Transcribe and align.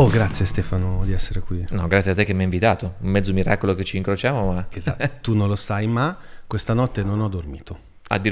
Oh, 0.00 0.08
grazie 0.08 0.46
Stefano 0.46 1.02
di 1.04 1.12
essere 1.12 1.40
qui. 1.40 1.62
No, 1.72 1.86
grazie 1.86 2.12
a 2.12 2.14
te 2.14 2.24
che 2.24 2.32
mi 2.32 2.38
hai 2.38 2.44
invitato. 2.46 2.94
Un 3.00 3.10
mezzo 3.10 3.34
miracolo 3.34 3.74
che 3.74 3.84
ci 3.84 3.98
incrociamo, 3.98 4.50
ma... 4.50 4.66
Esatto, 4.70 5.10
tu 5.20 5.34
non 5.34 5.46
lo 5.46 5.56
sai, 5.56 5.86
ma 5.86 6.16
questa 6.46 6.72
notte 6.72 7.02
non 7.02 7.20
ho 7.20 7.28
dormito. 7.28 7.78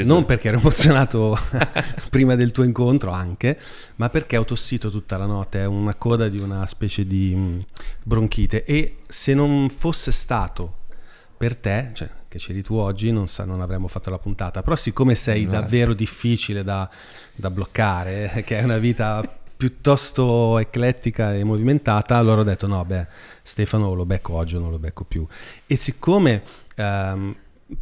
Non 0.05 0.25
perché 0.25 0.49
ero 0.49 0.57
emozionato 0.61 1.39
prima 2.09 2.37
del 2.37 2.53
tuo 2.53 2.65
incontro 2.65 3.11
anche, 3.11 3.61
ma 3.97 4.09
perché 4.09 4.39
ho 4.39 4.47
tossito 4.47 4.89
tutta 4.89 5.19
la 5.19 5.27
notte, 5.27 5.61
è 5.61 5.67
una 5.67 5.95
coda 5.95 6.31
di 6.31 6.39
una 6.39 6.65
specie 6.65 7.05
di 7.07 7.35
mh, 7.37 7.65
bronchite 8.03 8.65
e 8.65 9.01
se 9.07 9.35
non 9.35 9.69
fosse 9.69 10.11
stato 10.11 10.77
per 11.37 11.55
te, 11.55 11.91
cioè 11.93 12.09
che 12.29 12.39
c'eri 12.39 12.63
tu 12.63 12.77
oggi, 12.77 13.13
non, 13.13 13.29
sa, 13.29 13.45
non 13.45 13.61
avremmo 13.61 13.89
fatto 13.89 14.09
la 14.09 14.19
puntata, 14.19 14.63
però 14.63 14.75
siccome 14.75 15.15
sei 15.15 15.45
No. 15.45 15.51
davvero 15.51 15.93
difficile 15.93 16.65
da, 16.65 16.89
da 17.35 17.51
bloccare, 17.51 18.33
eh, 18.33 18.43
che 18.43 18.59
è 18.59 18.63
una 18.63 18.79
vita 18.79 19.23
piuttosto 19.59 20.57
eclettica 20.59 21.35
e 21.35 21.43
movimentata, 21.43 22.17
allora 22.17 22.43
ho 22.43 22.45
detto 22.45 22.69
no, 22.69 22.85
beh, 22.85 23.09
Stefano 23.43 23.93
lo 23.93 24.07
becco 24.07 24.35
oggi 24.35 24.55
o 24.55 24.61
non 24.61 24.71
lo 24.71 24.79
becco 24.79 25.03
più. 25.03 25.27
E 25.67 25.75
siccome 25.75 26.43
ehm, 26.77 27.35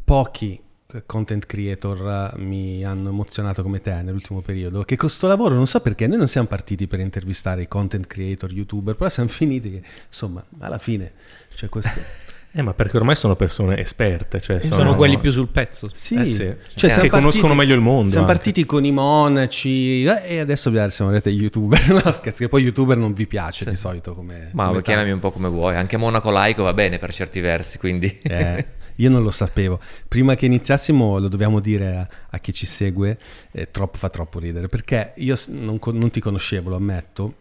pochi 0.02 0.58
eh, 0.92 1.02
content 1.04 1.44
creator 1.44 2.32
eh, 2.34 2.38
mi 2.38 2.82
hanno 2.82 3.10
emozionato 3.10 3.62
come 3.62 3.82
te 3.82 4.00
nell'ultimo 4.00 4.40
periodo, 4.40 4.84
che 4.84 4.96
con 4.96 5.10
sto 5.10 5.28
lavoro 5.28 5.54
non 5.54 5.66
so 5.66 5.80
perché 5.80 6.06
noi 6.06 6.16
non 6.16 6.28
siamo 6.28 6.46
partiti 6.46 6.86
per 6.86 7.00
intervistare 7.00 7.60
i 7.60 7.68
content 7.68 8.06
creator, 8.06 8.50
youtuber, 8.50 8.96
però 8.96 9.10
siamo 9.10 9.28
finiti 9.30 9.70
che 9.70 9.82
insomma 10.08 10.42
alla 10.58 10.78
fine 10.78 11.12
c'è 11.54 11.68
questo... 11.68 12.24
Eh, 12.58 12.62
ma 12.62 12.72
perché 12.72 12.96
ormai 12.96 13.14
sono 13.16 13.36
persone 13.36 13.76
esperte, 13.76 14.40
cioè 14.40 14.62
Sono, 14.62 14.76
sono, 14.76 14.96
quelli 14.96 15.18
più 15.18 15.30
sul 15.30 15.48
pezzo. 15.48 15.90
Sì, 15.92 16.14
Eh 16.14 16.24
sì. 16.24 16.44
Cioè, 16.44 16.56
Che 16.74 16.88
siamo 16.88 17.08
conoscono 17.10 17.54
meglio 17.54 17.74
il 17.74 17.82
mondo 17.82 18.08
Siamo 18.08 18.24
anche. 18.24 18.38
partiti 18.38 18.64
con 18.64 18.82
i 18.86 18.92
monaci 18.92 20.04
eh, 20.04 20.22
e 20.24 20.38
adesso 20.38 20.72
siamo 20.88 21.10
agli 21.10 21.42
youtuber. 21.42 21.74
No, 21.92 22.12
scherzo, 22.12 22.38
che 22.38 22.48
poi 22.48 22.62
youtuber 22.62 22.96
non 22.96 23.12
vi 23.12 23.26
piace 23.26 23.68
di 23.68 23.76
solito 23.76 24.14
come... 24.14 24.48
Ma 24.54 24.68
come 24.68 24.80
chiamami 24.80 25.10
un 25.10 25.18
po' 25.18 25.32
come 25.32 25.48
vuoi. 25.48 25.76
Anche 25.76 25.98
Monaco 25.98 26.30
laico 26.30 26.62
va 26.62 26.72
bene 26.72 26.98
per 26.98 27.12
certi 27.12 27.40
versi, 27.40 27.76
quindi... 27.76 28.20
Eh, 28.22 28.66
io 28.96 29.10
non 29.10 29.22
lo 29.22 29.30
sapevo. 29.30 29.78
Prima 30.08 30.34
che 30.34 30.46
iniziassimo 30.46 31.18
lo 31.18 31.28
dobbiamo 31.28 31.60
dire 31.60 31.94
a, 31.94 32.08
a 32.30 32.38
chi 32.38 32.54
ci 32.54 32.64
segue, 32.64 33.18
eh, 33.52 33.70
troppo, 33.70 33.98
fa 33.98 34.08
troppo 34.08 34.38
ridere, 34.38 34.68
perché 34.68 35.12
io 35.16 35.34
non, 35.48 35.78
non 35.92 36.08
ti 36.08 36.20
conoscevo, 36.20 36.70
lo 36.70 36.76
ammetto. 36.76 37.34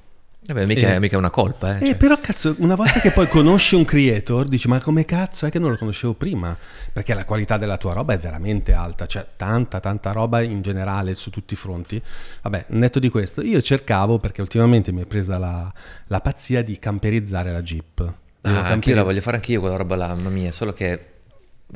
Vabbè, 0.48 0.66
mica, 0.68 0.94
Eh. 0.94 1.00
mica 1.00 1.18
una 1.18 1.32
colpa, 1.32 1.78
eh. 1.78 1.84
Eh, 1.84 1.86
cioè. 1.88 1.96
però 1.96 2.20
cazzo, 2.22 2.56
una 2.60 2.76
volta 2.76 3.00
che 3.00 3.10
poi 3.12 3.28
conosci 3.30 3.74
un 3.76 3.84
creator, 3.84 4.48
dici 4.48 4.68
ma 4.68 4.80
come 4.80 5.04
cazzo 5.04 5.48
è 5.48 5.50
che 5.50 5.58
non 5.58 5.72
lo 5.72 5.78
conoscevo 5.78 6.14
prima? 6.14 6.56
Perché 6.94 7.14
la 7.16 7.26
qualità 7.26 7.58
della 7.58 7.78
tua 7.78 7.94
roba 7.94 8.14
è 8.14 8.20
veramente 8.20 8.74
alta, 8.74 9.08
cioè 9.08 9.26
tanta, 9.36 9.80
tanta 9.80 10.12
roba 10.12 10.42
in 10.42 10.62
generale 10.62 11.16
su 11.16 11.32
tutti 11.32 11.56
i 11.56 11.58
fronti. 11.58 12.00
Vabbè, 12.44 12.66
netto 12.70 13.00
di 13.00 13.10
questo, 13.10 13.42
io 13.42 13.60
cercavo, 13.62 14.20
perché 14.20 14.42
ultimamente 14.42 14.92
mi 14.92 15.02
è 15.02 15.06
presa 15.06 15.38
la, 15.40 15.72
la 16.08 16.22
pazzia 16.22 16.62
di 16.64 16.78
camperizzare 16.78 17.52
la 17.52 17.62
Jeep. 17.64 18.00
Ah, 18.02 18.50
anch'io 18.50 18.64
camperi- 18.70 18.96
la 18.96 19.04
voglio 19.04 19.22
fare 19.22 19.38
anch'io 19.38 19.60
quella 19.60 19.76
roba 19.78 19.96
là, 19.96 20.08
mamma 20.10 20.30
mia, 20.30 20.52
solo 20.52 20.74
che, 20.74 21.00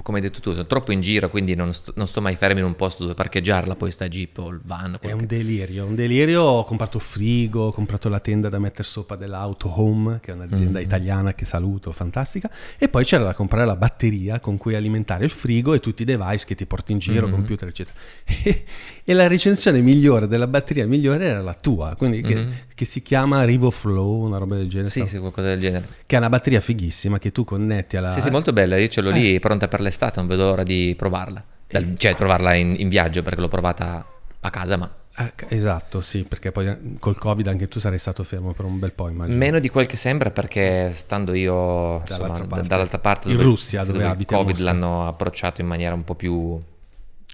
come 0.03 0.19
hai 0.19 0.23
detto 0.23 0.39
tu, 0.39 0.51
sono 0.51 0.65
troppo 0.67 0.91
in 0.91 1.01
giro, 1.01 1.29
quindi 1.29 1.55
non 1.55 1.73
sto, 1.73 1.91
non 1.95 2.07
sto 2.07 2.21
mai 2.21 2.35
fermo 2.35 2.59
in 2.59 2.65
un 2.65 2.75
posto 2.75 3.01
dove 3.03 3.15
parcheggiarla, 3.15 3.75
poi 3.75 3.91
sta 3.91 4.07
Jeep 4.07 4.37
o 4.37 4.49
il 4.49 4.61
van. 4.63 4.97
È 5.01 5.11
un 5.11 5.21
che- 5.21 5.25
delirio, 5.25 5.85
un 5.85 5.95
delirio. 5.95 6.41
Ho 6.43 6.63
comprato 6.63 6.99
frigo, 6.99 7.63
ho 7.67 7.71
comprato 7.71 8.07
la 8.07 8.19
tenda 8.19 8.49
da 8.49 8.59
mettere 8.59 8.83
sopra 8.87 9.15
dell'Auto 9.15 9.69
Home, 9.81 10.19
che 10.21 10.31
è 10.31 10.35
un'azienda 10.35 10.79
Mm. 10.79 10.83
italiana 10.83 11.33
che 11.33 11.43
saluto, 11.45 11.91
fantastica. 11.91 12.49
E 12.77 12.87
poi 12.87 13.03
c'era 13.03 13.23
da 13.23 13.33
comprare 13.33 13.65
la 13.65 13.75
batteria 13.75 14.39
con 14.39 14.57
cui 14.57 14.75
alimentare 14.75 15.25
il 15.25 15.31
frigo 15.31 15.73
e 15.73 15.79
tutti 15.79 16.03
i 16.03 16.05
device 16.05 16.45
che 16.45 16.55
ti 16.55 16.65
porti 16.67 16.91
in 16.91 16.99
giro, 16.99 17.25
Mhm. 17.27 17.33
computer, 17.33 17.67
eccetera. 17.67 17.97
E, 19.09 19.13
la 19.15 19.27
recensione 19.27 19.81
migliore 19.81 20.27
della 20.27 20.45
batteria 20.45 20.85
migliore 20.85 21.25
era 21.25 21.41
la 21.41 21.55
tua, 21.55 21.95
quindi 21.97 22.21
che, 22.21 22.35
Mhm. 22.35 22.51
Che 22.79 22.85
si 22.85 23.01
chiama 23.01 23.43
RivoFlow, 23.43 24.21
una 24.25 24.37
roba 24.37 24.55
del 24.55 24.69
genere. 24.69 24.89
Sì, 24.89 25.05
sì, 25.05 25.17
qualcosa 25.17 25.47
del 25.49 25.59
genere. 25.59 25.85
Che 26.05 26.15
è 26.15 26.17
una 26.17 26.29
batteria 26.29 26.61
fighissima 26.61 27.17
che 27.19 27.33
tu 27.33 27.43
connetti 27.43 27.97
alla... 27.97 28.09
Sì, 28.09 28.21
sì, 28.21 28.29
molto 28.29 28.53
bella, 28.53 28.77
io 28.77 28.87
ce 28.87 29.01
l'ho 29.01 29.09
Eh. 29.09 29.13
lì 29.13 29.39
pronta 29.41 29.67
per 29.67 29.81
l'estate, 29.81 30.17
non 30.19 30.29
vedo 30.29 30.45
l'ora 30.45 30.63
di 30.63 30.93
provarla. 30.97 31.43
Dal- 31.67 31.97
cioè, 31.97 32.15
provarla 32.15 32.53
in, 32.53 32.75
in 32.77 32.87
viaggio, 32.87 33.21
perché 33.21 33.41
l'ho 33.41 33.49
provata 33.49 34.05
a 34.39 34.49
casa, 34.49 34.77
ma 34.77 34.93
Ah, 35.15 35.33
esatto, 35.49 35.99
sì, 35.99 36.23
perché 36.23 36.53
poi 36.53 36.67
eh, 36.67 36.77
col 36.99 37.17
Covid 37.17 37.45
anche 37.47 37.67
tu 37.67 37.81
sarei 37.81 37.99
stato 37.99 38.23
fermo 38.23 38.53
per 38.53 38.63
un 38.63 38.79
bel 38.79 38.93
po', 38.93 39.09
immagino. 39.09 39.37
meno 39.37 39.59
di 39.59 39.67
quel 39.67 39.85
che 39.85 39.97
sembra, 39.97 40.31
perché 40.31 40.91
stando 40.93 41.33
io 41.33 42.01
Dall'altra 42.07 42.45
parte. 42.45 42.67
dall'altra 42.69 42.99
parte, 42.99 43.29
In 43.29 43.41
Russia, 43.41 43.83
dove 43.83 43.97
il 43.97 44.05
abiti 44.05 44.33
a 44.33 44.37
Covid 44.37 44.57
l'hanno 44.59 45.05
approcciato 45.05 45.59
in 45.59 45.67
maniera 45.67 45.93
un 45.93 46.05
po' 46.05 46.15
più 46.15 46.57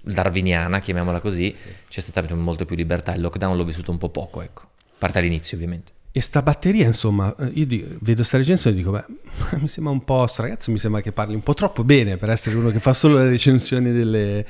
darwiniana, 0.02 0.80
chiamiamola 0.80 1.20
così, 1.20 1.54
c'è 1.88 2.00
stata 2.00 2.34
molto 2.34 2.64
più 2.64 2.74
libertà. 2.74 3.14
Il 3.14 3.20
lockdown 3.20 3.56
l'ho 3.56 3.64
vissuto 3.64 3.92
un 3.92 3.98
po' 3.98 4.08
poco, 4.08 4.42
ecco. 4.42 4.62
Parte 4.98 5.18
all'inizio, 5.18 5.56
ovviamente. 5.56 5.92
E 6.16 6.22
sta 6.22 6.40
batteria, 6.40 6.86
insomma, 6.86 7.34
eh, 7.38 7.50
io 7.52 7.66
di- 7.66 7.86
vedo 8.00 8.22
sta 8.24 8.38
recensione 8.38 8.74
e 8.74 8.78
dico, 8.78 8.90
beh, 8.90 9.04
mi 9.60 9.68
sembra 9.68 9.92
un 9.92 10.02
po', 10.02 10.26
sto 10.26 10.40
ragazzo 10.40 10.70
mi 10.70 10.78
sembra 10.78 11.02
che 11.02 11.12
parli 11.12 11.34
un 11.34 11.42
po' 11.42 11.52
troppo 11.52 11.84
bene 11.84 12.16
per 12.16 12.30
essere 12.30 12.56
uno 12.56 12.70
che 12.70 12.80
fa 12.80 12.94
solo 12.94 13.18
le 13.18 13.28
recensioni 13.28 13.92
delle, 13.92 14.46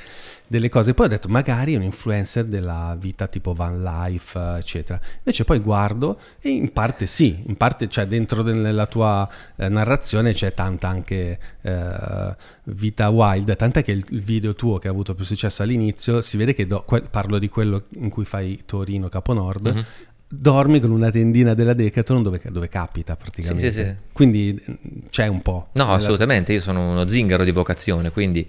delle 0.46 0.68
cose. 0.68 0.94
Poi 0.94 1.06
ho 1.06 1.08
detto, 1.08 1.26
magari 1.26 1.74
è 1.74 1.76
un 1.76 1.82
influencer 1.82 2.44
della 2.44 2.96
vita 2.96 3.26
tipo 3.26 3.52
van 3.52 3.82
life, 3.82 4.38
eccetera. 4.58 5.00
Invece 5.18 5.42
poi 5.44 5.58
guardo 5.58 6.20
e 6.40 6.50
in 6.50 6.72
parte 6.72 7.06
sì, 7.08 7.42
in 7.44 7.56
parte, 7.56 7.88
cioè 7.88 8.06
dentro 8.06 8.44
nella 8.44 8.86
tua 8.86 9.28
eh, 9.56 9.68
narrazione 9.68 10.34
c'è 10.34 10.54
tanta 10.54 10.86
anche 10.86 11.36
eh, 11.62 12.36
vita 12.66 13.08
wild, 13.08 13.56
tant'è 13.56 13.82
che 13.82 13.90
il, 13.90 14.04
il 14.10 14.22
video 14.22 14.54
tuo 14.54 14.78
che 14.78 14.86
ha 14.86 14.92
avuto 14.92 15.16
più 15.16 15.24
successo 15.24 15.64
all'inizio, 15.64 16.20
si 16.20 16.36
vede 16.36 16.54
che 16.54 16.64
do- 16.64 16.84
que- 16.84 17.02
parlo 17.02 17.40
di 17.40 17.48
quello 17.48 17.86
in 17.94 18.08
cui 18.08 18.24
fai 18.24 18.62
Torino 18.64 19.08
Caponord, 19.08 19.66
Mhm. 19.66 19.84
Dormi 20.28 20.80
con 20.80 20.90
una 20.90 21.10
tendina 21.10 21.54
della 21.54 21.72
Decathlon 21.72 22.22
dove, 22.22 22.40
dove 22.48 22.68
capita 22.68 23.16
praticamente. 23.16 23.70
Sì, 23.70 23.82
sì, 23.82 23.84
sì. 23.84 23.94
Quindi 24.12 24.60
eh, 24.66 24.78
c'è 25.10 25.26
un 25.26 25.40
po'. 25.42 25.68
No, 25.72 25.92
assolutamente, 25.92 26.52
io 26.52 26.60
sono 26.60 26.90
uno 26.90 27.06
zingaro 27.08 27.44
di 27.44 27.50
vocazione, 27.52 28.10
quindi 28.10 28.48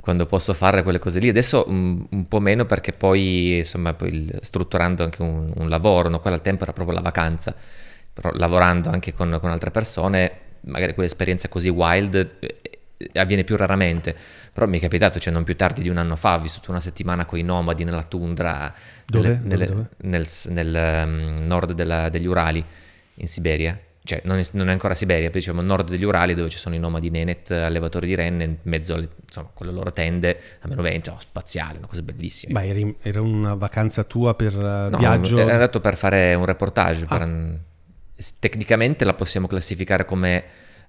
quando 0.00 0.24
posso 0.26 0.54
fare 0.54 0.82
quelle 0.82 0.98
cose 0.98 1.20
lì, 1.20 1.28
adesso 1.28 1.64
un, 1.68 2.04
un 2.10 2.26
po' 2.26 2.40
meno 2.40 2.64
perché 2.64 2.92
poi, 2.92 3.58
insomma, 3.58 3.92
poi 3.92 4.08
il- 4.08 4.38
strutturando 4.40 5.04
anche 5.04 5.20
un, 5.22 5.52
un 5.54 5.68
lavoro, 5.68 6.08
no? 6.08 6.20
quella 6.20 6.36
al 6.36 6.42
tempo 6.42 6.62
era 6.62 6.72
proprio 6.72 6.94
la 6.96 7.02
vacanza, 7.02 7.54
però 8.12 8.30
lavorando 8.34 8.88
anche 8.88 9.12
con, 9.12 9.36
con 9.40 9.50
altre 9.50 9.70
persone, 9.70 10.32
magari 10.62 10.94
quell'esperienza 10.94 11.48
così 11.48 11.68
wild 11.68 12.36
eh, 12.40 12.60
avviene 13.14 13.44
più 13.44 13.56
raramente, 13.56 14.16
però 14.52 14.66
mi 14.66 14.78
è 14.78 14.80
capitato, 14.80 15.18
cioè 15.18 15.32
non 15.32 15.44
più 15.44 15.56
tardi 15.56 15.82
di 15.82 15.88
un 15.88 15.98
anno 15.98 16.16
fa, 16.16 16.36
ho 16.36 16.40
vissuto 16.40 16.70
una 16.70 16.80
settimana 16.80 17.24
con 17.26 17.38
i 17.38 17.42
nomadi 17.42 17.84
nella 17.84 18.04
tundra, 18.04 18.72
Dove? 19.20 19.40
nelle- 19.42 19.66
Dove, 19.66 19.88
nel, 20.02 20.26
nel, 20.48 20.74
ehm, 20.74 21.46
nord 21.46 21.72
della- 21.72 22.08
degli 22.08 22.26
Urali, 22.26 22.64
in 23.16 23.28
Siberia. 23.28 23.78
Cioè, 24.04 24.20
non 24.24 24.38
è, 24.38 24.42
non 24.54 24.68
è 24.68 24.72
ancora 24.72 24.96
Siberia, 24.96 25.30
poi 25.30 25.38
diciamo 25.38 25.60
nord 25.60 25.88
degli 25.88 26.02
Urali 26.02 26.34
dove 26.34 26.48
ci 26.48 26.58
sono 26.58 26.74
i 26.74 26.78
nomadi 26.80 27.08
Nenet, 27.08 27.52
allevatori 27.52 28.08
di 28.08 28.16
renne, 28.16 28.42
in 28.44 28.56
mezzo 28.62 28.94
alle, 28.94 29.08
insomma, 29.24 29.50
con 29.54 29.64
le 29.66 29.72
loro 29.72 29.92
tende, 29.92 30.36
a 30.60 30.66
meno 30.68 30.82
20, 30.82 31.10
oh, 31.10 31.18
spaziale, 31.20 31.78
una 31.78 31.86
cosa 31.86 32.02
bellissima. 32.02 32.58
Ma 32.58 32.66
eri- 32.66 32.96
era 33.00 33.20
una 33.20 33.54
vacanza 33.54 34.02
tua 34.02 34.34
per 34.34 34.54
eh, 34.58 34.88
No, 34.90 34.96
viaggio? 34.98 35.38
Era 35.38 35.52
andato 35.52 35.80
per 35.80 35.96
fare 35.96 36.34
un 36.34 36.44
reportage. 36.44 37.04
per 37.06 37.20
Ah. 37.22 37.24
un- 37.26 37.58
Tecnicamente 38.38 39.04
la 39.04 39.14
possiamo 39.14 39.46
classificare 39.46 40.04
come 40.04 40.44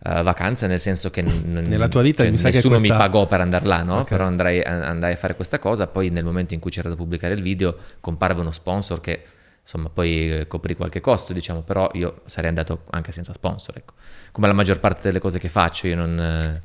eh, 0.05 0.21
vacanza, 0.23 0.67
nel 0.67 0.79
senso 0.79 1.09
che 1.09 1.21
n- 1.21 1.63
Nella 1.67 1.87
tua 1.87 2.01
vita 2.01 2.23
cioè, 2.23 2.31
mi 2.31 2.37
sa 2.37 2.49
che 2.49 2.55
nessuno 2.55 2.75
questa- 2.75 2.93
mi 2.93 2.99
pagò 2.99 3.25
per 3.27 3.41
andare 3.41 3.65
là, 3.65 3.83
no? 3.83 3.99
Ok. 3.99 4.09
Però 4.09 4.25
andrai, 4.25 4.61
andai 4.61 5.13
a 5.13 5.15
fare 5.15 5.35
questa 5.35 5.59
cosa. 5.59 5.87
Poi 5.87 6.09
nel 6.09 6.23
momento 6.23 6.53
in 6.53 6.59
cui 6.59 6.71
c'era 6.71 6.89
da 6.89 6.95
pubblicare 6.95 7.33
il 7.33 7.41
video, 7.41 7.75
comparve 7.99 8.41
uno 8.41 8.51
sponsor 8.51 8.99
che 8.99 9.23
insomma 9.61 9.89
poi 9.89 10.39
eh, 10.39 10.47
coprì 10.47 10.75
qualche 10.75 10.99
costo, 10.99 11.31
diciamo. 11.33 11.61
Però 11.61 11.89
io 11.93 12.21
sarei 12.25 12.49
andato 12.49 12.83
anche 12.89 13.11
senza 13.13 13.31
sponsor, 13.33 13.77
ecco. 13.77 13.93
Come 14.31 14.47
la 14.47 14.53
maggior 14.53 14.79
parte 14.79 15.01
delle 15.03 15.19
cose 15.19 15.39
che 15.39 15.47
faccio, 15.49 15.87
io 15.87 15.95
non. 15.95 16.19
eh, 16.19 16.61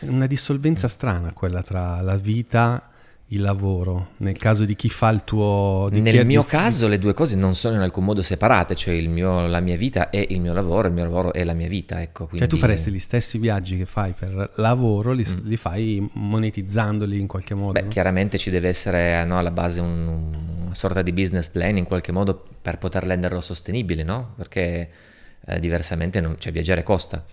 una 0.00 0.26
dissolvenza 0.26 0.86
strana 0.88 1.32
quella 1.32 1.62
tra 1.62 2.00
la 2.02 2.16
vita 2.16 2.90
il 3.30 3.40
lavoro. 3.40 4.10
Nel 4.18 4.36
caso 4.38 4.64
di 4.64 4.76
chi 4.76 4.88
fa 4.88 5.08
il 5.10 5.24
tuo... 5.24 5.88
di 5.90 6.00
Nel 6.00 6.24
mio 6.24 6.42
di- 6.42 6.46
caso 6.46 6.86
le 6.86 6.98
due 6.98 7.12
cose 7.12 7.36
non 7.36 7.56
sono 7.56 7.74
in 7.74 7.80
alcun 7.80 8.04
modo 8.04 8.22
separate, 8.22 8.76
cioè 8.76 8.94
il 8.94 9.08
mio- 9.08 9.46
la 9.48 9.58
mia 9.60 9.76
vita 9.76 10.10
è 10.10 10.24
il 10.28 10.40
mio 10.40 10.52
lavoro, 10.52 10.86
il 10.86 10.94
mio 10.94 11.02
lavoro 11.02 11.32
è 11.32 11.42
la 11.42 11.52
mia 11.54 11.66
vita, 11.66 12.00
ecco. 12.00 12.20
Cioè 12.24 12.28
Quindi... 12.28 12.48
tu 12.48 12.56
faresti 12.56 12.92
gli 12.92 13.00
stessi 13.00 13.38
viaggi 13.38 13.76
che 13.76 13.84
fai 13.86 14.12
per 14.16 14.52
lavoro, 14.56 15.12
li, 15.12 15.26
li 15.42 15.56
fai 15.56 16.08
monetizzandoli 16.12 17.18
in 17.18 17.26
qualche 17.26 17.54
modo? 17.54 17.70
Mm. 17.72 17.74
Beh, 17.74 17.82
no? 17.82 17.88
chiaramente 17.88 18.38
ci 18.38 18.50
deve 18.50 18.68
essere 18.68 19.24
no, 19.24 19.38
alla 19.38 19.50
base 19.50 19.80
un- 19.80 20.44
una 20.66 20.74
sorta 20.74 21.02
di 21.02 21.12
business 21.12 21.48
plan 21.48 21.76
in 21.76 21.84
qualche 21.84 22.12
modo 22.12 22.44
per 22.62 22.78
poter 22.78 23.02
renderlo 23.04 23.40
sostenibile, 23.40 24.04
no? 24.04 24.34
Perché 24.36 24.88
eh, 25.46 25.58
diversamente 25.60 26.20
non, 26.20 26.36
cioè, 26.38 26.52
viaggiare 26.52 26.84
costa. 26.84 27.24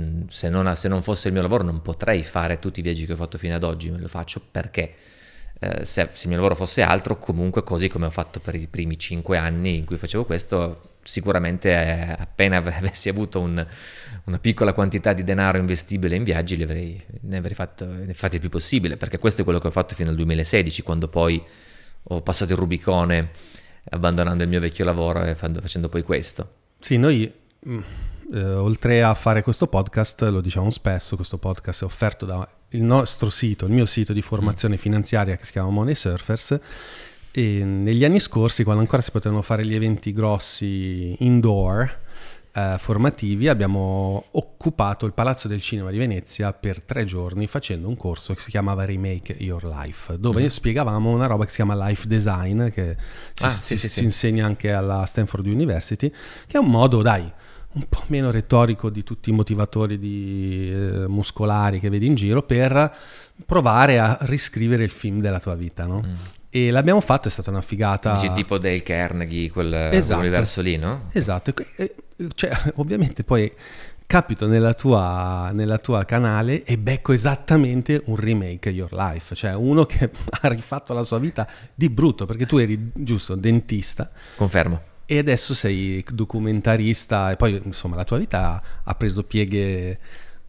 Mm, 0.00 0.22
Se 0.28 0.48
non, 0.48 0.74
se 0.76 0.88
non 0.88 1.02
fosse 1.02 1.28
il 1.28 1.34
mio 1.34 1.42
lavoro 1.42 1.62
non 1.64 1.82
potrei 1.82 2.22
fare 2.22 2.58
tutti 2.58 2.80
i 2.80 2.82
viaggi 2.82 3.04
che 3.04 3.12
ho 3.12 3.16
fatto 3.16 3.36
fino 3.36 3.54
ad 3.54 3.62
oggi, 3.64 3.94
lo 3.94 4.08
faccio 4.08 4.40
perché 4.50 4.94
eh, 5.62 5.84
se, 5.84 6.08
se 6.12 6.22
il 6.24 6.28
mio 6.28 6.36
lavoro 6.38 6.56
fosse 6.56 6.82
altro, 6.82 7.18
comunque 7.18 7.62
così 7.62 7.86
come 7.88 8.06
ho 8.06 8.10
fatto 8.10 8.40
per 8.40 8.56
i 8.56 8.66
primi 8.66 8.98
cinque 8.98 9.38
anni 9.38 9.76
in 9.76 9.84
cui 9.84 9.96
facevo 9.96 10.24
questo, 10.24 10.94
sicuramente 11.04 11.70
eh, 11.70 12.16
appena 12.18 12.56
av- 12.56 12.66
avessi 12.74 13.08
avuto 13.08 13.38
un- 13.38 13.64
una 14.24 14.38
piccola 14.38 14.72
quantità 14.72 15.12
di 15.12 15.22
denaro 15.22 15.58
investibile 15.58 16.16
in 16.16 16.24
viaggi 16.24 16.60
avrei, 16.60 17.00
ne 17.20 17.36
avrei 17.36 17.54
fatto, 17.54 17.86
ne 17.86 18.12
fatti 18.12 18.34
il 18.34 18.40
più 18.40 18.50
possibile, 18.50 18.96
perché 18.96 19.18
questo 19.18 19.42
è 19.42 19.44
quello 19.44 19.60
che 19.60 19.68
ho 19.68 19.72
fatto 19.72 19.94
fino 19.94 20.10
al 20.10 20.16
2016, 20.16 20.82
quando 20.82 21.06
poi 21.06 21.40
ho 22.04 22.22
passato 22.22 22.52
il 22.52 22.58
Rubicone 22.58 23.30
abbandonando 23.90 24.42
il 24.42 24.48
mio 24.48 24.58
vecchio 24.60 24.84
lavoro 24.84 25.22
e 25.24 25.34
facendo 25.36 25.88
poi 25.88 26.02
questo. 26.02 26.54
Sì, 26.80 26.96
noi 26.96 27.32
mm, 27.68 27.80
eh, 28.32 28.54
oltre 28.54 29.02
a 29.02 29.12
fare 29.14 29.42
questo 29.42 29.66
podcast, 29.66 30.22
lo 30.22 30.40
diciamo 30.40 30.70
spesso, 30.70 31.16
questo 31.16 31.36
podcast 31.36 31.82
è 31.82 31.84
offerto 31.84 32.24
dal 32.24 32.48
nostro 32.70 33.28
sito, 33.28 33.66
il 33.66 33.72
mio 33.72 33.84
sito 33.84 34.14
di 34.14 34.22
formazione 34.22 34.78
finanziaria 34.78 35.36
che 35.36 35.44
si 35.44 35.52
chiama 35.52 35.68
Money 35.68 35.94
Surfers. 35.94 36.58
E 37.30 37.64
negli 37.64 38.04
anni 38.04 38.20
scorsi, 38.20 38.62
quando 38.64 38.80
ancora 38.80 39.02
si 39.02 39.10
potevano 39.10 39.42
fare 39.42 39.64
gli 39.64 39.74
eventi 39.74 40.12
grossi 40.12 41.14
indoor, 41.22 42.00
eh, 42.54 42.76
formativi 42.78 43.48
abbiamo 43.48 44.26
occupato 44.32 45.06
il 45.06 45.12
Palazzo 45.12 45.48
del 45.48 45.60
Cinema 45.60 45.90
di 45.90 45.98
Venezia 45.98 46.52
per 46.52 46.82
tre 46.82 47.04
giorni 47.04 47.46
facendo 47.46 47.88
un 47.88 47.96
corso 47.96 48.34
che 48.34 48.40
si 48.40 48.50
chiamava 48.50 48.84
Remake 48.84 49.34
Your 49.38 49.64
Life, 49.64 50.18
dove 50.18 50.42
mm. 50.42 50.46
spiegavamo 50.46 51.10
una 51.10 51.26
roba 51.26 51.44
che 51.44 51.50
si 51.50 51.56
chiama 51.56 51.86
Life 51.86 52.06
Design, 52.06 52.68
che 52.68 52.96
si, 53.34 53.44
Ah, 53.44 53.48
si- 53.48 53.62
sì, 53.62 53.76
sì, 53.76 53.88
si 53.88 53.94
sì. 53.98 54.04
insegna 54.04 54.46
anche 54.46 54.72
alla 54.72 55.04
Stanford 55.06 55.46
University, 55.46 56.10
che 56.46 56.56
è 56.56 56.58
un 56.58 56.68
modo, 56.68 57.00
dai, 57.00 57.30
un 57.72 57.86
po' 57.88 58.02
meno 58.06 58.30
retorico 58.30 58.90
di 58.90 59.02
tutti 59.02 59.30
i 59.30 59.32
motivatori 59.32 59.98
di, 59.98 60.70
eh, 60.70 61.06
muscolari 61.08 61.80
che 61.80 61.88
vedi 61.88 62.06
in 62.06 62.14
giro 62.14 62.42
per 62.42 62.94
provare 63.46 63.98
a 63.98 64.18
riscrivere 64.22 64.84
il 64.84 64.90
film 64.90 65.20
della 65.20 65.40
tua 65.40 65.54
vita, 65.54 65.86
no? 65.86 66.02
E 66.50 66.70
l'abbiamo 66.70 67.00
fatto, 67.00 67.28
è 67.28 67.30
stata 67.30 67.48
una 67.50 67.62
figata. 67.62 68.12
Mm. 68.12 68.14
Dici 68.14 68.32
tipo 68.34 68.58
Dale 68.58 68.82
Carnegie, 68.82 69.50
quel, 69.50 69.72
Esatto. 69.72 70.20
quell'universo 70.20 70.60
lì, 70.60 70.76
no? 70.76 71.04
Esatto, 71.12 71.54
e- 71.76 71.94
cioè, 72.34 72.50
ovviamente 72.76 73.24
poi 73.24 73.50
capito 74.06 74.46
nella 74.46 74.74
tua, 74.74 75.50
nella 75.54 75.78
tua 75.78 76.04
canale 76.04 76.64
e 76.64 76.76
becco 76.76 77.12
esattamente 77.12 78.02
un 78.04 78.16
remake 78.16 78.68
Your 78.68 78.92
Life, 78.92 79.34
cioè 79.34 79.54
uno 79.54 79.86
che 79.86 80.10
ha 80.42 80.48
rifatto 80.48 80.92
la 80.92 81.04
sua 81.04 81.18
vita 81.18 81.48
di 81.74 81.88
brutto, 81.88 82.26
perché 82.26 82.44
tu 82.44 82.58
eri 82.58 82.90
giusto 82.92 83.34
dentista 83.34 84.10
Confermo. 84.36 84.90
E 85.12 85.18
adesso 85.18 85.52
sei 85.52 86.02
documentarista 86.10 87.30
e 87.32 87.36
poi 87.36 87.60
insomma 87.64 87.96
la 87.96 88.04
tua 88.04 88.16
vita 88.18 88.62
ha 88.82 88.94
preso 88.94 89.22
pieghe 89.24 89.98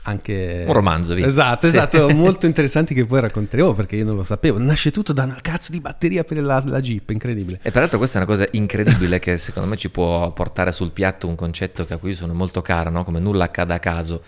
anche... 0.03 0.63
Un 0.67 0.73
romanzo, 0.73 1.13
via. 1.15 1.25
Esatto, 1.25 1.67
Sì. 1.69 1.75
esatto, 1.75 2.09
molto 2.15 2.45
interessanti 2.45 2.93
che 2.93 3.05
poi 3.05 3.19
racconteremo 3.21 3.73
perché 3.73 3.95
io 3.97 4.05
non 4.05 4.15
lo 4.15 4.23
sapevo. 4.23 4.57
Nasce 4.59 4.91
tutto 4.91 5.11
da 5.13 5.23
una 5.23 5.37
cazzo 5.41 5.71
di 5.71 5.79
batteria 5.81 6.23
per 6.23 6.41
la, 6.41 6.61
la 6.65 6.79
Jeep, 6.81 7.09
incredibile. 7.09 7.59
E 7.61 7.71
peraltro 7.71 7.97
questa 7.97 8.19
è 8.19 8.21
una 8.23 8.29
cosa 8.31 8.47
incredibile 8.51 9.19
che 9.19 9.37
secondo 9.37 9.67
me 9.67 9.75
ci 9.75 9.89
può 9.89 10.31
portare 10.31 10.71
sul 10.71 10.91
piatto 10.91 11.27
un 11.27 11.35
concetto 11.35 11.85
che 11.85 11.93
a 11.93 11.97
cui 11.97 12.13
sono 12.13 12.33
molto 12.33 12.61
caro, 12.61 12.89
no? 12.89 13.03
come 13.03 13.19
nulla 13.19 13.45
accada 13.45 13.75
a 13.75 13.79
caso. 13.79 14.23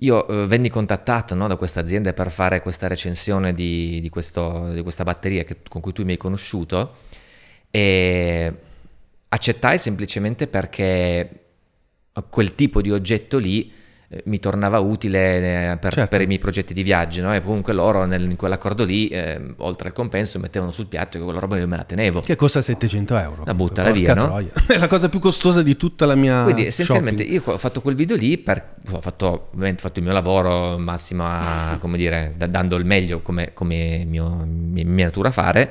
Io 0.00 0.26
eh, 0.28 0.46
venni 0.46 0.68
contattato 0.68 1.34
no, 1.34 1.46
da 1.46 1.56
questa 1.56 1.80
azienda 1.80 2.12
per 2.12 2.30
fare 2.30 2.60
questa 2.60 2.86
recensione 2.88 3.54
di, 3.54 4.00
di 4.02 4.08
questo- 4.10 4.70
di 4.72 4.82
questa 4.82 5.04
batteria 5.04 5.44
che- 5.44 5.58
con 5.66 5.80
cui 5.80 5.92
tu 5.92 6.04
mi 6.04 6.10
hai 6.12 6.18
conosciuto 6.18 6.96
e 7.70 8.52
accettai 9.36 9.78
semplicemente 9.78 10.46
perché 10.48 11.30
quel 12.30 12.54
tipo 12.54 12.80
di 12.80 12.90
oggetto 12.90 13.36
lì 13.38 13.70
eh, 14.08 14.22
mi 14.26 14.38
tornava 14.38 14.78
utile 14.78 15.72
eh, 15.72 15.76
per, 15.78 15.92
Certo. 15.92 16.10
per 16.10 16.20
i 16.22 16.26
miei 16.26 16.38
progetti 16.38 16.72
di 16.72 16.82
viaggio 16.82 17.22
no? 17.22 17.34
e 17.34 17.42
comunque 17.42 17.72
loro 17.74 18.04
nel- 18.06 18.22
in 18.30 18.36
quell'accordo 18.36 18.84
lì 18.84 19.08
eh, 19.08 19.54
oltre 19.58 19.88
al 19.88 19.94
compenso 19.94 20.38
mettevano 20.38 20.70
sul 20.70 20.86
piatto 20.86 21.18
che 21.18 21.24
quella 21.24 21.40
roba 21.40 21.58
io 21.58 21.66
me 21.66 21.76
la 21.76 21.82
tenevo 21.84 22.20
Che 22.20 22.36
costa 22.36 22.62
700 22.62 23.16
euro. 23.18 23.42
La 23.44 23.54
buttala 23.54 23.90
Porca 23.90 24.14
via, 24.14 24.14
no? 24.14 24.38
È 24.66 24.78
la 24.78 24.86
cosa 24.86 25.08
più 25.08 25.18
costosa 25.18 25.60
di 25.62 25.76
tutta 25.76 26.06
la 26.06 26.14
mia. 26.14 26.42
Quindi 26.44 26.64
essenzialmente 26.66 27.24
shopping. 27.24 27.44
io 27.46 27.52
ho 27.52 27.58
fatto 27.58 27.80
quel 27.82 27.96
video 27.96 28.16
lì 28.16 28.38
per, 28.38 28.76
ho 28.92 29.00
fatto, 29.00 29.48
ovviamente 29.52 29.82
ho 29.82 29.86
fatto 29.88 29.98
il 29.98 30.04
mio 30.06 30.14
lavoro 30.14 30.78
massimo 30.78 31.24
a, 31.26 31.76
come 31.82 31.98
dire, 31.98 32.32
da- 32.36 32.46
dando 32.46 32.76
il 32.76 32.84
meglio 32.86 33.20
come, 33.22 33.52
come 33.52 34.04
mio, 34.06 34.44
mia, 34.46 34.84
mia 34.86 35.04
natura 35.06 35.30
fare, 35.30 35.68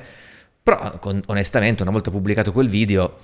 però 0.62 1.00
con- 1.00 1.24
onestamente 1.28 1.82
una 1.84 1.92
volta 1.92 2.12
pubblicato 2.12 2.52
quel 2.52 2.68
video 2.68 3.18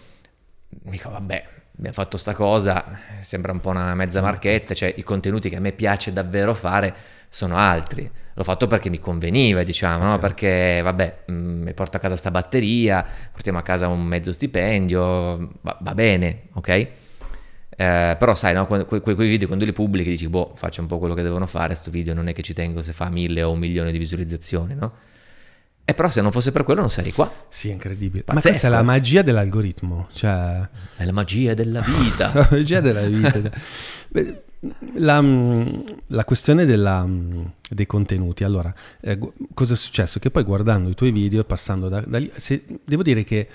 dico 0.84 1.10
vabbè, 1.10 1.46
abbiamo 1.78 1.94
fatto 1.96 2.18
sta 2.18 2.34
cosa, 2.34 2.84
sembra 3.22 3.52
un 3.52 3.60
po' 3.60 3.70
una 3.70 3.94
mezza 3.96 4.22
marchetta, 4.22 4.74
cioè 4.74 4.94
i 4.96 5.04
contenuti 5.04 5.50
che 5.50 5.58
a 5.58 5.60
me 5.60 5.72
piace 5.72 6.14
davvero 6.14 6.54
fare 6.54 6.94
sono 7.30 7.56
altri. 7.56 8.10
L'ho 8.34 8.44
fatto 8.44 8.68
perché 8.68 8.90
mi 8.90 9.00
conveniva, 9.00 9.64
diciamo, 9.64 10.04
no? 10.06 10.18
perché 10.18 10.82
vabbè, 10.82 11.24
mh, 11.28 11.34
mi 11.34 11.74
porto 11.74 11.98
a 11.98 12.00
casa 12.00 12.16
sta 12.16 12.32
batteria, 12.32 13.06
portiamo 13.32 13.58
a 13.58 13.62
casa 13.62 13.88
un 13.88 14.04
mezzo 14.04 14.32
stipendio, 14.32 15.52
va, 15.62 15.78
va 15.82 15.94
bene, 15.94 16.44
ok? 16.54 16.68
Eh, 16.70 18.16
però 18.20 18.36
sai, 18.36 18.54
no, 18.54 18.68
quando- 18.68 18.86
que- 18.86 19.02
que- 19.02 19.16
quei 19.16 19.28
video 19.30 19.48
quando 19.48 19.66
li 19.66 19.72
pubblichi 19.74 20.10
dici, 20.10 20.28
boh, 20.28 20.52
faccio 20.56 20.82
un 20.82 20.88
po' 20.88 21.00
quello 21.00 21.14
che 21.14 21.24
devono 21.24 21.48
fare, 21.48 21.74
sto 21.76 21.90
video 21.90 22.14
non 22.14 22.28
è 22.28 22.34
che 22.34 22.42
ci 22.42 22.54
tengo 22.54 22.82
se 22.82 22.94
fa 22.94 23.10
mille 23.10 23.44
o 23.44 23.52
un 23.52 23.60
milione 23.60 23.92
di 23.92 23.98
visualizzazioni, 23.98 24.76
no? 24.76 24.94
E 25.84 25.94
però 25.94 26.10
se 26.10 26.22
non 26.22 26.32
fosse 26.32 26.52
per 26.52 26.64
quello 26.64 26.80
non 26.82 26.90
sarei 26.90 27.12
qua. 27.12 27.32
Sì, 27.50 27.70
è 27.70 27.74
incredibile. 27.74 28.24
Ma 28.28 28.34
Pazzesco. 28.36 28.50
questa 28.50 28.68
è 28.68 28.72
la 28.72 28.84
magia 28.84 29.22
dell'algoritmo. 29.24 30.08
Cioè, 30.14 30.70
È 30.96 31.04
la 31.04 31.12
magia 31.12 31.54
della 31.54 31.82
vita. 31.82 32.32
la 32.34 32.48
magia 32.50 32.80
della 32.80 33.02
vita. 33.08 33.42
Beh, 34.10 34.44
La, 34.96 35.20
la 36.08 36.24
questione 36.24 36.66
della- 36.66 37.08
dei 37.70 37.86
contenuti, 37.88 38.44
allora, 38.44 38.74
eh, 39.02 39.18
cosa 39.54 39.74
è 39.74 39.78
successo? 39.78 40.20
Che 40.20 40.30
poi 40.30 40.44
guardando 40.44 40.88
i 40.90 40.94
tuoi 40.94 41.12
video, 41.12 41.44
passando 41.44 41.90
da, 41.90 42.02
da 42.06 42.20
lì, 42.20 42.32
se- 42.36 42.64
devo 42.86 43.02
dire 43.02 43.24
che 43.24 43.48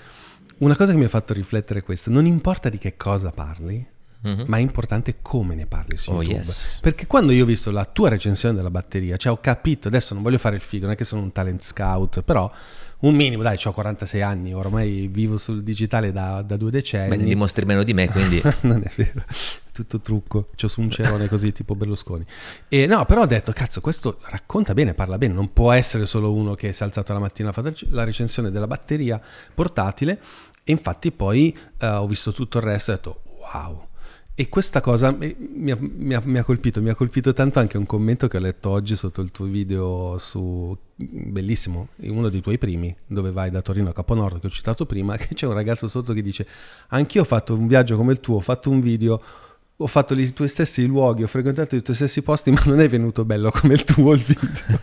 una 0.59 0.75
cosa 0.75 0.91
che 0.91 0.97
mi 0.97 1.05
ha 1.05 1.09
fatto 1.09 1.33
riflettere 1.33 1.79
è 1.79 1.83
questa, 1.83 2.11
non 2.11 2.25
importa 2.25 2.67
di 2.67 2.77
che 2.77 2.97
cosa 2.97 3.29
parli, 3.31 3.83
Mhm. 4.19 4.45
ma 4.47 4.57
è 4.57 4.59
importante 4.61 5.17
come 5.21 5.53
ne 5.55 5.65
parli 5.67 5.95
su 5.95 6.09
Oh, 6.11 6.21
YouTube. 6.21 6.37
yes. 6.39 6.79
Perché 6.81 7.05
quando 7.07 7.31
io 7.31 7.43
ho 7.43 7.45
visto 7.47 7.69
la 7.71 7.85
tua 7.85 8.09
recensione 8.09 8.55
della 8.55 8.71
batteria, 8.71 9.15
cioè 9.17 9.31
ho 9.31 9.39
capito, 9.39 9.87
adesso 9.87 10.13
non 10.15 10.23
voglio 10.23 10.37
fare 10.39 10.55
il 10.55 10.61
figo, 10.61 10.85
non 10.85 10.93
è 10.93 10.97
che 10.97 11.03
sono 11.03 11.21
un 11.21 11.31
talent 11.31 11.61
scout, 11.63 12.21
però 12.23 12.51
un 12.99 13.13
minimo, 13.13 13.43
dai, 13.43 13.57
ho 13.63 13.71
46 13.71 14.21
anni, 14.23 14.53
ormai 14.55 15.07
vivo 15.07 15.37
sul 15.37 15.61
digitale 15.61 16.11
da, 16.11 16.41
da 16.41 16.57
due 16.57 16.71
decenni. 16.71 17.09
Beh, 17.09 17.17
ne 17.17 17.23
dimostri 17.25 17.63
meno 17.63 17.83
di 17.83 17.93
me, 17.93 18.07
quindi 18.11 18.41
non 18.61 18.81
è 18.83 18.91
vero, 18.95 19.23
tutto 19.71 20.01
trucco, 20.01 20.49
c'ho 20.55 20.67
su 20.67 20.81
un 20.81 20.89
cerone 20.89 21.27
così 21.27 21.51
tipo 21.51 21.75
Berlusconi. 21.75 22.25
E 22.67 22.87
no, 22.87 23.05
però 23.05 23.21
ho 23.21 23.27
detto, 23.27 23.51
cazzo, 23.51 23.81
questo 23.81 24.17
racconta 24.29 24.73
bene, 24.73 24.95
parla 24.95 25.19
bene, 25.19 25.35
non 25.35 25.53
può 25.53 25.71
essere 25.71 26.07
solo 26.07 26.33
uno 26.33 26.55
che 26.55 26.73
si 26.73 26.81
è 26.81 26.85
alzato 26.87 27.13
la 27.13 27.19
mattina, 27.19 27.49
ha 27.49 27.53
fatto 27.53 27.71
la 27.89 28.03
recensione 28.03 28.49
della 28.49 28.65
batteria 28.67 29.21
portatile 29.53 30.19
e 30.63 30.71
infatti 30.71 31.11
poi 31.11 31.55
eh, 31.77 31.87
ho 31.87 32.07
visto 32.07 32.33
tutto 32.33 32.57
il 32.57 32.63
resto 32.63 32.89
e 32.89 32.93
ho 32.95 32.97
detto, 32.97 33.21
wow. 33.53 33.86
E 34.39 34.49
questa 34.49 34.81
cosa 34.81 35.09
mi 35.17 35.71
ha, 35.71 35.77
mi 35.79 36.13
ha- 36.13 36.21
mi 36.23 36.37
ha 36.37 36.43
colpito, 36.43 36.79
mi 36.79 36.89
ha 36.89 36.93
colpito 36.93 37.33
tanto 37.33 37.57
anche 37.57 37.75
un 37.75 37.87
commento 37.87 38.27
che 38.27 38.37
ho 38.37 38.39
letto 38.39 38.69
oggi 38.69 38.95
sotto 38.95 39.21
il 39.21 39.31
tuo 39.31 39.47
video 39.47 40.19
su, 40.19 40.77
bellissimo, 40.95 41.87
uno 42.01 42.29
dei 42.29 42.39
tuoi 42.39 42.59
primi, 42.59 42.95
dove 43.07 43.31
vai 43.31 43.49
da 43.49 43.63
Torino 43.63 43.89
a 43.89 43.93
Caponordo, 43.93 44.37
che 44.37 44.45
ho 44.45 44.49
citato 44.51 44.85
prima, 44.85 45.17
che 45.17 45.33
c'è 45.33 45.47
un 45.47 45.53
ragazzo 45.53 45.87
sotto 45.87 46.13
che 46.13 46.21
dice, 46.21 46.45
anch'io 46.89 47.21
ho 47.21 47.25
fatto 47.25 47.55
un 47.55 47.65
viaggio 47.65 47.97
come 47.97 48.11
il 48.11 48.19
tuo, 48.19 48.35
ho 48.35 48.41
fatto 48.41 48.69
un 48.69 48.79
video, 48.79 49.19
ho 49.75 49.87
fatto 49.87 50.13
i 50.13 50.31
tuoi 50.31 50.49
stessi 50.49 50.85
luoghi, 50.85 51.23
ho 51.23 51.27
frequentato 51.27 51.75
i 51.75 51.81
tuoi 51.81 51.95
stessi 51.95 52.21
posti, 52.21 52.51
ma 52.53 52.61
non 52.65 52.79
è 52.79 52.87
venuto 52.87 53.25
bello 53.25 53.49
come 53.49 53.73
il 53.73 53.83
tuo 53.85 54.13
il 54.13 54.21
video. 54.21 54.79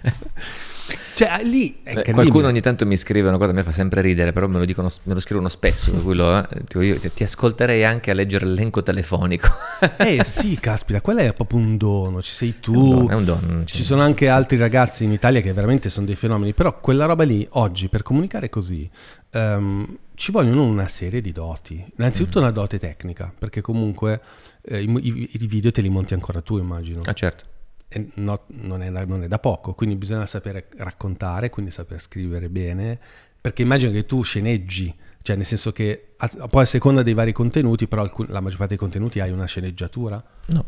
cioè, 1.15 1.43
lì 1.45 1.77
è 1.83 1.95
Beh, 1.95 2.13
qualcuno 2.13 2.47
ogni 2.49 2.61
tanto 2.61 2.85
mi 2.87 2.97
scrive 2.97 3.29
una 3.29 3.39
cosa 3.39 3.53
che 3.53 3.59
mi 3.59 3.63
fa 3.63 3.73
sempre 3.73 4.01
ridere, 4.01 4.33
però 4.33 4.47
me 4.49 4.59
lo, 4.59 4.65
dicono, 4.65 4.89
me 5.05 5.15
lo 5.15 5.21
scrivono 5.21 5.49
spesso, 5.49 5.93
per 5.93 6.03
cui 6.03 6.15
lo- 6.15 6.49
eh, 6.49 6.85
io 6.85 6.99
ti, 6.99 7.13
ti 7.13 7.23
ascolterei 7.23 7.85
anche 7.85 8.11
a 8.11 8.15
leggere 8.15 8.47
l'elenco 8.47 8.83
telefonico. 8.83 9.49
Eh 9.99 10.23
sì, 10.27 10.59
caspita, 10.59 11.01
quello 11.01 11.21
è 11.21 11.33
proprio 11.33 11.59
un 11.61 11.77
dono, 11.77 12.21
ci 12.21 12.33
sei 12.33 12.55
tu. 12.61 12.73
È 12.73 12.77
un 12.77 12.89
dono, 12.89 13.09
è 13.11 13.15
un 13.15 13.25
dono, 13.25 13.65
Ci 13.65 13.85
sono 13.85 14.03
anche 14.03 14.29
altri 14.29 14.57
ragazzi 14.57 15.05
in 15.05 15.13
Italia 15.13 15.41
che 15.41 15.53
veramente 15.53 15.89
sono 15.91 16.07
dei 16.07 16.17
fenomeni, 16.17 16.53
però 16.53 16.79
quella 16.81 17.05
roba 17.07 17.25
lì 17.25 17.47
oggi 17.53 17.89
per 17.89 18.03
comunicare 18.03 18.49
così 18.49 18.89
ehm, 19.31 19.99
ci 20.15 20.33
vogliono 20.33 20.65
una 20.65 20.89
serie 20.89 21.21
di 21.21 21.33
doti. 21.33 21.85
Innanzitutto 21.97 22.39
una 22.39 22.51
dote 22.51 22.79
tecnica, 22.79 23.33
perché 23.37 23.61
comunque 23.61 24.21
eh, 24.63 24.83
i, 24.83 24.91
i- 24.91 25.29
i 25.33 25.47
video 25.47 25.71
te 25.71 25.81
li 25.81 25.89
monti 25.89 26.15
ancora 26.15 26.41
tu, 26.41 26.59
immagino. 26.59 27.01
Ah 27.05 27.13
certo. 27.13 27.45
No- 28.15 28.43
non, 28.47 28.83
è, 28.83 28.91
non 28.91 29.23
è 29.23 29.29
da 29.29 29.39
poco, 29.39 29.75
quindi 29.75 29.97
bisogna 29.97 30.27
sapere 30.27 30.67
raccontare, 30.77 31.51
quindi 31.51 31.71
saper 31.71 32.01
scrivere 32.01 32.49
bene, 32.49 32.99
perché 33.41 33.63
immagino 33.63 33.93
che 33.93 34.07
tu 34.07 34.23
sceneggi, 34.23 34.95
cioè 35.23 35.37
nel 35.37 35.47
senso 35.47 35.73
che 35.73 36.09
a- 36.17 36.49
poi 36.49 36.63
a 36.63 36.67
seconda 36.67 37.03
dei 37.03 37.15
vari 37.15 37.33
contenuti, 37.33 37.87
però 37.87 38.03
alcun- 38.03 38.27
la 38.29 38.41
maggior 38.41 38.59
parte 38.59 38.75
dei 38.75 38.79
contenuti 38.83 39.21
hai 39.21 39.31
una 39.31 39.47
sceneggiatura, 39.47 40.23
No. 40.47 40.65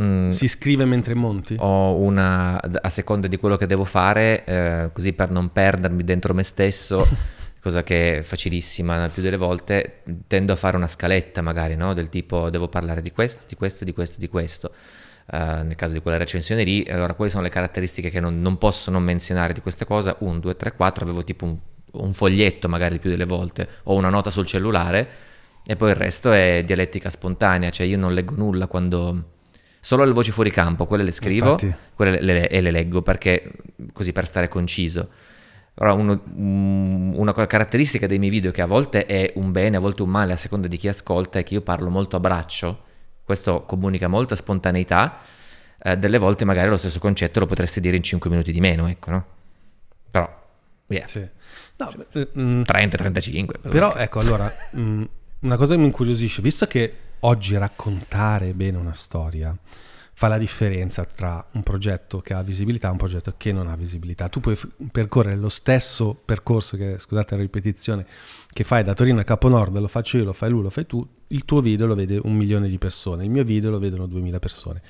Mm, 0.00 0.30
si 0.30 0.48
scrive 0.48 0.86
mentre 0.86 1.12
monti? 1.12 1.54
Ho 1.58 1.96
una, 1.96 2.58
a 2.58 2.88
seconda 2.88 3.28
di 3.28 3.36
quello 3.36 3.56
che 3.58 3.66
devo 3.66 3.84
fare, 3.84 4.42
eh, 4.46 4.90
così 4.90 5.12
per 5.12 5.30
non 5.30 5.52
perdermi 5.52 6.02
dentro 6.02 6.32
me 6.32 6.44
stesso, 6.44 7.06
cosa 7.60 7.82
che 7.84 8.18
è 8.18 8.22
facilissima 8.22 9.10
più 9.12 9.20
delle 9.22 9.36
volte, 9.36 10.02
tendo 10.26 10.52
a 10.54 10.56
fare 10.56 10.78
una 10.78 10.88
scaletta 10.88 11.42
magari, 11.42 11.76
no? 11.76 11.92
Del 11.92 12.08
tipo 12.08 12.48
devo 12.48 12.68
parlare 12.68 13.02
di 13.02 13.12
questo, 13.12 13.44
di 13.46 13.54
questo, 13.54 13.84
di 13.84 13.92
questo, 13.92 14.18
di 14.18 14.28
questo. 14.28 14.72
Eh, 15.30 15.62
nel 15.62 15.76
caso 15.76 15.92
di 15.92 16.00
quella 16.00 16.16
recensione 16.16 16.64
lì, 16.64 16.84
allora 16.90 17.14
quali 17.14 17.30
sono 17.30 17.42
le 17.42 17.48
caratteristiche 17.48 18.10
che 18.10 18.20
non, 18.20 18.40
non 18.40 18.58
posso 18.58 18.90
non 18.90 19.02
menzionare 19.02 19.52
di 19.52 19.60
questa 19.60 19.84
cosa? 19.84 20.16
1, 20.18 20.38
2, 20.40 20.56
3, 20.56 20.72
4, 20.74 21.04
avevo 21.04 21.22
tipo 21.24 21.44
un, 21.44 21.56
un 21.92 22.12
foglietto 22.12 22.68
magari 22.68 22.98
più 22.98 23.08
delle 23.10 23.24
volte 23.24 23.68
o 23.84 23.94
una 23.94 24.08
nota 24.08 24.30
sul 24.30 24.46
cellulare 24.46 25.08
e 25.64 25.76
poi 25.76 25.90
il 25.90 25.96
resto 25.96 26.32
è 26.32 26.62
dialettica 26.66 27.08
spontanea, 27.08 27.70
cioè 27.70 27.86
io 27.86 27.98
non 27.98 28.12
leggo 28.14 28.34
nulla 28.36 28.66
quando... 28.66 29.28
Solo 29.84 30.04
le 30.04 30.12
voci 30.12 30.30
fuori 30.30 30.50
campo, 30.50 30.86
quelle 30.86 31.02
le 31.02 31.10
scrivo 31.12 31.52
Infatti. 31.52 31.74
quelle 31.94 32.20
le, 32.20 32.48
e 32.48 32.60
le 32.60 32.70
leggo 32.70 33.02
perché 33.02 33.50
così 33.92 34.12
per 34.12 34.26
stare 34.26 34.46
conciso. 34.48 35.08
Però 35.74 35.96
uno- 35.96 36.22
un- 36.36 37.14
una 37.16 37.32
caratteristica 37.32 38.06
dei 38.06 38.18
miei 38.18 38.30
video 38.30 38.52
che 38.52 38.60
a 38.62 38.66
volte 38.66 39.06
è 39.06 39.32
un 39.36 39.50
bene, 39.50 39.76
a 39.76 39.80
volte 39.80 40.02
un 40.02 40.08
male, 40.10 40.34
a 40.34 40.36
seconda 40.36 40.68
di 40.68 40.76
chi 40.76 40.86
ascolta, 40.86 41.40
è 41.40 41.42
che 41.42 41.54
io 41.54 41.62
parlo 41.62 41.88
molto 41.90 42.14
a 42.14 42.20
braccio 42.20 42.82
Questo 43.24 43.62
comunica 43.64 44.08
molta 44.08 44.34
spontaneità, 44.34 45.18
eh, 45.82 45.96
delle 45.96 46.18
volte 46.18 46.44
magari 46.44 46.68
lo 46.68 46.76
stesso 46.76 46.98
concetto 46.98 47.40
lo 47.40 47.46
potresti 47.46 47.80
dire 47.80 47.96
in 47.96 48.02
5 48.02 48.28
minuti 48.30 48.52
di 48.52 48.60
meno, 48.60 48.88
ecco, 48.88 49.10
no? 49.10 49.26
Però, 50.10 50.42
yeah. 50.88 51.06
Sì. 51.06 51.26
No, 51.76 51.92
beh, 52.12 52.28
mm, 52.38 52.62
30-35. 52.62 53.68
Però 53.68 53.94
ecco, 53.94 54.20
allora, 54.20 54.52
mh, 54.70 55.04
una 55.40 55.56
cosa 55.56 55.74
che 55.74 55.80
mi 55.80 55.86
incuriosisce, 55.86 56.42
visto 56.42 56.66
che 56.66 56.94
oggi 57.20 57.56
raccontare 57.56 58.52
bene 58.52 58.76
una 58.78 58.94
storia 58.94 59.56
fa 60.14 60.28
la 60.28 60.38
differenza 60.38 61.04
tra 61.04 61.44
un 61.52 61.62
progetto 61.62 62.20
che 62.20 62.34
ha 62.34 62.42
visibilità 62.42 62.88
e 62.88 62.90
un 62.92 62.96
progetto 62.98 63.34
che 63.36 63.50
non 63.52 63.66
ha 63.68 63.76
visibilità. 63.76 64.28
Tu 64.28 64.40
puoi 64.40 64.54
f- 64.54 64.68
percorrere 64.92 65.36
lo 65.36 65.48
stesso 65.48 66.14
percorso 66.24 66.76
che, 66.76 66.98
scusate 66.98 67.34
la 67.34 67.40
ripetizione, 67.40 68.06
che 68.52 68.62
fai 68.64 68.82
da 68.84 68.94
Torino 68.94 69.20
a 69.20 69.24
Caponord, 69.24 69.76
lo 69.78 69.88
faccio 69.88 70.18
io, 70.18 70.24
lo 70.24 70.32
fai 70.32 70.50
lui, 70.50 70.62
lo 70.62 70.70
fai 70.70 70.86
tu, 70.86 71.06
il 71.28 71.44
tuo 71.44 71.60
video 71.60 71.86
lo 71.86 71.94
vede 71.94 72.20
un 72.22 72.34
milione 72.36 72.68
di 72.68 72.78
persone, 72.78 73.24
il 73.24 73.30
mio 73.30 73.42
video 73.44 73.70
lo 73.70 73.78
vedono 73.78 74.06
duemila 74.06 74.38
persone. 74.38 74.82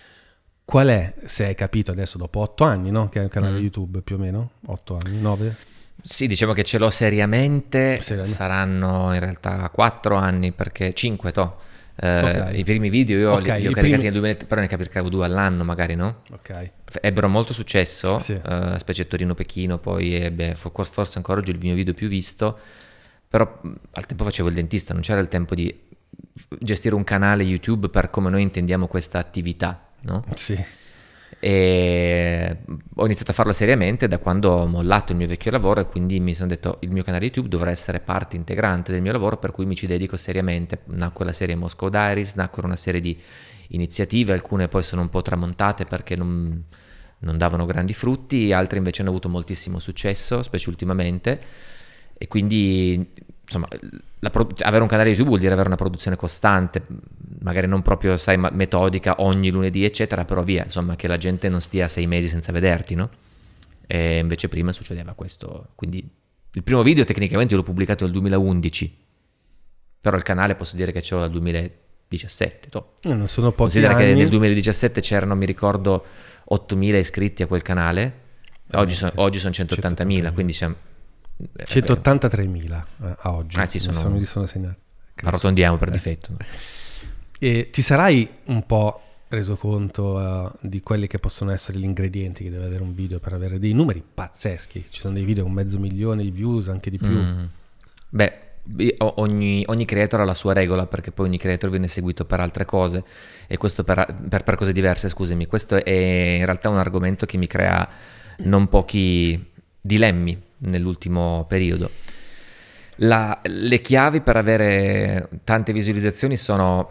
Qual 0.65 0.89
è, 0.89 1.15
se 1.25 1.47
hai 1.47 1.55
capito 1.55 1.91
adesso 1.93 2.19
dopo 2.19 2.41
otto 2.41 2.65
anni, 2.65 2.91
no? 2.91 3.09
Che 3.09 3.19
è 3.19 3.23
un 3.23 3.29
canale 3.29 3.59
Mm. 3.59 3.63
YouTube 3.63 4.01
più 4.03 4.17
o 4.17 4.19
meno, 4.19 4.51
otto 4.67 4.99
anni, 5.03 5.21
nove? 5.21 5.55
Sì, 6.03 6.27
diciamo 6.27 6.53
che 6.53 6.65
ce 6.65 6.79
l'ho 6.79 6.91
seriamente, 6.91 8.01
Seriamente. 8.01 8.37
saranno 8.37 9.13
in 9.15 9.21
realtà 9.21 9.69
4 9.71 10.17
anni, 10.17 10.53
perché 10.53 10.93
5 10.95 11.31
to. 11.33 11.57
Eh, 12.05 12.41
Ok. 12.51 12.57
I 12.59 12.65
primi 12.65 12.89
video 12.91 13.17
io 13.19 13.39
li, 13.39 13.49
Ok, 13.49 13.59
li 13.59 13.67
ho 13.69 13.71
caricati 13.71 13.81
primi- 13.81 14.03
nel 14.03 14.13
2000, 14.13 14.45
però 14.47 14.61
ne 14.61 14.67
caricavo 14.67 15.09
due 15.09 15.25
all'anno 15.25 15.63
magari, 15.63 15.95
no? 15.95 16.23
Ok. 16.33 16.71
Ebbero 17.01 17.29
molto 17.29 17.53
successo, 17.53 18.19
Sì. 18.19 18.33
eh, 18.33 18.75
specie 18.79 19.07
Torino-Pechino, 19.07 19.79
poi 19.79 20.15
ebbe, 20.15 20.57
fo- 20.57 20.73
forse 20.83 21.19
ancora 21.19 21.39
oggi 21.41 21.53
il 21.53 21.59
mio 21.63 21.77
video 21.77 21.95
più 21.95 22.09
visto, 22.09 22.59
però 23.29 23.61
al 23.93 24.07
tempo 24.07 24.25
facevo 24.25 24.49
il 24.49 24.55
dentista, 24.55 24.93
non 24.93 25.03
c'era 25.03 25.21
il 25.21 25.29
tempo 25.29 25.55
di 25.55 25.73
gestire 26.59 26.95
un 26.97 27.05
canale 27.05 27.45
YouTube 27.45 27.89
per 27.89 28.11
come 28.11 28.31
noi 28.31 28.43
intendiamo 28.43 28.89
questa 28.89 29.19
attività, 29.19 29.81
no? 30.01 30.25
Sì. 30.35 30.61
E 31.45 32.59
ho 32.95 33.05
iniziato 33.05 33.33
a 33.33 33.35
farlo 33.35 33.51
seriamente 33.51 34.07
da 34.07 34.19
quando 34.19 34.51
ho 34.51 34.67
mollato 34.69 35.11
il 35.11 35.19
mio 35.19 35.27
vecchio 35.27 35.51
lavoro 35.51 35.81
e 35.81 35.87
quindi 35.87 36.21
mi 36.21 36.35
sono 36.35 36.49
detto 36.49 36.77
il 36.83 36.93
mio 36.93 37.03
canale 37.03 37.25
YouTube 37.25 37.49
dovrà 37.49 37.71
essere 37.71 37.99
parte 37.99 38.37
integrante 38.37 38.93
del 38.93 39.03
mio 39.03 39.11
lavoro 39.11 39.39
per 39.39 39.51
cui 39.51 39.67
mi 39.67 39.75
ci 39.75 39.89
dedico 39.89 40.17
seriamente. 40.17 40.83
Nacque 40.85 41.25
la 41.25 41.33
serie 41.33 41.57
Moscow 41.57 41.89
Diaries, 41.89 42.35
nacquero 42.35 42.69
una 42.69 42.77
serie 42.77 43.01
di 43.01 43.21
iniziative, 43.71 44.33
alcune 44.33 44.69
poi 44.69 44.85
sono 44.85 45.03
un 45.03 45.09
po' 45.09 45.21
tramontate 45.21 45.85
perché 45.85 46.15
non, 46.15 46.63
non 47.19 47.39
davano 47.39 47.67
grandi 47.67 47.93
frutti, 47.93 48.53
altre 48.53 48.79
invece 48.79 49.01
hanno 49.01 49.11
avuto 49.11 49.29
moltissimo 49.29 49.81
successo, 49.81 50.43
specie 50.43 50.71
ultimamente. 50.71 51.41
E 52.17 52.29
quindi, 52.29 53.05
insomma, 53.43 53.67
pro- 54.31 54.49
avere 54.61 54.83
un 54.83 54.89
canale 54.89 55.09
YouTube 55.09 55.29
vuol 55.29 55.41
dire 55.41 55.53
avere 55.53 55.69
una 55.69 55.77
produzione 55.77 56.17
costante, 56.17 56.83
magari 57.41 57.67
non 57.67 57.83
proprio, 57.83 58.17
sai, 58.17 58.37
ma- 58.37 58.51
metodica 58.53 59.17
ogni 59.19 59.51
lunedì, 59.51 59.85
eccetera, 59.85 60.25
però 60.25 60.43
via, 60.43 60.63
insomma, 60.65 60.97
che 60.97 61.09
la 61.09 61.17
gente 61.19 61.49
non 61.49 61.61
stia 61.61 61.89
sei 61.89 62.07
mesi 62.07 62.29
senza 62.29 62.53
vederti, 62.53 62.95
no? 62.95 63.11
E 63.87 64.19
invece 64.19 64.49
prima 64.49 64.73
succedeva 64.73 65.13
questo. 65.15 65.69
Quindi 65.75 66.09
il 66.55 66.63
primo 66.63 66.83
video 66.83 67.05
tecnicamente 67.05 67.55
l'ho 67.57 67.63
pubblicato 67.63 68.05
nel 68.05 68.13
2011, 68.13 68.97
però 70.01 70.17
il 70.17 70.23
canale 70.23 70.55
posso 70.55 70.77
dire 70.77 70.93
che 70.93 71.03
ce 71.03 71.15
l'ho 71.15 71.21
dal 71.21 71.31
2017. 71.31 72.69
toh. 72.69 72.95
Eh, 73.03 73.15
Non 73.15 73.29
sono 73.29 73.49
pochi 73.51 73.63
Considera 73.63 73.95
anni. 73.95 74.07
che 74.07 74.15
nel 74.15 74.29
2017 74.29 75.01
c'erano, 75.01 75.35
mi 75.35 75.47
ricordo, 75.47 76.05
8.000 76.51 76.97
iscritti 76.97 77.43
a 77.43 77.47
quel 77.47 77.63
canale, 77.63 78.21
oggi, 78.73 78.95
sono- 78.95 79.13
oggi 79.17 79.39
sono 79.39 79.53
180.000, 79.53 80.29
180.000. 80.29 80.33
quindi 80.33 80.53
siamo... 80.53 80.75
eh, 81.57 81.65
183.000 81.65 82.85
eh, 83.03 83.17
a 83.21 83.33
oggi. 83.33 83.59
Ah, 83.59 83.67
sì, 83.67 83.79
Mi 83.87 83.93
sono- 83.95 84.11
mi 84.17 84.25
sono 84.25 84.47
segnati. 84.47 84.79
Arrotondiamo 85.25 85.77
per 85.77 85.89
Eh. 85.89 85.93
difetto. 85.93 86.37
E 87.39 87.69
ti 87.71 87.83
sarai 87.83 88.29
un 88.47 88.65
po' 88.67 89.01
reso 89.29 89.57
conto 89.57 90.21
eh, 90.21 90.51
di 90.61 90.81
quelli 90.81 91.07
che 91.07 91.19
possono 91.19 91.51
essere 91.53 91.79
gli 91.79 91.85
ingredienti 91.85 92.45
che 92.45 92.51
deve 92.51 92.67
avere 92.67 92.83
un 92.83 92.95
video 92.95 93.19
per 93.19 93.33
avere 93.33 93.59
dei 93.59 93.73
numeri 93.73 94.03
pazzeschi. 94.15 94.85
Ci 94.89 95.01
sono 95.01 95.15
dei 95.15 95.25
video 95.25 95.45
con 95.45 95.53
mezzo 95.53 95.79
milione 95.79 96.23
di 96.23 96.31
views, 96.31 96.69
anche 96.69 96.91
di 96.91 96.99
più. 96.99 97.09
Mm. 97.09 97.45
Beh, 98.11 98.33
ogni, 99.17 99.65
ogni 99.67 99.85
creator 99.85 100.21
ha 100.21 100.25
la 100.25 100.35
sua 100.35 100.53
regola 100.53 100.87
perché 100.87 101.11
poi 101.11 101.27
ogni 101.27 101.39
creator 101.39 101.71
viene 101.71 101.89
seguito 101.89 102.25
per 102.25 102.41
altre 102.41 102.65
cose 102.65 103.03
e 103.49 103.57
questo 103.57 103.83
per, 103.85 104.05
per- 104.29 104.43
per 104.45 104.55
cose 104.55 104.73
diverse, 104.73 105.09
scusami. 105.09 105.47
Questo 105.47 105.83
è 105.83 105.91
in 106.39 106.45
realtà 106.45 106.69
un 106.69 106.79
argomento 106.79 107.27
che 107.27 107.39
mi 107.39 107.47
crea 107.47 107.89
non 108.45 108.69
pochi 108.69 109.51
dilemmi 109.81 110.41
nell'ultimo 110.63 111.45
periodo. 111.49 111.91
La- 112.97 113.41
le 113.45 113.81
chiavi 113.81 114.21
per 114.21 114.37
avere 114.37 115.29
tante 115.45 115.73
visualizzazioni 115.73 116.37
sono 116.37 116.91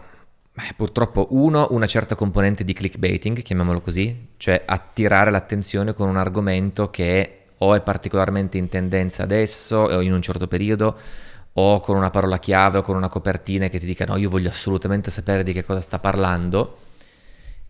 eh, 0.54 0.74
purtroppo 0.76 1.28
uno, 1.30 1.68
una 1.70 1.86
certa 1.86 2.14
componente 2.14 2.64
di 2.64 2.72
clickbaiting, 2.72 3.42
chiamiamolo 3.42 3.80
così, 3.80 4.28
cioè 4.36 4.62
attirare 4.66 5.30
l'attenzione 5.30 5.94
con 5.94 6.08
un 6.08 6.16
argomento 6.16 6.90
che 6.90 7.36
o 7.58 7.74
è 7.74 7.80
particolarmente 7.80 8.58
in 8.58 8.68
tendenza 8.68 9.22
adesso 9.22 9.76
o 9.76 10.00
in 10.00 10.12
un 10.12 10.20
certo 10.20 10.48
periodo 10.48 10.96
o 11.54 11.80
con 11.80 11.96
una 11.96 12.10
parola 12.10 12.38
chiave 12.38 12.78
o 12.78 12.82
con 12.82 12.96
una 12.96 13.08
copertina 13.08 13.68
che 13.68 13.78
ti 13.78 13.86
dica 13.86 14.04
no, 14.04 14.16
io 14.16 14.28
voglio 14.28 14.48
assolutamente 14.48 15.10
sapere 15.10 15.42
di 15.42 15.52
che 15.52 15.64
cosa 15.64 15.80
sta 15.80 15.98
parlando 15.98 16.78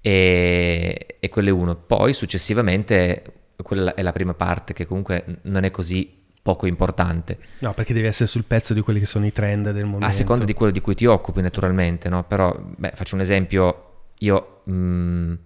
e, 0.01 1.17
e 1.19 1.29
quello 1.29 1.49
è 1.49 1.53
uno. 1.53 1.77
Poi 1.77 2.13
successivamente, 2.13 3.23
quella 3.63 3.95
è 3.95 4.03
la 4.03 4.13
prima 4.13 4.35
parte 4.35 4.73
che 4.73 4.87
comunque 4.87 5.41
non 5.43 5.65
è 5.65 5.71
così 5.71 6.21
poco 6.43 6.67
importante. 6.67 7.39
No, 7.61 7.73
perché 7.73 7.95
devi 7.95 8.07
essere 8.07 8.29
sul 8.29 8.45
pezzo 8.45 8.75
di 8.75 8.81
quelli 8.81 8.99
che 8.99 9.07
sono 9.07 9.25
i 9.25 9.33
trend 9.33 9.71
del 9.71 9.85
momento. 9.85 10.07
A 10.07 10.11
seconda 10.11 10.45
di 10.45 10.55
quello 10.55 10.73
di 10.73 10.81
cui 10.81 10.95
ti 10.95 11.07
occupi, 11.07 11.41
naturalmente, 11.41 12.09
no? 12.09 12.25
Però, 12.25 12.55
beh, 12.77 12.93
faccio 12.95 13.15
un 13.15 13.21
esempio. 13.21 14.11
Io 14.19 14.63
mh, 14.65 15.39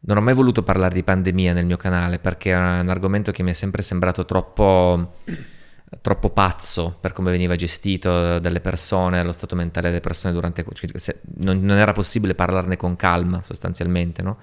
non 0.00 0.16
ho 0.16 0.20
mai 0.20 0.34
voluto 0.34 0.62
parlare 0.62 0.94
di 0.94 1.02
pandemia 1.02 1.52
nel 1.54 1.64
mio 1.64 1.76
canale 1.76 2.18
perché 2.18 2.52
è 2.52 2.56
un 2.56 2.88
argomento 2.88 3.32
che 3.32 3.42
mi 3.42 3.50
è 3.50 3.54
sempre 3.54 3.82
sembrato 3.82 4.24
troppo, 4.24 5.14
troppo 6.00 6.30
pazzo 6.30 6.96
per 7.00 7.12
come 7.12 7.30
veniva 7.30 7.56
gestito 7.56 8.38
dalle 8.38 8.60
persone, 8.60 9.22
lo 9.22 9.32
stato 9.32 9.56
mentale 9.56 9.88
delle 9.88 10.00
persone 10.00 10.32
durante... 10.34 10.64
cioè, 10.72 11.16
non, 11.38 11.60
non 11.60 11.78
era 11.78 11.92
possibile 11.92 12.34
parlarne 12.34 12.76
con 12.76 12.96
calma, 12.96 13.42
sostanzialmente, 13.42 14.22
no? 14.22 14.38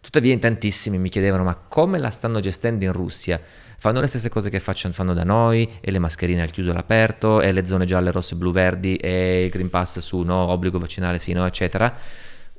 Tuttavia 0.00 0.32
in 0.32 0.40
tantissimi 0.40 0.98
mi 0.98 1.10
chiedevano 1.10 1.44
ma 1.44 1.54
come 1.54 1.98
la 1.98 2.10
stanno 2.10 2.40
gestendo 2.40 2.84
in 2.84 2.92
Russia? 2.92 3.40
Fanno 3.78 4.00
le 4.00 4.06
stesse 4.06 4.28
cose 4.28 4.50
che 4.50 4.58
facciano, 4.58 4.94
fanno 4.94 5.14
da 5.14 5.24
noi 5.24 5.78
e 5.80 5.90
le 5.90 5.98
mascherine 5.98 6.42
al 6.42 6.50
chiuso 6.50 6.70
e 6.70 6.72
all'aperto 6.72 7.40
e 7.40 7.52
le 7.52 7.66
zone 7.66 7.84
gialle, 7.84 8.10
rosse, 8.10 8.34
blu, 8.34 8.50
verdi 8.50 8.96
e 8.96 9.44
il 9.44 9.50
Green 9.50 9.70
Pass 9.70 9.98
su 10.00 10.20
no, 10.20 10.48
obbligo 10.48 10.78
vaccinale 10.78 11.18
sì, 11.18 11.32
no, 11.32 11.46
eccetera. 11.46 11.94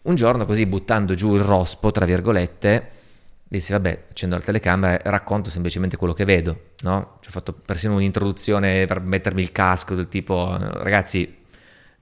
Un 0.03 0.15
giorno 0.15 0.45
così 0.45 0.65
buttando 0.65 1.13
giù 1.13 1.35
il 1.35 1.41
rospo, 1.41 1.91
tra 1.91 2.05
virgolette, 2.05 2.89
dissi 3.47 3.71
vabbè, 3.71 4.05
accendo 4.09 4.35
la 4.35 4.41
telecamera 4.41 4.99
racconto 5.03 5.49
semplicemente 5.49 5.97
quello 5.97 6.13
che 6.13 6.25
vedo, 6.25 6.71
no? 6.81 7.17
Ci 7.21 7.29
ho 7.29 7.31
fatto 7.31 7.53
persino 7.53 7.95
un'introduzione 7.95 8.85
per 8.85 9.01
mettermi 9.01 9.41
il 9.41 9.51
casco 9.51 9.93
del 9.93 10.07
tipo 10.07 10.57
ragazzi 10.57 11.40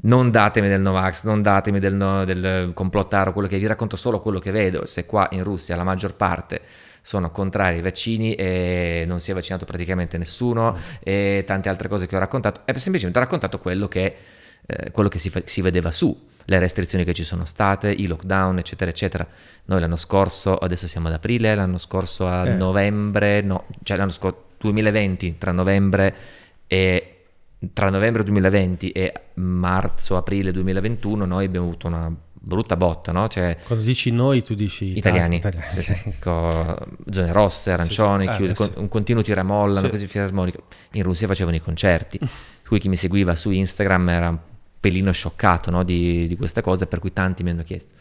non 0.02 0.32
datemi 0.32 0.68
del 0.70 0.80
Novax, 0.82 1.24
non 1.24 1.42
datemi 1.42 1.80
del, 1.80 1.94
no- 1.94 2.24
del 2.26 2.72
complottaro, 2.74 3.34
quello 3.34 3.48
che 3.48 3.58
vi 3.60 3.68
racconto 3.68 3.96
solo 3.96 4.22
quello 4.22 4.40
che 4.40 4.52
vedo. 4.52 4.86
Se 4.86 5.06
qua 5.06 5.28
in 5.32 5.44
Russia 5.44 5.76
la 5.76 5.84
maggior 5.84 6.16
parte 6.16 6.62
sono 7.02 7.32
contrari 7.32 7.78
ai 7.78 7.82
vaccini 7.82 8.36
e 8.36 9.04
non 9.08 9.20
si 9.20 9.32
è 9.32 9.34
vaccinato 9.34 9.66
praticamente 9.66 10.18
nessuno 10.18 10.78
e 11.02 11.44
tante 11.46 11.70
altre 11.70 11.88
cose 11.88 12.08
che 12.08 12.16
ho 12.16 12.20
raccontato, 12.20 12.62
è 12.66 12.78
semplicemente 12.78 13.20
ho 13.20 13.22
raccontato 13.24 13.60
quello 13.60 13.88
che, 13.88 14.16
eh, 14.66 14.92
quello 14.92 15.10
che 15.10 15.18
si, 15.20 15.30
fa- 15.30 15.42
si 15.46 15.62
vedeva 15.62 15.92
su, 15.92 16.16
le 16.46 16.60
restrizioni 16.60 17.04
che 17.04 17.14
ci 17.14 17.24
sono 17.24 17.46
state, 17.46 17.92
i 17.92 18.06
lockdown, 18.08 18.58
eccetera, 18.60 18.90
eccetera. 18.92 19.28
Noi 19.66 19.80
l'anno 19.80 19.96
scorso, 19.98 20.56
adesso 20.58 20.88
siamo 20.88 21.08
ad 21.08 21.14
aprile, 21.14 21.54
l'anno 21.56 21.78
scorso 21.78 22.26
a 22.28 22.48
Eh. 22.48 22.54
novembre, 22.54 23.42
no, 23.42 23.66
cioè 23.84 23.98
l'anno 23.98 24.12
scorso 24.12 24.46
2020, 24.60 25.38
tra 25.38 25.52
novembre 25.52 26.16
e 26.68 27.19
tra 27.74 27.90
novembre 27.90 28.24
2020 28.24 28.92
e 28.92 29.14
marzo-aprile 29.36 30.52
2021 30.52 31.26
noi 31.26 31.46
abbiamo 31.46 31.66
avuto 31.68 31.88
una 31.88 32.14
brutta 32.42 32.78
botta, 32.78 33.12
no? 33.12 33.28
Cioè 33.28 33.58
Quando 33.66 33.84
dici 33.84 34.12
noi, 34.12 34.42
tu 34.42 34.54
dici 34.56 34.98
italiani, 34.98 35.36
italiani. 35.38 35.72
sì, 35.72 35.82
sì, 35.82 35.94
co- 36.20 36.78
zone 37.12 37.32
rosse, 37.34 37.72
arancioni, 37.72 38.28
Sì, 38.34 38.44
sì. 38.46 38.50
Eh, 38.52 38.54
con- 38.54 38.72
un 38.78 38.88
continuo 38.88 39.22
tiramolla, 39.22 39.82
Sì. 39.82 39.90
così. 39.90 40.10
In 40.94 41.04
Russia 41.04 41.28
facevano 41.28 41.56
i 41.58 41.62
concerti, 41.62 42.18
cui 42.68 42.80
chi 42.80 42.88
mi 42.88 42.96
seguiva 42.96 43.36
su 43.36 43.52
Instagram 43.52 44.10
era 44.10 44.30
un 44.30 44.38
pelino 44.80 45.12
scioccato 45.12 45.70
no, 45.70 45.84
di, 45.84 46.28
di 46.28 46.38
queste 46.38 46.62
cose, 46.62 46.88
per 46.88 47.00
cui 47.00 47.12
tanti 47.12 47.44
mi 47.44 47.50
hanno 47.50 47.64
chiesto. 47.64 47.94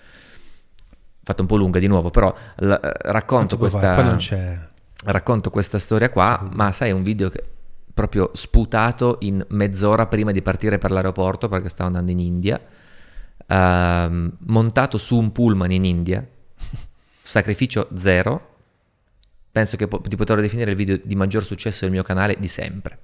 Fatta 1.25 1.43
un 1.43 1.49
po' 1.49 1.57
lunga 1.57 1.81
di 1.81 1.89
nuovo, 1.89 2.11
però 2.11 2.33
l- 2.59 2.69
racconto 3.03 3.57
Tanto 3.57 3.59
questa 3.59 3.95
Qua 3.95 4.03
non 4.05 4.17
c'è... 4.19 4.59
racconto 5.07 5.51
questa 5.51 5.79
storia 5.81 6.09
qua, 6.11 6.49
ma 6.53 6.71
sai, 6.73 6.91
è 6.91 6.93
un 6.93 7.03
video 7.03 7.29
che 7.29 7.43
proprio 7.99 8.31
sputato 8.33 9.17
in 9.23 9.45
mezz'ora 9.49 10.07
prima 10.07 10.31
di 10.31 10.41
partire 10.41 10.79
per 10.79 10.93
l'aeroporto 10.93 11.49
perché 11.49 11.69
stavo 11.69 11.89
andando 11.89 12.13
in 12.13 12.21
India, 12.21 12.61
ehm, 13.45 14.37
montato 14.47 14.99
su 14.99 15.17
un 15.17 15.33
pullman 15.33 15.73
in 15.73 15.85
India, 15.85 16.25
sacrificio 17.21 17.89
zero, 17.97 18.55
penso 19.51 19.77
che 19.77 19.89
po- 19.89 20.01
di 20.07 20.15
poterlo 20.15 20.41
definire 20.41 20.71
il 20.71 20.77
video 20.77 21.01
di 21.03 21.17
maggior 21.17 21.43
successo 21.43 21.81
del 21.81 21.91
mio 21.91 22.05
canale 22.05 22.37
di 22.39 22.47
sempre. 22.47 22.99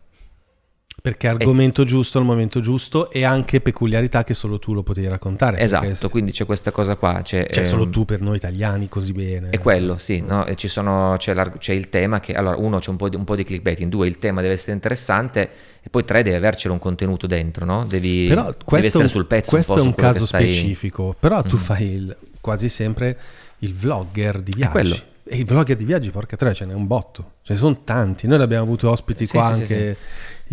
Perché 1.05 1.29
argomento 1.29 1.85
giusto 1.85 2.17
al 2.19 2.25
momento 2.25 2.61
giusto 2.61 3.11
e 3.11 3.25
anche 3.25 3.61
peculiarità 3.61 4.25
che 4.25 4.33
solo 4.33 4.59
tu 4.59 4.73
lo 4.73 4.83
potevi 4.83 5.07
raccontare. 5.07 5.59
Esatto, 5.59 5.87
perché- 5.89 6.09
quindi 6.09 6.31
c'è 6.33 6.47
questa 6.47 6.71
cosa 6.71 6.97
qua. 6.97 7.21
C'è, 7.23 7.47
Cioè, 7.51 7.63
solo 7.65 7.83
ehm, 7.83 7.91
tu 7.91 8.05
per 8.07 8.23
noi 8.23 8.37
italiani 8.37 8.89
così 8.89 9.13
bene. 9.13 9.51
È 9.51 9.59
quello, 9.59 9.99
sì, 9.99 10.23
no? 10.27 10.47
E 10.47 10.55
ci 10.55 10.67
sono- 10.67 11.15
c'è, 11.19 11.35
c'è 11.59 11.75
il 11.75 11.91
tema 11.91 12.21
che, 12.21 12.33
allora, 12.33 12.57
uno, 12.57 12.79
c'è 12.79 12.89
un 12.89 12.97
po' 12.97 13.11
di, 13.11 13.17
un 13.17 13.25
po' 13.25 13.37
di 13.37 13.45
clickbaiting, 13.45 13.91
due, 13.91 14.07
il 14.07 14.19
tema 14.19 14.41
deve 14.41 14.55
essere 14.55 14.73
interessante 14.73 15.51
e 15.83 15.91
poi 15.91 16.05
tre, 16.07 16.23
deve 16.23 16.37
avercelo 16.37 16.73
un 16.73 16.81
contenuto 16.81 17.27
dentro, 17.27 17.67
no? 17.67 17.85
Devi, 17.85 18.27
Però 18.29 18.45
devi 18.45 18.57
questo, 18.65 18.87
è 18.87 18.89
essere 18.89 19.03
un- 19.03 19.09
sul 19.11 19.27
pezzo 19.27 19.51
questo 19.57 19.73
un 19.75 19.79
è 19.81 19.83
un 19.83 19.95
caso 19.95 20.25
stai- 20.25 20.45
specifico, 20.55 21.15
però 21.19 21.43
tu 21.43 21.57
Mhm. 21.57 21.63
fai 21.63 21.85
il- 21.93 22.17
quasi 22.41 22.71
sempre 22.71 23.19
il 23.59 23.75
vlogger 23.75 24.41
di 24.41 24.53
viaggi. 24.57 24.73
quello. 24.73 24.97
E 25.27 25.37
i 25.39 25.45
vlogger 25.45 25.75
di 25.77 25.85
viaggi, 25.85 26.11
porca 26.11 26.37
tre, 26.37 26.53
ce 26.53 26.67
n'è 26.67 26.75
un 26.75 26.87
botto. 26.87 27.33
Ce 27.43 27.55
ne 27.55 27.59
sono 27.59 27.81
tanti. 27.83 28.27
Noi 28.27 28.43
abbiamo 28.43 28.63
avuto 28.63 28.91
ospiti 28.91 29.25
Sì, 29.25 29.33
qua 29.33 29.55
sì, 29.55 29.63
anche 29.63 29.97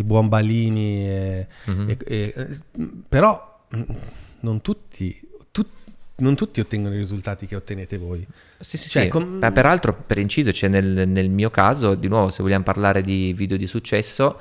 i 0.01 0.03
buon 0.03 0.27
Balini. 0.27 1.08
e- 1.08 1.48
Mhm. 1.65 1.89
e- 1.89 1.98
e- 2.05 2.48
però 3.08 3.60
mm, 3.75 3.81
non 4.41 4.62
tutti, 4.62 5.20
tu- 5.51 5.65
non 6.17 6.36
tutti 6.36 6.60
ottengono 6.60 6.93
i 6.96 6.98
risultati 6.98 7.46
che 7.48 7.55
ottenete 7.55 7.98
voi. 7.98 8.25
Sì, 8.60 8.77
sì, 8.77 8.89
Cioè, 8.89 9.03
sì. 9.03 9.10
com- 9.10 9.38
Ma 9.39 9.51
peraltro, 9.51 9.93
per 9.93 10.17
inciso, 10.17 10.51
cioè 10.51 10.70
nel, 10.70 11.08
nel 11.08 11.29
mio 11.29 11.50
caso, 11.50 11.96
di 11.96 12.08
nuovo, 12.08 12.29
se 12.29 12.43
vogliamo 12.43 12.63
parlare 12.63 13.01
di 13.01 13.34
video 13.34 13.58
di 13.58 13.65
successo, 13.67 14.38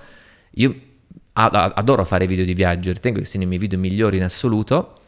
io 0.53 0.75
adoro 1.33 2.05
fare 2.05 2.27
video 2.27 2.45
di 2.45 2.53
viaggio, 2.55 2.93
ritengo 2.93 3.21
che 3.21 3.25
siano 3.25 3.45
i 3.47 3.49
miei 3.49 3.61
video 3.61 3.79
migliori 3.79 4.17
in 4.19 4.25
assoluto, 4.25 4.99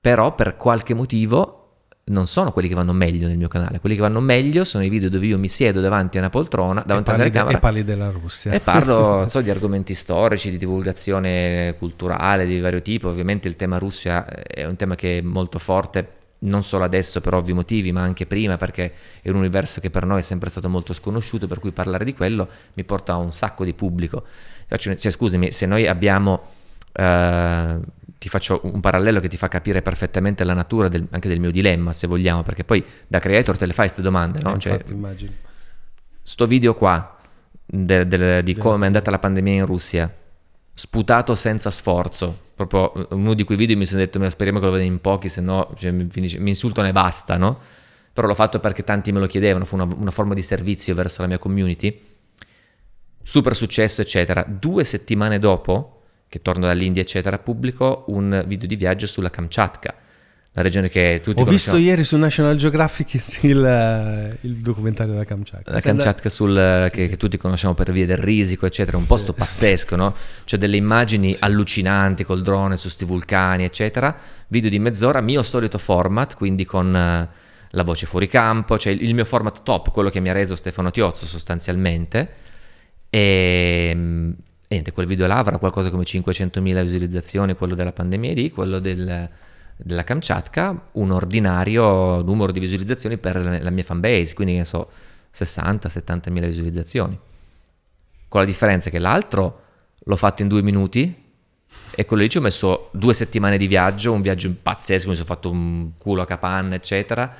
però 0.00 0.34
per 0.34 0.56
qualche 0.56 0.94
motivo 0.94 1.61
non 2.04 2.26
sono 2.26 2.52
quelli 2.52 2.66
che 2.68 2.74
vanno 2.74 2.92
meglio 2.92 3.28
nel 3.28 3.36
mio 3.36 3.48
canale. 3.48 3.78
Quelli 3.78 3.94
che 3.94 4.00
vanno 4.00 4.20
meglio 4.20 4.64
sono 4.64 4.84
i 4.84 4.88
video 4.88 5.08
dove 5.08 5.26
io 5.26 5.38
mi 5.38 5.48
siedo 5.48 5.80
davanti 5.80 6.16
a 6.16 6.20
una 6.20 6.30
poltrona, 6.30 6.82
davanti 6.84 7.10
a 7.10 7.14
una 7.14 7.22
telecamera 7.22 7.58
e 7.58 7.60
parli 7.60 7.84
della 7.84 8.10
Russia. 8.10 8.50
e 8.50 8.58
parlo 8.60 9.24
so, 9.28 9.40
di 9.40 9.50
argomenti 9.50 9.94
storici, 9.94 10.50
di 10.50 10.58
divulgazione 10.58 11.76
culturale 11.78 12.44
di 12.44 12.58
vario 12.58 12.82
tipo. 12.82 13.08
Ovviamente 13.08 13.46
il 13.46 13.54
tema 13.54 13.78
Russia 13.78 14.26
è 14.26 14.64
un 14.64 14.74
tema 14.74 14.96
che 14.96 15.18
è 15.18 15.20
molto 15.22 15.60
forte, 15.60 16.08
non 16.40 16.64
solo 16.64 16.82
adesso 16.82 17.20
per 17.20 17.34
ovvi 17.34 17.52
motivi, 17.52 17.92
ma 17.92 18.02
anche 18.02 18.26
prima 18.26 18.56
perché 18.56 18.92
è 19.22 19.30
un 19.30 19.36
universo 19.36 19.80
che 19.80 19.90
per 19.90 20.04
noi 20.04 20.18
è 20.18 20.22
sempre 20.22 20.50
stato 20.50 20.68
molto 20.68 20.92
sconosciuto, 20.92 21.46
per 21.46 21.60
cui 21.60 21.70
parlare 21.70 22.04
di 22.04 22.14
quello 22.14 22.48
mi 22.74 22.82
porta 22.82 23.12
a 23.12 23.16
un 23.16 23.30
sacco 23.30 23.64
di 23.64 23.74
pubblico. 23.74 24.24
Faccio- 24.66 24.94
Cioè, 24.96 25.12
scusami, 25.12 25.52
se 25.52 25.66
noi 25.66 25.86
abbiamo... 25.86 26.42
eh, 26.92 27.78
ti 28.22 28.28
faccio 28.28 28.60
un 28.62 28.78
parallelo 28.78 29.18
che 29.18 29.26
ti 29.26 29.36
fa 29.36 29.48
capire 29.48 29.82
perfettamente 29.82 30.44
la 30.44 30.54
natura 30.54 30.86
del- 30.86 31.08
anche 31.10 31.26
del 31.26 31.40
mio 31.40 31.50
dilemma, 31.50 31.92
se 31.92 32.06
vogliamo, 32.06 32.44
perché 32.44 32.62
poi 32.62 32.84
da 33.08 33.18
creator 33.18 33.58
te 33.58 33.66
le 33.66 33.72
fai 33.72 33.86
queste 33.86 34.00
domande, 34.00 34.40
no? 34.40 34.54
Eh, 34.54 34.58
Cioè, 34.60 34.72
infatti, 34.74 34.92
immagino. 34.92 35.32
sto 36.22 36.46
video 36.46 36.72
qua 36.74 37.16
de- 37.66 38.06
del- 38.06 38.44
di 38.44 38.54
come 38.54 38.84
è 38.84 38.86
andata 38.86 39.10
la 39.10 39.18
pandemia 39.18 39.54
in 39.54 39.66
Russia, 39.66 40.08
sputato 40.72 41.34
senza 41.34 41.68
sforzo, 41.72 42.38
proprio 42.54 43.08
uno 43.10 43.34
di 43.34 43.42
quei 43.42 43.58
video 43.58 43.76
mi 43.76 43.86
sono 43.86 43.98
detto, 43.98 44.20
"Ma 44.20 44.30
speriamo 44.30 44.60
che 44.60 44.66
lo 44.66 44.70
vedano 44.70 44.88
in 44.92 45.00
pochi, 45.00 45.28
se 45.28 45.40
no 45.40 45.72
cioè, 45.76 45.90
mi, 45.90 46.06
mi 46.14 46.48
insultano 46.48 46.86
e 46.86 46.92
basta, 46.92 47.36
no? 47.36 47.58
Però 48.12 48.28
l'ho 48.28 48.34
fatto 48.34 48.60
perché 48.60 48.84
tanti 48.84 49.10
me 49.10 49.18
lo 49.18 49.26
chiedevano, 49.26 49.64
fu 49.64 49.74
una, 49.74 49.88
una 49.96 50.12
forma 50.12 50.34
di 50.34 50.42
servizio 50.42 50.94
verso 50.94 51.22
la 51.22 51.26
mia 51.26 51.38
community. 51.38 52.00
Super 53.24 53.56
successo, 53.56 54.00
eccetera. 54.00 54.44
Due 54.48 54.84
settimane 54.84 55.40
dopo, 55.40 56.01
che 56.32 56.40
torno 56.40 56.64
dall'India, 56.64 57.02
eccetera, 57.02 57.38
pubblico 57.38 58.04
un 58.06 58.42
video 58.46 58.66
di 58.66 58.74
viaggio 58.74 59.06
sulla 59.06 59.28
Kamchatka, 59.28 59.94
la 60.52 60.62
regione 60.62 60.88
che 60.88 61.20
tutti 61.22 61.42
Ho 61.42 61.44
visto 61.44 61.76
ieri 61.76 62.04
su 62.04 62.16
National 62.16 62.56
Geographic 62.56 63.42
il, 63.42 64.38
il 64.40 64.56
documentario 64.56 65.12
della 65.12 65.26
Kamchatka. 65.26 65.70
La 65.70 65.82
Kamchatka 65.82 66.30
sul, 66.30 66.88
che, 66.90 67.08
che 67.08 67.16
tutti 67.18 67.36
conosciamo 67.36 67.74
per 67.74 67.92
via 67.92 68.06
del 68.06 68.16
risico, 68.16 68.64
eccetera, 68.64 68.96
un 68.96 69.04
posto 69.04 69.34
pazzesco, 69.34 69.94
no? 69.94 70.14
C'è 70.46 70.56
delle 70.56 70.78
immagini 70.78 71.36
allucinanti 71.38 72.24
col 72.24 72.40
drone 72.40 72.78
su 72.78 72.88
sti 72.88 73.04
vulcani, 73.04 73.64
eccetera. 73.64 74.16
Video 74.48 74.70
di 74.70 74.78
mezz'ora, 74.78 75.20
mio 75.20 75.42
solito 75.42 75.76
format, 75.76 76.34
quindi 76.34 76.64
con 76.64 76.96
eh, 76.96 77.28
la 77.72 77.82
voce 77.82 78.06
fuori 78.06 78.26
campo, 78.26 78.78
cioè 78.78 78.94
il, 78.94 79.02
il 79.02 79.12
mio 79.12 79.26
format 79.26 79.62
top, 79.62 79.90
quello 79.90 80.08
che 80.08 80.20
mi 80.20 80.30
ha 80.30 80.32
reso 80.32 80.56
Stefano 80.56 80.90
Tiozzo 80.90 81.26
sostanzialmente. 81.26 82.30
E 83.10 84.34
mm, 84.72 84.74
niente, 84.74 84.92
quel 84.92 85.06
video 85.06 85.26
là 85.26 85.36
avrà 85.36 85.58
qualcosa 85.58 85.90
come 85.90 86.04
500.000 86.04 86.82
visualizzazioni, 86.82 87.54
quello 87.54 87.74
della 87.74 87.92
pandemia 87.92 88.32
lì, 88.32 88.50
quello 88.50 88.78
del- 88.78 89.28
della 89.76 90.04
Kamchatka, 90.04 90.88
un 90.92 91.10
ordinario 91.10 92.22
numero 92.22 92.52
di 92.52 92.60
visualizzazioni 92.60 93.18
per 93.18 93.36
la 93.62 93.70
mia 93.70 93.82
fanbase, 93.82 94.34
quindi 94.34 94.56
ne 94.56 94.64
so, 94.64 94.90
60-70 95.32 96.30
mila 96.30 96.46
visualizzazioni. 96.46 97.18
Con 98.28 98.40
la 98.40 98.46
differenza 98.46 98.90
che 98.90 98.98
l'altro 98.98 99.60
l'ho 99.98 100.16
fatto 100.16 100.42
in 100.42 100.48
due 100.48 100.62
minuti 100.62 101.20
e 101.94 102.06
quello 102.06 102.22
lì 102.22 102.28
ci 102.28 102.38
ho 102.38 102.40
messo 102.40 102.88
due 102.92 103.12
settimane 103.14 103.58
di 103.58 103.66
viaggio, 103.66 104.12
un 104.12 104.22
viaggio 104.22 104.54
pazzesco, 104.62 105.08
mi 105.08 105.14
sono 105.14 105.26
fatto 105.26 105.50
un 105.50 105.92
culo 105.98 106.22
a 106.22 106.26
capanna, 106.26 106.74
eccetera. 106.74 107.30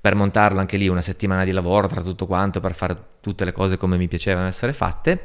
Per 0.00 0.14
montarlo 0.14 0.60
anche 0.60 0.78
lì 0.78 0.88
una 0.88 1.02
settimana 1.02 1.44
di 1.44 1.50
lavoro 1.50 1.86
tra 1.86 2.00
tutto 2.00 2.26
quanto, 2.26 2.60
per 2.60 2.74
fare 2.74 2.96
tutte 3.20 3.44
le 3.44 3.52
cose 3.52 3.76
come 3.76 3.98
mi 3.98 4.08
piacevano 4.08 4.46
essere 4.46 4.72
fatte. 4.72 5.22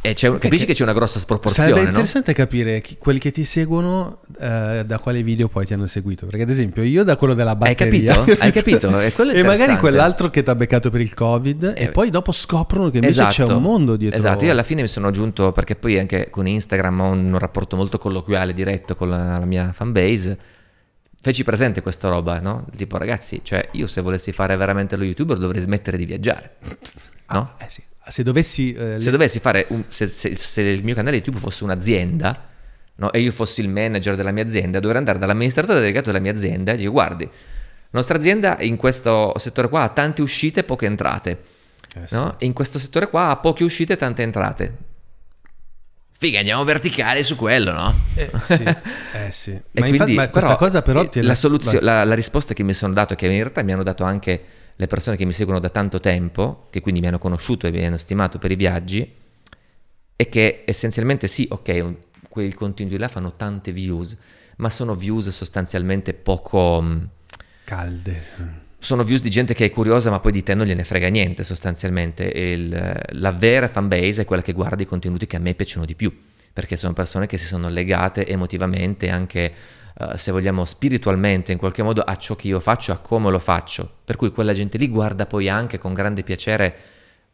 E 0.00 0.14
c'è, 0.14 0.28
un- 0.28 0.38
capisci 0.38 0.64
che 0.64 0.74
c'è 0.74 0.84
una 0.84 0.92
grossa 0.92 1.18
sproporzione, 1.18 1.68
Sarebbe 1.68 1.84
no? 1.86 1.90
interessante 1.90 2.32
capire 2.32 2.80
chi- 2.80 2.96
quelli 2.98 3.18
che 3.18 3.32
ti 3.32 3.44
seguono 3.44 4.20
eh, 4.40 4.84
da 4.86 4.98
quale 5.00 5.22
video 5.24 5.48
poi 5.48 5.66
ti 5.66 5.72
hanno 5.74 5.86
seguito. 5.88 6.24
Perché, 6.26 6.42
ad 6.42 6.48
esempio, 6.48 6.82
io 6.84 7.02
da 7.02 7.16
quello 7.16 7.34
della 7.34 7.50
Hai 7.58 7.74
batteria. 7.74 8.14
capito? 8.14 8.36
Hai 8.42 8.52
capito? 8.52 9.00
E 9.00 9.12
e 9.38 9.42
magari 9.42 9.76
quell'altro 9.76 10.30
che 10.30 10.42
ti 10.44 10.50
ha 10.50 10.54
beccato 10.54 10.88
per 10.90 11.00
il 11.00 11.12
Covid. 11.12 11.74
Eh, 11.76 11.82
e 11.84 11.88
poi 11.90 12.10
dopo 12.10 12.30
scoprono 12.32 12.90
che 12.90 12.98
invece 12.98 13.26
c'è 13.26 13.44
un 13.44 13.60
mondo 13.60 13.96
dietro. 13.96 14.16
Esatto, 14.16 14.44
io 14.44 14.52
alla 14.52 14.62
fine 14.62 14.82
mi 14.82 14.88
sono 14.88 15.08
aggiunto 15.08 15.50
perché 15.52 15.74
poi 15.74 15.98
anche 15.98 16.30
con 16.30 16.46
Instagram 16.46 17.00
ho 17.00 17.10
un 17.10 17.36
rapporto 17.38 17.74
molto 17.76 17.98
colloquiale, 17.98 18.54
diretto 18.54 18.94
con 18.94 19.08
la, 19.10 19.38
la 19.38 19.44
mia 19.46 19.72
fanbase. 19.72 20.38
Feci 21.20 21.42
presente 21.42 21.82
questa 21.82 22.08
roba, 22.08 22.38
no? 22.38 22.64
Tipo, 22.74 22.96
ragazzi, 22.98 23.40
cioè 23.42 23.68
io 23.72 23.88
se 23.88 24.00
volessi 24.00 24.30
fare 24.30 24.56
veramente 24.56 24.94
lo 24.96 25.02
youtuber 25.02 25.36
dovrei 25.38 25.60
smettere 25.60 25.96
di 25.96 26.04
viaggiare, 26.06 26.52
no? 27.30 27.54
Eh 27.58 27.64
sì. 27.68 27.82
Se 28.10 28.22
dovessi. 28.22 28.72
eh, 28.72 28.96
Se 28.98 29.04
le- 29.06 29.10
dovessi 29.10 29.38
fare, 29.40 29.66
un- 29.70 29.84
se, 29.88 30.06
se- 30.06 30.36
se 30.36 30.62
il 30.62 30.82
mio 30.84 30.94
canale 30.94 31.16
YouTube 31.16 31.38
fosse 31.38 31.64
un'azienda, 31.64 32.46
no? 32.96 33.12
E 33.12 33.20
io 33.20 33.30
fossi 33.32 33.60
il 33.60 33.68
manager 33.68 34.14
della 34.16 34.30
mia 34.32 34.44
azienda, 34.44 34.80
dovrei 34.80 34.98
andare 34.98 35.18
dall'amministratore 35.18 35.78
delegato 35.80 36.06
della 36.06 36.18
mia 36.22 36.32
azienda 36.32 36.72
e 36.72 36.76
dire, 36.76 36.88
guardi, 36.88 37.24
la 37.24 37.30
nostra 37.90 38.16
azienda 38.18 38.56
in 38.60 38.76
questo 38.76 39.32
settore 39.36 39.68
qua 39.68 39.82
ha 39.82 39.88
tante 39.88 40.20
uscite 40.22 40.60
e 40.60 40.64
poche 40.64 40.86
entrate. 40.86 41.38
eh 41.96 42.06
sì. 42.06 42.14
No? 42.14 42.38
E 42.38 42.44
in 42.46 42.52
questo 42.52 42.78
settore 42.78 43.08
qua 43.08 43.28
ha 43.30 43.36
poche 43.36 43.64
uscite 43.64 43.94
e 43.94 43.96
tante 43.96 44.22
entrate. 44.22 44.74
Figa, 46.20 46.38
andiamo 46.40 46.64
verticale 46.64 47.22
su 47.22 47.36
quello, 47.36 47.70
no? 47.72 47.94
Eh, 48.16 48.28
sì, 48.40 48.62
eh 49.14 49.30
sì. 49.30 49.50
E 49.52 49.62
Ma, 49.80 49.86
infatti, 49.86 49.96
quindi, 49.96 50.14
ma 50.14 50.28
questa 50.30 50.56
cosa 50.56 50.82
però 50.82 51.02
eh, 51.04 51.08
ti 51.08 51.22
la, 51.22 51.34
soluzio- 51.36 51.78
la, 51.80 52.02
la 52.02 52.14
risposta 52.14 52.54
che 52.54 52.64
mi 52.64 52.74
sono 52.74 52.92
dato 52.92 53.14
che 53.14 53.26
in 53.26 53.32
realtà 53.34 53.62
mi 53.62 53.72
hanno 53.72 53.84
dato 53.84 54.02
anche 54.02 54.42
le 54.80 54.86
persone 54.86 55.16
che 55.16 55.24
mi 55.24 55.32
seguono 55.32 55.58
da 55.58 55.70
tanto 55.70 55.98
tempo, 55.98 56.68
che 56.70 56.80
quindi 56.80 57.00
mi 57.00 57.08
hanno 57.08 57.18
conosciuto 57.18 57.66
e 57.66 57.72
mi 57.72 57.84
hanno 57.84 57.96
stimato 57.98 58.38
per 58.38 58.52
i 58.52 58.56
viaggi, 58.56 59.12
è 60.14 60.28
che 60.28 60.62
essenzialmente 60.66 61.26
sì, 61.26 61.46
ok, 61.50 61.80
un- 61.82 61.96
quei 62.28 62.52
contenuti 62.54 62.96
là 62.96 63.08
fanno 63.08 63.34
tante 63.34 63.72
views, 63.72 64.16
ma 64.58 64.70
sono 64.70 64.94
views 64.94 65.28
sostanzialmente 65.30 66.14
poco... 66.14 66.80
mh, 66.80 67.08
calde. 67.64 68.22
sono 68.78 69.02
views 69.02 69.22
di 69.22 69.30
gente 69.30 69.54
che 69.54 69.64
è 69.64 69.70
curiosa, 69.70 70.10
ma 70.10 70.20
poi 70.20 70.30
di 70.32 70.42
te 70.44 70.54
non 70.54 70.64
gliene 70.66 70.84
frega 70.84 71.08
niente 71.08 71.42
sostanzialmente. 71.42 72.24
Il- 72.24 73.00
la 73.10 73.32
vera 73.32 73.66
fanbase 73.68 74.22
è 74.22 74.24
quella 74.24 74.42
che 74.42 74.52
guarda 74.52 74.82
i 74.82 74.86
contenuti 74.86 75.26
che 75.26 75.36
a 75.36 75.40
me 75.40 75.54
piacciono 75.54 75.84
di 75.84 75.96
più, 75.96 76.16
perché 76.52 76.76
sono 76.76 76.92
persone 76.92 77.26
che 77.26 77.38
si 77.38 77.46
sono 77.46 77.68
legate 77.68 78.26
emotivamente, 78.26 79.10
anche 79.10 79.52
eh, 80.00 80.16
se 80.16 80.30
vogliamo 80.30 80.64
spiritualmente 80.64 81.50
in 81.50 81.58
qualche 81.58 81.82
modo, 81.82 82.02
a 82.02 82.16
ciò 82.16 82.36
che 82.36 82.46
io 82.46 82.60
faccio, 82.60 82.92
a 82.92 82.98
come 82.98 83.30
lo 83.30 83.40
faccio. 83.40 83.90
Per 84.04 84.14
cui 84.16 84.30
quella 84.30 84.52
gente 84.52 84.78
lì 84.78 84.88
guarda 84.88 85.26
poi 85.26 85.48
anche 85.48 85.78
con 85.78 85.92
grande 85.92 86.22
piacere. 86.22 86.76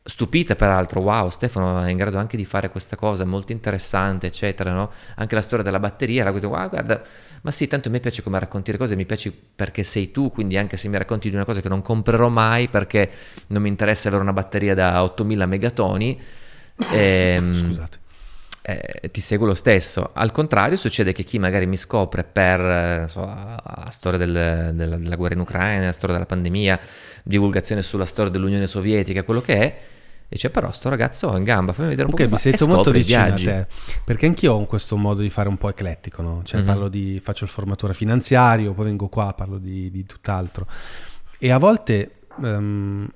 Stupita 0.06 0.54
peraltro, 0.54 1.00
wow, 1.00 1.30
Stefano 1.30 1.82
è 1.82 1.90
in 1.90 1.96
grado 1.96 2.18
anche 2.18 2.36
di 2.36 2.44
fare 2.44 2.68
questa 2.68 2.94
cosa, 2.94 3.24
molto 3.24 3.52
interessante, 3.52 4.26
eccetera, 4.26 4.70
no? 4.70 4.90
Anche 5.16 5.34
la 5.34 5.40
storia 5.40 5.64
della 5.64 5.80
batteria, 5.80 6.30
così, 6.30 6.44
wow, 6.44 6.68
guarda, 6.68 7.00
ma 7.40 7.50
sì, 7.50 7.66
tanto 7.66 7.88
a 7.88 7.90
me 7.90 8.00
piace 8.00 8.22
come 8.22 8.38
racconti 8.38 8.70
le 8.70 8.76
cose, 8.76 8.96
mi 8.96 9.06
piaci 9.06 9.30
perché 9.32 9.82
sei 9.82 10.10
tu, 10.10 10.30
quindi 10.30 10.58
anche 10.58 10.76
se 10.76 10.88
mi 10.88 10.98
racconti 10.98 11.30
di 11.30 11.34
una 11.34 11.46
cosa 11.46 11.62
che 11.62 11.70
non 11.70 11.80
comprerò 11.80 12.28
mai 12.28 12.68
perché 12.68 13.10
non 13.46 13.62
mi 13.62 13.68
interessa 13.70 14.08
avere 14.08 14.22
una 14.22 14.34
batteria 14.34 14.74
da 14.74 15.02
8000 15.02 15.46
megatoni, 15.46 16.20
ehm, 16.92 17.54
Scusate. 17.54 18.03
Eh, 18.66 19.10
ti 19.10 19.20
seguo 19.20 19.46
lo 19.46 19.54
stesso. 19.54 20.10
Al 20.14 20.32
contrario, 20.32 20.76
succede 20.76 21.12
che 21.12 21.22
chi 21.24 21.38
magari 21.38 21.66
mi 21.66 21.76
scopre 21.76 22.24
per 22.24 22.60
eh, 22.60 23.04
so, 23.08 23.20
la 23.24 23.60
la 23.84 23.90
storia 23.90 24.18
del- 24.18 24.72
della, 24.74 24.96
della 24.96 25.16
guerra 25.16 25.34
in 25.34 25.40
Ucraina, 25.40 25.84
la 25.86 25.92
storia 25.92 26.14
della 26.14 26.26
pandemia, 26.26 26.78
divulgazione 27.22 27.82
sulla 27.82 28.06
storia 28.06 28.30
dell'Unione 28.32 28.66
Sovietica, 28.66 29.22
quello 29.24 29.40
che 29.42 29.54
è, 29.58 29.78
dice 30.28 30.50
però 30.50 30.70
sto 30.72 30.88
ragazzo 30.88 31.34
è 31.34 31.36
in 31.38 31.44
gamba, 31.44 31.72
fammi 31.72 31.88
vedere 31.88 32.06
un 32.06 32.10
Ok, 32.10 32.14
po' 32.14 32.18
mi 32.20 32.26
che 32.26 32.28
fa", 32.28 32.42
e 32.48 32.58
sento 32.58 32.66
molto 32.66 32.90
vicino 32.90 33.32
a 33.34 33.38
te, 33.38 33.66
perché 34.04 34.26
anch'io 34.26 34.52
ho 34.52 34.66
questo 34.66 34.96
modo 34.98 35.22
di 35.22 35.30
fare 35.30 35.48
un 35.48 35.56
po' 35.56 35.70
eclettico, 35.70 36.20
no? 36.20 36.42
Cioè 36.44 36.60
Mhm. 36.60 36.64
parlo 36.64 36.88
di, 36.88 37.18
faccio 37.22 37.44
il 37.44 37.50
formatore 37.50 37.94
finanziario, 37.94 38.74
poi 38.74 38.84
vengo 38.84 39.08
qua, 39.08 39.32
parlo 39.32 39.56
di, 39.56 39.90
di 39.90 40.04
tutt'altro. 40.04 40.66
E 41.38 41.50
a 41.50 41.56
volte 41.58 42.26
ehm, 42.42 43.08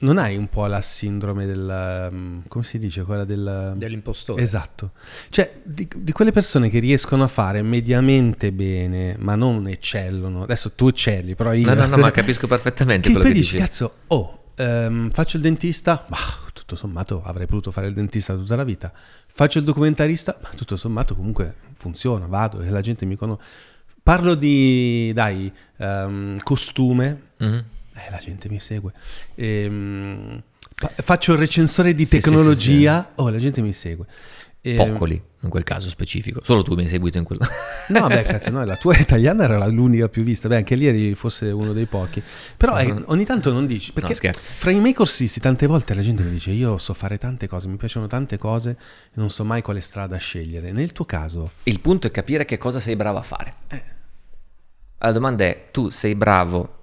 non 0.00 0.18
hai 0.18 0.36
un 0.36 0.48
po' 0.48 0.66
la 0.66 0.80
sindrome 0.80 1.46
del... 1.46 2.08
um, 2.10 2.42
come 2.48 2.64
si 2.64 2.78
dice? 2.78 3.02
Quella 3.04 3.24
del... 3.24 3.74
Dell'impostore. 3.76 4.40
Esatto. 4.40 4.92
Cioè, 5.28 5.60
di, 5.62 5.88
di 5.94 6.12
quelle 6.12 6.32
persone 6.32 6.70
che 6.70 6.78
riescono 6.78 7.22
a 7.22 7.28
fare 7.28 7.62
mediamente 7.62 8.52
bene, 8.52 9.16
ma 9.18 9.34
non 9.34 9.66
eccellono. 9.68 10.42
Adesso 10.42 10.72
tu 10.72 10.88
eccelli, 10.88 11.34
però 11.34 11.52
io... 11.52 11.66
No, 11.66 11.74
no, 11.74 11.86
no, 11.86 11.96
ma 11.98 12.10
capisco 12.12 12.46
perfettamente 12.46 13.08
che 13.08 13.14
quello 13.14 13.28
che 13.28 13.34
dici, 13.34 13.58
cazzo, 13.58 13.92
oh, 14.06 14.44
ehm, 14.54 15.10
faccio 15.10 15.36
il 15.36 15.42
dentista, 15.42 16.06
ma 16.08 16.16
tutto 16.52 16.76
sommato 16.76 17.22
avrei 17.22 17.46
potuto 17.46 17.70
fare 17.70 17.88
il 17.88 17.94
dentista 17.94 18.34
tutta 18.34 18.56
la 18.56 18.64
vita. 18.64 18.92
Faccio 19.26 19.58
il 19.58 19.64
documentarista, 19.64 20.38
ma 20.42 20.48
tutto 20.56 20.76
sommato 20.76 21.14
comunque 21.14 21.54
funziona, 21.74 22.26
vado 22.26 22.60
e 22.60 22.70
la 22.70 22.80
gente 22.80 23.04
mi 23.04 23.16
conosce. 23.16 23.42
Parlo 24.02 24.34
di, 24.34 25.12
dai, 25.14 25.52
ehm, 25.76 26.38
costume, 26.42 27.22
Mhm. 27.38 27.64
Eh, 28.06 28.10
la 28.10 28.18
gente 28.18 28.48
mi 28.48 28.58
segue. 28.58 28.92
Ehm, 29.34 30.42
fa- 30.74 30.92
faccio 30.96 31.32
il 31.32 31.38
recensore 31.38 31.94
di 31.94 32.04
Sì, 32.04 32.16
sì, 32.16 32.20
tecnologia, 32.20 33.12
oh, 33.16 33.28
la 33.30 33.38
gente 33.38 33.62
mi 33.62 33.72
segue. 33.72 34.06
Ehm, 34.62 34.76
Poccoli, 34.76 35.22
in 35.40 35.48
quel 35.48 35.64
caso 35.64 35.88
specifico. 35.88 36.40
Solo 36.44 36.62
tu 36.62 36.74
mi 36.74 36.82
hai 36.82 36.88
seguito 36.88 37.18
in 37.18 37.24
quello. 37.24 37.42
No, 37.90 38.06
beh, 38.06 38.22
cazzo, 38.22 38.50
no, 38.50 38.64
la 38.64 38.76
tua 38.76 38.96
italiana 38.96 39.42
era 39.44 39.66
l'unica 39.66 40.08
più 40.08 40.22
vista. 40.22 40.46
Beh, 40.46 40.56
anche 40.56 40.76
lì 40.76 40.86
eri 40.86 41.14
forse 41.14 41.46
uno 41.46 41.72
dei 41.72 41.86
pochi. 41.86 42.22
Però 42.56 42.78
eh, 42.78 42.94
ogni 43.06 43.24
tanto 43.24 43.52
non 43.52 43.66
dici. 43.66 43.92
Perché 43.92 44.14
No, 44.22 44.32
fra 44.32 44.70
i 44.70 44.78
miei 44.78 44.94
corsisti, 44.94 45.40
tante 45.40 45.66
volte 45.66 45.94
la 45.94 46.02
gente 46.02 46.22
mi 46.22 46.30
dice: 46.30 46.50
Io 46.50 46.78
so 46.78 46.94
fare 46.94 47.18
tante 47.18 47.48
cose, 47.48 47.66
mi 47.66 47.76
piacciono 47.76 48.06
tante 48.06 48.38
cose 48.38 48.70
e 48.70 48.76
non 49.14 49.28
so 49.28 49.44
mai 49.44 49.60
quale 49.62 49.80
strada 49.80 50.16
scegliere. 50.18 50.70
Nel 50.70 50.92
tuo 50.92 51.04
caso, 51.04 51.50
Il 51.64 51.80
punto 51.80 52.06
è 52.06 52.10
capire 52.12 52.44
che 52.44 52.58
cosa 52.58 52.78
sei 52.78 52.94
bravo 52.94 53.18
a 53.18 53.22
fare. 53.22 53.54
Eh. 53.68 53.82
La 54.98 55.12
domanda 55.12 55.44
è, 55.44 55.68
tu 55.72 55.88
sei 55.88 56.14
bravo, 56.14 56.79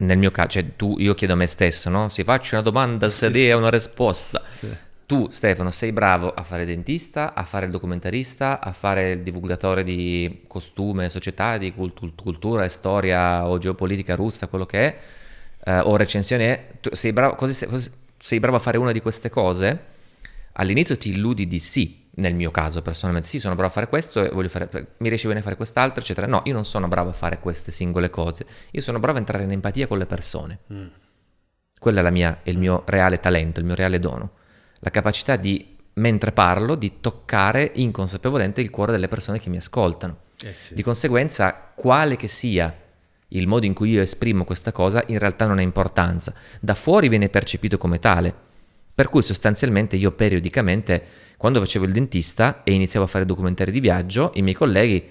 nel 0.00 0.18
mio 0.18 0.30
caso, 0.30 0.48
cioè 0.48 0.76
tu, 0.76 0.96
io 0.98 1.14
chiedo 1.14 1.34
a 1.34 1.36
me 1.36 1.46
stesso, 1.46 1.90
no? 1.90 2.08
Si 2.08 2.24
faccia 2.24 2.56
una 2.56 2.64
domanda, 2.64 3.10
se 3.10 3.30
dia 3.30 3.56
una 3.56 3.70
risposta. 3.70 4.42
Tu, 5.06 5.28
Stefano, 5.30 5.70
sei 5.72 5.92
bravo 5.92 6.32
a 6.32 6.42
fare 6.44 6.64
dentista, 6.64 7.34
a 7.34 7.42
fare 7.42 7.66
il 7.66 7.72
documentarista, 7.72 8.60
a 8.60 8.72
fare 8.72 9.12
il 9.12 9.22
divulgatore 9.22 9.82
di 9.82 10.42
costume, 10.46 11.08
società, 11.08 11.58
di 11.58 11.72
cult- 11.74 12.14
cultura 12.14 12.62
e 12.64 12.68
storia 12.68 13.48
o 13.48 13.58
geopolitica 13.58 14.14
russa, 14.14 14.46
quello 14.46 14.66
che 14.66 14.80
è, 14.80 14.98
eh, 15.64 15.78
o 15.80 15.96
recensione, 15.96 16.78
tu 16.80 16.94
sei 16.94 17.12
bravo, 17.12 17.34
così 17.34 17.54
sei, 17.54 17.68
sei 18.18 18.38
bravo 18.38 18.56
a 18.56 18.60
fare 18.60 18.78
una 18.78 18.92
di 18.92 19.00
queste 19.00 19.30
cose? 19.30 19.84
All'inizio 20.52 20.96
ti 20.96 21.10
illudi 21.10 21.48
di 21.48 21.58
sì, 21.58 21.99
nel 22.20 22.34
mio 22.34 22.50
caso 22.50 22.82
personalmente, 22.82 23.28
sì, 23.28 23.38
sono 23.40 23.54
bravo 23.54 23.70
a 23.70 23.72
fare 23.72 23.88
questo 23.88 24.24
e 24.24 24.30
voglio 24.30 24.48
fare, 24.48 24.68
mi 24.98 25.08
riesce 25.08 25.26
bene 25.26 25.40
a 25.40 25.42
fare 25.42 25.56
quest'altro, 25.56 26.00
eccetera. 26.00 26.26
No, 26.26 26.42
io 26.44 26.52
non 26.52 26.64
sono 26.64 26.86
bravo 26.86 27.10
a 27.10 27.12
fare 27.12 27.40
queste 27.40 27.72
singole 27.72 28.10
cose, 28.10 28.46
io 28.70 28.80
sono 28.80 29.00
bravo 29.00 29.16
a 29.16 29.20
entrare 29.20 29.44
in 29.44 29.50
empatia 29.50 29.86
con 29.86 29.98
le 29.98 30.06
persone. 30.06 30.58
Quello 31.78 31.98
è 31.98 32.02
la 32.02 32.10
mia- 32.10 32.40
è 32.42 32.50
il 32.50 32.58
mio 32.58 32.84
reale 32.86 33.18
talento, 33.18 33.58
il 33.58 33.66
mio 33.66 33.74
reale 33.74 33.98
dono. 33.98 34.32
La 34.80 34.90
capacità 34.90 35.36
di, 35.36 35.76
mentre 35.94 36.32
parlo, 36.32 36.74
di 36.74 37.00
toccare 37.00 37.72
inconsapevolmente 37.74 38.60
il 38.60 38.70
cuore 38.70 38.92
delle 38.92 39.08
persone 39.08 39.38
che 39.38 39.48
mi 39.48 39.56
ascoltano. 39.56 40.18
Di 40.74 40.82
conseguenza, 40.82 41.72
quale 41.74 42.16
che 42.16 42.28
sia 42.28 42.74
il 43.28 43.46
modo 43.46 43.66
in 43.66 43.74
cui 43.74 43.90
io 43.90 44.02
esprimo 44.02 44.44
questa 44.44 44.72
cosa, 44.72 45.02
in 45.06 45.18
realtà 45.18 45.46
non 45.46 45.58
ha 45.58 45.62
importanza. 45.62 46.34
Da 46.60 46.74
fuori 46.74 47.08
viene 47.08 47.28
percepito 47.28 47.78
come 47.78 47.98
tale. 47.98 48.34
Per 48.94 49.08
cui 49.08 49.22
sostanzialmente 49.22 49.96
io 49.96 50.12
periodicamente, 50.12 51.02
quando 51.40 51.58
facevo 51.60 51.86
il 51.86 51.92
dentista 51.92 52.60
e 52.64 52.74
iniziavo 52.74 53.06
a 53.06 53.08
fare 53.08 53.24
documentari 53.24 53.72
di 53.72 53.80
viaggio, 53.80 54.30
i 54.34 54.42
miei 54.42 54.54
colleghi 54.54 55.02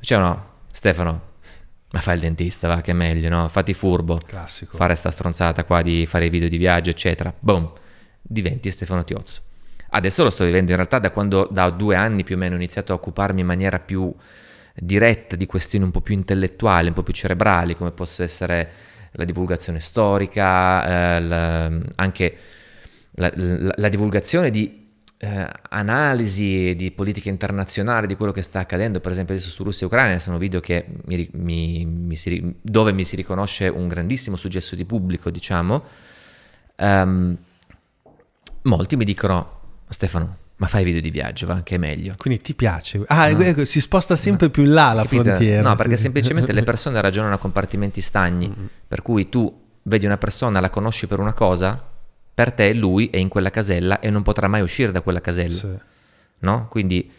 dicevano, 0.00 0.52
Stefano, 0.72 1.32
ma 1.90 2.00
fai 2.00 2.14
il 2.14 2.22
dentista, 2.22 2.68
va 2.68 2.80
che 2.80 2.92
è 2.92 2.94
meglio, 2.94 3.28
no? 3.28 3.46
Fatti 3.48 3.74
furbo 3.74 4.18
classico. 4.24 4.78
fare 4.78 4.94
sta 4.94 5.10
stronzata 5.10 5.64
qua 5.64 5.82
di 5.82 6.06
fare 6.06 6.24
i 6.24 6.30
video 6.30 6.48
di 6.48 6.56
viaggio, 6.56 6.88
eccetera. 6.88 7.34
Boom, 7.38 7.70
diventi 8.22 8.70
Stefano 8.70 9.04
Tiozzo. 9.04 9.42
Adesso 9.90 10.22
lo 10.22 10.30
sto 10.30 10.46
vivendo 10.46 10.70
in 10.70 10.78
realtà 10.78 10.98
da 10.98 11.10
quando 11.10 11.46
da 11.52 11.68
due 11.68 11.96
anni 11.96 12.24
più 12.24 12.36
o 12.36 12.38
meno 12.38 12.54
ho 12.54 12.56
iniziato 12.56 12.92
a 12.92 12.96
occuparmi 12.96 13.42
in 13.42 13.46
maniera 13.46 13.78
più 13.78 14.10
diretta 14.74 15.36
di 15.36 15.44
questioni 15.44 15.84
un 15.84 15.90
po' 15.90 16.00
più 16.00 16.14
intellettuali, 16.14 16.88
un 16.88 16.94
po' 16.94 17.02
più 17.02 17.12
cerebrali, 17.12 17.76
come 17.76 17.90
possa 17.90 18.22
essere 18.22 18.70
la 19.10 19.24
divulgazione 19.26 19.80
storica, 19.80 21.16
eh, 21.16 21.20
la- 21.20 21.70
anche 21.96 22.36
la, 23.16 23.30
la- 23.34 23.74
la 23.76 23.88
divulgazione 23.90 24.50
di 24.50 24.82
eh, 25.24 25.48
analisi 25.70 26.74
di 26.76 26.90
politica 26.90 27.28
internazionale 27.30 28.06
di 28.06 28.14
quello 28.14 28.32
che 28.32 28.42
sta 28.42 28.58
accadendo, 28.60 29.00
per 29.00 29.12
esempio 29.12 29.34
adesso 29.34 29.48
su 29.50 29.62
Russia 29.64 29.84
e 29.86 29.86
Ucraina 29.86 30.18
sono 30.18 30.36
video 30.38 30.60
che 30.60 30.84
mi 31.06 31.28
mi- 31.32 31.84
mi 31.86 32.16
si 32.16 32.54
dove 32.60 32.92
mi 32.92 33.04
si 33.04 33.16
riconosce 33.16 33.68
un 33.68 33.88
grandissimo 33.88 34.36
successo 34.36 34.74
di 34.76 34.84
pubblico, 34.84 35.30
diciamo. 35.30 35.82
Ehm, 36.76 37.36
molti 38.62 38.96
mi 38.96 39.04
dicono, 39.04 39.60
Stefano, 39.88 40.36
ma 40.56 40.66
fai 40.66 40.84
video 40.84 41.00
di 41.00 41.10
viaggio, 41.10 41.46
va 41.46 41.62
che 41.62 41.76
è 41.76 41.78
meglio. 41.78 42.14
Quindi 42.18 42.40
ti 42.42 42.54
piace. 42.54 43.02
Ah, 43.06 43.28
No. 43.30 43.40
ecco, 43.42 43.64
si 43.64 43.80
sposta 43.80 44.16
sempre 44.16 44.50
più 44.50 44.64
in 44.64 44.72
là 44.72 44.92
la 44.92 45.02
Capite? 45.02 45.22
frontiera. 45.22 45.68
No, 45.68 45.74
perché 45.76 45.96
Sì, 45.96 46.02
semplicemente 46.02 46.52
le 46.52 46.62
persone 46.64 47.00
ragionano 47.00 47.34
a 47.34 47.38
compartimenti 47.38 48.00
stagni, 48.00 48.52
per 48.86 49.02
cui 49.02 49.28
tu 49.28 49.62
vedi 49.82 50.06
una 50.06 50.18
persona, 50.18 50.60
la 50.60 50.70
conosci 50.70 51.06
per 51.06 51.18
una 51.20 51.32
cosa, 51.32 51.82
per 52.34 52.52
te 52.52 52.72
lui 52.74 53.08
è 53.10 53.16
in 53.18 53.28
quella 53.28 53.50
casella 53.50 54.00
e 54.00 54.10
non 54.10 54.22
potrà 54.22 54.48
mai 54.48 54.60
uscire 54.60 54.90
da 54.90 55.00
quella 55.02 55.20
casella, 55.20 55.54
Sì. 55.58 55.68
no? 56.40 56.66
Quindi 56.68 57.10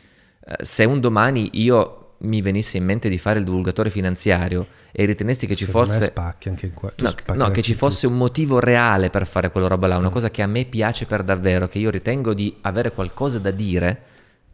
eh, 0.45 0.55
se 0.63 0.83
un 0.83 0.99
domani 0.99 1.49
io 1.53 2.01
mi 2.17 2.41
venisse 2.41 2.77
in 2.77 2.85
mente 2.85 3.07
di 3.09 3.17
fare 3.17 3.39
il 3.39 3.45
divulgatore 3.45 3.89
finanziario 3.89 4.67
e 4.91 5.05
ritenessi 5.05 5.47
che 5.47 5.55
ci 5.55 5.65
fosse 5.65 6.05
spacchi 6.05 6.49
anche 6.49 6.71
qua. 6.71 6.89
Tu 6.95 7.03
No, 7.03 7.13
no, 7.33 7.49
che 7.51 7.61
ci 7.61 7.73
fosse 7.73 8.07
un 8.07 8.17
motivo 8.17 8.59
reale 8.59 9.09
per 9.09 9.27
fare 9.27 9.51
quella 9.51 9.67
roba 9.67 9.87
là, 9.87 9.97
una 9.97 10.09
cosa 10.09 10.31
che 10.31 10.41
a 10.41 10.47
me 10.47 10.65
piace 10.65 11.05
per 11.05 11.23
davvero, 11.23 11.67
che 11.67 11.77
io 11.79 11.89
ritengo 11.89 12.33
di 12.33 12.55
avere 12.61 12.91
qualcosa 12.93 13.39
da 13.39 13.51
dire 13.51 14.01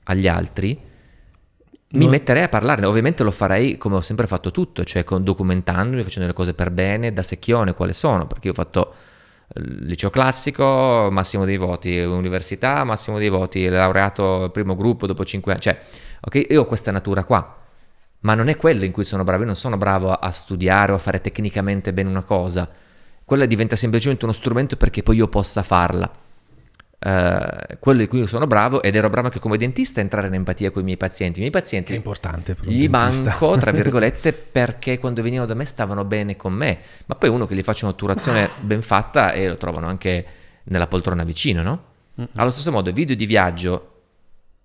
agli 0.03 0.27
altri, 0.27 0.79
mi 1.93 2.05
No. 2.05 2.09
metterei 2.09 2.43
a 2.43 2.49
parlarne. 2.49 2.85
Ovviamente 2.85 3.23
lo 3.23 3.31
farei 3.31 3.77
come 3.77 3.95
ho 3.97 4.01
sempre 4.01 4.25
fatto 4.27 4.49
tutto, 4.51 4.83
cioè 4.83 5.03
documentandomi, 5.03 6.03
facendo 6.03 6.27
le 6.27 6.33
cose 6.35 6.53
per 6.53 6.71
bene, 6.71 7.13
da 7.13 7.21
secchione 7.23 7.73
quale 7.73 7.93
sono, 7.93 8.27
perché 8.27 8.47
io 8.47 8.53
ho 8.53 8.55
fatto 8.55 8.93
liceo 9.53 10.09
classico, 10.09 11.09
massimo 11.11 11.45
dei 11.45 11.57
voti, 11.57 11.97
università, 11.97 12.83
massimo 12.83 13.17
dei 13.17 13.29
voti, 13.29 13.67
laureato 13.67 14.49
primo 14.51 14.75
gruppo 14.75 15.07
dopo 15.07 15.25
cinque 15.25 15.51
anni, 15.53 15.61
cioè, 15.61 15.79
ok, 16.21 16.47
io 16.49 16.61
ho 16.61 16.65
questa 16.65 16.91
natura 16.91 17.23
qua, 17.23 17.57
ma 18.21 18.33
non 18.33 18.47
è 18.47 18.55
quello 18.55 18.85
in 18.85 18.91
cui 18.91 19.03
sono 19.03 19.23
bravo, 19.23 19.41
io 19.41 19.47
non 19.47 19.55
sono 19.55 19.77
bravo 19.77 20.11
a 20.11 20.31
studiare 20.31 20.91
o 20.91 20.95
a 20.95 20.99
fare 20.99 21.21
tecnicamente 21.21 21.93
bene 21.93 22.09
una 22.09 22.23
cosa, 22.23 22.69
quella 23.25 23.45
diventa 23.45 23.75
semplicemente 23.75 24.25
uno 24.25 24.33
strumento 24.33 24.75
perché 24.77 25.03
poi 25.03 25.17
io 25.17 25.27
possa 25.27 25.63
farla. 25.63 26.11
Eh, 27.03 27.77
quello 27.79 28.03
in 28.03 28.07
cui 28.07 28.27
sono 28.27 28.45
bravo 28.45 28.83
ed 28.83 28.95
ero 28.95 29.09
bravo 29.09 29.25
anche 29.27 29.39
come 29.39 29.57
dentista 29.57 29.99
a 29.99 30.03
entrare 30.03 30.27
in 30.27 30.35
empatia 30.35 30.69
con 30.69 30.81
i 30.81 30.85
miei 30.85 30.97
pazienti. 30.97 31.39
I 31.39 31.41
miei 31.41 31.51
Che 31.51 31.57
è 31.57 31.61
pazienti 31.61 31.95
importante 31.95 32.53
per 32.53 32.65
gli 32.67 32.87
dentista. 32.87 33.29
manco, 33.29 33.57
tra 33.57 33.71
virgolette, 33.73 34.33
perché 34.33 34.99
quando 34.99 35.23
venivano 35.23 35.47
da 35.47 35.55
me 35.55 35.65
stavano 35.65 36.05
bene 36.05 36.35
con 36.35 36.53
me, 36.53 36.77
ma 37.07 37.15
poi 37.15 37.29
uno 37.29 37.47
che 37.47 37.55
gli 37.55 37.63
faccio 37.63 37.85
un'otturazione 37.85 38.49
ben 38.59 38.83
fatta 38.83 39.31
e 39.31 39.47
lo 39.47 39.57
trovano 39.57 39.87
anche 39.87 40.25
nella 40.65 40.85
poltrona 40.85 41.23
vicino, 41.23 41.63
no? 41.63 41.83
Allo 42.35 42.51
stesso 42.51 42.71
modo, 42.71 42.91
video 42.91 43.15
di 43.15 43.25
viaggio, 43.25 44.01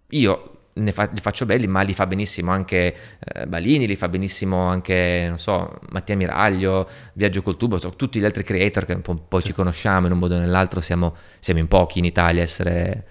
io 0.09 0.56
fa- 0.93 1.09
li 1.13 1.21
faccio 1.21 1.47
belli, 1.47 1.67
ma 1.67 1.83
li 1.83 1.95
fa 1.95 2.07
benissimo 2.07 2.51
anche 2.51 2.95
eh, 3.19 3.47
Balini, 3.47 3.87
li 3.87 3.97
fa 3.97 4.09
benissimo 4.09 4.59
anche, 4.59 5.27
non 5.29 5.39
so, 5.39 5.79
Mattia 5.91 6.17
Miraglio, 6.17 6.89
Viaggio 7.15 7.43
col 7.43 7.57
tubo, 7.57 7.79
so, 7.79 7.91
tutti 7.91 8.21
gli 8.21 8.25
altri 8.25 8.45
creator 8.45 8.85
che 8.85 8.99
po' 8.99 9.17
poi 9.17 9.43
ci 9.43 9.53
conosciamo 9.53 10.07
in 10.07 10.13
un 10.13 10.19
modo 10.19 10.37
o 10.37 10.39
nell'altro, 10.39 10.81
siamo, 10.81 11.15
siamo 11.39 11.61
in 11.61 11.69
pochi 11.69 11.99
in 11.99 12.05
Italia 12.05 12.41
a 12.41 12.45
essere 12.45 13.07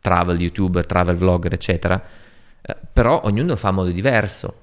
travel 0.00 0.40
youtuber, 0.40 0.86
travel 0.86 1.16
vlogger, 1.16 1.52
eccetera. 1.52 2.02
Eh, 2.60 2.76
però 2.92 3.20
ognuno 3.24 3.56
fa 3.56 3.68
a 3.68 3.72
modo 3.72 3.90
diverso. 3.90 4.54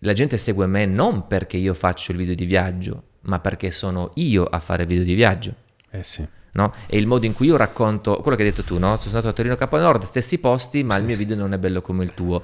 La 0.00 0.12
gente 0.12 0.38
segue 0.38 0.66
me 0.66 0.86
non 0.86 1.26
perché 1.26 1.58
io 1.58 1.74
faccio 1.74 2.12
il 2.12 2.18
video 2.18 2.34
di 2.34 2.46
viaggio, 2.46 3.02
ma 3.22 3.38
perché 3.38 3.70
sono 3.70 4.10
io 4.14 4.44
a 4.44 4.58
fare 4.58 4.86
video 4.86 5.04
di 5.04 5.14
viaggio. 5.14 5.54
Eh 5.90 6.02
sì. 6.02 6.26
No? 6.52 6.72
E 6.88 6.96
il 6.96 7.06
modo 7.06 7.26
in 7.26 7.32
cui 7.32 7.46
io 7.46 7.56
racconto 7.56 8.16
quello 8.16 8.36
che 8.36 8.42
hai 8.42 8.50
detto 8.50 8.62
tu, 8.62 8.78
no? 8.78 8.96
Sono 8.96 9.10
stato 9.10 9.28
a 9.28 9.32
Torino 9.32 9.56
Capo 9.56 9.78
Nord, 9.78 10.02
stessi 10.04 10.38
posti, 10.38 10.82
ma 10.82 10.96
il 10.96 11.04
mio 11.04 11.16
video 11.16 11.36
non 11.36 11.52
è 11.52 11.58
bello 11.58 11.80
come 11.80 12.04
il 12.04 12.14
tuo. 12.14 12.42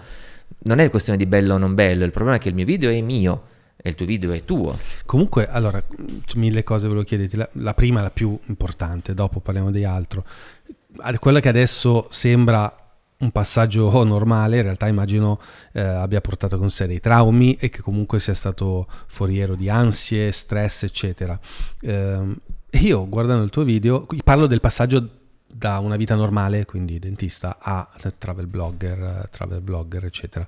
Non 0.58 0.78
è 0.78 0.88
questione 0.90 1.18
di 1.18 1.26
bello 1.26 1.54
o 1.54 1.58
non 1.58 1.74
bello, 1.74 2.04
il 2.04 2.12
problema 2.12 2.38
è 2.38 2.40
che 2.40 2.48
il 2.48 2.54
mio 2.54 2.64
video 2.64 2.90
è 2.90 3.00
mio 3.00 3.42
e 3.76 3.88
il 3.88 3.94
tuo 3.94 4.06
video 4.06 4.32
è 4.32 4.44
tuo. 4.44 4.76
Comunque, 5.04 5.48
allora, 5.48 5.82
mille 6.34 6.62
cose 6.64 6.86
volevo 6.86 7.04
chiederti. 7.04 7.36
La, 7.36 7.48
la 7.52 7.74
prima, 7.74 8.00
la 8.00 8.10
più 8.10 8.38
importante, 8.46 9.14
dopo 9.14 9.40
parliamo 9.40 9.70
di 9.70 9.84
altro. 9.84 10.24
Quella 11.18 11.40
che 11.40 11.48
adesso 11.48 12.06
sembra 12.10 12.86
un 13.18 13.30
passaggio 13.30 13.90
normale, 14.04 14.56
in 14.56 14.62
realtà 14.62 14.88
immagino 14.88 15.40
eh, 15.72 15.80
abbia 15.80 16.20
portato 16.20 16.58
con 16.58 16.70
sé 16.70 16.86
dei 16.86 17.00
traumi 17.00 17.54
e 17.54 17.68
che 17.68 17.80
comunque 17.80 18.18
sia 18.18 18.34
stato 18.34 18.86
foriero 19.06 19.54
di 19.54 19.68
ansie, 19.68 20.32
stress, 20.32 20.82
eccetera. 20.82 21.38
Ehm, 21.82 22.36
io, 22.80 23.08
guardando 23.08 23.42
il 23.44 23.50
tuo 23.50 23.64
video, 23.64 24.06
parlo 24.24 24.46
del 24.46 24.60
passaggio 24.60 25.08
da 25.46 25.78
una 25.78 25.96
vita 25.96 26.14
normale, 26.14 26.64
quindi 26.64 26.98
dentista, 26.98 27.58
a 27.60 27.88
travel 28.18 28.46
blogger, 28.46 29.28
travel 29.30 29.60
blogger, 29.60 30.04
eccetera. 30.04 30.46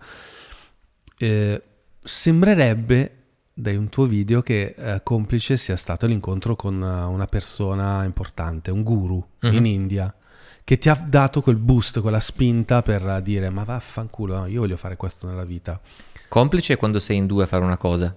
Eh, 1.17 1.63
sembrerebbe 2.03 3.13
da 3.55 3.71
un 3.73 3.89
tuo 3.89 4.07
video 4.07 4.41
che 4.43 4.75
eh, 4.77 5.01
complice 5.03 5.57
sia 5.57 5.77
stato 5.77 6.07
l'incontro 6.07 6.55
con 6.55 6.81
eh, 6.83 7.05
una 7.05 7.27
persona 7.27 8.05
importante, 8.05 8.71
un 8.71 8.83
guru 8.83 9.25
Mhm. 9.41 9.53
in 9.55 9.67
India, 9.67 10.15
che 10.63 10.79
ti 10.79 10.89
ha 10.89 10.95
dato 10.95 11.41
quel 11.43 11.57
boost, 11.57 12.01
quella 12.01 12.21
spinta 12.21 12.83
per 12.83 13.21
dire 13.23 13.51
ma 13.51 13.65
vaffanculo, 13.65 14.37
no, 14.37 14.47
io 14.47 14.61
voglio 14.61 14.77
fare 14.77 14.97
questo 14.97 15.27
nella 15.27 15.45
vita. 15.45 15.81
Complice 16.29 16.75
è 16.75 16.77
quando 16.77 16.99
sei 16.99 17.17
in 17.17 17.27
due 17.27 17.45
a 17.45 17.47
fare 17.47 17.65
una 17.65 17.79
cosa. 17.79 18.15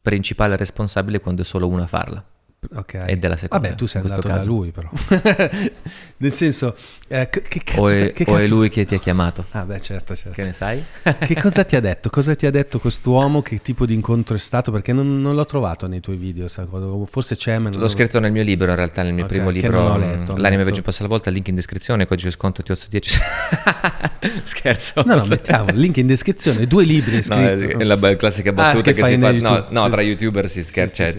Principale 0.00 0.56
responsabile 0.56 1.20
quando 1.20 1.42
è 1.42 1.44
solo 1.44 1.68
uno 1.68 1.82
a 1.82 1.86
farla. 1.86 2.24
Ok. 2.74 3.04
E 3.06 3.16
della 3.16 3.36
seconda, 3.36 3.68
Vabbè, 3.68 3.78
tu 3.78 3.86
sei 3.86 4.02
andato 4.02 4.26
da 4.26 4.34
caso. 4.34 4.48
lui 4.48 4.72
però. 4.72 4.90
Nel 6.18 6.32
senso, 6.32 6.74
eh, 7.06 7.28
che, 7.30 7.40
che 7.42 7.60
cazzo... 7.62 7.80
O 7.80 7.88
è, 7.88 8.12
che 8.12 8.24
o 8.26 8.36
è 8.36 8.40
cazzo- 8.40 8.54
lui 8.56 8.68
che 8.68 8.84
ti 8.84 8.96
ha 8.96 8.98
chiamato. 8.98 9.46
Ah 9.50 9.64
beh, 9.64 9.80
certo, 9.80 10.16
certo. 10.16 10.32
Che 10.32 10.42
ne 10.44 10.52
sai? 10.52 10.82
Che 11.18 11.34
cosa 11.40 11.62
ti 11.64 11.76
ha 11.76 11.80
detto? 11.80 12.10
Cosa 12.10 12.34
ti 12.34 12.46
ha 12.46 12.50
detto 12.50 12.80
quest'uomo? 12.80 13.42
Che 13.42 13.62
tipo 13.62 13.86
di 13.86 13.94
incontro 13.94 14.34
è 14.34 14.40
stato? 14.40 14.72
Perché 14.72 14.92
non, 14.92 15.20
non 15.22 15.36
l'ho 15.36 15.44
trovato 15.46 15.86
nei 15.86 16.00
tuoi 16.00 16.16
video, 16.16 16.48
Forse 16.48 17.36
c'è, 17.36 17.58
ma 17.58 17.68
non 17.70 17.80
L'ho 17.80 17.88
scritto 17.88 18.18
nel 18.18 18.32
mio 18.32 18.42
libro, 18.42 18.70
in 18.70 18.76
realtà, 18.76 19.02
nel 19.02 19.14
mio 19.14 19.24
Ok, 19.24 19.30
primo 19.30 19.46
che 19.50 19.60
libro, 19.60 19.80
non 19.80 19.90
ho 19.92 19.96
mm, 19.96 20.00
letto, 20.00 20.32
non 20.32 20.40
L'anime. 20.40 20.64
Veggio 20.64 20.82
passa 20.82 21.02
la 21.02 21.08
volta, 21.08 21.30
link 21.30 21.46
in 21.46 21.54
descrizione, 21.54 22.06
codice 22.06 22.30
sconto 22.32 22.62
ti 22.62 22.74
10. 22.90 23.18
Scherzo. 24.42 25.02
No, 25.06 25.14
no, 25.14 25.24
mettiamo 25.26 25.70
link 25.72 25.96
in 25.98 26.08
descrizione, 26.08 26.66
due 26.66 26.82
libri 26.84 27.16
No, 27.16 27.22
scritto. 27.22 27.78
è 27.78 27.84
la 27.84 28.16
classica 28.16 28.50
Ah, 28.50 28.54
battuta 28.54 28.90
che 28.90 28.94
che, 28.94 29.00
fai 29.00 29.14
si 29.14 29.20
fa 29.20 29.30
no, 29.30 29.66
no, 29.70 29.88
tra 29.88 30.02
youtuber 30.02 30.48
si 30.48 30.64
scherza, 30.64 30.94
Sì, 30.94 30.96
cioè 30.96 31.06
sì, 31.12 31.18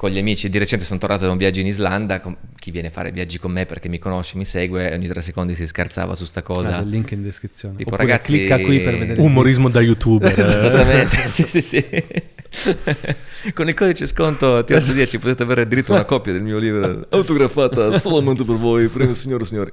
Con 0.00 0.08
gli 0.10 0.16
amici. 0.16 0.48
Di 0.48 0.56
recente 0.56 0.86
sono 0.86 0.98
tornato 0.98 1.26
da 1.26 1.30
un 1.30 1.36
viaggio 1.36 1.60
in 1.60 1.66
Islanda, 1.66 2.20
con- 2.20 2.34
chi 2.58 2.70
viene 2.70 2.88
a 2.88 2.90
fare 2.90 3.12
viaggi 3.12 3.38
con 3.38 3.52
me 3.52 3.66
perché 3.66 3.90
mi 3.90 3.98
conosce, 3.98 4.38
mi 4.38 4.46
segue, 4.46 4.94
ogni 4.94 5.06
tre 5.06 5.20
secondi 5.20 5.54
si 5.54 5.66
scherzava 5.66 6.14
su 6.14 6.24
sta 6.24 6.40
cosa. 6.40 6.78
Ah, 6.78 6.80
il 6.80 6.88
link 6.88 7.10
in 7.10 7.22
descrizione. 7.22 7.76
Tipo, 7.76 7.90
Oppure 7.92 8.06
ragazzi- 8.08 8.32
clicca 8.32 8.58
qui 8.60 8.80
per 8.80 8.96
vedere 8.96 9.20
Umorismo 9.20 9.68
da 9.68 9.82
youtuber. 9.82 10.32
Esattamente, 10.40 11.16
sì, 11.28 11.42
sì, 11.42 11.60
sì. 11.60 11.84
Con 13.52 13.68
il 13.68 13.74
codice 13.74 14.06
sconto 14.06 14.60
TS10 14.60 15.18
potete 15.18 15.42
avere 15.42 15.66
diritto 15.68 15.92
a 15.92 15.96
una 15.96 16.04
copia 16.06 16.32
del 16.32 16.40
mio 16.42 16.56
libro 16.58 17.06
autografata 17.10 17.98
solamente 17.98 18.42
per 18.42 18.56
voi, 18.56 18.88
prima 18.88 19.12
signore 19.12 19.42
e 19.42 19.46
signori. 19.46 19.72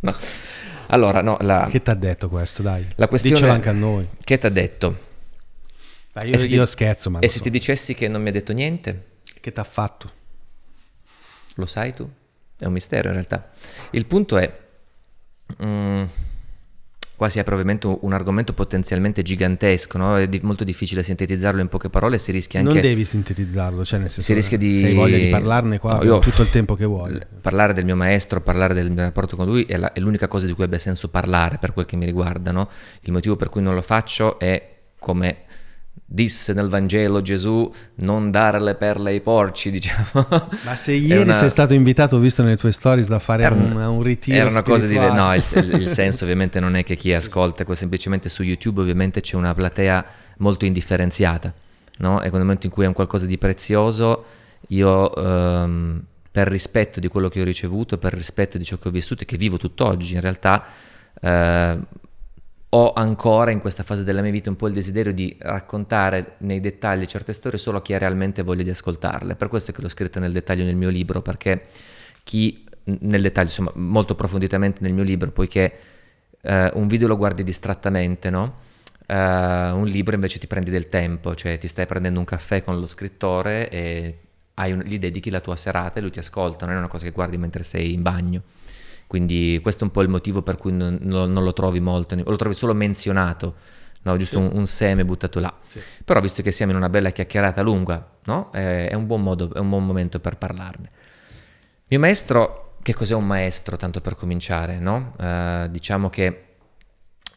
No. 0.00 0.14
Allora, 0.88 1.22
no, 1.22 1.38
la. 1.40 1.66
Che 1.70 1.80
ti 1.80 1.88
ha 1.90 1.94
detto 1.94 2.28
questo, 2.28 2.60
dai? 2.60 2.86
la 2.96 3.08
questione 3.08 3.36
Diccelo 3.36 3.52
anche 3.54 3.70
a 3.70 3.72
noi. 3.72 4.06
che 4.22 4.36
ti 4.36 4.44
ha 4.44 4.50
detto? 4.50 4.98
Dai, 6.12 6.28
io, 6.28 6.36
ti- 6.38 6.52
io 6.52 6.66
scherzo, 6.66 7.08
ma 7.08 7.20
E 7.20 7.28
se 7.28 7.38
so. 7.38 7.44
ti 7.44 7.50
dicessi 7.50 7.94
che 7.94 8.06
non 8.06 8.20
mi 8.22 8.28
ha 8.28 8.32
detto 8.32 8.52
niente? 8.52 9.14
Che 9.46 9.52
ti 9.52 9.60
ha 9.60 9.62
fatto? 9.64 10.10
Lo 11.54 11.66
sai 11.66 11.92
tu? 11.92 12.10
È 12.58 12.64
un 12.64 12.72
mistero 12.72 13.06
in 13.06 13.14
realtà. 13.14 13.48
Il 13.90 14.04
punto 14.06 14.38
è, 14.38 14.52
mm, 15.62 16.02
qua 17.14 17.28
si 17.28 17.38
apre 17.38 17.52
ovviamente 17.54 17.86
un, 17.86 18.12
argomento 18.12 18.54
potenzialmente 18.54 19.22
gigantesco, 19.22 19.98
no? 19.98 20.18
è 20.18 20.26
di- 20.26 20.40
molto 20.42 20.64
difficile 20.64 21.04
sintetizzarlo 21.04 21.60
in 21.60 21.68
poche 21.68 21.90
parole, 21.90 22.18
si 22.18 22.32
rischia 22.32 22.58
anche... 22.58 22.72
Non 22.72 22.82
devi 22.82 23.04
sintetizzarlo, 23.04 23.84
cioè 23.84 24.00
nel 24.00 24.08
senso 24.10 24.24
si 24.26 24.34
rischia 24.34 24.58
di... 24.58 24.78
se 24.80 24.86
hai 24.86 24.94
voglia 24.94 25.16
di 25.16 25.28
parlarne 25.28 25.78
qua 25.78 25.98
No, 25.98 26.02
io- 26.02 26.18
tutto 26.18 26.42
il 26.42 26.50
tempo 26.50 26.74
che 26.74 26.84
vuoi. 26.84 27.16
Parlare 27.40 27.72
del 27.72 27.84
mio 27.84 27.94
maestro, 27.94 28.40
parlare 28.40 28.74
del 28.74 28.90
mio 28.90 29.04
rapporto 29.04 29.36
con 29.36 29.46
lui 29.46 29.62
è, 29.62 29.76
la- 29.76 29.92
è 29.92 30.00
l'unica 30.00 30.26
cosa 30.26 30.46
di 30.46 30.54
cui 30.54 30.64
abbia 30.64 30.78
senso 30.78 31.08
parlare 31.08 31.58
per 31.58 31.72
quel 31.72 31.86
che 31.86 31.94
mi 31.94 32.04
riguarda. 32.04 32.50
no? 32.50 32.68
Il 33.02 33.12
motivo 33.12 33.36
per 33.36 33.48
cui 33.50 33.62
non 33.62 33.76
lo 33.76 33.82
faccio 33.82 34.40
è 34.40 34.74
come 34.98 35.44
disse 36.04 36.52
nel 36.52 36.68
Vangelo 36.68 37.22
Gesù, 37.22 37.70
non 37.96 38.30
dare 38.30 38.60
le 38.60 38.74
perle 38.74 39.10
ai 39.10 39.20
porci, 39.20 39.70
diciamo. 39.72 40.26
Ma 40.64 40.76
se 40.76 40.92
ieri 40.92 41.22
una- 41.22 41.34
sei 41.34 41.50
stato 41.50 41.74
invitato, 41.74 42.16
ho 42.16 42.18
visto 42.18 42.42
nelle 42.42 42.56
tue 42.56 42.72
stories, 42.72 43.08
da 43.08 43.18
fare 43.18 43.42
Era 43.44 43.54
un, 43.54 43.74
un- 43.74 44.02
ritiro 44.02 44.36
Era 44.36 44.50
una 44.50 44.62
cosa 44.62 44.86
di... 44.86 44.96
No, 44.96 45.34
il, 45.34 45.42
il 45.80 45.88
senso 45.92 46.24
ovviamente 46.24 46.60
non 46.60 46.76
è 46.76 46.84
che 46.84 46.96
chi 46.96 47.12
ascolta, 47.12 47.64
semplicemente 47.74 48.28
su 48.28 48.42
YouTube 48.42 48.80
ovviamente 48.80 49.20
c'è 49.20 49.36
una 49.36 49.54
platea 49.54 50.04
molto 50.38 50.64
indifferenziata, 50.64 51.52
no? 51.98 52.20
E 52.20 52.30
nel 52.30 52.40
momento 52.40 52.66
in 52.66 52.72
cui 52.72 52.84
è 52.84 52.86
un 52.86 52.92
qualcosa 52.92 53.26
di 53.26 53.38
prezioso, 53.38 54.24
io 54.68 55.14
ehm, 55.14 56.02
per 56.30 56.48
rispetto 56.48 57.00
di 57.00 57.08
quello 57.08 57.28
che 57.28 57.40
ho 57.40 57.44
ricevuto, 57.44 57.98
per 57.98 58.12
rispetto 58.12 58.58
di 58.58 58.64
ciò 58.64 58.78
che 58.78 58.88
ho 58.88 58.90
vissuto 58.90 59.22
e 59.22 59.26
che 59.26 59.36
vivo 59.36 59.56
tutt'oggi 59.56 60.14
in 60.14 60.20
realtà, 60.20 60.64
eh, 61.20 61.78
ho 62.70 62.92
ancora 62.92 63.50
in 63.50 63.60
questa 63.60 63.82
fase 63.82 64.04
della 64.04 64.22
mia 64.22 64.30
vita 64.30 64.50
un 64.50 64.56
po' 64.56 64.66
il 64.66 64.74
desiderio 64.74 65.12
di 65.12 65.36
raccontare 65.38 66.34
nei 66.38 66.60
dettagli 66.60 67.06
certe 67.06 67.32
storie 67.32 67.58
solo 67.58 67.78
a 67.78 67.82
chi 67.82 67.94
ha 67.94 67.98
realmente 67.98 68.42
voglia 68.42 68.62
di 68.64 68.70
ascoltarle. 68.70 69.36
Per 69.36 69.48
questo 69.48 69.70
è 69.70 69.74
che 69.74 69.82
l'ho 69.82 69.88
scritta 69.88 70.20
nel 70.20 70.32
dettaglio 70.32 70.64
nel 70.64 70.76
mio 70.76 70.88
libro, 70.88 71.22
perché 71.22 71.66
chi 72.24 72.64
nel 72.84 73.22
dettaglio, 73.22 73.48
insomma, 73.48 73.72
molto 73.74 74.12
approfonditamente 74.12 74.80
nel 74.82 74.92
mio 74.92 75.04
libro, 75.04 75.30
poiché 75.30 75.72
eh, 76.40 76.70
un 76.74 76.86
video 76.86 77.08
lo 77.08 77.16
guardi 77.16 77.42
distrattamente, 77.42 78.30
no? 78.30 78.58
Eh, 79.06 79.14
un 79.14 79.86
libro 79.86 80.14
invece 80.14 80.38
ti 80.38 80.46
prendi 80.46 80.70
del 80.70 80.88
tempo, 80.88 81.34
cioè 81.34 81.58
ti 81.58 81.68
stai 81.68 81.86
prendendo 81.86 82.18
un 82.18 82.24
caffè 82.24 82.62
con 82.62 82.78
lo 82.78 82.86
scrittore 82.86 83.68
e 83.70 84.18
un- 84.54 84.82
gli 84.84 84.98
dedichi 84.98 85.30
la 85.30 85.40
tua 85.40 85.56
serata 85.56 85.98
e 85.98 86.02
lui 86.02 86.10
ti 86.10 86.18
ascolta, 86.18 86.66
non 86.66 86.74
è 86.74 86.78
una 86.78 86.88
cosa 86.88 87.04
che 87.04 87.12
guardi 87.12 87.36
mentre 87.36 87.62
sei 87.62 87.92
in 87.92 88.02
bagno. 88.02 88.42
Quindi 89.06 89.58
questo 89.62 89.84
è 89.84 89.86
un 89.86 89.92
po' 89.92 90.02
il 90.02 90.08
motivo 90.08 90.42
per 90.42 90.56
cui 90.56 90.72
non, 90.72 90.98
non- 91.02 91.32
non 91.32 91.44
lo 91.44 91.52
trovi 91.52 91.80
molto, 91.80 92.14
o 92.14 92.30
lo 92.30 92.36
trovi 92.36 92.54
solo 92.54 92.74
menzionato, 92.74 93.54
no? 94.02 94.16
giusto 94.16 94.38
un, 94.38 94.50
un 94.52 94.66
seme 94.66 95.04
buttato 95.04 95.38
là. 95.40 95.52
Però 96.04 96.20
visto 96.20 96.42
che 96.42 96.50
siamo 96.50 96.72
in 96.72 96.78
una 96.78 96.88
bella 96.88 97.10
chiacchierata 97.10 97.62
lunga, 97.62 98.08
no? 98.24 98.50
è, 98.50 98.88
è 98.88 98.94
un 98.94 99.06
buon 99.06 99.22
modo, 99.22 99.52
è 99.52 99.58
un 99.58 99.68
buon 99.68 99.86
momento 99.86 100.18
per 100.18 100.36
parlarne. 100.36 100.90
Mio 101.88 101.98
maestro, 102.00 102.76
che 102.82 102.94
cos'è 102.94 103.14
un 103.14 103.26
maestro, 103.26 103.76
tanto 103.76 104.00
per 104.00 104.16
cominciare? 104.16 104.78
No? 104.78 105.14
Eh, 105.20 105.68
diciamo 105.70 106.10
che 106.10 106.42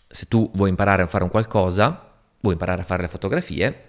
se 0.07 0.25
tu 0.27 0.49
vuoi 0.55 0.69
imparare 0.69 1.03
a 1.03 1.07
fare 1.07 1.23
un 1.23 1.29
qualcosa, 1.29 2.13
vuoi 2.39 2.53
imparare 2.53 2.81
a 2.81 2.85
fare 2.85 3.03
le 3.03 3.07
fotografie, 3.07 3.83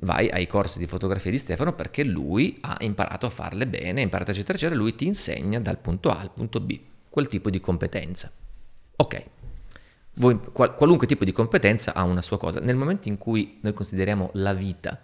vai 0.00 0.28
ai 0.30 0.46
corsi 0.46 0.78
di 0.78 0.86
fotografia 0.86 1.30
di 1.30 1.38
Stefano 1.38 1.74
perché 1.74 2.02
lui 2.02 2.58
ha 2.62 2.76
imparato 2.80 3.26
a 3.26 3.30
farle 3.30 3.66
bene, 3.66 4.00
ha 4.00 4.04
imparato 4.04 4.30
eccetera 4.30 4.56
eccetera, 4.56 4.78
lui 4.78 4.94
ti 4.94 5.06
insegna 5.06 5.60
dal 5.60 5.78
punto 5.78 6.10
A 6.10 6.18
al 6.20 6.30
punto 6.32 6.60
B, 6.60 6.78
quel 7.16 7.28
tipo 7.28 7.48
di 7.48 7.60
competenza. 7.60 8.30
Ok, 8.96 9.24
Voi- 10.18 10.38
qual- 10.52 10.74
qualunque 10.74 11.06
tipo 11.06 11.24
di 11.24 11.32
competenza 11.32 11.94
ha 11.94 12.02
una 12.04 12.20
sua 12.20 12.36
cosa. 12.36 12.60
Nel 12.60 12.76
momento 12.76 13.08
in 13.08 13.16
cui 13.16 13.58
noi 13.62 13.72
consideriamo 13.72 14.28
la 14.34 14.52
vita 14.52 15.00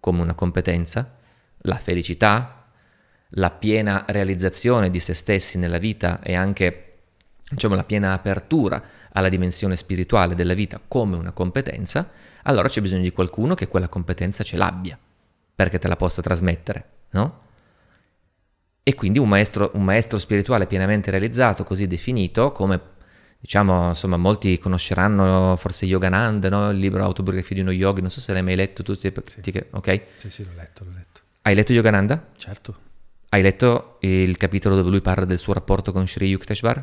come 0.00 0.20
una 0.20 0.34
competenza, 0.34 1.14
la 1.58 1.76
felicità, 1.76 2.66
la 3.30 3.50
piena 3.52 4.04
realizzazione 4.08 4.90
di 4.90 4.98
se 4.98 5.14
stessi 5.14 5.58
nella 5.58 5.78
vita 5.78 6.20
e 6.22 6.34
anche 6.34 6.98
diciamo, 7.48 7.76
la 7.76 7.84
piena 7.84 8.12
apertura 8.14 8.82
alla 9.12 9.28
dimensione 9.28 9.76
spirituale 9.76 10.34
della 10.34 10.54
vita 10.54 10.80
come 10.88 11.16
una 11.16 11.30
competenza, 11.30 12.10
allora 12.42 12.68
c'è 12.68 12.80
bisogno 12.80 13.02
di 13.02 13.12
qualcuno 13.12 13.54
che 13.54 13.68
quella 13.68 13.88
competenza 13.88 14.42
ce 14.42 14.56
l'abbia 14.56 14.98
perché 15.54 15.78
te 15.78 15.86
la 15.86 15.96
possa 15.96 16.20
trasmettere, 16.20 16.88
no? 17.10 17.46
E 18.88 18.94
quindi 18.94 19.18
un 19.18 19.28
maestro, 19.28 19.70
un 19.74 19.84
maestro 19.84 20.18
spirituale 20.18 20.66
pienamente 20.66 21.10
realizzato, 21.10 21.62
così 21.62 21.86
definito, 21.86 22.52
come 22.52 22.80
diciamo, 23.38 23.88
insomma, 23.88 24.16
molti 24.16 24.58
conosceranno 24.58 25.56
forse 25.58 25.84
Yogananda, 25.84 26.48
no? 26.48 26.70
il 26.70 26.78
libro 26.78 27.02
Autobiografia 27.04 27.54
di 27.56 27.60
uno 27.60 27.70
yogi, 27.70 28.00
non 28.00 28.08
so 28.08 28.22
se 28.22 28.32
l'hai 28.32 28.42
mai 28.42 28.56
letto, 28.56 28.82
tu 28.82 28.94
ti- 28.96 29.12
ti- 29.42 29.62
ok? 29.72 30.00
Sì, 30.16 30.30
sì, 30.30 30.42
l'ho 30.44 30.52
letto, 30.56 30.84
l'ho 30.84 30.92
letto. 30.96 31.20
Hai 31.42 31.54
letto 31.54 31.74
Yogananda? 31.74 32.28
Certo. 32.38 32.76
Hai 33.28 33.42
letto 33.42 33.98
il 34.00 34.38
capitolo 34.38 34.74
dove 34.74 34.88
lui 34.88 35.02
parla 35.02 35.26
del 35.26 35.36
suo 35.38 35.52
rapporto 35.52 35.92
con 35.92 36.08
Sri 36.08 36.28
Yukteswar? 36.28 36.82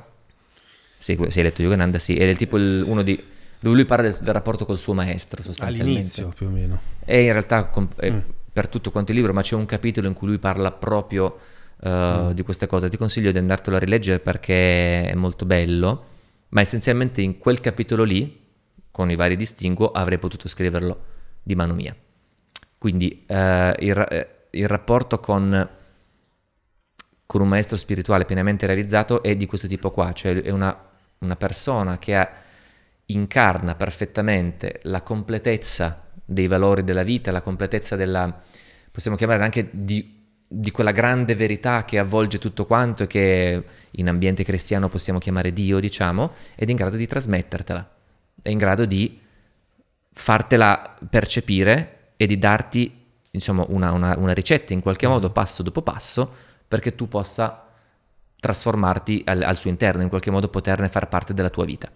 Sì, 0.99 1.17
se 1.29 1.39
hai 1.39 1.45
letto 1.45 1.63
Yogananda, 1.63 1.97
sì, 1.97 2.15
è 2.17 2.25
del 2.27 2.37
tipo 2.37 2.57
il- 2.57 2.83
uno 2.85 3.01
di... 3.01 3.19
dove 3.59 3.73
lui 3.75 3.85
parla 3.85 4.07
del, 4.09 4.15
del 4.21 4.31
rapporto 4.33 4.67
col 4.67 4.77
suo 4.77 4.93
maestro 4.93 5.41
sostanzialmente. 5.41 5.97
All'inizio 5.99 6.29
più 6.29 6.45
o 6.45 6.49
meno. 6.51 6.79
E 7.03 7.23
in 7.23 7.31
realtà 7.31 7.63
com- 7.63 7.89
è 7.95 8.11
Mm. 8.11 8.19
per 8.53 8.67
tutto 8.67 8.91
quanto 8.91 9.09
il 9.11 9.17
libro, 9.17 9.33
ma 9.33 9.41
c'è 9.41 9.55
un 9.55 9.65
capitolo 9.65 10.07
in 10.07 10.13
cui 10.13 10.27
lui 10.27 10.37
parla 10.37 10.71
proprio 10.71 11.39
uh, 11.85 11.89
Mm. 11.89 12.31
di 12.31 12.43
queste 12.43 12.67
cose. 12.67 12.89
Ti 12.89 12.97
consiglio 12.97 13.31
di 13.31 13.37
andartelo 13.37 13.75
a 13.75 13.79
rileggere 13.79 14.19
perché 14.19 15.09
è 15.09 15.13
molto 15.15 15.45
bello, 15.45 16.05
ma 16.49 16.61
essenzialmente 16.61 17.21
in 17.21 17.37
quel 17.37 17.59
capitolo 17.59 18.03
lì, 18.03 18.43
con 18.91 19.11
i 19.11 19.15
vari 19.15 19.35
distinguo, 19.35 19.91
avrei 19.91 20.17
potuto 20.17 20.47
scriverlo 20.47 21.03
di 21.43 21.55
mano 21.55 21.73
mia. 21.73 21.95
Quindi 22.77 23.23
eh, 23.27 23.75
il, 23.79 24.05
eh, 24.09 24.27
il 24.51 24.67
rapporto 24.67 25.19
con, 25.19 25.69
con 27.25 27.41
un 27.41 27.47
maestro 27.47 27.77
spirituale 27.77 28.25
pienamente 28.25 28.65
realizzato 28.65 29.21
è 29.23 29.35
di 29.35 29.45
questo 29.45 29.67
tipo 29.67 29.91
qua, 29.91 30.11
cioè 30.13 30.41
è 30.41 30.49
una, 30.51 30.77
una 31.19 31.35
persona 31.35 31.97
che 31.97 32.15
ha- 32.15 32.31
incarna 33.07 33.75
perfettamente 33.75 34.79
la 34.83 35.01
completezza 35.01 36.03
dei 36.23 36.47
valori 36.47 36.83
della 36.83 37.03
vita, 37.03 37.31
la 37.31 37.41
completezza 37.41 37.95
della, 37.95 38.41
possiamo 38.91 39.17
chiamare 39.17 39.43
anche 39.43 39.69
di, 39.71 40.14
di 40.57 40.71
quella 40.71 40.91
grande 40.91 41.35
verità 41.35 41.83
che 41.83 41.99
avvolge 41.99 42.39
tutto 42.39 42.65
quanto 42.65 43.03
e 43.03 43.07
che 43.07 43.63
in 43.91 44.07
ambiente 44.07 44.45
cristiano 44.45 44.87
possiamo 44.87 45.19
chiamare 45.19 45.51
Dio, 45.51 45.79
diciamo, 45.79 46.31
ed 46.55 46.69
è 46.69 46.71
in 46.71 46.77
grado 46.77 46.95
di 46.95 47.05
trasmettertela, 47.05 47.95
è 48.41 48.49
in 48.49 48.57
grado 48.57 48.85
di 48.85 49.19
fartela 50.13 50.95
percepire 51.09 52.13
e 52.15 52.25
di 52.25 52.39
darti 52.39 53.03
insomma 53.31 53.65
una, 53.67 53.91
una- 53.91 54.17
una 54.17 54.31
ricetta 54.31 54.71
in 54.71 54.79
qualche 54.79 55.07
modo 55.07 55.29
passo 55.29 55.61
dopo 55.61 55.81
passo 55.81 56.33
perché 56.65 56.95
tu 56.95 57.09
possa 57.09 57.67
trasformarti 58.39 59.23
al, 59.25 59.41
al 59.41 59.57
suo 59.57 59.69
interno, 59.69 60.03
in 60.03 60.09
qualche 60.09 60.31
modo 60.31 60.47
poterne 60.47 60.87
far 60.87 61.09
parte 61.09 61.33
della 61.33 61.49
tua 61.49 61.65
vita. 61.65 61.91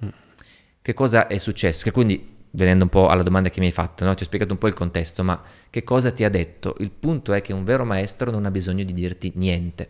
Che 0.82 0.94
cosa 0.94 1.28
è 1.28 1.38
successo? 1.38 1.84
Che 1.84 1.92
quindi 1.92 2.38
venendo 2.52 2.84
un 2.84 2.90
po' 2.90 3.10
alla 3.10 3.24
domanda 3.24 3.50
che 3.50 3.60
mi 3.60 3.68
hai 3.68 3.72
fatto, 3.72 4.06
no? 4.06 4.14
ti 4.14 4.24
ho 4.24 4.26
spiegato 4.26 4.54
un 4.54 4.58
po' 4.58 4.68
il 4.68 4.74
contesto, 4.74 5.24
ma 5.24 5.42
che 5.70 5.84
cosa 5.84 6.12
ti 6.12 6.24
ha 6.24 6.30
detto? 6.30 6.76
Il 6.80 6.92
punto 6.92 7.34
è 7.34 7.42
che 7.42 7.54
un 7.54 7.64
vero 7.64 7.86
maestro 7.86 8.32
non 8.32 8.46
ha 8.46 8.52
bisogno 8.52 8.84
di 8.84 8.94
dirti 8.94 9.32
niente. 9.36 9.90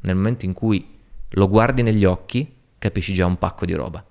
Nel 0.00 0.16
momento 0.16 0.44
in 0.44 0.52
cui 0.52 0.96
lo 1.30 1.48
guardi 1.48 1.82
negli 1.82 2.04
occhi, 2.04 2.54
capisci 2.78 3.14
già 3.14 3.26
un 3.26 3.38
pacco 3.38 3.64
di 3.64 3.74
roba. 3.74 4.04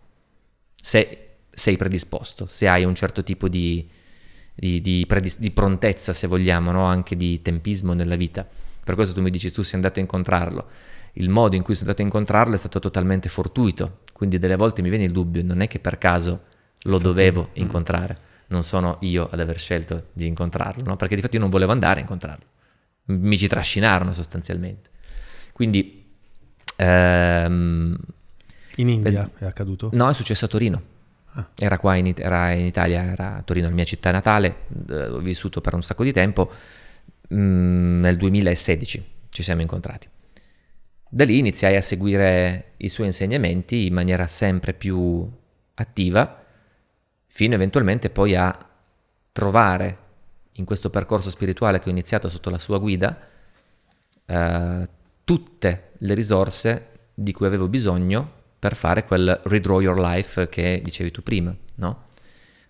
Se 0.76 1.28
sei 1.50 1.78
predisposto, 1.78 2.46
se 2.48 2.68
hai 2.68 2.84
un 2.84 2.96
certo 2.96 3.24
tipo 3.24 3.48
di, 3.48 3.88
di, 4.54 4.82
di, 4.82 5.06
predis- 5.08 5.40
di 5.40 5.52
prontezza, 5.52 6.14
se 6.14 6.28
vogliamo, 6.28 6.72
no? 6.72 6.84
anche 6.84 7.16
di 7.16 7.42
tempismo 7.42 7.94
nella 7.94 8.16
vita. 8.16 8.48
Per 8.84 8.96
questo 8.96 9.14
tu 9.14 9.22
mi 9.22 9.30
dici 9.30 9.52
tu 9.52 9.64
sei 9.64 9.76
andato 9.76 10.00
a 10.00 10.02
incontrarlo. 10.02 10.70
Il 11.14 11.30
modo 11.30 11.56
in 11.56 11.64
cui 11.64 11.74
sono 11.74 11.90
andato 11.90 12.04
a 12.04 12.06
incontrarlo 12.06 12.54
è 12.54 12.58
stato 12.58 12.80
totalmente 12.80 13.28
fortuito, 13.28 14.00
quindi 14.14 14.38
delle 14.38 14.56
volte 14.56 14.82
mi 14.82 14.90
viene 14.90 15.06
il 15.06 15.12
dubbio, 15.12 15.44
non 15.44 15.62
è 15.62 15.68
che 15.68 15.80
per 15.80 15.98
caso 15.98 16.44
lo 16.84 16.98
dovevo 16.98 17.50
mm. 17.50 17.52
incontrare, 17.56 18.18
non 18.48 18.64
sono 18.64 18.98
io 19.02 19.28
ad 19.30 19.40
aver 19.40 19.60
scelto 19.60 20.08
di 20.14 20.28
incontrarlo, 20.28 20.84
no? 20.84 20.96
perché 20.96 21.16
di 21.16 21.22
fatto 21.22 21.36
io 21.36 21.42
non 21.42 21.50
volevo 21.50 21.72
andare 21.72 22.00
a 22.00 22.02
incontrarlo, 22.02 22.46
mi 23.06 23.38
ci 23.38 23.48
trascinarono 23.48 24.14
sostanzialmente. 24.14 24.90
Quindi... 25.52 26.06
Ehm, 26.78 27.98
in 28.78 28.90
India 28.90 29.30
è 29.38 29.46
accaduto? 29.46 29.90
No, 29.94 30.08
è 30.10 30.14
successo 30.14 30.46
a 30.46 30.48
Torino. 30.48 30.82
Ah. 31.32 31.50
Era 31.58 31.78
qua 31.80 31.96
in, 31.96 32.14
era 32.16 32.52
in, 32.52 32.66
Italia, 32.66 33.04
era 33.04 33.36
a 33.36 33.42
Torino, 33.42 33.68
la 33.68 33.74
mia 33.74 33.84
città 33.84 34.12
natale, 34.12 34.66
eh, 34.90 35.08
ho 35.08 35.20
vissuto 35.20 35.62
per 35.62 35.74
un 35.74 35.84
sacco 35.84 36.04
di 36.04 36.12
tempo, 36.12 36.52
mm, 37.34 38.02
nel 38.02 38.18
2016 38.18 39.06
ci 39.30 39.44
siamo 39.44 39.62
incontrati. 39.62 40.08
Da 41.10 41.24
lì 41.24 41.38
iniziai 41.38 41.76
a 41.76 41.82
seguire 41.82 42.74
i 42.78 42.90
suoi 42.90 43.08
insegnamenti 43.08 43.86
in 43.86 43.94
maniera 43.94 44.28
sempre 44.28 44.74
più 44.74 45.30
attiva, 45.76 46.37
fino 47.38 47.54
eventualmente 47.54 48.10
poi 48.10 48.36
a 48.36 48.52
trovare 49.32 49.98
in 50.54 50.66
questo 50.66 50.90
percorso 50.90 51.30
spirituale 51.30 51.78
che 51.78 51.88
ho 51.88 51.92
iniziato 51.92 52.30
sotto 52.30 52.50
la 52.50 52.58
sua 52.58 52.80
guida 52.80 53.16
eh, 54.26 54.90
tutte 55.24 55.90
le 56.00 56.14
risorse 56.16 56.88
di 57.14 57.32
cui 57.34 57.46
avevo 57.46 57.68
bisogno 57.68 58.28
per 58.58 58.76
fare 58.76 59.06
quel 59.06 59.40
redraw 59.44 59.82
your 59.82 60.00
life 60.00 60.50
che 60.50 60.82
dicevi 60.84 61.12
tu 61.12 61.22
prima, 61.22 61.56
no? 61.76 62.06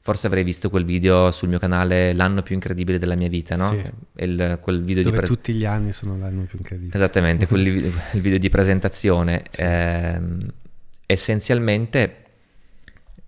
Forse 0.01 0.27
avrei 0.27 0.43
visto 0.43 0.69
quel 0.69 0.83
video 0.83 1.31
sul 1.31 1.47
mio 1.47 1.59
canale 1.59 2.11
L'anno 2.11 2.41
più 2.41 2.53
incredibile 2.53 2.99
della 2.99 3.15
mia 3.15 3.29
vita, 3.29 3.55
no? 3.55 3.69
Sì. 3.69 3.81
Il, 4.15 4.59
quel 4.61 4.83
video 4.83 5.03
Dove 5.03 5.15
di 5.15 5.21
pre- 5.21 5.33
tutti 5.33 5.53
gli 5.53 5.63
anni 5.63 5.93
sono 5.93 6.17
l'anno 6.17 6.43
più 6.43 6.57
incredibile. 6.57 6.93
Esattamente, 6.93 7.47
quel 7.47 7.65
il 8.11 8.21
video 8.21 8.37
di 8.37 8.49
presentazione. 8.49 9.43
Sì. 9.49 9.61
Eh, 9.61 10.21
essenzialmente 11.05 12.25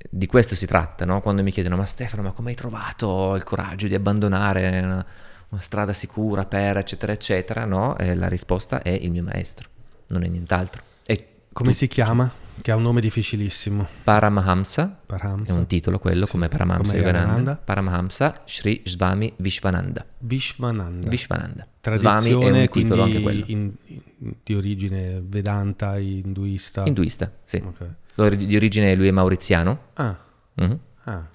di 0.09 0.25
questo 0.25 0.55
si 0.55 0.65
tratta, 0.65 1.05
no? 1.05 1.21
Quando 1.21 1.43
mi 1.43 1.51
chiedono, 1.51 1.75
ma 1.75 1.85
Stefano, 1.85 2.23
ma 2.23 2.31
come 2.31 2.49
hai 2.49 2.55
trovato 2.55 3.35
il 3.35 3.43
coraggio 3.43 3.87
di 3.87 3.93
abbandonare 3.93 4.79
una, 4.79 5.05
una 5.49 5.61
strada 5.61 5.93
sicura 5.93 6.45
per, 6.45 6.77
eccetera, 6.77 7.11
eccetera, 7.11 7.65
no? 7.65 7.97
E 7.97 8.15
la 8.15 8.27
risposta 8.27 8.81
è 8.81 8.89
il 8.89 9.11
mio 9.11 9.23
maestro, 9.23 9.69
non 10.07 10.23
è 10.23 10.27
nient'altro. 10.27 10.88
Come 11.53 11.71
tu, 11.71 11.75
si 11.75 11.87
chiama? 11.87 12.31
Che 12.61 12.71
ha 12.71 12.75
un 12.75 12.81
nome 12.81 13.01
difficilissimo. 13.01 13.87
Paramahamsa, 14.03 14.99
Paramahamsa. 15.05 15.53
è 15.53 15.57
un 15.57 15.67
titolo 15.67 15.99
quello, 15.99 16.25
sì. 16.25 16.31
come 16.31 16.47
Paramahamsa 16.47 16.91
come 16.91 17.03
Yogananda. 17.03 17.55
Paramahamsa 17.55 18.41
Sri 18.45 18.81
Swami 18.85 19.33
Vishwananda. 19.37 20.05
Vishwananda. 20.19 21.07
Vishwananda. 21.07 21.67
Swami 21.93 22.29
è 22.29 22.33
un 22.33 22.67
titolo 22.69 23.03
anche 23.03 23.21
quello. 23.21 23.43
In, 23.47 23.71
in, 23.85 24.33
di 24.43 24.53
origine 24.53 25.21
vedanta, 25.25 25.97
induista. 25.97 26.83
Induista, 26.85 27.31
sì. 27.45 27.63
Okay. 27.65 28.45
Di 28.45 28.55
origine 28.55 28.93
lui 28.95 29.07
è 29.07 29.11
mauriziano. 29.11 29.79
Ah. 29.93 30.15
Mm-hmm. 30.61 30.75
ah. 31.05 31.27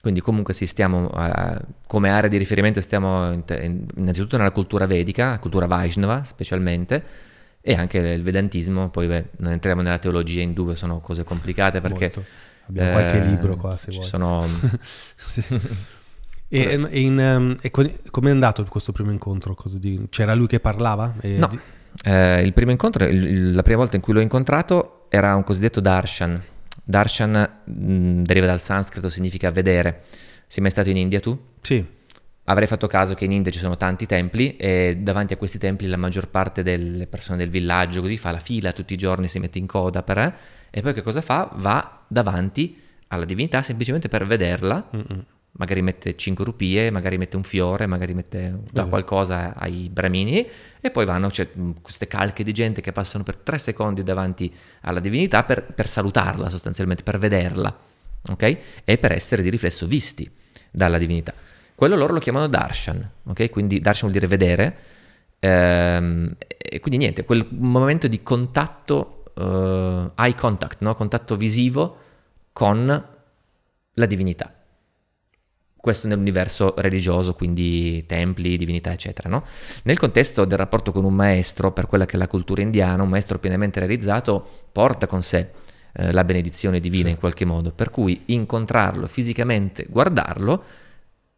Quindi 0.00 0.20
comunque 0.20 0.54
sì, 0.54 0.66
stiamo, 0.66 1.10
uh, 1.12 1.60
come 1.86 2.08
area 2.08 2.30
di 2.30 2.38
riferimento 2.38 2.80
stiamo 2.80 3.32
in, 3.32 3.42
innanzitutto 3.96 4.38
nella 4.38 4.50
cultura 4.50 4.86
vedica, 4.86 5.38
cultura 5.38 5.66
Vaishnava 5.66 6.24
specialmente, 6.24 7.04
e 7.62 7.74
anche 7.74 7.98
il 7.98 8.22
vedantismo, 8.22 8.88
poi 8.88 9.06
beh, 9.06 9.24
non 9.38 9.52
entriamo 9.52 9.82
nella 9.82 9.98
teologia 9.98 10.40
in 10.40 10.52
due, 10.52 10.74
sono 10.74 11.00
cose 11.00 11.24
complicate 11.24 11.80
perché... 11.80 12.12
Molto. 12.14 12.24
Abbiamo 12.66 12.88
eh, 12.88 12.92
qualche 12.92 13.20
libro 13.20 13.56
qua 13.56 13.76
se 13.76 13.90
ci 13.90 13.98
vuoi. 13.98 14.08
Sono... 14.08 14.46
e, 16.48 16.80
e, 16.90 17.00
in, 17.00 17.18
um, 17.18 17.54
e 17.60 17.70
come 17.70 18.28
è 18.28 18.30
andato 18.30 18.64
questo 18.64 18.92
primo 18.92 19.10
incontro? 19.10 19.56
Di... 19.72 20.06
C'era 20.08 20.34
lui 20.34 20.46
che 20.46 20.60
parlava? 20.60 21.14
E 21.20 21.36
no, 21.36 21.48
di... 21.48 21.58
eh, 22.04 22.42
il 22.42 22.52
primo 22.52 22.70
incontro, 22.70 23.04
il, 23.04 23.52
la 23.52 23.62
prima 23.62 23.78
volta 23.78 23.96
in 23.96 24.02
cui 24.02 24.14
l'ho 24.14 24.20
incontrato 24.20 25.06
era 25.08 25.34
un 25.34 25.44
cosiddetto 25.44 25.80
darshan. 25.80 26.40
Darshan 26.84 27.60
mh, 27.64 28.22
deriva 28.22 28.46
dal 28.46 28.60
sanscrito, 28.60 29.08
significa 29.08 29.50
vedere. 29.50 30.04
Sei 30.46 30.62
mai 30.62 30.70
stato 30.70 30.90
in 30.90 30.96
India 30.96 31.20
tu? 31.20 31.38
Sì 31.60 31.98
avrei 32.50 32.66
fatto 32.66 32.88
caso 32.88 33.14
che 33.14 33.24
in 33.24 33.32
India 33.32 33.52
ci 33.52 33.60
sono 33.60 33.76
tanti 33.76 34.06
templi 34.06 34.56
e 34.56 34.98
davanti 35.00 35.32
a 35.32 35.36
questi 35.36 35.58
templi 35.58 35.86
la 35.86 35.96
maggior 35.96 36.28
parte 36.28 36.62
delle 36.64 37.06
persone 37.06 37.38
del 37.38 37.48
villaggio 37.48 38.00
così 38.00 38.16
fa 38.16 38.32
la 38.32 38.40
fila 38.40 38.72
tutti 38.72 38.92
i 38.92 38.96
giorni, 38.96 39.28
si 39.28 39.38
mette 39.38 39.58
in 39.58 39.66
coda 39.66 40.02
per... 40.02 40.18
Eh, 40.18 40.34
e 40.70 40.82
poi 40.82 40.92
che 40.92 41.02
cosa 41.02 41.20
fa? 41.20 41.48
Va 41.54 42.02
davanti 42.06 42.76
alla 43.08 43.24
divinità 43.24 43.62
semplicemente 43.62 44.08
per 44.08 44.26
vederla. 44.26 44.88
Mm-mm. 44.94 45.24
Magari 45.52 45.82
mette 45.82 46.16
5 46.16 46.44
rupie, 46.44 46.90
magari 46.90 47.18
mette 47.18 47.36
un 47.36 47.42
fiore, 47.42 47.86
magari 47.86 48.14
mette 48.14 48.60
da 48.70 48.86
qualcosa 48.86 49.54
ai 49.56 49.88
bramini 49.88 50.48
e 50.80 50.90
poi 50.90 51.04
vanno, 51.04 51.28
c'è 51.28 51.48
mm, 51.56 51.70
queste 51.82 52.06
calche 52.06 52.44
di 52.44 52.52
gente 52.52 52.80
che 52.80 52.92
passano 52.92 53.24
per 53.24 53.36
3 53.36 53.58
secondi 53.58 54.02
davanti 54.04 54.52
alla 54.82 55.00
divinità 55.00 55.42
per, 55.42 55.64
per 55.64 55.88
salutarla 55.88 56.48
sostanzialmente, 56.48 57.02
per 57.02 57.18
vederla, 57.18 57.76
ok? 58.28 58.58
E 58.84 58.98
per 58.98 59.12
essere 59.12 59.42
di 59.42 59.50
riflesso 59.50 59.86
visti 59.86 60.30
dalla 60.70 60.98
divinità. 60.98 61.34
Quello 61.80 61.96
loro 61.96 62.12
lo 62.12 62.20
chiamano 62.20 62.46
darshan, 62.46 63.10
ok? 63.24 63.48
Quindi 63.48 63.80
darshan 63.80 64.10
vuol 64.10 64.12
dire 64.12 64.26
vedere. 64.26 64.76
Ehm, 65.38 66.36
e 66.58 66.78
quindi 66.78 66.98
niente, 66.98 67.24
quel 67.24 67.46
momento 67.52 68.06
di 68.06 68.22
contatto, 68.22 69.22
uh, 69.34 70.12
eye 70.14 70.34
contact, 70.34 70.82
no? 70.82 70.94
contatto 70.94 71.36
visivo 71.36 71.96
con 72.52 73.08
la 73.94 74.04
divinità. 74.04 74.54
Questo 75.74 76.06
nell'universo 76.06 76.74
religioso, 76.76 77.32
quindi 77.32 78.04
templi, 78.04 78.58
divinità, 78.58 78.92
eccetera. 78.92 79.30
No? 79.30 79.42
Nel 79.84 79.98
contesto 79.98 80.44
del 80.44 80.58
rapporto 80.58 80.92
con 80.92 81.04
un 81.04 81.14
maestro, 81.14 81.72
per 81.72 81.86
quella 81.86 82.04
che 82.04 82.16
è 82.16 82.18
la 82.18 82.28
cultura 82.28 82.60
indiana, 82.60 83.02
un 83.02 83.08
maestro 83.08 83.38
pienamente 83.38 83.80
realizzato 83.80 84.46
porta 84.70 85.06
con 85.06 85.22
sé 85.22 85.50
eh, 85.94 86.12
la 86.12 86.24
benedizione 86.24 86.78
divina 86.78 87.08
in 87.08 87.16
qualche 87.16 87.46
modo, 87.46 87.72
per 87.72 87.88
cui 87.88 88.24
incontrarlo 88.26 89.06
fisicamente, 89.06 89.86
guardarlo, 89.88 90.62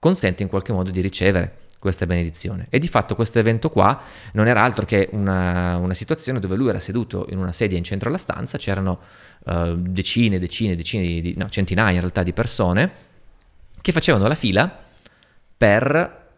consente 0.02 0.42
in 0.42 0.48
qualche 0.48 0.72
modo 0.72 0.90
di 0.90 1.00
ricevere 1.00 1.58
questa 1.78 2.06
benedizione. 2.06 2.66
E 2.70 2.80
di 2.80 2.88
fatto 2.88 3.14
questo 3.14 3.38
evento 3.38 3.68
qua 3.68 4.02
non 4.32 4.48
era 4.48 4.60
altro 4.60 4.84
che 4.84 5.08
una, 5.12 5.76
una 5.76 5.94
situazione 5.94 6.40
dove 6.40 6.56
lui 6.56 6.70
era 6.70 6.80
seduto 6.80 7.28
in 7.30 7.38
una 7.38 7.52
sedia 7.52 7.78
in 7.78 7.84
centro 7.84 8.08
alla 8.08 8.18
stanza, 8.18 8.58
c'erano 8.58 8.98
uh, 9.44 9.76
decine, 9.76 10.40
decine, 10.40 10.74
decine, 10.74 11.20
di, 11.20 11.34
no, 11.36 11.48
centinaia 11.48 11.94
in 11.94 12.00
realtà 12.00 12.24
di 12.24 12.32
persone 12.32 12.92
che 13.80 13.92
facevano 13.92 14.26
la 14.26 14.34
fila 14.34 14.76
per 15.56 16.30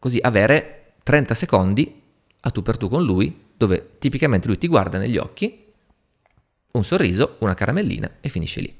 così 0.00 0.18
avere 0.20 0.94
30 1.04 1.34
secondi 1.34 2.02
a 2.40 2.50
tu 2.50 2.62
per 2.62 2.76
tu 2.76 2.88
con 2.88 3.04
lui, 3.04 3.50
dove 3.56 3.90
tipicamente 4.00 4.48
lui 4.48 4.58
ti 4.58 4.66
guarda 4.66 4.98
negli 4.98 5.16
occhi, 5.16 5.64
un 6.72 6.84
sorriso, 6.84 7.36
una 7.38 7.54
caramellina 7.54 8.16
e 8.20 8.28
finisce 8.28 8.60
lì. 8.60 8.76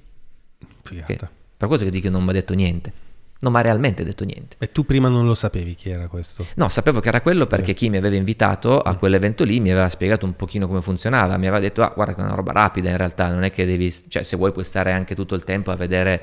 Figata. 0.82 1.30
Per 1.56 1.68
questo 1.68 1.84
che 1.84 1.92
dico 1.92 2.06
che 2.06 2.10
non 2.10 2.24
mi 2.24 2.30
ha 2.30 2.32
detto 2.32 2.54
niente 2.54 3.10
non 3.42 3.52
mi 3.52 3.58
ha 3.58 3.60
realmente 3.60 4.04
detto 4.04 4.24
niente. 4.24 4.56
E 4.58 4.70
tu 4.70 4.84
prima 4.84 5.08
non 5.08 5.26
lo 5.26 5.34
sapevi 5.34 5.74
chi 5.74 5.90
era 5.90 6.06
questo? 6.06 6.46
No, 6.54 6.68
sapevo 6.68 7.00
che 7.00 7.08
era 7.08 7.20
quello 7.20 7.46
perché 7.46 7.74
chi 7.74 7.90
mi 7.90 7.96
aveva 7.96 8.14
invitato 8.14 8.80
a 8.80 8.96
quell'evento 8.96 9.42
lì 9.42 9.58
mi 9.58 9.70
aveva 9.70 9.88
spiegato 9.88 10.24
un 10.24 10.36
pochino 10.36 10.68
come 10.68 10.80
funzionava, 10.80 11.36
mi 11.36 11.46
aveva 11.46 11.60
detto, 11.60 11.82
ah, 11.82 11.92
guarda 11.92 12.14
che 12.14 12.20
è 12.20 12.24
una 12.24 12.34
roba 12.34 12.52
rapida 12.52 12.90
in 12.90 12.96
realtà, 12.96 13.32
non 13.32 13.42
è 13.42 13.50
che 13.50 13.66
devi, 13.66 13.92
cioè 14.08 14.22
se 14.22 14.36
vuoi 14.36 14.52
puoi 14.52 14.64
stare 14.64 14.92
anche 14.92 15.16
tutto 15.16 15.34
il 15.34 15.42
tempo 15.42 15.72
a 15.72 15.76
vedere 15.76 16.22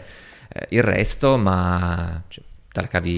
eh, 0.50 0.68
il 0.70 0.84
resto, 0.84 1.38
ma... 1.38 2.24
Cioè, 2.28 2.44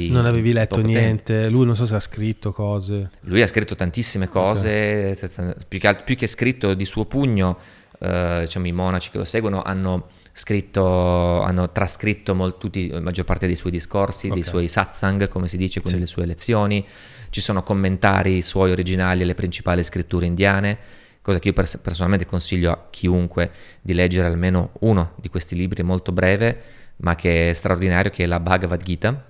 non 0.09 0.25
avevi 0.25 0.53
letto 0.53 0.81
niente, 0.81 1.33
tempo. 1.33 1.57
lui 1.57 1.65
non 1.67 1.75
so 1.75 1.85
se 1.85 1.93
ha 1.93 1.99
scritto 1.99 2.51
cose. 2.51 3.11
Lui 3.21 3.43
ha 3.43 3.47
scritto 3.47 3.75
tantissime 3.75 4.27
cose, 4.27 5.15
okay. 5.15 5.53
più, 5.67 5.77
che, 5.77 5.95
più 6.03 6.15
che 6.15 6.25
scritto 6.25 6.73
di 6.73 6.85
suo 6.85 7.05
pugno, 7.05 7.57
eh, 7.99 8.39
diciamo 8.41 8.65
i 8.65 8.71
monaci 8.71 9.11
che 9.11 9.19
lo 9.19 9.25
seguono 9.25 9.61
hanno 9.61 10.07
scritto, 10.33 11.41
hanno 11.41 11.71
trascritto 11.71 12.33
molt, 12.33 12.57
tutti, 12.57 12.89
la 12.89 13.01
maggior 13.01 13.25
parte 13.25 13.47
dei 13.47 13.55
suoi 13.55 13.71
discorsi, 13.71 14.27
okay. 14.27 14.39
dei 14.39 14.47
suoi 14.47 14.67
satsang, 14.67 15.27
come 15.27 15.47
si 15.47 15.57
dice, 15.57 15.81
quindi 15.81 15.99
sì. 15.99 16.05
le 16.05 16.11
sue 16.11 16.25
lezioni. 16.25 16.85
Ci 17.29 17.41
sono 17.41 17.63
commentari 17.63 18.41
suoi 18.41 18.71
originali 18.71 19.23
alle 19.23 19.35
principali 19.35 19.83
scritture 19.83 20.25
indiane, 20.25 20.77
cosa 21.21 21.39
che 21.39 21.49
io 21.49 21.53
pers- 21.53 21.77
personalmente 21.77 22.25
consiglio 22.25 22.71
a 22.71 22.87
chiunque 22.89 23.51
di 23.81 23.93
leggere 23.93 24.27
almeno 24.27 24.71
uno 24.81 25.13
di 25.15 25.29
questi 25.29 25.55
libri, 25.55 25.83
molto 25.83 26.11
breve, 26.11 26.61
ma 26.97 27.15
che 27.15 27.49
è 27.49 27.53
straordinario, 27.53 28.11
che 28.11 28.23
è 28.23 28.27
la 28.27 28.39
Bhagavad 28.39 28.83
Gita, 28.83 29.25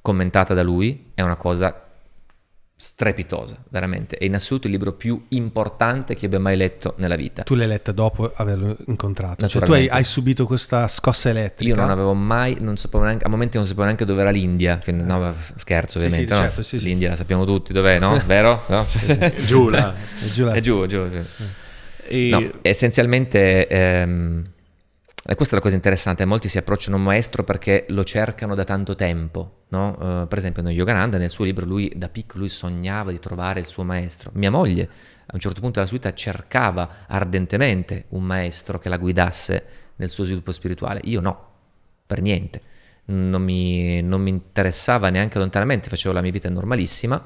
commentata 0.00 0.54
da 0.54 0.62
lui, 0.62 1.10
è 1.14 1.22
una 1.22 1.36
cosa 1.36 1.87
strepitosa, 2.80 3.56
veramente. 3.70 4.16
È 4.18 4.24
in 4.24 4.34
assoluto 4.36 4.68
il 4.68 4.72
libro 4.72 4.92
più 4.92 5.24
importante 5.30 6.14
che 6.14 6.26
abbia 6.26 6.38
mai 6.38 6.56
letto 6.56 6.94
nella 6.98 7.16
vita. 7.16 7.42
Tu 7.42 7.56
l'hai 7.56 7.66
letta 7.66 7.90
dopo 7.90 8.32
averlo 8.36 8.76
incontrato, 8.86 9.48
cioè 9.48 9.62
tu 9.62 9.72
hai, 9.72 9.88
hai 9.88 10.04
subito 10.04 10.46
questa 10.46 10.86
scossa 10.86 11.28
elettrica. 11.28 11.74
Io 11.74 11.80
non 11.80 11.90
avevo 11.90 12.14
mai, 12.14 12.56
non 12.60 12.76
sapevo 12.76 13.02
neanche, 13.02 13.24
a 13.24 13.28
momenti 13.28 13.56
non 13.56 13.66
sapevo 13.66 13.84
neanche 13.84 14.04
dove 14.04 14.20
era 14.20 14.30
l'India. 14.30 14.78
Fin- 14.80 15.04
no, 15.04 15.34
scherzo, 15.56 15.98
Sì, 15.98 16.04
ovviamente. 16.06 16.32
sì, 16.32 16.40
no? 16.40 16.46
certo, 16.46 16.62
sì, 16.62 16.78
sì. 16.78 16.84
L'India 16.86 17.08
la 17.10 17.16
sappiamo 17.16 17.44
tutti, 17.44 17.72
dov'è, 17.72 17.98
no? 17.98 18.16
Vero? 18.26 18.62
No? 18.68 18.86
Giù 19.44 19.68
là. 19.70 19.92
È 19.92 20.30
giù 20.30 20.44
là. 20.44 20.52
È 20.52 20.60
giù, 20.60 20.86
giù, 20.86 21.08
giù. 21.10 21.20
E- 22.06 22.28
No, 22.30 22.50
essenzialmente, 22.62 23.66
ehm, 23.66 24.44
e 25.30 25.34
questa 25.34 25.54
è 25.54 25.58
la 25.58 25.62
cosa 25.62 25.74
interessante, 25.74 26.24
molti 26.24 26.48
si 26.48 26.56
approcciano 26.56 26.96
a 26.96 26.98
un 26.98 27.04
maestro 27.04 27.44
perché 27.44 27.84
lo 27.90 28.02
cercano 28.02 28.54
da 28.54 28.64
tanto 28.64 28.94
tempo, 28.94 29.64
no? 29.68 30.22
Eh, 30.22 30.26
per 30.26 30.38
esempio 30.38 30.62
no, 30.62 30.70
Yogananda 30.70 31.18
nel 31.18 31.28
suo 31.28 31.44
libro, 31.44 31.66
lui 31.66 31.92
da 31.94 32.08
piccolo 32.08 32.44
lui 32.44 32.48
sognava 32.48 33.10
di 33.10 33.18
trovare 33.18 33.60
il 33.60 33.66
suo 33.66 33.84
maestro. 33.84 34.30
Mia 34.36 34.50
moglie 34.50 34.88
a 35.26 35.34
un 35.34 35.38
certo 35.38 35.60
punto 35.60 35.80
della 35.80 35.86
sua 35.86 35.98
vita 35.98 36.14
cercava 36.14 37.04
ardentemente 37.06 38.06
un 38.10 38.24
maestro 38.24 38.78
che 38.78 38.88
la 38.88 38.96
guidasse 38.96 39.64
nel 39.96 40.08
suo 40.08 40.24
sviluppo 40.24 40.50
spirituale, 40.50 41.00
io 41.04 41.20
no, 41.20 41.48
per 42.06 42.22
niente. 42.22 42.62
Non 43.10 43.42
mi, 43.42 44.00
non 44.00 44.22
mi 44.22 44.30
interessava 44.30 45.10
neanche 45.10 45.38
lontanamente, 45.38 45.90
facevo 45.90 46.14
la 46.14 46.22
mia 46.22 46.30
vita 46.30 46.48
normalissima, 46.48 47.22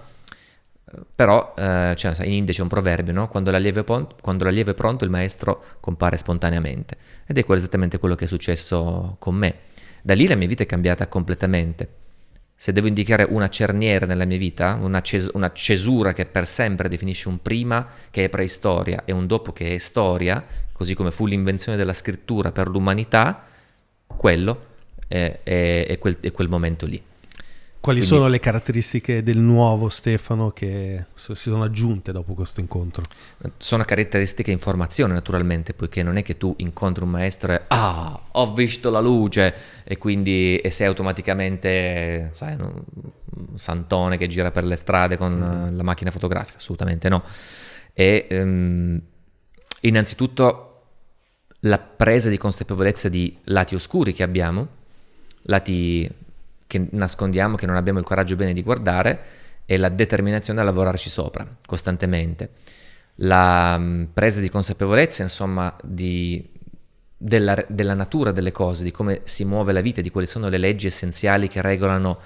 però 1.14 1.54
eh, 1.56 1.94
cioè, 1.96 2.14
in 2.24 2.32
India 2.32 2.54
c'è 2.54 2.62
un 2.62 2.68
proverbio, 2.68 3.12
no? 3.12 3.28
quando, 3.28 3.50
l'allievo 3.50 3.84
pon- 3.84 4.08
quando 4.20 4.44
l'allievo 4.44 4.70
è 4.70 4.74
pronto 4.74 5.04
il 5.04 5.10
maestro 5.10 5.64
compare 5.80 6.16
spontaneamente. 6.16 6.96
Ed 7.26 7.38
è 7.38 7.44
esattamente 7.52 7.98
quello 7.98 8.14
che 8.14 8.24
è 8.24 8.28
successo 8.28 9.16
con 9.18 9.34
me. 9.34 9.54
Da 10.02 10.14
lì 10.14 10.26
la 10.26 10.36
mia 10.36 10.48
vita 10.48 10.62
è 10.62 10.66
cambiata 10.66 11.06
completamente. 11.08 12.00
Se 12.54 12.72
devo 12.72 12.86
indicare 12.86 13.24
una 13.24 13.48
cerniera 13.48 14.06
nella 14.06 14.24
mia 14.24 14.38
vita, 14.38 14.78
una, 14.80 15.00
ces- 15.02 15.30
una 15.34 15.50
cesura 15.52 16.12
che 16.12 16.26
per 16.26 16.46
sempre 16.46 16.88
definisce 16.88 17.28
un 17.28 17.40
prima 17.40 17.86
che 18.10 18.24
è 18.24 18.28
preistoria 18.28 19.02
e 19.04 19.12
un 19.12 19.26
dopo 19.26 19.52
che 19.52 19.74
è 19.74 19.78
storia, 19.78 20.44
così 20.72 20.94
come 20.94 21.10
fu 21.10 21.26
l'invenzione 21.26 21.76
della 21.76 21.92
scrittura 21.92 22.52
per 22.52 22.68
l'umanità, 22.68 23.44
quello 24.06 24.66
è, 25.08 25.40
è- 25.42 25.86
è 25.88 25.98
quel- 25.98 26.20
è 26.20 26.30
quel 26.30 26.48
momento 26.48 26.86
lì. 26.86 27.02
Quali 27.82 27.98
Quindi- 27.98 28.16
sono 28.16 28.30
le 28.30 28.38
caratteristiche 28.38 29.24
del 29.24 29.38
nuovo 29.38 29.88
Stefano 29.88 30.52
che 30.52 31.06
si 31.14 31.34
sono 31.34 31.64
aggiunte 31.64 32.12
dopo 32.12 32.32
questo 32.32 32.60
incontro? 32.60 33.02
Sono 33.58 33.82
caratteristiche 33.82 34.52
in 34.52 34.60
formazione 34.60 35.12
naturalmente, 35.12 35.74
poiché 35.74 36.04
non 36.04 36.16
è 36.16 36.22
che 36.22 36.36
tu 36.36 36.54
incontri 36.58 37.02
un 37.02 37.10
maestro 37.10 37.54
e 37.54 37.60
ah, 37.66 38.20
ho 38.30 38.52
visto 38.52 38.88
la 38.88 39.00
luce 39.00 39.52
e 39.82 39.98
quindi 39.98 40.58
e 40.58 40.70
sei 40.70 40.86
automaticamente, 40.86 42.30
sai, 42.34 42.54
un 42.54 42.84
santone 43.54 44.16
che 44.16 44.28
gira 44.28 44.52
per 44.52 44.62
le 44.62 44.76
strade 44.76 45.16
con 45.16 45.32
eh, 45.32 45.72
la 45.72 45.82
macchina 45.82 46.12
fotografica, 46.12 46.58
assolutamente 46.58 47.08
no. 47.08 47.24
E 47.94 48.28
ehm, 48.30 49.02
innanzitutto 49.80 50.84
la 51.62 51.78
presa 51.80 52.28
di 52.28 52.38
consapevolezza 52.38 53.08
di 53.08 53.36
lati 53.46 53.74
oscuri 53.74 54.12
che 54.12 54.22
abbiamo, 54.22 54.68
lati 55.42 56.08
che 56.72 56.86
nascondiamo, 56.92 57.56
che 57.56 57.66
non 57.66 57.76
abbiamo 57.76 57.98
il 57.98 58.04
coraggio 58.06 58.34
bene 58.34 58.54
di 58.54 58.62
guardare 58.62 59.20
e 59.66 59.76
la 59.76 59.90
determinazione 59.90 60.60
a 60.60 60.64
lavorarci 60.64 61.10
sopra 61.10 61.46
costantemente. 61.66 62.52
La 63.16 63.76
mm, 63.78 64.04
presa 64.14 64.40
di 64.40 64.48
consapevolezza, 64.48 65.22
insomma, 65.22 65.76
di- 65.84 66.48
della, 67.14 67.62
della 67.68 67.92
natura 67.92 68.32
delle 68.32 68.52
cose, 68.52 68.84
di 68.84 68.90
come 68.90 69.20
si 69.24 69.44
muove 69.44 69.72
la 69.72 69.82
vita, 69.82 70.00
di 70.00 70.10
quali 70.10 70.26
sono 70.26 70.48
le 70.48 70.56
leggi 70.56 70.86
essenziali 70.86 71.46
che 71.46 71.60
regolano 71.60 72.18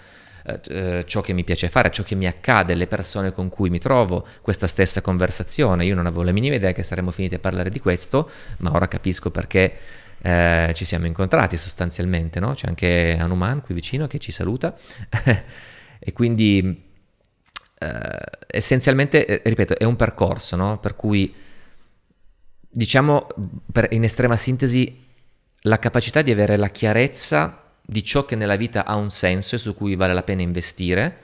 eh, 0.45 0.61
eh, 0.69 1.05
ciò 1.07 1.23
che 1.23 1.33
mi 1.33 1.43
piace 1.43 1.69
fare, 1.69 1.91
ciò 1.91 2.05
che 2.05 2.15
mi 2.15 2.29
accade, 2.29 2.75
le 2.75 2.87
persone 2.87 3.33
con 3.33 3.49
cui 3.49 3.69
mi 3.69 3.81
trovo, 3.81 4.25
questa 4.43 4.69
stessa 4.69 5.01
conversazione. 5.01 5.85
Io 5.85 5.97
non 5.97 6.07
avevo 6.07 6.23
la 6.23 6.31
minima 6.31 6.55
idea 6.55 6.71
che 6.71 6.85
saremmo 6.85 7.11
finiti 7.11 7.35
a 7.35 7.41
parlare 7.41 7.69
di 7.69 7.81
questo, 7.81 8.31
ma 8.59 8.73
ora 8.73 8.87
capisco 8.87 9.33
perché 9.33 10.05
eh, 10.27 10.73
ci 10.75 10.85
siamo 10.85 11.07
incontrati 11.07 11.57
sostanzialmente, 11.57 12.41
no? 12.41 12.55
C'è 12.55 12.67
anche 12.67 13.17
Hanuman 13.17 13.63
qui 13.63 13.75
vicino 13.75 14.09
che 14.09 14.19
ci 14.19 14.33
saluta 14.33 14.75
e 16.01 16.13
quindi 16.13 16.85
eh, 17.79 18.21
essenzialmente, 18.49 19.25
eh, 19.25 19.41
ripeto, 19.45 19.79
è 19.79 19.85
un 19.85 19.95
percorso, 19.95 20.57
no? 20.57 20.81
Per 20.81 20.97
cui 20.97 21.33
diciamo 22.69 23.29
per- 23.71 23.93
in 23.93 24.03
estrema 24.03 24.37
sintesi 24.37 25.05
la 25.61 25.79
capacità 25.79 26.23
di 26.23 26.33
avere 26.33 26.57
la 26.57 26.71
chiarezza 26.71 27.63
di 27.81 28.03
ciò 28.03 28.25
che 28.25 28.35
nella 28.35 28.57
vita 28.57 28.85
ha 28.85 28.97
un 28.97 29.11
senso 29.11 29.55
e 29.55 29.59
su 29.59 29.77
cui 29.77 29.95
vale 29.95 30.13
la 30.13 30.25
pena 30.25 30.43
investire 30.43 31.19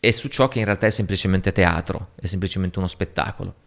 e 0.00 0.12
su 0.12 0.26
ciò 0.26 0.48
che 0.48 0.58
in 0.58 0.64
realtà 0.64 0.86
è 0.86 0.90
semplicemente 0.90 1.52
teatro, 1.52 2.10
è 2.16 2.26
semplicemente 2.26 2.80
uno 2.80 2.88
spettacolo 2.88 3.65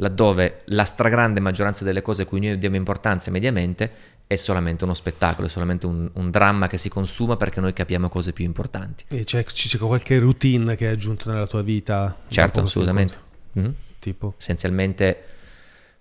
laddove 0.00 0.62
la 0.66 0.84
stragrande 0.84 1.40
maggioranza 1.40 1.84
delle 1.84 2.02
cose 2.02 2.22
a 2.22 2.26
cui 2.26 2.40
noi 2.40 2.58
diamo 2.58 2.76
importanza 2.76 3.30
mediamente 3.30 4.16
è 4.26 4.36
solamente 4.36 4.84
uno 4.84 4.94
spettacolo, 4.94 5.46
è 5.46 5.50
solamente 5.50 5.86
un, 5.86 6.08
un 6.12 6.30
dramma 6.30 6.68
che 6.68 6.76
si 6.76 6.88
consuma 6.88 7.36
perché 7.36 7.60
noi 7.60 7.72
capiamo 7.72 8.08
cose 8.08 8.32
più 8.32 8.44
importanti. 8.44 9.04
E 9.08 9.24
c'è, 9.24 9.42
c'è 9.42 9.78
qualche 9.78 10.18
routine 10.18 10.76
che 10.76 10.86
hai 10.86 10.92
aggiunto 10.92 11.30
nella 11.30 11.46
tua 11.46 11.62
vita? 11.62 12.14
Certo, 12.26 12.60
assolutamente. 12.60 13.16
Mhm. 13.52 13.74
Tipo? 13.98 14.34
Essenzialmente, 14.36 15.24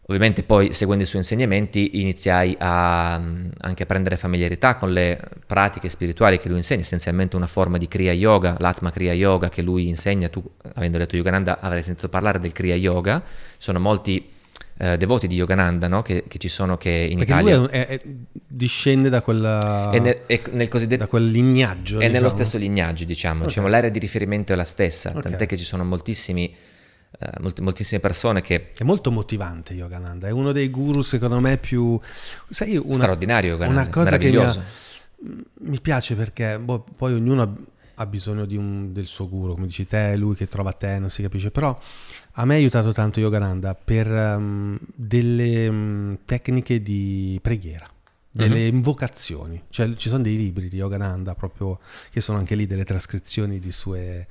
ovviamente 0.08 0.43
poi 0.43 0.72
seguendo 0.72 1.03
i 1.03 1.08
suoi 1.08 1.22
insegnamenti 1.22 1.99
iniziai 2.01 2.55
a, 2.60 3.20
mm, 3.20 3.49
anche 3.60 3.84
a 3.84 3.86
prendere 3.86 4.18
familiarità 4.18 4.76
con 4.76 4.91
le 4.91 5.20
pratiche 5.45 5.89
spirituali 5.89 6.38
che 6.38 6.47
lui 6.47 6.58
insegna, 6.58 6.82
essenzialmente 6.82 7.36
una 7.36 7.47
forma 7.47 7.78
di 7.78 7.88
Kriya 7.88 8.14
Yoga, 8.14 8.55
l'Atma 8.60 8.89
Kriya 8.91 9.14
Yoga 9.14 9.49
che 9.49 9.62
lui 9.62 9.88
insegna, 9.88 10.30
tu 10.30 10.43
avendo 10.76 10.97
letto 10.97 11.16
Yogananda 11.16 11.60
avrai 11.60 11.84
sentito 11.84 12.10
parlare 12.10 12.39
del 12.39 12.53
Kriya 12.53 12.76
Yoga, 12.76 13.22
sono 13.58 13.80
molti 13.80 14.36
eh, 14.80 14.95
devoti 14.97 15.28
di 15.28 15.36
Yogananda 15.36 15.88
no? 15.88 16.01
che, 16.01 16.24
che 16.28 16.38
ci 16.38 16.49
sono 16.49 16.78
che 16.78 16.89
in 16.89 17.18
Perché 17.18 17.34
Italia... 17.34 17.58
lui 17.58 17.68
è 17.68 17.88
è- 17.88 18.01
discende 18.49 19.10
da, 19.10 19.22
quella, 19.22 19.89
è 19.91 19.99
nel, 19.99 20.26
è 20.26 20.41
nel 20.51 20.70
cosiddetto 20.70 21.01
da 21.03 21.08
quel 21.08 21.26
lignaggio. 21.28 21.99
È 21.99 22.08
nello 22.08 22.14
diciamo. 22.14 22.30
stesso 22.30 22.58
lignaggio, 22.58 23.03
diciamo, 23.03 23.41
Ok. 23.41 23.47
diciamo, 23.47 23.68
l'area 23.68 23.89
di 23.89 23.99
riferimento 23.99 24.53
è 24.53 24.55
la 24.55 24.64
stessa, 24.64 25.12
Ok. 25.14 25.22
tant'è 25.22 25.45
che 25.45 25.58
ci 25.58 25.66
sono 25.66 25.84
moltissimi, 25.84 26.53
molti- 27.39 27.61
moltissime 27.61 27.99
persone 27.99 28.41
che... 28.41 28.74
È 28.78 28.84
molto 28.84 29.11
motivante 29.11 29.74
Yogananda, 29.74 30.28
è 30.28 30.32
uno 30.32 30.51
dei 30.51 30.70
guru 30.70 31.01
secondo 31.01 31.39
me 31.39 31.57
più... 31.57 31.99
Sai, 32.49 32.78
una, 32.78 32.93
straordinario, 32.93 33.51
Yogananda, 33.51 33.82
una 33.82 33.89
cosa 33.89 34.18
che 34.18 34.30
mi, 34.30 34.36
ha- 34.36 34.39
meraviglioso. 34.39 34.63
mi 35.61 35.82
piace 35.82 36.15
perché 36.15 36.59
boh, 36.59 36.86
poi 36.95 37.13
ognuno 37.13 37.55
ha, 37.95 38.05
bisogno 38.05 38.45
di 38.45 38.55
un- 38.55 38.93
del 38.93 39.07
suo 39.07 39.28
guru, 39.28 39.55
come 39.55 39.65
dici 39.68 39.88
te, 39.88 40.15
lui 40.15 40.36
che 40.36 40.47
trova 40.47 40.72
te, 40.74 40.99
non 40.99 41.09
si 41.09 41.22
capisce, 41.22 41.49
però 41.51 41.78
a 42.34 42.45
me 42.45 42.53
ha 42.53 42.57
aiutato 42.57 42.91
tanto 42.93 43.20
Yogananda 43.20 43.74
per 43.74 44.07
ehm, 44.07 44.78
delle 44.93 45.65
ehm, 45.65 46.18
tecniche 46.26 46.82
di 46.82 47.39
preghiera. 47.41 47.89
Delle 48.30 48.68
invocazioni, 48.68 49.63
cioè 49.70 49.95
ci 49.95 50.09
sono 50.09 50.22
dei 50.22 50.38
libri 50.38 50.70
di 50.70 50.76
Yogananda 50.76 51.34
proprio 51.34 51.80
che 52.11 52.22
sono 52.22 52.38
anche 52.38 52.53
lì 52.53 52.68
delle 52.68 52.84
trascrizioni 52.84 53.57
di 53.57 53.72
sue 53.72 54.28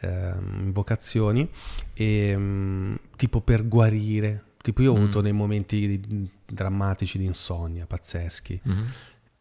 ehm, 0.00 0.60
invocazioni 0.64 1.48
e 1.94 2.34
mm, 2.36 2.94
tipo 3.16 3.40
per 3.40 3.66
guarire 3.68 4.42
tipo 4.62 4.82
io 4.82 4.92
ho 4.92 4.96
Mm. 4.96 5.02
avuto 5.02 5.20
dei 5.20 5.32
momenti 5.32 6.00
di- 6.00 6.30
drammatici 6.46 7.18
di 7.18 7.24
insonnia 7.24 7.86
pazzeschi 7.86 8.60
Mhm. 8.62 8.86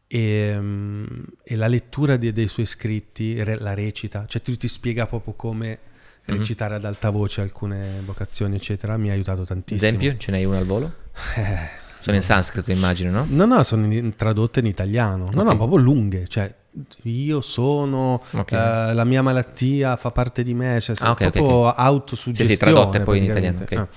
e, 0.07 0.55
mm, 0.59 1.05
e 1.43 1.55
la 1.55 1.67
lettura 1.67 2.17
de- 2.17 2.31
dei 2.33 2.47
suoi 2.47 2.65
scritti 2.65 3.41
re- 3.43 3.59
la 3.59 3.73
recita 3.73 4.25
cioè 4.27 4.41
ti, 4.41 4.55
ti 4.57 4.67
spiega 4.67 5.05
proprio 5.07 5.33
come 5.33 5.79
Mhm. 6.27 6.37
recitare 6.37 6.75
ad 6.75 6.85
alta 6.85 7.09
voce 7.09 7.41
alcune 7.41 8.01
vocazioni 8.05 8.55
eccetera 8.55 8.97
mi 8.97 9.09
ha 9.09 9.13
aiutato 9.13 9.43
tantissimo 9.45 9.87
Esempio, 9.87 10.17
ce 10.17 10.31
n'hai 10.31 10.45
uno 10.45 10.57
al 10.57 10.65
volo? 10.65 10.93
Eh, 11.35 11.85
Sono 11.99 12.15
in 12.17 12.21
sanscrito, 12.23 12.71
immagino, 12.71 13.11
no? 13.11 13.25
no 13.29 13.45
no 13.45 13.63
sono 13.63 13.91
in- 13.91 14.15
tradotte 14.15 14.59
in 14.61 14.65
italiano 14.67 15.29
no 15.31 15.41
Ok. 15.41 15.47
no 15.47 15.55
proprio 15.57 15.77
lunghe 15.79 16.27
cioè 16.27 16.53
io 17.03 17.41
sono 17.41 18.23
Ok. 18.31 18.51
eh, 18.51 18.93
la 18.93 19.03
mia 19.03 19.21
malattia 19.21 19.95
fa 19.95 20.11
parte 20.11 20.43
di 20.43 20.53
me 20.53 20.79
cioè 20.79 20.95
Ah, 20.99 21.11
ok, 21.11 21.21
ok, 21.21 21.31
proprio 21.31 21.55
ok. 21.67 21.73
autosuggestione 21.77 22.49
Sì, 22.51 22.55
sì, 22.57 22.59
tradotte 22.59 22.99
poi 23.01 23.17
in 23.19 23.23
italiano, 23.25 23.59
Eh, 23.67 23.87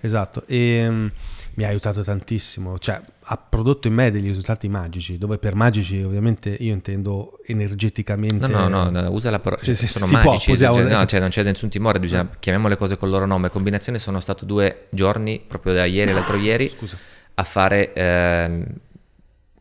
esatto 0.00 0.42
e 0.46 0.86
mm, 0.88 1.06
mi 1.54 1.64
ha 1.64 1.68
aiutato 1.68 2.02
tantissimo 2.02 2.78
cioè 2.78 3.00
ha 3.26 3.36
prodotto 3.38 3.86
in 3.88 3.94
me 3.94 4.10
degli 4.10 4.26
risultati 4.26 4.68
magici 4.68 5.16
dove 5.18 5.38
per 5.38 5.54
magici 5.54 6.02
ovviamente 6.02 6.50
io 6.50 6.72
intendo 6.72 7.38
energeticamente 7.46 8.46
No, 8.52 8.68
no, 8.68 8.90
no, 8.90 9.10
usa 9.10 9.30
la 9.30 9.38
parola. 9.38 9.60
Sì, 9.60 9.74
sì, 9.74 9.86
sono 9.86 10.04
si 10.06 10.12
può, 10.12 10.30
magici, 10.32 10.50
possiamo- 10.50 10.74
cioè, 10.76 10.92
no, 10.92 11.04
cioè, 11.06 11.20
non 11.20 11.28
c'è 11.30 11.42
nessun 11.42 11.68
timore, 11.68 12.00
bisogna, 12.00 12.28
chiamiamo 12.38 12.68
le 12.68 12.76
cose 12.76 12.96
col 12.96 13.08
loro 13.10 13.24
nome. 13.26 13.48
Combinazione 13.50 13.98
sono 13.98 14.20
stato 14.20 14.44
due 14.44 14.86
giorni, 14.90 15.40
proprio 15.46 15.72
da 15.72 15.84
ieri 15.84 16.10
all'altro 16.10 16.36
ieri, 16.36 16.68
scusa 16.68 16.96
a 17.36 17.42
fare 17.44 17.92
ehm, 17.94 18.66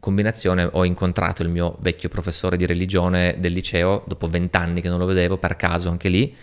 combinazione. 0.03 0.67
Ho 0.69 0.83
incontrato 0.83 1.41
il 1.41 1.49
mio 1.49 1.77
vecchio 1.79 2.09
professore 2.09 2.57
di 2.57 2.65
religione 2.65 3.37
del 3.39 3.53
liceo, 3.53 4.03
dopo 4.05 4.27
vent'anni 4.27 4.81
che 4.81 4.89
non 4.89 4.99
lo 4.99 5.05
vedevo, 5.05 5.37
per 5.37 5.55
caso 5.55 5.89
anche 5.89 6.09
lì. 6.09 6.35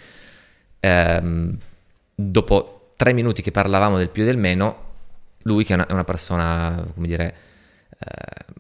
Ehm, 0.81 1.59
dopo 2.15 2.93
tre 2.97 3.13
minuti 3.13 3.43
che 3.43 3.51
parlavamo 3.51 3.99
del 3.99 4.09
più 4.09 4.23
e 4.23 4.27
del 4.27 4.39
meno, 4.39 4.89
lui 5.43 5.65
che 5.65 5.73
è 5.73 5.77
una, 5.77 5.87
è 5.87 5.93
una 5.93 6.05
persona, 6.05 6.83
come 6.95 7.07
dire, 7.07 7.35
eh, 7.99 8.55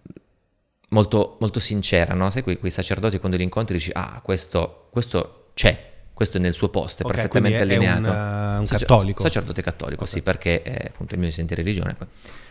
molto, 0.90 1.38
molto 1.40 1.60
sincera, 1.60 2.12
no? 2.12 2.28
Sai 2.28 2.42
quei, 2.42 2.58
quei 2.58 2.70
sacerdoti 2.70 3.18
quando 3.18 3.38
li 3.38 3.42
incontri 3.42 3.76
dici, 3.76 3.90
ah, 3.94 4.20
questo, 4.22 4.88
questo 4.90 5.50
c'è, 5.54 5.89
questo 6.20 6.36
è 6.36 6.40
nel 6.42 6.52
suo 6.52 6.68
posto, 6.68 7.02
è 7.02 7.06
Ok, 7.06 7.12
perfettamente 7.14 7.56
quindi 7.64 7.72
è- 7.84 7.88
allineato. 7.88 8.10
un, 8.10 8.58
un 8.60 8.66
Sacer- 8.66 8.86
cattolico. 8.86 9.22
Sacerdote 9.22 9.62
cattolico, 9.62 10.04
sì, 10.04 10.20
perché 10.20 10.60
è 10.60 10.88
appunto 10.88 11.14
il 11.14 11.18
mio 11.20 11.28
insegnante 11.28 11.54
di 11.54 11.62
religione. 11.62 11.96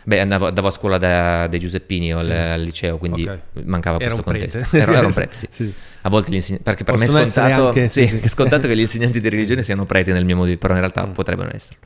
Beh, 0.05 0.19
andavo, 0.21 0.47
andavo 0.47 0.69
a 0.69 0.71
scuola 0.71 0.97
da- 0.97 1.45
dei 1.45 1.59
Giuseppini 1.59 2.11
o 2.15 2.17
al, 2.17 2.25
Sì. 2.25 2.31
al 2.31 2.61
liceo, 2.61 2.97
quindi 2.97 3.27
Ok. 3.27 3.39
mancava 3.65 3.97
Era 3.99 4.15
questo 4.15 4.23
contesto. 4.23 4.75
Ero, 4.75 4.93
ero 4.93 5.05
un 5.05 5.13
prete, 5.13 5.35
sì. 5.35 5.47
Sì. 5.51 5.73
A 6.01 6.09
volte 6.09 6.31
gli 6.31 6.35
insegn- 6.35 6.63
perché 6.63 6.83
per 6.83 6.97
me 6.97 7.03
è 7.03 7.05
Possono 7.05 7.25
scontato, 7.27 7.67
anche- 7.67 7.89
sì, 7.89 8.01
è 8.23 8.27
scontato 8.27 8.67
che 8.67 8.75
gli 8.75 8.79
insegnanti 8.79 9.21
di 9.21 9.29
religione 9.29 9.61
siano 9.61 9.85
preti 9.85 10.11
nel 10.11 10.25
mio 10.25 10.35
modo 10.37 10.47
di 10.49 10.57
però 10.57 10.73
in 10.73 10.79
realtà 10.79 11.05
Mm. 11.05 11.11
potrebbero 11.11 11.51
esserlo. 11.53 11.79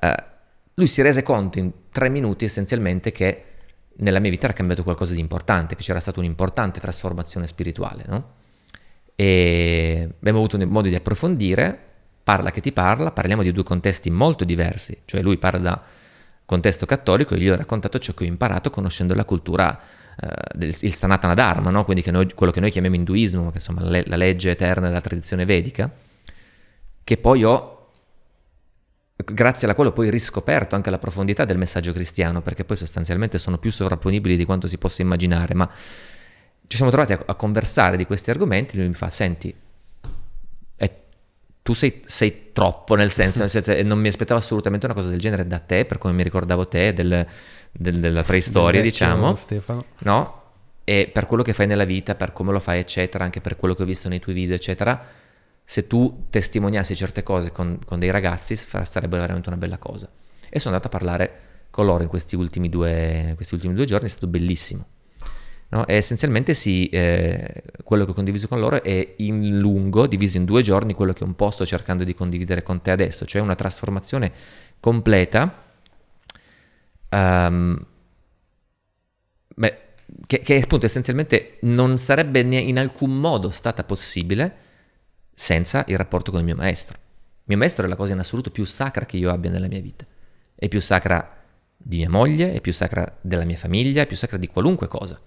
Eh, 0.00 0.24
lui 0.74 0.86
si 0.88 1.00
rese 1.02 1.22
conto 1.22 1.58
in 1.60 1.70
tre 1.92 2.08
minuti 2.08 2.44
essenzialmente 2.44 3.12
che 3.12 3.44
nella 3.98 4.18
mia 4.18 4.30
vita 4.30 4.46
era 4.46 4.54
cambiato 4.54 4.82
qualcosa 4.82 5.12
di 5.14 5.20
importante, 5.20 5.76
che 5.76 5.82
c'era 5.82 6.00
stata 6.00 6.18
un'importante 6.18 6.80
trasformazione 6.80 7.46
spirituale, 7.46 8.02
no? 8.08 8.34
E 9.20 10.08
abbiamo 10.20 10.38
avuto 10.38 10.64
modo 10.68 10.88
di 10.88 10.94
approfondire, 10.94 11.76
parla 12.22 12.52
che 12.52 12.60
ti 12.60 12.70
parla, 12.70 13.10
parliamo 13.10 13.42
di 13.42 13.50
due 13.50 13.64
contesti 13.64 14.10
molto 14.10 14.44
diversi, 14.44 15.02
cioè 15.06 15.22
lui 15.22 15.38
parla 15.38 15.58
da 15.58 15.82
contesto 16.44 16.86
cattolico 16.86 17.34
e 17.34 17.38
io 17.38 17.54
ho 17.54 17.56
raccontato 17.56 17.98
ciò 17.98 18.14
che 18.14 18.22
ho 18.22 18.26
imparato 18.28 18.70
conoscendo 18.70 19.14
la 19.14 19.24
cultura 19.24 19.76
eh, 20.20 20.28
del 20.54 20.72
il 20.82 20.94
Sanatana 20.94 21.34
Dharma, 21.34 21.70
no? 21.70 21.84
quindi 21.84 22.00
che 22.00 22.12
noi- 22.12 22.32
quello 22.32 22.52
che 22.52 22.60
noi 22.60 22.70
chiamiamo 22.70 22.94
induismo, 22.94 23.50
che 23.50 23.56
insomma 23.56 23.82
le- 23.82 24.04
la 24.06 24.14
legge 24.14 24.50
eterna 24.50 24.86
della 24.86 25.00
tradizione 25.00 25.44
vedica, 25.44 25.90
che 27.02 27.16
poi 27.16 27.42
ho, 27.42 27.90
grazie 29.16 29.66
alla 29.66 29.74
quale 29.74 29.90
ho 29.90 29.92
poi 29.92 30.10
riscoperto 30.10 30.76
anche 30.76 30.90
la 30.90 30.98
profondità 30.98 31.44
del 31.44 31.58
messaggio 31.58 31.92
cristiano, 31.92 32.40
perché 32.40 32.64
poi 32.64 32.76
sostanzialmente 32.76 33.36
sono 33.38 33.58
più 33.58 33.72
sovrapponibili 33.72 34.36
di 34.36 34.44
quanto 34.44 34.68
si 34.68 34.78
possa 34.78 35.02
immaginare, 35.02 35.54
ma 35.54 35.68
ci 36.68 36.76
siamo 36.76 36.90
trovati 36.92 37.12
a, 37.14 37.22
a 37.26 37.34
conversare 37.34 37.96
di 37.96 38.06
questi 38.06 38.30
argomenti, 38.30 38.76
lui 38.76 38.86
mi 38.88 38.94
fa, 38.94 39.10
senti, 39.10 39.52
è- 40.76 40.94
tu 41.62 41.72
sei, 41.74 42.02
sei 42.04 42.52
troppo, 42.52 42.94
nel 42.94 43.10
senso, 43.10 43.40
nel 43.40 43.50
senso, 43.50 43.74
non 43.82 43.98
mi 43.98 44.08
aspettavo 44.08 44.38
assolutamente 44.40 44.86
una 44.86 44.94
cosa 44.94 45.10
del 45.10 45.18
genere 45.18 45.46
da 45.46 45.58
te, 45.58 45.84
per 45.84 45.98
come 45.98 46.14
mi 46.14 46.22
ricordavo 46.22 46.68
te, 46.68 46.92
del- 46.92 47.26
del- 47.72 48.00
della 48.00 48.22
preistoria, 48.22 48.80
Del 48.80 48.90
diciamo, 48.90 49.34
Stefano. 49.36 49.84
no? 50.00 50.36
E 50.84 51.10
per 51.12 51.26
quello 51.26 51.42
che 51.42 51.52
fai 51.52 51.66
nella 51.66 51.84
vita, 51.84 52.14
per 52.14 52.32
come 52.32 52.52
lo 52.52 52.60
fai, 52.60 52.78
eccetera, 52.78 53.22
anche 53.24 53.40
per 53.42 53.56
quello 53.56 53.74
che 53.74 53.82
ho 53.82 53.86
visto 53.86 54.08
nei 54.08 54.20
tuoi 54.20 54.34
video, 54.34 54.54
eccetera, 54.54 55.04
se 55.62 55.86
tu 55.86 56.26
testimoniassi 56.30 56.96
certe 56.96 57.22
cose 57.22 57.52
con, 57.52 57.78
con 57.84 57.98
dei 57.98 58.10
ragazzi, 58.10 58.56
sarebbe 58.56 59.18
veramente 59.18 59.48
una 59.50 59.58
bella 59.58 59.76
cosa. 59.76 60.08
E 60.48 60.58
sono 60.58 60.74
andato 60.74 60.94
a 60.94 60.98
parlare 60.98 61.40
con 61.70 61.84
loro 61.84 62.02
in 62.02 62.08
questi 62.08 62.36
ultimi 62.36 62.70
due, 62.70 63.32
questi 63.36 63.52
ultimi 63.52 63.74
due 63.74 63.84
giorni, 63.84 64.06
è 64.06 64.10
stato 64.10 64.28
bellissimo. 64.28 64.86
No? 65.70 65.86
E 65.86 65.96
essenzialmente 65.96 66.54
sì, 66.54 66.88
eh, 66.88 67.62
quello 67.84 68.04
che 68.04 68.12
ho 68.12 68.14
condiviso 68.14 68.48
con 68.48 68.58
loro 68.58 68.82
è 68.82 69.14
in 69.18 69.58
lungo, 69.58 70.06
diviso 70.06 70.38
in 70.38 70.44
due 70.46 70.62
giorni, 70.62 70.94
quello 70.94 71.12
che 71.12 71.24
un 71.24 71.34
po' 71.34 71.50
sto 71.50 71.66
cercando 71.66 72.04
di 72.04 72.14
condividere 72.14 72.62
con 72.62 72.80
te 72.80 72.90
adesso, 72.90 73.26
cioè 73.26 73.42
una 73.42 73.54
trasformazione 73.54 74.32
completa. 74.80 75.64
ehm, 77.10 77.86
beh, 79.54 79.78
che, 80.26 80.40
che 80.40 80.60
appunto 80.62 80.86
essenzialmente 80.86 81.58
non 81.62 81.98
sarebbe 81.98 82.40
in 82.40 82.78
alcun 82.78 83.18
modo 83.18 83.50
stata 83.50 83.84
possibile 83.84 84.56
senza 85.34 85.84
il 85.88 85.96
rapporto 85.96 86.30
con 86.30 86.40
il 86.40 86.46
mio 86.46 86.56
maestro. 86.56 86.96
Il 86.96 87.54
mio 87.54 87.58
maestro 87.58 87.86
è 87.86 87.88
la 87.88 87.96
cosa 87.96 88.12
in 88.12 88.18
assoluto 88.18 88.50
più 88.50 88.64
sacra 88.64 89.06
che 89.06 89.16
io 89.16 89.30
abbia 89.30 89.50
nella 89.50 89.68
mia 89.68 89.80
vita. 89.80 90.04
È 90.54 90.68
più 90.68 90.80
sacra 90.80 91.36
di 91.76 91.98
mia 91.98 92.10
moglie, 92.10 92.52
è 92.52 92.60
più 92.60 92.72
sacra 92.72 93.16
della 93.20 93.44
mia 93.44 93.56
famiglia, 93.56 94.02
è 94.02 94.06
più 94.06 94.16
sacra 94.16 94.36
di 94.36 94.48
qualunque 94.48 94.88
cosa. 94.88 95.20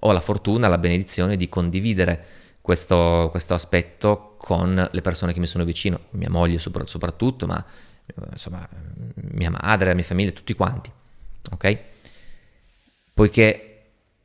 Ho 0.00 0.12
la 0.12 0.20
fortuna, 0.20 0.68
la 0.68 0.78
benedizione 0.78 1.36
di 1.36 1.48
condividere 1.48 2.24
questo, 2.60 3.28
questo 3.30 3.54
aspetto 3.54 4.34
con 4.38 4.88
le 4.90 5.00
persone 5.00 5.32
che 5.32 5.40
mi 5.40 5.46
sono 5.46 5.64
vicino, 5.64 6.00
mia 6.10 6.30
moglie 6.30 6.58
sopra- 6.58 6.84
soprattutto, 6.84 7.46
ma 7.46 7.64
eh, 8.06 8.12
insomma 8.30 8.68
mia 9.32 9.50
madre, 9.50 9.88
la 9.88 9.94
mia 9.94 10.04
famiglia, 10.04 10.30
tutti 10.32 10.54
quanti. 10.54 10.90
Ok? 11.50 11.78
Poiché 13.14 13.82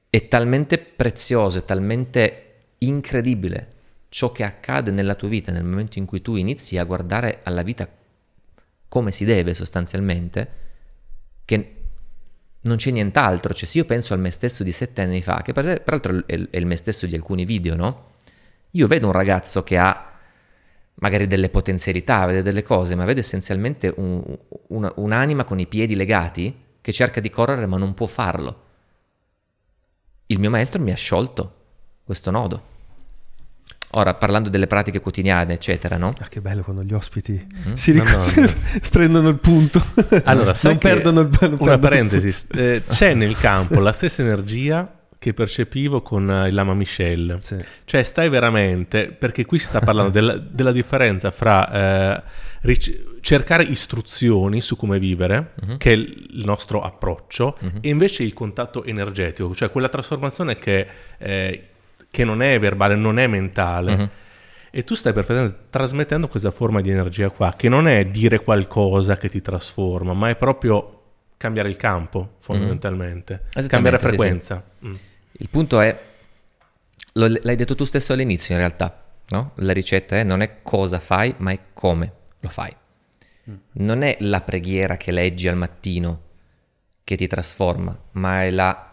è 0.09 0.27
talmente 0.27 0.77
prezioso, 0.77 1.57
è 1.57 1.65
talmente 1.65 2.39
incredibile 2.79 3.71
ciò 4.09 4.31
che 4.31 4.43
accade 4.43 4.91
nella 4.91 5.15
tua 5.15 5.27
vita 5.27 5.51
nel 5.51 5.63
momento 5.63 5.97
in 5.97 6.05
cui 6.05 6.21
tu 6.21 6.35
inizi 6.35 6.77
a 6.77 6.83
guardare 6.83 7.39
alla 7.43 7.63
vita 7.63 7.89
come 8.87 9.11
si 9.11 9.25
deve 9.25 9.55
sostanzialmente, 9.55 10.51
che 11.45 11.82
non 12.63 12.77
c'è 12.77 12.91
nient'altro. 12.91 13.53
Cioè, 13.53 13.67
se 13.67 13.77
io 13.77 13.85
penso 13.85 14.13
al 14.13 14.19
me 14.19 14.31
stesso 14.31 14.63
di 14.63 14.71
sette 14.71 15.01
anni 15.01 15.21
fa, 15.21 15.41
che 15.41 15.53
per- 15.53 15.81
peraltro 15.81 16.23
è 16.25 16.33
il, 16.33 16.65
me 16.65 16.75
stesso 16.75 17.05
di 17.05 17.15
alcuni 17.15 17.45
video, 17.45 17.75
no? 17.75 18.11
Io 18.71 18.87
vedo 18.87 19.07
un 19.07 19.13
ragazzo 19.13 19.63
che 19.63 19.77
ha 19.77 20.11
magari 20.95 21.27
delle 21.27 21.49
potenzialità, 21.49 22.25
vede 22.25 22.41
delle 22.41 22.63
cose, 22.63 22.95
ma 22.95 23.05
vede 23.05 23.21
essenzialmente 23.21 23.93
un- 23.97 24.37
una- 24.67 24.91
un'anima 24.95 25.43
con 25.43 25.59
i 25.59 25.67
piedi 25.67 25.95
legati 25.95 26.55
che 26.81 26.91
cerca 26.91 27.19
di 27.19 27.29
correre 27.29 27.65
ma 27.65 27.77
non 27.77 27.93
può 27.93 28.07
farlo. 28.07 28.61
Il 30.27 30.39
mio 30.39 30.49
maestro 30.49 30.81
mi 30.81 30.91
ha 30.91 30.95
sciolto 30.95 31.55
questo 32.03 32.31
nodo. 32.31 32.71
Ora, 33.95 34.15
parlando 34.15 34.49
delle 34.49 34.65
pratiche 34.65 34.99
quotidiane, 34.99 35.53
eccetera, 35.53 35.97
no? 35.97 36.13
Ah, 36.19 36.27
che 36.27 36.41
bello 36.41 36.63
quando 36.63 36.83
gli 36.83 36.93
ospiti 36.93 37.47
Mm? 37.69 37.73
si 37.75 37.91
No, 37.93 38.03
ric- 38.03 38.37
no. 38.37 38.47
prendono 38.89 39.29
il 39.29 39.37
punto. 39.37 39.83
Allora, 40.23 40.53
sai 40.55 40.71
non 40.71 40.79
che- 40.79 40.87
perdono 40.87 41.19
il 41.21 41.29
non 41.41 41.57
Una 41.59 41.77
parentesi, 41.77 42.47
eh, 42.55 42.81
c'è 42.89 43.13
nel 43.15 43.37
campo 43.37 43.79
la 43.79 43.91
stessa 43.91 44.21
energia 44.23 44.91
che 45.19 45.33
percepivo 45.33 46.01
con 46.01 46.29
eh, 46.29 46.47
il 46.47 46.53
Lama 46.55 46.73
Michel. 46.73 47.37
Sì. 47.41 47.55
Cioè, 47.85 48.03
stai 48.03 48.29
veramente, 48.29 49.07
perché 49.11 49.45
qui 49.45 49.59
si 49.59 49.67
sta 49.67 49.79
parlando 49.79 50.11
della, 50.11 50.35
della 50.41 50.71
differenza 50.71 51.29
fra 51.31 51.71
eh, 52.17 52.23
ric- 52.61 53.19
cercare 53.21 53.63
istruzioni 53.63 54.59
su 54.59 54.75
come 54.75 54.97
vivere, 54.99 55.51
Mhm. 55.65 55.77
che 55.77 55.91
è 55.91 55.95
il 55.95 56.41
nostro 56.45 56.81
approccio, 56.81 57.57
Mhm. 57.61 57.77
e 57.81 57.89
invece 57.89 58.23
il 58.23 58.33
contatto 58.33 58.83
energetico, 58.83 59.53
cioè 59.53 59.69
quella 59.69 59.87
trasformazione 59.87 60.57
che, 60.57 60.87
eh, 61.19 61.67
che 62.13 62.23
non 62.23 62.43
è 62.43 62.59
verbale, 62.59 62.93
non 62.93 63.17
è 63.17 63.25
mentale. 63.25 63.95
Mhm. 63.95 64.09
E 64.69 64.83
tu 64.83 64.93
stai 64.93 65.13
perfettamente 65.13 65.57
trasmettendo 65.71 66.27
questa 66.27 66.51
forma 66.51 66.79
di 66.79 66.91
energia 66.91 67.31
qua, 67.31 67.55
che 67.57 67.69
non 67.69 67.87
è 67.87 68.05
dire 68.05 68.39
qualcosa 68.39 69.17
che 69.17 69.29
ti 69.29 69.41
trasforma, 69.41 70.13
ma 70.13 70.29
è 70.29 70.35
proprio 70.35 71.01
cambiare 71.37 71.69
il 71.69 71.75
campo, 71.75 72.35
fondamentalmente. 72.39 73.45
Esattamente, 73.53 73.67
Cambiare 73.67 73.97
sì, 73.97 74.03
sì. 74.03 74.09
frequenza. 74.09 74.63
Mm. 74.85 74.93
Il 75.31 75.49
punto 75.49 75.79
è, 75.79 75.99
lo- 77.13 77.39
l'hai 77.41 77.55
detto 77.55 77.73
tu 77.73 77.83
stesso 77.83 78.13
all'inizio 78.13 78.53
in 78.53 78.59
realtà, 78.59 79.03
no? 79.29 79.53
La 79.55 79.73
ricetta 79.73 80.15
è 80.17 80.23
non 80.23 80.41
è 80.43 80.61
cosa 80.61 80.99
fai, 80.99 81.33
ma 81.37 81.51
è 81.51 81.59
come 81.73 82.13
lo 82.39 82.49
fai. 82.49 82.75
Non 83.73 84.03
è 84.03 84.17
la 84.19 84.41
preghiera 84.41 84.97
che 84.97 85.11
leggi 85.11 85.47
al 85.47 85.57
mattino 85.57 86.21
che 87.03 87.15
ti 87.17 87.25
trasforma, 87.25 87.99
ma 88.11 88.43
è 88.43 88.51
la, 88.51 88.92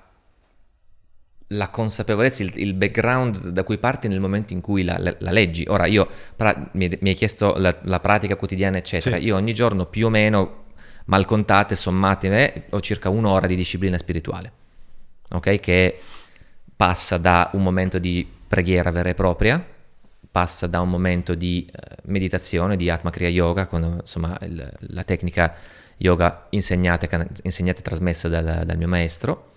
la 1.53 1.69
consapevolezza, 1.69 2.43
il, 2.45 2.53
il 2.57 2.75
background 2.75 3.49
da 3.49 3.65
cui 3.65 3.79
parti 3.79 4.07
nel 4.09 4.21
momento 4.21 4.53
in 4.53 4.61
cui 4.61 4.85
la, 4.85 4.97
la- 4.99 5.17
la 5.19 5.31
leggi. 5.33 5.65
Ora, 5.69 5.87
io 5.87 6.07
pra- 6.37 6.71
mi, 6.73 6.89
mi 7.01 7.09
hai 7.11 7.15
chiesto 7.15 7.55
la, 7.57 7.77
la 7.83 7.99
pratica 8.01 8.37
quotidiana, 8.37 8.77
eccetera. 8.77 9.17
Sì. 9.17 9.25
Io 9.25 9.37
ogni 9.37 9.53
giorno 9.53 9.87
più 9.87 10.07
o 10.07 10.11
meno, 10.11 10.65
mal 11.07 11.25
contate, 11.25 11.75
sommate, 11.75 12.29
me, 12.29 12.63
ho 12.71 12.81
circa 12.81 13.09
un'ora 13.09 13.47
di 13.49 13.57
disciplina 13.57 13.99
spirituale, 13.99 14.53
ok? 15.31 15.59
Che 15.59 15.99
passa 16.77 17.17
da 17.19 17.51
un 17.55 17.63
momento 17.63 17.99
di 17.99 18.27
preghiera 18.47 18.91
vera 18.93 19.09
e 19.09 19.15
propria, 19.15 19.65
passa 20.31 20.69
da 20.69 20.81
un 20.81 20.89
momento 20.89 21.35
di 21.35 21.69
eh, 21.71 21.97
meditazione, 22.05 22.77
di 22.77 22.89
Atma 22.91 23.11
Kriya 23.11 23.29
Yoga, 23.29 23.67
con 23.67 23.99
insomma 24.01 24.39
il- 24.43 24.71
la 24.79 25.03
tecnica 25.03 25.53
yoga 25.97 26.47
insegnata, 26.51 27.07
e 27.09 27.27
insegnata 27.43 27.81
e 27.81 27.83
trasmessa 27.83 28.29
dal, 28.29 28.63
dal 28.65 28.77
mio 28.79 28.89
maestro. 28.89 29.50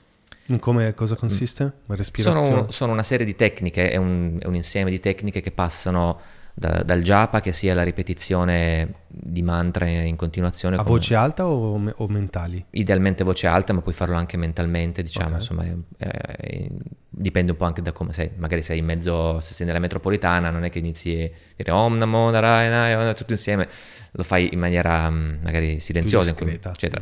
In 0.47 0.59
Come 0.59 0.93
cosa 0.93 1.15
consiste? 1.15 1.71
La 1.85 1.95
respirazione? 1.95 2.45
Sono, 2.47 2.71
sono 2.71 2.91
una 2.91 3.03
serie 3.03 3.25
di 3.25 3.35
tecniche, 3.35 3.89
è 3.91 3.95
un, 3.97 4.37
è 4.41 4.45
un 4.47 4.55
insieme 4.55 4.89
di 4.91 4.99
tecniche 4.99 5.41
che 5.41 5.51
passano 5.51 6.19
da- 6.53 6.83
dal 6.83 7.01
japa, 7.01 7.39
che 7.41 7.51
sia 7.53 7.73
la 7.73 7.81
ripetizione 7.83 8.93
di 9.07 9.41
mantra 9.41 9.87
in 9.87 10.15
continuazione. 10.15 10.75
A 10.75 10.79
come- 10.83 10.89
voce 10.89 11.15
alta 11.15 11.47
o, 11.47 11.79
o 11.95 12.07
mentali? 12.07 12.63
Idealmente 12.71 13.23
voce 13.23 13.47
alta, 13.47 13.73
ma 13.73 13.81
puoi 13.81 13.93
farlo 13.93 14.15
anche 14.15 14.37
mentalmente, 14.37 15.01
diciamo, 15.01 15.29
Ok. 15.29 15.39
insomma, 15.39 15.63
è- 15.63 16.07
è- 16.07 16.67
dipende 17.09 17.51
un 17.51 17.57
po' 17.57 17.65
anche 17.65 17.81
da 17.81 17.91
come 17.91 18.11
sei. 18.11 18.31
Magari 18.35 18.61
sei 18.63 18.79
in 18.79 18.85
mezzo, 18.85 19.39
se 19.39 19.53
sei 19.53 19.65
nella 19.65 19.79
metropolitana, 19.79 20.49
non 20.49 20.63
è 20.63 20.69
che 20.69 20.79
inizi 20.79 21.21
a 21.23 21.53
dire 21.55 21.71
Om 21.71 21.95
Namo 21.97 22.29
Narayana, 22.29 23.13
tutto 23.13 23.31
insieme, 23.31 23.67
lo 24.11 24.23
fai 24.23 24.49
in 24.51 24.59
maniera 24.59 25.09
mm, 25.09 25.35
magari 25.41 25.79
silenziosa, 25.79 26.35
eccetera. 26.37 27.01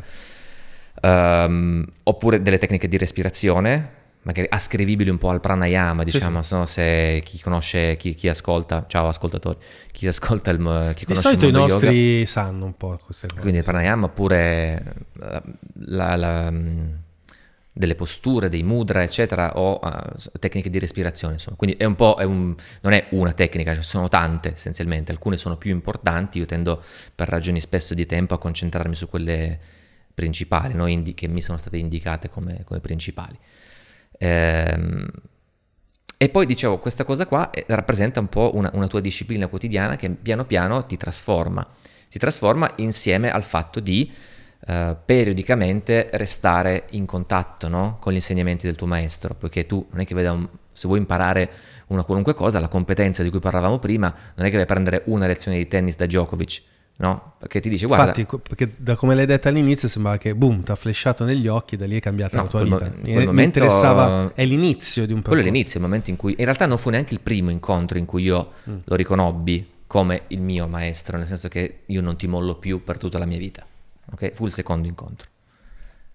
Ehm, 1.02 1.86
oppure 2.04 2.42
delle 2.42 2.58
tecniche 2.58 2.88
di 2.88 2.98
respirazione, 2.98 4.00
magari 4.24 4.48
ascrivibili 4.50 5.10
un 5.10 5.18
po' 5.18 5.30
al 5.30 5.40
pranayama, 5.40 6.04
Sì, 6.04 6.12
diciamo, 6.12 6.42
se 6.44 6.56
no 6.56 6.66
se 6.66 7.22
chi 7.26 7.40
conosce, 7.42 7.98
chi, 7.98 8.14
chi 8.14 8.30
ascolta, 8.30 8.86
ciao 8.88 9.08
ascoltatori, 9.08 9.58
chi 9.92 10.08
ascolta 10.08 10.52
il, 10.52 10.58
chi 10.96 11.06
Di 11.06 11.14
conosce 11.14 11.30
il 11.30 11.40
solito 11.40 11.48
i 11.48 11.52
mondo 11.52 11.74
yoga- 11.74 11.86
nostri 11.86 12.26
sanno 12.26 12.66
un 12.66 12.78
po' 12.78 13.00
queste 13.04 13.28
cose. 13.28 13.42
quindi 13.42 13.60
il 13.60 13.64
pranayama 13.64 14.06
oppure 14.06 14.84
eh, 15.22 15.42
la, 15.86 16.16
la, 16.16 16.52
mm, 16.52 16.90
delle 17.74 17.96
posture, 17.96 18.50
dei 18.50 18.62
mudra, 18.64 19.02
eccetera, 19.02 19.58
o 19.58 19.80
uh, 19.82 20.38
tecniche 20.40 20.70
di 20.70 20.78
respirazione. 20.78 21.36
Insomma. 21.36 21.56
Quindi 21.56 21.78
è 21.78 21.86
un 21.86 21.96
po', 21.96 22.16
è 22.20 22.24
un, 22.24 22.54
non 22.82 22.94
è 22.94 23.08
una 23.12 23.32
tecnica, 23.32 23.74
ci 23.74 23.82
sono 23.82 24.08
tante 24.08 24.52
essenzialmente, 24.52 25.12
alcune 25.12 25.38
sono 25.38 25.56
più 25.58 25.72
importanti, 25.72 26.38
io 26.38 26.46
tendo 26.46 26.84
per 27.16 27.28
ragioni 27.28 27.60
spesso 27.60 27.96
di 27.96 28.06
tempo 28.06 28.34
a 28.36 28.38
concentrarmi 28.38 28.94
su 28.94 29.08
quelle 29.08 29.60
principali, 30.14 30.74
no? 30.74 30.88
Indi- 30.88 31.14
che 31.14 31.28
mi 31.28 31.42
sono 31.42 31.58
state 31.58 31.78
indicate 31.78 32.30
come, 32.30 32.64
come 32.66 32.80
principali. 32.80 33.38
Ehm, 34.18 35.08
e 36.22 36.30
poi 36.30 36.46
dicevo, 36.46 36.78
questa 36.78 37.04
cosa 37.04 37.26
qua 37.26 37.50
eh, 37.50 37.66
rappresenta 37.68 38.20
un 38.20 38.28
po' 38.28 38.52
una, 38.54 38.70
una, 38.74 38.86
tua 38.86 39.00
disciplina 39.00 39.48
quotidiana 39.48 39.96
che 39.96 40.08
piano 40.12 40.46
piano 40.46 40.86
ti 40.86 40.96
trasforma, 40.96 41.68
ti 42.10 42.20
trasforma 42.20 42.72
insieme 42.76 43.32
al 43.32 43.44
fatto 43.44 43.80
di 43.80 44.14
uh, 44.68 44.96
periodicamente 45.04 46.10
restare 46.14 46.86
in 46.92 47.08
contatto 47.08 47.68
no? 47.68 47.98
con 48.00 48.12
gli 48.12 48.18
insegnamenti 48.18 48.68
del 48.68 48.76
tuo 48.76 48.86
maestro, 48.86 49.34
poiché 49.34 49.66
tu 49.66 49.84
non 49.90 50.02
è 50.02 50.06
che 50.06 50.14
veda 50.14 50.32
un, 50.32 50.48
se 50.72 50.86
vuoi 50.86 51.00
imparare 51.00 51.50
una 51.88 52.04
qualunque 52.04 52.36
cosa, 52.36 52.60
la 52.60 52.68
competenza 52.68 53.24
di 53.24 53.32
cui 53.32 53.40
parlavamo 53.40 53.80
prima, 53.80 54.14
non 54.36 54.46
è 54.46 54.50
che 54.50 54.58
vai 54.58 54.66
a 54.66 54.68
prendere 54.68 55.02
una 55.06 55.26
lezione 55.26 55.58
di 55.58 55.68
tennis 55.68 55.96
da 55.96 56.06
Djokovic, 56.06 56.62
no? 57.02 57.34
Perché 57.40 57.60
ti 57.60 57.70
dice, 57.70 57.86
guarda... 57.88 58.14
Infatti, 58.20 58.40
perché 58.48 58.74
da 58.78 58.96
come 58.96 59.16
l'hai 59.16 59.26
detto 59.26 59.48
all'inizio 59.48 59.88
sembrava 59.88 60.18
che, 60.18 60.36
boom, 60.36 60.64
ti 60.64 60.72
ha 60.72 60.76
flashato 60.76 61.24
negli 61.26 61.48
occhi, 61.48 61.76
da 61.76 61.86
lì 61.86 61.98
è 61.98 62.00
cambiata 62.00 62.38
no, 62.38 62.44
la 62.44 62.50
tua 62.50 62.64
vita. 62.64 62.86
mo- 62.86 62.96
Mi, 63.02 63.14
momento- 63.26 63.42
interessava, 63.42 64.32
è 64.36 64.46
l'inizio 64.46 65.06
di 65.06 65.14
un 65.14 65.22
Quello 65.22 65.40
è 65.40 65.44
percorso. 65.44 65.52
l'inizio, 65.52 65.80
il 65.80 65.86
momento 65.86 66.10
in 66.12 66.16
cui... 66.16 66.36
In 66.38 66.46
realtà 66.46 66.66
non 66.68 66.78
fu 66.78 66.90
neanche 66.90 67.14
il 67.14 67.20
primo 67.20 67.50
incontro 67.50 67.98
in 67.98 68.06
cui 68.06 68.24
io 68.24 68.52
Mm. 68.70 68.78
lo 68.86 68.96
riconobbi 68.96 69.70
come 69.88 70.22
il 70.28 70.42
mio 70.42 70.68
maestro, 70.68 71.18
nel 71.18 71.26
senso 71.26 71.48
che 71.50 71.82
io 71.88 72.02
non 72.02 72.16
ti 72.16 72.28
mollo 72.28 72.56
più 72.56 72.84
per 72.84 72.98
tutta 72.98 73.18
la 73.18 73.26
mia 73.26 73.38
vita. 73.40 73.66
Ok? 74.12 74.32
Fu 74.32 74.46
il 74.46 74.52
secondo 74.52 74.88
incontro. 74.88 75.28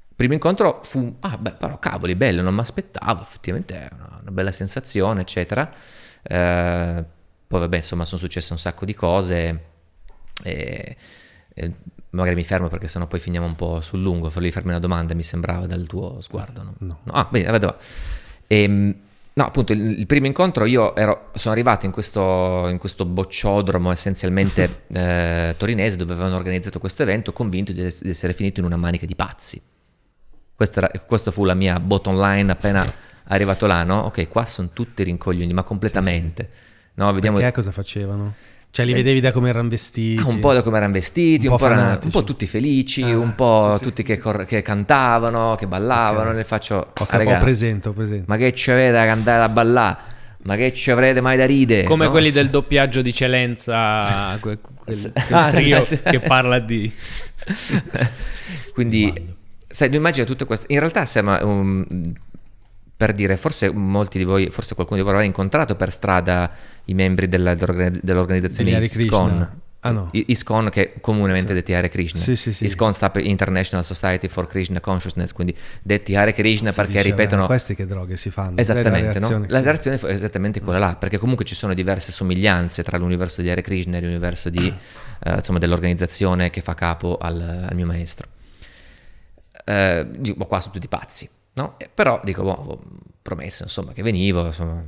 Il 0.09 0.15
primo 0.15 0.33
incontro 0.35 0.81
fu, 0.85 1.17
ah 1.21 1.37
beh, 1.37 1.53
però 1.59 1.79
cavoli, 1.79 2.15
bello, 2.15 2.41
non 2.41 2.55
mi 2.55 2.61
aspettavo, 2.61 3.21
effettivamente 3.21 3.75
è 3.75 3.89
una, 3.93 4.19
una 4.23 4.31
bella 4.31 4.53
sensazione, 4.53 5.21
eccetera. 5.23 5.71
Eh, 6.23 7.05
poi 7.47 7.61
vabbè, 7.61 7.77
insomma, 7.77 8.05
sono 8.05 8.21
successe 8.21 8.53
un 8.53 8.59
sacco 8.59 8.85
di 8.87 8.95
cose. 8.95 9.61
E, 10.43 10.97
e 11.55 11.73
magari 12.11 12.35
mi 12.35 12.45
fermo 12.45 12.69
perché 12.69 12.89
sennò 12.89 13.07
poi 13.07 13.21
finiamo 13.21 13.47
un 13.47 13.55
po' 13.55 13.81
sul 13.81 14.01
lungo. 14.01 14.29
Volevi 14.29 14.53
farmi 14.53 14.71
una 14.71 14.81
domanda, 14.81 15.15
mi 15.15 15.23
sembrava 15.23 15.67
dal 15.67 15.87
tuo 15.87 16.21
sguardo, 16.21 16.63
no? 16.63 16.75
No. 16.79 16.99
Ah, 17.07 17.27
bene, 17.31 17.51
vedo. 17.51 17.77
Ehm, 18.47 18.95
no, 19.33 19.45
appunto, 19.45 19.73
il, 19.73 19.99
il 19.99 20.07
primo 20.07 20.27
incontro 20.27 20.65
io 20.65 20.95
ero, 20.97 21.31
sono 21.35 21.53
arrivato 21.55 21.87
in 21.87 21.93
questo, 21.93 22.69
in 22.69 22.79
questo 22.79 23.05
bocciodromo 23.05 23.91
essenzialmente 23.93 24.85
eh, 24.93 25.55
torinese 25.57 25.97
dove 25.97 26.13
avevano 26.13 26.37
organizzato 26.37 26.79
questo 26.79 27.03
evento 27.03 27.33
convinto 27.33 27.73
di, 27.73 27.83
di 27.83 28.11
essere 28.11 28.33
finito 28.33 28.61
in 28.61 28.67
una 28.67 28.77
manica 28.77 29.07
di 29.07 29.15
pazzi. 29.15 29.61
Questa, 30.55 30.81
era- 30.81 30.99
questa 31.07 31.31
fu 31.31 31.45
la 31.45 31.55
mia 31.55 31.79
bottom 31.81 32.19
line 32.19 32.51
appena 32.51 32.91
arrivato 33.25 33.67
là, 33.67 33.85
no? 33.85 34.01
Ok, 34.03 34.29
qua 34.29 34.45
sono 34.45 34.71
tutti 34.73 35.03
rincoglioni, 35.03 35.53
ma 35.53 35.63
completamente. 35.63 36.51
No, 36.95 37.13
vediamo 37.13 37.37
Perché 37.37 37.53
cosa 37.53 37.73
facevano? 37.73 38.35
Cioè 38.77 38.85
li 38.85 38.93
Eh, 38.93 38.97
vedevi 38.97 39.21
da 39.21 39.33
come 39.33 39.49
erano 39.49 39.71
vestiti? 39.71 40.21
Ah, 40.23 40.27
un 40.29 40.39
po' 40.39 40.53
da 40.53 40.61
come 40.63 40.77
erano 40.77 40.93
vestiti, 40.93 41.47
Un 41.47 41.53
un 41.53 41.59
po' 41.59 41.65
po', 41.65 41.73
erano- 41.73 41.99
un 42.03 42.11
po' 42.11 42.25
tutti 42.25 42.45
felici, 42.47 43.01
Ah, 43.01 43.17
un 43.17 43.35
po' 43.35 43.71
sì, 43.73 43.79
sì. 43.79 43.85
tutti 43.85 44.03
che, 44.03 44.19
cor- 44.19 44.45
che 44.45 44.61
cantavano, 44.61 45.55
che 45.55 45.67
ballavano. 45.67 46.29
Ok. 46.29 46.37
Ne 46.37 46.45
faccio, 46.45 46.75
Ho, 46.95 47.07
"Ah, 47.09 47.17
raga, 47.17 47.37
ho 47.39 47.41
presente, 47.41 47.89
ho 47.89 47.93
presente. 47.95 48.25
ma 48.27 48.37
che 48.37 48.53
ci 48.53 48.71
avete 48.71 48.93
da 48.93 49.07
cantare 49.07 49.39
da 49.39 49.49
ballare? 49.49 49.97
Ma 50.43 50.57
che 50.57 50.75
ci 50.75 50.91
avrete 50.91 51.23
mai 51.23 51.39
da 51.39 51.47
ridere? 51.47 51.85
Come 51.85 52.05
no? 52.05 52.11
quelli 52.11 52.31
del 52.31 52.51
doppiaggio 52.51 53.01
di 53.01 53.15
Celenza, 53.15 54.37
que- 54.43 54.59
quel, 54.85 54.95
Sì. 54.95 55.11
quel 55.11 55.25
Ah, 55.31 55.51
trio 55.51 55.85
sì. 55.87 55.99
che 56.03 56.21
parla 56.21 56.59
di... 56.59 56.93
Quindi, 58.75 59.11
sai, 59.67 59.89
tu 59.89 59.97
immagini 59.97 60.27
tutto 60.27 60.45
questo. 60.47 60.67
In 60.69 60.81
realtà 60.81 61.05
sembra 61.07 61.43
un- 61.45 62.13
per 62.97 63.13
dire, 63.13 63.37
forse 63.37 63.71
molti 63.71 64.19
di 64.19 64.25
voi, 64.25 64.49
forse 64.51 64.75
qualcuno 64.75 64.99
di 64.99 65.05
voi 65.05 65.15
avrà 65.15 65.27
incontrato 65.27 65.75
per 65.77 65.93
strada 65.93 66.51
i 66.85 66.95
membri 66.95 67.29
della- 67.29 67.55
dell'organizz- 67.55 68.01
dell'organizzazione. 68.03 68.79
ISKCON. 68.79 69.61
Ah, 69.81 69.91
no. 69.91 70.09
I- 70.13 70.25
ISKCON 70.29 70.69
che 70.71 70.95
è 70.95 71.01
comunemente 71.01 71.49
Sì. 71.49 71.55
detti 71.55 71.75
Hare 71.75 71.89
Krishna. 71.91 72.19
Sì, 72.19 72.35
sì, 72.35 72.53
sì. 72.53 72.65
ISKCON 72.65 72.93
sta 72.95 73.11
per 73.11 73.25
International 73.25 73.85
Society 73.85 74.27
for 74.27 74.49
Krishna 74.49 74.81
Consciousness, 74.81 75.33
quindi 75.33 75.55
detti 75.83 76.17
Hare 76.17 76.33
Krishna 76.33 76.71
Si 76.71 76.77
perché 76.77 76.93
dice, 76.93 77.05
ripetono... 77.05 77.45
"Ah, 77.45 77.47
questi 77.47 77.75
che 77.77 77.85
droghe 77.85 78.17
si 78.17 78.31
fanno. 78.31 78.57
Esattamente, 78.59 79.19
no? 79.21 79.45
La 79.47 79.61
reazione 79.61 80.01
è 80.01 80.05
esattamente 80.07 80.61
quella 80.61 80.79
là, 80.79 80.97
perché 80.97 81.19
comunque 81.19 81.45
ci 81.45 81.55
sono 81.55 81.75
diverse 81.75 82.11
somiglianze 82.11 82.83
tra 82.83 82.97
l'universo 82.99 83.43
di 83.43 83.51
Hare 83.51 83.61
Krishna 83.63 83.99
e 83.99 84.01
l'universo 84.01 84.49
di, 84.51 84.67
eh, 85.23 85.35
insomma, 85.35 85.59
dell'organizzazizione 85.59 86.51
che 86.51 86.63
fa 86.63 86.75
capo 86.75 87.19
al, 87.19 87.67
al 87.69 87.77
mio 87.77 87.87
maestro. 87.87 88.27
Eh, 89.65 90.05
boh, 90.35 90.47
qua 90.47 90.61
sono 90.61 90.73
tutti 90.73 90.89
pazzi, 90.89 91.29
no? 91.57 91.77
Però 91.93 92.21
dico, 92.25 92.43
boh, 92.43 92.51
ho 92.53 92.81
promesso, 93.21 93.65
insomma, 93.65 93.93
che 93.93 94.03
venivo, 94.03 94.47
insomma, 94.47 94.83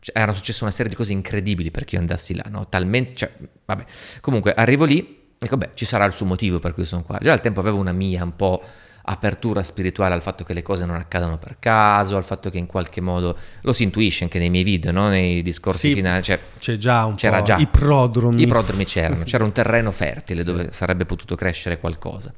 cioè, 0.00 0.16
erano 0.18 0.34
successe 0.34 0.62
una 0.64 0.72
serie 0.72 0.90
di 0.90 0.96
cose 0.96 1.12
incredibili 1.12 1.70
perché 1.70 1.94
io 1.94 2.00
andassi 2.00 2.34
là, 2.34 2.44
no? 2.48 2.68
Talmente, 2.68 3.14
cioè, 3.14 3.32
vabbè. 3.64 3.84
Comunque, 4.20 4.52
arrivo 4.54 4.84
lì, 4.84 5.30
dico, 5.38 5.56
beh, 5.56 5.70
ci 5.74 5.84
sarà 5.84 6.04
il 6.04 6.12
suo 6.12 6.26
motivo 6.26 6.58
per 6.58 6.74
cui 6.74 6.84
sono 6.84 7.02
qua. 7.02 7.18
Già 7.20 7.32
al 7.32 7.40
tempo 7.40 7.60
avevo 7.60 7.78
una 7.78 7.92
mia 7.92 8.22
un 8.24 8.34
po' 8.36 8.62
apertura 9.08 9.62
spirituale 9.62 10.14
al 10.14 10.20
fatto 10.22 10.42
che 10.42 10.52
le 10.52 10.62
cose 10.62 10.84
non 10.84 10.96
accadano 10.96 11.38
per 11.38 11.58
caso, 11.60 12.16
al 12.16 12.24
fatto 12.24 12.50
che 12.50 12.58
in 12.58 12.66
qualche 12.66 13.00
modo 13.00 13.38
lo 13.60 13.72
si 13.72 13.84
intuisce 13.84 14.24
anche 14.24 14.40
nei 14.40 14.50
miei 14.50 14.64
video, 14.64 14.90
no? 14.90 15.08
nei 15.08 15.42
discorsi 15.42 15.90
Sì, 15.90 15.94
finali, 15.94 16.24
cioè 16.24 16.40
C'è 16.58 16.76
già 16.76 17.04
un 17.04 17.14
c'era 17.14 17.38
po' 17.38 17.44
già 17.44 17.56
i 17.58 17.68
prodromi. 17.68 18.42
i 18.42 18.46
prodromi 18.48 18.84
c'erano, 18.84 19.22
c'era 19.22 19.44
un 19.44 19.52
terreno 19.52 19.92
fertile 19.92 20.42
dove 20.42 20.72
sarebbe 20.72 21.04
potuto 21.06 21.36
crescere 21.36 21.78
qualcosa. 21.78 22.34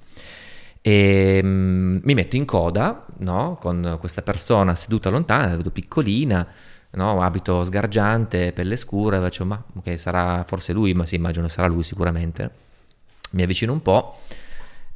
E 0.80 1.40
mm, 1.42 1.98
mi 2.02 2.14
metto 2.14 2.36
in 2.36 2.44
coda 2.44 3.04
no? 3.18 3.58
con 3.60 3.96
questa 3.98 4.22
persona 4.22 4.74
seduta 4.74 5.10
lontana, 5.10 5.48
la 5.48 5.56
vedo 5.56 5.70
piccolina, 5.70 6.46
no? 6.92 7.22
abito 7.22 7.64
sgargiante, 7.64 8.52
pelle 8.52 8.76
scura, 8.76 9.20
faccio 9.20 9.44
ma 9.44 9.62
ok 9.74 9.98
sarà 9.98 10.44
forse 10.46 10.72
lui, 10.72 10.94
ma 10.94 11.06
sì 11.06 11.16
immagino 11.16 11.48
sarà 11.48 11.66
lui 11.66 11.82
sicuramente. 11.82 12.66
Mi 13.32 13.42
avvicino 13.42 13.72
un 13.72 13.82
po' 13.82 14.18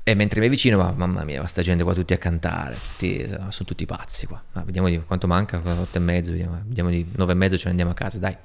e 0.04 0.14
mentre 0.14 0.40
mi 0.40 0.46
avvicino, 0.46 0.78
ma 0.78 0.92
mamma 0.96 1.22
mia, 1.22 1.46
sta 1.46 1.62
gente 1.62 1.84
qua 1.84 1.94
tutti 1.94 2.12
a 2.12 2.18
cantare, 2.18 2.76
tutti- 2.76 3.24
sono 3.28 3.68
tutti 3.68 3.86
pazzi 3.86 4.26
qua. 4.26 4.42
Ma 4.52 4.64
vediamo 4.64 4.88
di 4.88 5.00
quanto 5.06 5.28
manca, 5.28 5.62
otto 5.64 5.96
e 5.96 6.00
mezzo, 6.00 6.32
vediamo, 6.32 6.60
vediamo 6.64 6.90
di 6.90 7.06
nove 7.16 7.32
e 7.32 7.34
mezzo 7.36 7.56
ce 7.56 7.64
ne 7.64 7.70
andiamo 7.70 7.92
a 7.92 7.94
casa, 7.94 8.18
dai. 8.18 8.36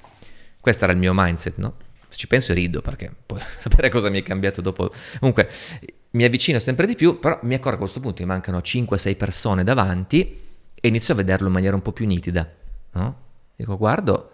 Questo 0.60 0.84
era 0.84 0.92
il 0.92 0.98
mio 1.00 1.12
mindset, 1.14 1.56
no? 1.56 1.74
Ci 2.10 2.26
penso 2.26 2.52
rido 2.52 2.80
perché 2.80 3.12
poi 3.26 3.40
sapere 3.58 3.90
cosa 3.90 4.10
mi 4.10 4.20
è 4.20 4.22
cambiato 4.22 4.60
dopo. 4.60 4.92
Comunque 5.18 5.48
mi 6.10 6.24
avvicino 6.24 6.58
sempre 6.58 6.86
di 6.86 6.94
più, 6.94 7.18
però 7.18 7.38
mi 7.42 7.54
accorgo 7.54 7.76
a 7.76 7.80
questo 7.80 8.00
punto 8.00 8.22
mi 8.22 8.28
mancano 8.28 8.58
5-6 8.58 9.16
persone 9.16 9.64
davanti 9.64 10.46
e 10.74 10.88
inizio 10.88 11.14
a 11.14 11.16
vederlo 11.16 11.48
in 11.48 11.52
maniera 11.52 11.74
un 11.74 11.82
po' 11.82 11.92
più 11.92 12.06
nitida, 12.06 12.50
no? 12.92 13.26
Dico, 13.56 13.76
guardo, 13.76 14.30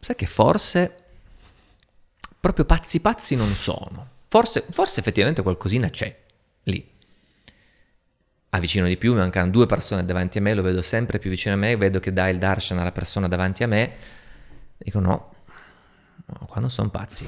sai 0.00 0.16
che 0.16 0.26
forse 0.26 1.04
proprio 2.40 2.64
pazzi 2.64 3.00
pazzi 3.00 3.36
non 3.36 3.54
sono. 3.54 4.14
Forse, 4.28 4.64
forse 4.70 5.00
effettivamente 5.00 5.42
qualcosina 5.42 5.88
c'è 5.88 6.14
lì. 6.64 6.94
Avvicino 8.50 8.86
di 8.86 8.96
più, 8.96 9.12
mi 9.12 9.18
mancano 9.18 9.50
due 9.50 9.66
persone 9.66 10.04
davanti 10.04 10.38
a 10.38 10.40
me, 10.40 10.54
lo 10.54 10.62
vedo 10.62 10.82
sempre 10.82 11.18
più 11.18 11.30
vicino 11.30 11.54
a 11.54 11.58
me, 11.58 11.76
vedo 11.76 12.00
che 12.00 12.12
dà 12.12 12.28
il 12.28 12.38
darshan 12.38 12.78
alla 12.78 12.92
persona 12.92 13.28
davanti 13.28 13.62
a 13.62 13.66
me. 13.66 13.92
Dico 14.78 14.98
no, 14.98 15.34
no 16.26 16.46
qua 16.46 16.60
non 16.60 16.70
sono 16.70 16.90
pazzi. 16.90 17.26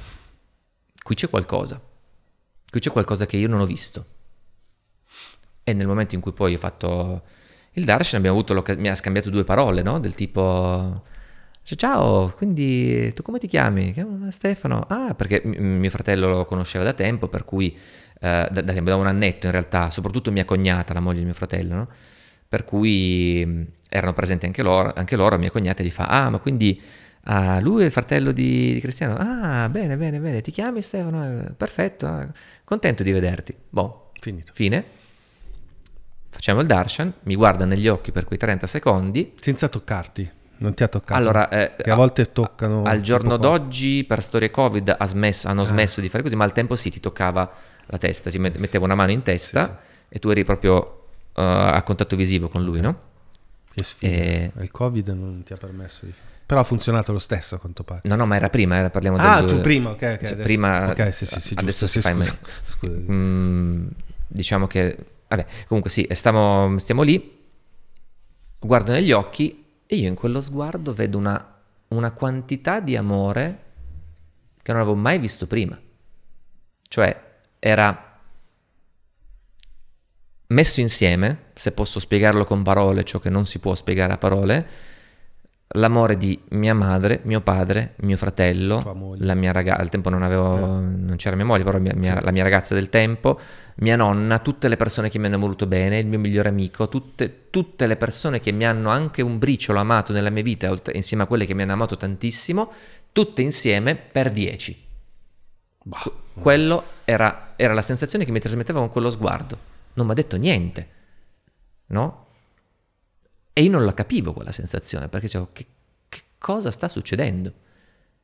Qui 1.03 1.14
c'è 1.14 1.28
qualcosa. 1.30 1.80
Qui 2.70 2.80
c'è 2.80 2.90
qualcosa 2.90 3.26
che 3.26 3.36
io 3.36 3.49
non 3.49 3.61
ho 3.61 3.66
visto. 3.66 4.05
E 5.64 5.72
nel 5.72 5.86
momento 5.86 6.14
in 6.14 6.20
cui 6.20 6.32
poi 6.32 6.55
ho 6.55 6.59
fatto 6.59 7.22
il 7.72 7.84
darshan 7.84 8.18
abbiamo 8.18 8.38
avuto 8.38 8.64
mi 8.78 8.88
ha 8.88 8.94
scambiato 8.94 9.30
due 9.30 9.44
parole, 9.44 9.82
no? 9.82 10.01
Del 10.01 10.14
tipo... 10.14 11.03
Ciao, 11.62 12.32
quindi 12.34 13.12
tu 13.12 13.22
come 13.22 13.38
ti 13.38 13.46
chiami? 13.46 13.94
Stefano. 14.30 14.86
Ah, 14.88 15.12
perché 15.14 15.42
m- 15.44 15.78
mio 15.78 15.90
fratello 15.90 16.28
lo 16.28 16.44
conosceva 16.46 16.82
da 16.82 16.94
tempo, 16.94 17.28
per 17.28 17.44
cui 17.44 17.76
eh, 18.20 18.49
da, 18.51 18.61
da 18.62 18.72
da 18.72 18.96
un 18.96 19.07
annetto 19.07 19.44
in 19.46 19.53
realtà, 19.53 19.90
soprattutto 19.90 20.32
mia 20.32 20.46
cognata, 20.46 20.94
la 20.94 21.01
moglie 21.01 21.18
di 21.18 21.24
mio 21.26 21.34
fratello, 21.34 21.74
no? 21.74 21.88
Per 22.49 22.64
cui 22.64 23.66
erano 23.88 24.14
presenti 24.14 24.46
anche 24.46 24.62
loro, 24.62 24.92
anche 24.94 25.14
loro, 25.16 25.36
mia 25.38 25.51
cognata 25.51 25.82
gli 25.82 25.90
fa, 25.90 26.07
ah, 26.07 26.30
ma 26.30 26.38
quindi 26.38 26.80
ah, 27.31 27.61
lui 27.61 27.83
è 27.83 27.85
il 27.87 27.91
fratello 27.91 28.33
di, 28.33 28.74
di 28.74 28.81
Cristiano? 28.81 29.16
Ah, 29.18 29.68
bene, 29.68 29.97
bene, 29.97 30.18
bene, 30.18 30.41
ti 30.41 30.51
chiami 30.51 30.83
Stefano? 30.83 31.24
Eh, 31.47 31.53
Perfetto, 31.53 32.07
ah, 32.07 32.26
contento 32.64 33.03
di 33.03 33.12
vederti. 33.12 33.55
Boh, 33.68 34.11
Finito. 34.20 34.53
fine. 34.55 34.97
Facciamo 36.31 36.61
il 36.61 36.66
darshan, 36.66 37.12
mi 37.22 37.35
guarda 37.35 37.64
negli 37.64 37.89
occhi 37.89 38.12
per 38.12 38.24
quei 38.24 38.39
30 38.39 38.66
secondi, 38.66 39.35
Senza 39.41 39.68
toccarti. 39.68 40.31
Non 40.61 40.74
ti 40.74 40.83
ha 40.83 40.89
toccato. 40.89 41.18
allora, 41.18 41.49
eh, 41.49 41.74
Che 41.83 41.91
a 41.91 41.95
volte 41.95 42.33
toccano. 42.33 42.83
Al 42.83 43.01
giorno 43.01 43.37
d'oggi, 43.37 44.05
per 44.05 44.22
storie 44.22 44.51
Covid, 44.51 44.95
ha 44.99 45.07
smesso- 45.07 45.49
hanno 45.49 45.62
Ah. 45.62 45.66
smesso 45.66 46.01
di 46.01 46.09
fare 46.09 46.22
così, 46.22 46.35
ma 46.37 46.45
al 46.45 46.53
tempo 46.53 46.74
sì, 46.76 46.91
ti 46.91 47.01
toccava 47.01 47.51
la 47.87 47.99
testa, 47.99 48.29
ti 48.31 48.39
met- 48.39 48.59
metteva 48.59 48.85
una 48.85 48.95
mano 48.97 49.12
in 49.12 49.22
testa 49.22 49.81
e 50.09 50.18
tu 50.18 50.29
eri 50.31 50.45
proprio 50.45 50.95
eh, 51.35 51.41
a 51.43 51.81
contatto 51.85 52.16
visivo 52.16 52.49
con 52.49 52.62
lui, 52.64 52.81
no? 52.81 53.01
Che 53.72 53.83
sfiga. 53.85 54.12
E- 54.12 54.53
Il 54.59 54.70
Covid 54.72 55.09
non 55.11 55.43
ti 55.45 55.53
ha 55.53 55.57
permesso 55.57 56.05
di 56.07 56.11
fare. 56.12 56.28
Però 56.49 56.61
ha 56.61 56.64
funzionato 56.64 57.12
lo 57.12 57.18
stesso 57.18 57.57
a 57.57 57.59
quanto 57.59 57.84
pare. 57.84 58.01
No, 58.05 58.14
no, 58.16 58.24
ma 58.24 58.34
era 58.36 58.49
prima, 58.49 58.76
era, 58.76 58.88
parliamo 58.88 59.18
Ah, 59.18 59.42
del... 59.42 59.49
tu 59.57 59.61
prima, 59.61 59.90
ok, 59.90 59.94
ok. 59.96 60.01
cioè, 60.01 60.16
adesso- 60.32 60.42
prima- 60.44 60.88
Ok, 60.88 61.12
sì, 61.12 61.26
sì, 61.26 61.40
sì, 61.42 61.55
adesso 61.59 61.84
giusto, 61.84 61.86
si 61.86 62.01
fa 62.01 62.14
scusa. 62.14 62.38
Scusa. 62.64 62.92
Mm, 63.12 63.86
diciamo 64.26 64.66
che 64.66 64.96
Vabbè, 65.28 65.44
comunque 65.66 65.90
sì, 65.90 66.09
stiamo, 66.12 66.78
stiamo 66.78 67.03
lì, 67.03 67.38
guardo 68.59 68.92
negli 68.92 69.12
occhi 69.12 69.62
e 69.84 69.96
io 69.96 70.09
in 70.09 70.14
quello 70.14 70.40
sguardo 70.40 70.94
vedo 70.94 71.18
una, 71.18 71.55
una 71.88 72.12
quantità 72.12 72.80
di 72.80 72.96
amore 72.96 73.59
che 74.62 74.72
non 74.72 74.80
avevo 74.80 74.96
mai 74.96 75.18
visto 75.18 75.46
prima. 75.46 75.78
Cioè, 76.88 77.24
era 77.59 78.20
messo 80.46 80.80
insieme, 80.80 81.51
se 81.55 81.72
posso 81.72 82.01
spiegarlo 82.01 82.46
con 82.46 82.62
parole, 82.62 83.05
ciò 83.05 83.18
che 83.18 83.28
non 83.28 83.44
si 83.44 83.59
può 83.59 83.74
spiegare 83.74 84.14
a 84.14 84.18
parole, 84.18 84.66
l'amore 85.72 86.16
di 86.16 86.40
mia 86.50 86.74
madre, 86.74 87.20
mio 87.24 87.40
padre, 87.40 87.94
mio 87.98 88.16
fratello, 88.16 89.16
la 89.18 89.34
mia 89.34 89.52
ragazza, 89.52 89.80
al 89.80 89.90
tempo 89.90 90.08
non 90.08 90.22
avevo, 90.22 90.56
non 90.56 91.14
c'era 91.16 91.36
mia 91.36 91.44
moglie, 91.44 91.64
però 91.64 91.78
mia, 91.78 91.94
mia, 91.94 92.20
la 92.22 92.30
mia 92.30 92.42
ragazza 92.42 92.74
del 92.74 92.88
tempo, 92.88 93.38
mia 93.76 93.96
nonna, 93.96 94.38
tutte 94.38 94.68
le 94.68 94.76
persone 94.76 95.10
che 95.10 95.18
mi 95.18 95.26
hanno 95.26 95.38
voluto 95.38 95.66
bene, 95.66 95.98
il 95.98 96.06
mio 96.06 96.18
migliore 96.18 96.48
amico, 96.48 96.88
tutte, 96.88 97.50
tutte 97.50 97.86
le 97.86 97.96
persone 97.96 98.40
che 98.40 98.50
mi 98.50 98.64
hanno 98.64 98.88
anche 98.88 99.20
un 99.20 99.38
briciolo 99.38 99.78
amato 99.78 100.12
nella 100.12 100.30
mia 100.30 100.42
vita, 100.42 100.74
insieme 100.92 101.24
a 101.24 101.26
quelle 101.26 101.44
che 101.44 101.54
mi 101.54 101.62
hanno 101.62 101.72
amato 101.72 101.96
tantissimo, 101.96 102.72
tutte 103.12 103.42
insieme 103.42 103.94
per 103.94 104.30
dieci. 104.30 104.86
Bah. 105.82 106.12
Quello 106.32 106.84
era, 107.04 107.52
era 107.56 107.74
la 107.74 107.82
sensazione 107.82 108.24
che 108.24 108.30
mi 108.30 108.40
trasmetteva 108.40 108.78
con 108.78 108.90
quello 108.90 109.10
sguardo. 109.10 109.58
Non 109.94 110.06
mi 110.06 110.12
ha 110.12 110.14
detto 110.14 110.36
niente, 110.36 110.88
no? 111.88 112.26
E 113.59 113.62
io 113.62 113.70
non 113.72 113.84
la 113.84 113.92
capivo 113.92 114.32
quella 114.32 114.52
sensazione, 114.52 115.09
perché 115.09 115.26
dicevo, 115.26 115.48
che, 115.52 115.66
che 116.09 116.20
cosa 116.38 116.70
sta 116.70 116.86
succedendo? 116.86 117.52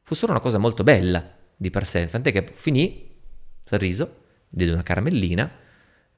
Fu 0.01 0.15
solo 0.15 0.31
una 0.31 0.41
cosa 0.41 0.59
molto 0.59 0.85
bella 0.85 1.29
di 1.57 1.71
per 1.71 1.85
sé, 1.85 2.07
tant'è 2.07 2.31
che 2.31 2.49
finì, 2.53 3.11
sorriso, 3.65 4.27
diede 4.49 4.71
una 4.71 4.85
caramellina, 4.85 5.51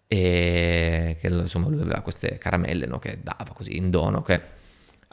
e 0.06 1.16
che 1.18 1.28
insomma 1.28 1.68
lui 1.68 1.80
aveva 1.80 2.02
queste 2.02 2.36
caramelle 2.36 2.84
no, 2.84 2.98
che 2.98 3.20
dava 3.22 3.54
così 3.54 3.78
in 3.78 3.88
dono, 3.88 4.20
che 4.20 4.38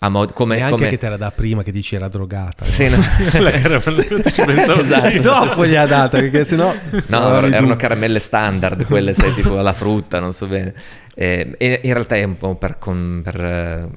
mod- 0.09 0.33
come, 0.33 0.57
e 0.57 0.61
anche 0.61 0.75
come... 0.75 0.87
che 0.87 0.97
te 0.97 1.07
la 1.07 1.17
dà 1.17 1.31
prima 1.31 1.63
che 1.63 1.71
dici 1.71 1.95
era 1.95 2.07
drogata. 2.07 2.65
Sì, 2.65 2.89
no. 2.89 2.97
la 3.39 3.51
caramella 3.51 4.21
ci 4.21 4.41
pensavo 4.43 4.81
esatto. 4.81 5.19
Dopo 5.19 5.65
gli 5.65 5.75
ha 5.75 5.85
data 5.85 6.19
perché 6.19 6.45
sennò... 6.45 6.73
No, 7.07 7.45
erano 7.45 7.75
caramelle 7.75 8.19
standard, 8.19 8.85
quelle 8.85 9.13
sai 9.13 9.33
tipo 9.33 9.57
alla 9.57 9.73
frutta, 9.73 10.19
non 10.19 10.33
so 10.33 10.47
bene. 10.47 10.73
Eh, 11.15 11.55
in 11.59 11.93
realtà 11.93 12.15
è 12.15 12.23
un 12.23 12.37
po' 12.37 12.55
per, 12.55 12.79
con, 12.79 13.21
per, 13.23 13.89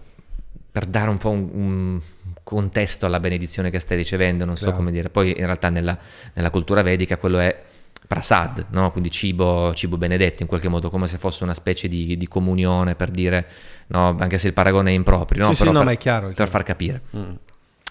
per 0.70 0.84
dare 0.84 1.08
un 1.08 1.16
po' 1.16 1.30
un, 1.30 1.48
un, 1.52 2.00
contesto 2.42 3.06
alla 3.06 3.18
benedizione 3.18 3.70
che 3.70 3.80
stai 3.80 3.96
ricevendo, 3.96 4.44
non 4.44 4.56
so 4.56 4.66
Bravo. 4.66 4.78
come 4.78 4.92
dire. 4.92 5.08
Poi 5.08 5.30
in 5.30 5.46
realtà 5.46 5.70
nella, 5.70 5.98
nella 6.34 6.50
cultura 6.50 6.82
vedica 6.82 7.16
quello 7.16 7.38
è 7.38 7.62
prasad, 8.06 8.66
no? 8.70 8.90
quindi 8.92 9.10
cibo, 9.10 9.72
cibo, 9.74 9.96
benedetto 9.96 10.42
in 10.42 10.48
qualche 10.48 10.68
modo, 10.68 10.90
come 10.90 11.06
se 11.06 11.18
fosse 11.18 11.42
una 11.44 11.54
specie 11.54 11.88
di, 11.88 12.16
di 12.16 12.28
comunione 12.28 12.94
per 12.94 13.10
dire, 13.10 13.46
no? 13.88 14.14
anche 14.18 14.38
se 14.38 14.46
il 14.48 14.52
paragone 14.52 14.90
è 14.90 14.94
improprio, 14.94 15.46
no? 15.46 15.52
Sì, 15.52 15.58
Però 15.58 15.70
sì, 15.70 15.72
no, 15.72 15.78
per, 15.82 15.86
ma 15.88 15.92
è 15.94 15.98
chiaro, 15.98 16.28
è 16.28 16.32
per 16.32 16.48
far 16.48 16.62
capire. 16.62 17.02
Mm. 17.16 17.32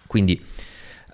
Quindi, 0.08 0.42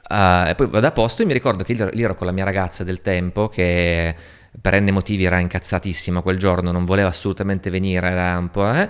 uh, 0.10 0.48
e 0.48 0.54
poi 0.56 0.68
vado 0.68 0.88
a 0.88 0.92
posto 0.92 1.22
e 1.22 1.26
mi 1.26 1.34
ricordo 1.34 1.64
che 1.64 1.74
lì 1.94 2.02
ero 2.04 2.16
con 2.16 2.28
la 2.28 2.34
mia 2.34 2.44
ragazza 2.44 2.84
del 2.84 3.02
tempo 3.02 3.48
che 3.48 4.16
per 4.60 4.80
n 4.82 4.90
motivi 4.92 5.24
era 5.24 5.40
incazzatissima 5.40 6.22
quel 6.22 6.38
giorno, 6.38 6.72
non 6.72 6.86
voleva 6.86 7.08
assolutamente 7.08 7.70
venire, 7.70 8.08
era 8.10 8.38
un 8.38 8.50
po'... 8.50 8.72
Eh? 8.72 8.90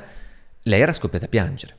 Lei 0.63 0.81
era 0.81 0.91
scoppiata 0.93 1.25
a 1.25 1.29
piangere, 1.29 1.75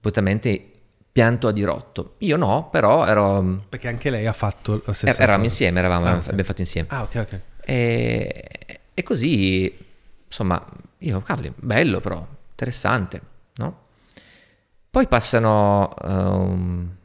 completamente 0.00 0.72
pianto 1.12 1.48
a 1.48 1.52
dirotto. 1.52 2.14
Io 2.18 2.36
no, 2.36 2.68
però 2.70 3.04
ero... 3.06 3.64
Perché 3.68 3.88
anche 3.88 4.08
lei 4.10 4.26
ha 4.26 4.32
fatto 4.32 4.82
la 4.84 4.92
stessa 4.92 5.14
Eravamo 5.16 5.42
cosa. 5.44 5.50
insieme, 5.50 5.78
eravamo, 5.80 6.06
Ah, 6.06 6.14
ok. 6.14 6.22
abbiamo 6.24 6.42
fatto 6.44 6.60
insieme. 6.60 6.88
Ah, 6.90 7.02
ok, 7.02 7.14
ok. 7.16 7.40
E, 7.70 8.80
e 8.94 9.02
così, 9.02 9.70
insomma, 10.24 10.64
io, 10.98 11.20
cavoli, 11.20 11.52
bello 11.54 12.00
però, 12.00 12.26
interessante, 12.50 13.20
no? 13.56 13.80
Poi 14.90 15.06
passano... 15.06 15.94
um, 16.02 16.96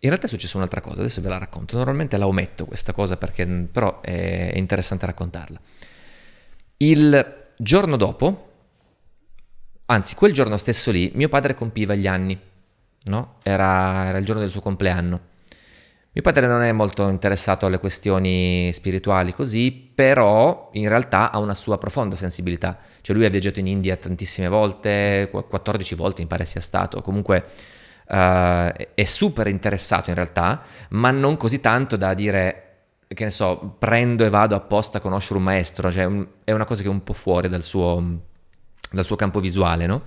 in 0.00 0.08
realtà 0.08 0.26
è 0.26 0.28
successa 0.28 0.56
un'altra 0.56 0.80
cosa, 0.80 0.98
adesso 1.00 1.20
ve 1.20 1.28
la 1.28 1.38
racconto. 1.38 1.76
Normalmente 1.76 2.16
la 2.16 2.26
ometto 2.26 2.66
questa 2.66 2.92
cosa 2.92 3.16
perché 3.16 3.46
però 3.46 4.00
è 4.00 4.50
interessante 4.56 5.06
raccontarla. 5.06 5.60
Il 6.78 7.44
giorno 7.56 7.96
dopo, 7.96 8.52
anzi 9.86 10.16
quel 10.16 10.32
giorno 10.32 10.58
stesso 10.58 10.90
lì, 10.90 11.12
mio 11.14 11.28
padre 11.28 11.54
compiva 11.54 11.94
gli 11.94 12.08
anni, 12.08 12.38
no? 13.04 13.36
Era, 13.44 14.06
era 14.06 14.18
il 14.18 14.24
giorno 14.24 14.40
del 14.40 14.50
suo 14.50 14.60
compleanno. 14.60 15.34
Mio 16.16 16.24
padre 16.24 16.46
non 16.46 16.62
è 16.62 16.72
molto 16.72 17.06
interessato 17.10 17.66
alle 17.66 17.78
questioni 17.78 18.72
spirituali 18.72 19.34
così, 19.34 19.70
però 19.70 20.70
in 20.72 20.88
realtà 20.88 21.30
ha 21.30 21.36
una 21.36 21.52
sua 21.52 21.76
profonda 21.76 22.16
sensibilità. 22.16 22.78
Cioè 23.02 23.14
lui 23.14 23.26
ha 23.26 23.28
viaggiato 23.28 23.60
in 23.60 23.66
India 23.66 23.96
tantissime 23.96 24.48
volte, 24.48 25.28
14 25.30 25.94
volte 25.94 26.22
mi 26.22 26.26
pare 26.26 26.46
sia 26.46 26.62
stato, 26.62 27.02
comunque 27.02 27.44
uh, 28.08 28.14
è 28.94 29.04
super 29.04 29.46
interessato 29.48 30.08
in 30.08 30.16
realtà, 30.16 30.62
ma 30.92 31.10
non 31.10 31.36
così 31.36 31.60
tanto 31.60 31.96
da 31.96 32.14
dire 32.14 32.62
che 33.08 33.24
ne 33.24 33.30
so, 33.30 33.76
prendo 33.78 34.24
e 34.24 34.30
vado 34.30 34.54
apposta 34.54 34.96
a 34.96 35.00
conoscere 35.02 35.36
un 35.38 35.44
maestro, 35.44 35.92
cioè 35.92 36.04
un, 36.04 36.26
è 36.44 36.52
una 36.52 36.64
cosa 36.64 36.80
che 36.80 36.88
è 36.88 36.90
un 36.90 37.04
po' 37.04 37.12
fuori 37.12 37.50
dal 37.50 37.62
suo, 37.62 38.20
dal 38.90 39.04
suo 39.04 39.16
campo 39.16 39.38
visuale, 39.38 39.84
no? 39.84 40.02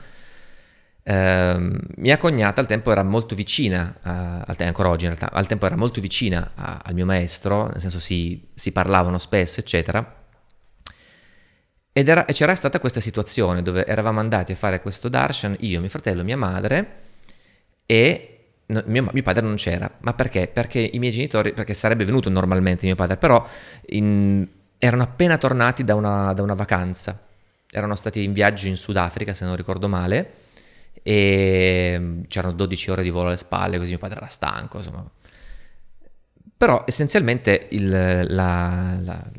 Uh, 1.09 1.75
mia 1.95 2.17
cognata 2.19 2.61
al 2.61 2.67
tempo 2.67 2.91
era 2.91 3.01
molto 3.01 3.33
vicina, 3.33 3.95
uh, 3.97 4.43
al 4.45 4.55
tempo, 4.55 4.65
ancora 4.65 4.89
oggi 4.89 5.05
in 5.05 5.15
realtà, 5.15 5.35
al 5.35 5.47
tempo 5.47 5.65
era 5.65 5.75
molto 5.75 6.01
vicina 6.01 6.51
a, 6.53 6.81
al 6.83 6.93
mio 6.93 7.07
maestro, 7.07 7.65
nel 7.65 7.79
senso 7.79 7.99
si, 7.99 8.49
si 8.53 8.71
parlavano 8.71 9.17
spesso, 9.17 9.59
eccetera. 9.59 10.17
Ed 11.91 12.07
era, 12.07 12.25
c'era 12.25 12.53
stata 12.53 12.79
questa 12.79 12.99
situazione 12.99 13.63
dove 13.63 13.87
eravamo 13.87 14.19
andati 14.19 14.51
a 14.51 14.55
fare 14.55 14.81
questo 14.81 15.09
darshan, 15.09 15.55
io, 15.61 15.79
mio 15.79 15.89
fratello, 15.89 16.23
mia 16.23 16.37
madre, 16.37 16.97
e 17.87 18.51
no, 18.67 18.83
mio, 18.85 19.09
mio, 19.11 19.23
padre 19.23 19.41
non 19.41 19.55
c'era. 19.55 19.89
Ma 20.01 20.13
perché? 20.13 20.45
Perché 20.45 20.77
i 20.79 20.99
miei 20.99 21.11
genitori, 21.11 21.53
perché 21.53 21.73
sarebbe 21.73 22.05
venuto 22.05 22.29
normalmente 22.29 22.85
mio 22.85 22.93
padre, 22.93 23.17
però 23.17 23.43
in, 23.87 24.47
erano 24.77 25.01
appena 25.01 25.39
tornati 25.39 25.83
da 25.83 25.95
una, 25.95 26.33
da 26.33 26.43
una 26.43 26.53
vacanza. 26.53 27.19
Erano 27.67 27.95
stati 27.95 28.23
in 28.23 28.31
viaggio 28.31 28.67
in 28.67 28.77
Sudafrica, 28.77 29.33
se 29.33 29.45
non 29.45 29.55
ricordo 29.55 29.87
male, 29.87 30.33
e 31.03 32.23
c'erano 32.27 32.53
12 32.53 32.91
ore 32.91 33.03
di 33.03 33.09
volo 33.09 33.27
alle 33.27 33.37
spalle, 33.37 33.77
così 33.77 33.89
mio 33.89 33.99
padre 33.99 34.17
era 34.17 34.27
stanco, 34.27 34.77
insomma. 34.77 35.09
Però 36.57 36.83
essenzialmente 36.85 37.67
il, 37.71 37.89
la, 37.89 38.97
la, 38.99 39.31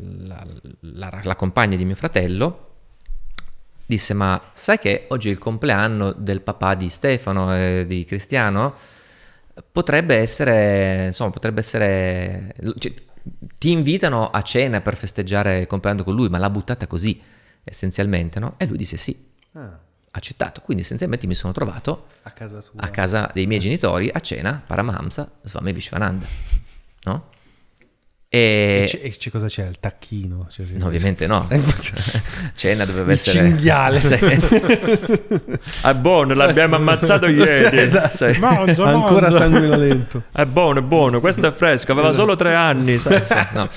la, 0.81 1.21
la, 1.23 1.37
compagna 1.37 1.77
di 1.77 1.85
mio 1.85 1.95
fratello 1.95 2.69
disse 3.85 4.15
ma 4.15 4.41
sai 4.55 4.79
che 4.79 5.05
oggi 5.11 5.29
è 5.29 5.31
il 5.33 5.39
compleanno 5.39 6.13
del 6.13 6.41
papà 6.41 6.75
di 6.75 6.89
Stefano 6.89 7.55
e 7.55 7.85
di 7.87 8.05
Cristiano? 8.07 8.75
Potrebbe 9.71 10.17
essere, 10.17 11.07
insomma, 11.07 11.31
potrebbe 11.31 11.61
essere... 11.61 12.55
Cioè, 12.79 12.95
ti 13.59 13.71
invitano 13.71 14.31
a 14.31 14.41
cena 14.41 14.81
per 14.81 14.97
festeggiare 14.97 15.61
il 15.61 15.67
compleanno 15.67 16.05
con 16.05 16.15
lui, 16.15 16.31
ma 16.31 16.39
l'ha 16.39 16.49
buttata 16.49 16.87
così, 16.87 17.21
essenzialmente, 17.63 18.41
no? 18.41 18.55
E 18.57 18.65
lui 18.65 18.79
disse 18.79 18.97
sì. 18.97 19.29
Ah 19.53 19.89
accettato. 20.13 20.61
Quindi 20.61 20.83
essenzialmente 20.83 21.27
mi 21.27 21.35
sono 21.35 21.53
trovato 21.53 22.07
a 22.23 22.31
casa, 22.31 22.61
tua. 22.61 22.81
a 22.81 22.89
casa 22.89 23.31
dei 23.33 23.47
miei 23.47 23.61
genitori 23.61 24.11
a 24.13 24.21
cena, 24.21 24.63
Paramahamsa, 24.67 25.31
Swami 25.43 25.73
Vishwananda. 25.73 26.27
No? 27.05 27.29
E, 28.33 28.83
e, 28.85 28.87
c'è, 28.87 29.01
e 29.03 29.11
c'è 29.11 29.29
cosa 29.29 29.49
c'è? 29.49 29.67
Il 29.67 29.81
tacchino? 29.81 30.47
Cioè, 30.51 30.65
no, 30.75 30.87
ovviamente 30.87 31.27
no. 31.27 31.49
Cena 32.55 32.85
doveva 32.85 33.07
Il 33.07 33.11
essere... 33.11 33.49
cinghiale. 33.49 33.99
Sì. 34.01 34.15
è 35.83 35.95
buono, 35.99 36.35
l'abbiamo 36.35 36.77
ammazzato 36.77 37.27
ieri. 37.27 37.81
Esatto. 37.81 38.33
Sì. 38.33 38.39
Mangia, 38.39 38.85
Ancora 38.85 39.31
mangia. 39.31 39.39
sanguinolento. 39.39 40.23
È 40.31 40.45
buono, 40.45 40.79
è 40.79 40.83
buono, 40.83 41.19
questo 41.19 41.49
è 41.49 41.53
fresco, 41.53 41.91
aveva 41.91 42.13
solo 42.13 42.37
tre 42.37 42.55
anni. 42.55 43.01
No, 43.53 43.69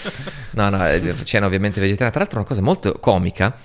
no, 0.51 0.69
no, 0.69 0.87
eh, 0.87 1.15
cena 1.23 1.47
ovviamente 1.47 1.79
vegetariana. 1.79 2.11
Tra 2.11 2.19
l'altro 2.19 2.37
una 2.37 2.47
cosa 2.47 2.61
molto 2.61 2.93
comica, 2.99 3.55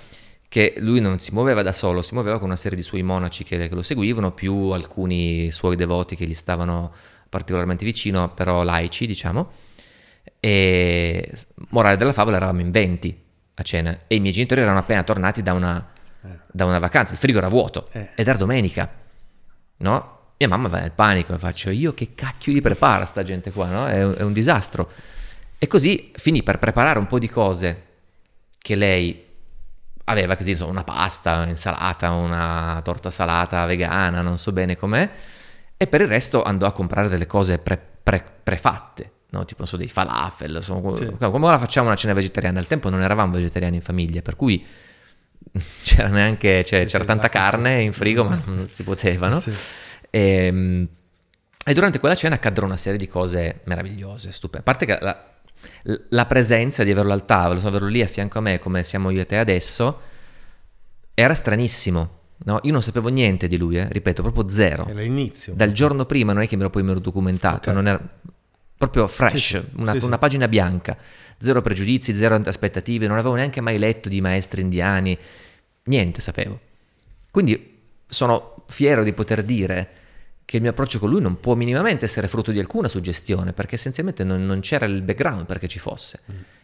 che 0.49 0.73
lui 0.79 0.99
non 0.99 1.19
si 1.19 1.31
muoveva 1.31 1.61
da 1.61 1.71
solo, 1.71 2.01
si 2.01 2.15
muoveva 2.15 2.37
con 2.37 2.47
una 2.47 2.55
serie 2.55 2.75
di 2.75 2.83
suoi 2.83 3.03
monaci 3.03 3.43
che, 3.43 3.69
che 3.69 3.75
lo 3.75 3.83
seguivano, 3.83 4.31
più 4.31 4.53
alcuni 4.71 5.51
suoi 5.51 5.75
devoti 5.75 6.15
che 6.15 6.25
gli 6.25 6.33
stavano 6.33 6.91
particolarmente 7.29 7.85
vicino, 7.85 8.33
però 8.33 8.63
laici, 8.63 9.05
diciamo. 9.05 9.51
E 10.39 11.31
morale 11.69 11.97
della 11.97 12.13
favola, 12.13 12.37
eravamo 12.37 12.61
in 12.61 12.71
20 12.71 13.23
a 13.53 13.61
cena 13.61 13.99
e 14.07 14.15
i 14.15 14.19
miei 14.19 14.33
genitori 14.33 14.61
erano 14.61 14.79
appena 14.79 15.03
tornati 15.03 15.43
da 15.43 15.53
una, 15.53 15.87
da 16.51 16.65
una 16.65 16.79
vacanza, 16.79 17.13
il 17.13 17.19
frigo 17.19 17.37
era 17.37 17.47
vuoto 17.47 17.89
Eh. 17.91 18.09
ed 18.15 18.27
era 18.27 18.37
domenica, 18.37 18.91
no? 19.77 20.17
Mia 20.37 20.47
mamma 20.47 20.69
va 20.69 20.79
nel 20.79 20.91
panico 20.91 21.33
e 21.33 21.37
faccio 21.37 21.69
io 21.69 21.93
che 21.93 22.15
cacchio 22.15 22.53
li 22.53 22.61
prepara 22.61 23.05
sta 23.05 23.21
gente 23.21 23.51
qua, 23.51 23.67
no? 23.67 23.87
È, 23.87 23.99
è 23.99 24.23
un 24.23 24.33
disastro. 24.33 24.89
E 25.59 25.67
così 25.67 26.11
finì 26.15 26.41
per 26.41 26.57
preparare 26.57 26.97
un 26.97 27.05
po' 27.05 27.19
di 27.19 27.29
cose 27.29 27.83
che 28.57 28.75
lei 28.75 29.27
aveva 30.09 30.35
così, 30.35 30.51
insomma, 30.51 30.71
una 30.71 30.83
pasta, 30.83 31.41
un'insalata, 31.43 32.11
una 32.11 32.81
torta 32.83 33.09
salata 33.09 33.65
vegana, 33.65 34.21
non 34.21 34.37
so 34.37 34.51
bene 34.51 34.75
com'è, 34.75 35.09
e 35.77 35.87
per 35.87 36.01
il 36.01 36.07
resto 36.07 36.43
andò 36.43 36.65
a 36.65 36.71
comprare 36.71 37.07
delle 37.09 37.25
cose 37.27 37.57
pre- 37.59 37.81
pre- 38.03 38.25
prefatte, 38.43 39.11
no? 39.29 39.45
tipo 39.45 39.65
so, 39.65 39.77
dei 39.77 39.87
falafel, 39.87 40.55
insomma, 40.55 40.95
Sì. 40.97 41.15
come 41.17 41.47
la 41.47 41.59
facciamo 41.59 41.87
una 41.87 41.95
cena 41.95 42.13
vegetariana? 42.13 42.59
Al 42.59 42.67
tempo 42.67 42.89
non 42.89 43.01
eravamo 43.01 43.33
vegetariani 43.33 43.75
in 43.77 43.81
famiglia, 43.81 44.21
per 44.21 44.35
cui 44.35 44.65
c'era 45.83 46.09
neanche, 46.09 46.63
cioè, 46.65 46.81
Sì, 46.81 46.85
c'era 46.85 47.03
sì, 47.03 47.07
tanta 47.09 47.29
carne 47.29 47.81
in 47.81 47.93
frigo, 47.93 48.23
ma 48.25 48.39
non 48.45 48.67
si 48.67 48.83
poteva, 48.83 49.29
no? 49.29 49.41
E, 50.09 50.87
e 51.65 51.73
durante 51.73 51.99
quella 51.99 52.15
cena 52.15 52.35
accaddero 52.35 52.65
una 52.65 52.77
serie 52.77 52.97
di 52.97 53.07
cose 53.07 53.61
meravigliose, 53.65 54.31
stupende. 54.31 54.59
A 54.69 54.73
parte 54.73 54.85
che 54.85 54.97
la, 54.99 55.23
la 56.09 56.25
presenza 56.25 56.83
di 56.83 56.91
averlo 56.91 57.13
al 57.13 57.25
tavolo, 57.25 57.59
averlo 57.67 57.87
lì 57.87 58.01
a 58.01 58.07
fianco 58.07 58.37
a 58.37 58.41
me, 58.41 58.59
come 58.59 58.83
siamo 58.83 59.09
io 59.09 59.21
e 59.21 59.25
te 59.25 59.37
adesso, 59.37 59.99
era 61.13 61.33
stranissimo. 61.33 62.17
No? 62.45 62.59
Io 62.63 62.71
non 62.71 62.81
sapevo 62.81 63.09
niente 63.09 63.47
di 63.47 63.57
lui, 63.57 63.77
eh, 63.77 63.87
ripeto, 63.89 64.21
proprio 64.21 64.47
zero. 64.47 64.87
Era 64.87 65.01
l'inizio. 65.01 65.53
Dal 65.55 65.73
giorno 65.73 66.05
prima 66.05 66.31
non 66.31 66.41
è 66.43 66.47
che 66.47 66.55
me 66.55 66.63
lo 66.63 66.69
poi 66.69 66.83
mi 66.83 66.91
ero 66.91 66.99
documentato, 66.99 67.69
Ok. 67.69 67.75
non 67.75 67.87
era 67.87 68.01
proprio 68.77 69.07
fresh, 69.07 69.33
Sì, 69.33 69.47
sì, 69.57 69.63
una, 69.75 69.91
sì, 69.91 69.99
sì. 69.99 70.05
una 70.05 70.17
pagina 70.17 70.47
bianca, 70.47 70.95
zero 71.37 71.61
pregiudizi, 71.61 72.13
zero 72.15 72.35
aspettative, 72.45 73.07
non 73.07 73.17
avevo 73.17 73.35
neanche 73.35 73.59
mai 73.59 73.77
letto 73.77 74.07
di 74.07 74.21
maestri 74.21 74.61
indiani, 74.61 75.17
niente 75.83 76.21
sapevo. 76.21 76.57
Quindi 77.29 77.77
sono 78.07 78.63
fiero 78.67 79.03
di 79.03 79.11
poter 79.11 79.43
dire 79.43 79.89
che 80.49 80.55
il 80.55 80.63
mio 80.63 80.71
approccio 80.71 80.97
con 80.97 81.11
lui 81.11 81.21
non 81.21 81.39
può 81.39 81.53
minimamente 81.53 82.05
essere 82.05 82.27
frutto 82.27 82.51
di 82.51 82.57
alcuna 82.57 82.87
suggestione, 82.87 83.53
perché 83.53 83.75
essenzialmente 83.75 84.23
non, 84.23 84.47
non 84.47 84.61
c'era 84.61 84.87
il 84.87 85.03
background 85.03 85.45
perché 85.45 85.67
ci 85.67 85.77
fosse. 85.77 86.21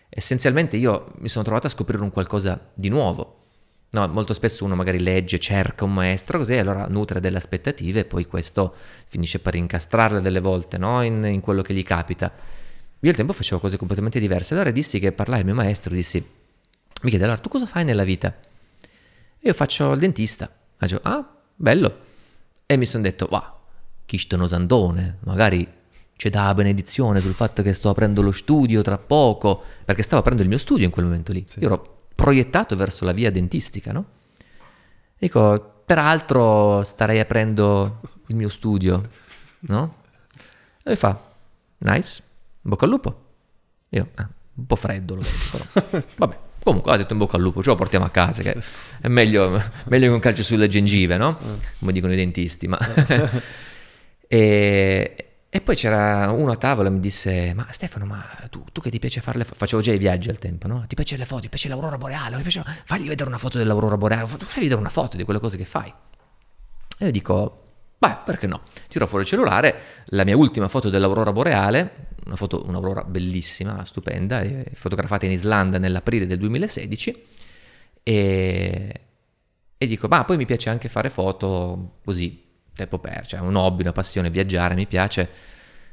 Essenzialmente 0.10 0.76
io 0.76 1.12
mi 1.20 1.30
sono 1.30 1.44
trovato 1.44 1.68
a 1.68 1.70
scoprire 1.70 2.02
un 2.02 2.10
qualcosa 2.10 2.72
di 2.74 2.90
nuovo. 2.90 3.44
No, 3.92 4.08
molto 4.08 4.34
spesso 4.34 4.66
uno 4.66 4.74
magari 4.74 5.00
legge, 5.00 5.38
cerca 5.38 5.86
un 5.86 5.94
maestro 5.94 6.40
così, 6.40 6.54
e 6.54 6.58
allora 6.58 6.88
nutre 6.88 7.20
delle 7.20 7.38
aspettative 7.38 8.00
e 8.00 8.06
poi 8.06 8.26
questo 8.26 8.74
finisce 9.06 9.38
per 9.38 9.54
incastrarle 9.54 10.20
delle 10.20 10.40
volte 10.40 10.80
no? 10.80 11.04
in, 11.04 11.24
in 11.24 11.42
quello 11.42 11.62
che 11.62 11.76
gli 11.76 11.84
capita. 11.84 12.34
Io 13.02 13.10
al 13.12 13.16
tempo 13.16 13.34
facevo 13.34 13.62
cose 13.62 13.78
completamente 13.78 14.20
diverse, 14.20 14.56
allora 14.56 14.72
dissi 14.72 14.98
che 14.98 15.12
parlai 15.12 15.42
al 15.42 15.46
mio 15.46 15.54
maestro, 15.54 15.94
dissi, 15.94 16.18
mi 16.18 17.10
chiede 17.12 17.24
allora 17.24 17.38
tu 17.38 17.50
cosa 17.50 17.68
fai 17.68 17.84
nella 17.84 18.04
vita? 18.04 18.36
Io 19.42 19.54
faccio 19.54 19.92
il 19.92 20.00
dentista. 20.00 20.52
Faccio, 20.76 21.00
ah, 21.04 21.24
bello. 21.54 22.00
E 22.66 22.78
mi 22.78 22.88
sono 22.88 23.04
detto, 23.04 23.28
wow, 23.30 23.55
chi 24.06 24.18
sto 24.18 24.38
nosandone, 24.38 25.18
magari 25.24 25.68
c'è 26.16 26.30
da 26.30 26.54
benedizione 26.54 27.20
sul 27.20 27.34
fatto 27.34 27.62
che 27.62 27.74
sto 27.74 27.90
aprendo 27.90 28.22
lo 28.22 28.32
studio 28.32 28.82
tra 28.82 28.98
poco, 28.98 29.62
perché 29.84 30.02
stavo 30.02 30.22
aprendo 30.22 30.44
il 30.44 30.48
mio 30.48 30.58
studio 30.58 30.86
in 30.86 30.92
quel 30.92 31.06
momento 31.06 31.32
lì. 31.32 31.46
Io 31.58 31.68
ero 31.68 32.08
proiettato 32.16 32.76
verso 32.76 33.04
la 33.04 33.12
via 33.12 33.32
dentistica, 33.32 33.92
no? 33.92 34.06
Dico, 35.18 35.82
peraltro 35.86 36.84
starei 36.84 37.20
aprendo 37.20 38.00
il 38.28 38.36
mio 38.36 38.50
studio, 38.50 39.10
no? 39.62 39.96
E 40.78 40.84
lui 40.84 40.96
fa, 40.96 41.22
nice, 41.80 42.24
bocca 42.62 42.86
al 42.86 42.92
lupo. 42.92 43.24
Io, 43.90 44.10
ah, 44.16 44.30
un 44.56 44.66
po' 44.66 44.76
freddo 44.76 45.16
lo 45.16 45.22
vedo, 45.22 45.38
però. 45.52 46.04
Vabbè, 46.16 46.40
comunque 46.64 46.92
ha 46.94 46.98
detto 46.98 47.14
in 47.14 47.20
bocca 47.20 47.36
al 47.36 47.42
lupo, 47.42 47.62
ce 47.62 47.70
lo 47.70 47.76
portiamo 47.76 48.06
a 48.06 48.10
casa, 48.10 48.42
che 48.42 48.58
è 49.02 49.08
meglio, 49.10 49.62
meglio 49.86 50.08
che 50.08 50.14
un 50.14 50.20
calcio 50.20 50.44
sulle 50.44 50.70
gengive, 50.70 51.18
no? 51.18 51.38
Come 51.80 51.92
dicono 51.92 52.14
i 52.14 52.18
dentisti, 52.18 52.68
ma... 52.68 52.78
e, 54.28 55.26
e 55.50 55.62
poi 55.62 55.76
c'era 55.76 56.32
uno 56.32 56.52
a 56.52 56.58
tavola 56.58 56.90
e 56.90 56.92
mi 56.92 57.00
disse, 57.00 57.54
ma 57.56 57.66
Stefano, 57.70 58.06
ma 58.06 58.26
tu, 58.50 58.64
tu 58.72 58.82
che 58.82 58.90
ti 58.90 59.00
piace 59.00 59.22
fare 59.22 59.38
le 59.38 59.46
foto? 59.46 59.58
Facevo 59.58 59.82
già 59.82 59.94
i 59.94 59.98
viaggi 59.98 60.30
al 60.30 60.38
tempo, 60.38 60.68
no? 60.68 60.86
Ti 60.88 60.96
piace 60.96 61.16
le 61.16 61.26
foto, 61.26 61.42
ti 61.42 61.50
piace 61.50 61.70
l'aurora 61.70 61.98
boreale, 61.98 62.36
ti 62.38 62.42
piace... 62.42 62.64
fagli 62.84 63.08
vedere 63.08 63.30
una 63.30 63.38
foto 63.38 63.58
dell'aurora 63.58 63.98
boreale, 63.98 64.28
fagli 64.28 64.64
vedere 64.64 64.80
una 64.82 64.90
foto 64.90 65.16
di 65.16 65.24
quelle 65.24 65.40
cose 65.40 65.58
che 65.58 65.66
fai. 65.66 65.94
E 66.98 67.06
io 67.06 67.12
dico, 67.12 67.64
beh, 67.98 68.18
perché 68.26 68.48
no? 68.48 68.64
Tiro 68.90 69.08
fuori 69.08 69.24
il 69.24 69.30
cellulare, 69.30 69.80
la 70.08 70.24
mia 70.24 70.36
ultima 70.36 70.68
foto 70.68 70.90
dell'aurora 70.90 71.32
boreale, 71.32 72.08
una 72.26 72.36
foto, 72.36 72.66
un'aurora 72.66 73.04
bellissima, 73.04 73.86
stupenda, 73.86 74.42
eh, 74.42 74.72
fotografata 74.74 75.26
in 75.26 75.32
Islanda 75.32 75.78
nell'aprile 75.78 76.28
del 76.28 76.38
2016, 76.40 77.24
e, 78.04 79.02
e 79.78 79.88
dico, 79.88 80.08
ma 80.08 80.26
poi 80.26 80.38
mi 80.38 80.46
piace 80.46 80.70
anche 80.70 80.90
fare 80.90 81.10
foto 81.10 82.00
così, 82.04 82.45
tempo 82.76 83.00
per, 83.00 83.26
cioè 83.26 83.40
un 83.40 83.56
hobby, 83.56 83.82
una 83.82 83.92
passione, 83.92 84.30
viaggiare, 84.30 84.76
mi 84.76 84.86
piace. 84.88 85.30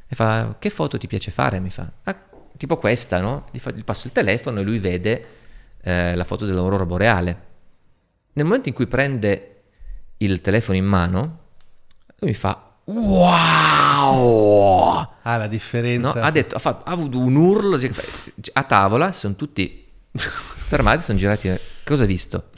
E 0.07 0.15
fa, 0.15 0.57
che 0.59 0.69
foto 0.71 0.99
ti 0.99 1.07
piace 1.07 1.31
fare? 1.31 1.59
Mi 1.61 1.71
fa, 1.71 1.91
"Ah, 2.05 2.17
tipo 2.57 2.77
questa, 2.77 3.21
no? 3.21 3.47
Gli, 3.51 3.59
fa- 3.59 3.71
gli 3.73 3.85
passo 3.85 4.07
il 4.09 4.13
telefono 4.13 4.61
e 4.61 4.63
lui 4.63 4.79
vede 4.79 5.27
eh, 5.83 6.15
la 6.15 6.25
foto 6.25 6.45
dell'aurora 6.47 6.85
boreale. 6.85 7.43
Nel 8.35 8.45
momento 8.45 8.69
in 8.69 8.75
cui 8.75 8.87
prende 8.87 9.63
il 10.19 10.41
telefono 10.41 10.77
in 10.79 10.85
mano, 10.85 11.39
lui 12.19 12.31
mi 12.31 12.37
fa 12.37 12.71
wow! 13.73 15.07
Ah, 15.23 15.37
la 15.37 15.47
differenza. 15.47 16.13
No? 16.15 16.21
Ha, 16.21 16.31
detto, 16.31 16.55
ha, 16.57 16.59
fatto- 16.59 16.85
ha 16.89 16.93
avuto 16.93 17.19
un 17.19 17.35
urlo 17.37 17.79
cioè, 17.81 17.91
a 18.53 18.63
tavola, 18.65 19.13
sono 19.13 19.35
tutti 19.35 19.87
fermati, 20.13 21.03
sono 21.03 21.19
girati. 21.19 21.51
Cosa 21.85 22.03
hai 22.03 22.09
visto? 22.09 22.51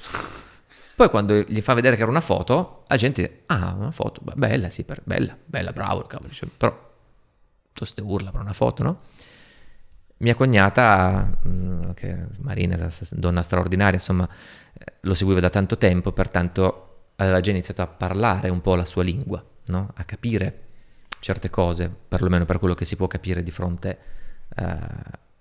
Poi 0.96 1.10
quando 1.10 1.40
gli 1.40 1.60
fa 1.60 1.74
vedere 1.74 1.96
che 1.96 2.02
era 2.02 2.10
una 2.10 2.20
foto, 2.20 2.84
la 2.86 2.96
gente 2.96 3.22
dice, 3.22 3.42
ah, 3.46 3.74
una 3.76 3.90
foto, 3.90 4.20
bella, 4.34 4.70
sì, 4.70 4.84
bella, 5.02 5.36
bella, 5.44 5.72
bravo, 5.72 6.02
cavolo. 6.02 6.30
Però, 6.56 6.92
tutte 7.72 7.86
ste 7.90 8.00
urla 8.00 8.30
per 8.30 8.40
una 8.40 8.52
foto, 8.52 8.82
no? 8.84 9.00
Mia 10.18 10.36
cognata, 10.36 11.36
mm, 11.46 11.90
che 11.94 12.26
Marina, 12.38 12.88
donna 13.10 13.42
straordinaria, 13.42 13.94
insomma, 13.94 14.28
eh, 14.72 14.92
lo 15.00 15.14
seguiva 15.14 15.40
da 15.40 15.50
tanto 15.50 15.76
tempo, 15.76 16.12
pertanto 16.12 17.08
aveva 17.16 17.40
già 17.40 17.50
iniziato 17.50 17.82
a 17.82 17.86
parlare 17.88 18.48
un 18.48 18.60
po' 18.60 18.76
la 18.76 18.84
sua 18.84 19.02
lingua, 19.02 19.44
no? 19.66 19.90
A 19.94 20.04
capire 20.04 20.60
certe 21.18 21.50
cose, 21.50 21.92
perlomeno 22.08 22.44
per 22.44 22.58
quello 22.58 22.74
che 22.74 22.84
si 22.84 22.94
può 22.94 23.08
capire 23.08 23.42
di 23.42 23.50
fronte 23.50 23.98
eh, 24.56 24.78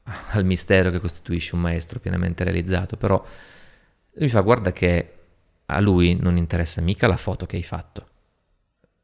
al 0.32 0.46
mistero 0.46 0.90
che 0.90 1.00
costituisce 1.00 1.54
un 1.54 1.62
maestro 1.62 2.00
pienamente 2.00 2.44
realizzato. 2.44 2.98
Però 2.98 3.24
mi 4.16 4.30
fa, 4.30 4.42
guarda 4.42 4.72
che 4.72 5.23
a 5.76 5.80
lui 5.80 6.16
non 6.16 6.38
interessa 6.38 6.82
mica 6.82 7.08
la 7.08 7.18
foto 7.18 7.46
che 7.46 7.56
hai 7.58 7.64
fatto. 7.64 8.08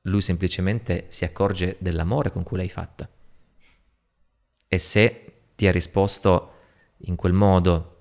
Lui 0.04 0.22
semplicemente 0.22 1.06
si 1.10 1.26
accorge 1.26 1.78
dell'amore 1.80 2.32
con 2.32 2.44
cui 2.44 2.58
l'hai 2.58 2.70
fatta. 2.70 3.10
E 4.68 4.78
se 4.78 5.42
ti 5.56 5.68
ha 5.68 5.72
risposto 5.72 6.54
in 7.04 7.16
quel 7.16 7.34
modo 7.34 7.96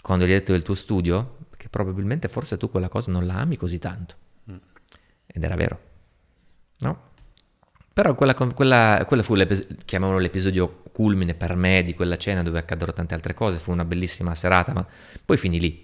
quando 0.00 0.26
gli 0.26 0.32
hai 0.32 0.38
detto 0.38 0.52
del 0.52 0.62
tuo 0.62 0.74
studio, 0.74 1.38
perché 1.48 1.68
probabilmente 1.68 2.28
forse 2.28 2.56
tu 2.56 2.70
quella 2.70 2.88
cosa 2.88 3.10
non 3.10 3.26
la 3.26 3.36
ami 3.36 3.56
così 3.56 3.78
tanto. 3.78 4.16
Ed 5.26 5.42
era 5.42 5.56
vero. 5.56 5.80
No? 6.78 7.12
Però 7.92 8.14
quella, 8.14 8.34
quella, 8.34 9.04
quella 9.06 9.22
fu, 9.22 9.34
chiamiamolo 9.84 10.18
l'episodio 10.18 10.82
culmine 10.92 11.34
per 11.34 11.54
me 11.54 11.84
di 11.84 11.94
quella 11.94 12.16
cena 12.16 12.42
dove 12.42 12.58
accaddero 12.58 12.92
tante 12.92 13.14
altre 13.14 13.34
cose, 13.34 13.58
fu 13.58 13.70
una 13.70 13.84
bellissima 13.84 14.34
serata, 14.34 14.72
ma 14.72 14.86
poi 15.24 15.36
finì 15.36 15.60
lì. 15.60 15.83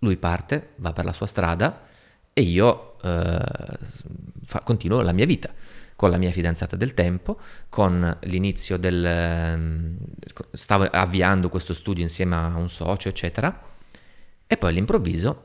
Lui 0.00 0.16
parte, 0.16 0.70
va 0.76 0.92
per 0.92 1.04
la 1.04 1.12
sua 1.12 1.26
strada 1.26 1.82
e 2.32 2.42
io 2.42 2.98
eh, 3.02 3.78
fa- 4.42 4.60
continuo 4.64 5.00
la 5.00 5.12
mia 5.12 5.26
vita 5.26 5.52
con 5.96 6.10
la 6.10 6.18
mia 6.18 6.30
fidanzata 6.30 6.76
del 6.76 6.92
tempo, 6.92 7.40
con 7.70 8.18
l'inizio 8.24 8.76
del... 8.76 9.04
ehm, 9.04 9.96
stavo 10.52 10.84
avviando 10.84 11.48
questo 11.48 11.72
studio 11.72 12.02
insieme 12.02 12.36
a 12.36 12.56
un 12.56 12.68
socio, 12.68 13.08
eccetera, 13.08 13.62
e 14.46 14.56
poi 14.58 14.70
all'improvviso, 14.70 15.42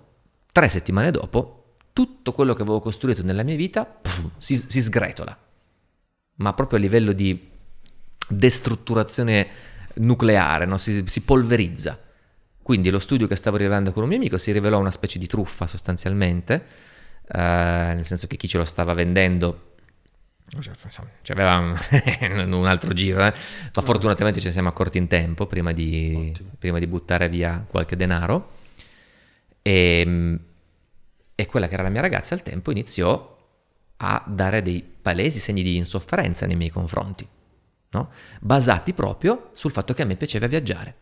tre 0.52 0.68
settimane 0.68 1.10
dopo, 1.10 1.76
tutto 1.94 2.34
quello 2.34 2.54
che 2.54 2.62
avevo 2.62 2.82
costruito 2.82 3.24
nella 3.24 3.44
mia 3.44 3.56
vita 3.56 3.86
pff, 3.86 4.30
si, 4.38 4.56
si 4.58 4.82
sgretola, 4.82 5.38
ma 6.36 6.54
proprio 6.54 6.78
a 6.78 6.82
livello 6.82 7.14
di 7.14 7.50
destrutturazione 8.28 9.48
nucleare, 9.96 10.66
no? 10.66 10.78
si, 10.78 11.04
si 11.08 11.22
polverizza. 11.22 11.98
Quindi 12.62 12.90
lo 12.90 13.00
studio 13.00 13.28
che 13.28 13.36
stavo 13.36 13.58
rivelando 13.58 13.92
con 13.92 14.04
un 14.04 14.10
mio 14.10 14.18
amico 14.18 14.38
si 14.38 14.52
rivelò 14.52 14.80
una 14.80 14.92
specie 14.92 15.18
di 15.20 15.28
truffa 15.28 15.68
sostanzialmente, 15.68 16.66
eh, 17.28 17.38
nel 17.38 18.06
senso 18.06 18.28
che 18.28 18.38
chi 18.38 18.48
ce 18.48 18.58
lo 18.58 18.66
stava 18.66 18.94
vendendo 18.94 19.70
ci 21.22 21.32
aveva 21.32 21.58
un 22.44 22.66
altro 22.66 22.94
giro, 22.94 23.26
eh? 23.26 23.34
ma 23.74 23.82
fortunatamente 23.82 24.42
ci 24.42 24.52
siamo 24.52 24.68
accorti 24.68 24.98
in 24.98 25.08
tempo 25.08 25.48
prima 25.48 25.72
di, 25.72 26.36
prima 26.60 26.78
di 26.78 26.88
buttare 26.88 27.30
via 27.30 27.66
qualche 27.68 27.96
denaro. 27.96 28.60
E, 29.62 30.40
e 31.34 31.46
quella 31.46 31.68
che 31.68 31.74
era 31.74 31.84
la 31.84 31.90
mia 31.90 32.02
ragazza 32.02 32.34
al 32.34 32.44
tempo 32.44 32.72
iniziò 32.72 33.38
a 33.98 34.24
dare 34.28 34.62
dei 34.62 34.82
palesi 34.82 35.40
segni 35.40 35.64
di 35.64 35.78
insofferenza 35.78 36.46
nei 36.46 36.56
miei 36.58 36.70
confronti, 36.70 37.26
no? 37.92 38.10
basati 38.42 38.94
proprio 38.94 39.52
sul 39.54 39.72
fatto 39.72 39.94
che 39.94 40.02
a 40.02 40.06
me 40.06 40.18
piaceva 40.18 40.48
viaggiare. 40.48 40.96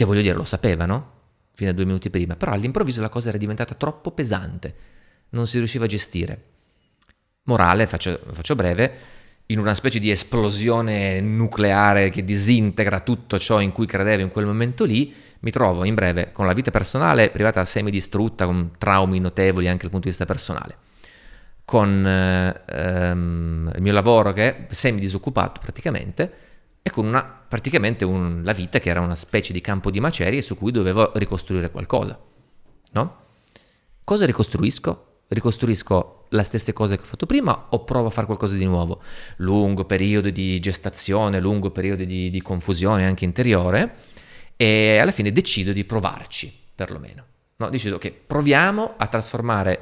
Che 0.00 0.06
voglio 0.06 0.22
dire, 0.22 0.34
lo 0.34 0.46
sapeva, 0.46 0.86
no? 0.86 1.10
Fino 1.52 1.68
a 1.68 1.74
due 1.74 1.84
minuti 1.84 2.08
prima, 2.08 2.34
però 2.34 2.52
all'improvviso 2.52 3.02
la 3.02 3.10
cosa 3.10 3.28
era 3.28 3.36
diventata 3.36 3.74
troppo 3.74 4.12
pesante, 4.12 4.74
non 5.28 5.46
si 5.46 5.58
riusciva 5.58 5.84
a 5.84 5.88
gestire. 5.88 6.42
Morale, 7.42 7.86
faccio, 7.86 8.18
faccio 8.30 8.54
breve, 8.54 8.92
in 9.48 9.58
una 9.58 9.74
specie 9.74 9.98
di 9.98 10.10
esplosione 10.10 11.20
nucleare 11.20 12.08
che 12.08 12.24
disintegra 12.24 13.00
tutto 13.00 13.38
ciò 13.38 13.60
in 13.60 13.72
cui 13.72 13.84
credevo 13.84 14.22
in 14.22 14.30
quel 14.30 14.46
momento 14.46 14.86
lì, 14.86 15.14
mi 15.40 15.50
trovo 15.50 15.84
in 15.84 15.94
breve 15.94 16.32
con 16.32 16.46
la 16.46 16.54
vita 16.54 16.70
personale 16.70 17.28
privata 17.28 17.62
semidistrutta, 17.62 18.46
con 18.46 18.70
traumi 18.78 19.18
notevoli 19.18 19.68
anche 19.68 19.82
dal 19.82 19.90
punto 19.90 20.04
di 20.04 20.14
vista 20.16 20.24
personale, 20.24 20.76
con 21.66 22.06
eh, 22.06 22.62
ehm, 22.66 23.72
il 23.74 23.82
mio 23.82 23.92
lavoro 23.92 24.32
che 24.32 24.66
è 24.66 24.72
semidisoccupato 24.72 25.60
praticamente 25.60 26.48
e 26.82 26.90
con 26.90 27.06
una, 27.06 27.22
praticamente 27.22 28.04
un, 28.04 28.40
la 28.42 28.52
vita 28.52 28.78
che 28.80 28.88
era 28.88 29.00
una 29.00 29.16
specie 29.16 29.52
di 29.52 29.60
campo 29.60 29.90
di 29.90 30.00
macerie 30.00 30.42
su 30.42 30.56
cui 30.56 30.72
dovevo 30.72 31.12
ricostruire 31.14 31.70
qualcosa. 31.70 32.18
no? 32.92 33.16
Cosa 34.04 34.26
ricostruisco? 34.26 35.06
Ricostruisco 35.28 36.26
le 36.30 36.42
stesse 36.42 36.72
cose 36.72 36.96
che 36.96 37.02
ho 37.02 37.06
fatto 37.06 37.26
prima 37.26 37.66
o 37.70 37.84
provo 37.84 38.08
a 38.08 38.10
fare 38.10 38.26
qualcosa 38.26 38.56
di 38.56 38.64
nuovo? 38.64 39.02
Lungo 39.36 39.84
periodo 39.84 40.30
di 40.30 40.58
gestazione, 40.58 41.40
lungo 41.40 41.70
periodo 41.70 42.04
di, 42.04 42.30
di 42.30 42.42
confusione 42.42 43.06
anche 43.06 43.24
interiore 43.24 43.94
e 44.56 44.98
alla 44.98 45.12
fine 45.12 45.32
decido 45.32 45.72
di 45.72 45.84
provarci, 45.84 46.52
perlomeno. 46.74 47.24
No, 47.56 47.68
decido 47.68 47.98
che 47.98 48.10
proviamo 48.10 48.94
a 48.96 49.06
trasformare 49.06 49.80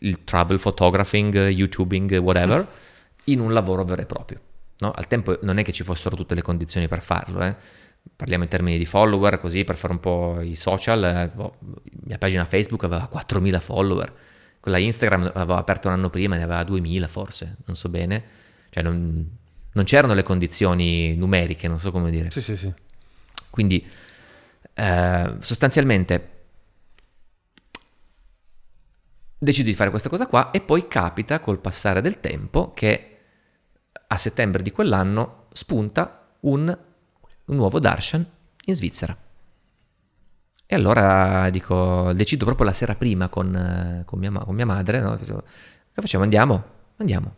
il 0.00 0.24
travel 0.24 0.58
photographing, 0.58 1.48
YouTubing, 1.48 2.16
whatever, 2.18 2.66
in 3.26 3.40
un 3.40 3.52
lavoro 3.52 3.84
vero 3.84 4.02
e 4.02 4.06
proprio. 4.06 4.40
No? 4.78 4.90
Al 4.90 5.06
tempo 5.06 5.38
non 5.42 5.58
è 5.58 5.64
che 5.64 5.72
ci 5.72 5.84
fossero 5.84 6.16
tutte 6.16 6.34
le 6.34 6.42
condizioni 6.42 6.88
per 6.88 7.02
farlo, 7.02 7.42
eh? 7.42 7.54
parliamo 8.16 8.44
in 8.44 8.50
termini 8.50 8.78
di 8.78 8.86
follower, 8.86 9.40
così 9.40 9.64
per 9.64 9.76
fare 9.76 9.92
un 9.92 10.00
po' 10.00 10.40
i 10.40 10.56
social, 10.56 11.02
eh, 11.04 11.30
boh, 11.34 11.56
mia 12.04 12.18
pagina 12.18 12.44
Facebook 12.44 12.84
aveva 12.84 13.08
4.000 13.12 13.60
follower, 13.60 14.12
quella 14.60 14.78
Instagram 14.78 15.30
avevo 15.34 15.56
aperto 15.56 15.88
un 15.88 15.94
anno 15.94 16.10
prima 16.10 16.36
ne 16.36 16.42
aveva 16.42 16.62
2.000 16.62 17.06
forse, 17.08 17.56
non 17.64 17.76
so 17.76 17.88
bene, 17.88 18.24
cioè 18.70 18.82
non, 18.82 19.28
non 19.72 19.84
c'erano 19.84 20.14
le 20.14 20.22
condizioni 20.22 21.14
numeriche, 21.16 21.68
non 21.68 21.78
so 21.78 21.90
come 21.90 22.10
dire. 22.10 22.30
Sì, 22.30 22.40
sì, 22.42 22.56
sì. 22.56 22.72
Quindi 23.50 23.86
eh, 24.74 25.34
sostanzialmente 25.38 26.30
decido 29.38 29.68
di 29.68 29.74
fare 29.74 29.90
questa 29.90 30.08
cosa 30.08 30.26
qua 30.26 30.50
e 30.50 30.60
poi 30.60 30.88
capita 30.88 31.38
col 31.40 31.60
passare 31.60 32.00
del 32.00 32.20
tempo 32.20 32.72
che 32.72 33.13
a 34.14 34.18
settembre 34.18 34.62
di 34.62 34.70
quell'anno 34.70 35.46
spunta 35.52 36.36
un, 36.40 36.78
un 37.46 37.56
nuovo 37.56 37.78
Darshan 37.78 38.26
in 38.66 38.74
Svizzera. 38.74 39.16
E 40.66 40.74
allora 40.74 41.50
dico, 41.50 42.12
decido 42.14 42.44
proprio 42.44 42.66
la 42.66 42.72
sera 42.72 42.94
prima 42.94 43.28
con, 43.28 44.02
con, 44.06 44.18
mia, 44.18 44.30
con 44.30 44.54
mia, 44.54 44.64
madre, 44.64 45.00
no? 45.00 45.16
che 45.16 45.24
facciamo? 45.92 46.24
Andiamo? 46.24 46.64
Andiamo. 46.96 47.34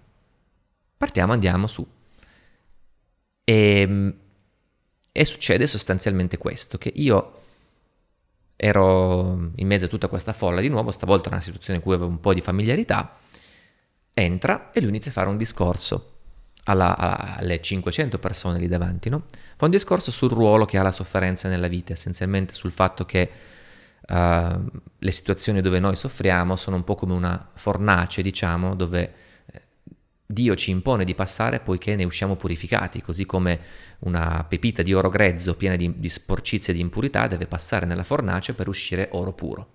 Partiamo, 0.97 1.33
andiamo 1.33 1.67
su. 1.67 1.87
E, 3.43 4.15
e 5.13 5.25
succede 5.25 5.67
sostanzialmente 5.67 6.39
questo, 6.39 6.79
che 6.79 6.93
io 6.95 7.41
ero 8.55 9.51
in 9.57 9.67
mezzo 9.67 9.87
a 9.87 9.89
tutta 9.89 10.09
questa 10.09 10.33
folla 10.33 10.61
di 10.61 10.69
nuovo, 10.69 10.91
stavolta 10.91 11.29
una 11.29 11.41
situazione 11.41 11.79
in 11.79 11.85
cui 11.85 11.95
avevo 11.95 12.11
un 12.11 12.21
po' 12.21 12.33
di 12.33 12.41
familiarità, 12.41 13.19
entra 14.15 14.71
e 14.71 14.81
lui 14.81 14.91
inizia 14.91 15.11
a 15.11 15.15
fare 15.15 15.29
un 15.29 15.37
discorso 15.37 16.16
alla, 16.69 16.97
alle 17.37 17.61
500 17.61 18.19
persone 18.19 18.59
lì 18.59 18.69
davanti, 18.69 19.09
no? 19.09 19.25
Fa 19.57 19.67
un 19.67 19.71
discorso 19.71 20.11
sul 20.11 20.31
ruolo 20.31 20.65
che 20.65 20.79
ha 20.79 20.83
la 20.83 20.93
sofferenza 20.93 21.49
nella 21.49 21.69
vita, 21.69 21.93
essenzialmente 21.93 22.55
sul 22.55 22.73
fatto 22.73 23.05
che 23.05 23.31
uh, 24.09 24.65
le 24.99 25.11
situazioni 25.11 25.61
dove 25.61 25.79
noi 25.79 25.97
soffriamo 25.97 26.57
sono 26.57 26.77
un 26.77 26.85
po' 26.85 26.97
come 26.97 27.13
una 27.13 27.49
fornace, 27.55 28.23
diciamo, 28.23 28.75
dove 28.75 29.13
eh, 29.53 29.63
Dio 30.27 30.57
ci 30.57 30.73
impone 30.73 31.05
di 31.05 31.15
passare 31.15 31.61
poiché 31.61 31.95
ne 31.95 32.05
usciamo 32.05 32.35
purificati, 32.35 33.01
così 33.01 33.27
come 33.27 33.61
una 34.01 34.45
pepita 34.49 34.83
di 34.83 34.93
oro 34.93 35.09
grezzo 35.09 35.55
piena 35.55 35.77
di, 35.77 35.99
di 35.99 36.09
sporcizie 36.09 36.73
e 36.73 36.77
di 36.77 36.83
impurità 36.83 37.29
deve 37.29 37.47
passare 37.47 37.87
nella 37.87 38.05
fornace 38.05 38.55
per 38.55 38.67
uscire 38.67 39.09
oro 39.13 39.33
puro. 39.33 39.69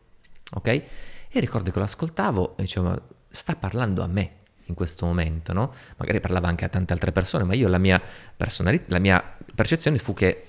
Ok? 0.55 0.67
E 0.67 1.39
ricordo 1.39 1.71
che 1.71 1.79
lo 1.79 1.85
ascoltavo 1.85 2.57
e 2.57 2.63
dicevo, 2.63 3.01
sta 3.29 3.55
parlando 3.55 4.03
a 4.03 4.07
me 4.07 4.39
in 4.71 4.75
questo 4.75 5.05
momento, 5.05 5.53
no? 5.53 5.73
Magari 5.97 6.19
parlava 6.19 6.47
anche 6.47 6.65
a 6.65 6.69
tante 6.69 6.93
altre 6.93 7.11
persone, 7.11 7.43
ma 7.43 7.53
io 7.53 7.67
la 7.67 7.77
mia 7.77 8.01
personalità, 8.35 8.85
la 8.87 8.99
mia 8.99 9.23
percezione 9.53 9.97
fu 9.97 10.13
che 10.13 10.45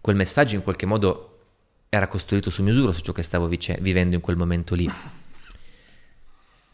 quel 0.00 0.16
messaggio 0.16 0.54
in 0.54 0.62
qualche 0.62 0.86
modo 0.86 1.30
era 1.88 2.08
costruito 2.08 2.50
su 2.50 2.62
misura 2.62 2.92
su 2.92 3.00
ciò 3.00 3.12
che 3.12 3.22
stavo 3.22 3.46
vice- 3.46 3.78
vivendo 3.80 4.14
in 4.14 4.20
quel 4.20 4.36
momento 4.36 4.74
lì. 4.74 4.90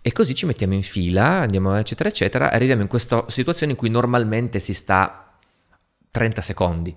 E 0.02 0.12
così 0.12 0.34
ci 0.34 0.46
mettiamo 0.46 0.74
in 0.74 0.82
fila, 0.82 1.40
andiamo 1.40 1.76
eccetera 1.76 2.08
eccetera, 2.08 2.50
arriviamo 2.50 2.82
in 2.82 2.88
questa 2.88 3.24
situazione 3.28 3.72
in 3.72 3.78
cui 3.78 3.90
normalmente 3.90 4.58
si 4.58 4.72
sta 4.72 5.38
30 6.10 6.40
secondi, 6.40 6.96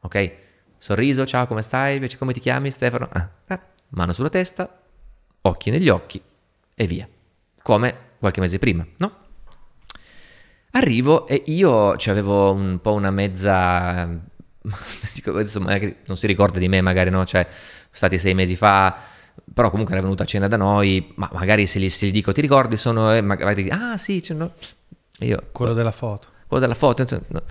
ok? 0.00 0.32
Sorriso, 0.76 1.24
ciao, 1.24 1.46
come 1.46 1.62
stai? 1.62 1.94
Invece 1.94 2.18
come 2.18 2.32
ti 2.32 2.40
chiami 2.40 2.70
Stefano? 2.70 3.08
Ah, 3.10 3.30
ah, 3.46 3.60
mano 3.90 4.12
sulla 4.12 4.28
testa, 4.28 4.82
occhi 5.42 5.70
negli 5.70 5.88
occhi 5.88 6.22
e 6.74 6.86
via. 6.86 7.08
Come 7.62 7.96
qualche 8.18 8.40
mese 8.40 8.58
prima, 8.58 8.86
no? 8.98 9.21
Arrivo 10.74 11.26
e 11.26 11.42
io 11.46 11.92
avevo 11.92 12.52
un 12.52 12.78
po' 12.80 12.92
una 12.92 13.10
mezza... 13.10 14.08
Dico, 15.14 15.32
magari 15.60 15.96
non 16.06 16.16
si 16.16 16.26
ricorda 16.26 16.58
di 16.58 16.68
me, 16.68 16.80
magari 16.80 17.10
no, 17.10 17.26
cioè, 17.26 17.46
stati 17.50 18.16
sei 18.16 18.32
mesi 18.32 18.56
fa, 18.56 18.96
però 19.52 19.68
comunque 19.68 19.94
era 19.94 20.02
venuta 20.02 20.22
a 20.22 20.26
cena 20.26 20.48
da 20.48 20.56
noi, 20.56 21.12
ma 21.16 21.28
magari 21.32 21.66
se 21.66 21.78
gli, 21.78 21.88
se 21.90 22.06
gli 22.06 22.10
dico 22.10 22.32
ti 22.32 22.40
ricordi 22.40 22.76
sono... 22.76 23.12
Eh, 23.12 23.20
magari, 23.20 23.68
ah 23.68 23.98
sì, 23.98 24.20
c'è 24.20 24.32
no. 24.32 24.52
io, 25.20 25.48
quello 25.52 25.74
della 25.74 25.92
foto. 25.92 26.28
Quello 26.46 26.62
della 26.62 26.78
foto, 26.78 27.06
no. 27.28 27.42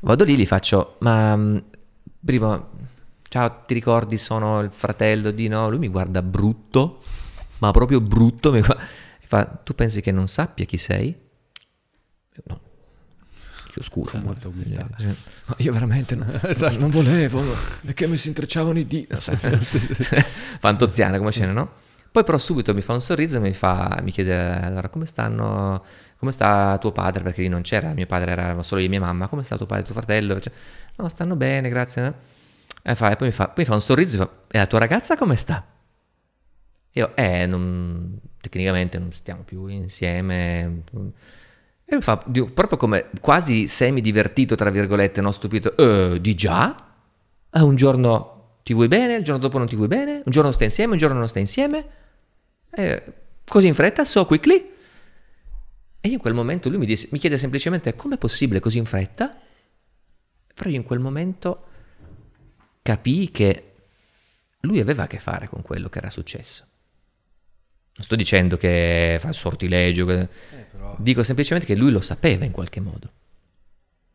vado 0.00 0.24
lì, 0.24 0.36
gli 0.36 0.46
faccio, 0.46 0.96
ma 1.00 1.34
mm, 1.36 1.56
prima, 2.24 2.64
ciao, 3.28 3.60
ti 3.66 3.74
ricordi 3.74 4.18
sono 4.18 4.60
il 4.60 4.70
fratello 4.70 5.32
di 5.32 5.48
no? 5.48 5.68
Lui 5.68 5.78
mi 5.78 5.88
guarda 5.88 6.22
brutto, 6.22 7.02
ma 7.58 7.72
proprio 7.72 8.00
brutto, 8.00 8.52
mi 8.52 8.62
fa, 8.62 9.44
tu 9.64 9.74
pensi 9.74 10.00
che 10.00 10.12
non 10.12 10.28
sappia 10.28 10.64
chi 10.64 10.76
sei? 10.76 11.26
No, 12.44 12.60
Dio, 13.78 13.82
scusa. 13.82 14.20
Molta 14.20 14.48
umiltà. 14.48 14.88
Eh, 14.98 15.14
io 15.58 15.72
veramente 15.72 16.14
non, 16.14 16.28
esatto. 16.42 16.78
non 16.78 16.90
volevo, 16.90 17.42
che 17.94 18.06
mi 18.06 18.16
si 18.16 18.28
intrecciavano 18.28 18.78
i 18.78 18.86
diti. 18.86 19.14
Fantoziana 20.58 21.18
come 21.18 21.30
scena, 21.30 21.52
no? 21.52 21.70
Poi 22.10 22.24
però 22.24 22.38
subito 22.38 22.74
mi 22.74 22.80
fa 22.80 22.94
un 22.94 23.00
sorriso 23.00 23.36
e 23.36 23.40
mi, 23.40 23.52
fa, 23.52 24.00
mi 24.02 24.10
chiede 24.10 24.34
allora 24.34 24.88
come 24.88 25.06
stanno, 25.06 25.84
come 26.16 26.32
sta 26.32 26.76
tuo 26.78 26.90
padre? 26.90 27.22
Perché 27.22 27.42
lì 27.42 27.48
non 27.48 27.62
c'era, 27.62 27.92
mio 27.92 28.06
padre 28.06 28.32
era 28.32 28.62
solo 28.62 28.80
io 28.80 28.86
e 28.86 28.90
mia 28.90 29.00
mamma, 29.00 29.28
come 29.28 29.42
sta 29.42 29.56
tuo 29.56 29.66
padre 29.66 29.82
e 29.82 29.86
tuo 29.86 29.94
fratello? 29.94 30.40
Cioè, 30.40 30.52
no, 30.96 31.08
stanno 31.08 31.36
bene, 31.36 31.68
grazie. 31.68 32.14
E, 32.82 32.94
fa, 32.94 33.10
e 33.10 33.16
poi, 33.16 33.28
mi 33.28 33.32
fa, 33.32 33.46
poi 33.46 33.54
mi 33.58 33.64
fa 33.64 33.74
un 33.74 33.80
sorriso 33.80 34.16
e 34.16 34.18
fa, 34.18 34.30
e 34.50 34.58
la 34.58 34.66
tua 34.66 34.78
ragazza 34.78 35.16
come 35.16 35.36
sta? 35.36 35.64
Io, 36.92 37.14
eh, 37.14 37.46
non, 37.46 38.18
tecnicamente 38.40 38.98
non 38.98 39.12
stiamo 39.12 39.42
più 39.42 39.66
insieme. 39.66 40.82
E 41.90 41.96
mi 41.96 42.02
fa 42.02 42.18
proprio 42.18 42.76
come 42.76 43.08
quasi 43.18 43.66
semi 43.66 44.02
divertito, 44.02 44.54
tra 44.56 44.68
virgolette, 44.68 45.22
non 45.22 45.32
stupito. 45.32 45.74
Eh, 45.74 46.20
di 46.20 46.34
già? 46.34 46.76
Eh, 47.50 47.62
un 47.62 47.76
giorno 47.76 48.58
ti 48.62 48.74
vuoi 48.74 48.88
bene, 48.88 49.14
il 49.14 49.24
giorno 49.24 49.40
dopo 49.40 49.56
non 49.56 49.66
ti 49.66 49.74
vuoi 49.74 49.88
bene, 49.88 50.16
un 50.16 50.30
giorno 50.30 50.50
stai 50.50 50.66
insieme, 50.66 50.92
un 50.92 50.98
giorno 50.98 51.16
non 51.16 51.28
stai 51.30 51.40
insieme. 51.40 51.86
Eh, 52.70 53.14
così 53.42 53.68
in 53.68 53.74
fretta, 53.74 54.04
so 54.04 54.26
quickly. 54.26 54.70
E 56.00 56.08
io 56.08 56.12
in 56.12 56.20
quel 56.20 56.34
momento 56.34 56.68
lui 56.68 56.76
mi, 56.76 56.84
dice, 56.84 57.08
mi 57.10 57.18
chiede 57.18 57.38
semplicemente 57.38 57.94
com'è 57.96 58.18
possibile 58.18 58.60
così 58.60 58.76
in 58.76 58.84
fretta? 58.84 59.34
Però 60.52 60.68
io 60.68 60.76
in 60.76 60.84
quel 60.84 61.00
momento 61.00 61.64
capii 62.82 63.30
che 63.30 63.72
lui 64.60 64.78
aveva 64.78 65.04
a 65.04 65.06
che 65.06 65.20
fare 65.20 65.48
con 65.48 65.62
quello 65.62 65.88
che 65.88 65.98
era 65.98 66.10
successo. 66.10 66.66
Non 67.98 68.06
sto 68.06 68.14
dicendo 68.14 68.56
che 68.56 69.18
fa 69.18 69.28
il 69.28 69.34
sortilegio, 69.34 70.08
eh, 70.08 70.28
dico 70.98 71.24
semplicemente 71.24 71.66
che 71.66 71.74
lui 71.74 71.90
lo 71.90 72.00
sapeva 72.00 72.44
in 72.44 72.52
qualche 72.52 72.78
modo. 72.78 73.10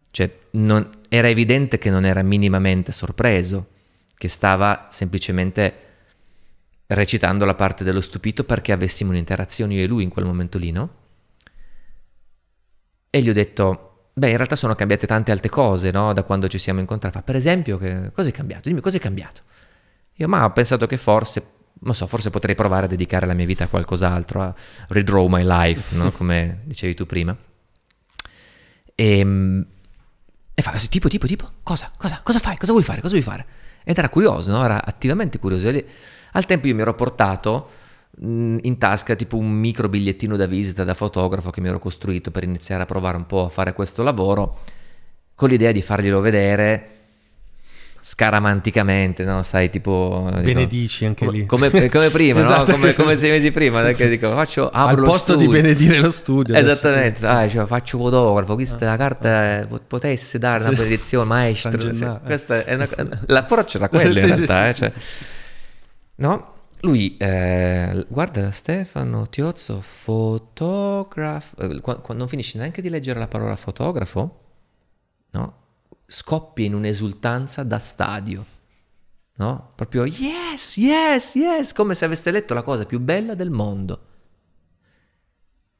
Cioè, 0.09 0.31
non, 0.51 0.89
era 1.09 1.27
evidente 1.27 1.77
che 1.77 1.89
non 1.89 2.05
era 2.05 2.21
minimamente 2.21 2.93
sorpreso, 2.93 3.67
che 4.15 4.29
stava 4.29 4.87
semplicemente 4.89 5.73
recitando 6.87 7.43
la 7.43 7.55
parte 7.55 7.83
dello 7.83 7.99
stupito 7.99 8.45
perché 8.45 8.71
avessimo 8.71 9.09
un'interazione 9.09 9.73
io 9.73 9.83
e 9.83 9.87
lui 9.87 10.03
in 10.03 10.09
quel 10.09 10.23
momento 10.23 10.57
lì, 10.57 10.71
no? 10.71 10.89
E 13.09 13.21
gli 13.21 13.29
ho 13.29 13.33
detto, 13.33 14.11
beh, 14.13 14.29
in 14.29 14.37
realtà 14.37 14.55
sono 14.55 14.75
cambiate 14.75 15.07
tante 15.07 15.33
altre 15.33 15.49
cose, 15.49 15.91
no? 15.91 16.13
Da 16.13 16.23
quando 16.23 16.47
ci 16.47 16.57
siamo 16.57 16.79
incontrati. 16.79 17.21
Per 17.21 17.35
esempio, 17.35 17.77
che, 17.77 18.11
cosa 18.13 18.29
è 18.29 18.31
cambiato? 18.31 18.69
Dimmi, 18.69 18.79
cosa 18.79 18.95
è 18.95 19.01
cambiato? 19.01 19.41
Io, 20.13 20.29
ma 20.29 20.45
ho 20.45 20.51
pensato 20.53 20.87
che 20.87 20.95
forse 20.97 21.45
non 21.83 21.95
so, 21.95 22.07
forse 22.07 22.29
potrei 22.29 22.55
provare 22.55 22.85
a 22.85 22.89
dedicare 22.89 23.25
la 23.25 23.33
mia 23.33 23.45
vita 23.45 23.65
a 23.65 23.67
qualcos'altro, 23.67 24.41
a 24.41 24.55
redraw 24.87 25.27
my 25.27 25.43
life, 25.45 25.95
no? 25.95 26.11
come 26.15 26.61
dicevi 26.63 26.93
tu 26.93 27.05
prima. 27.05 27.35
E, 28.95 29.19
ehm, 29.19 29.65
e 30.53 30.61
fa 30.61 30.71
tipo, 30.89 31.07
tipo, 31.07 31.25
tipo, 31.25 31.49
cosa, 31.63 31.91
cosa, 31.97 32.21
cosa 32.23 32.39
fai, 32.39 32.57
cosa 32.57 32.71
vuoi 32.71 32.83
fare, 32.83 33.01
cosa 33.01 33.13
vuoi 33.13 33.23
fare? 33.23 33.45
Ed 33.83 33.97
era 33.97 34.09
curioso, 34.09 34.51
no? 34.51 34.63
era 34.63 34.83
attivamente 34.85 35.39
curioso. 35.39 35.69
E 35.69 35.85
al 36.33 36.45
tempo 36.45 36.67
io 36.67 36.75
mi 36.75 36.81
ero 36.81 36.93
portato 36.93 37.69
in 38.19 38.75
tasca 38.77 39.15
tipo 39.15 39.37
un 39.37 39.49
micro 39.51 39.89
bigliettino 39.89 40.35
da 40.35 40.45
visita 40.45 40.83
da 40.83 40.93
fotografo 40.93 41.49
che 41.49 41.61
mi 41.61 41.67
ero 41.67 41.79
costruito 41.79 42.29
per 42.29 42.43
iniziare 42.43 42.83
a 42.83 42.85
provare 42.85 43.17
un 43.17 43.25
po' 43.25 43.45
a 43.45 43.49
fare 43.49 43.73
questo 43.73 44.03
lavoro, 44.03 44.59
con 45.33 45.49
l'idea 45.49 45.71
di 45.71 45.81
farglielo 45.81 46.19
vedere 46.19 46.92
scaramanticamente, 48.05 49.23
no? 49.23 49.43
Sai, 49.43 49.69
tipo... 49.69 50.29
Benedici 50.29 51.05
anche 51.05 51.25
come, 51.25 51.37
lì. 51.37 51.45
Come, 51.45 51.69
come 51.89 52.09
prima, 52.09 52.41
esatto. 52.41 52.71
no? 52.71 52.77
Come, 52.77 52.93
come, 52.93 53.15
sei 53.15 53.31
mesi 53.31 53.49
prima, 53.51 53.81
perché 53.81 54.09
dico, 54.09 54.29
faccio, 54.31 54.69
apro 54.69 55.03
Al 55.03 55.07
posto 55.07 55.33
studio. 55.33 55.47
di 55.47 55.61
benedire 55.61 55.99
lo 56.01 56.11
studio. 56.11 56.53
Esattamente, 56.53 57.25
ah, 57.25 57.47
cioè, 57.47 57.65
faccio 57.65 57.97
fotografo, 57.97 58.55
questa 58.55 58.91
ah, 58.91 58.97
carta 58.97 59.61
ah. 59.61 59.79
potesse 59.87 60.37
dare 60.37 60.63
sì. 60.63 60.67
una 60.67 60.77
benedizione, 60.77 61.25
maestro. 61.25 61.93
Cioè, 61.93 62.19
questa 62.25 62.65
è 62.65 62.73
una, 62.73 62.89
l'approccio 63.27 63.77
era 63.77 63.87
quello 63.87 64.19
in 64.19 64.25
realtà, 64.25 64.71
sì, 64.73 64.83
eh, 64.83 64.89
cioè, 64.89 64.93
no? 66.15 66.51
lui 66.81 67.15
eh, 67.17 68.05
guarda 68.09 68.51
Stefano 68.51 69.29
Tiozzo, 69.29 69.79
fotografo, 69.79 71.55
eh, 71.57 71.81
non 72.13 72.27
finisce 72.27 72.57
neanche 72.57 72.81
di 72.81 72.89
leggere 72.89 73.19
la 73.19 73.29
parola 73.29 73.55
fotografo? 73.55 74.42
Scoppia 76.05 76.65
in 76.65 76.73
un'esultanza 76.73 77.63
da 77.63 77.79
stadio, 77.79 78.45
no? 79.35 79.71
Proprio 79.75 80.05
yes, 80.05 80.77
yes, 80.77 81.35
yes, 81.35 81.73
come 81.73 81.93
se 81.93 82.05
avesse 82.05 82.31
letto 82.31 82.53
la 82.53 82.61
cosa 82.61 82.85
più 82.85 82.99
bella 82.99 83.35
del 83.35 83.49
mondo. 83.49 84.07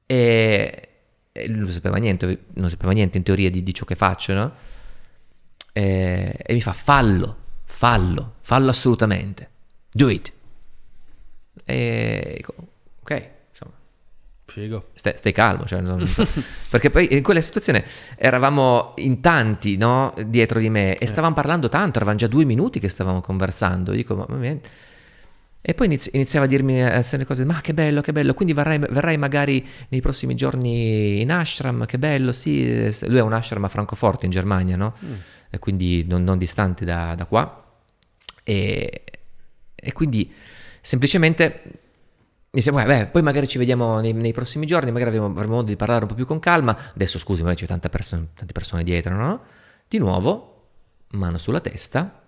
E, 0.06 0.90
e 1.32 1.48
lui 1.48 1.60
non 1.60 1.72
sapeva 1.72 1.98
niente, 1.98 2.46
non 2.54 2.70
sapeva 2.70 2.92
niente 2.92 3.18
in 3.18 3.24
teoria 3.24 3.50
di, 3.50 3.64
di 3.64 3.74
ciò 3.74 3.86
che 3.86 3.96
faccio, 3.96 4.34
no? 4.34 4.54
E, 5.74 6.38
e 6.42 6.54
mi 6.54 6.62
fa 6.62 6.74
fallo, 6.74 7.38
fallo, 7.66 8.36
fallo 8.42 8.70
assolutamente, 8.70 9.50
do 9.92 10.10
it. 10.10 10.32
E 11.66 12.34
dico, 12.38 12.56
ok, 13.02 13.30
Figo. 14.54 14.90
stai, 14.94 15.18
stai 15.18 15.32
calmo, 15.32 15.66
cioè, 15.66 15.82
non- 15.82 16.08
perché 16.70 16.90
poi 16.92 17.08
in 17.16 17.24
quella 17.24 17.42
situazione 17.42 17.84
eravamo 18.16 18.94
in 18.98 19.20
tanti, 19.20 19.78
no, 19.78 20.14
dietro 20.28 20.60
di 20.60 20.70
me 20.70 20.96
e 20.96 21.08
stavamo 21.08 21.34
parlando 21.34 21.70
tanto, 21.70 21.98
eravamo 21.98 22.18
già 22.18 22.28
due 22.28 22.46
minuti 22.46 22.80
che 22.80 22.88
stavamo 22.88 23.20
conversando, 23.22 23.92
dico, 23.92 24.16
ma, 24.16 24.26
ma- 24.30 24.58
e 25.66 25.74
poi 25.74 25.86
inizi- 25.88 26.12
iniziava 26.14 26.46
a 26.46 26.50
dirmi 26.50 26.84
eh, 26.84 27.02
se 27.04 27.18
le 27.18 27.26
cose, 27.26 27.46
ma 27.46 27.62
che 27.62 27.74
bello, 27.74 28.02
che 28.02 28.12
bello, 28.12 28.34
quindi 28.34 28.54
verrai, 28.54 28.78
verrai 28.80 29.18
magari 29.18 29.66
nei 29.90 30.02
prossimi 30.02 30.36
giorni 30.36 31.22
in 31.22 31.32
ashram, 31.32 31.86
che 31.86 31.98
bello, 31.98 32.32
sì, 32.32 32.64
eh, 32.70 32.94
lui 33.08 33.18
è 33.18 33.22
un 33.22 33.34
ashram 33.34 33.64
a 33.64 33.70
Francoforte 33.70 34.26
in 34.26 34.32
Germania, 34.32 34.76
no? 34.76 34.94
E 35.50 35.60
quindi 35.60 36.06
non, 36.08 36.24
non 36.24 36.38
distante 36.38 36.84
da, 36.86 37.16
da 37.16 37.26
qua. 37.26 37.64
E, 38.44 39.04
e 39.74 39.92
quindi 39.94 40.32
semplicemente 40.82 41.62
sembra, 42.62 42.86
beh, 42.86 43.08
poi 43.08 43.22
magari 43.24 43.48
ci 43.48 43.58
vediamo 43.58 44.00
nei, 44.00 44.14
nei 44.14 44.32
prossimi 44.32 44.66
giorni, 44.68 44.92
magari 44.92 45.10
avremo, 45.10 45.26
avremo 45.28 45.56
modo 45.56 45.68
di 45.68 45.76
parlare 45.76 46.04
un 46.04 46.08
po' 46.08 46.14
più 46.16 46.26
con 46.26 46.40
calma. 46.40 46.78
Adesso 46.94 47.18
scusi, 47.18 47.42
magari 47.42 47.62
c'è 47.62 47.66
tanta 47.68 47.90
perso- 47.90 48.30
tante 48.36 48.54
persone 48.54 48.84
dietro, 48.84 49.16
no? 49.16 49.44
Di 49.88 49.98
nuovo, 49.98 50.70
mano 51.12 51.38
sulla 51.40 51.60
testa, 51.62 52.22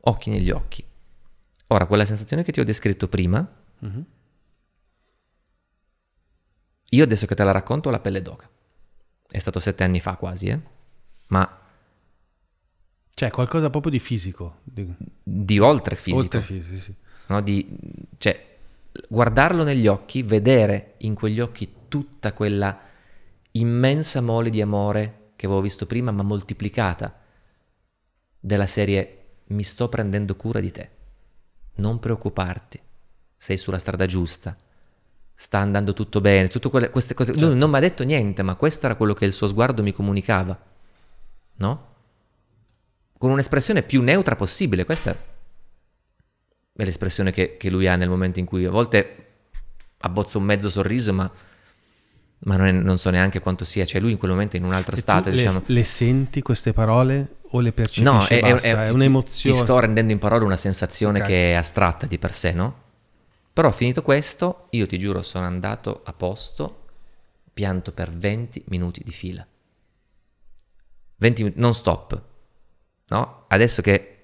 occhi 0.00 0.30
negli 0.30 0.50
occhi. 0.50 0.84
Ora, 1.68 1.86
quella 1.86 2.04
sensazione 2.04 2.42
che 2.42 2.50
ti 2.50 2.58
ho 2.60 2.64
descritto 2.64 3.06
prima, 3.08 3.48
io 6.92 7.04
adesso 7.04 7.26
che 7.26 7.34
te 7.36 7.44
la 7.44 7.52
racconto 7.52 7.88
ho 7.88 7.92
la 7.92 8.00
pelle 8.00 8.22
d'oca. 8.22 8.48
È 9.30 9.38
stato 9.38 9.60
sette 9.60 9.84
anni 9.84 10.00
fa 10.00 10.16
quasi, 10.16 10.48
eh? 10.48 10.60
Ma 11.28 11.58
Cioè, 13.14 13.30
qualcosa 13.30 13.70
proprio 13.70 13.92
di 13.92 14.00
fisico. 14.00 14.58
Di, 14.64 14.92
di 15.22 15.58
oltre 15.60 15.94
fisico. 15.94 16.18
Oltre 16.22 16.40
fisico, 16.40 16.78
sì. 16.80 16.94
no? 17.28 17.40
Di, 17.40 17.78
cioè, 18.18 18.49
guardarlo 19.08 19.64
negli 19.64 19.86
occhi, 19.86 20.22
vedere 20.22 20.94
in 20.98 21.14
quegli 21.14 21.40
occhi 21.40 21.72
tutta 21.88 22.32
quella 22.32 22.78
immensa 23.52 24.20
mole 24.20 24.50
di 24.50 24.60
amore 24.60 25.32
che 25.36 25.46
avevo 25.46 25.60
visto 25.60 25.86
prima, 25.86 26.10
ma 26.10 26.22
moltiplicata, 26.22 27.18
della 28.38 28.66
serie 28.66 29.16
mi 29.48 29.62
sto 29.62 29.88
prendendo 29.88 30.36
cura 30.36 30.60
di 30.60 30.70
te, 30.70 30.90
non 31.76 31.98
preoccuparti, 31.98 32.80
sei 33.36 33.56
sulla 33.56 33.78
strada 33.78 34.06
giusta, 34.06 34.56
sta 35.34 35.58
andando 35.58 35.92
tutto 35.92 36.20
bene, 36.20 36.48
tutte 36.48 36.68
quelle, 36.68 36.90
queste 36.90 37.14
cose. 37.14 37.32
Lui 37.32 37.56
non 37.56 37.70
mi 37.70 37.76
ha 37.76 37.80
detto 37.80 38.04
niente, 38.04 38.42
ma 38.42 38.54
questo 38.54 38.86
era 38.86 38.96
quello 38.96 39.14
che 39.14 39.24
il 39.24 39.32
suo 39.32 39.46
sguardo 39.46 39.82
mi 39.82 39.92
comunicava, 39.92 40.58
no? 41.56 41.88
Con 43.16 43.30
un'espressione 43.30 43.82
più 43.82 44.02
neutra 44.02 44.36
possibile, 44.36 44.84
questa 44.84 45.10
è 45.10 45.16
l'espressione 46.84 47.30
che, 47.32 47.56
che 47.56 47.70
lui 47.70 47.86
ha 47.86 47.96
nel 47.96 48.08
momento 48.08 48.38
in 48.38 48.44
cui 48.46 48.64
a 48.64 48.70
volte 48.70 49.16
abbozza 49.98 50.38
un 50.38 50.44
mezzo 50.44 50.70
sorriso, 50.70 51.12
ma, 51.12 51.30
ma 52.40 52.56
non, 52.56 52.66
è- 52.66 52.72
non 52.72 52.98
so 52.98 53.10
neanche 53.10 53.40
quanto 53.40 53.64
sia, 53.64 53.84
cioè 53.84 54.00
lui 54.00 54.12
in 54.12 54.18
quel 54.18 54.30
momento 54.30 54.56
è 54.56 54.58
in 54.58 54.64
un 54.64 54.72
altro 54.72 54.96
E 54.96 54.98
stato, 54.98 55.28
le, 55.30 55.36
diciamo. 55.36 55.62
le 55.66 55.84
senti 55.84 56.40
queste 56.42 56.72
parole 56.72 57.36
o 57.52 57.60
le 57.60 57.72
percepisci? 57.72 58.02
No, 58.02 58.24
è, 58.26 58.40
è- 58.40 58.54
è- 58.54 58.74
è 58.76 58.86
ti- 58.88 58.94
un'emozione. 58.94 59.56
Ti 59.56 59.62
sto 59.62 59.78
rendendo 59.78 60.12
in 60.12 60.18
parole 60.18 60.44
una 60.44 60.56
sensazione 60.56 61.20
Ok. 61.20 61.26
che 61.26 61.50
è 61.50 61.54
astratta 61.54 62.06
di 62.06 62.18
per 62.18 62.32
sé, 62.34 62.52
no? 62.52 62.88
Però 63.52 63.70
finito 63.72 64.02
questo, 64.02 64.68
io 64.70 64.86
ti 64.86 64.98
giuro, 64.98 65.22
sono 65.22 65.44
andato 65.44 66.00
a 66.04 66.12
posto, 66.12 66.76
pianto 67.52 67.92
per 67.92 68.10
20 68.10 68.64
minuti 68.68 69.02
di 69.04 69.10
fila. 69.12 69.46
20 71.16 71.42
minuti, 71.42 71.60
non 71.60 71.74
stop. 71.74 72.22
No? 73.08 73.44
Adesso 73.48 73.82
che, 73.82 74.16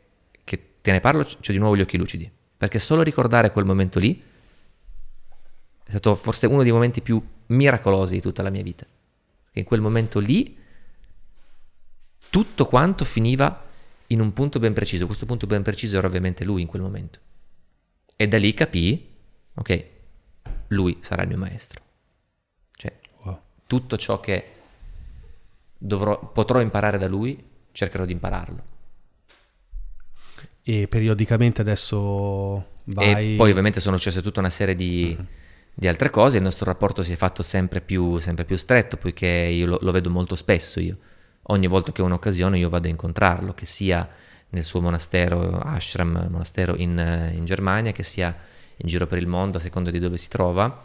che 0.44 0.76
te 0.80 0.92
ne 0.92 1.00
parlo, 1.00 1.22
ho 1.22 1.26
di 1.52 1.58
nuovo 1.58 1.76
gli 1.76 1.80
occhi 1.82 1.98
lucidi. 1.98 2.30
Perché 2.56 2.78
solo 2.78 3.02
ricordare 3.02 3.52
quel 3.52 3.64
momento 3.64 3.98
lì 3.98 4.22
è 5.84 5.90
stato 5.90 6.14
forse 6.14 6.46
uno 6.46 6.62
dei 6.62 6.72
momenti 6.72 7.00
più 7.02 7.22
miracolosi 7.46 8.14
di 8.14 8.20
tutta 8.20 8.42
la 8.42 8.50
mia 8.50 8.62
vita. 8.62 8.84
Che 8.84 9.58
in 9.58 9.64
quel 9.64 9.80
momento 9.80 10.18
lì 10.18 10.56
tutto 12.30 12.66
quanto 12.66 13.04
finiva 13.04 13.64
in 14.08 14.20
un 14.20 14.32
punto 14.32 14.58
ben 14.58 14.72
preciso. 14.72 15.06
Questo 15.06 15.26
punto 15.26 15.46
ben 15.46 15.62
preciso 15.62 15.98
era 15.98 16.06
ovviamente 16.06 16.44
lui 16.44 16.62
in 16.62 16.66
quel 16.68 16.82
momento. 16.82 17.18
E 18.16 18.28
da 18.28 18.38
lì 18.38 18.54
capii, 18.54 19.14
ok, 19.54 19.86
lui 20.68 20.98
sarà 21.00 21.22
il 21.22 21.28
mio 21.28 21.38
maestro. 21.38 21.82
Cioè, 22.72 22.98
Wow. 23.22 23.40
tutto 23.66 23.96
ciò 23.96 24.20
che 24.20 24.52
dovrò, 25.76 26.18
potrò 26.32 26.60
imparare 26.60 26.98
da 26.98 27.08
lui, 27.08 27.42
cercherò 27.72 28.04
di 28.04 28.12
impararlo. 28.12 28.74
E 30.68 30.88
periodicamente 30.88 31.60
adesso 31.60 32.70
vai... 32.86 33.34
E 33.34 33.36
poi 33.36 33.50
ovviamente 33.50 33.78
sono 33.78 33.96
successe 33.96 34.20
tutta 34.20 34.40
una 34.40 34.50
serie 34.50 34.74
di, 34.74 35.16
di 35.72 35.86
altre 35.86 36.10
cose, 36.10 36.38
il 36.38 36.42
nostro 36.42 36.64
rapporto 36.64 37.04
si 37.04 37.12
è 37.12 37.16
fatto 37.16 37.44
sempre 37.44 37.80
più, 37.80 38.18
sempre 38.18 38.44
più 38.44 38.56
stretto, 38.56 38.96
poiché 38.96 39.28
io 39.28 39.66
lo, 39.66 39.78
lo 39.80 39.92
vedo 39.92 40.10
molto 40.10 40.34
spesso 40.34 40.80
io. 40.80 40.96
Ogni 41.50 41.68
volta 41.68 41.92
che 41.92 42.02
ho 42.02 42.04
un'occasione 42.06 42.58
io 42.58 42.68
vado 42.68 42.88
a 42.88 42.90
incontrarlo, 42.90 43.54
che 43.54 43.64
sia 43.64 44.08
nel 44.48 44.64
suo 44.64 44.80
monastero, 44.80 45.56
ashram, 45.60 46.26
monastero 46.28 46.74
in, 46.74 47.30
in 47.32 47.44
Germania, 47.44 47.92
che 47.92 48.02
sia 48.02 48.36
in 48.76 48.88
giro 48.88 49.06
per 49.06 49.18
il 49.18 49.28
mondo, 49.28 49.58
a 49.58 49.60
seconda 49.60 49.92
di 49.92 50.00
dove 50.00 50.16
si 50.16 50.28
trova, 50.28 50.82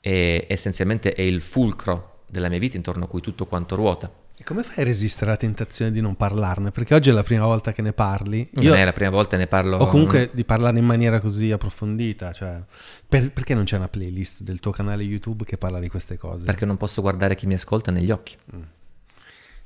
e 0.00 0.46
essenzialmente 0.48 1.12
è 1.12 1.20
il 1.20 1.42
fulcro 1.42 2.20
della 2.30 2.48
mia 2.48 2.58
vita 2.58 2.78
intorno 2.78 3.04
a 3.04 3.08
cui 3.08 3.20
tutto 3.20 3.44
quanto 3.44 3.74
ruota. 3.74 4.10
E 4.34 4.44
come 4.44 4.62
fai 4.62 4.82
a 4.82 4.86
resistere 4.86 5.26
alla 5.26 5.36
tentazione 5.36 5.90
di 5.90 6.00
non 6.00 6.16
parlarne? 6.16 6.70
Perché 6.70 6.94
oggi 6.94 7.10
è 7.10 7.12
la 7.12 7.22
prima 7.22 7.44
volta 7.44 7.72
che 7.72 7.82
ne 7.82 7.92
parli. 7.92 8.48
Non 8.52 8.64
Io, 8.64 8.74
è 8.74 8.84
la 8.84 8.92
prima 8.92 9.10
volta, 9.10 9.36
ne 9.36 9.46
parlo... 9.46 9.76
o 9.76 9.86
comunque 9.86 10.30
di 10.32 10.44
parlare 10.44 10.78
in 10.78 10.84
maniera 10.84 11.20
così 11.20 11.50
approfondita. 11.52 12.32
Cioè, 12.32 12.60
per- 13.06 13.30
perché 13.32 13.54
non 13.54 13.64
c'è 13.64 13.76
una 13.76 13.88
playlist 13.88 14.42
del 14.42 14.58
tuo 14.58 14.72
canale 14.72 15.02
YouTube 15.02 15.44
che 15.44 15.58
parla 15.58 15.78
di 15.78 15.88
queste 15.88 16.16
cose? 16.16 16.44
Perché 16.44 16.64
non 16.64 16.76
posso 16.76 17.02
guardare 17.02 17.36
chi 17.36 17.46
mi 17.46 17.54
ascolta 17.54 17.90
negli 17.90 18.10
occhi. 18.10 18.36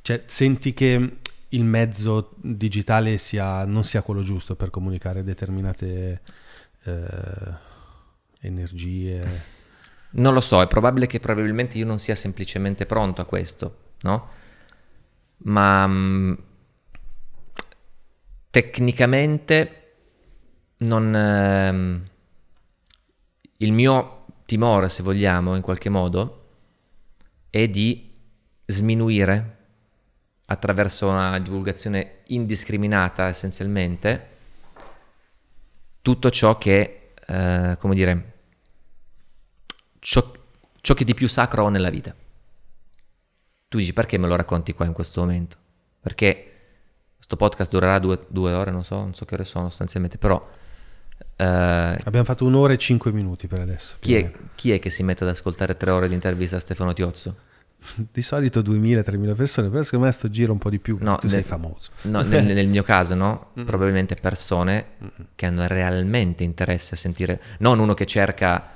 Cioè, 0.02 0.22
senti 0.26 0.74
che 0.74 1.18
il 1.48 1.64
mezzo 1.64 2.34
digitale 2.36 3.18
sia, 3.18 3.64
non 3.64 3.84
sia 3.84 4.02
quello 4.02 4.22
giusto 4.22 4.56
per 4.56 4.70
comunicare 4.70 5.22
determinate 5.22 6.20
eh, 6.84 7.04
energie. 8.40 9.55
Non 10.09 10.32
lo 10.32 10.40
so, 10.40 10.62
è 10.62 10.66
probabile 10.66 11.06
che 11.06 11.20
probabilmente 11.20 11.76
io 11.76 11.84
non 11.84 11.98
sia 11.98 12.14
semplicemente 12.14 12.86
pronto 12.86 13.20
a 13.20 13.26
questo, 13.26 13.76
no? 14.02 14.28
Ma 15.38 15.86
mm, 15.86 16.34
tecnicamente 18.50 19.92
non... 20.78 21.14
ehm, 21.14 22.04
il 23.58 23.72
mio 23.72 24.26
timore, 24.44 24.88
se 24.88 25.02
vogliamo, 25.02 25.54
in 25.56 25.62
qualche 25.62 25.88
modo, 25.88 26.48
è 27.50 27.68
di 27.68 28.12
sminuire 28.66 29.54
attraverso 30.46 31.08
una 31.08 31.38
divulgazione 31.38 32.18
indiscriminata 32.26 33.26
essenzialmente 33.26 34.34
tutto 36.02 36.30
ciò 36.30 36.56
che, 36.58 37.10
eh, 37.26 37.76
come 37.80 37.94
dire, 37.94 38.34
ciò, 39.98 40.32
ciò 40.80 40.94
che 40.94 41.04
di 41.04 41.14
più 41.14 41.26
sacro 41.28 41.64
ho 41.64 41.68
nella 41.68 41.90
vita. 41.90 42.14
Tu 43.77 43.82
dici 43.82 43.93
perché 43.93 44.16
me 44.16 44.27
lo 44.27 44.36
racconti 44.36 44.73
qua 44.73 44.86
in 44.86 44.94
questo 44.94 45.20
momento? 45.20 45.59
Perché 46.01 46.53
questo 47.15 47.36
podcast 47.36 47.70
durerà 47.70 47.98
due, 47.98 48.19
due 48.28 48.55
ore, 48.55 48.70
non 48.70 48.82
so, 48.85 48.94
non 48.97 49.12
so 49.15 49.27
che 49.27 49.35
ore 49.35 49.44
sono 49.44 49.69
sostanzialmente, 49.69 50.16
però 50.16 50.43
eh, 51.36 51.44
Abbiamo 51.44 52.24
fatto 52.24 52.47
un'ora 52.47 52.73
e 52.73 52.78
cinque 52.78 53.12
minuti 53.12 53.48
per 53.48 53.61
adesso. 53.61 53.97
chi, 54.01 54.15
è, 54.15 54.32
chi 54.55 54.73
è 54.73 54.78
che 54.78 54.89
si 54.89 55.03
mette 55.03 55.24
ad 55.24 55.28
ascoltare 55.31 55.77
tre 55.77 55.90
ore 55.90 56.09
di 56.09 56.15
intervista 56.15 56.57
a 56.57 56.59
Stefano 56.59 56.94
Tiozzo? 56.94 57.36
Di 58.11 58.23
solito 58.23 58.61
2000-3000 58.61 59.35
persone, 59.35 59.69
però 59.69 59.82
secondo 59.82 60.07
me 60.07 60.12
sto 60.12 60.31
giro 60.31 60.53
un 60.53 60.59
po' 60.59 60.70
di 60.70 60.78
più. 60.78 60.97
No, 60.98 61.16
tu 61.16 61.28
sei 61.28 61.40
nel- 61.40 61.47
famoso. 61.47 61.90
No, 62.05 62.23
nel, 62.23 62.44
nel 62.48 62.69
mio 62.69 62.82
caso, 62.82 63.15
no? 63.15 63.48
Probabilmente 63.53 64.15
persone 64.15 64.86
che 65.35 65.44
hanno 65.44 65.66
realmente 65.66 66.44
interesse 66.44 66.94
a 66.94 66.97
sentire, 66.97 67.43
non 67.59 67.78
uno 67.78 67.93
che 67.93 68.07
cerca 68.07 68.70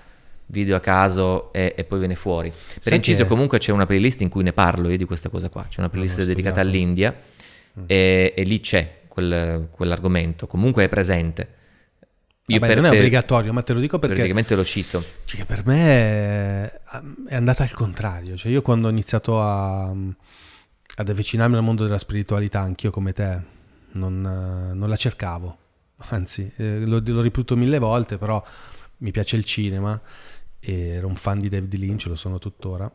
video 0.51 0.77
a 0.77 0.81
caso 0.81 1.53
e, 1.53 1.75
e 1.77 1.85
poi 1.85 1.99
viene 2.01 2.17
fuori. 2.17 2.51
Per 2.51 2.59
Sai 2.81 2.97
inciso, 2.97 3.23
che- 3.23 3.29
comunque 3.29 3.59
c'è 3.59 3.73
una 3.73 3.87
playlist 3.87 4.21
in 4.21 4.29
cui 4.29 4.43
ne 4.43 4.53
parlo 4.53 4.89
io 4.91 4.97
di 4.97 5.05
questa 5.05 5.29
cosa 5.29 5.49
qua. 5.49 5.67
C'è 5.69 5.79
una 5.81 5.89
playlist 5.89 6.19
l'ho 6.19 6.25
dedicata 6.25 6.61
all'India 6.61 7.17
e, 7.87 8.35
e 8.37 8.43
lì 8.43 8.61
c'è 8.61 9.03
quel- 9.09 9.69
quell'argomento. 9.71 10.47
Comunque 10.47 10.85
è 10.85 10.89
presente. 10.89 11.55
Io 12.47 12.59
Vabbè, 12.59 12.73
per- 12.75 12.83
non 12.83 12.93
è 12.93 12.97
obbligatorio, 12.97 13.53
ma 13.53 13.63
te 13.63 13.73
lo 13.75 13.79
dico 13.81 13.99
perché 14.01 14.17
Praticamente 14.17 14.57
lo 14.57 14.65
cito. 14.65 15.05
Cioè, 15.25 15.45
per 15.45 15.65
me 15.65 15.85
è, 15.87 16.81
è 17.29 17.37
andata 17.37 17.63
al 17.63 17.71
contrario. 17.73 18.37
Cioè, 18.37 18.51
io 18.51 18.61
quando 18.61 18.89
ho 18.89 18.91
iniziato 18.91 19.41
a, 19.41 19.89
ad 19.91 21.09
avvicinarmi 21.09 21.55
al 21.57 21.63
mondo 21.63 21.85
della 21.85 21.99
spiritualità, 21.99 22.59
anch'io 22.61 22.91
come 22.91 23.13
te, 23.13 23.41
non, 23.93 24.21
non 24.75 24.89
la 24.89 24.97
cercavo. 24.97 25.57
Anzi, 26.09 26.51
eh, 26.57 26.81
l'ho, 26.85 27.01
l'ho 27.05 27.21
ripetuto 27.21 27.55
mille 27.57 27.79
volte, 27.79 28.19
però 28.19 28.43
mi 28.99 29.13
piace 29.13 29.37
il 29.37 29.45
cinema 29.45 29.99
ero 30.61 31.07
un 31.07 31.17
fan 31.17 31.39
di 31.41 31.49
David 31.49 31.75
Lynch, 31.75 32.07
lo 32.07 32.17
sono 32.17 32.39
tuttora. 32.39 32.91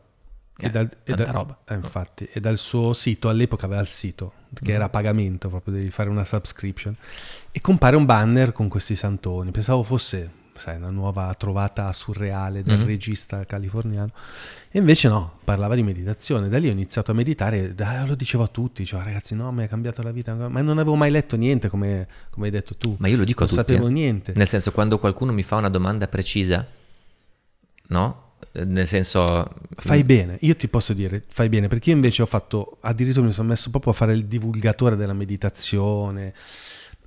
Eh, 0.58 0.66
E 0.66 0.70
dal, 0.70 0.90
e 1.04 1.14
da- 1.14 1.30
roba. 1.32 1.58
eh, 1.68 1.74
infatti, 1.74 2.26
e 2.32 2.40
dal 2.40 2.56
suo 2.56 2.94
sito, 2.94 3.28
all'epoca 3.28 3.66
aveva 3.66 3.82
il 3.82 3.88
sito, 3.88 4.32
che 4.54 4.72
era 4.72 4.86
a 4.86 4.88
pagamento, 4.88 5.48
proprio 5.50 5.74
devi 5.74 5.90
fare 5.90 6.08
una 6.08 6.24
subscription, 6.24 6.96
e 7.52 7.60
compare 7.60 7.94
un 7.96 8.06
banner 8.06 8.52
con 8.52 8.68
questi 8.68 8.96
santoni. 8.96 9.50
Pensavo 9.50 9.82
fosse, 9.82 10.30
sai, 10.56 10.76
una 10.76 10.88
nuova 10.88 11.34
trovata 11.34 11.92
surreale 11.92 12.62
del 12.62 12.78
Mhm. 12.78 12.86
regista 12.86 13.44
californiano. 13.44 14.10
E 14.70 14.78
invece 14.78 15.08
no, 15.08 15.40
parlava 15.44 15.74
di 15.74 15.82
meditazione. 15.82 16.48
Da 16.48 16.56
lì 16.56 16.68
ho 16.68 16.72
iniziato 16.72 17.10
a 17.10 17.14
meditare, 17.14 17.74
da- 17.74 18.06
lo 18.06 18.14
dicevo 18.14 18.44
a 18.44 18.48
tutti, 18.48 18.80
dicevo 18.80 19.02
ragazzi 19.02 19.34
no, 19.34 19.52
mi 19.52 19.62
ha 19.64 19.68
cambiato 19.68 20.00
la 20.02 20.10
vita, 20.10 20.32
ma 20.34 20.62
non 20.62 20.78
avevo 20.78 20.94
mai 20.96 21.10
letto 21.10 21.36
niente 21.36 21.68
come, 21.68 22.08
come 22.30 22.46
hai 22.46 22.52
detto 22.52 22.74
tu. 22.76 22.96
Ma 22.98 23.08
io 23.08 23.18
lo 23.18 23.24
dico 23.24 23.42
a 23.44 23.46
non 23.46 23.54
tutti. 23.56 23.68
sapevo 23.72 23.88
eh. 23.88 23.92
niente. 23.92 24.32
Nel 24.34 24.46
senso, 24.48 24.72
quando 24.72 24.98
qualcuno 24.98 25.32
mi 25.34 25.42
fa 25.42 25.56
una 25.56 25.68
domanda 25.68 26.08
precisa, 26.08 26.66
no? 27.88 28.34
Nel 28.52 28.86
senso... 28.86 29.48
Fai 29.74 30.02
bene, 30.02 30.38
io 30.40 30.56
ti 30.56 30.68
posso 30.68 30.94
dire, 30.94 31.22
fai 31.28 31.48
bene, 31.48 31.68
perché 31.68 31.90
io 31.90 31.96
invece 31.96 32.22
ho 32.22 32.26
fatto, 32.26 32.78
addirittura 32.80 33.26
mi 33.26 33.32
sono 33.32 33.48
messo 33.48 33.70
proprio 33.70 33.92
a 33.92 33.96
fare 33.96 34.14
il 34.14 34.24
divulgatore 34.26 34.96
della 34.96 35.12
meditazione. 35.12 36.32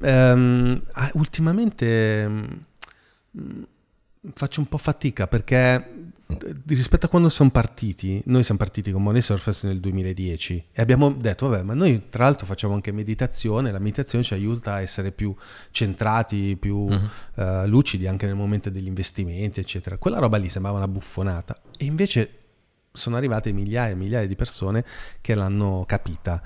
Ah, 0.02 1.12
ultimamente 1.14 2.28
mm, 2.30 3.64
faccio 4.34 4.62
un 4.62 4.68
po' 4.68 4.78
fatica 4.78 5.28
perché 5.28 6.12
rispetto 6.68 7.08
a 7.08 7.10
quando 7.10 7.28
siamo 7.30 7.50
partiti, 7.50 8.22
noi 8.26 8.44
siamo 8.44 8.60
partiti 8.60 8.92
con 8.92 9.02
Money 9.02 9.22
Surface 9.22 9.66
nel 9.66 9.80
2010 9.80 10.66
e 10.72 10.82
abbiamo 10.82 11.12
detto, 11.12 11.48
vabbè, 11.48 11.64
ma 11.64 11.74
noi 11.74 12.10
tra 12.10 12.26
l'altro 12.26 12.46
facciamo 12.46 12.76
anche 12.76 12.92
meditazione, 12.92 13.72
la 13.72 13.80
meditazione 13.80 14.24
ci 14.24 14.36
aiuta 14.36 14.74
a 14.74 14.82
essere 14.82 15.12
più 15.12 15.34
centrati, 15.72 16.56
più 16.60 16.88
Mhm. 16.88 17.10
eh, 17.36 17.68
lucidi 17.68 18.06
anche 18.08 18.28
nel 18.28 18.36
momento 18.36 18.70
degli 18.70 18.86
investimenti, 18.86 19.60
eccetera. 19.60 19.98
Quella 19.98 20.20
roba 20.20 20.38
lì 20.38 20.50
sembrava 20.50 20.78
una 20.78 20.88
buffonata 20.88 21.60
e 21.78 21.86
invece 21.86 22.34
sono 22.92 23.16
arrivate 23.16 23.52
migliaia 23.52 23.92
e 23.92 23.96
migliaia 23.96 24.28
di 24.28 24.36
persone 24.36 24.86
che 25.22 25.34
l'hanno 25.34 25.84
capita. 25.88 26.42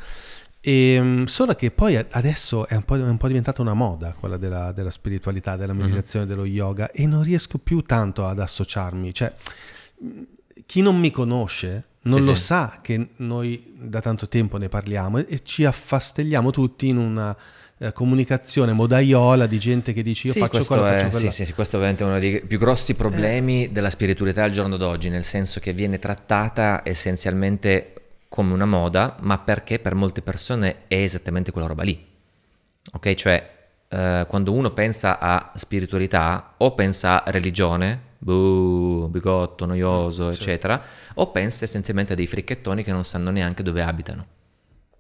E, 0.66 0.98
mm, 1.02 1.24
solo 1.26 1.56
che 1.56 1.72
poi 1.72 1.98
adesso 1.98 2.68
è 2.70 2.76
un 2.76 2.84
po', 2.84 2.96
è 2.96 3.02
un 3.02 3.18
po' 3.18 3.28
diventata 3.28 3.62
una 3.62 3.74
moda 3.74 4.16
quella 4.18 4.38
della, 4.38 4.72
della 4.72 4.92
spiritualità, 4.92 5.58
della 5.58 5.74
meditazione, 5.74 6.26
dello 6.26 6.46
yoga 6.46 6.90
e 6.92 7.06
non 7.06 7.22
riesco 7.22 7.58
più 7.58 7.82
tanto 7.82 8.26
ad 8.26 8.40
associarmi. 8.40 9.14
Cioè, 9.14 9.34
chi 10.66 10.82
non 10.82 11.00
mi 11.00 11.12
conosce 11.12 11.86
non 12.04 12.20
Sì, 12.20 12.26
lo 12.26 12.36
sì. 12.36 12.44
sa 12.44 12.80
che 12.82 13.10
noi 13.18 13.74
da 13.78 14.02
tanto 14.02 14.28
tempo 14.28 14.58
ne 14.58 14.68
parliamo 14.68 15.20
e, 15.20 15.26
e 15.30 15.44
ci 15.44 15.64
affastelliamo 15.66 16.52
tutti 16.52 16.90
in 16.90 16.98
una 16.98 17.36
eh, 17.78 17.94
comunicazione 17.94 18.74
modaiola 18.74 19.46
di 19.46 19.58
gente 19.58 19.94
che 19.94 20.04
dice 20.04 20.28
io 20.28 20.34
Sì, 20.34 20.40
faccio 20.40 20.64
quello, 20.66 20.86
è, 20.86 20.98
faccio 20.98 21.10
quello. 21.10 21.32
sì, 21.32 21.32
sì, 21.32 21.46
sì, 21.46 21.54
questo 21.54 21.82
è 21.82 21.96
uno 22.02 22.20
dei 22.20 22.42
più 22.46 22.58
grossi 22.60 22.94
problemi 22.96 23.72
della 23.72 23.90
spiritualità 23.90 24.44
al 24.44 24.52
giorno 24.52 24.76
d'oggi, 24.78 25.10
nel 25.10 25.24
senso 25.24 25.60
che 25.60 25.74
viene 25.74 25.98
trattata 25.98 26.82
essenzialmente 26.84 27.94
come 28.28 28.54
una 28.54 28.66
moda, 28.66 29.16
ma 29.22 29.38
perché 29.40 29.80
per 29.80 29.96
molte 29.96 30.22
persone 30.22 30.88
è 30.88 30.96
esattamente 30.96 31.52
quella 31.52 31.68
roba 31.68 31.84
lì. 31.84 32.04
Ok? 32.94 33.14
Cioè, 33.14 33.52
eh, 33.88 34.26
quando 34.28 34.52
uno 34.54 34.72
pensa 34.72 35.20
a 35.20 35.52
spiritualità, 35.56 36.56
o 36.58 36.74
pensa 36.74 37.24
a 37.24 37.32
religione, 37.32 38.12
buh, 38.24 39.08
bigotto, 39.10 39.66
noioso, 39.66 40.32
Sì. 40.32 40.40
eccetera, 40.42 40.82
o 41.16 41.32
pensa 41.32 41.66
essenzialmente 41.66 42.14
a 42.14 42.16
dei 42.16 42.28
fricchettoni 42.28 42.84
che 42.84 42.92
non 42.92 43.04
sanno 43.04 43.30
neanche 43.32 43.64
dove 43.64 43.82
abitano. 43.84 44.26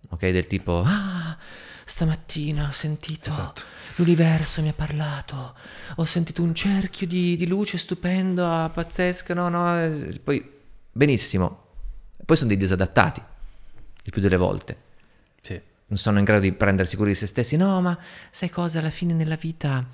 Ok? 0.10 0.30
Del 0.30 0.45
tipo, 0.48 0.84
ah, 0.86 1.36
stamattina 1.86 2.68
ho 2.68 2.72
sentito 2.72 3.30
Esatto. 3.30 3.64
l'universo 3.95 4.62
mi 4.62 4.70
ha 4.70 4.74
parlato, 4.74 5.56
ho 5.95 6.06
sentito 6.06 6.41
un 6.44 6.54
cerchio 6.54 7.08
di, 7.08 7.36
di 7.36 7.48
luce 7.48 7.78
stupendo, 7.78 8.70
pazzesco, 8.74 9.34
no, 9.34 9.50
no, 9.50 9.80
eh, 9.82 10.20
poi 10.24 10.50
benissimo. 10.91 11.62
Poi 12.26 12.36
sono 12.38 12.50
dei 12.50 12.58
disadattati, 12.58 13.22
il 14.04 14.12
più 14.12 14.22
delle 14.22 14.38
volte. 14.38 14.78
Sì. 15.41 15.60
Non 15.88 15.98
sono 15.98 16.20
in 16.20 16.24
grado 16.24 16.41
di 16.41 16.54
prendersi 16.54 16.95
cura 16.95 17.10
di 17.10 17.16
se 17.16 17.28
stessi. 17.28 17.58
No, 17.58 17.82
ma 17.82 17.98
sai 18.32 18.50
cosa? 18.50 18.80
Alla 18.80 18.90
fine 18.90 19.14
nella 19.14 19.36
vita 19.36 19.86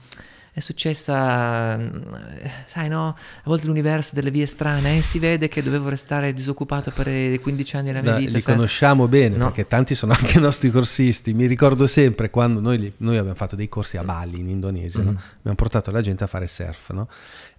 è 0.59 0.61
successa, 0.61 1.77
mm, 1.77 2.13
eh, 2.39 2.51
sai 2.65 2.87
no, 2.89 3.07
a 3.09 3.15
volte 3.45 3.65
l'universo 3.67 4.13
delle 4.15 4.31
vie 4.31 4.45
strane, 4.45 4.97
eh, 4.97 5.01
si 5.01 5.17
vede 5.19 5.47
che 5.47 5.63
dovevo 5.63 5.89
restare 5.89 6.33
disoccupato 6.33 6.91
per 6.91 7.07
i 7.07 7.39
15 7.39 7.75
anni 7.77 7.87
della 7.87 8.01
mia 8.01 8.15
vita. 8.15 8.31
li 8.31 8.41
sai? 8.41 8.53
conosciamo 8.55 9.07
bene 9.07 9.37
No. 9.37 9.45
perché 9.45 9.67
tanti 9.67 9.95
sono 9.95 10.13
anche 10.13 10.39
nostri 10.39 10.69
corsisti. 10.71 11.33
Mi 11.33 11.45
ricordo 11.45 11.87
sempre 11.87 12.29
quando 12.29 12.59
noi, 12.59 12.93
noi 12.97 13.17
abbiamo 13.17 13.35
fatto 13.35 13.55
dei 13.55 13.67
corsi 13.69 13.97
a 13.97 14.03
Bali 14.03 14.39
in 14.39 14.49
Indonesia, 14.49 15.01
no? 15.01 15.11
Mhm. 15.11 15.19
abbiamo 15.39 15.55
portato 15.57 15.91
la 15.91 16.01
gente 16.01 16.23
a 16.23 16.27
fare 16.27 16.47
surf. 16.47 16.91
no? 16.91 17.07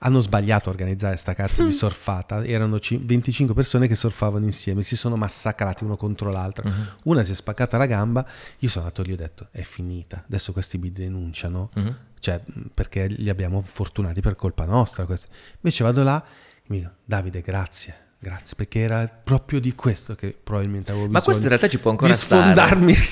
Hanno 0.01 0.21
sbagliato 0.21 0.69
a 0.69 0.73
organizzare 0.73 1.17
sta 1.17 1.35
cazzo 1.35 1.65
di 1.65 1.73
surfata. 1.73 2.45
Erano 2.45 2.79
ci- 2.81 2.99
25 3.03 3.55
persone 3.55 3.87
che 3.89 3.95
surfavano 3.95 4.45
insieme, 4.45 4.83
si 4.83 4.97
sono 4.97 5.17
massacrati 5.17 5.85
uno 5.85 5.97
contro 5.97 6.31
l'altro. 6.31 6.69
Mhm. 6.69 6.87
Una 7.05 7.23
si 7.23 7.33
è 7.33 7.35
spaccata 7.35 7.77
la 7.77 7.87
gamba. 7.87 8.25
Io 8.61 8.69
sono 8.69 8.85
andato 8.85 9.03
lì 9.03 9.11
e 9.11 9.15
ho 9.15 9.17
detto: 9.17 9.49
È 9.51 9.63
finita. 9.63 10.23
Adesso 10.27 10.53
questi 10.53 10.79
mi 10.79 10.91
denunciano. 10.93 11.71
Mhm. 11.75 11.97
Cioè, 12.21 12.41
perché 12.75 13.07
li 13.09 13.29
abbiamo 13.31 13.63
fortunati 13.67 14.21
per 14.21 14.37
colpa 14.37 14.65
nostra. 14.67 15.05
questi. 15.07 15.27
Invece 15.57 15.83
vado 15.85 16.03
là 16.03 16.23
e 16.57 16.63
mi 16.67 16.79
dico, 16.79 16.91
Davide, 17.05 17.41
grazie, 17.41 17.95
grazie, 18.19 18.55
perché 18.57 18.81
era 18.81 19.05
proprio 19.07 19.59
di 19.59 19.75
questo 19.75 20.15
che 20.15 20.37
probabilmente 20.43 20.91
avevo 20.91 21.07
bisogno. 21.07 21.19
Ma 21.19 21.25
questo 21.25 21.43
in 21.43 21.49
realtà 21.49 21.69
ci 21.69 21.79
può 21.79 21.91
ancora 21.91 22.13
stare. 22.13 22.43
sfondarmi. 22.43 22.95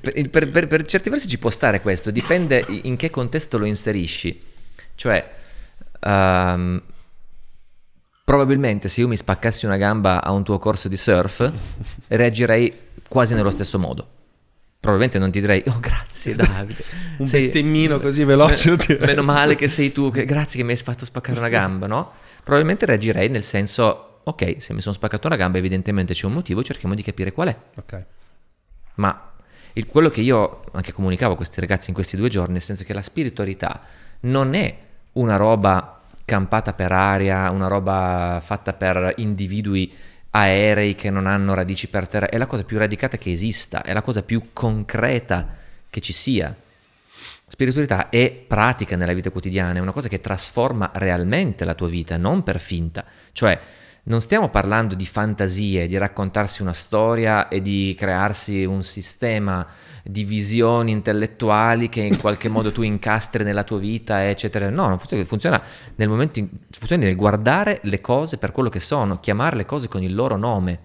Per, 0.00 0.28
per- 0.30 0.48
per- 0.50 0.66
per 0.68 0.84
certi 0.84 1.10
versi 1.10 1.26
ci 1.26 1.38
può 1.38 1.50
stare 1.50 1.80
questo, 1.80 2.10
dipende 2.12 2.64
in 2.68 2.96
che 2.96 3.10
contesto 3.10 3.58
lo 3.58 3.64
inserisci. 3.64 4.40
Cioè, 4.94 5.28
ehm, 6.00 6.82
probabilmente 8.24 8.88
se 8.88 9.00
io 9.00 9.08
mi 9.08 9.16
spaccassi 9.16 9.66
una 9.66 9.76
gamba 9.76 10.22
a 10.22 10.30
un 10.32 10.44
tuo 10.44 10.58
corso 10.58 10.88
di 10.88 10.96
surf, 10.96 11.52
reagirei 12.08 12.72
quasi 13.08 13.34
nello 13.34 13.50
stesso 13.50 13.78
modo. 13.78 14.08
Probabilmente 14.86 15.18
non 15.18 15.30
ti 15.32 15.40
direi, 15.40 15.62
oh 15.66 15.80
grazie 15.80 16.34
Davide. 16.36 16.84
Un 17.18 17.26
Sei- 17.26 17.40
bestemmino 17.42 17.98
così 17.98 18.22
veloce, 18.24 18.70
Me- 18.70 18.76
lo 18.76 18.84
direi. 18.86 19.06
meno 19.06 19.22
male 19.22 19.56
che 19.56 19.66
sei 19.68 19.90
tu, 19.90 20.10
che- 20.12 20.24
grazie 20.24 20.58
che 20.60 20.64
mi 20.64 20.70
hai 20.72 20.76
fatto 20.78 21.04
spaccare 21.04 21.38
una 21.38 21.48
gamba, 21.48 21.86
no? 21.88 22.12
Probabilmente 22.44 22.86
reagirei 22.86 23.28
nel 23.28 23.42
senso, 23.42 24.20
ok, 24.22 24.56
se 24.58 24.72
mi 24.74 24.80
sono 24.80 24.94
spaccato 24.94 25.26
una 25.26 25.34
gamba 25.36 25.58
evidentemente 25.58 26.14
c'è 26.14 26.26
un 26.26 26.32
motivo, 26.34 26.62
cerchiamo 26.62 26.94
di 26.94 27.02
capire 27.02 27.32
qual 27.32 27.48
è. 27.48 27.56
ok. 27.76 28.04
Ma 28.94 29.32
il- 29.72 29.86
quello 29.86 30.08
che 30.08 30.20
io 30.20 30.62
anche 30.72 30.92
comunicavo 30.92 31.32
a 31.34 31.36
questi 31.36 31.60
ragazzi 31.60 31.88
in 31.90 31.94
questi 31.94 32.16
due 32.16 32.28
giorni, 32.28 32.52
nel 32.54 32.62
senso 32.62 32.84
che 32.84 32.94
la 32.94 33.02
spiritualità 33.02 33.82
non 34.20 34.54
è 34.54 34.76
una 35.14 35.36
roba 35.36 36.00
campata 36.24 36.72
per 36.74 36.92
aria, 36.92 37.50
una 37.50 37.66
roba 37.66 38.40
fatta 38.44 38.72
per 38.72 39.14
individui 39.16 39.92
aerei 40.36 40.94
che 40.94 41.10
non 41.10 41.26
hanno 41.26 41.54
radici 41.54 41.88
per 41.88 42.06
terra, 42.08 42.28
è 42.28 42.36
la 42.36 42.46
cosa 42.46 42.64
più 42.64 42.76
radicata 42.78 43.16
che 43.16 43.32
esista, 43.32 43.82
è 43.82 43.92
la 43.92 44.02
cosa 44.02 44.22
più 44.22 44.50
concreta 44.52 45.56
che 45.88 46.00
ci 46.00 46.12
sia. 46.12 46.54
Spiritualità 47.48 48.10
è 48.10 48.30
pratica 48.30 48.96
nella 48.96 49.14
vita 49.14 49.30
quotidiana, 49.30 49.78
è 49.78 49.80
una 49.80 49.92
cosa 49.92 50.08
che 50.08 50.20
trasforma 50.20 50.90
realmente 50.94 51.64
la 51.64 51.74
tua 51.74 51.88
vita, 51.88 52.16
non 52.16 52.42
per 52.42 52.60
finta. 52.60 53.04
Cioè, 53.32 53.58
non 54.08 54.20
stiamo 54.20 54.50
parlando 54.50 54.94
di 54.94 55.06
fantasie, 55.06 55.86
di 55.86 55.98
raccontarsi 55.98 56.62
una 56.62 56.72
storia 56.72 57.48
e 57.48 57.60
di 57.60 57.94
crearsi 57.98 58.64
un 58.64 58.82
sistema 58.84 59.66
di 60.04 60.24
visioni 60.24 60.92
intellettuali 60.92 61.88
che 61.88 62.02
in 62.02 62.16
qualche 62.16 62.48
modo 62.48 62.70
tu 62.70 62.82
incastri 62.82 63.42
nella 63.42 63.64
tua 63.64 63.78
vita, 63.78 64.28
eccetera. 64.28 64.70
No, 64.70 64.86
non 64.88 64.98
funziona, 64.98 65.24
funziona 65.24 65.62
nel 65.96 66.08
momento 66.08 66.38
in, 66.38 66.48
funziona 66.70 67.04
nel 67.04 67.16
guardare 67.16 67.80
le 67.82 68.00
cose 68.00 68.38
per 68.38 68.52
quello 68.52 68.68
che 68.68 68.78
sono, 68.78 69.18
chiamare 69.18 69.56
le 69.56 69.66
cose 69.66 69.88
con 69.88 70.02
il 70.04 70.14
loro 70.14 70.36
nome, 70.36 70.80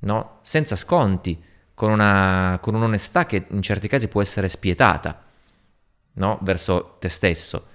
no? 0.00 0.38
Senza 0.40 0.76
sconti, 0.76 1.38
con, 1.74 1.90
una, 1.90 2.58
con 2.62 2.74
un'onestà 2.74 3.26
che 3.26 3.44
in 3.50 3.60
certi 3.60 3.86
casi 3.86 4.08
può 4.08 4.22
essere 4.22 4.48
spietata, 4.48 5.24
no? 6.14 6.38
Verso 6.40 6.96
te 6.98 7.10
stesso. 7.10 7.66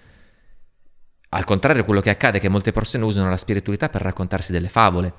Al 1.33 1.45
contrario, 1.45 1.83
quello 1.83 2.01
che 2.01 2.11
accade 2.11 2.37
è 2.37 2.41
che 2.41 2.49
molte 2.49 2.71
persone 2.71 3.03
usano 3.03 3.29
la 3.29 3.37
spiritualità 3.37 3.89
per 3.89 4.01
raccontarsi 4.01 4.51
delle 4.51 4.69
favole. 4.69 5.13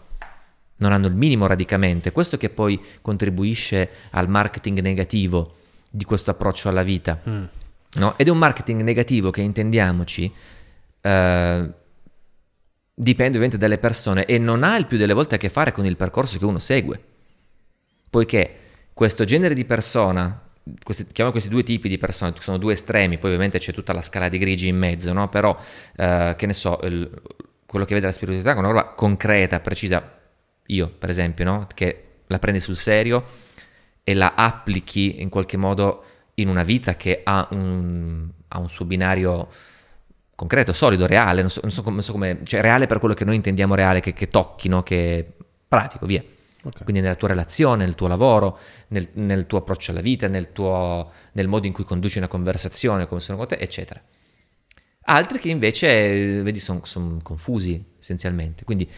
Non 0.77 0.93
hanno 0.93 1.09
il 1.09 1.15
minimo 1.15 1.47
radicamento. 1.47 2.09
È 2.09 2.13
questo 2.13 2.37
che 2.37 2.51
poi 2.51 2.81
contribuisce 3.03 3.91
al 4.11 4.29
marketing 4.29 4.81
negativo 4.81 5.57
di 5.91 6.05
questo 6.05 6.31
approccio 6.31 6.69
alla 6.69 6.83
vita. 6.83 7.21
Mm. 7.29 7.45
no? 7.95 8.17
Ed 8.17 8.29
è 8.29 8.31
un 8.31 8.39
marketing 8.39 8.83
negativo 8.83 9.31
che, 9.31 9.41
intendiamoci, 9.41 10.33
eh, 11.01 11.71
dipende 12.95 13.31
ovviamente 13.31 13.59
dalle 13.59 13.79
persone 13.79 14.25
e 14.25 14.39
non 14.39 14.63
ha 14.63 14.77
il 14.77 14.87
più 14.87 14.97
delle 14.97 15.15
volte 15.15 15.35
a 15.35 15.39
che 15.39 15.49
fare 15.49 15.73
con 15.73 15.85
il 15.85 15.97
percorso 15.97 16.39
che 16.39 16.45
uno 16.45 16.61
segue. 16.61 17.03
Poiché 18.09 18.59
questo 18.93 19.25
genere 19.25 19.55
di 19.55 19.65
persona 19.65 20.44
questi, 20.83 21.07
chiamo 21.13 21.31
questi 21.31 21.49
due 21.49 21.63
tipi 21.63 21.89
di 21.89 21.99
persone, 21.99 22.33
sono 22.41 22.59
due 22.59 22.73
estremi, 22.73 23.19
poi 23.19 23.31
ovviamente 23.31 23.59
c'è 23.59 23.73
tutta 23.73 23.93
la 23.93 24.03
scala 24.03 24.29
di 24.29 24.39
grigi 24.39 24.69
in 24.69 24.79
mezzo, 24.79 25.13
no? 25.13 25.29
Però, 25.29 25.57
eh, 25.97 26.35
che 26.37 26.47
ne 26.47 26.55
so, 26.55 26.79
il, 26.83 27.11
quello 27.67 27.85
che 27.85 27.95
vede 27.95 28.07
la 28.07 28.13
spiritualità 28.13 28.53
è 28.53 28.59
una 28.59 28.69
roba 28.69 28.85
concreta, 28.95 29.61
precisa. 29.61 30.21
Io, 30.69 30.89
per 30.89 31.11
esempio, 31.11 31.45
no? 31.45 31.67
Che 31.73 32.05
la 32.29 32.39
prendi 32.39 32.61
sul 32.61 32.77
serio 32.77 33.25
e 34.03 34.15
la 34.15 34.35
applichi 34.35 35.21
in 35.21 35.29
qualche 35.29 35.57
modo 35.57 36.05
in 36.35 36.49
una 36.49 36.63
vita 36.63 36.97
che 36.97 37.21
ha 37.23 37.47
un, 37.51 38.29
ha 38.49 38.59
un 38.59 38.69
suo 38.69 38.85
binario 38.85 39.49
concreto, 40.35 40.73
solido, 40.73 41.07
reale, 41.07 41.41
non 41.41 41.51
so, 41.51 41.61
non 41.63 41.71
so, 41.71 42.13
come, 42.13 42.41
cioè 42.45 42.61
reale 42.61 42.87
per 42.87 42.99
quello 42.99 43.15
che 43.15 43.25
noi 43.25 43.37
intendiamo 43.37 43.75
reale, 43.75 44.01
che, 44.01 44.13
che 44.13 44.29
tocchi, 44.29 44.69
no? 44.69 44.83
che 44.83 45.33
pratico, 45.69 46.07
via. 46.07 46.23
Okay. 46.67 46.85
Quindi 46.85 47.03
nella 47.03 47.15
tua 47.15 47.29
relazione, 47.29 47.85
nel 47.85 47.95
tuo 47.95 48.07
lavoro, 48.07 48.59
nel, 48.89 49.09
nel 49.15 49.47
tuo 49.47 49.59
approccio 49.59 49.91
alla 49.91 50.01
vita, 50.01 50.29
nel, 50.29 50.53
tuo, 50.53 51.13
nel, 51.33 51.47
modo 51.47 51.67
in 51.67 51.75
cui 51.75 51.85
conduci 51.85 52.17
una 52.19 52.29
conversazione, 52.29 53.07
come 53.07 53.21
sono 53.21 53.37
con 53.37 53.47
te, 53.47 53.57
eccetera. 53.57 54.03
Altri 55.07 55.39
che 55.39 55.51
invece, 55.51 56.43
vedi, 56.43 56.59
sono 56.59 56.81
son 56.85 57.21
confusi 57.23 57.85
essenzialmente. 57.99 58.65
Quindi, 58.65 58.91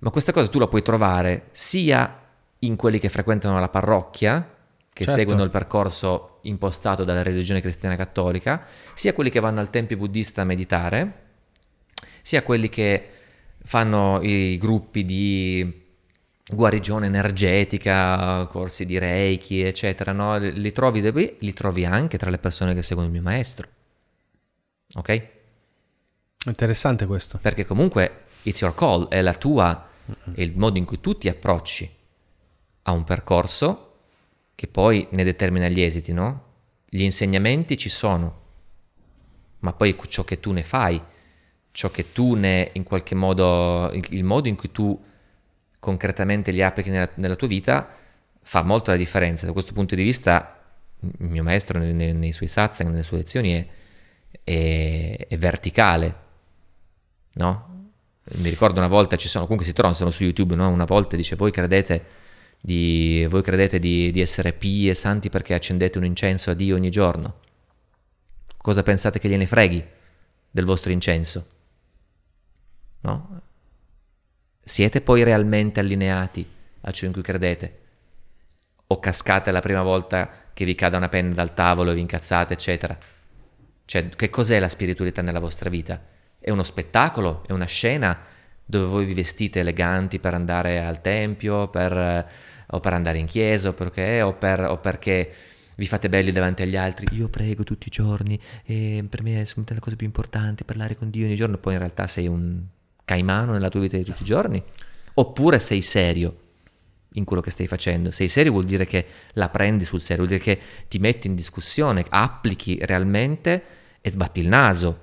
ma 0.00 0.10
questa 0.10 0.32
cosa 0.32 0.48
tu 0.48 0.58
la 0.58 0.66
puoi 0.66 0.82
trovare 0.82 1.46
sia 1.52 2.20
in 2.58 2.74
quelli 2.74 2.98
che 2.98 3.08
frequentano 3.08 3.60
la 3.60 3.68
parrocchia, 3.68 4.52
che 4.92 5.04
certo. 5.04 5.18
seguono 5.18 5.44
il 5.44 5.50
percorso 5.50 6.38
impostato 6.42 7.04
dalla 7.04 7.22
religione 7.22 7.60
cristiana 7.60 7.94
cattolica, 7.94 8.66
sia 8.94 9.12
quelli 9.12 9.30
che 9.30 9.38
vanno 9.38 9.60
al 9.60 9.70
tempio 9.70 9.96
buddista 9.96 10.42
a 10.42 10.44
meditare, 10.44 11.22
sia 12.22 12.42
quelli 12.42 12.68
che 12.68 13.08
fanno 13.62 14.20
i 14.22 14.58
gruppi 14.58 15.04
di 15.04 15.83
guarigione 16.46 17.06
energetica, 17.06 18.46
corsi 18.46 18.84
di 18.84 18.98
reiki, 18.98 19.62
eccetera, 19.62 20.12
no? 20.12 20.36
li, 20.36 20.72
trovi, 20.72 21.36
li 21.38 21.52
trovi 21.52 21.84
anche 21.84 22.18
tra 22.18 22.30
le 22.30 22.38
persone 22.38 22.74
che 22.74 22.82
seguono 22.82 23.08
il 23.08 23.14
mio 23.14 23.22
maestro. 23.22 23.68
Ok? 24.96 25.28
Interessante 26.46 27.06
questo. 27.06 27.38
Perché 27.38 27.64
comunque 27.64 28.26
it's 28.42 28.60
your 28.60 28.74
call, 28.74 29.08
è 29.08 29.22
la 29.22 29.34
tua, 29.34 29.88
è 30.34 30.42
il 30.42 30.56
modo 30.56 30.78
in 30.78 30.84
cui 30.84 31.00
tu 31.00 31.16
ti 31.16 31.28
approcci 31.28 31.90
a 32.82 32.92
un 32.92 33.04
percorso 33.04 33.92
che 34.54 34.66
poi 34.66 35.06
ne 35.10 35.24
determina 35.24 35.68
gli 35.68 35.80
esiti, 35.80 36.12
no? 36.12 36.42
Gli 36.88 37.02
insegnamenti 37.02 37.76
ci 37.76 37.88
sono, 37.88 38.42
ma 39.60 39.72
poi 39.72 39.96
ciò 40.08 40.22
che 40.22 40.38
tu 40.38 40.52
ne 40.52 40.62
fai, 40.62 41.02
ciò 41.72 41.90
che 41.90 42.12
tu 42.12 42.34
ne 42.34 42.70
in 42.74 42.84
qualche 42.84 43.14
modo, 43.14 43.90
il 44.10 44.22
modo 44.22 44.46
in 44.46 44.54
cui 44.54 44.70
tu 44.70 45.02
concretamente 45.84 46.50
li 46.50 46.62
applichi 46.62 46.88
nella, 46.88 47.10
nella 47.16 47.36
tua 47.36 47.46
vita 47.46 47.86
fa 48.40 48.62
molto 48.62 48.90
la 48.90 48.96
differenza. 48.96 49.44
Da 49.44 49.52
questo 49.52 49.74
punto 49.74 49.94
di 49.94 50.02
vista, 50.02 50.58
il 51.00 51.28
mio 51.28 51.42
maestro 51.42 51.78
nei, 51.78 51.92
nei, 51.92 52.14
nei 52.14 52.32
suoi 52.32 52.48
satsang, 52.48 52.88
nelle 52.88 53.02
sue 53.02 53.18
lezioni 53.18 53.52
è, 53.52 53.66
è, 54.42 55.26
è 55.28 55.36
verticale, 55.36 56.16
no? 57.34 57.72
Mi 58.36 58.48
ricordo 58.48 58.78
una 58.78 58.88
volta, 58.88 59.16
ci 59.16 59.28
sono, 59.28 59.44
comunque 59.44 59.66
si 59.66 59.74
trovano, 59.74 59.94
sono 59.94 60.08
su 60.08 60.24
YouTube, 60.24 60.54
no? 60.54 60.70
Una 60.70 60.86
volta 60.86 61.16
dice, 61.16 61.36
voi 61.36 61.50
credete 61.50 62.04
di, 62.58 63.26
voi 63.28 63.42
credete 63.42 63.78
di, 63.78 64.10
di 64.10 64.22
essere 64.22 64.54
pii 64.54 64.88
e 64.88 64.94
santi 64.94 65.28
perché 65.28 65.52
accendete 65.52 65.98
un 65.98 66.06
incenso 66.06 66.50
a 66.50 66.54
Dio 66.54 66.76
ogni 66.76 66.90
giorno? 66.90 67.40
Cosa 68.56 68.82
pensate 68.82 69.18
che 69.18 69.28
gliene 69.28 69.46
freghi 69.46 69.84
del 70.50 70.64
vostro 70.64 70.90
incenso? 70.92 71.46
No? 73.00 73.33
Siete 74.64 75.00
poi 75.00 75.22
realmente 75.22 75.80
allineati 75.80 76.48
a 76.80 76.90
ciò 76.90 77.06
in 77.06 77.12
cui 77.12 77.22
credete? 77.22 77.78
O 78.88 78.98
cascate 78.98 79.50
la 79.50 79.60
prima 79.60 79.82
volta 79.82 80.30
che 80.52 80.64
vi 80.64 80.74
cada 80.74 80.96
una 80.96 81.08
penna 81.08 81.34
dal 81.34 81.54
tavolo 81.54 81.90
e 81.90 81.94
vi 81.94 82.00
incazzate, 82.00 82.54
eccetera? 82.54 82.96
Cioè, 83.84 84.08
che 84.08 84.30
cos'è 84.30 84.58
la 84.58 84.68
spiritualità 84.68 85.22
nella 85.22 85.40
vostra 85.40 85.68
vita? 85.68 86.02
È 86.38 86.50
uno 86.50 86.62
spettacolo? 86.62 87.44
È 87.46 87.52
una 87.52 87.66
scena 87.66 88.18
dove 88.64 88.86
voi 88.86 89.04
vi 89.04 89.14
vestite 89.14 89.60
eleganti 89.60 90.18
per 90.18 90.34
andare 90.34 90.82
al 90.82 91.00
tempio, 91.00 91.68
per 91.68 92.52
o 92.74 92.80
per 92.80 92.92
andare 92.92 93.18
in 93.18 93.26
chiesa, 93.26 93.70
o 93.70 93.72
perché, 93.72 94.22
o, 94.22 94.34
per, 94.34 94.60
o 94.60 94.78
perché 94.78 95.32
vi 95.76 95.86
fate 95.86 96.08
belli 96.08 96.30
davanti 96.30 96.62
agli 96.62 96.76
altri. 96.76 97.06
Io 97.12 97.28
prego 97.28 97.64
tutti 97.64 97.88
i 97.88 97.90
giorni 97.90 98.38
e 98.64 99.04
per 99.08 99.22
me 99.22 99.42
è 99.42 99.46
la 99.54 99.80
cosa 99.80 99.96
più 99.96 100.06
importante 100.06 100.64
parlare 100.64 100.96
con 100.96 101.10
Dio 101.10 101.26
ogni 101.26 101.36
giorno, 101.36 101.58
poi 101.58 101.74
in 101.74 101.78
realtà 101.80 102.06
sei 102.06 102.26
un 102.26 102.62
caimano 103.04 103.52
nella 103.52 103.68
tua 103.68 103.80
vita 103.80 103.96
di 103.96 104.04
tutti 104.04 104.22
i 104.22 104.26
giorni. 104.26 104.62
Oppure 105.14 105.58
sei 105.58 105.82
serio 105.82 106.40
in 107.14 107.24
quello 107.24 107.42
che 107.42 107.50
stai 107.50 107.66
facendo. 107.66 108.10
Sei 108.10 108.28
serio 108.28 108.52
vuol 108.52 108.64
dire 108.64 108.84
che 108.86 109.06
la 109.34 109.48
prendi 109.48 109.84
sul 109.84 110.00
serio, 110.00 110.24
vuol 110.24 110.38
dire 110.38 110.42
che 110.42 110.60
ti 110.88 110.98
metti 110.98 111.26
in 111.26 111.34
discussione, 111.34 112.04
applichi 112.08 112.78
realmente 112.82 113.64
e 114.00 114.10
sbatti 114.10 114.40
il 114.40 114.48
naso 114.48 115.02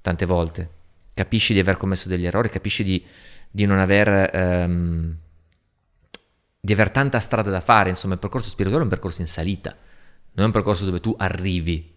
tante 0.00 0.26
volte. 0.26 0.70
Capisci 1.14 1.52
di 1.52 1.60
aver 1.60 1.76
commesso 1.76 2.08
degli 2.08 2.26
errori, 2.26 2.48
capisci 2.48 2.82
di, 2.82 3.04
di 3.50 3.66
non 3.66 3.78
aver... 3.78 4.30
Um, 4.34 5.18
di 6.64 6.72
aver 6.72 6.90
tanta 6.90 7.20
strada 7.20 7.50
da 7.50 7.60
fare, 7.60 7.90
insomma 7.90 8.14
il 8.14 8.20
percorso 8.20 8.48
spirituale 8.48 8.80
è 8.80 8.86
un 8.86 8.90
percorso 8.90 9.20
in 9.20 9.26
salita, 9.26 9.76
non 10.32 10.44
è 10.44 10.46
un 10.46 10.50
percorso 10.50 10.86
dove 10.86 10.98
tu 10.98 11.14
arrivi, 11.18 11.94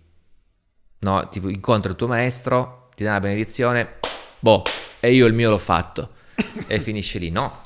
no? 0.99 1.30
Tipo 1.30 1.47
incontri 1.47 1.91
il 1.91 1.95
tuo 1.95 2.07
maestro, 2.07 2.89
ti 2.93 3.05
dà 3.05 3.11
una 3.11 3.22
benedizione, 3.22 3.93
boh, 4.41 4.64
e 4.99 5.14
io 5.14 5.26
il 5.26 5.34
mio 5.34 5.49
l'ho 5.49 5.57
fatto, 5.57 6.10
e 6.68 6.80
finisce 6.80 7.19
lì, 7.19 7.30
no? 7.30 7.65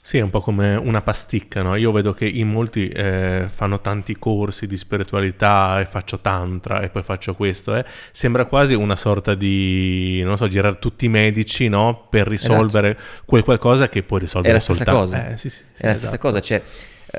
Sì, 0.00 0.18
è 0.18 0.20
un 0.20 0.28
po' 0.28 0.42
come 0.42 0.76
una 0.76 1.00
pasticca, 1.00 1.62
no? 1.62 1.76
Io 1.76 1.90
vedo 1.90 2.12
che 2.12 2.26
in 2.26 2.50
molti 2.50 2.88
eh, 2.88 3.48
fanno 3.52 3.80
tanti 3.80 4.18
corsi 4.18 4.66
di 4.66 4.76
spiritualità 4.76 5.80
e 5.80 5.86
faccio 5.86 6.20
tantra 6.20 6.82
e 6.82 6.90
poi 6.90 7.02
faccio 7.02 7.34
questo, 7.34 7.74
eh. 7.74 7.86
sembra 8.10 8.44
quasi 8.44 8.74
una 8.74 8.96
sorta 8.96 9.34
di, 9.34 10.20
non 10.22 10.36
so, 10.36 10.46
girare 10.46 10.78
tutti 10.78 11.06
i 11.06 11.08
medici, 11.08 11.68
no? 11.68 12.06
Per 12.10 12.26
risolvere 12.26 12.90
esatto. 12.90 13.22
quel 13.24 13.44
qualcosa 13.44 13.88
che 13.88 14.02
puoi 14.02 14.20
risolvere 14.20 14.52
è 14.52 14.56
la 14.56 14.60
stessa 14.60 14.84
soltanto. 14.84 15.00
Cosa. 15.00 15.28
Eh, 15.30 15.36
sì, 15.38 15.48
sì, 15.48 15.56
sì, 15.56 15.82
è 15.82 15.86
la 15.86 15.92
esatto. 15.92 15.98
stessa 15.98 16.18
cosa, 16.18 16.40
cioè... 16.40 16.62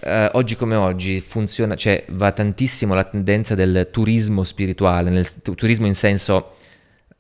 Uh, 0.03 0.27
oggi 0.33 0.57
come 0.57 0.75
oggi 0.75 1.21
funziona, 1.21 1.75
cioè 1.75 2.03
va 2.09 2.33
tantissimo 2.33 2.93
la 2.93 3.05
tendenza 3.05 3.55
del 3.55 3.87
turismo 3.91 4.43
spirituale, 4.43 5.09
nel 5.09 5.25
turismo 5.41 5.85
in 5.85 5.95
senso 5.95 6.55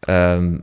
um, 0.07 0.61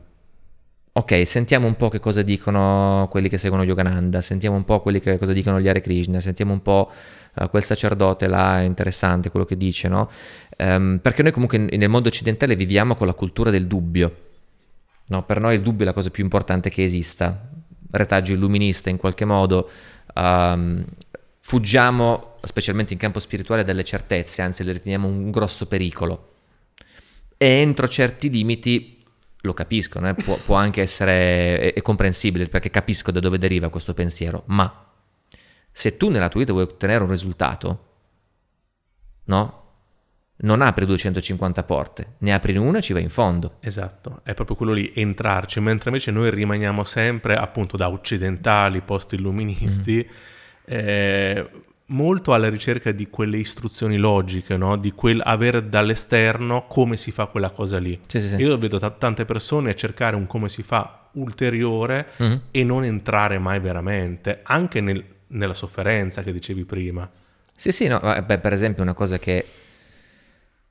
ok, 0.95 1.27
sentiamo 1.27 1.65
un 1.65 1.75
po' 1.75 1.89
che 1.89 1.99
cosa 1.99 2.21
dicono 2.21 3.07
quelli 3.09 3.27
che 3.27 3.39
seguono 3.39 3.63
Yogananda, 3.63 4.21
sentiamo 4.21 4.55
un 4.55 4.63
po' 4.63 4.79
quelli 4.79 4.99
che 4.99 5.17
cosa 5.17 5.33
dicono 5.33 5.59
gli 5.59 5.67
Hare 5.67 5.81
Krishna, 5.81 6.19
sentiamo 6.19 6.53
un 6.53 6.61
po' 6.61 6.91
uh, 7.33 7.49
quel 7.49 7.63
sacerdote 7.63 8.27
là, 8.27 8.61
è 8.61 8.63
interessante 8.63 9.31
quello 9.31 9.45
che 9.45 9.57
dice, 9.57 9.87
no? 9.87 10.07
Um, 10.57 10.99
perché 11.01 11.23
noi 11.23 11.31
comunque 11.31 11.57
nel 11.57 11.89
mondo 11.89 12.09
occidentale 12.09 12.55
viviamo 12.55 12.93
con 12.93 13.07
la 13.07 13.15
cultura 13.15 13.49
del 13.49 13.65
dubbio, 13.65 14.17
no? 15.07 15.23
Per 15.25 15.39
noi 15.39 15.55
il 15.55 15.61
dubbio 15.61 15.83
è 15.83 15.87
la 15.87 15.93
cosa 15.93 16.11
più 16.11 16.23
importante 16.23 16.69
che 16.69 16.83
esista, 16.83 17.49
retaggio 17.89 18.33
illuminista 18.33 18.91
in 18.91 18.97
qualche 18.97 19.25
modo, 19.25 19.67
um, 20.13 20.85
fuggiamo, 21.39 22.35
specialmente 22.43 22.93
in 22.93 22.99
campo 22.99 23.17
spirituale, 23.17 23.63
dalle 23.63 23.83
certezze, 23.83 24.43
anzi 24.43 24.63
le 24.63 24.73
riteniamo 24.73 25.07
un 25.07 25.31
grosso 25.31 25.65
pericolo. 25.65 26.33
E 27.35 27.47
entro 27.47 27.87
certi 27.87 28.29
limiti 28.29 28.92
lo 29.43 29.53
capisco, 29.53 29.99
no? 29.99 30.13
può, 30.13 30.37
può, 30.37 30.55
anche 30.55 30.81
essere 30.81 31.59
è, 31.59 31.73
è 31.73 31.81
comprensibile 31.81 32.45
perché 32.45 32.69
capisco 32.69 33.11
da 33.11 33.19
dove 33.19 33.37
deriva 33.37 33.69
questo 33.69 33.93
pensiero, 33.93 34.43
ma 34.47 34.91
se 35.71 35.97
tu 35.97 36.09
nella 36.09 36.29
tua 36.29 36.39
vita 36.41 36.53
vuoi 36.53 36.65
ottenere 36.65 37.03
un 37.03 37.09
risultato, 37.09 37.87
no? 39.25 39.61
Non 40.35 40.61
apri 40.61 40.85
250 40.85 41.63
porte, 41.63 42.15
ne 42.19 42.33
apri 42.33 42.55
una 42.57 42.79
e 42.79 42.81
ci 42.81 42.93
vai 42.93 43.03
in 43.03 43.09
fondo. 43.09 43.57
Esatto, 43.59 44.21
è 44.23 44.33
proprio 44.33 44.55
quello 44.55 44.73
lì, 44.73 44.91
entrarci, 44.95 45.59
mentre 45.59 45.89
invece 45.89 46.11
noi 46.11 46.29
rimaniamo 46.31 46.83
sempre 46.83 47.35
appunto 47.35 47.77
da 47.77 47.89
occidentali, 47.89 48.81
post-illuministi, 48.81 50.05
mm. 50.05 50.63
eh, 50.65 51.49
molto 51.93 52.33
alla 52.33 52.49
ricerca 52.49 52.91
di 52.91 53.09
quelle 53.09 53.37
istruzioni 53.37 53.97
logiche, 53.97 54.57
no? 54.57 54.77
di 54.77 54.91
quel 54.91 55.21
avere 55.23 55.69
dall'esterno 55.69 56.65
come 56.67 56.97
si 56.97 57.11
fa 57.11 57.27
quella 57.27 57.51
cosa 57.51 57.77
lì. 57.79 57.99
Sì, 58.07 58.19
sì, 58.19 58.29
sì. 58.29 58.35
Io 58.37 58.57
vedo 58.57 58.79
t- 58.79 58.97
tante 58.97 59.25
persone 59.25 59.75
cercare 59.75 60.15
un 60.15 60.27
come 60.27 60.49
si 60.49 60.63
fa 60.63 61.09
ulteriore 61.13 62.07
mm-hmm. 62.21 62.37
e 62.51 62.63
non 62.63 62.83
entrare 62.83 63.37
mai 63.37 63.59
veramente, 63.59 64.41
anche 64.43 64.81
nel, 64.81 65.03
nella 65.27 65.53
sofferenza 65.53 66.23
che 66.23 66.33
dicevi 66.33 66.65
prima. 66.65 67.09
Sì, 67.55 67.71
sì, 67.71 67.87
no, 67.87 67.99
beh, 67.99 68.39
per 68.39 68.53
esempio 68.53 68.83
una 68.83 68.93
cosa 68.93 69.17
che... 69.17 69.45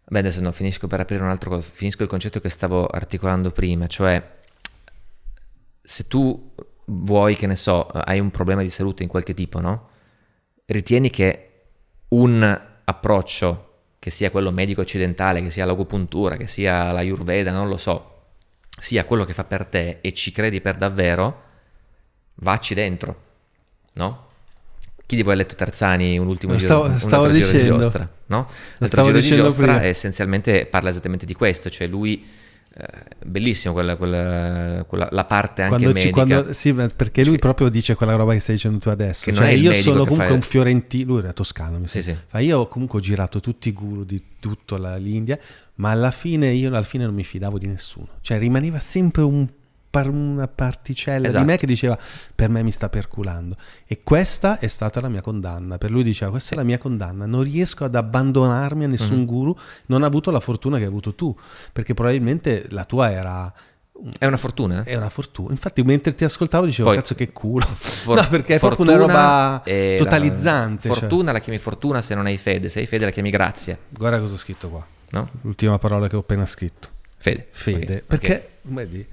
Beh, 0.04 0.18
adesso 0.18 0.40
no, 0.40 0.52
finisco 0.52 0.88
per 0.88 1.00
aprire 1.00 1.22
un 1.22 1.30
altro... 1.30 1.60
Finisco 1.60 2.02
il 2.02 2.08
concetto 2.08 2.40
che 2.40 2.50
stavo 2.50 2.86
articolando 2.86 3.50
prima, 3.50 3.86
cioè 3.86 4.40
se 5.80 6.06
tu 6.06 6.52
vuoi, 6.86 7.36
che 7.36 7.46
ne 7.46 7.56
so, 7.56 7.86
hai 7.86 8.18
un 8.18 8.30
problema 8.30 8.62
di 8.62 8.70
salute 8.70 9.04
in 9.04 9.08
qualche 9.08 9.34
tipo, 9.34 9.60
no? 9.60 9.90
Ritieni 10.72 11.10
che 11.10 11.48
un 12.08 12.60
approccio, 12.84 13.68
che 13.98 14.10
sia 14.10 14.30
quello 14.30 14.50
medico 14.50 14.80
occidentale, 14.80 15.42
che 15.42 15.50
sia 15.50 15.64
l'agopuntura, 15.64 16.36
che 16.36 16.46
sia 16.46 16.90
la 16.92 16.98
Ayurveda, 16.98 17.52
non 17.52 17.68
lo 17.68 17.76
so, 17.76 18.24
sia 18.78 19.04
quello 19.04 19.24
che 19.24 19.32
fa 19.32 19.44
per 19.44 19.66
te 19.66 19.98
e 20.00 20.12
ci 20.12 20.32
credi 20.32 20.60
per 20.60 20.76
davvero, 20.76 21.42
vacci 22.34 22.74
dentro, 22.74 23.22
no? 23.94 24.30
chi 25.12 25.16
di 25.16 25.22
voi 25.22 25.34
ha 25.34 25.36
letto 25.36 25.54
Terzani 25.54 26.16
un 26.16 26.26
ultimo 26.26 26.54
Lo 26.54 26.58
giro, 26.58 26.84
stavo- 26.84 26.98
stavo 26.98 27.24
altro 27.24 27.38
giro 27.38 27.50
di 27.50 27.58
dicendo. 27.58 27.80
giostra? 27.80 28.08
No? 28.26 28.36
L'altro 28.36 28.86
stavo 28.86 29.06
giro 29.08 29.18
di 29.18 29.22
dicendo 29.22 29.42
giostra 29.44 29.84
essenzialmente 29.84 30.64
parla 30.66 30.88
esattamente 30.88 31.26
di 31.26 31.34
questo, 31.34 31.68
cioè 31.68 31.86
lui 31.86 32.26
bellissimo 33.24 33.74
quella, 33.74 33.96
quella- 33.96 34.84
quella- 34.86 35.08
la 35.10 35.24
parte 35.24 35.62
anche 35.62 35.74
Quando 35.76 35.98
ci- 35.98 36.10
medica. 36.10 36.24
quando- 36.36 36.52
sì, 36.54 36.72
ma 36.72 36.88
perché 36.94 37.20
lui 37.22 37.32
Cioè- 37.32 37.38
proprio 37.40 37.68
dice 37.68 37.94
quella 37.94 38.14
roba 38.14 38.32
che 38.32 38.40
stai 38.40 38.54
dicendo 38.54 38.78
tu 38.78 38.88
adesso. 38.88 39.30
Cioè, 39.32 39.48
io 39.50 39.72
sono 39.74 40.00
comunque 40.04 40.26
fa- 40.28 40.32
un 40.34 40.40
fiorentino, 40.40 41.12
lui 41.12 41.18
era 41.20 41.32
toscano, 41.32 41.78
mi 41.78 41.88
Sì, 41.88 42.02
sì. 42.02 42.16
Fa, 42.26 42.38
io 42.38 42.66
comunque 42.68 42.98
ho 42.98 43.02
girato 43.02 43.40
tutti 43.40 43.68
i 43.68 43.72
guru 43.72 44.04
di 44.04 44.22
tutta 44.40 44.96
l'India, 44.96 45.38
ma 45.76 45.90
alla 45.90 46.10
fine 46.10 46.50
io 46.52 46.68
alla 46.68 46.82
fine 46.82 47.04
non 47.04 47.14
mi 47.14 47.24
fidavo 47.24 47.58
di 47.58 47.66
nessuno. 47.66 48.08
Cioè 48.20 48.38
rimaneva 48.38 48.78
sempre 48.80 49.22
un 49.22 49.46
par- 49.92 50.08
una 50.08 50.48
particella 50.48 51.26
Esatto. 51.26 51.44
di 51.44 51.50
me 51.50 51.58
che 51.58 51.66
diceva 51.66 51.98
per 52.34 52.48
me 52.48 52.62
mi 52.62 52.70
sta 52.72 52.88
perculando. 52.88 53.56
E 53.86 54.00
questa 54.02 54.58
è 54.58 54.66
stata 54.66 55.00
la 55.02 55.08
mia 55.10 55.20
condanna. 55.20 55.76
Per 55.76 55.90
lui 55.90 56.02
diceva 56.02 56.30
questa 56.30 56.54
è 56.54 56.56
la 56.56 56.64
mia 56.64 56.78
condanna, 56.78 57.26
non 57.26 57.42
riesco 57.42 57.84
ad 57.84 57.94
abbandonarmi 57.94 58.84
a 58.84 58.88
nessun 58.88 59.18
Mhm. 59.18 59.24
guru, 59.26 59.56
non 59.86 60.02
ho 60.02 60.06
avuto 60.06 60.30
la 60.30 60.40
fortuna 60.40 60.76
che 60.78 60.84
hai 60.84 60.88
avuto 60.88 61.14
tu, 61.14 61.36
perché 61.72 61.92
probabilmente 61.92 62.66
la 62.70 62.84
tua 62.84 63.10
era... 63.12 63.52
È 64.18 64.26
una 64.26 64.38
fortuna? 64.38 64.82
È 64.82 64.96
una 64.96 65.10
fortuna. 65.10 65.50
Infatti, 65.52 65.82
mentre 65.82 66.12
ti 66.14 66.24
ascoltavo, 66.24 66.64
dicevo: 66.66 66.88
Poi- 66.88 66.96
Cazzo, 66.96 67.14
che 67.14 67.30
culo. 67.30 67.64
For- 67.70 68.20
no, 68.20 68.26
perché 68.28 68.56
è 68.56 68.58
proprio 68.58 68.84
una 68.86 68.96
roba 68.96 69.62
è 69.62 69.96
la- 69.96 70.02
totalizzante. 70.02 70.88
cioè. 70.88 70.96
fortuna 70.98 71.30
la 71.30 71.38
chiami 71.38 71.58
fortuna 71.60 72.02
se 72.02 72.14
non 72.16 72.26
hai 72.26 72.36
fede, 72.36 72.68
se 72.68 72.80
hai 72.80 72.86
fede 72.86 73.04
la 73.04 73.10
chiami 73.12 73.30
grazia, 73.30 73.78
Guarda 73.90 74.18
cosa 74.18 74.34
ho 74.34 74.38
scritto 74.38 74.70
qua. 74.70 74.84
no? 75.10 75.28
L'ultima 75.42 75.78
parola 75.78 76.08
che 76.08 76.16
ho 76.16 76.20
appena 76.20 76.46
scritto: 76.46 76.88
Fede. 77.16 77.46
fede. 77.52 77.94
Ok, 77.98 78.04
Perché, 78.06 78.34
ok. 78.62 78.72
vedi, 78.74 79.06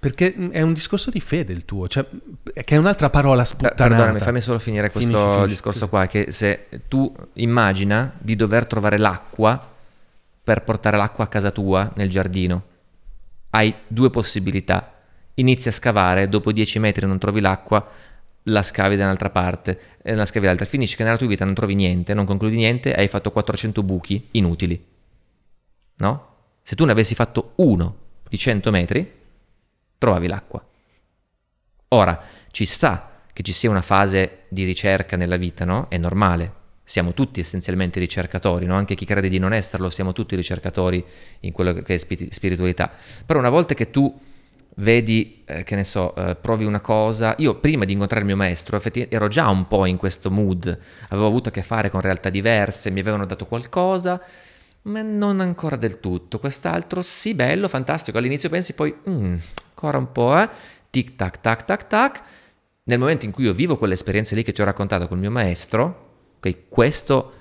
perché 0.00 0.34
è 0.50 0.62
un 0.62 0.72
discorso 0.74 1.10
di 1.10 1.20
fede 1.20 1.52
il 1.52 1.64
tuo, 1.64 1.88
cioè, 1.88 2.06
che 2.52 2.74
è 2.74 2.78
un'altra 2.78 3.10
parola 3.10 3.42
Per- 3.42 3.46
sputtanata. 3.46 3.84
Perdonami, 3.84 4.20
fammi 4.20 4.40
solo 4.40 4.58
finire 4.60 4.90
questo 4.90 5.10
Finisci, 5.10 5.30
finisci, 5.32 5.48
discorso 5.50 5.84
sì. 5.84 5.88
qua, 5.88 6.06
che 6.06 6.30
se 6.30 6.68
tu 6.86 7.12
immagina 7.34 8.12
di 8.18 8.36
dover 8.36 8.66
trovare 8.66 8.96
l'acqua 8.96 9.74
per 10.44 10.62
portare 10.62 10.96
l'acqua 10.96 11.24
a 11.24 11.26
casa 11.26 11.50
tua 11.50 11.92
nel 11.96 12.08
giardino, 12.08 12.62
hai 13.50 13.74
due 13.86 14.10
possibilità. 14.10 14.94
Inizi 15.34 15.68
a 15.68 15.72
scavare, 15.72 16.28
dopo 16.28 16.52
10 16.52 16.78
metri 16.78 17.06
non 17.06 17.18
trovi 17.18 17.40
l'acqua, 17.40 17.86
la 18.44 18.62
scavi 18.62 18.96
da 18.96 19.04
un'altra 19.04 19.30
parte, 19.30 19.80
e 20.00 20.14
la 20.14 20.24
scavi 20.24 20.46
dall'altra, 20.46 20.64
finisci 20.66 20.96
che 20.96 21.02
nella 21.02 21.16
tua 21.16 21.26
vita 21.26 21.44
non 21.44 21.54
trovi 21.54 21.74
niente, 21.74 22.14
non 22.14 22.24
concludi 22.24 22.56
niente 22.56 22.94
hai 22.94 23.08
fatto 23.08 23.30
400 23.30 23.82
buchi 23.82 24.28
inutili. 24.32 24.82
No? 25.96 26.26
Se 26.62 26.76
tu 26.76 26.84
ne 26.84 26.92
avessi 26.92 27.14
fatto 27.14 27.52
uno 27.56 27.96
di 28.28 28.38
100 28.38 28.70
metri, 28.70 29.12
trovavi 29.98 30.26
l'acqua. 30.26 30.64
Ora, 31.88 32.22
ci 32.50 32.64
sta 32.64 33.22
che 33.32 33.42
ci 33.42 33.52
sia 33.52 33.70
una 33.70 33.82
fase 33.82 34.44
di 34.48 34.64
ricerca 34.64 35.16
nella 35.16 35.36
vita, 35.36 35.64
no? 35.64 35.86
È 35.88 35.96
normale. 35.96 36.52
Siamo 36.82 37.12
tutti 37.12 37.40
essenzialmente 37.40 38.00
ricercatori, 38.00 38.66
no? 38.66 38.74
Anche 38.74 38.94
chi 38.94 39.04
crede 39.04 39.28
di 39.28 39.38
non 39.38 39.52
esserlo, 39.52 39.90
siamo 39.90 40.12
tutti 40.12 40.34
ricercatori 40.34 41.04
in 41.40 41.52
quello 41.52 41.72
che 41.74 41.94
è 41.94 41.96
spi- 41.98 42.28
spiritualità. 42.32 42.90
Però 43.24 43.38
una 43.38 43.50
volta 43.50 43.74
che 43.74 43.90
tu 43.90 44.18
vedi, 44.76 45.42
eh, 45.44 45.64
che 45.64 45.74
ne 45.76 45.84
so, 45.84 46.14
eh, 46.14 46.36
provi 46.36 46.64
una 46.64 46.80
cosa, 46.80 47.34
io 47.38 47.56
prima 47.56 47.84
di 47.84 47.92
incontrare 47.92 48.22
il 48.22 48.28
mio 48.28 48.36
maestro 48.36 48.80
ero 49.08 49.28
già 49.28 49.48
un 49.48 49.66
po' 49.66 49.86
in 49.86 49.96
questo 49.96 50.30
mood, 50.30 50.78
avevo 51.08 51.26
avuto 51.26 51.48
a 51.48 51.52
che 51.52 51.62
fare 51.62 51.90
con 51.90 52.00
realtà 52.00 52.30
diverse, 52.30 52.90
mi 52.90 53.00
avevano 53.00 53.26
dato 53.26 53.46
qualcosa, 53.46 54.20
ma 54.82 55.02
non 55.02 55.40
ancora 55.40 55.76
del 55.76 56.00
tutto. 56.00 56.38
Quest'altro 56.38 57.02
sì, 57.02 57.34
bello, 57.34 57.68
fantastico. 57.68 58.18
All'inizio 58.18 58.48
pensi 58.48 58.72
poi, 58.72 58.94
"Mm, 59.08 59.34
ancora 59.78 59.98
un 59.98 60.10
po', 60.10 60.36
eh? 60.38 60.48
Tic 60.90 61.14
tac 61.14 61.40
tac 61.40 61.64
tac 61.64 61.86
tac. 61.86 62.22
Nel 62.84 62.98
momento 62.98 63.26
in 63.26 63.32
cui 63.32 63.44
io 63.44 63.52
vivo 63.52 63.76
quell'esperienza 63.76 64.34
lì 64.34 64.42
che 64.42 64.52
ti 64.52 64.60
ho 64.60 64.64
raccontato 64.64 65.06
col 65.06 65.18
mio 65.18 65.30
maestro, 65.30 66.32
ok, 66.38 66.68
questo 66.68 67.32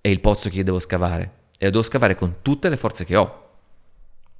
è 0.00 0.08
il 0.08 0.20
pozzo 0.20 0.50
che 0.50 0.56
io 0.56 0.64
devo 0.64 0.80
scavare 0.80 1.22
e 1.56 1.64
lo 1.66 1.70
devo 1.70 1.82
scavare 1.82 2.14
con 2.16 2.36
tutte 2.42 2.68
le 2.68 2.76
forze 2.76 3.04
che 3.04 3.16
ho. 3.16 3.40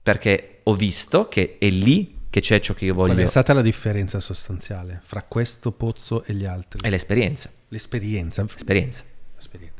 Perché 0.02 0.60
ho 0.64 0.74
visto 0.74 1.28
che 1.28 1.56
è 1.58 1.68
lì 1.68 2.18
che 2.28 2.40
c'è 2.40 2.58
ciò 2.60 2.74
che 2.74 2.86
io 2.86 2.94
Qual 2.94 3.10
voglio. 3.10 3.24
è 3.24 3.28
stata 3.28 3.52
la 3.52 3.62
differenza 3.62 4.18
sostanziale 4.18 5.00
fra 5.04 5.22
questo 5.22 5.70
pozzo 5.70 6.24
e 6.24 6.34
gli 6.34 6.44
altri? 6.44 6.80
È 6.82 6.90
l'esperienza. 6.90 7.50
L'esperienza. 7.68 8.42
Esperienza. 8.42 9.04
L'esperienza, 9.04 9.04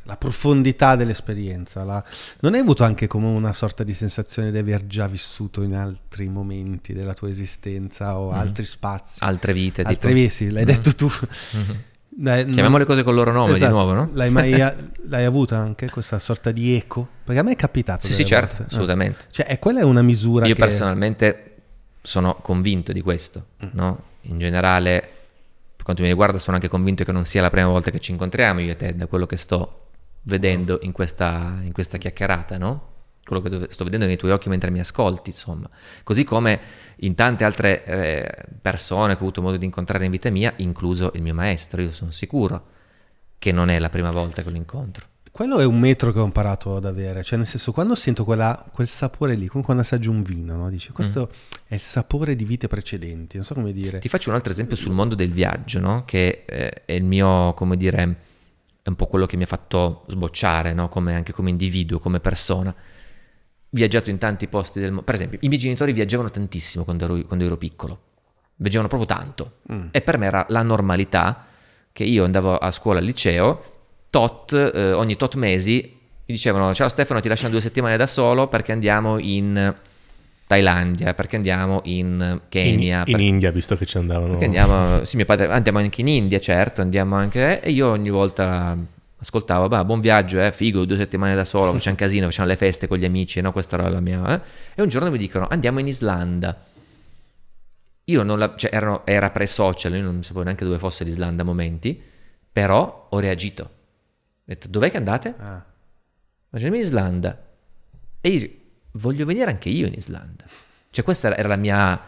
La 0.05 0.17
profondità 0.17 0.95
dell'esperienza. 0.95 1.83
la- 1.83 2.03
Non 2.41 2.53
hai 2.55 2.59
avuto 2.59 2.83
anche 2.83 3.07
come 3.07 3.27
una 3.27 3.53
sorta 3.53 3.83
di 3.83 3.93
sensazione 3.93 4.51
di 4.51 4.57
aver 4.57 4.85
già 4.85 5.07
vissuto 5.07 5.61
in 5.61 5.75
altri 5.75 6.27
momenti 6.27 6.93
della 6.93 7.13
tua 7.13 7.29
esistenza 7.29 8.17
o 8.17 8.31
Mhm. 8.31 8.37
altri 8.37 8.65
spazi? 8.65 9.23
Altre 9.23 9.53
vite. 9.53 9.81
Altre 9.83 10.09
tipo. 10.09 10.13
vesi, 10.21 10.49
l'hai 10.49 10.63
Mhm. 10.65 10.67
detto 10.73 10.95
tu. 10.95 11.05
Mhm. 11.07 11.77
Dai, 12.15 12.45
Chiamiamo 12.47 12.77
le 12.77 12.85
cose 12.85 13.01
col 13.01 13.15
loro 13.15 13.31
nome 13.31 13.53
Esatto. 13.53 13.65
di 13.65 13.71
nuovo, 13.77 13.93
no? 13.93 14.09
L'hai 14.13 14.29
mai 14.29 14.51
l'hai 15.07 15.25
avuta 15.25 15.57
anche 15.57 15.89
questa 15.89 16.19
sorta 16.19 16.51
di 16.51 16.75
eco? 16.75 17.07
Perché 17.23 17.39
a 17.39 17.43
me 17.43 17.53
è 17.53 17.55
capitato. 17.55 18.05
Sì, 18.05 18.13
sì, 18.13 18.23
certo, 18.25 18.57
volte. 18.57 18.63
assolutamente. 18.73 19.23
Eh. 19.23 19.31
Cioè, 19.31 19.45
e 19.49 19.57
quella 19.59 19.79
è 19.79 19.83
una 19.83 20.03
misura 20.03 20.45
Io 20.45 20.53
che... 20.53 20.59
personalmente 20.59 21.55
sono 22.01 22.35
convinto 22.35 22.91
di 22.91 23.01
questo, 23.01 23.45
Mm. 23.65 23.69
no? 23.71 24.03
In 24.25 24.37
generale, 24.37 25.09
per 25.83 25.95
quanto 25.95 26.01
mi 26.03 26.07
riguarda, 26.07 26.39
sono 26.39 26.55
anche 26.55 26.69
convinto 26.69 27.03
che 27.03 27.11
non 27.11 27.25
sia 27.25 27.41
la 27.41 27.49
prima 27.49 27.67
volta 27.67 27.91
che 27.91 27.99
ci 27.99 28.11
incontriamo 28.11 28.61
io 28.61 28.71
e 28.71 28.75
te, 28.77 28.95
da 28.95 29.05
quello 29.05 29.25
che 29.25 29.35
sto 29.35 29.89
vedendo 30.21 30.79
in 30.81 30.93
questa, 30.93 31.59
in 31.61 31.73
questa 31.73 31.97
chiacchierata, 31.97 32.57
no? 32.57 32.91
Quello 33.25 33.41
che 33.41 33.67
sto 33.69 33.83
vedendo 33.83 34.05
nei 34.05 34.15
tuoi 34.15 34.31
occhi 34.31 34.47
mentre 34.47 34.71
mi 34.71 34.79
ascolti, 34.79 35.31
insomma. 35.31 35.69
Così 36.03 36.23
come 36.23 36.59
in 36.97 37.15
tante 37.15 37.43
altre 37.43 37.83
eh, 37.83 38.45
persone 38.61 39.15
che 39.15 39.19
ho 39.19 39.23
avuto 39.23 39.41
modo 39.41 39.57
di 39.57 39.65
incontrare 39.65 40.05
in 40.05 40.11
vita 40.11 40.29
mia, 40.29 40.53
incluso 40.57 41.11
il 41.15 41.21
mio 41.21 41.33
maestro, 41.33 41.81
io 41.81 41.91
sono 41.91 42.11
sicuro 42.11 42.67
che 43.37 43.51
non 43.51 43.69
è 43.69 43.77
la 43.77 43.89
prima 43.89 44.09
volta 44.09 44.41
che 44.41 44.49
lo 44.49 44.55
incontro. 44.55 45.07
Quello 45.33 45.57
è 45.57 45.65
un 45.65 45.79
metro 45.79 46.11
che 46.11 46.19
ho 46.19 46.25
imparato 46.25 46.75
ad 46.75 46.85
avere, 46.85 47.23
cioè 47.23 47.39
nel 47.39 47.47
senso 47.47 47.71
quando 47.71 47.95
sento 47.95 48.23
quella- 48.23 48.63
quel 48.71 48.87
sapore 48.87 49.33
lì, 49.33 49.47
come 49.47 49.63
quando 49.63 49.81
assaggio 49.81 50.11
un 50.11 50.21
vino, 50.21 50.55
no? 50.55 50.69
Dici, 50.69 50.91
questo 50.91 51.31
è 51.65 51.73
il 51.73 51.79
sapore 51.79 52.35
di 52.35 52.45
vite 52.45 52.67
precedenti, 52.67 53.37
non 53.37 53.43
so 53.43 53.55
come 53.55 53.71
dire. 53.71 53.97
Mm. 53.97 54.01
Ti 54.01 54.09
faccio 54.09 54.29
un 54.29 54.35
altro 54.35 54.51
esempio 54.51 54.75
sul 54.75 54.91
mondo 54.91 55.15
del 55.15 55.31
viaggio, 55.31 55.79
no? 55.79 56.05
che 56.05 56.43
eh, 56.45 56.85
è 56.85 56.91
il 56.91 57.03
mio, 57.03 57.55
come 57.55 57.77
dire, 57.77 58.17
è 58.83 58.89
un 58.89 58.95
po' 58.95 59.07
quello 59.07 59.25
che 59.25 59.35
mi 59.35 59.41
ha 59.41 59.47
fatto 59.47 60.05
sbocciare, 60.07 60.71
no? 60.71 60.87
come, 60.87 61.15
anche 61.15 61.33
come 61.33 61.49
individuo, 61.49 61.97
come 61.97 62.19
persona. 62.19 62.71
Viaggiato 63.69 64.11
in 64.11 64.19
tanti 64.19 64.47
posti 64.47 64.79
del 64.79 64.89
mondo. 64.89 65.03
Per 65.03 65.15
esempio, 65.15 65.39
i 65.41 65.47
miei 65.47 65.59
genitori 65.59 65.93
viaggiavano 65.93 66.29
tantissimo 66.29 66.83
quando 66.83 67.05
ero, 67.05 67.25
quando 67.25 67.43
ero 67.43 67.57
piccolo. 67.57 68.01
Viaggiavano 68.57 68.87
proprio 68.87 69.07
tanto. 69.07 69.61
Mm. 69.73 69.87
E 69.89 70.01
per 70.01 70.19
me 70.19 70.27
era 70.27 70.45
la 70.49 70.61
normalità 70.61 71.47
che 71.91 72.03
io 72.03 72.23
andavo 72.23 72.55
a 72.55 72.69
scuola 72.69 72.99
al 72.99 73.05
liceo, 73.05 73.72
tot, 74.13 74.53
eh, 74.53 74.91
ogni 74.91 75.15
tot 75.15 75.33
mesi 75.33 75.81
mi 75.81 76.35
dicevano 76.35 76.71
ciao 76.71 76.87
Stefano 76.87 77.19
ti 77.19 77.27
lasciamo 77.27 77.49
due 77.49 77.61
settimane 77.61 77.97
da 77.97 78.05
solo 78.05 78.47
perché 78.47 78.71
andiamo 78.71 79.17
in 79.17 79.73
Thailandia, 80.45 81.15
perché 81.15 81.37
andiamo 81.37 81.81
in 81.85 82.41
Kenya, 82.47 82.99
in, 83.07 83.11
per- 83.11 83.19
in 83.19 83.27
India, 83.27 83.49
visto 83.49 83.75
che 83.75 83.87
ci 83.87 83.97
andavano. 83.97 84.37
andiamo, 84.39 85.03
sì, 85.03 85.15
mio 85.15 85.25
padre, 85.25 85.47
andiamo 85.47 85.79
anche 85.79 86.01
in 86.01 86.09
India, 86.09 86.37
certo, 86.39 86.81
andiamo 86.81 87.15
anche, 87.15 87.59
e 87.61 87.71
io 87.71 87.89
ogni 87.89 88.11
volta 88.11 88.77
ascoltavo, 89.17 89.67
bah, 89.67 89.83
buon 89.83 89.99
viaggio, 89.99 90.39
eh, 90.43 90.51
figo, 90.51 90.85
due 90.85 90.97
settimane 90.97 91.33
da 91.33 91.45
solo, 91.45 91.71
facciamo 91.71 91.95
casino, 91.95 92.25
facciamo 92.25 92.49
le 92.49 92.55
feste 92.55 92.87
con 92.87 92.99
gli 92.99 93.05
amici, 93.05 93.41
no, 93.41 93.51
questa 93.51 93.77
era 93.77 93.89
la 93.89 94.01
mia, 94.01 94.35
eh. 94.35 94.41
E 94.75 94.81
un 94.83 94.89
giorno 94.89 95.09
mi 95.09 95.17
dicono, 95.17 95.47
andiamo 95.49 95.79
in 95.79 95.87
Islanda. 95.87 96.55
Io 98.05 98.21
non 98.21 98.37
la, 98.37 98.53
cioè, 98.55 98.69
erano- 98.75 99.01
era 99.05 99.31
pre-social, 99.31 99.95
io 99.95 100.03
non 100.03 100.21
sapevo 100.21 100.43
neanche 100.43 100.65
dove 100.65 100.77
fosse 100.77 101.03
l'Islanda 101.03 101.41
a 101.41 101.45
momenti, 101.45 101.99
però 102.51 103.07
ho 103.09 103.19
reagito. 103.19 103.69
Ho 104.43 104.45
detto, 104.45 104.67
dov'è 104.67 104.91
che 104.91 104.97
andate? 104.97 105.33
Ah. 105.37 105.63
Andiamo 106.51 106.75
in 106.75 106.81
Islanda. 106.81 107.41
E 108.21 108.29
io 108.29 108.49
voglio 108.91 109.25
venire 109.25 109.49
anche 109.49 109.69
io 109.69 109.87
in 109.87 109.93
Islanda. 109.95 110.43
Cioè 110.89 111.03
questa 111.03 111.35
era- 111.35 111.47
la 111.47 111.55
mia, 111.55 111.99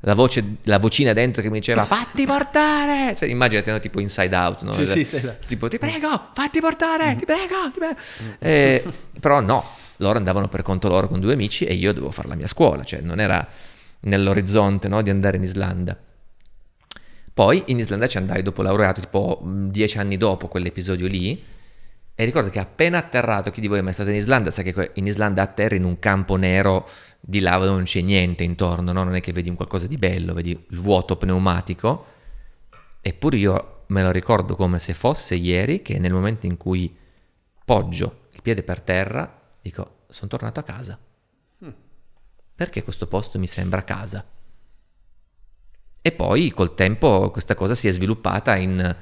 la 0.00 0.14
voce, 0.14 0.44
la 0.64 0.78
vocina 0.78 1.12
dentro 1.12 1.42
che 1.42 1.48
mi 1.50 1.58
diceva 1.58 1.84
fatti 1.86 2.26
portare. 2.26 3.16
Cioè, 3.16 3.28
immaginati 3.28 3.70
no, 3.70 3.80
tipo 3.80 3.98
inside 3.98 4.36
out, 4.36 4.62
no? 4.62 4.72
Sì, 4.72 4.86
sì, 4.86 5.04
sì. 5.04 5.28
Tipo 5.46 5.66
ti 5.68 5.78
prego, 5.78 6.28
fatti 6.32 6.60
portare, 6.60 7.16
ti 7.16 7.24
prego, 7.24 7.70
ti 7.72 7.78
prego. 7.78 7.96
Eh, 8.38 8.84
però 9.18 9.40
no, 9.40 9.64
loro 9.96 10.18
andavano 10.18 10.46
per 10.48 10.62
conto 10.62 10.88
loro 10.88 11.08
con 11.08 11.18
due 11.18 11.32
amici 11.32 11.64
e 11.64 11.74
io 11.74 11.92
dovevo 11.92 12.12
fare 12.12 12.28
la 12.28 12.36
mia 12.36 12.46
scuola, 12.46 12.84
cioè 12.84 13.00
non 13.00 13.18
era 13.18 13.44
nell'orizzonte 14.00 14.86
no, 14.86 15.02
di 15.02 15.10
andare 15.10 15.36
in 15.38 15.42
Islanda. 15.42 15.98
Poi 17.32 17.64
in 17.66 17.78
Islanda 17.78 18.06
ci 18.06 18.18
andai 18.18 18.42
dopo 18.42 18.62
laureato, 18.62 19.00
tipo 19.00 19.40
mh, 19.42 19.70
dieci 19.70 19.98
anni 19.98 20.16
dopo 20.16 20.46
quell'episodio 20.46 21.06
lì. 21.08 21.42
E 22.20 22.24
ricordo 22.26 22.50
che 22.50 22.58
appena 22.58 22.98
atterrato, 22.98 23.50
chi 23.50 23.62
di 23.62 23.66
voi 23.66 23.78
è 23.78 23.80
mai 23.80 23.94
stato 23.94 24.10
in 24.10 24.16
Islanda, 24.16 24.50
sa 24.50 24.60
che 24.60 24.90
in 24.92 25.06
Islanda 25.06 25.40
atterri 25.40 25.76
in 25.76 25.84
un 25.84 25.98
campo 25.98 26.36
nero 26.36 26.86
di 27.18 27.40
lava 27.40 27.64
non 27.64 27.84
c'è 27.84 28.02
niente 28.02 28.44
intorno, 28.44 28.92
no? 28.92 29.04
non 29.04 29.14
è 29.14 29.22
che 29.22 29.32
vedi 29.32 29.48
un 29.48 29.54
qualcosa 29.54 29.86
di 29.86 29.96
bello, 29.96 30.34
vedi 30.34 30.50
il 30.50 30.78
vuoto 30.78 31.16
pneumatico. 31.16 32.04
Eppure 33.00 33.36
io 33.38 33.84
me 33.86 34.02
lo 34.02 34.10
ricordo 34.10 34.54
come 34.54 34.78
se 34.78 34.92
fosse 34.92 35.34
ieri 35.34 35.80
che 35.80 35.98
nel 35.98 36.12
momento 36.12 36.44
in 36.44 36.58
cui 36.58 36.94
poggio 37.64 38.28
il 38.32 38.42
piede 38.42 38.62
per 38.64 38.82
terra, 38.82 39.40
dico, 39.62 40.00
sono 40.10 40.28
tornato 40.28 40.60
a 40.60 40.62
casa. 40.62 40.98
Perché 42.54 42.82
questo 42.82 43.06
posto 43.06 43.38
mi 43.38 43.46
sembra 43.46 43.82
casa? 43.82 44.22
E 46.02 46.12
poi 46.12 46.50
col 46.50 46.74
tempo 46.74 47.30
questa 47.30 47.54
cosa 47.54 47.74
si 47.74 47.88
è 47.88 47.90
sviluppata 47.90 48.56
in 48.56 48.94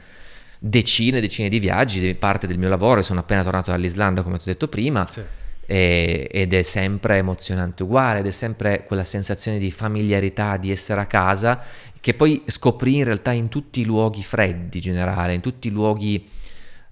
decine 0.58 1.18
e 1.18 1.20
decine 1.20 1.48
di 1.48 1.58
viaggi, 1.58 2.14
parte 2.14 2.46
del 2.46 2.58
mio 2.58 2.68
lavoro, 2.68 3.02
sono 3.02 3.20
appena 3.20 3.42
tornato 3.42 3.70
dall'Islanda 3.70 4.22
come 4.22 4.36
ti 4.38 4.42
ho 4.48 4.52
detto 4.52 4.68
prima, 4.68 5.06
Sì. 5.10 5.20
e- 5.66 6.28
ed 6.30 6.52
è 6.52 6.62
sempre 6.62 7.16
emozionante 7.16 7.82
uguale, 7.82 8.20
ed 8.20 8.26
è 8.26 8.30
sempre 8.30 8.84
quella 8.84 9.04
sensazione 9.04 9.58
di 9.58 9.70
familiarità, 9.70 10.56
di 10.56 10.70
essere 10.70 11.00
a 11.00 11.06
casa, 11.06 11.60
che 12.00 12.14
poi 12.14 12.42
scoprì 12.46 12.96
in 12.96 13.04
realtà 13.04 13.32
in 13.32 13.48
tutti 13.48 13.80
i 13.80 13.84
luoghi 13.84 14.22
freddi 14.22 14.78
in 14.78 14.82
generale, 14.82 15.34
in 15.34 15.40
tutti 15.40 15.68
i 15.68 15.70
luoghi 15.70 16.28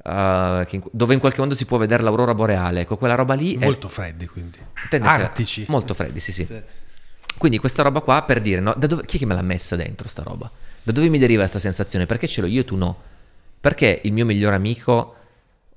eh, 0.05 0.64
che 0.68 0.80
dove 0.93 1.14
in 1.14 1.20
qualche 1.20 1.40
modo 1.40 1.55
si 1.55 1.64
può 1.64 1.78
vedere 1.78 2.02
l'aurora 2.02 2.34
boreale, 2.34 2.80
ecco 2.80 2.97
quella 2.97 3.14
roba 3.14 3.34
lì 3.34 3.56
è 3.56 3.64
Molto 3.64 3.88
freddi 3.88 4.26
quindi. 4.26 4.59
Artici. 5.01 5.64
molto 5.68 5.94
freddi, 5.94 6.20
sì 6.20 6.32
sì. 6.32 6.47
Quindi 7.38 7.59
questa 7.59 7.82
roba 7.82 8.01
qua 8.01 8.22
per 8.22 8.40
dire, 8.40 8.60
no, 8.60 8.74
da 8.76 8.86
dove, 8.86 9.05
chi 9.05 9.16
è 9.16 9.18
che 9.18 9.26
me 9.26 9.34
l'ha 9.34 9.43
messa 9.43 9.76
dentro 9.76 10.09
sta 10.09 10.22
roba? 10.22 10.51
Da 10.82 10.93
dove 10.93 11.09
mi 11.09 11.18
deriva 11.18 11.40
questa 11.40 11.59
sensazione? 11.59 12.06
Perché 12.06 12.26
ce 12.26 12.40
l'ho 12.40 12.47
io 12.47 12.60
e 12.60 12.64
tu 12.64 12.76
no? 12.76 12.97
Perché 13.61 14.01
il 14.05 14.12
mio 14.12 14.24
migliore 14.24 14.55
amico 14.57 15.15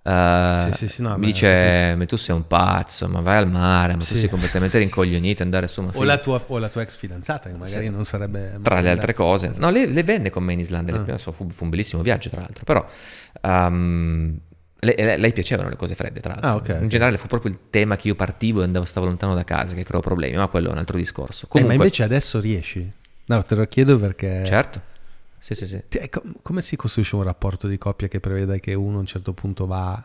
eh, 0.04 0.66
Sì, 0.72 0.78
sì, 0.78 0.88
sì, 0.88 1.02
no, 1.02 1.14
mi 1.16 1.20
beh, 1.20 1.26
dice, 1.26 1.96
ma 1.96 2.06
tu 2.06 2.16
sei 2.16 2.36
un 2.36 2.48
pazzo, 2.48 3.08
ma 3.10 3.22
vai 3.22 3.38
al 3.38 3.50
mare, 3.50 3.94
ma 3.96 4.04
tu 4.04 4.16
sei 4.16 4.30
completamente 4.30 4.78
rincoglionito, 4.78 5.44
andare 5.44 5.68
su 5.68 5.82
una 5.82 5.92
O 5.94 6.04
la, 6.04 6.18
tua, 6.18 6.42
o 6.48 6.58
la 6.58 6.70
tua 6.70 6.82
ex 6.82 6.98
fidanzata, 6.98 7.50
che 7.50 7.58
magari 7.58 7.90
non 7.90 8.06
sarebbe... 8.06 8.60
tra 8.62 8.80
le 8.80 8.90
altre 8.90 9.14
cose. 9.14 9.52
No, 9.58 9.70
lei, 9.70 9.92
lei 9.92 10.04
venne 10.04 10.30
con 10.30 10.44
me 10.44 10.54
in 10.54 10.60
Islanda, 10.60 10.92
le 10.92 11.00
Ah. 11.00 11.02
prime- 11.02 11.18
fu, 11.18 11.32
fu 11.32 11.64
un 11.64 11.70
bellissimo 11.70 12.02
viaggio 12.02 12.30
tra 12.30 12.42
l'altro, 12.42 12.64
però 12.64 12.86
ehm, 13.42 14.40
lei, 14.80 15.18
lei- 15.20 15.34
piacevano 15.34 15.70
le 15.70 15.76
cose 15.76 15.96
fredde 15.96 16.22
tra 16.22 16.32
l'altro. 16.34 16.50
Ah, 16.50 16.56
ok, 16.56 16.68
in 16.70 16.76
ok. 16.84 16.88
generale 16.88 17.18
fu 17.18 17.28
proprio 17.28 17.52
il 17.52 17.60
tema 17.70 17.96
che 17.98 18.08
io 18.08 18.16
partivo 18.16 18.62
e 18.62 18.64
andavo, 18.64 18.86
stavo 18.86 19.06
lontano 19.06 19.36
da 19.36 19.44
casa, 19.44 19.76
che 19.76 19.84
creò 19.84 20.00
problemi, 20.00 20.38
ma 20.38 20.48
quello 20.48 20.70
è 20.70 20.72
un 20.72 20.78
altro 20.78 20.98
discorso. 20.98 21.46
Eh, 21.46 21.48
ma 21.50 21.54
Comunque, 21.62 21.76
invece 21.76 22.04
adesso 22.04 22.40
riesci? 22.40 22.90
No, 23.26 23.44
te 23.44 23.56
lo 23.56 23.66
chiedo 23.68 24.00
perché... 24.00 24.44
certo, 24.46 24.82
sì 25.40 25.56
sì 25.56 25.66
sì. 25.68 25.84
Come 26.42 26.62
si 26.62 26.76
costruisce 26.76 27.16
un 27.16 27.24
rapporto 27.24 27.68
di 27.68 27.78
coppia 27.78 28.08
che 28.08 28.20
prevede 28.20 28.60
che 28.60 28.74
uno 28.74 28.98
a 28.98 29.00
un 29.00 29.06
certo 29.06 29.34
punto 29.34 29.66
va 29.66 30.04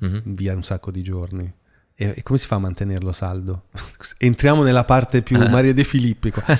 Mhm. 0.00 0.22
via 0.26 0.54
un 0.54 0.62
sacco 0.62 0.90
di 0.90 1.02
giorni? 1.02 1.52
E, 1.96 2.14
e 2.16 2.22
come 2.22 2.38
si 2.38 2.46
fa 2.46 2.54
a 2.56 2.58
mantenerlo 2.60 3.12
saldo? 3.12 3.64
Entriamo 4.18 4.62
nella 4.62 4.84
parte 4.84 5.20
più 5.22 5.36
Maria 5.48 5.74
De 5.74 5.84
Filippi 5.84 6.30
qua. 6.30 6.42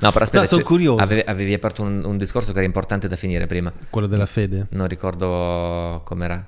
No, 0.00 0.12
però 0.12 0.24
aspetta, 0.24 0.42
No, 0.42 0.46
sono 0.46 0.62
curioso. 0.62 1.02
Avevi, 1.02 1.22
avevi 1.26 1.52
aperto 1.52 1.82
un, 1.82 2.04
un 2.04 2.16
discorso 2.16 2.52
che 2.52 2.58
era 2.58 2.66
importante 2.66 3.08
da 3.08 3.16
finire 3.16 3.46
prima. 3.46 3.72
Quello 3.90 4.06
della 4.06 4.26
fede? 4.26 4.66
Non 4.70 4.86
ricordo 4.86 6.02
com'era. 6.04 6.46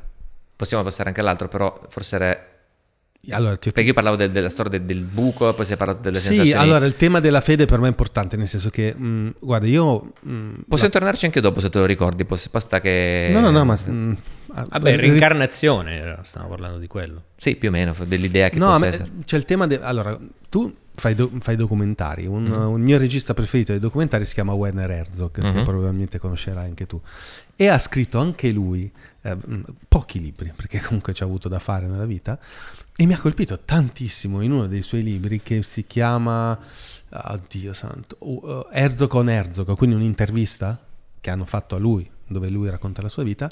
Possiamo 0.55 0.83
passare 0.85 1.09
anche 1.09 1.21
all'altro, 1.21 1.49
però 1.49 1.79
forse 1.89 2.17
era... 2.17 2.47
Allora, 3.31 3.57
ti- 3.57 3.73
Perché 3.73 3.89
io 3.89 3.95
parlavo 3.95 4.15
del- 4.17 4.31
della 4.31 4.49
storia 4.49 4.71
del, 4.79 4.83
del 4.83 5.03
buco, 5.03 5.53
poi 5.53 5.65
si 5.65 5.73
è 5.73 5.77
parlato 5.77 6.01
delle 6.03 6.19
Sì, 6.19 6.27
sensazioni... 6.35 6.61
allora 6.61 6.87
il 6.87 6.95
tema 6.97 7.19
della 7.19 7.41
fede 7.41 7.65
per 7.65 7.79
me 7.81 7.87
è 7.87 7.89
importante, 7.91 8.37
nel 8.37 8.47
senso 8.49 8.71
che, 8.71 8.95
mh, 8.95 9.35
guarda, 9.41 9.67
io... 9.67 10.13
mh, 10.21 10.51
Possiamo 10.69 10.93
tornarci 10.93 11.25
anche 11.27 11.41
dopo 11.41 11.59
se 11.61 11.69
te 11.69 11.79
lo 11.79 11.87
ricordi, 11.87 12.25
basta 12.25 12.81
che... 12.81 13.31
No, 13.33 13.41
no, 13.41 13.51
no, 13.51 13.65
ma... 13.65 13.75
mh, 13.75 14.17
ah, 14.53 14.67
Vabbè, 14.71 14.97
reincarnazione, 14.97 16.19
stiamo 16.23 16.49
parlando 16.49 16.79
di 16.79 16.87
quello. 16.87 17.23
Sì, 17.37 17.57
più 17.57 17.69
o 17.69 17.73
meno, 17.73 17.95
dell'idea 18.07 18.49
che 18.49 18.59
No, 18.59 18.67
possa 18.69 18.79
ma- 18.79 18.87
essere. 18.87 19.11
c'è 19.25 19.37
il 19.37 19.45
tema 19.45 19.67
de- 19.67 19.81
Allora, 19.83 20.17
tu 20.49 20.73
fai, 20.95 21.15
do- 21.15 21.31
fai 21.41 21.57
documentari. 21.57 22.27
Un, 22.27 22.45
Mm-hmm. 22.45 22.67
un 22.69 22.81
mio 22.81 22.97
regista 22.99 23.35
preferito 23.35 23.73
dei 23.73 23.81
documentari 23.81 24.25
si 24.25 24.35
chiama 24.35 24.53
Werner 24.53 24.91
Herzog, 24.91 25.31
che 25.33 25.41
Mhm. 25.43 25.65
probabilmente 25.65 26.19
conoscerai 26.21 26.65
anche 26.65 26.87
tu. 26.87 27.01
E 27.57 27.67
ha 27.69 27.79
scritto 27.79 28.19
anche 28.19 28.51
lui 28.51 28.91
eh, 29.23 29.37
pochi 29.89 30.21
libri, 30.21 30.53
perché 30.55 30.81
comunque 30.81 31.13
ci 31.13 31.23
ha 31.23 31.27
avuto 31.27 31.49
da 31.49 31.59
fare 31.59 31.87
nella 31.87 32.07
vita. 32.07 32.39
E 32.99 33.05
mi 33.05 33.13
ha 33.13 33.21
colpito 33.21 33.61
tantissimo 33.61 34.41
in 34.41 34.53
uno 34.53 34.67
dei 34.67 34.83
suoi 34.83 35.03
libri 35.03 35.43
che 35.43 35.63
si 35.63 35.87
chiama... 35.87 36.59
Oddio 37.09 37.73
santo. 37.73 38.17
uh, 38.21 38.67
Herzog 38.71 39.09
con 39.09 39.29
Herzog, 39.29 39.77
quindi 39.77 39.97
un'intervista 39.97 40.83
che 41.21 41.31
hanno 41.31 41.45
fatto 41.45 41.77
a 41.77 41.79
lui, 41.79 42.09
dove 42.27 42.49
lui 42.49 42.69
racconta 42.71 43.03
la 43.03 43.09
sua 43.09 43.23
vita, 43.23 43.51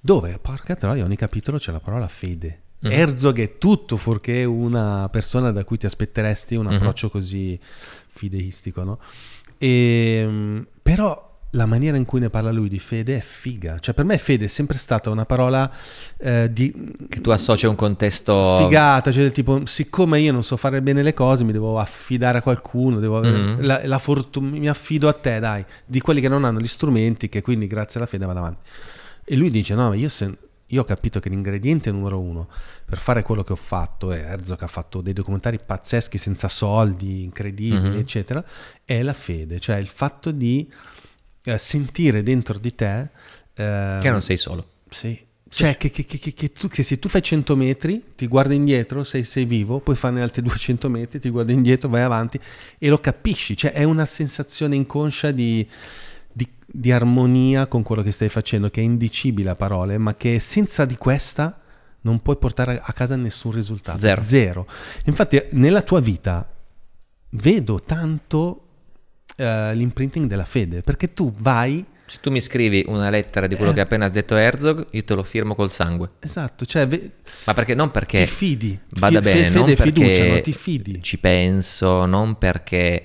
dove, 0.00 0.38
porca 0.40 0.74
troia, 0.76 1.04
ogni 1.04 1.16
capitolo 1.16 1.58
c'è 1.58 1.72
la 1.72 1.80
parola 1.80 2.08
fede. 2.08 2.60
Mhm. 2.80 2.90
Herzog 2.92 3.38
è 3.40 3.58
tutto 3.58 3.96
fuorché 3.96 4.44
una 4.44 5.08
persona 5.10 5.50
da 5.50 5.64
cui 5.64 5.76
ti 5.78 5.86
aspetteresti 5.86 6.54
un 6.54 6.66
Mhm. 6.66 6.74
approccio 6.74 7.10
così 7.10 7.58
fideistico, 8.08 8.82
no? 8.84 8.98
E, 9.58 10.64
però 10.82 11.23
la 11.54 11.66
maniera 11.66 11.96
in 11.96 12.04
cui 12.04 12.18
ne 12.20 12.30
parla 12.30 12.50
lui 12.50 12.68
di 12.68 12.78
fede 12.78 13.16
è 13.16 13.20
figa. 13.20 13.78
Cioè, 13.78 13.94
per 13.94 14.04
me 14.04 14.18
fede 14.18 14.46
è 14.46 14.48
sempre 14.48 14.76
stata 14.76 15.10
una 15.10 15.24
parola 15.24 15.70
eh, 16.18 16.50
di 16.52 16.72
Che 17.08 17.20
tu 17.20 17.30
associ 17.30 17.66
a 17.66 17.68
un 17.68 17.76
contesto... 17.76 18.42
sfigata, 18.42 19.12
cioè 19.12 19.22
del 19.22 19.32
tipo, 19.32 19.64
siccome 19.66 20.20
io 20.20 20.32
non 20.32 20.42
so 20.42 20.56
fare 20.56 20.82
bene 20.82 21.02
le 21.02 21.14
cose, 21.14 21.44
mi 21.44 21.52
devo 21.52 21.78
affidare 21.78 22.38
a 22.38 22.42
qualcuno, 22.42 22.98
devo 22.98 23.16
avere 23.18 23.38
Mhm. 23.38 23.64
la, 23.66 23.80
la 23.84 23.98
fortuna, 23.98 24.50
mi 24.56 24.68
affido 24.68 25.08
a 25.08 25.12
te, 25.12 25.38
dai, 25.38 25.64
di 25.84 26.00
quelli 26.00 26.20
che 26.20 26.28
non 26.28 26.44
hanno 26.44 26.58
gli 26.60 26.66
strumenti, 26.66 27.28
che 27.28 27.40
quindi 27.42 27.66
grazie 27.66 28.00
alla 28.00 28.08
fede 28.08 28.26
vado 28.26 28.38
avanti. 28.40 28.68
E 29.24 29.36
lui 29.36 29.50
dice, 29.50 29.74
no, 29.74 29.88
ma 29.90 29.94
io, 29.94 30.08
se- 30.08 30.36
io 30.66 30.80
ho 30.80 30.84
capito 30.84 31.20
che 31.20 31.28
l'ingrediente 31.28 31.90
numero 31.92 32.18
uno 32.18 32.48
per 32.84 32.98
fare 32.98 33.22
quello 33.22 33.44
che 33.44 33.52
ho 33.52 33.56
fatto, 33.56 34.12
e 34.12 34.18
Herzog 34.18 34.60
ha 34.62 34.66
fatto 34.66 35.00
dei 35.00 35.12
documentari 35.12 35.58
pazzeschi 35.64 36.18
senza 36.18 36.48
soldi, 36.48 37.22
incredibili, 37.22 37.90
Mhm. 37.90 37.98
eccetera, 37.98 38.44
è 38.84 39.02
la 39.02 39.12
fede, 39.12 39.60
cioè 39.60 39.76
il 39.76 39.86
fatto 39.86 40.30
di 40.32 40.68
eh, 41.44 41.58
sentire 41.58 42.22
dentro 42.22 42.58
di 42.58 42.74
te... 42.74 43.08
eh, 43.54 43.98
Che 44.00 44.10
non 44.10 44.20
sei 44.22 44.36
solo. 44.36 44.66
sì. 44.88 45.20
Cioè, 45.54 45.76
che, 45.76 45.88
che- 45.88 46.04
che- 46.04 46.52
tu- 46.52 46.66
che 46.66 46.82
se 46.82 46.98
tu 46.98 47.08
fai 47.08 47.22
100 47.22 47.54
metri, 47.54 48.02
ti 48.16 48.26
guardi 48.26 48.56
indietro, 48.56 49.04
sei, 49.04 49.22
sei 49.22 49.44
vivo, 49.44 49.78
poi 49.78 49.94
farne 49.94 50.20
altri 50.20 50.42
200 50.42 50.88
metri, 50.90 51.20
ti 51.20 51.28
guardi 51.30 51.52
indietro, 51.52 51.88
vai 51.88 52.02
avanti 52.02 52.40
e 52.76 52.88
lo 52.88 52.98
capisci. 52.98 53.56
Cioè, 53.56 53.70
è 53.70 53.84
una 53.84 54.04
sensazione 54.04 54.74
inconscia 54.74 55.30
di, 55.30 55.64
di- 56.32 56.48
di 56.66 56.90
armonia 56.90 57.68
con 57.68 57.84
quello 57.84 58.02
che 58.02 58.10
stai 58.10 58.28
facendo, 58.30 58.68
che 58.68 58.80
è 58.80 58.84
indicibile 58.84 59.50
a 59.50 59.54
parole, 59.54 59.96
ma 59.96 60.16
che 60.16 60.40
senza 60.40 60.84
di 60.86 60.96
questa 60.96 61.60
non 62.00 62.20
puoi 62.20 62.36
portare 62.36 62.80
a 62.82 62.92
casa 62.92 63.14
nessun 63.14 63.52
risultato. 63.52 64.00
Zero. 64.00 64.20
Zero. 64.22 64.66
Infatti, 65.04 65.40
nella 65.52 65.82
tua 65.82 66.00
vita 66.00 66.50
vedo 67.30 67.80
tanto 67.80 68.63
eh, 69.36 69.74
l'imprinting 69.74 70.26
della 70.26 70.44
fede, 70.44 70.82
perché 70.82 71.12
tu 71.14 71.32
vai 71.36 71.84
Se 72.06 72.18
tu 72.20 72.30
mi 72.30 72.40
scrivi 72.40 72.84
una 72.86 73.08
lettera 73.10 73.46
di 73.46 73.56
quello 73.56 73.70
Eh. 73.70 73.74
che 73.74 73.80
ha 73.80 73.84
appena 73.84 74.08
detto 74.10 74.36
Herzog, 74.36 74.88
io 74.90 75.04
te 75.04 75.14
lo 75.14 75.22
firmo 75.22 75.54
col 75.54 75.70
sangue. 75.70 76.10
Esatto, 76.20 76.64
cioè 76.66 76.86
ve- 76.86 77.12
Ma 77.46 77.54
perché 77.54 77.74
non 77.74 77.90
perché 77.90 78.18
ti 78.24 78.26
fidi, 78.30 78.78
vada 78.90 79.20
Fi- 79.22 79.26
fe- 79.28 79.32
bene, 79.34 79.46
fede 79.48 79.58
non 79.58 79.70
e 79.70 79.76
fiducia, 79.76 80.06
perché 80.06 80.28
no? 80.28 80.40
ti 80.42 80.52
fidi. 80.52 81.02
ci 81.02 81.18
penso, 81.18 82.04
non 82.06 82.36
perché, 82.36 83.04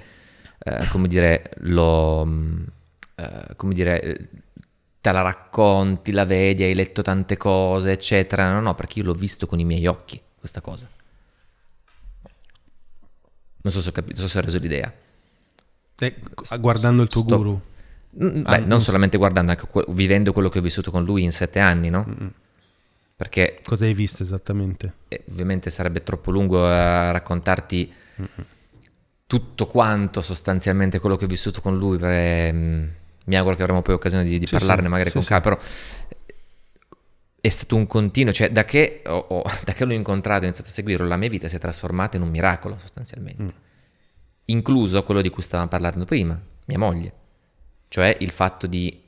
eh, 0.60 0.88
come 0.90 1.08
dire, 1.08 1.52
lo, 1.62 2.26
mm, 2.26 2.64
eh, 3.16 3.56
come 3.56 3.74
dire, 3.74 4.02
eh, 4.02 4.30
te 5.02 5.12
la 5.14 5.22
racconti, 5.22 6.12
la 6.12 6.26
vedi, 6.26 6.64
hai 6.64 6.74
letto 6.76 7.02
tante 7.02 7.38
cose, 7.38 7.92
eccetera. 7.94 8.52
No, 8.52 8.60
no, 8.60 8.76
perché 8.76 9.00
io 9.00 9.06
l'ho 9.06 9.14
visto 9.14 9.48
con 9.48 9.60
i 9.60 9.64
miei 9.64 9.88
occhi, 9.88 10.22
questa 10.38 10.60
cosa. 10.60 10.88
Non 13.62 13.74
so 13.74 13.82
se 13.82 13.90
ho 13.90 13.92
capito, 13.92 14.20
non 14.20 14.28
so 14.28 14.34
se 14.34 14.40
ho 14.40 14.42
reso 14.42 14.58
l'idea. 14.60 14.94
Eh, 16.00 16.16
guardando 16.60 17.02
il 17.04 17.10
tuo 17.10 17.22
sto- 17.22 17.36
guru. 17.38 17.62
Mm, 18.24 18.42
Ah, 18.46 18.52
Beh, 18.52 18.60
non 18.60 18.68
non 18.70 18.80
so. 18.80 18.86
solamente 18.86 19.18
guardando, 19.18 19.52
anche 19.52 19.68
vivendo 19.90 20.34
quello 20.34 20.50
che 20.50 20.60
ho 20.60 20.62
vissuto 20.62 20.90
con 20.92 21.04
lui 21.04 21.24
in 21.24 21.32
sette 21.32 21.60
anni, 21.60 21.90
no? 21.90 22.06
Perché 23.16 23.60
Cosa 23.64 23.86
hai 23.86 23.94
visto 23.94 24.24
esattamente? 24.24 24.94
eh, 25.10 25.24
ovviamente 25.32 25.70
sarebbe 25.70 26.04
troppo 26.04 26.32
lungo 26.32 26.66
a 26.66 27.12
raccontarti 27.12 27.92
tutto 29.28 29.68
quanto 29.68 30.22
sostanzialmente 30.22 31.00
quello 31.00 31.16
che 31.16 31.26
ho 31.26 31.28
vissuto 31.28 31.62
con 31.62 31.78
lui. 31.78 31.98
perché, 32.00 32.52
mm, 32.52 32.88
mi 33.26 33.36
auguro 33.38 33.56
che 33.56 33.62
avremo 33.62 33.82
poi 33.84 33.94
occasione 33.94 34.24
di, 34.24 34.40
di 34.40 34.48
Sì, 34.48 34.54
parlarne 34.54 34.84
sì, 34.86 34.90
magari 34.90 35.10
sì, 35.12 35.16
con 35.18 35.26
calma, 35.26 35.44
però 35.44 35.58
è 37.42 37.48
stato 37.50 37.76
un 37.76 37.88
continuo, 37.88 38.34
cioè 38.34 38.52
da 38.52 38.66
che, 38.66 39.02
ho- 39.06 39.26
ho- 39.30 39.44
da 39.64 39.74
che 39.74 39.86
l'ho 39.86 39.94
incontrato 39.94 40.40
e 40.40 40.44
ho 40.44 40.46
iniziato 40.48 40.70
a 40.70 40.74
seguirlo, 40.74 41.08
la 41.08 41.16
mia 41.18 41.30
vita 41.30 41.48
si 41.48 41.56
è 41.56 41.60
trasformata 41.60 42.18
in 42.18 42.24
un 42.24 42.30
miracolo 42.30 42.78
sostanzialmente. 42.80 43.44
Mm. 43.44 43.48
Incluso 44.50 45.04
quello 45.04 45.22
di 45.22 45.30
cui 45.30 45.44
stavamo 45.44 45.70
parlando 45.70 46.06
prima, 46.06 46.40
mia 46.66 46.78
moglie, 46.78 47.14
cioè 47.88 48.16
il 48.20 48.32
fatto 48.32 48.68
di 48.68 49.04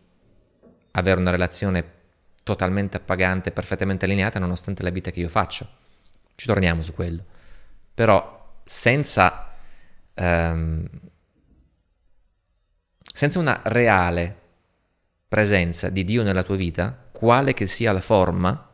avere 0.92 1.20
una 1.20 1.32
relazione 1.32 2.00
totalmente 2.44 2.98
appagante, 2.98 3.52
perfettamente 3.52 4.06
allineata 4.06 4.40
nonostante 4.40 4.84
la 4.84 4.90
vita 4.90 5.10
che 5.12 5.20
io 5.20 5.30
faccio. 5.30 5.68
Ci 6.36 6.46
torniamo 6.46 6.84
su 6.84 6.94
quello. 6.94 7.26
Però 7.94 8.60
senza, 8.64 9.54
ehm, 10.14 10.88
senza 13.14 13.40
una 13.40 13.62
reale 13.66 14.40
presenza 15.28 15.90
di 15.90 16.04
Dio 16.04 16.24
nella 16.24 16.44
tua 16.44 16.56
vita, 16.56 17.10
quale 17.12 17.54
che 17.54 17.66
sia 17.66 17.92
la 17.92 18.02
forma, 18.02 18.70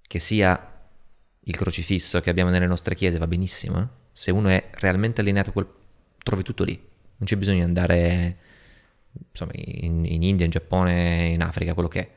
che 0.00 0.18
sia 0.20 0.80
il 1.40 1.56
crocifisso 1.56 2.20
che 2.20 2.30
abbiamo 2.30 2.50
nelle 2.50 2.66
nostre 2.66 2.94
chiese, 2.94 3.18
va 3.18 3.26
benissimo. 3.26 3.80
eh? 3.80 4.01
Se 4.12 4.30
uno 4.30 4.48
è 4.48 4.70
realmente 4.74 5.20
allineato, 5.20 5.52
quel... 5.52 5.66
trovi 6.22 6.42
tutto 6.42 6.64
lì. 6.64 6.74
Non 6.74 7.26
c'è 7.26 7.36
bisogno 7.36 7.58
di 7.58 7.64
andare 7.64 8.36
insomma, 9.30 9.52
in, 9.54 10.04
in 10.04 10.22
India, 10.22 10.44
in 10.44 10.50
Giappone, 10.50 11.28
in 11.28 11.42
Africa, 11.42 11.74
quello 11.74 11.88
che 11.88 12.00
è. 12.00 12.10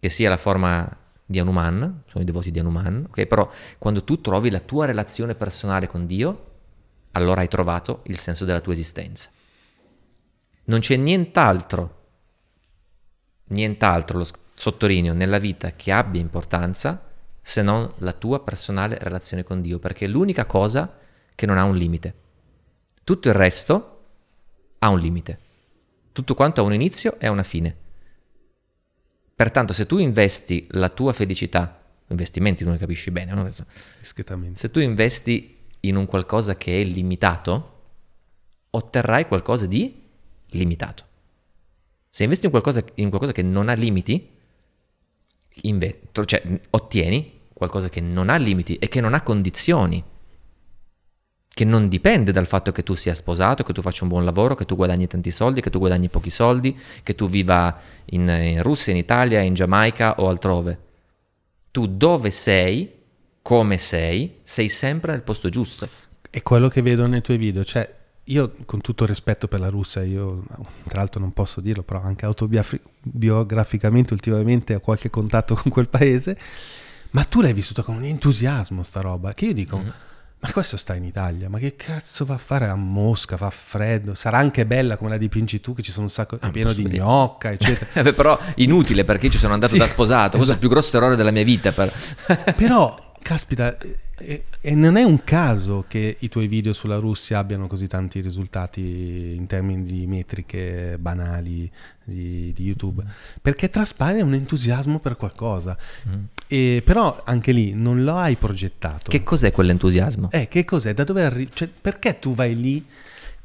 Che 0.00 0.08
sia 0.08 0.28
la 0.28 0.36
forma 0.36 0.98
di 1.24 1.38
Hanuman, 1.38 2.02
sono 2.06 2.22
i 2.22 2.26
devoti 2.26 2.50
di 2.50 2.58
Hanuman, 2.58 3.06
ok? 3.08 3.26
Però 3.26 3.50
quando 3.78 4.02
tu 4.02 4.20
trovi 4.20 4.50
la 4.50 4.60
tua 4.60 4.86
relazione 4.86 5.34
personale 5.34 5.86
con 5.86 6.06
Dio, 6.06 6.46
allora 7.12 7.42
hai 7.42 7.48
trovato 7.48 8.02
il 8.04 8.18
senso 8.18 8.44
della 8.44 8.60
tua 8.60 8.72
esistenza. 8.72 9.30
Non 10.64 10.80
c'è 10.80 10.96
nient'altro 10.96 11.98
nient'altro, 13.50 14.18
lo 14.18 14.26
sottolineo, 14.54 15.12
nella 15.14 15.38
vita 15.38 15.72
che 15.72 15.92
abbia 15.92 16.20
importanza 16.20 17.08
se 17.40 17.62
non 17.62 17.90
la 17.98 18.12
tua 18.12 18.42
personale 18.42 18.98
relazione 18.98 19.44
con 19.44 19.60
Dio, 19.60 19.78
perché 19.78 20.04
è 20.04 20.08
l'unica 20.08 20.44
cosa 20.44 20.98
che 21.40 21.46
non 21.46 21.56
ha 21.56 21.64
un 21.64 21.74
limite. 21.74 22.14
Tutto 23.02 23.28
il 23.28 23.34
resto 23.34 24.04
ha 24.80 24.90
un 24.90 24.98
limite. 24.98 25.38
Tutto 26.12 26.34
quanto 26.34 26.60
ha 26.60 26.64
un 26.64 26.74
inizio 26.74 27.18
e 27.18 27.28
una 27.28 27.42
fine. 27.42 27.74
Pertanto, 29.34 29.72
se 29.72 29.86
tu 29.86 29.96
investi 29.96 30.66
la 30.72 30.90
tua 30.90 31.14
felicità, 31.14 31.82
investimenti 32.08 32.62
non 32.62 32.76
capisci 32.76 33.10
bene, 33.10 33.32
no? 33.32 33.50
Se 34.52 34.70
tu 34.70 34.80
investi 34.80 35.56
in 35.80 35.96
un 35.96 36.04
qualcosa 36.04 36.58
che 36.58 36.78
è 36.78 36.84
limitato, 36.84 37.84
otterrai 38.68 39.26
qualcosa 39.26 39.64
di 39.64 39.98
limitato. 40.48 41.04
Se 42.10 42.22
investi 42.22 42.44
in 42.44 42.50
qualcosa, 42.50 42.84
in 42.96 43.08
qualcosa 43.08 43.32
che 43.32 43.40
non 43.40 43.70
ha 43.70 43.72
limiti, 43.72 44.28
inve- 45.62 46.00
cioè 46.26 46.60
ottieni 46.68 47.38
qualcosa 47.54 47.88
che 47.88 48.02
non 48.02 48.28
ha 48.28 48.36
limiti 48.36 48.76
e 48.76 48.88
che 48.88 49.00
non 49.00 49.14
ha 49.14 49.22
condizioni, 49.22 50.04
che 51.52 51.64
non 51.64 51.88
dipende 51.88 52.30
dal 52.32 52.46
fatto 52.46 52.70
che 52.72 52.82
tu 52.82 52.94
sia 52.94 53.14
sposato, 53.14 53.64
che 53.64 53.72
tu 53.72 53.82
faccia 53.82 54.04
un 54.04 54.08
buon 54.08 54.24
lavoro, 54.24 54.54
che 54.54 54.64
tu 54.64 54.76
guadagni 54.76 55.06
tanti 55.06 55.30
soldi, 55.30 55.60
che 55.60 55.70
tu 55.70 55.78
guadagni 55.78 56.08
pochi 56.08 56.30
soldi, 56.30 56.78
che 57.02 57.14
tu 57.14 57.28
viva 57.28 57.76
in, 58.06 58.28
in 58.28 58.62
Russia, 58.62 58.92
in 58.92 58.98
Italia, 58.98 59.40
in 59.40 59.54
Giamaica 59.54 60.14
o 60.20 60.28
altrove. 60.28 60.78
Tu 61.70 61.86
dove 61.88 62.30
sei, 62.30 62.90
come 63.42 63.78
sei, 63.78 64.36
sei 64.42 64.68
sempre 64.68 65.12
nel 65.12 65.22
posto 65.22 65.48
giusto. 65.48 65.88
È 66.30 66.42
quello 66.42 66.68
che 66.68 66.82
vedo 66.82 67.06
nei 67.06 67.20
tuoi 67.20 67.36
video, 67.36 67.64
cioè 67.64 67.96
io 68.24 68.54
con 68.64 68.80
tutto 68.80 69.04
rispetto 69.06 69.48
per 69.48 69.58
la 69.58 69.68
Russia, 69.68 70.02
io 70.02 70.44
tra 70.86 70.98
l'altro 70.98 71.20
non 71.20 71.32
posso 71.32 71.60
dirlo, 71.60 71.82
però 71.82 72.00
anche 72.00 72.26
autobiograficamente 72.26 74.12
ultimamente 74.12 74.74
ho 74.74 74.80
qualche 74.80 75.10
contatto 75.10 75.54
con 75.56 75.70
quel 75.72 75.88
paese, 75.88 76.38
ma 77.10 77.24
tu 77.24 77.40
l'hai 77.40 77.52
vissuto 77.52 77.82
con 77.82 77.96
un 77.96 78.04
entusiasmo 78.04 78.84
sta 78.84 79.00
roba, 79.00 79.34
che 79.34 79.46
io 79.46 79.54
dico, 79.54 79.78
Mhm. 79.78 79.92
Ma 80.42 80.50
questo 80.52 80.78
sta 80.78 80.94
in 80.94 81.04
Italia, 81.04 81.50
ma 81.50 81.58
che 81.58 81.76
cazzo 81.76 82.24
va 82.24 82.34
a 82.34 82.38
fare 82.38 82.66
a 82.66 82.74
Mosca, 82.74 83.36
fa 83.36 83.50
freddo, 83.50 84.14
sarà 84.14 84.38
anche 84.38 84.64
bella 84.64 84.96
come 84.96 85.10
la 85.10 85.18
dipingi 85.18 85.60
tu, 85.60 85.74
che 85.74 85.82
ci 85.82 85.90
sono 85.92 86.04
un 86.04 86.10
sacco, 86.10 86.38
Ah, 86.40 86.50
pieno 86.50 86.72
di 86.72 86.88
gnocca, 86.88 87.50
eccetera. 87.52 87.90
Eh 88.00 88.02
beh, 88.02 88.14
però 88.14 88.38
inutile 88.56 89.04
perché 89.04 89.26
io 89.26 89.32
ci 89.32 89.38
sono 89.38 89.52
andato 89.52 89.72
Sì, 89.72 89.78
da 89.78 89.86
sposato, 89.86 90.36
questo 90.38 90.38
è 90.38 90.38
il 90.38 90.42
esatto. 90.44 90.58
più 90.60 90.68
grosso 90.70 90.96
errore 90.96 91.16
della 91.16 91.30
mia 91.30 91.44
vita. 91.44 91.72
Per... 91.72 91.92
Però, 92.56 93.12
caspita, 93.20 93.76
e, 94.16 94.44
e 94.60 94.74
non 94.74 94.96
è 94.96 95.02
un 95.02 95.22
caso 95.24 95.84
che 95.86 96.16
i 96.20 96.28
tuoi 96.28 96.46
video 96.46 96.72
sulla 96.72 96.96
Russia 96.96 97.38
abbiano 97.38 97.66
così 97.66 97.86
tanti 97.86 98.20
risultati 98.20 99.34
in 99.36 99.46
termini 99.46 99.82
di 99.82 100.06
metriche 100.06 100.96
banali 100.98 101.70
di, 102.02 102.50
di 102.54 102.62
YouTube, 102.64 103.04
perché 103.42 103.68
traspare 103.68 104.22
un 104.22 104.32
entusiasmo 104.32 105.00
per 105.00 105.16
qualcosa. 105.16 105.76
E, 106.52 106.82
però 106.84 107.22
anche 107.24 107.52
lì 107.52 107.74
non 107.74 108.02
lo 108.02 108.16
hai 108.16 108.34
progettato. 108.34 109.08
Che 109.08 109.22
cos'è 109.22 109.52
quell'entusiasmo? 109.52 110.32
Eh, 110.32 110.48
che 110.48 110.64
cos'è? 110.64 110.92
Da 110.92 111.04
dove 111.04 111.22
arrivi? 111.24 111.50
Cioè, 111.54 111.68
perché 111.68 112.18
tu 112.18 112.34
vai 112.34 112.56
lì 112.56 112.84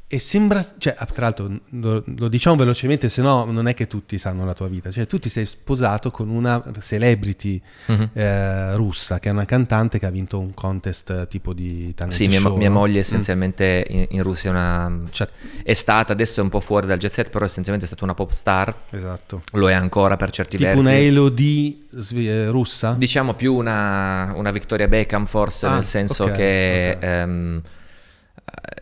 e 0.08 0.18
sembra... 0.20 0.64
Cioè, 0.78 0.94
ah, 0.96 1.04
tra 1.06 1.22
l'altro, 1.22 1.50
lo, 1.70 2.04
lo 2.16 2.28
diciamo 2.28 2.54
velocemente, 2.54 3.08
se 3.08 3.22
no 3.22 3.44
non 3.46 3.66
è 3.66 3.74
che 3.74 3.86
tutti 3.88 4.18
sanno 4.18 4.44
la 4.44 4.54
tua 4.54 4.68
vita. 4.68 4.90
Cioè, 4.92 5.04
tu 5.06 5.18
ti 5.18 5.28
sei 5.28 5.44
sposato 5.46 6.10
con 6.12 6.28
una 6.28 6.62
celebrity 6.80 7.60
Mhm. 7.86 8.10
eh, 8.12 8.76
russa, 8.76 9.18
che 9.18 9.28
è 9.28 9.32
una 9.32 9.44
cantante 9.44 9.98
che 9.98 10.06
ha 10.06 10.10
vinto 10.10 10.38
un 10.38 10.54
contest 10.54 11.10
eh, 11.10 11.26
tipo 11.26 11.52
di 11.52 11.92
talent 11.94 12.14
Sì, 12.14 12.28
mia, 12.28 12.38
show, 12.38 12.56
mia 12.56 12.68
no? 12.68 12.74
moglie 12.78 12.98
Mm. 12.98 13.00
essenzialmente 13.00 13.84
in, 13.88 14.06
in 14.10 14.22
Russia 14.22 14.50
è 14.50 14.52
una... 14.52 15.00
Cioè, 15.10 15.28
È 15.64 15.72
stata, 15.72 16.12
adesso 16.12 16.38
è 16.40 16.42
un 16.44 16.50
po' 16.50 16.60
fuori 16.60 16.86
dal 16.86 16.98
jet 16.98 17.12
set, 17.12 17.30
però 17.30 17.44
essenzialmente 17.44 17.86
è 17.86 17.88
stata 17.92 18.04
una 18.04 18.14
pop 18.14 18.30
star, 18.30 18.72
esatto. 18.90 19.42
lo 19.54 19.68
è 19.68 19.72
ancora 19.72 20.16
per 20.16 20.30
certi 20.30 20.56
Tipo 20.56 20.68
versi. 20.68 20.82
una 20.84 20.94
Elodie 20.96 21.78
svi- 21.90 22.28
eh, 22.28 22.46
russa? 22.48 22.92
Diciamo 22.96 23.34
più 23.34 23.54
una, 23.54 24.32
una 24.36 24.52
Victoria 24.52 24.86
Beckham 24.86 25.26
forse, 25.26 25.66
Ah, 25.66 25.74
nel 25.74 25.84
senso 25.84 26.24
ok, 26.24 26.32
che... 26.32 26.92
ok. 26.96 27.02
ehm, 27.02 27.62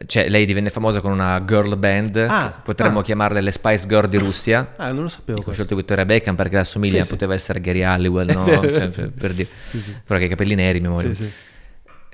cioè, 0.07 0.29
lei 0.29 0.45
divenne 0.45 0.69
famosa 0.71 1.01
con 1.01 1.11
una 1.13 1.43
girl 1.45 1.77
band, 1.79 2.17
Ah, 2.29 2.61
potremmo 2.63 2.99
ah. 3.01 3.03
chiamarle 3.03 3.41
le 3.41 3.51
Spice 3.51 3.87
Girl 3.87 4.09
di 4.09 4.19
Russia. 4.19 4.75
Ah, 4.77 4.93
non 4.93 5.03
lo 5.05 5.09
sapevo 5.09 5.43
ho 5.45 5.53
scelto 5.53 5.75
Victoria 5.75 6.05
Beckham 6.05 6.35
perché 6.37 6.57
la 6.57 6.65
somiglia, 6.65 6.99
Sì, 6.99 7.05
sì. 7.05 7.11
poteva 7.11 7.35
essere 7.35 7.61
Gary 7.61 7.83
Halliwell, 7.83 8.31
no? 8.33 8.45
Cioè, 8.45 8.89
sì. 8.89 9.01
per, 9.01 9.11
per 9.11 9.33
dire. 9.33 9.49
Sì, 9.59 9.79
sì. 9.79 9.97
Però 10.05 10.19
che 10.19 10.27
i 10.27 10.29
capelli 10.29 10.55
neri, 10.55 10.81
mia 10.81 10.91
moglie. 10.91 11.15
Sì, 11.15 11.25
sì. 11.25 11.33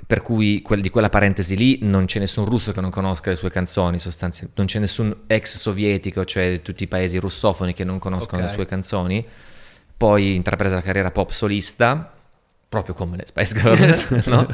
Per 0.07 0.21
cui 0.21 0.61
quel- 0.61 0.81
di 0.81 0.89
quella 0.89 1.09
parentesi 1.09 1.55
lì 1.55 1.79
non 1.83 2.05
c'è 2.05 2.19
nessun 2.19 2.45
russo 2.45 2.71
che 2.71 2.81
non 2.81 2.89
conosca 2.89 3.29
le 3.29 3.35
sue 3.35 3.49
canzoni, 3.51 3.99
sostanzialmente. 3.99 4.57
Non 4.59 4.67
c'è 4.67 4.79
nessun 4.79 5.15
ex 5.27 5.57
sovietico, 5.57 6.25
cioè 6.25 6.61
tutti 6.61 6.83
i 6.83 6.87
paesi 6.87 7.17
russofoni 7.17 7.73
che 7.73 7.83
non 7.83 7.99
conoscono 7.99 8.41
Ok. 8.41 8.47
le 8.49 8.53
sue 8.55 8.65
canzoni. 8.65 9.25
Poi 9.95 10.35
intraprese 10.35 10.75
la 10.75 10.81
carriera 10.81 11.11
pop 11.11 11.29
solista, 11.29 12.11
proprio 12.71 12.93
come 12.93 13.17
le 13.17 13.25
Spice 13.25 13.53
Girl, 13.59 14.23
no? 14.31 14.47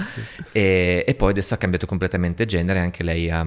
e, 0.51 1.03
e 1.07 1.13
poi 1.13 1.29
adesso 1.29 1.53
ha 1.53 1.57
cambiato 1.57 1.85
completamente 1.85 2.47
genere, 2.47 2.79
anche 2.79 3.03
lei 3.03 3.29
ha, 3.29 3.45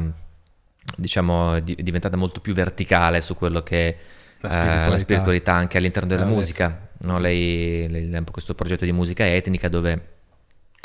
diciamo, 0.96 1.54
è 1.54 1.60
di- 1.60 1.74
è 1.74 1.82
diventata 1.82 2.16
molto 2.16 2.40
più 2.40 2.52
verticale 2.54 3.20
su 3.20 3.34
quello 3.34 3.64
che 3.64 3.88
è 3.88 3.96
La 4.42 4.48
eh, 4.48 4.52
spiritualità. 4.52 4.88
la 4.90 4.98
spiritualità 4.98 5.52
anche 5.54 5.76
all'interno 5.76 6.08
della 6.08 6.22
Ah, 6.22 6.26
musica. 6.28 6.88
no? 6.98 7.18
Lei, 7.18 7.88
lei 7.88 8.14
ha 8.14 8.22
questo 8.30 8.54
progetto 8.54 8.84
di 8.84 8.92
musica 8.92 9.26
etnica 9.26 9.68
dove 9.68 10.18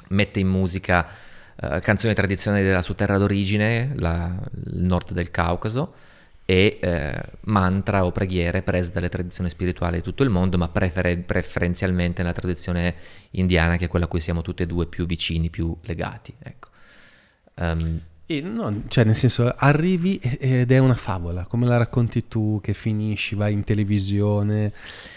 mette 0.10 0.40
in 0.40 0.48
musica 0.48 1.08
eh, 1.62 1.80
canzoni 1.82 2.14
tradizionali 2.16 2.64
della 2.64 2.82
sua 2.82 2.96
terra 2.96 3.20
d'origine, 3.20 3.92
la- 3.98 4.36
il 4.66 4.82
nord 4.84 5.12
del 5.14 5.30
Caucaso, 5.30 5.94
e 6.46 6.78
eh, 6.80 7.24
mantra 7.46 8.06
o 8.06 8.12
preghiere 8.12 8.62
prese 8.62 8.92
dalle 8.92 9.10
tradizioni 9.10 9.50
spirituali 9.50 9.98
di 9.98 10.04
tutto 10.04 10.24
il 10.24 10.30
mondo, 10.30 10.58
ma 10.58 10.70
prefere- 10.70 11.18
preferenzialmente 11.18 12.22
nella 12.22 12.34
tradizione 12.34 12.96
indiana, 13.32 13.78
che 13.78 13.86
è 13.86 13.88
quella 13.88 14.06
a 14.06 14.08
cui 14.08 14.20
siamo 14.20 14.42
tutti 14.42 14.64
e 14.64 14.68
due 14.68 14.86
più 14.86 15.06
vicini, 15.06 15.50
più 15.50 15.76
legati. 15.82 16.34
Ecco. 16.38 16.70
Ehm, 17.56 18.02
E 18.28 18.42
no, 18.42 18.82
cioè, 18.88 19.04
nel 19.04 19.16
senso, 19.16 19.54
arrivi 19.56 20.18
ed 20.18 20.72
è 20.72 20.80
una 20.80 20.96
favola, 20.96 21.46
come 21.46 21.68
la 21.68 21.78
racconti 21.78 22.28
tu, 22.28 22.60
che 22.60 22.74
finisci, 22.74 23.36
vai 23.36 23.54
in 23.54 23.64
televisione 23.64 24.74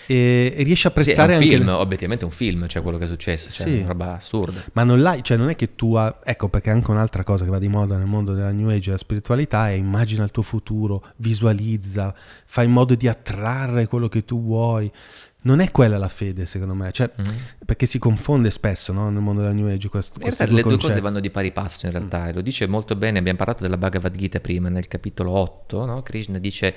e, 0.06 0.52
e 0.54 0.62
riesci 0.62 0.86
a 0.86 0.90
sì, 0.90 0.96
è 0.96 1.00
apprezzare 1.00 1.32
un 1.36 1.40
film, 1.40 1.64
le- 1.64 1.70
obiettivamente 1.70 2.24
è 2.24 2.28
un 2.28 2.34
film, 2.34 2.66
cioè 2.68 2.82
quello 2.82 2.98
che 2.98 3.04
è 3.04 3.08
successo, 3.08 3.50
cioè 3.50 3.66
Sì. 3.66 3.78
una 3.78 3.86
roba 3.88 4.14
assurda. 4.16 4.62
Ma 4.74 4.84
non 4.84 5.00
l'hai, 5.00 5.22
cioè 5.22 5.38
non 5.38 5.48
è 5.48 5.56
che 5.56 5.74
tu... 5.74 5.94
ha- 5.94 6.18
ecco, 6.22 6.50
perché 6.50 6.68
anche 6.68 6.90
un'altra 6.90 7.24
cosa 7.24 7.44
che 7.44 7.50
va 7.50 7.58
di 7.58 7.68
moda 7.68 7.96
nel 7.96 8.06
mondo 8.06 8.34
della 8.34 8.50
New 8.52 8.68
Age 8.68 8.76
e 8.76 8.84
della 8.84 8.98
spiritualità 8.98 9.70
è 9.70 9.72
immagina 9.72 10.22
il 10.24 10.30
tuo 10.30 10.42
futuro, 10.42 11.02
visualizza, 11.16 12.14
fai 12.44 12.66
in 12.66 12.72
modo 12.72 12.94
di 12.94 13.08
attrarre 13.08 13.86
quello 13.86 14.08
che 14.08 14.26
tu 14.26 14.42
vuoi. 14.42 14.92
Non 15.40 15.60
è 15.60 15.70
quella 15.70 15.98
la 15.98 16.08
fede, 16.08 16.46
secondo 16.46 16.74
me, 16.74 16.90
cioè, 16.90 17.10
Mhm. 17.16 17.36
perché 17.64 17.86
si 17.86 17.98
confonde 17.98 18.50
spesso 18.50 18.92
no, 18.92 19.08
nel 19.08 19.22
mondo 19.22 19.40
della 19.42 19.52
New 19.52 19.68
Age 19.68 19.88
questo, 19.88 20.18
In 20.18 20.24
realtà 20.24 20.44
le 20.44 20.50
due 20.50 20.62
concetti. 20.62 20.86
cose 20.88 21.00
vanno 21.00 21.20
di 21.20 21.30
pari 21.30 21.52
passo 21.52 21.86
in 21.86 21.92
realtà, 21.92 22.28
e 22.28 22.32
lo 22.32 22.40
dice 22.40 22.66
molto 22.66 22.96
bene, 22.96 23.18
abbiamo 23.20 23.38
parlato 23.38 23.62
della 23.62 23.78
Bhagavad 23.78 24.14
Gita 24.16 24.40
prima, 24.40 24.68
nel 24.68 24.88
capitolo 24.88 25.30
8, 25.30 25.84
no? 25.86 26.02
Krishna 26.02 26.38
dice 26.38 26.74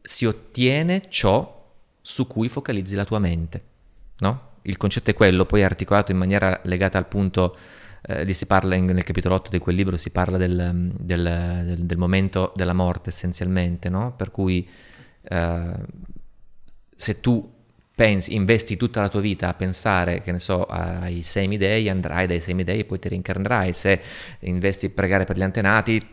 si 0.00 0.24
ottiene 0.24 1.02
ciò 1.10 1.70
su 2.00 2.26
cui 2.26 2.48
focalizzi 2.48 2.94
la 2.94 3.04
tua 3.04 3.18
mente, 3.18 3.62
no? 4.20 4.54
Il 4.62 4.78
concetto 4.78 5.10
è 5.10 5.14
quello, 5.14 5.44
poi 5.44 5.62
articolato 5.62 6.12
in 6.12 6.18
maniera 6.18 6.58
legata 6.64 6.96
al 6.96 7.06
punto, 7.06 7.56
eh, 8.02 8.24
di 8.24 8.32
si 8.32 8.46
parla 8.46 8.74
in- 8.74 8.86
nel 8.86 9.04
capitolo 9.04 9.34
8 9.34 9.50
di 9.50 9.58
quel 9.58 9.76
libro, 9.76 9.96
si 9.96 10.10
parla 10.10 10.38
del, 10.38 10.92
del- 10.98 11.62
del- 11.66 11.84
del 11.84 11.98
momento 11.98 12.52
della 12.56 12.72
morte 12.72 13.10
essenzialmente, 13.10 13.88
no? 13.90 14.14
Per 14.16 14.30
cui 14.30 14.66
eh, 15.28 15.72
se 16.94 17.20
tu 17.20 17.52
pensi, 17.96 18.34
investi 18.34 18.76
tutta 18.76 19.00
la 19.00 19.08
tua 19.08 19.20
vita 19.20 19.48
a 19.48 19.54
pensare, 19.54 20.20
che 20.20 20.30
ne 20.30 20.38
so, 20.38 20.64
ai 20.64 21.22
semidei, 21.22 21.88
andrai 21.88 22.26
dai 22.26 22.40
semidei 22.40 22.80
e 22.80 22.84
poi 22.84 22.98
ti 22.98 23.08
reincarnerai. 23.08 23.72
Se 23.72 24.00
investi 24.40 24.86
a 24.86 24.90
pregare 24.90 25.24
per 25.24 25.38
gli 25.38 25.42
antenati, 25.42 26.06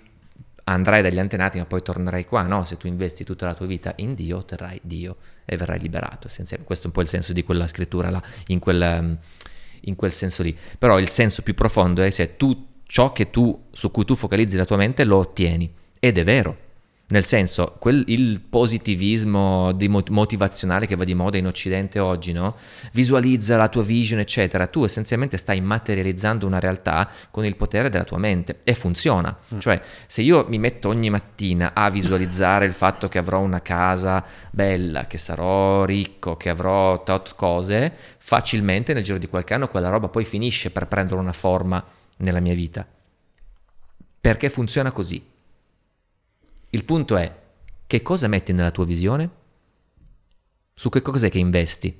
andrai 0.64 1.02
dagli 1.02 1.20
antenati 1.20 1.58
ma 1.58 1.66
poi 1.66 1.82
tornerai 1.82 2.26
qua. 2.26 2.44
No, 2.44 2.64
se 2.64 2.78
tu 2.78 2.88
investi 2.88 3.26
tutta 3.26 3.46
la 3.46 3.54
tua 3.54 3.66
vita 3.66 3.94
in 3.98 4.16
Dio, 4.16 4.38
otterrai 4.38 4.80
Dio 4.82 5.18
e 5.44 5.58
verrai 5.58 5.78
liberato. 5.80 6.30
Questo 6.64 6.84
è 6.84 6.88
un 6.88 6.94
po' 6.94 7.02
il 7.02 7.10
senso 7.10 7.34
di 7.34 7.44
quella 7.44 7.68
scrittura 7.68 8.10
là, 8.10 8.24
in 8.48 8.60
quel, 8.60 8.98
um, 9.02 9.18
in 9.82 9.96
quel 9.98 10.14
senso 10.14 10.42
lì. 10.42 10.58
Però 10.80 10.98
il 11.00 11.10
senso 11.10 11.42
più 11.42 11.54
profondo 11.54 12.02
è 12.02 12.10
se 12.12 12.38
tu 12.38 12.66
ciò 12.86 13.12
tu, 13.12 13.66
su 13.74 13.92
cui 13.92 14.06
tu 14.06 14.16
focalizzi 14.16 14.56
la 14.56 14.66
tua 14.66 14.78
mente 14.78 15.04
lo 15.04 15.18
ottieni. 15.18 15.70
Ed 16.00 16.18
è 16.18 16.24
vero. 16.24 16.63
Nel 17.14 17.26
senso, 17.26 17.76
quel- 17.78 18.06
il 18.08 18.42
positivismo 18.42 19.72
motivazionale 20.10 20.88
che 20.88 20.96
va 20.96 21.04
di 21.04 21.14
moda 21.14 21.38
in 21.38 21.46
Occidente 21.46 22.00
oggi, 22.00 22.32
no? 22.32 22.56
Visualizza 22.92 23.56
la 23.56 23.70
tua 23.70 23.84
vision, 23.84 24.20
eccetera. 24.20 24.66
Tu 24.66 24.84
essenzialmente 24.84 25.38
stai 25.38 25.62
materializzando 25.62 26.48
una 26.48 26.60
realtà 26.60 27.08
con 27.30 27.46
il 27.46 27.56
potere 27.56 27.92
della 27.92 28.04
tua 28.04 28.18
mente 28.18 28.62
e 28.64 28.74
funziona. 28.74 29.38
Cioè, 29.60 29.80
se 30.08 30.24
io 30.24 30.48
mi 30.50 30.58
metto 30.58 30.90
ogni 30.90 31.12
mattina 31.12 31.74
a 31.76 31.92
visualizzare 31.92 32.66
il 32.66 32.74
fatto 32.74 33.08
che 33.10 33.20
avrò 33.20 33.42
una 33.42 33.62
casa 33.62 34.26
bella, 34.50 35.06
che 35.06 35.20
sarò 35.20 35.86
ricco, 35.86 36.36
che 36.36 36.50
avrò 36.50 37.04
tot 37.04 37.36
cose, 37.36 37.94
facilmente 38.18 38.92
nel 38.92 39.04
giro 39.04 39.20
di 39.20 39.28
qualche 39.28 39.54
anno 39.54 39.68
quella 39.68 39.90
roba 39.90 40.10
poi 40.10 40.26
finisce 40.26 40.72
per 40.72 40.88
prendere 40.88 41.20
una 41.20 41.32
forma 41.32 41.84
nella 42.18 42.40
mia 42.40 42.56
vita. 42.56 42.88
Perché 44.20 44.50
funziona 44.50 44.92
così. 44.92 45.33
Il 46.74 46.86
punto 46.86 47.18
è 47.18 47.32
che 47.86 48.02
cosa 48.02 48.28
metti 48.28 48.52
nella 48.52 48.72
tua 48.72 48.84
visione? 48.84 49.30
Su 50.74 50.90
che 50.90 51.04
cos'è 51.04 51.30
che 51.30 51.38
investi? 51.38 51.96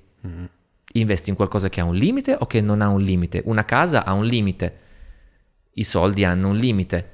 Investi 0.94 1.30
in 1.30 1.36
qualcosa 1.36 1.70
che 1.70 1.80
ha 1.80 1.84
un 1.84 1.94
limite 1.94 2.36
o 2.40 2.48
che 2.48 2.60
non 2.60 2.82
ha 2.82 2.88
un 2.88 3.00
limite? 3.00 3.44
Una 3.46 3.66
casa 3.66 4.04
ha 4.04 4.14
un 4.14 4.26
limite, 4.26 4.80
i 5.74 5.84
soldi 5.84 6.24
hanno 6.24 6.50
un 6.50 6.56
limite, 6.56 7.08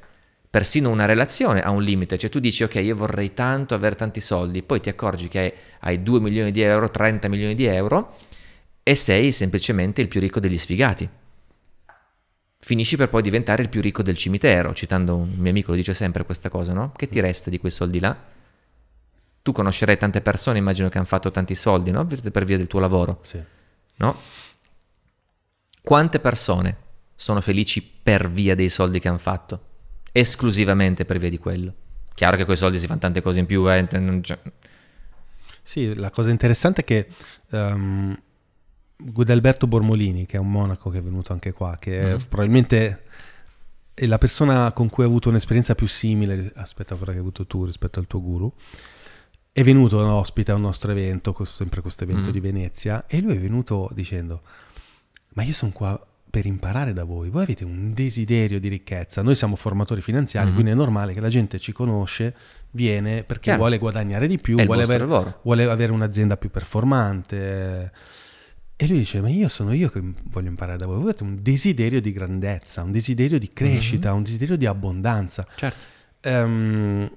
persino 0.49 0.89
una 0.89 1.03
relazione 1.03 1.59
ha 1.59 1.69
un 1.71 1.83
limite, 1.83 2.17
cioè 2.17 2.29
tu 2.29 2.39
dici 2.39 2.63
ok 2.63 2.75
io 2.75 2.95
vorrei 2.95 3.33
tanto 3.33 3.75
avere 3.75 3.95
tanti 3.95 4.21
soldi, 4.21 4.63
poi 4.63 4.79
ti 4.79 4.87
accorgi 4.87 5.27
che 5.27 5.53
hai 5.79 6.01
2 6.01 6.19
milioni 6.21 6.51
di 6.51 6.61
euro, 6.61 6.89
30 6.89 7.27
milioni 7.27 7.55
di 7.55 7.65
euro 7.65 8.15
e 8.83 8.95
sei 8.95 9.33
semplicemente 9.33 9.99
il 9.99 10.07
più 10.07 10.21
ricco 10.21 10.39
degli 10.39 10.57
sfigati. 10.57 11.09
Finisci 12.61 12.97
per 12.97 13.09
poi 13.09 13.21
diventare 13.21 13.61
il 13.61 13.69
più 13.69 13.81
ricco 13.81 14.03
del 14.03 14.17
cimitero, 14.17 14.73
citando 14.73 15.15
un 15.15 15.29
mio 15.37 15.49
amico 15.49 15.71
lo 15.71 15.77
dice 15.77 15.93
sempre 15.93 16.25
questa 16.25 16.49
cosa, 16.49 16.73
no? 16.73 16.91
Che 16.95 17.07
ti 17.07 17.19
resta 17.21 17.49
di 17.49 17.57
quei 17.57 17.71
soldi 17.71 17.99
là? 17.99 18.15
Tu 19.41 19.51
conoscerai 19.53 19.97
tante 19.97 20.19
persone, 20.21 20.57
immagino 20.57 20.89
che 20.89 20.97
hanno 20.97 21.07
fatto 21.07 21.31
tanti 21.31 21.55
soldi, 21.55 21.91
no? 21.91 22.05
Per 22.05 22.43
via 22.43 22.57
del 22.57 22.67
tuo 22.67 22.81
lavoro, 22.81 23.19
Sì. 23.23 23.41
no? 23.95 24.19
Quante 25.81 26.19
persone 26.19 26.75
sono 27.15 27.39
felici 27.39 27.81
per 27.81 28.29
via 28.29 28.55
dei 28.55 28.69
soldi 28.69 28.99
che 28.99 29.07
hanno 29.07 29.17
fatto? 29.17 29.61
Esclusivamente 30.11 31.05
per 31.05 31.17
via 31.17 31.29
di 31.29 31.37
quello. 31.37 31.73
Chiaro 32.13 32.35
che 32.35 32.43
con 32.43 32.55
i 32.55 32.57
soldi 32.57 32.77
si 32.77 32.87
fanno 32.87 32.99
tante 32.99 33.21
cose 33.21 33.39
in 33.39 33.45
più, 33.45 33.71
eh, 33.71 33.87
non 33.93 34.19
c'è- 34.21 34.37
Sì, 35.63 35.95
la 35.95 36.09
cosa 36.09 36.29
interessante 36.29 36.81
è 36.81 36.83
che 36.83 37.07
ehm, 37.51 38.21
Guidalberto 39.01 39.65
Bormolini, 39.65 40.25
che 40.25 40.35
è 40.35 40.39
un 40.39 40.51
monaco 40.51 40.89
che 40.89 40.97
è 40.97 41.01
venuto 41.01 41.31
anche 41.31 41.53
qua, 41.53 41.77
che 41.79 42.01
è 42.01 42.13
Mhm. 42.13 42.25
probabilmente 42.27 43.03
è 43.93 44.05
la 44.05 44.17
persona 44.17 44.71
con 44.73 44.89
cui 44.89 45.03
ho 45.03 45.07
avuto 45.07 45.29
un'esperienza 45.29 45.73
più 45.75 45.87
simile 45.87 46.51
rispetto 46.55 46.93
a 46.93 46.97
quella 46.97 47.11
che 47.11 47.17
hai 47.17 47.23
avuto 47.23 47.45
tu, 47.45 47.65
rispetto 47.65 47.99
al 47.99 48.07
tuo 48.07 48.21
guru, 48.21 48.51
è 49.51 49.63
venuto 49.63 49.97
ospite 50.05 50.51
a 50.51 50.55
un 50.55 50.61
nostro 50.61 50.91
evento, 50.91 51.35
sempre 51.45 51.81
questo 51.81 52.03
evento 52.03 52.27
Mhm. 52.27 52.31
di 52.31 52.39
Venezia, 52.39 53.05
e 53.07 53.19
lui 53.21 53.35
è 53.35 53.39
venuto 53.39 53.89
dicendo, 53.93 54.41
ma 55.33 55.43
io 55.43 55.53
sono 55.53 55.71
qua 55.71 56.01
per 56.29 56.45
imparare 56.45 56.93
da 56.93 57.03
voi, 57.05 57.29
voi 57.29 57.43
avete 57.43 57.63
un 57.65 57.91
desiderio 57.93 58.59
di 58.59 58.67
ricchezza, 58.67 59.21
noi 59.21 59.35
siamo 59.35 59.55
formatori 59.55 60.01
finanziari, 60.01 60.47
Mhm. 60.49 60.53
quindi 60.53 60.71
è 60.71 60.75
normale 60.75 61.13
che 61.13 61.19
la 61.21 61.29
gente 61.29 61.57
ci 61.57 61.71
conosce, 61.71 62.35
viene 62.71 63.23
perché 63.23 63.43
Chiaro. 63.45 63.59
vuole 63.59 63.77
guadagnare 63.79 64.27
di 64.27 64.37
più, 64.37 64.55
vuole 64.63 64.83
avere, 64.83 65.05
vuole 65.41 65.63
avere 65.63 65.91
un'azienda 65.91 66.37
più 66.37 66.49
performante. 66.51 67.91
E 68.81 68.87
lui 68.87 68.99
dice: 68.99 69.19
Ma 69.19 69.27
io 69.27 69.49
sono 69.49 69.73
io 69.73 69.89
che 69.89 70.01
voglio 70.29 70.47
imparare 70.47 70.77
da 70.77 70.85
voi. 70.85 70.95
Voi 70.95 71.09
avete 71.09 71.23
un 71.23 71.37
desiderio 71.41 71.99
di 71.99 72.13
grandezza, 72.13 72.81
un 72.81 72.93
desiderio 72.93 73.37
di 73.37 73.51
crescita, 73.51 74.13
un 74.13 74.23
desiderio 74.23 74.55
di 74.55 74.65
abbondanza. 74.65 75.45
Certo. 75.53 75.77
Ehm, 76.21 77.11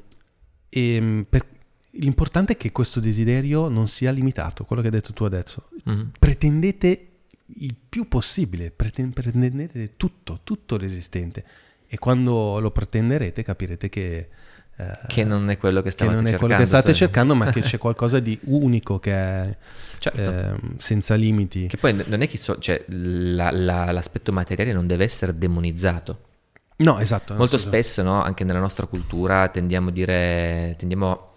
e 0.69 1.25
per- 1.29 1.47
l'importante 1.91 2.55
è 2.55 2.57
che 2.57 2.73
questo 2.73 2.99
desiderio 2.99 3.69
non 3.69 3.87
sia 3.87 4.11
limitato, 4.11 4.65
quello 4.65 4.83
che 4.83 4.89
hai 4.89 4.95
detto 4.95 5.13
tu 5.13 5.23
adesso. 5.23 5.69
Mhm. 5.85 6.11
Pretendete 6.19 7.07
il 7.47 7.77
più 7.89 8.09
possibile, 8.09 8.73
preten- 8.73 9.13
pretendete 9.13 9.97
tutto, 9.97 10.41
tutto 10.43 10.77
l'esistente. 10.77 11.45
E 11.87 11.97
quando 11.99 12.59
lo 12.59 12.73
pretenderete 12.73 13.45
capirete 13.45 13.89
che, 13.89 14.29
Che 15.07 15.23
non 15.24 15.49
è 15.51 15.59
quello 15.59 15.78
che 15.78 15.85
che 15.85 15.90
stavate 15.90 16.16
non 16.16 16.27
è 16.27 16.31
cercando. 16.31 16.47
quello 16.55 16.61
che 16.62 16.66
state 16.69 16.89
se- 16.93 16.94
cercando, 16.99 17.35
ma 17.36 17.51
che 17.51 17.61
c'è 17.62 17.78
qualcosa 17.78 18.19
di 18.19 18.39
unico 18.44 18.99
che 18.99 19.12
è 19.12 19.57
Certo. 19.99 20.20
ehm, 20.31 20.77
senza 20.78 21.15
limiti. 21.15 21.66
Che 21.69 21.77
poi 21.77 22.03
non 22.09 22.23
è 22.23 22.27
che 22.28 22.36
so- 22.39 22.59
cioè, 22.59 22.85
la- 22.89 23.51
la- 23.53 23.93
l'aspetto 23.93 24.32
materiale 24.32 24.73
non 24.73 24.86
deve 24.89 25.05
essere 25.05 25.36
demonizzato. 25.39 26.19
No, 26.78 26.99
esatto. 26.99 27.35
Molto 27.35 27.59
spesso, 27.59 28.03
no, 28.03 28.23
anche 28.23 28.43
nella 28.43 28.59
nostra 28.59 28.86
cultura, 28.86 29.47
tendiamo 29.49 29.90
a 29.90 29.93
dire, 29.93 30.74
tendiamo 30.78 31.35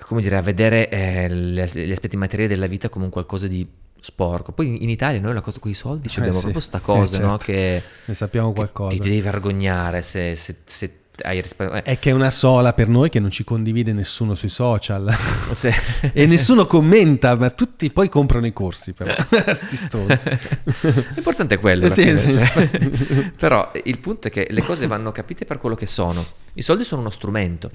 come 0.00 0.20
dire, 0.22 0.36
a 0.36 0.42
vedere 0.42 0.88
eh, 0.90 1.30
gli 1.30 1.58
aspetti 1.90 2.16
materiali 2.16 2.48
della 2.52 2.66
vita 2.66 2.88
come 2.88 3.04
un 3.06 3.10
qualcosa 3.10 3.46
di 3.46 3.66
sporco. 4.00 4.52
Poi 4.52 4.82
in, 4.82 4.88
Italia 4.88 5.20
noi 5.20 5.34
la 5.34 5.40
cosa 5.42 5.58
con 5.58 5.70
i 5.70 5.74
soldi 5.74 6.08
Eh, 6.08 6.12
abbiamo 6.16 6.34
sì. 6.34 6.40
proprio 6.40 6.60
sta 6.60 6.80
cosa, 6.80 7.16
Eh, 7.16 7.20
no, 7.20 7.28
certo. 7.30 7.44
che, 7.44 7.82
Ne 8.06 8.14
sappiamo 8.14 8.48
che 8.48 8.54
qualcosa. 8.56 8.96
ti 8.96 8.98
devi 9.02 9.20
vergognare 9.20 10.02
se, 10.02 10.34
se- 10.36 10.56
se 10.64 10.99
hai 11.22 11.40
risparmi- 11.40 11.78
eh, 11.78 11.82
È 11.82 11.98
che 11.98 12.10
è 12.10 12.12
una 12.12 12.30
sola 12.30 12.72
per 12.72 12.88
noi 12.88 13.08
che 13.08 13.20
non 13.20 13.30
ci 13.30 13.44
condivide 13.44 13.92
nessuno 13.92 14.34
sui 14.34 14.48
social. 14.48 15.14
se- 15.52 15.74
e 16.12 16.26
nessuno 16.26 16.66
commenta, 16.66 17.34
ma 17.36 17.50
tutti 17.50 17.90
poi 17.90 18.08
comprano 18.08 18.46
i 18.46 18.52
corsi 18.52 18.92
però. 18.92 19.12
Sti 19.52 19.76
stronzi. 19.76 20.30
L'importante 21.14 21.54
è 21.54 21.60
quello. 21.60 21.88
Sì, 21.90 22.02
fine, 22.02 22.16
sì. 22.18 22.32
cioè. 22.32 22.68
Però 23.36 23.70
il 23.84 23.98
punto 23.98 24.28
è 24.28 24.30
che 24.30 24.46
le 24.50 24.62
cose 24.62 24.86
vanno 24.86 25.12
capite 25.12 25.44
per 25.44 25.58
quello 25.58 25.74
che 25.74 25.86
sono. 25.86 26.24
I 26.54 26.62
soldi 26.62 26.84
sono 26.84 27.00
uno 27.00 27.10
strumento 27.10 27.70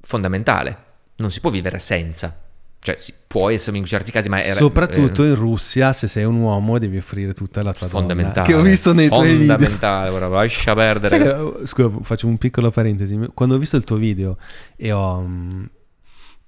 fondamentale. 0.00 0.84
Non 1.16 1.30
si 1.30 1.40
può 1.40 1.50
vivere 1.50 1.78
senza. 1.78 2.49
Cioè, 2.82 2.96
si 2.98 3.12
può 3.26 3.50
essere 3.50 3.76
in 3.76 3.84
certi 3.84 4.10
casi, 4.10 4.30
ma 4.30 4.42
era, 4.42 4.54
Soprattutto 4.54 5.22
eh, 5.22 5.28
in 5.28 5.34
Russia, 5.34 5.92
se 5.92 6.08
sei 6.08 6.24
un 6.24 6.36
uomo, 6.36 6.78
devi 6.78 6.96
offrire 6.96 7.34
tutta 7.34 7.62
la 7.62 7.74
tua 7.74 7.88
donna. 7.88 7.98
fondamentale. 7.98 8.46
Che 8.46 8.54
ho 8.54 8.62
visto 8.62 8.94
nei 8.94 9.08
tuoi 9.08 9.36
video. 9.36 9.54
Fondamentale, 9.54 10.10
ora 10.10 10.28
lascia 10.28 10.74
perdere. 10.74 11.18
Che, 11.18 11.28
oh, 11.28 11.66
scusa, 11.66 11.90
faccio 12.00 12.26
un 12.26 12.38
piccolo 12.38 12.70
parentesi. 12.70 13.18
Quando 13.34 13.54
ho 13.54 13.58
visto 13.58 13.76
il 13.76 13.84
tuo 13.84 13.96
video 13.96 14.38
e 14.76 14.92
ho, 14.92 15.26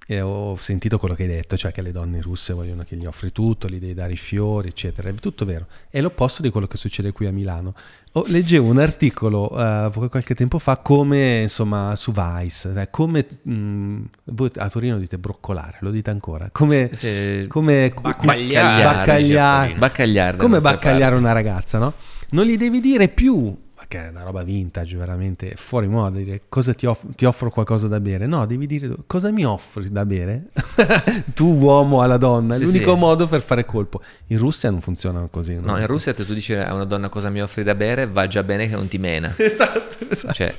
e 0.05 0.19
ho 0.19 0.55
sentito 0.57 0.97
quello 0.99 1.15
che 1.15 1.23
hai 1.23 1.29
detto, 1.29 1.55
cioè 1.55 1.71
che 1.71 1.81
le 1.81 1.93
donne 1.93 2.21
russe 2.21 2.53
vogliono 2.53 2.83
che 2.83 2.97
gli 2.97 3.05
offri 3.05 3.31
tutto, 3.31 3.67
gli 3.67 3.79
devi 3.79 3.93
dare 3.93 4.13
i 4.13 4.17
fiori, 4.17 4.67
eccetera, 4.67 5.07
è 5.07 5.13
tutto 5.13 5.45
vero. 5.45 5.67
È 5.89 6.01
l'opposto 6.01 6.41
di 6.41 6.49
quello 6.49 6.67
che 6.67 6.75
succede 6.75 7.13
qui 7.13 7.25
a 7.25 7.31
Milano. 7.31 7.73
Oh, 8.11 8.25
leggevo 8.27 8.69
un 8.69 8.79
articolo 8.79 9.49
eh, 9.57 10.09
qualche 10.09 10.35
tempo 10.35 10.59
fa 10.59 10.77
come, 10.77 11.43
insomma, 11.43 11.95
su 11.95 12.11
Vice, 12.11 12.73
eh, 12.75 12.89
come 12.89 13.25
mm, 13.49 14.03
voi 14.25 14.51
a 14.57 14.69
Torino 14.69 14.99
dite 14.99 15.17
broccolare, 15.17 15.77
lo 15.79 15.89
dite 15.89 16.09
ancora, 16.09 16.49
come... 16.51 16.91
Cioè, 16.97 17.45
come 17.47 17.93
Baccagliare, 17.99 18.83
baccagliare, 18.83 19.73
baccagliare. 19.75 20.37
come 20.37 20.59
baccagliare 20.59 21.15
una 21.15 21.31
ragazza, 21.31 21.77
no? 21.77 21.93
Non 22.31 22.45
gli 22.45 22.57
devi 22.57 22.81
dire 22.81 23.07
più, 23.07 23.55
che 23.93 24.05
è 24.05 24.09
una 24.09 24.23
roba 24.23 24.41
vintage, 24.41 24.97
veramente 24.97 25.53
fuori 25.55 25.87
moda, 25.87 26.17
dire 26.17 26.41
cosa 26.49 26.73
ti, 26.73 26.87
off- 26.87 27.05
ti 27.15 27.25
offro 27.25 27.51
qualcosa 27.51 27.87
da 27.87 27.99
bere. 27.99 28.25
No, 28.25 28.43
devi 28.47 28.65
dire 28.65 28.95
cosa 29.05 29.29
mi 29.29 29.45
offri 29.45 29.91
da 29.91 30.03
bere? 30.03 30.45
tu 31.35 31.45
uomo 31.59 32.01
alla 32.01 32.17
donna, 32.17 32.55
è 32.55 32.57
Sì, 32.57 32.65
l'unico 32.65 32.93
sì. 32.93 32.97
modo 32.99 33.27
per 33.27 33.43
fare 33.43 33.65
colpo. 33.65 34.01
In 34.27 34.39
Russia 34.39 34.71
non 34.71 34.81
funziona 34.81 35.27
così. 35.29 35.59
No, 35.61 35.77
in 35.77 35.85
Russia 35.85 36.15
se 36.15 36.25
tu 36.25 36.33
dici 36.33 36.55
a 36.55 36.73
una 36.73 36.85
donna 36.85 37.09
cosa 37.09 37.29
mi 37.29 37.39
offri 37.41 37.61
da 37.63 37.75
bere, 37.75 38.07
va 38.07 38.25
già 38.25 38.41
bene 38.41 38.67
che 38.67 38.73
non 38.75 38.87
ti 38.87 38.97
mena. 38.97 39.31
Esatto, 39.37 39.97
esatto. 40.09 40.33
Cioè, 40.33 40.55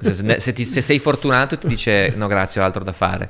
se, 0.00 0.40
se 0.40 0.52
ti- 0.52 0.64
se 0.66 0.82
sei 0.82 0.98
fortunato 0.98 1.56
ti 1.56 1.66
dice 1.66 2.12
no 2.14 2.26
grazie 2.26 2.60
ho 2.60 2.64
altro 2.64 2.84
da 2.84 2.92
fare. 2.92 3.28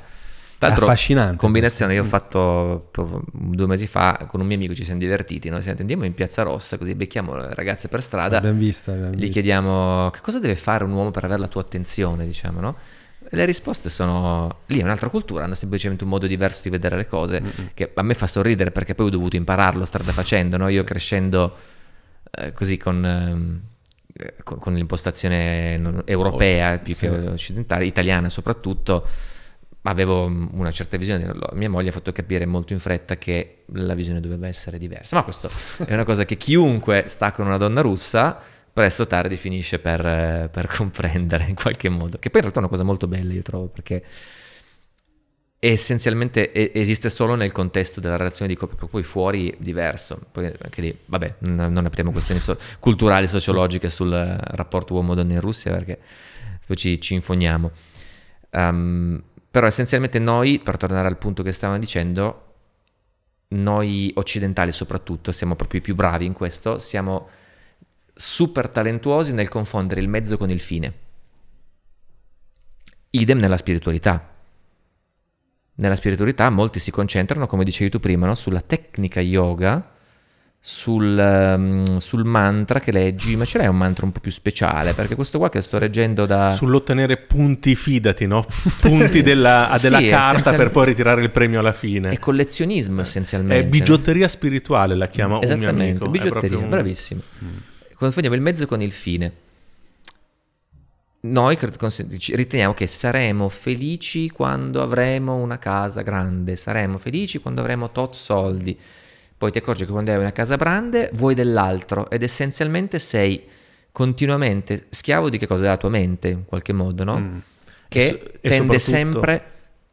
Tra 0.61 0.69
l'altro, 0.69 0.85
affascinante 0.85 1.37
combinazione, 1.37 1.93
io 1.95 2.03
ho 2.03 2.07
questo. 2.07 2.89
fatto 2.91 3.25
due 3.33 3.65
mesi 3.65 3.87
fa 3.87 4.27
con 4.29 4.41
un 4.41 4.45
mio 4.45 4.55
amico, 4.55 4.75
ci 4.75 4.83
siamo 4.83 4.99
divertiti, 4.99 5.49
no? 5.49 5.59
Siamo- 5.59 5.79
andiamo 5.79 6.05
in 6.05 6.13
Piazza 6.13 6.43
Rossa, 6.43 6.77
così 6.77 6.93
becchiamo 6.93 7.35
le 7.35 7.53
ragazze 7.55 7.87
per 7.87 8.03
strada, 8.03 8.35
L'abbiamo 8.35 8.59
vista, 8.59 8.91
abbiamo 8.91 9.13
gli 9.13 9.21
vista. 9.21 9.31
chiediamo 9.33 10.09
che 10.11 10.19
cosa 10.21 10.39
deve 10.39 10.55
fare 10.55 10.83
un 10.83 10.91
uomo 10.91 11.09
per 11.09 11.23
avere 11.23 11.39
la 11.39 11.47
tua 11.47 11.61
attenzione, 11.61 12.25
diciamo, 12.25 12.59
no? 12.59 12.75
Le 13.33 13.45
risposte 13.45 13.89
sono 13.89 14.57
lì 14.67 14.79
è 14.79 14.83
un'altra 14.83 15.09
cultura, 15.09 15.45
hanno 15.45 15.53
semplicemente 15.55 16.03
un 16.03 16.09
modo 16.09 16.27
diverso 16.27 16.61
di 16.63 16.69
vedere 16.69 16.95
le 16.95 17.07
cose 17.07 17.41
che 17.73 17.91
a 17.93 18.01
me 18.03 18.13
fa 18.13 18.27
sorridere 18.27 18.71
perché 18.71 18.93
poi 18.93 19.07
ho 19.07 19.09
dovuto 19.09 19.35
impararlo 19.37 19.85
strada 19.85 20.11
facendo, 20.11 20.57
no? 20.57 20.67
Io 20.67 20.83
crescendo 20.83 21.55
eh, 22.29 22.51
così 22.53 22.77
con, 22.77 23.03
eh, 24.13 24.33
con, 24.43 24.59
con 24.59 24.73
l'impostazione 24.73 26.03
europea 26.05 26.77
più 26.79 26.95
che 26.95 27.07
occidentale, 27.09 27.85
italiana 27.85 28.29
soprattutto, 28.29 29.07
avevo 29.83 30.25
una 30.25 30.71
certa 30.71 30.97
visione. 30.97 31.33
Mia 31.53 31.69
moglie 31.69 31.89
ha 31.89 31.93
fatto 31.93 32.11
capire 32.11 32.45
molto 32.45 32.73
in 32.73 32.79
fretta 32.79 33.17
che 33.17 33.63
la 33.73 33.93
visione 33.93 34.19
doveva 34.19 34.47
essere 34.47 34.77
diversa. 34.77 35.15
Ma 35.15 35.23
questo 35.23 35.49
è 35.85 35.93
una 35.93 36.03
cosa 36.05 36.25
che 36.25 36.37
chiunque 36.37 37.05
sta 37.07 37.31
con 37.31 37.47
una 37.47 37.57
donna 37.57 37.81
russa 37.81 38.39
presto 38.73 39.01
o 39.03 39.07
tardi 39.07 39.35
finisce 39.35 39.79
per, 39.79 40.05
eh, 40.05 40.49
per 40.51 40.67
comprendere 40.67 41.45
in 41.47 41.55
qualche 41.55 41.89
modo. 41.89 42.17
Che 42.19 42.29
poi 42.29 42.41
in 42.41 42.41
realtà 42.41 42.59
è 42.59 42.61
una 42.61 42.69
cosa 42.69 42.83
molto 42.83 43.07
bella, 43.07 43.33
io 43.33 43.41
trovo, 43.41 43.67
perché 43.67 44.03
essenzialmente 45.63 46.73
esiste 46.73 47.07
solo 47.09 47.35
nel 47.35 47.51
contesto 47.51 47.99
della 47.99 48.15
relazione 48.15 48.51
di 48.51 48.57
coppia, 48.57 48.87
poi 48.87 49.03
fuori 49.03 49.53
diverso. 49.59 50.19
Poi 50.31 50.45
anche 50.45 50.81
lì, 50.81 50.97
vabbè, 51.05 51.35
non 51.39 51.85
apriamo 51.85 52.11
questioni 52.11 52.39
so- 52.39 52.57
culturali, 52.79 53.27
sociologiche 53.27 53.89
sul 53.89 54.11
rapporto 54.11 54.93
uomo-donna 54.93 55.33
in 55.33 55.41
Russia 55.41 55.71
perché 55.71 55.99
poi 56.65 56.75
ci, 56.75 56.99
ci 57.01 57.13
infogniamo. 57.13 57.71
Ehm, 58.51 59.21
però 59.51 59.67
essenzialmente 59.67 60.17
noi, 60.17 60.59
per 60.59 60.77
tornare 60.77 61.09
al 61.09 61.17
punto 61.17 61.43
che 61.43 61.51
stavamo 61.51 61.77
dicendo, 61.77 62.45
noi 63.49 64.09
occidentali 64.15 64.71
soprattutto, 64.71 65.33
siamo 65.33 65.55
proprio 65.55 65.81
i 65.81 65.83
più 65.83 65.93
bravi 65.93 66.25
in 66.25 66.31
questo, 66.31 66.79
siamo 66.79 67.27
super 68.13 68.69
talentuosi 68.69 69.33
nel 69.33 69.49
confondere 69.49 69.99
il 69.99 70.07
mezzo 70.07 70.37
con 70.37 70.49
il 70.49 70.61
fine. 70.61 70.93
Idem 73.09 73.39
nella 73.39 73.57
spiritualità. 73.57 74.29
Nella 75.75 75.95
spiritualità 75.95 76.49
molti 76.49 76.79
si 76.79 76.91
concentrano, 76.91 77.45
come 77.45 77.65
dicevi 77.65 77.89
tu 77.89 77.99
prima, 77.99 78.27
no? 78.27 78.35
sulla 78.35 78.61
tecnica 78.61 79.19
yoga 79.19 79.90
sul, 80.63 81.17
ehm, 81.17 81.97
sul 81.97 82.23
mantra 82.23 82.79
che 82.79 82.91
leggi, 82.91 83.35
ma 83.35 83.45
ce 83.45 83.57
l'hai 83.57 83.67
un 83.67 83.77
mantra 83.77 84.05
un 84.05 84.11
po' 84.11 84.19
più 84.19 84.29
speciale? 84.29 84.93
Perché 84.93 85.15
questo 85.15 85.39
qua 85.39 85.49
che 85.49 85.59
sto 85.59 85.79
leggendo 85.79 86.27
da... 86.27 86.51
Sull'ottenere 86.51 87.17
punti, 87.17 87.75
fidati, 87.75 88.27
no? 88.27 88.45
Punti 88.79 89.23
della, 89.23 89.75
della 89.81 89.97
Sì, 89.97 90.09
carta 90.09 90.53
per 90.53 90.69
poi 90.69 90.85
ritirare 90.85 91.23
il 91.23 91.31
premio 91.31 91.59
alla 91.59 91.73
fine. 91.73 92.11
È 92.11 92.19
collezionismo 92.19 93.01
essenzialmente. 93.01 93.65
È 93.65 93.67
bigiotteria 93.67 94.27
spirituale, 94.27 94.93
la 94.95 95.07
chiama 95.07 95.33
un 95.33 95.39
mio 95.39 95.49
Esattamente, 95.51 96.03
amico. 96.03 96.09
Bigiotteria, 96.09 96.57
un- 96.59 96.69
bravissimo. 96.69 97.21
Confondiamo 97.95 98.35
il 98.35 98.43
mezzo 98.43 98.67
con 98.67 98.83
il 98.83 98.91
fine. 98.91 99.33
Noi 101.23 101.57
riteniamo 101.59 102.73
che 102.75 102.85
saremo 102.85 103.49
felici 103.49 104.29
quando 104.29 104.81
avremo 104.83 105.35
una 105.35 105.57
casa 105.57 106.01
grande, 106.01 106.55
saremo 106.55 106.99
felici 106.99 107.39
quando 107.39 107.61
avremo 107.61 107.91
tot 107.91 108.13
soldi. 108.13 108.77
Poi 109.41 109.49
ti 109.51 109.57
accorgi 109.57 109.85
che 109.85 109.91
quando 109.91 110.11
hai 110.11 110.17
una 110.19 110.31
casa 110.31 110.55
grande 110.55 111.09
vuoi 111.15 111.33
dell'altro 111.33 112.11
ed 112.11 112.21
essenzialmente 112.21 112.99
sei 112.99 113.43
continuamente 113.91 114.85
schiavo 114.89 115.31
di 115.31 115.39
che 115.39 115.47
cosa? 115.47 115.63
Della 115.63 115.77
tua 115.77 115.89
mente, 115.89 116.27
in 116.27 116.45
qualche 116.45 116.73
modo, 116.73 117.03
no? 117.03 117.17
Mm. 117.17 117.37
Che 117.87 117.99
E 117.99 118.37
e 118.39 118.49
tende 118.49 118.77
soprattutto- 118.77 118.79
sempre, 118.79 119.43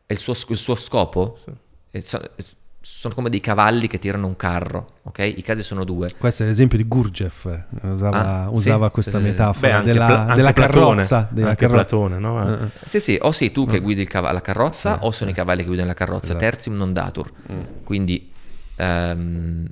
è 0.04 0.12
il 0.12 0.18
suo, 0.18 0.34
il 0.50 0.56
suo 0.58 0.74
scopo, 0.74 1.34
Sì. 1.42 1.50
e 1.92 2.00
so- 2.02 2.20
sono 2.82 3.14
come 3.14 3.30
dei 3.30 3.40
cavalli 3.40 3.86
che 3.88 3.98
tirano 3.98 4.26
un 4.26 4.36
carro, 4.36 4.96
ok? 5.04 5.18
I 5.20 5.40
casi 5.42 5.62
sono 5.62 5.84
due. 5.84 6.10
Questo 6.18 6.42
è 6.42 6.46
l'esempio 6.46 6.76
di 6.76 6.84
Gurdjieff, 6.86 7.46
eh, 7.46 7.64
usava, 7.88 8.42
Ah, 8.44 8.48
usava 8.50 8.86
sì, 8.88 8.92
questa 8.92 9.12
sì, 9.12 9.16
sì, 9.18 9.22
sì. 9.24 9.30
metafora 9.30 9.66
Beh, 9.68 9.72
anche 9.76 9.92
della, 9.92 10.06
Pla- 10.06 10.20
anche 10.20 10.34
della 10.34 10.52
Platone, 10.52 10.80
carrozza. 10.96 11.28
Della 11.30 11.48
anche 11.48 11.66
carrozza. 11.66 11.84
Platone, 11.86 12.18
no? 12.18 12.60
Eh, 12.60 12.64
eh. 12.64 12.68
Sì, 12.84 13.00
sì, 13.00 13.18
o 13.18 13.32
sei 13.32 13.50
tu 13.50 13.66
che 13.66 13.80
guidi 13.80 14.02
il 14.02 14.08
cava- 14.08 14.30
la 14.30 14.42
carrozza 14.42 14.98
Sì, 14.98 15.06
o 15.06 15.10
sono 15.10 15.30
i 15.30 15.32
cavalli 15.34 15.60
che 15.62 15.66
guidano 15.68 15.88
la 15.88 15.94
carrozza, 15.94 16.24
Esatto. 16.26 16.38
tertium 16.40 16.76
non 16.76 16.92
datur. 16.92 17.30
Quindi 17.84 18.27
ehm, 18.78 19.66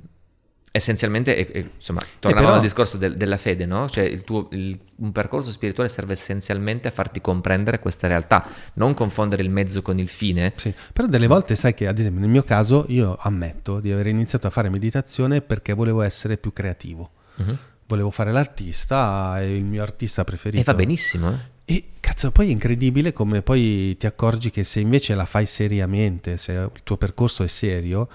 essenzialmente, 0.71 1.71
insomma, 1.75 2.01
tornavamo 2.19 2.45
però- 2.47 2.57
al 2.59 2.61
discorso 2.63 2.97
del- 2.97 3.17
della 3.17 3.37
fede, 3.37 3.65
no? 3.65 3.89
Cioè 3.89 4.03
il 4.03 4.21
tuo, 4.21 4.47
il- 4.51 4.77
un 4.97 5.11
percorso 5.11 5.49
spirituale 5.49 5.89
serve 5.89 6.13
essenzialmente 6.13 6.87
a 6.87 6.91
farti 6.91 7.19
comprendere 7.19 7.79
questa 7.79 8.07
realtà, 8.07 8.47
non 8.73 8.93
confondere 8.93 9.41
il 9.41 9.49
mezzo 9.49 9.81
con 9.81 9.97
il 9.97 10.07
fine. 10.07 10.53
Sì, 10.55 10.71
però 10.93 11.07
delle 11.07 11.25
volte 11.27 11.55
sai 11.55 11.73
che 11.73 11.87
ad 11.87 11.97
esempio 11.97 12.19
nel 12.21 12.29
mio 12.29 12.43
caso 12.43 12.85
io 12.89 13.17
ammetto 13.19 13.79
di 13.79 13.91
aver 13.91 14.07
iniziato 14.07 14.45
a 14.45 14.49
fare 14.51 14.69
meditazione 14.69 15.41
perché 15.41 15.73
volevo 15.73 16.01
essere 16.03 16.37
più 16.37 16.53
creativo. 16.53 17.09
Mhm. 17.37 17.57
Volevo 17.87 18.11
fare 18.11 18.31
l'artista 18.31 19.41
e 19.41 19.55
il 19.55 19.63
mio 19.63 19.81
artista 19.81 20.23
preferito. 20.25 20.61
E 20.61 20.63
va 20.65 20.73
benissimo, 20.77 21.29
eh? 21.31 21.55
E 21.69 21.83
cazzo, 21.99 22.31
poi 22.31 22.49
è 22.49 22.51
incredibile 22.51 23.13
come 23.13 23.41
poi 23.41 23.95
ti 23.97 24.05
accorgi 24.05 24.51
che 24.51 24.63
se 24.63 24.79
invece 24.79 25.15
la 25.15 25.25
fai 25.25 25.45
seriamente, 25.45 26.37
se 26.37 26.51
il 26.51 26.71
tuo 26.83 26.97
percorso 26.97 27.43
è 27.43 27.47
serio, 27.47 28.07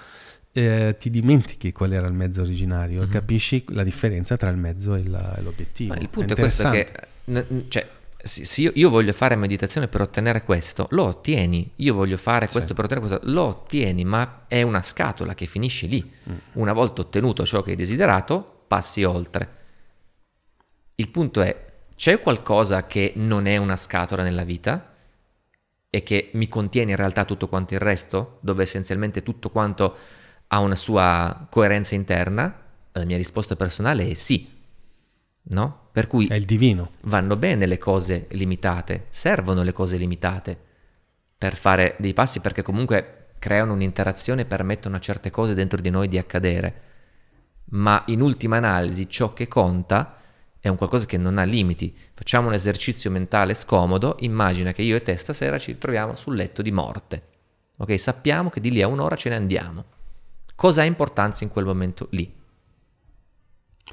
eh, 0.53 0.97
ti 0.99 1.09
dimentichi 1.11 1.73
qual 1.73 1.93
era 1.93 2.07
il 2.07 2.13
mezzo 2.13 2.43
originario 2.43 3.03
Mhm. 3.03 3.09
capisci 3.11 3.65
la 3.69 3.83
differenza 3.83 4.37
tra 4.37 4.51
il 4.51 4.57
mezzo 4.59 4.95
e, 4.95 5.01
il- 5.01 5.35
e 5.39 5.43
l'obiettivo. 5.43 5.95
Ma 5.95 6.01
il 6.01 6.09
punto 6.09 6.35
è, 6.35 6.37
questo 6.37 6.69
che, 6.71 6.87
n- 7.27 7.65
cioè, 7.69 7.89
se 8.23 8.45
se 8.45 8.61
io, 8.61 8.71
io 8.75 8.89
voglio 8.91 9.13
fare 9.13 9.35
meditazione 9.35 9.89
per 9.89 10.01
ottenere 10.03 10.43
questo, 10.45 10.87
lo 10.91 11.05
ottieni. 11.05 11.73
Io 11.77 11.95
voglio 11.95 12.17
fare 12.17 12.49
questo 12.49 12.69
Sì. 12.71 12.75
per 12.75 12.85
ottenere 12.85 13.07
questo, 13.09 13.31
lo 13.33 13.43
ottieni, 13.43 14.05
ma 14.05 14.45
è 14.47 14.63
una 14.63 14.83
scatola 14.83 15.35
che 15.35 15.47
finisce 15.47 15.87
lì. 15.87 16.13
Mm. 16.31 16.35
Una 16.53 16.73
volta 16.73 17.01
ottenuto 17.01 17.45
ciò 17.45 17.63
che 17.63 17.71
hai 17.71 17.77
desiderato, 17.77 18.65
passi 18.69 19.03
oltre. 19.05 19.49
Il 20.97 21.09
punto 21.09 21.41
è, 21.41 21.71
c'è 21.97 22.21
qualcosa 22.21 22.87
che 22.87 23.13
non 23.17 23.47
è 23.47 23.57
una 23.57 23.77
scatola 23.77 24.23
nella 24.23 24.45
vita 24.45 24.95
e 25.91 26.03
che 26.03 26.31
mi 26.35 26.49
contiene 26.49 26.91
in 26.93 26.97
realtà 26.97 27.25
tutto 27.25 27.49
quanto 27.49 27.75
il 27.75 27.81
resto, 27.81 28.39
dove 28.41 28.63
essenzialmente 28.63 29.23
tutto 29.23 29.51
quanto 29.51 29.97
ha 30.55 30.61
una 30.61 30.75
sua 30.75 31.47
coerenza 31.51 31.95
interna? 31.95 32.55
La 32.93 33.05
mia 33.07 33.17
risposta 33.17 33.57
personale 33.57 34.09
è 34.11 34.15
sì. 34.15 34.49
No? 35.45 35.89
Per 35.93 36.07
cui 36.07 36.27
È 36.27 36.35
il 36.35 36.45
divino. 36.45 36.93
vanno 37.03 37.37
bene 37.37 37.67
le 37.67 37.79
cose 37.79 38.27
limitate, 38.31 39.07
servono 39.11 39.63
le 39.63 39.73
cose 39.73 39.97
limitate 39.97 40.59
per 41.37 41.57
fare 41.57 41.97
dei 41.99 42.13
passi 42.13 42.41
perché 42.41 42.63
comunque 42.63 43.31
creano 43.39 43.73
un'interazione 43.73 44.43
e 44.43 44.47
permettono 44.47 44.97
a 44.97 45.01
certe 45.01 45.31
cose 45.31 45.55
dentro 45.55 45.81
di 45.81 45.91
noi 45.91 46.09
di 46.09 46.19
accadere. 46.19 46.81
Ma 47.73 48.03
in 48.07 48.21
ultima 48.21 48.59
analisi 48.59 49.09
ciò 49.09 49.33
che 49.33 49.49
conta 49.49 50.19
è 50.61 50.69
un 50.69 50.77
qualcosa 50.77 51.07
che 51.07 51.17
non 51.17 51.39
ha 51.39 51.45
limiti. 51.45 51.97
Facciamo 52.13 52.49
un 52.49 52.53
esercizio 52.53 53.11
mentale 53.11 53.55
scomodo, 53.55 54.17
immagina 54.21 54.73
che 54.73 54.83
io 54.83 54.97
e 54.97 55.03
te 55.03 55.17
stasera 55.17 55.59
ci 55.59 55.79
troviamo 55.79 56.15
sul 56.15 56.37
letto 56.37 56.61
di 56.63 56.71
morte. 56.71 57.23
Ok, 57.79 57.99
sappiamo 57.99 58.51
che 58.51 58.61
di 58.61 58.71
lì 58.71 58.83
a 58.83 58.87
un'ora 58.87 59.17
ce 59.17 59.31
ne 59.31 59.35
andiamo. 59.37 59.85
Cosa 60.63 60.83
ha 60.83 60.85
importanza 60.85 61.43
in 61.43 61.51
quel 61.51 61.65
momento 61.65 62.07
lì? 62.13 62.33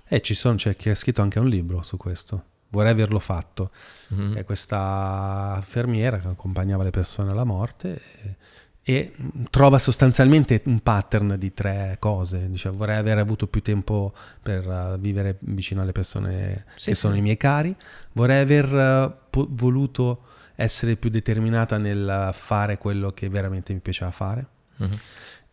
E 0.08 0.22
ci 0.22 0.36
sono, 0.36 0.54
c'è 0.54 0.76
chi 0.76 0.90
ha 0.90 0.94
scritto 0.94 1.24
anche 1.24 1.40
un 1.40 1.48
libro 1.48 1.82
su 1.82 1.98
questo. 1.98 2.44
Vorrei 2.70 2.92
averlo 2.92 3.18
fatto. 3.18 3.72
Mhm. 4.10 4.36
È 4.36 4.44
questa 4.44 5.54
infermiera 5.56 6.20
che 6.20 6.28
accompagnava 6.28 6.84
le 6.84 6.92
persone 6.92 7.32
alla 7.32 7.44
morte 7.44 8.00
e, 8.22 8.36
e 8.84 9.16
trova 9.50 9.80
sostanzialmente 9.80 10.62
un 10.66 10.82
pattern 10.82 11.38
di 11.40 11.56
tre 11.56 11.96
cose. 11.98 12.48
Dice, 12.52 12.70
vorrei 12.70 12.98
aver 12.98 13.18
avuto 13.18 13.48
più 13.48 13.64
tempo 13.64 14.14
per 14.40 14.68
uh, 14.68 15.00
vivere 15.00 15.38
vicino 15.40 15.82
alle 15.82 15.92
persone 15.92 16.66
Sì, 16.76 16.92
che 16.92 16.96
sono 16.96 17.14
sì. 17.14 17.20
i 17.20 17.24
miei 17.24 17.38
cari. 17.38 17.76
Vorrei 18.12 18.42
aver 18.42 18.72
uh, 18.72 19.12
po- 19.32 19.48
voluto 19.50 20.22
essere 20.54 20.98
più 20.98 21.10
determinata 21.10 21.80
nel 21.80 22.30
fare 22.32 22.78
quello 22.78 23.12
che 23.12 23.28
veramente 23.28 23.74
mi 23.74 23.80
piaceva 23.80 24.12
fare. 24.12 24.46
Mhm. 24.76 24.98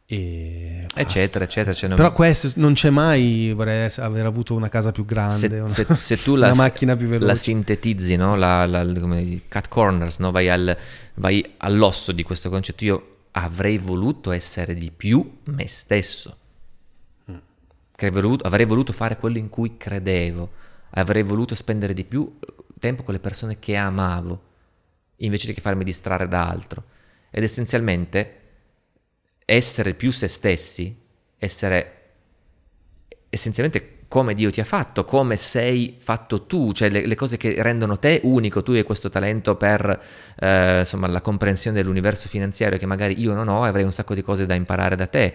E. 0.09 0.87
Eccetera, 0.95 1.45
eccetera. 1.45 1.75
cioè 1.75 1.89
non- 1.89 1.99
Però 1.99 2.13
questo 2.13 2.51
non 2.57 2.75
c'è 2.75 2.91
mai, 2.91 3.53
vorrei 3.53 3.91
aver 3.97 4.25
avuto 4.27 4.55
una 4.55 4.69
casa 4.69 4.93
più 4.93 5.05
grande, 5.05 5.35
se, 5.35 5.47
una, 5.59 5.67
se- 5.67 5.87
se 5.97 6.17
tu 6.23 6.37
la, 6.37 6.55
macchina 6.55 6.95
più 6.95 7.07
veloce. 7.09 7.27
la 7.27 7.35
sintetizzi, 7.35 8.15
no? 8.17 8.37
la, 8.37 8.67
la- 8.67 8.85
come 9.01 9.43
cut 9.49 9.69
corners, 9.69 10.19
no? 10.19 10.31
vai, 10.31 10.49
al- 10.49 10.77
vai 11.15 11.45
all'osso 11.59 12.13
di 12.13 12.23
questo 12.23 12.49
concetto, 12.51 12.85
io 12.85 13.17
avrei 13.33 13.79
voluto 13.79 14.31
essere 14.31 14.75
di 14.75 14.91
più 14.91 15.39
me 15.47 15.67
stesso. 15.67 16.37
Avrei 17.99 18.11
voluto, 18.11 18.47
avrei 18.47 18.67
voluto 18.67 18.93
fare 18.93 19.17
quello 19.17 19.39
in 19.39 19.49
cui 19.49 19.77
credevo, 19.79 20.51
avrei 20.91 21.23
voluto 21.23 21.55
spendere 21.55 21.95
di 21.95 22.05
più 22.05 22.39
tempo 22.79 23.03
con 23.03 23.13
le 23.15 23.21
persone 23.21 23.59
che 23.59 23.75
amavo, 23.75 24.43
invece 25.17 25.47
di 25.49 25.55
che 25.55 25.61
farmi 25.63 25.83
distrarre 25.83 26.29
da 26.29 26.47
altro. 26.47 26.85
Ed 27.31 27.43
essenzialmente 27.43 28.41
essere 29.47 29.95
più 29.95 30.11
se 30.11 30.29
stessi, 30.29 30.95
essere 31.39 31.93
essenzialmente 33.31 33.95
come 34.09 34.35
Dio 34.35 34.51
ti 34.51 34.61
ha 34.61 34.65
fatto, 34.65 35.05
come 35.05 35.37
sei 35.37 35.97
fatto 35.99 36.47
tu, 36.47 36.73
cioè 36.73 36.89
le, 36.89 37.07
le 37.07 37.15
cose 37.15 37.37
che 37.37 37.61
rendono 37.63 37.99
te 37.99 38.21
unico, 38.23 38.63
tu 38.63 38.73
hai 38.73 38.83
questo 38.83 39.09
talento 39.09 39.57
per 39.57 40.03
eh, 40.39 40.79
insomma, 40.81 41.07
la 41.07 41.21
comprensione 41.21 41.77
dell'universo 41.77 42.29
finanziario 42.29 42.79
che 42.79 42.87
magari 42.87 43.21
io 43.21 43.35
non 43.35 43.49
ho 43.49 43.65
e 43.65 43.69
avrei 43.69 43.85
un 43.85 43.93
sacco 43.93 44.15
di 44.15 44.23
cose 44.23 44.47
da 44.47 44.55
imparare 44.55 44.97
da 44.97 45.07
te. 45.07 45.35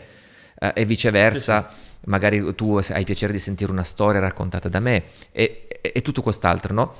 Eh, 0.58 0.72
e 0.76 0.86
viceversa, 0.86 1.70
magari 2.06 2.54
tu 2.56 2.78
hai 2.78 3.04
piacere 3.04 3.32
di 3.34 3.40
sentire 3.40 3.72
una 3.72 3.84
storia 3.84 4.20
raccontata 4.20 4.70
da 4.70 4.80
me 4.80 5.04
e, 5.32 5.68
e- 5.82 5.92
e 5.94 6.02
tutto 6.02 6.22
quest'altro, 6.22 6.74
no? 6.74 6.94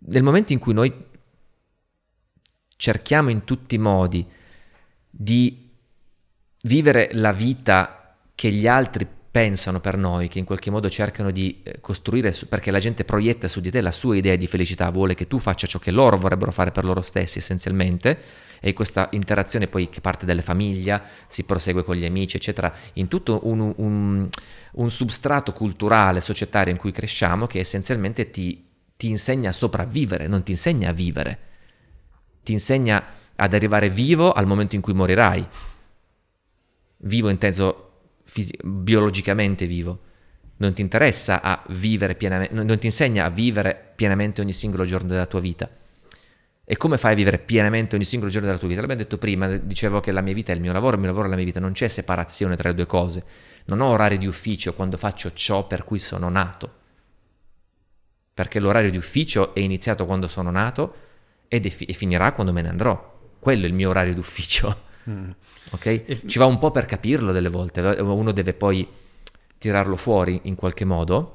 Nel 0.00 0.22
momento 0.22 0.52
in 0.52 0.58
cui 0.58 0.74
noi 0.74 0.92
cerchiamo 2.76 3.30
in 3.30 3.44
tutti 3.44 3.74
i 3.74 3.78
modi 3.78 4.26
di 5.20 5.68
vivere 6.62 7.08
la 7.12 7.32
vita 7.32 8.14
che 8.36 8.52
gli 8.52 8.68
altri 8.68 9.04
pensano 9.30 9.80
per 9.80 9.96
noi, 9.96 10.28
che 10.28 10.38
in 10.38 10.44
qualche 10.44 10.70
modo 10.70 10.88
cercano 10.88 11.32
di 11.32 11.60
eh, 11.64 11.80
costruire, 11.80 12.32
perché 12.48 12.70
la 12.70 12.78
gente 12.78 13.04
proietta 13.04 13.48
su 13.48 13.60
di 13.60 13.68
te 13.70 13.80
la 13.80 13.90
sua 13.90 14.16
idea 14.16 14.36
di 14.36 14.46
felicità, 14.46 14.88
vuole 14.90 15.14
che 15.14 15.26
tu 15.26 15.40
faccia 15.40 15.66
ciò 15.66 15.80
che 15.80 15.90
loro 15.90 16.16
vorrebbero 16.16 16.52
fare 16.52 16.70
per 16.70 16.84
loro 16.84 17.02
stessi 17.02 17.38
essenzialmente, 17.38 18.16
e 18.60 18.72
questa 18.72 19.08
interazione 19.12 19.66
poi 19.66 19.88
che 19.90 20.00
parte 20.00 20.24
dalla 20.24 20.40
famiglia, 20.40 21.02
si 21.26 21.42
prosegue 21.42 21.82
con 21.82 21.96
gli 21.96 22.04
amici, 22.04 22.36
eccetera, 22.36 22.72
in 22.94 23.08
tutto 23.08 23.40
un, 23.42 23.72
un- 23.76 24.28
un 24.72 24.90
substrato 24.90 25.52
culturale, 25.52 26.20
societario 26.20 26.72
in 26.72 26.78
cui 26.78 26.92
cresciamo, 26.92 27.48
che 27.48 27.58
essenzialmente 27.58 28.30
ti, 28.30 28.64
ti 28.96 29.08
insegna 29.08 29.50
a 29.50 29.52
sopravvivere, 29.52 30.28
non 30.28 30.44
ti 30.44 30.52
insegna 30.52 30.90
a 30.90 30.92
vivere, 30.92 31.38
ti 32.44 32.52
insegna 32.52 33.04
ad 33.40 33.54
arrivare 33.54 33.88
vivo 33.88 34.32
al 34.32 34.46
momento 34.46 34.74
in 34.74 34.80
cui 34.80 34.94
morirai 34.94 35.46
vivo 36.98 37.28
inteso 37.28 37.90
fisi- 38.24 38.58
biologicamente 38.62 39.66
vivo. 39.66 40.00
Non 40.56 40.72
ti 40.72 40.80
interessa 40.80 41.40
a 41.40 41.62
vivere 41.68 42.16
pienamente, 42.16 42.54
non, 42.54 42.78
ti 42.78 42.86
insegna 42.86 43.24
a 43.24 43.30
vivere 43.30 43.92
pienamente 43.94 44.40
ogni 44.40 44.52
singolo 44.52 44.84
giorno 44.84 45.08
della 45.08 45.26
tua 45.26 45.40
vita. 45.40 45.70
E 46.64 46.76
come 46.76 46.98
fai 46.98 47.12
a 47.12 47.14
vivere 47.14 47.38
pienamente 47.38 47.94
ogni 47.94 48.04
singolo 48.04 48.30
giorno 48.30 48.48
della 48.48 48.58
tua 48.58 48.68
vita? 48.68 48.80
L'abbiamo 48.80 49.00
detto 49.00 49.18
prima, 49.18 49.56
dicevo 49.56 50.00
che 50.00 50.10
la 50.10 50.20
mia 50.20 50.34
vita 50.34 50.52
è 50.52 50.56
il 50.56 50.60
mio 50.60 50.72
lavoro, 50.72 50.94
il 50.94 51.00
mio 51.00 51.08
lavoro 51.08 51.26
è 51.26 51.30
la 51.30 51.36
mia 51.36 51.44
vita, 51.44 51.60
non 51.60 51.72
c'è 51.72 51.86
separazione 51.86 52.56
tra 52.56 52.68
le 52.68 52.74
due 52.74 52.86
cose. 52.86 53.24
Non 53.66 53.80
ho 53.80 53.86
orari 53.86 54.18
di 54.18 54.26
ufficio 54.26 54.74
quando 54.74 54.96
faccio 54.96 55.32
ciò 55.32 55.66
per 55.66 55.84
cui 55.84 56.00
sono 56.00 56.28
nato. 56.28 56.72
Perché 58.34 58.58
l'orario 58.58 58.90
di 58.90 58.96
ufficio 58.96 59.54
è 59.54 59.60
iniziato 59.60 60.04
quando 60.06 60.26
sono 60.26 60.50
nato 60.50 60.94
ed 61.48 61.64
è 61.64 61.68
fi- 61.70 61.84
e 61.84 61.92
finirà 61.92 62.32
quando 62.32 62.52
me 62.52 62.62
ne 62.62 62.68
andrò. 62.68 63.07
Quello 63.38 63.64
è 63.64 63.68
il 63.68 63.74
mio 63.74 63.88
orario 63.90 64.14
d'ufficio. 64.14 64.86
Mm. 65.08 65.30
Ok? 65.72 66.24
Ci 66.26 66.38
va 66.38 66.46
un 66.46 66.58
po' 66.58 66.70
per 66.70 66.84
capirlo 66.86 67.32
delle 67.32 67.48
volte, 67.48 67.80
uno 67.80 68.32
deve 68.32 68.52
poi 68.54 68.86
tirarlo 69.58 69.96
fuori 69.96 70.40
in 70.44 70.54
qualche 70.54 70.84
modo. 70.84 71.34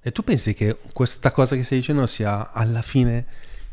E 0.00 0.12
tu 0.12 0.22
pensi 0.22 0.52
che 0.54 0.76
questa 0.92 1.30
cosa 1.32 1.56
che 1.56 1.64
stai 1.64 1.78
dicendo 1.78 2.06
sia 2.06 2.52
alla 2.52 2.82
fine 2.82 3.24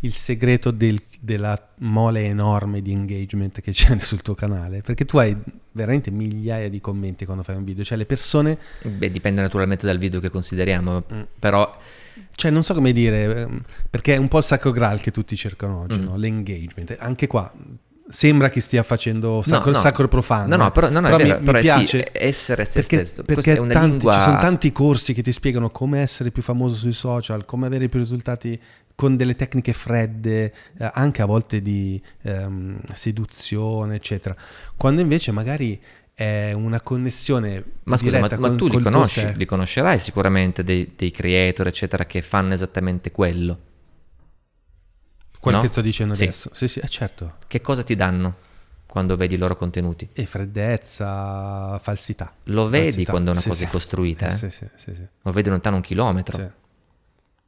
il 0.04 0.14
segreto 0.14 0.72
del- 0.72 1.02
della 1.20 1.70
mole 1.80 2.24
enorme 2.26 2.82
di 2.82 2.92
engagement 2.92 3.62
che 3.62 3.72
c'è 3.72 3.98
sul 4.00 4.22
tuo 4.22 4.34
canale? 4.34 4.82
Perché 4.82 5.06
tu 5.06 5.18
hai 5.18 5.36
veramente 5.74 6.10
migliaia 6.10 6.70
di 6.70 6.80
commenti 6.82 7.26
quando 7.26 7.44
fai 7.44 7.56
un 7.58 7.64
video, 7.64 7.84
cioè 7.84 7.98
le 7.98 8.06
persone, 8.06 8.58
Beh, 8.84 9.12
dipende 9.12 9.42
naturalmente 9.42 9.86
dal 9.86 9.98
video 9.98 10.20
che 10.20 10.30
consideriamo, 10.30 11.04
Mm. 11.14 11.22
però 11.38 11.70
cioè 12.42 12.50
non 12.50 12.64
so 12.64 12.74
come 12.74 12.92
dire, 12.92 13.42
ehm, 13.42 13.62
perché 13.88 14.16
è 14.16 14.18
un 14.18 14.28
po' 14.28 14.40
il 14.40 14.44
sacro 14.44 14.72
graal 14.72 15.00
che 15.00 15.12
tutti 15.12 15.36
cercano 15.36 15.82
oggi, 15.82 16.00
Mm. 16.00 16.04
no? 16.04 16.18
l'engagement. 16.18 16.96
Anche 16.98 17.28
qua 17.28 17.54
sembra 18.10 18.50
che 18.50 18.62
stia 18.62 18.82
facendo 18.82 19.44
sacro, 19.46 19.70
no. 19.72 19.78
sacro 19.78 20.08
profano. 20.08 20.48
No, 20.56 20.64
no, 20.64 20.68
eh. 20.70 20.72
però, 20.72 20.90
no, 20.90 21.00
no, 21.02 21.08
è 21.08 21.12
mi- 21.18 21.24
vero, 21.24 21.38
mi, 21.40 21.46
però 21.46 21.58
sì, 21.60 21.64
piace. 21.64 22.04
è 22.12 22.26
essere 22.26 22.66
se 22.66 22.80
perché, 22.80 23.06
stesso. 23.06 23.24
perché 23.24 23.56
tanti- 23.56 23.78
lingua... 23.90 24.14
ci 24.14 24.20
sono 24.22 24.40
tanti 24.40 24.72
corsi 24.72 25.14
che 25.14 25.22
ti 25.22 25.32
spiegano 25.32 25.70
come 25.70 26.02
essere 26.02 26.32
più 26.32 26.42
famoso 26.42 26.76
sui 26.76 26.94
social, 26.94 27.46
come 27.46 27.68
avere 27.68 27.88
più 27.90 28.00
risultati 28.00 28.60
con 28.96 29.16
delle 29.16 29.36
tecniche 29.36 29.74
fredde, 29.74 30.54
eh, 30.80 30.90
anche 30.94 31.22
a 31.22 31.26
volte 31.26 31.62
di 31.62 32.02
ehm, 32.24 32.80
seduzione, 32.94 33.96
eccetera. 33.96 34.36
Quando 34.76 35.00
invece 35.02 35.32
magari 35.32 35.80
è 36.22 36.52
una 36.54 36.82
connessione 36.82 37.64
Ma 37.84 37.98
scusa, 37.98 38.20
ma, 38.20 38.28
ma 38.30 38.38
con- 38.50 38.58
tu 38.58 38.68
li 38.68 38.80
conosci, 38.82 39.34
li 39.36 39.46
conoscerai 39.46 39.98
sicuramente 39.98 40.64
dei, 40.64 40.94
dei 40.96 41.10
creator, 41.12 41.68
eccetera, 41.68 42.06
che 42.06 42.22
fanno 42.22 42.54
esattamente 42.54 43.12
quello. 43.12 43.58
quello 45.40 45.58
no? 45.58 45.64
che 45.64 45.70
sto 45.70 45.82
dicendo 45.82 46.14
Sì. 46.14 46.24
adesso. 46.24 46.50
Sì, 46.54 46.68
sì, 46.68 46.80
eh, 46.80 46.88
certo. 46.88 47.38
Che 47.48 47.62
cosa 47.62 47.84
ti 47.84 47.96
danno 47.96 48.36
quando 48.86 49.16
vedi 49.16 49.34
i 49.36 49.38
loro 49.38 49.56
contenuti? 49.56 50.08
E 50.14 50.26
freddezza, 50.26 51.80
falsità. 51.80 52.32
Lo 52.46 52.68
vedi 52.68 52.86
Falsità. 52.92 53.12
quando 53.12 53.32
una 53.32 53.40
Sì, 53.40 53.48
cosa 53.48 53.60
sì. 53.64 53.66
è 53.66 53.70
costruita, 53.72 54.26
Eh, 54.28 54.30
eh? 54.30 54.32
sì, 54.38 54.50
sì, 54.52 54.66
sì. 54.94 55.08
lo 55.22 55.32
vedi 55.32 55.50
lontano 55.50 55.78
un 55.78 55.82
chilometro. 55.82 56.52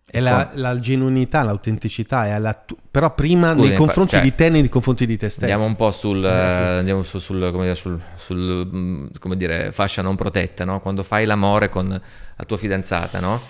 E 0.06 0.20
la, 0.20 0.52
la 0.54 0.78
genuinità, 0.80 1.42
l'autenticità, 1.42 2.26
è 2.28 2.30
alla 2.30 2.54
tu- 2.54 2.78
però 2.92 3.16
prima 3.16 3.54
Scusi, 3.54 3.68
nei 3.70 3.78
confronti 3.78 4.12
cioè, 4.12 4.22
di 4.22 4.36
te 4.36 4.50
nei 4.50 4.70
confronti 4.70 5.06
di 5.08 5.18
te 5.18 5.30
stesso. 5.30 5.46
Andiamo 5.52 5.68
un 5.68 5.76
po' 5.76 5.92
sul, 5.92 6.24
Eh, 6.24 6.30
sì. 6.30 6.62
eh, 6.62 6.78
andiamo 6.78 7.04
su- 7.04 7.18
sul, 7.18 7.50
come 7.52 7.64
dire, 7.64 7.76
sul, 7.76 8.00
sul, 8.16 8.70
mm, 8.72 9.08
come 9.20 9.36
dire, 9.36 9.72
fascia 9.72 10.02
non 10.04 10.16
protetta, 10.16 10.66
no? 10.66 10.82
Quando 10.82 11.02
fai 11.02 11.26
l'amore 11.26 11.70
con 11.70 11.88
la 11.90 12.44
tua 12.46 12.58
fidanzata, 12.58 13.20
no? 13.20 13.42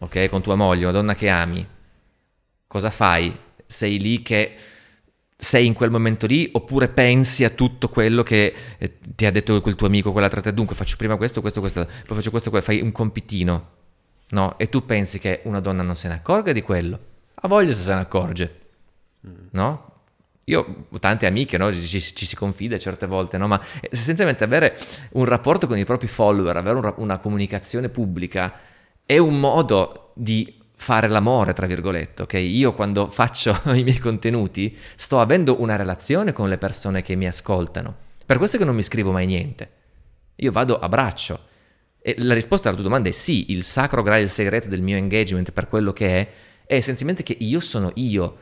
Ok, 0.00 0.28
con 0.28 0.42
tua 0.42 0.56
moglie, 0.56 0.84
una 0.84 0.92
donna 0.92 1.14
che 1.14 1.28
ami, 1.28 1.64
cosa 2.66 2.90
fai? 2.90 3.34
Sei 3.66 3.98
lì 3.98 4.22
che 4.22 4.56
sei 5.38 5.66
in 5.66 5.74
quel 5.74 5.90
momento 5.90 6.26
lì 6.26 6.48
oppure 6.52 6.88
pensi 6.88 7.44
a 7.44 7.50
tutto 7.50 7.88
quello 7.88 8.22
che 8.22 8.54
eh, 8.78 8.98
ti 9.14 9.26
ha 9.26 9.30
detto 9.30 9.60
quel 9.60 9.74
tuo 9.74 9.86
amico, 9.86 10.10
quell'altra 10.12 10.40
te, 10.40 10.52
dunque 10.54 10.74
faccio 10.74 10.96
prima 10.96 11.16
questo, 11.16 11.40
questo, 11.40 11.60
questo, 11.60 11.84
poi 11.84 12.16
faccio 12.16 12.30
questo, 12.30 12.50
questo, 12.50 12.72
fai 12.72 12.80
un 12.80 12.90
compitino, 12.92 13.68
no? 14.30 14.58
E 14.58 14.68
tu 14.68 14.84
pensi 14.84 15.18
che 15.18 15.40
una 15.44 15.60
donna 15.60 15.82
non 15.82 15.96
se 15.96 16.08
ne 16.08 16.14
accorga 16.14 16.52
di 16.52 16.62
quello? 16.62 16.98
Ha 17.34 17.48
voglia 17.48 17.70
se 17.70 17.82
se 17.82 17.94
ne 17.94 18.00
accorge, 18.00 18.58
no? 19.50 19.92
Io 20.48 20.86
ho 20.88 20.98
tante 21.00 21.26
amiche, 21.26 21.58
no? 21.58 21.72
ci, 21.72 22.00
ci- 22.00 22.24
si 22.24 22.36
confida 22.36 22.78
certe 22.78 23.06
volte, 23.06 23.36
no? 23.36 23.48
ma 23.48 23.60
essenzialmente 23.90 24.44
avere 24.44 24.78
un 25.12 25.24
rapporto 25.24 25.66
con 25.66 25.76
i 25.76 25.84
propri 25.84 26.06
follower, 26.06 26.56
avere 26.56 26.78
un 26.78 26.94
una 26.98 27.18
comunicazione 27.18 27.88
pubblica 27.88 28.52
è 29.04 29.18
un 29.18 29.40
modo 29.40 30.12
di 30.14 30.56
fare 30.76 31.08
l'amore, 31.08 31.52
tra 31.52 31.66
virgolette, 31.66 32.22
ok? 32.22 32.34
Io 32.34 32.74
quando 32.74 33.08
faccio 33.10 33.58
i 33.74 33.82
miei 33.82 33.98
contenuti 33.98 34.76
sto 34.94 35.20
avendo 35.20 35.60
una 35.60 35.74
relazione 35.74 36.32
con 36.32 36.48
le 36.48 36.58
persone 36.58 37.02
che 37.02 37.16
mi 37.16 37.26
ascoltano. 37.26 37.94
Per 38.24 38.38
questo 38.38 38.58
che 38.58 38.64
non 38.64 38.74
mi 38.74 38.82
scrivo 38.82 39.10
mai 39.12 39.26
niente. 39.26 39.70
Io 40.36 40.52
vado 40.52 40.78
a 40.78 40.88
braccio. 40.88 41.40
E 42.08 42.14
la 42.18 42.34
risposta 42.34 42.68
alla 42.68 42.76
tua 42.76 42.86
domanda 42.86 43.08
è 43.08 43.12
sì, 43.12 43.50
il 43.50 43.64
sacro 43.64 44.00
graal, 44.04 44.20
il 44.22 44.28
segreto 44.28 44.68
del 44.68 44.80
mio 44.80 44.96
engagement 44.96 45.50
per 45.50 45.66
quello 45.66 45.92
che 45.92 46.20
è, 46.20 46.28
è 46.64 46.74
essenzialmente 46.76 47.24
che 47.24 47.36
io 47.36 47.58
sono 47.58 47.90
io 47.94 48.36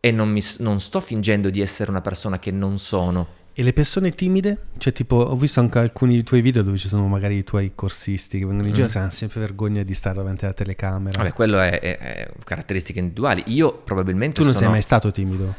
e 0.00 0.10
non, 0.10 0.30
mi 0.30 0.40
non 0.58 0.80
sto 0.80 0.98
fingendo 0.98 1.48
di 1.48 1.60
essere 1.60 1.92
una 1.92 2.00
persona 2.00 2.40
che 2.40 2.50
non 2.50 2.76
sono. 2.80 3.28
E 3.52 3.62
le 3.62 3.72
persone 3.72 4.10
timide? 4.16 4.58
Cioè, 4.78 4.92
tipo, 4.92 5.14
ho 5.14 5.36
visto 5.36 5.60
anche 5.60 5.78
alcuni 5.78 6.24
tuoi 6.24 6.40
video 6.40 6.64
dove 6.64 6.76
ci 6.76 6.88
sono 6.88 7.06
magari 7.06 7.36
i 7.36 7.44
tuoi 7.44 7.70
corsisti 7.76 8.40
che 8.40 8.46
vengono 8.46 8.66
in 8.66 8.74
giro 8.74 8.88
Mm. 8.88 8.90
e 8.92 8.98
hanno 8.98 9.10
sempre 9.10 9.38
vergogna 9.38 9.84
di 9.84 9.94
stare 9.94 10.16
davanti 10.16 10.44
alla 10.44 10.54
telecamera. 10.54 11.22
Vabbè, 11.22 11.34
quello 11.34 11.60
è, 11.60 11.78
è- 11.78 11.98
è 11.98 12.28
caratteristiche 12.44 12.98
individuali. 12.98 13.44
Io 13.46 13.74
probabilmente 13.78 14.40
tu 14.40 14.42
non 14.42 14.50
sono... 14.54 14.64
sei 14.64 14.72
mai 14.72 14.82
stato 14.82 15.12
timido. 15.12 15.54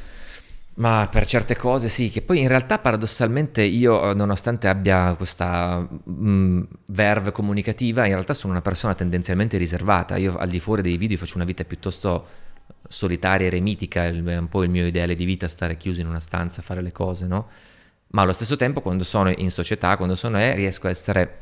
Ma 0.78 1.08
per 1.10 1.26
certe 1.26 1.56
cose 1.56 1.88
sì, 1.88 2.10
che 2.10 2.22
poi 2.22 2.42
in 2.42 2.50
realtà 2.50 2.80
paradossalmente 2.80 3.62
io, 3.62 4.12
eh, 4.12 4.14
nonostante 4.14 4.68
abbia 4.68 5.14
questa 5.16 5.88
mm, 6.10 6.64
verve 6.88 7.32
comunicativa, 7.32 8.06
in 8.06 8.12
realtà 8.12 8.34
sono 8.34 8.52
una 8.52 8.62
persona 8.62 8.94
tendenzialmente 8.94 9.58
riservata. 9.58 10.18
Io 10.18 10.36
al 10.36 10.50
di 10.50 10.60
fuori 10.60 10.82
dei 10.82 10.98
video 10.98 11.16
faccio 11.18 11.36
una 11.38 11.46
vita 11.46 11.64
piuttosto 11.64 12.28
solitaria, 12.90 13.48
eremitica, 13.48 14.04
il- 14.06 14.24
è 14.26 14.38
un 14.38 14.50
po' 14.50 14.64
il 14.64 14.70
mio 14.70 14.86
ideale 14.86 15.16
di 15.16 15.24
vita 15.24 15.48
stare 15.48 15.78
chiuso 15.78 16.02
in 16.02 16.08
una 16.08 16.20
stanza 16.20 16.60
a 16.60 16.64
fare 16.64 16.82
le 16.82 16.92
cose, 16.92 17.26
no? 17.26 17.48
Ma 18.08 18.24
allo 18.24 18.34
stesso 18.34 18.58
tempo 18.58 18.82
quando 18.82 19.06
sono 19.06 19.30
in 19.32 19.52
società, 19.52 19.96
quando 19.96 20.16
sono 20.16 20.38
è, 20.38 20.56
riesco 20.56 20.88
a 20.88 20.90
essere 20.90 21.38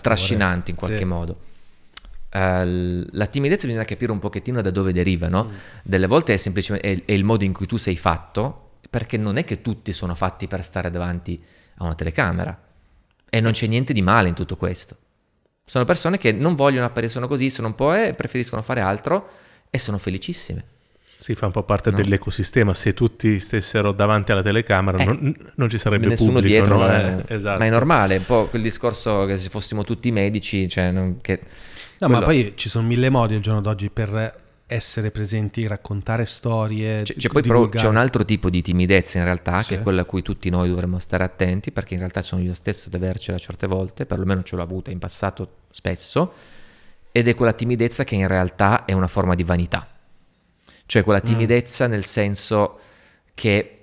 trascinanti 0.00 0.70
in 0.72 0.76
qualche 0.76 0.98
Sì. 0.98 1.04
modo. 1.04 1.38
Eh, 2.38 3.06
la 3.10 3.26
timidezza 3.26 3.66
bisogna 3.66 3.84
capire 3.84 4.12
un 4.12 4.18
pochettino 4.18 4.60
da 4.62 4.70
dove 4.70 4.92
deriva, 4.92 5.28
no? 5.28 5.50
Delle 5.82 6.06
volte 6.06 6.34
è 6.34 6.36
semplicemente 6.36 6.88
è, 6.88 7.02
è 7.04 7.12
il 7.12 7.24
modo 7.24 7.44
in 7.44 7.52
cui 7.52 7.66
tu 7.66 7.76
sei 7.76 7.96
fatto, 7.96 8.70
perché 8.88 9.16
non 9.16 9.36
è 9.36 9.44
che 9.44 9.60
tutti 9.62 9.92
sono 9.92 10.14
fatti 10.14 10.46
per 10.46 10.62
stare 10.64 10.90
davanti 10.90 11.42
a 11.78 11.84
una 11.84 11.94
telecamera. 11.94 12.58
E 13.30 13.40
non 13.40 13.52
c'è 13.52 13.66
niente 13.66 13.92
di 13.92 14.02
male 14.02 14.28
in 14.28 14.34
tutto 14.34 14.56
questo. 14.56 14.96
Sono 15.64 15.84
persone 15.84 16.16
che 16.16 16.32
non 16.32 16.54
vogliono 16.54 16.86
apparire, 16.86 17.12
sono 17.12 17.28
così, 17.28 17.50
sono 17.50 17.68
un 17.68 17.74
po' 17.74 17.92
e 17.92 18.14
preferiscono 18.14 18.62
fare 18.62 18.80
altro 18.80 19.28
e 19.68 19.78
sono 19.78 19.98
felicissime. 19.98 20.64
Si 21.18 21.34
fa 21.34 21.46
un 21.46 21.52
po' 21.52 21.64
parte 21.64 21.90
No. 21.90 21.96
dell'ecosistema. 21.96 22.72
Se 22.72 22.94
tutti 22.94 23.38
stessero 23.40 23.92
davanti 23.92 24.32
alla 24.32 24.40
telecamera, 24.40 24.98
Eh. 24.98 25.04
non, 25.04 25.36
non 25.56 25.68
ci 25.68 25.76
sarebbe 25.76 26.06
Nessuno 26.06 26.34
pubblico. 26.40 26.48
dietro, 26.64 26.78
no? 26.78 26.90
eh, 26.90 27.24
Eh, 27.26 27.34
esatto. 27.34 27.58
ma 27.58 27.66
è 27.66 27.70
normale, 27.70 28.16
un 28.16 28.24
po' 28.24 28.46
quel 28.46 28.62
discorso 28.62 29.26
che 29.26 29.36
se 29.36 29.48
fossimo 29.50 29.82
tutti 29.84 30.10
medici, 30.12 30.68
cioè 30.68 30.90
non- 30.90 31.20
che 31.20 31.40
No, 32.00 32.08
ma 32.08 32.20
quello- 32.22 32.42
poi 32.42 32.52
ci 32.56 32.68
sono 32.68 32.86
mille 32.86 33.10
modi 33.10 33.34
al 33.34 33.40
giorno 33.40 33.60
d'oggi 33.60 33.90
per 33.90 34.46
essere 34.70 35.10
presenti, 35.10 35.66
raccontare 35.66 36.26
storie. 36.26 37.02
C'è, 37.02 37.14
c'è 37.14 37.28
poi 37.30 37.40
però 37.42 37.54
divulgare. 37.54 37.82
c'è 37.82 37.88
un 37.88 37.96
altro 37.96 38.24
tipo 38.24 38.50
di 38.50 38.60
timidezza 38.60 39.18
in 39.18 39.24
realtà, 39.24 39.62
Sì. 39.62 39.68
che 39.70 39.74
è 39.76 39.82
quella 39.82 40.02
a 40.02 40.04
cui 40.04 40.20
tutti 40.22 40.50
noi 40.50 40.68
dovremmo 40.68 40.98
stare 40.98 41.24
attenti, 41.24 41.72
perché 41.72 41.94
in 41.94 42.00
realtà 42.00 42.20
sono 42.22 42.42
io 42.42 42.52
stesso 42.54 42.88
ad 42.88 42.94
avercela 42.94 43.38
certe 43.38 43.66
volte, 43.66 44.04
perlomeno 44.04 44.42
ce 44.42 44.56
l'ho 44.56 44.62
avuta 44.62 44.90
in 44.90 44.98
passato 44.98 45.60
spesso, 45.70 46.32
ed 47.12 47.28
è 47.28 47.34
quella 47.34 47.54
timidezza 47.54 48.04
che 48.04 48.14
in 48.14 48.26
realtà 48.28 48.84
è 48.84 48.92
una 48.92 49.06
forma 49.08 49.34
di 49.34 49.42
vanità. 49.42 49.88
Cioè 50.84 51.02
quella 51.02 51.20
timidezza 51.20 51.86
nel 51.86 52.04
senso 52.04 52.78
che 53.34 53.74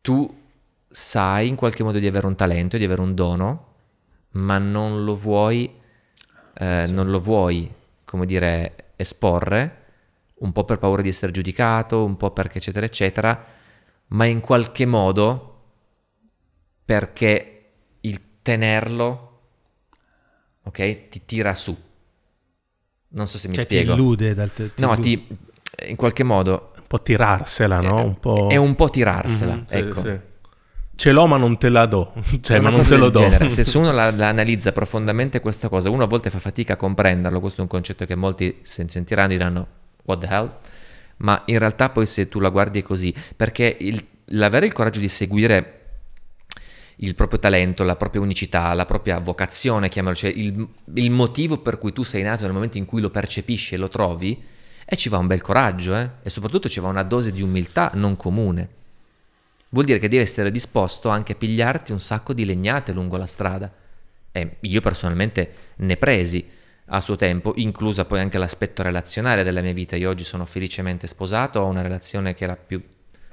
tu 0.00 0.40
sai 0.88 1.48
in 1.48 1.54
qualche 1.54 1.82
modo 1.84 1.98
di 2.00 2.06
avere 2.06 2.26
un 2.26 2.34
talento, 2.34 2.76
di 2.76 2.84
avere 2.84 3.00
un 3.02 3.14
dono, 3.14 3.66
ma 4.32 4.58
non 4.58 5.04
lo 5.04 5.14
vuoi, 5.14 5.70
eh, 6.54 6.86
non 6.88 7.10
lo 7.10 7.20
vuoi, 7.20 7.70
come 8.04 8.26
dire, 8.26 8.92
esporre, 8.96 9.76
un 10.42 10.52
po' 10.52 10.64
per 10.64 10.78
paura 10.78 11.02
di 11.02 11.08
essere 11.08 11.32
giudicato, 11.32 12.04
un 12.04 12.16
po' 12.16 12.30
perché 12.32 12.58
eccetera 12.58 12.86
eccetera, 12.86 13.44
ma 14.08 14.24
in 14.26 14.40
qualche 14.40 14.86
modo 14.86 15.48
perché 16.84 17.70
il 18.00 18.20
tenerlo, 18.42 19.40
ok, 20.64 21.08
ti 21.08 21.24
tira 21.24 21.54
su. 21.54 21.76
Non 23.08 23.28
so 23.28 23.38
se 23.38 23.48
mi 23.48 23.54
Cioè, 23.54 23.66
ti 23.66 23.76
spiego. 23.76 23.92
illude 23.92 24.34
dal 24.34 24.52
te- 24.52 24.74
ti 24.74 24.84
no, 24.84 24.88
illude. 24.88 25.00
ti, 25.00 25.26
in 25.86 25.96
qualche 25.96 26.22
modo 26.24 26.72
Un 26.76 26.84
po' 26.86 27.02
tirarsela, 27.02 27.80
no? 27.80 28.02
è- 28.02 28.06
Un 28.06 28.18
po'... 28.20 28.46
è 28.46 28.56
un 28.56 28.74
po' 28.74 28.90
tirarsela, 28.90 29.62
Mhm, 29.62 29.66
sì, 29.66 29.78
ecco. 29.78 30.00
sì. 30.00 30.20
Ce 30.94 31.10
l'ho 31.10 31.26
ma 31.26 31.36
non 31.36 31.56
te 31.58 31.68
la 31.68 31.86
do. 31.86 32.12
Cioè, 32.40 32.60
ma 32.60 32.70
non 32.70 32.86
te 32.86 32.96
lo 32.96 33.10
do. 33.10 33.20
genere. 33.20 33.48
Se 33.50 33.76
uno 33.78 33.92
la, 33.92 34.10
la 34.10 34.28
analizza 34.28 34.72
profondamente 34.72 35.40
questa 35.40 35.68
cosa, 35.68 35.90
uno 35.90 36.04
a 36.04 36.06
volte 36.06 36.30
fa 36.30 36.38
fatica 36.38 36.74
a 36.74 36.76
comprenderlo, 36.76 37.40
questo 37.40 37.60
è 37.60 37.62
un 37.62 37.68
concetto 37.68 38.04
che 38.06 38.14
molti 38.14 38.58
se 38.62 38.84
sentiranno 38.88 39.30
e 39.32 39.36
diranno 39.36 39.66
what 40.04 40.20
the 40.20 40.26
hell, 40.26 40.50
ma 41.18 41.42
in 41.46 41.58
realtà 41.58 41.90
poi 41.90 42.06
se 42.06 42.28
tu 42.28 42.38
la 42.40 42.50
guardi 42.50 42.80
è 42.80 42.82
così, 42.82 43.14
perché 43.36 43.76
il- 43.80 44.04
l'avere 44.26 44.66
il 44.66 44.72
coraggio 44.72 45.00
di 45.00 45.08
seguire 45.08 45.78
il 46.96 47.14
proprio 47.14 47.38
talento, 47.40 47.82
la 47.82 47.96
propria 47.96 48.20
unicità, 48.20 48.72
la 48.74 48.84
propria 48.84 49.18
vocazione, 49.18 49.88
chiamalo, 49.88 50.14
cioè 50.14 50.30
il, 50.30 50.66
il 50.94 51.10
motivo 51.10 51.58
per 51.58 51.78
cui 51.78 51.92
tu 51.92 52.04
sei 52.04 52.22
nato 52.22 52.44
nel 52.44 52.52
momento 52.52 52.78
in 52.78 52.84
cui 52.84 53.00
lo 53.00 53.10
percepisci 53.10 53.74
e 53.74 53.78
lo 53.78 53.88
trovi, 53.88 54.40
e 54.84 54.96
ci 54.96 55.08
va 55.08 55.18
un 55.18 55.26
bel 55.26 55.40
coraggio, 55.40 55.96
eh? 55.96 56.10
e 56.22 56.30
soprattutto 56.30 56.68
ci 56.68 56.78
va 56.80 56.88
una 56.88 57.02
dose 57.02 57.32
di 57.32 57.42
umiltà 57.42 57.90
non 57.94 58.16
comune. 58.16 58.68
Vuol 59.72 59.86
dire 59.86 59.98
che 59.98 60.08
devi 60.08 60.22
essere 60.22 60.50
disposto 60.50 61.08
anche 61.08 61.32
a 61.32 61.34
pigliarti 61.34 61.92
un 61.92 62.00
sacco 62.00 62.34
di 62.34 62.44
legnate 62.44 62.92
lungo 62.92 63.16
la 63.16 63.26
strada. 63.26 63.72
E 64.30 64.56
io 64.60 64.80
personalmente 64.82 65.54
ne 65.76 65.96
presi 65.96 66.46
a 66.86 67.00
suo 67.00 67.16
tempo, 67.16 67.54
inclusa 67.56 68.04
poi 68.04 68.20
anche 68.20 68.36
l'aspetto 68.36 68.82
relazionale 68.82 69.42
della 69.42 69.62
mia 69.62 69.72
vita. 69.72 69.96
Io 69.96 70.10
oggi 70.10 70.24
sono 70.24 70.44
felicemente 70.44 71.06
sposato, 71.06 71.60
ho 71.60 71.66
una 71.68 71.80
relazione 71.80 72.34
che 72.34 72.44
è 72.44 72.48
la 72.48 72.56
più 72.56 72.82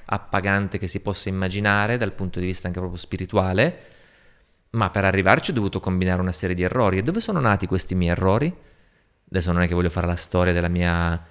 appagante 0.05 0.77
che 0.77 0.87
si 0.87 1.01
possa 1.01 1.27
immaginare 1.27 1.97
dal 1.97 2.13
punto 2.13 2.39
di 2.39 2.45
vista 2.45 2.67
anche 2.67 2.79
proprio 2.79 2.99
spirituale, 2.99 3.79
ma 4.71 4.89
per 4.91 5.03
arrivarci 5.03 5.51
ho 5.51 5.53
dovuto 5.53 5.81
combinare 5.81 6.21
una 6.21 6.31
serie 6.31 6.55
di 6.55 6.63
errori. 6.63 6.99
E 6.99 7.03
dove 7.03 7.19
sono 7.19 7.41
nati 7.41 7.67
questi 7.67 7.95
miei 7.95 8.11
errori? 8.11 8.55
Adesso 9.29 9.51
non 9.51 9.61
è 9.61 9.67
che 9.67 9.73
voglio 9.73 9.89
fare 9.89 10.07
la 10.07 10.15
storia 10.15 10.53
della 10.53 10.69
mia, 10.69 11.21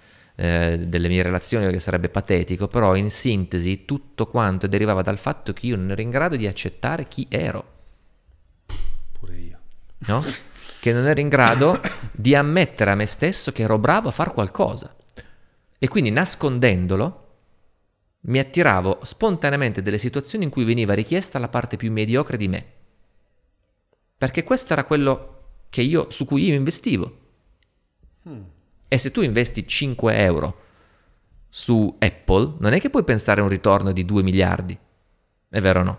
eh, 0.41 0.79
delle 0.87 1.09
mie 1.09 1.25
relazioni 1.25 1.65
perché 1.65 1.81
sarebbe 1.81 2.11
patetico, 2.11 2.69
però 2.69 2.95
in 2.95 3.11
sintesi 3.11 3.85
tutto 3.85 4.29
quanto 4.29 4.69
derivava 4.69 5.03
dal 5.03 5.19
fatto 5.19 5.53
che 5.53 5.67
io 5.67 5.75
non 5.75 5.91
ero 5.91 6.01
in 6.01 6.11
grado 6.11 6.37
di 6.37 6.47
accettare 6.47 7.09
chi 7.09 7.27
ero. 7.29 7.73
Pure 9.19 9.37
io. 9.37 9.59
No? 10.07 10.25
Che 10.79 10.93
non 10.93 11.09
ero 11.09 11.19
in 11.19 11.29
grado 11.29 11.81
di 12.13 12.37
ammettere 12.37 12.93
a 12.93 12.95
me 12.95 13.07
stesso 13.07 13.51
che 13.51 13.65
ero 13.65 13.79
bravo 13.79 14.11
a 14.11 14.13
fare 14.13 14.31
qualcosa. 14.31 14.95
E 15.77 15.89
quindi 15.89 16.11
nascondendolo 16.11 17.27
mi 18.21 18.39
attiravo 18.39 19.01
spontaneamente 19.03 19.83
delle 19.83 19.99
situazioni 19.99 20.45
in 20.45 20.51
cui 20.51 20.63
veniva 20.63 20.95
richiesta 20.95 21.41
la 21.41 21.49
parte 21.49 21.77
più 21.77 21.91
mediocre 21.91 22.37
di 22.37 22.47
me. 22.47 22.67
Perché 24.17 24.45
questo 24.45 24.73
era 24.73 24.85
quello 24.85 25.35
io, 25.75 26.11
su 26.11 26.25
cui 26.25 26.45
io 26.45 26.55
investivo. 26.55 27.19
Hmm. 28.29 28.43
E 28.89 28.99
se 28.99 29.11
tu 29.11 29.21
investi 29.23 29.67
5 29.67 30.17
euro 30.19 30.61
su 31.49 31.95
Apple, 31.99 32.55
non 32.59 32.73
è 32.73 32.81
che 32.81 32.91
puoi 32.91 33.05
pensare 33.05 33.41
a 33.41 33.45
un 33.45 33.51
ritorno 33.51 33.93
di 33.93 34.05
2 34.05 34.23
miliardi. 34.23 34.77
È 35.51 35.61
vero 35.61 35.81
o 35.81 35.83
no? 35.83 35.99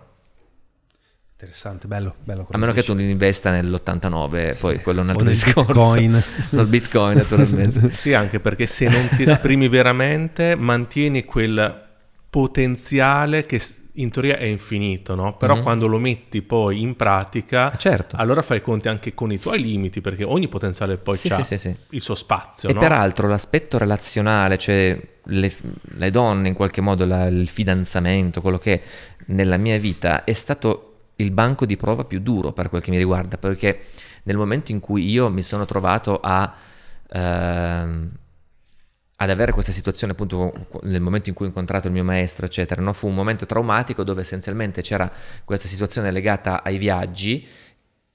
Interessante, 1.31 1.87
bello, 1.87 2.15
bello. 2.23 2.47
A 2.51 2.57
meno 2.57 2.73
che 2.73 2.83
tu 2.83 2.93
non 2.93 3.03
investa 3.07 3.49
nell'89, 3.51 4.57
poi 4.59 4.75
Sì. 4.75 4.81
quello 4.81 4.99
è 4.99 5.03
un 5.03 5.07
O 5.07 5.11
altro 5.11 5.25
nel 5.25 5.33
discorso. 5.33 5.65
Bitcoin. 5.67 6.23
Nel 6.51 6.65
Bitcoin, 6.65 7.17
naturalmente. 7.17 7.91
Sì, 7.93 8.13
anche 8.13 8.39
perché 8.41 8.65
se 8.65 8.89
non 8.89 9.07
ti 9.15 9.23
esprimi 9.29 9.69
veramente, 9.69 10.55
mantieni 10.55 11.23
quel 11.23 11.87
potenziale 12.29 13.45
che 13.45 13.61
in 14.01 14.09
teoria 14.11 14.37
è 14.37 14.45
infinito, 14.45 15.15
no? 15.15 15.35
Però 15.37 15.55
Mhm. 15.55 15.61
quando 15.61 15.87
lo 15.87 15.97
metti 15.99 16.41
poi 16.41 16.81
in 16.81 16.95
pratica, 16.95 17.71
Ah, 17.71 17.77
certo. 17.77 18.15
allora 18.15 18.41
fai 18.41 18.61
conti 18.61 18.87
anche 18.87 19.13
con 19.13 19.31
i 19.31 19.39
tuoi 19.39 19.59
limiti, 19.61 20.01
perché 20.01 20.23
ogni 20.23 20.47
potenziale 20.47 20.97
poi 20.97 21.17
Sì, 21.17 21.27
ha 21.29 21.43
sì, 21.43 21.57
sì, 21.57 21.75
il 21.89 22.01
suo 22.01 22.15
spazio, 22.15 22.69
E 22.69 22.73
no? 22.73 22.79
peraltro 22.79 23.27
l'aspetto 23.27 23.77
relazionale, 23.77 24.57
cioè 24.57 24.99
le, 25.23 25.53
le 25.97 26.09
donne 26.11 26.47
in 26.49 26.53
qualche 26.53 26.81
modo, 26.81 27.05
la- 27.05 27.27
il 27.27 27.47
fidanzamento, 27.47 28.41
quello 28.41 28.57
che 28.57 28.73
è 28.73 28.81
nella 29.27 29.57
mia 29.57 29.77
vita 29.77 30.23
è 30.23 30.33
stato 30.33 30.85
il 31.17 31.31
banco 31.31 31.65
di 31.65 31.75
prova 31.75 32.05
più 32.05 32.19
duro 32.21 32.53
per 32.53 32.69
quel 32.69 32.81
che 32.81 32.91
mi 32.91 32.97
riguarda, 32.97 33.37
perché 33.37 33.79
nel 34.23 34.37
momento 34.37 34.71
in 34.71 34.79
cui 34.79 35.09
io 35.09 35.29
mi 35.29 35.41
sono 35.43 35.65
trovato 35.65 36.19
a, 36.21 36.53
ehm, 37.11 38.09
ad 39.21 39.29
avere 39.29 39.51
questa 39.51 39.73
situazione 39.73 40.13
appunto 40.13 40.67
nel 40.83 41.01
momento 41.01 41.27
in 41.27 41.35
cui 41.35 41.45
ho 41.45 41.49
incontrato 41.49 41.87
il 41.87 41.93
mio 41.93 42.05
maestro, 42.05 42.45
eccetera, 42.45 42.81
no? 42.81 42.93
fu 42.93 43.07
un 43.07 43.15
momento 43.15 43.45
traumatico 43.45 44.05
dove 44.05 44.21
essenzialmente 44.21 44.81
c'era 44.81 45.11
questa 45.43 45.67
situazione 45.67 46.09
legata 46.11 46.63
ai 46.63 46.77
viaggi 46.77 47.45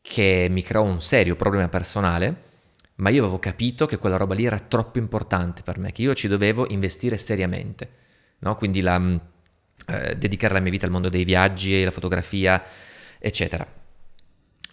che 0.01 0.47
mi 0.49 0.63
creò 0.63 0.83
un 0.83 1.03
serio 1.03 1.37
problema 1.37 1.69
personale, 1.69 2.53
ma 2.97 3.11
io 3.11 3.23
avevo 3.23 3.39
capito 3.39 3.85
che 3.85 3.99
quella 3.99 4.17
roba 4.17 4.35
lì 4.35 4.47
era 4.47 4.59
troppo 4.59 4.97
importante 4.97 5.61
per 5.61 5.77
me, 5.77 5.93
che 5.93 6.01
io 6.01 6.15
ci 6.15 6.27
dovevo 6.27 6.67
investire 6.71 7.19
seriamente, 7.19 7.91
no? 8.39 8.55
quindi 8.55 8.81
la, 8.81 8.99
mh, 8.99 9.21
eh, 9.87 10.17
dedicare 10.17 10.55
la 10.55 10.61
mia 10.61 10.71
vita 10.71 10.87
al 10.87 10.93
mondo 10.93 11.11
dei 11.11 11.25
viaggi, 11.25 11.83
alla 11.83 11.91
fotografia, 11.91 12.63
eccetera. 13.19 13.67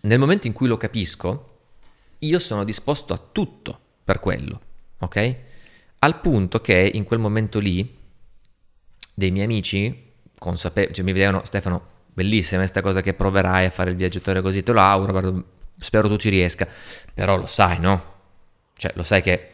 Nel 0.03 0.19
momento 0.19 0.47
in 0.47 0.53
cui 0.53 0.67
lo 0.67 0.77
capisco, 0.77 1.57
io 2.19 2.39
sono 2.39 2.63
disposto 2.63 3.13
a 3.13 3.21
tutto 3.31 3.79
per 4.05 4.19
quello, 4.19 4.61
ok? 4.99 5.49
Al 6.03 6.19
punto 6.19 6.61
che 6.61 6.89
in 6.93 7.03
quel 7.03 7.19
momento 7.19 7.59
lì 7.59 7.97
dei 9.13 9.29
miei 9.29 9.45
amici 9.45 10.13
consapevoli, 10.37 10.93
cioè 10.95 11.05
mi 11.05 11.13
vedevano 11.13 11.43
Stefano, 11.45 11.85
bellissima 12.11 12.61
questa 12.61 12.81
cosa 12.81 13.01
che 13.01 13.13
proverai 13.13 13.65
a 13.65 13.69
fare 13.69 13.91
il 13.91 13.95
viaggiatore 13.95 14.41
così, 14.41 14.63
te 14.63 14.71
lo 14.71 14.81
auguro, 14.81 15.11
guarda, 15.11 15.43
spero 15.77 16.07
tu 16.07 16.17
ci 16.17 16.29
riesca, 16.29 16.67
però 17.13 17.37
lo 17.37 17.45
sai, 17.45 17.79
no? 17.79 18.13
Cioè 18.75 18.93
lo 18.95 19.03
sai 19.03 19.21
che 19.21 19.51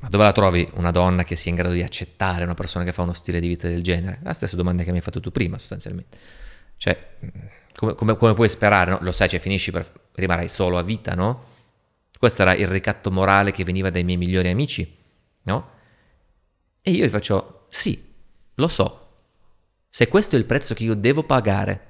ma 0.00 0.08
dove 0.08 0.24
la 0.24 0.32
trovi 0.32 0.68
una 0.74 0.92
donna 0.92 1.24
che 1.24 1.34
sia 1.34 1.50
in 1.50 1.56
grado 1.56 1.74
di 1.74 1.82
accettare 1.82 2.44
una 2.44 2.54
persona 2.54 2.84
che 2.84 2.92
fa 2.92 3.02
uno 3.02 3.12
stile 3.12 3.40
di 3.40 3.48
vita 3.48 3.68
del 3.68 3.82
genere? 3.82 4.20
La 4.22 4.32
stessa 4.32 4.54
domanda 4.54 4.84
che 4.84 4.90
mi 4.90 4.98
hai 4.98 5.02
fatto 5.02 5.20
tu 5.20 5.32
prima, 5.32 5.58
sostanzialmente. 5.58 6.16
Cioè, 6.76 7.16
come, 7.74 7.94
come- 7.94 8.16
come 8.16 8.34
puoi 8.34 8.48
sperare, 8.48 8.92
no? 8.92 8.98
Lo 9.02 9.12
sai, 9.12 9.28
cioè 9.28 9.40
finisci 9.40 9.72
per 9.72 9.90
rimarrai 10.14 10.48
solo 10.48 10.78
a 10.78 10.82
vita, 10.82 11.14
no? 11.14 11.44
Questo 12.16 12.42
era 12.42 12.54
il 12.54 12.68
ricatto 12.68 13.10
morale 13.10 13.50
che 13.50 13.64
veniva 13.64 13.90
dai 13.90 14.04
miei 14.04 14.16
migliori 14.16 14.48
amici, 14.48 14.97
no? 15.42 15.70
E 16.80 16.90
io 16.90 17.04
gli 17.04 17.10
faccio, 17.10 17.66
sì, 17.68 18.14
lo 18.54 18.68
so. 18.68 19.06
Se 19.88 20.08
questo 20.08 20.36
è 20.36 20.38
il 20.38 20.44
prezzo 20.44 20.74
che 20.74 20.84
io 20.84 20.94
devo 20.94 21.22
pagare 21.24 21.86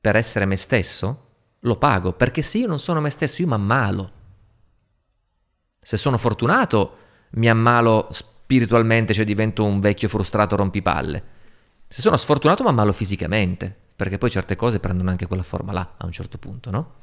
per 0.00 0.16
essere 0.16 0.44
me 0.44 0.56
stesso, 0.56 1.26
lo 1.60 1.76
pago, 1.76 2.12
perché 2.12 2.42
se 2.42 2.58
io 2.58 2.66
non 2.66 2.78
sono 2.78 3.00
me 3.00 3.10
stesso, 3.10 3.42
io 3.42 3.48
mi 3.48 3.54
ammalo. 3.54 4.12
Se 5.80 5.96
sono 5.96 6.18
fortunato, 6.18 6.96
mi 7.30 7.48
ammalo 7.48 8.08
spiritualmente, 8.10 9.12
cioè 9.12 9.24
divento 9.24 9.64
un 9.64 9.80
vecchio 9.80 10.08
frustrato 10.08 10.56
rompipalle. 10.56 11.36
Se 11.88 12.00
sono 12.00 12.16
sfortunato, 12.16 12.62
mi 12.62 12.68
ammalo 12.68 12.92
fisicamente, 12.92 13.74
perché 13.96 14.18
poi 14.18 14.30
certe 14.30 14.56
cose 14.56 14.80
prendono 14.80 15.10
anche 15.10 15.26
quella 15.26 15.42
forma 15.42 15.72
là, 15.72 15.94
a 15.96 16.06
un 16.06 16.12
certo 16.12 16.38
punto, 16.38 16.70
no? 16.70 16.94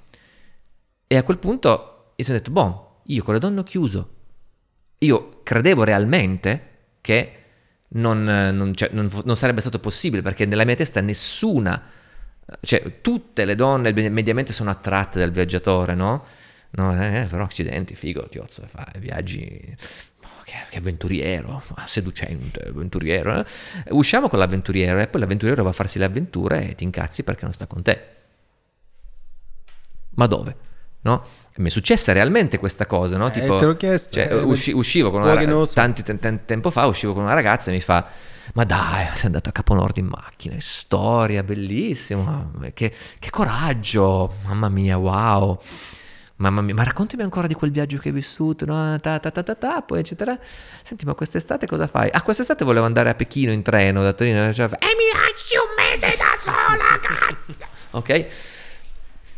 E 1.08 1.18
a 1.18 1.24
quel 1.24 1.38
punto 1.38 2.14
mi 2.16 2.24
sono 2.24 2.38
detto, 2.38 2.52
boh, 2.52 3.02
io 3.06 3.24
con 3.24 3.34
le 3.34 3.40
donne 3.40 3.60
ho 3.60 3.64
chiuso. 3.64 4.15
Io 5.00 5.42
credevo 5.44 5.84
realmente 5.84 6.70
che 7.02 7.32
non, 7.90 8.24
non- 8.24 8.74
cioè, 8.76 8.90
non 8.92 9.10
non 9.24 9.36
sarebbe 9.36 9.62
stato 9.62 9.80
possibile, 9.80 10.22
perché 10.22 10.46
nella 10.46 10.66
mia 10.66 10.76
testa 10.76 11.02
nessuna, 11.02 11.82
cioè 12.62 13.02
tutte 13.02 13.46
le 13.46 13.56
donne 13.56 13.92
mediamente 14.10 14.54
sono 14.54 14.70
attratte 14.70 15.20
dal 15.20 15.32
viaggiatore, 15.32 15.96
no? 15.96 16.26
No, 16.72 16.94
eh, 17.02 17.26
però 17.30 17.44
accidenti, 17.44 17.96
figo, 17.96 18.28
tiozzo, 18.28 18.66
fa 18.68 18.86
viaggi, 19.00 19.76
oh, 20.24 20.28
che, 20.44 20.56
che 20.70 20.78
avventuriero, 20.78 21.62
seducente, 21.86 22.68
avventuriero. 22.68 23.40
eh. 23.40 23.46
Usciamo 23.90 24.28
con 24.28 24.40
l'avventuriero 24.40 25.00
e 25.00 25.08
poi 25.08 25.22
l'avventuriero 25.22 25.64
va 25.64 25.70
a 25.70 25.74
farsi 25.74 26.00
le 26.00 26.06
avventure 26.06 26.70
e 26.72 26.76
ti 26.76 26.84
incazzi 26.84 27.24
perché 27.24 27.44
non 27.46 27.54
sta 27.54 27.66
con 27.68 27.82
te. 27.82 28.14
Ma 30.16 30.28
dove? 30.28 30.56
No? 31.02 31.26
Mi 31.58 31.68
è 31.70 31.72
successa 31.72 32.12
realmente 32.12 32.60
questa 32.60 32.86
cosa, 32.86 33.16
no? 33.18 33.28
Eh, 33.28 33.32
Tipo, 33.32 33.56
te 33.58 33.66
l'ho 33.66 33.78
chiesto, 33.78 34.16
cioè, 34.16 34.28
eh, 34.30 34.42
usci- 34.42 34.74
uscivo 34.74 35.10
con 35.10 35.22
una 35.22 35.34
ragazza, 35.34 35.74
tanti 35.74 36.04
ten- 36.04 36.20
ten- 36.20 36.44
tempo 36.46 36.70
fa 36.70 36.86
uscivo 36.86 37.14
con 37.14 37.24
una 37.24 37.34
ragazza 37.34 37.70
e 37.72 37.74
mi 37.74 37.80
fa 37.82 38.06
ma 38.54 38.64
dai 38.64 39.08
sei 39.16 39.26
andato 39.26 39.50
a 39.50 39.52
Caponord 39.52 39.98
in 39.98 40.06
macchina 40.06 40.54
che 40.54 40.62
storia 40.62 41.42
bellissima 41.44 42.52
che, 42.74 42.94
che 43.18 43.30
coraggio 43.32 44.36
mamma 44.46 44.70
mia 44.70 44.98
wow 44.98 45.60
mamma 46.36 46.62
mia 46.62 46.76
ma 46.76 46.84
raccontami 46.84 47.24
ancora 47.24 47.48
di 47.48 47.54
quel 47.56 47.72
viaggio 47.72 47.98
che 47.98 48.10
hai 48.10 48.14
vissuto 48.14 48.66
no? 48.66 49.00
ta, 49.00 49.18
ta, 49.20 49.32
ta, 49.32 49.42
ta, 49.42 49.56
ta, 49.56 49.82
poi 49.82 50.00
eccetera. 50.00 50.38
Senti 50.84 51.06
ma 51.06 51.14
quest'estate 51.16 51.66
cosa 51.66 51.88
fai? 51.88 52.10
Ah 52.12 52.22
quest'estate 52.22 52.64
volevo 52.66 52.86
andare 52.86 53.10
a 53.10 53.16
Pechino 53.16 53.52
in 53.52 53.64
treno 53.64 54.04
da 54.04 54.14
Torino 54.14 54.54
cioè, 54.54 54.66
e 54.66 54.70
mi 54.70 55.08
lasci 55.12 55.56
un 55.56 55.74
mese 55.78 56.16
da 56.18 56.36
sola 56.38 57.00
cazzo! 57.00 57.74
Ok? 57.98 58.26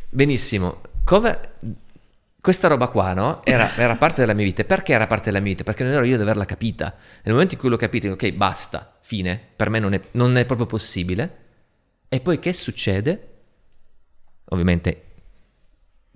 Benissimo. 0.10 0.82
Come 1.04 1.40
questa 2.48 2.70
roba 2.70 2.88
qua, 2.88 3.14
no? 3.14 3.44
Era, 3.44 3.76
era 3.76 3.98
parte 3.98 4.22
della 4.22 4.32
mia 4.32 4.46
vita. 4.46 4.64
Perché 4.64 4.94
era 4.94 5.06
parte 5.06 5.26
della 5.26 5.40
mia 5.40 5.52
vita? 5.52 5.66
Perché 5.66 5.84
non 5.84 5.92
ero 5.92 6.06
io 6.06 6.16
ad 6.16 6.22
averla 6.22 6.46
capita. 6.46 6.96
Nel 7.24 7.34
momento 7.34 7.56
in 7.56 7.60
cui 7.60 7.68
l'ho 7.68 7.76
capita, 7.76 8.10
ok, 8.10 8.32
basta, 8.32 8.96
fine, 9.02 9.38
per 9.54 9.70
me 9.70 9.80
non 9.80 9.92
è, 9.92 10.00
non 10.12 10.38
è 10.38 10.46
proprio 10.46 10.66
possibile. 10.66 11.38
E 12.08 12.22
poi 12.22 12.40
che 12.40 12.54
succede? 12.54 13.40
Ovviamente, 14.46 15.08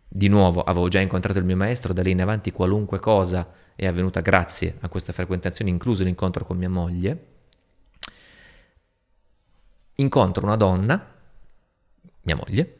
di 0.08 0.30
nuovo, 0.30 0.64
avevo 0.64 0.88
già 0.88 1.02
incontrato 1.02 1.38
il 1.38 1.44
mio 1.44 1.58
maestro, 1.58 1.92
da 1.92 2.02
lì 2.02 2.12
in 2.12 2.22
avanti 2.22 2.54
qualunque 2.54 3.00
cosa 3.00 3.52
è 3.76 3.86
avvenuta 3.86 4.22
grazie 4.22 4.78
a 4.80 4.88
questa 4.88 5.12
frequentazione, 5.12 5.70
incluso 5.70 6.06
l'incontro 6.06 6.46
con 6.46 6.56
mia 6.56 6.70
moglie. 6.70 7.26
Incontro 9.96 10.46
una 10.46 10.56
donna, 10.56 11.14
mia 12.22 12.36
moglie, 12.38 12.78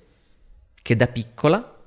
che 0.82 0.96
da 0.96 1.08
piccola, 1.08 1.80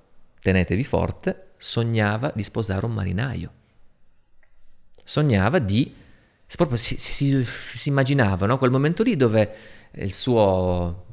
tenetevi 0.43 0.85
forte, 0.85 1.53
sognava 1.65 2.31
di 2.35 2.43
sposare 2.43 2.85
un 2.85 2.93
marinaio. 2.93 3.53
Sognava 5.03 5.59
di... 5.59 5.95
si- 6.45 6.57
proprio 6.57 6.77
si, 6.77 6.99
si- 6.99 7.43
si 7.43 7.89
immaginava 7.89 8.45
no? 8.45 8.59
quel 8.59 8.71
momento 8.71 9.03
lì 9.03 9.17
dove 9.17 9.55
il 9.93 10.13
suo 10.13 11.07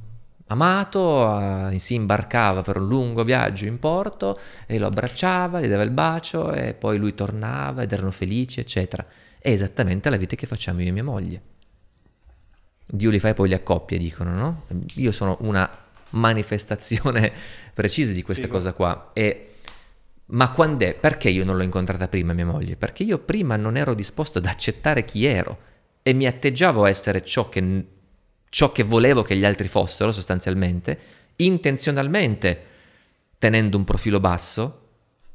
amato 0.48 1.69
eh, 1.69 1.80
si 1.80 1.94
imbarcava 1.94 2.64
per 2.64 2.76
un 2.76 2.88
lungo 2.88 3.23
viaggio 3.23 3.65
in 3.65 3.80
porto 3.80 4.38
e 4.65 4.78
lo 4.78 4.88
abbracciava, 4.88 5.61
gli 5.61 5.69
dava 5.69 5.84
il 5.84 5.91
bacio 5.91 6.52
e 6.52 6.73
poi 6.73 6.98
lui 6.98 7.15
tornava 7.15 7.84
ed 7.84 7.94
erano 7.94 8.11
felici, 8.11 8.60
eccetera. 8.60 9.06
È 9.40 9.49
esattamente 9.49 10.10
la 10.10 10.18
vita 10.18 10.36
che 10.36 10.48
facciamo 10.48 10.82
io 10.82 10.90
e 10.90 10.91
mia 10.91 11.03
moglie. 11.03 11.41
Dio 12.86 13.10
li 13.10 13.19
fa 13.19 13.30
e 13.30 13.34
poi 13.34 13.48
li 13.48 13.53
accoppia, 13.53 13.98
dicono, 13.98 14.34
no? 14.34 14.65
Io 14.95 15.14
sono 15.14 15.38
una 15.41 15.69
manifestazione 16.10 17.32
precisa 17.73 18.11
di 18.11 18.22
questa 18.22 18.49
cosa 18.49 18.73
qua. 18.73 19.11
E, 19.14 19.45
ma 20.32 20.52
quando 20.52 20.86
è? 20.86 20.94
Perché 20.94 21.30
io 21.30 21.44
non 21.45 21.58
l'ho 21.58 21.64
incontrata 21.64 22.08
prima 22.08 22.34
mia 22.34 22.45
moglie? 22.45 22.76
Perché 22.76 23.03
io 23.03 23.18
prima 23.20 23.56
non 23.56 23.78
ero 23.78 23.94
disposto 23.94 24.38
ad 24.38 24.45
accettare 24.45 25.06
chi 25.06 25.26
ero 25.26 25.58
e 26.03 26.14
mi 26.14 26.26
atteggiavo 26.26 26.84
a 26.84 26.90
essere 26.90 27.24
ciò 27.24 27.49
che, 27.49 27.86
ciò 28.49 28.72
che 28.72 28.84
volevo 28.84 29.22
che 29.24 29.36
gli 29.36 29.45
altri 29.45 29.68
fossero 29.68 30.12
sostanzialmente, 30.12 30.98
intenzionalmente 31.38 32.64
tenendo 33.38 33.78
un 33.78 33.84
profilo 33.84 34.20
basso, 34.20 34.78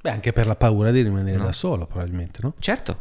Beh, 0.00 0.10
anche 0.10 0.32
per 0.32 0.46
la 0.46 0.56
paura 0.56 0.90
di 0.92 1.02
rimanere 1.02 1.38
da 1.38 1.52
solo, 1.52 1.86
probabilmente, 1.86 2.38
no? 2.42 2.54
certo, 2.58 2.96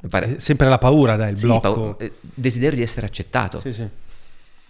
È 0.00 0.34
sempre 0.38 0.68
la 0.68 0.78
paura, 0.78 1.14
dai, 1.16 1.30
il 1.32 1.38
sì, 1.38 1.46
blocco. 1.46 1.60
pau- 1.60 2.02
eh, 2.02 2.12
desiderio 2.20 2.76
di 2.76 2.82
essere 2.82 3.06
accettato. 3.06 3.60
Sì, 3.60 3.72
sì. 3.72 3.86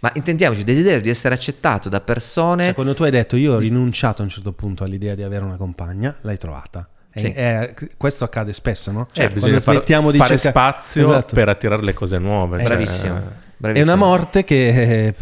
Ma 0.01 0.11
intendiamoci, 0.15 0.63
desiderio 0.63 0.99
di 1.01 1.09
essere 1.09 1.33
accettato 1.35 1.87
da 1.89 2.01
persone... 2.01 2.65
Cioè, 2.65 2.73
quando 2.73 2.93
tu 2.93 3.03
hai 3.03 3.11
detto 3.11 3.35
io 3.35 3.53
ho 3.53 3.59
rinunciato 3.59 4.21
a 4.21 4.25
un 4.25 4.29
certo 4.31 4.51
punto 4.51 4.83
all'idea 4.83 5.13
di 5.15 5.21
avere 5.23 5.43
una 5.45 5.57
compagna, 5.57 6.15
l'hai 6.21 6.37
trovata. 6.37 6.87
E- 7.13 7.19
Sì. 7.19 7.31
e- 7.33 7.75
questo 7.97 8.23
accade 8.23 8.51
spesso, 8.53 8.91
no? 8.91 9.05
Cioè, 9.11 9.25
Quando 9.25 9.33
bisogna 9.35 9.59
far- 9.59 9.75
smettiamo 9.75 10.09
di 10.11 10.17
fare 10.17 10.37
cerca- 10.37 10.49
spazio 10.59 11.03
Esatto. 11.03 11.35
per 11.35 11.49
attirare 11.49 11.83
le 11.83 11.93
cose 11.93 12.17
nuove. 12.17 12.57
cioè, 12.59 12.67
Bravissimo. 12.67 13.15
eh, 13.15 13.19
È 13.19 13.23
bravissimo. 13.57 13.93
una 13.93 14.03
morte 14.05 14.43
che... 14.43 15.13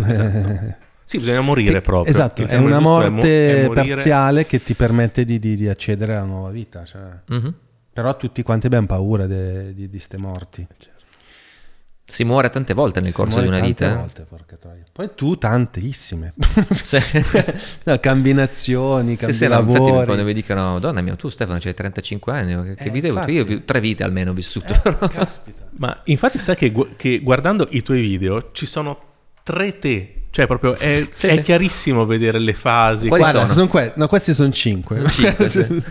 Sì, 1.04 1.18
bisogna 1.18 1.42
morire 1.42 1.82
proprio. 1.82 2.12
Esatto, 2.14 2.44
è 2.44 2.56
una 2.56 2.80
mo- 2.80 2.90
morte 2.92 3.64
è 3.64 3.66
morire. 3.66 3.88
parziale 3.94 4.46
che 4.46 4.62
ti 4.62 4.76
permette 4.76 5.26
di, 5.26 5.40
di- 5.40 5.56
di 5.56 5.68
accedere 5.68 6.14
alla 6.16 6.24
nuova 6.26 6.52
vita. 6.52 6.86
cioè. 6.86 7.02
Mhm. 7.28 7.54
Però 7.92 8.16
tutti 8.16 8.44
quanti 8.44 8.68
abbiamo 8.68 8.86
paura 8.86 9.26
de- 9.26 9.74
di 9.74 9.90
queste 9.90 10.18
morti. 10.18 10.66
Si 12.10 12.24
muore 12.24 12.50
tante 12.50 12.74
volte 12.74 13.00
nel 13.02 13.12
Si 13.12 13.16
corso 13.16 13.40
di 13.40 13.48
una 13.48 13.58
tante 13.60 13.68
vita. 13.72 13.92
eh. 13.92 13.96
volte, 13.96 14.26
porca 14.28 14.56
troia. 14.58 14.84
Poi 14.92 15.10
tu 15.16 15.38
tantissime. 15.38 16.34
Sì. 16.74 16.98
No, 17.84 17.98
cambi 18.00 18.34
nazioni, 18.34 19.12
Sì, 19.12 19.18
cambi 19.18 19.34
sì, 19.34 19.48
no, 19.48 19.60
infatti 19.60 19.78
lavori. 19.86 20.06
quando 20.06 20.24
mi 20.24 20.34
dicono, 20.34 20.80
donna 20.80 21.02
mia, 21.02 21.16
tu 21.16 21.30
Stefano 21.30 21.60
c'hai 21.60 21.74
35 21.74 22.32
anni, 22.34 22.76
che, 22.76 22.84
Eh, 22.84 22.90
vita 22.90 23.08
hai 23.08 23.14
avuto? 23.16 23.32
Io 23.32 23.44
ho- 23.58 23.62
tre 23.64 23.80
vite 23.80 24.04
almeno 24.04 24.32
ho 24.32 24.34
vissuto. 24.34 24.74
Caspita. 25.10 25.68
Ma 25.78 26.02
infatti 26.06 26.38
sai 26.40 26.56
che, 26.56 26.72
gu- 26.72 26.96
che 26.96 27.20
guardando 27.20 27.68
i 27.70 27.82
tuoi 27.84 28.02
video 28.02 28.50
ci 28.54 28.66
sono 28.66 29.00
tre 29.44 29.78
te. 29.80 30.14
Cioè 30.32 30.46
proprio 30.46 30.76
è, 30.76 31.08
Sì, 31.12 31.28
è 31.28 31.34
sì. 31.36 31.42
chiarissimo 31.42 32.06
vedere 32.06 32.38
le 32.40 32.54
fasi. 32.54 33.08
Quali 33.08 33.24
Guarda, 33.24 33.40
sono? 33.42 33.54
sono 33.54 33.68
que- 33.68 33.94
no, 33.96 34.08
questi 34.08 34.34
sono 34.34 34.52
cinque. 34.52 35.08
Cinque, 35.10 35.50
sì. 35.50 35.84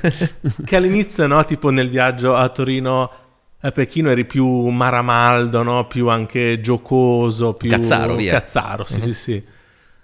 Che 0.64 0.76
all'inizio, 0.76 1.26
no, 1.26 1.44
tipo 1.44 1.70
nel 1.70 1.88
viaggio 1.90 2.36
a 2.36 2.48
Torino 2.50 3.10
a 3.60 3.72
Pechino 3.72 4.10
eri 4.10 4.24
più 4.24 4.46
maramaldo, 4.68 5.62
no? 5.62 5.86
più 5.86 6.08
anche 6.08 6.60
giocoso, 6.60 7.54
più 7.54 7.70
Cazzaro, 7.70 8.14
via. 8.14 8.32
Cazzaro, 8.32 8.84
sì, 8.84 9.00
sì, 9.00 9.12
sì. 9.14 9.44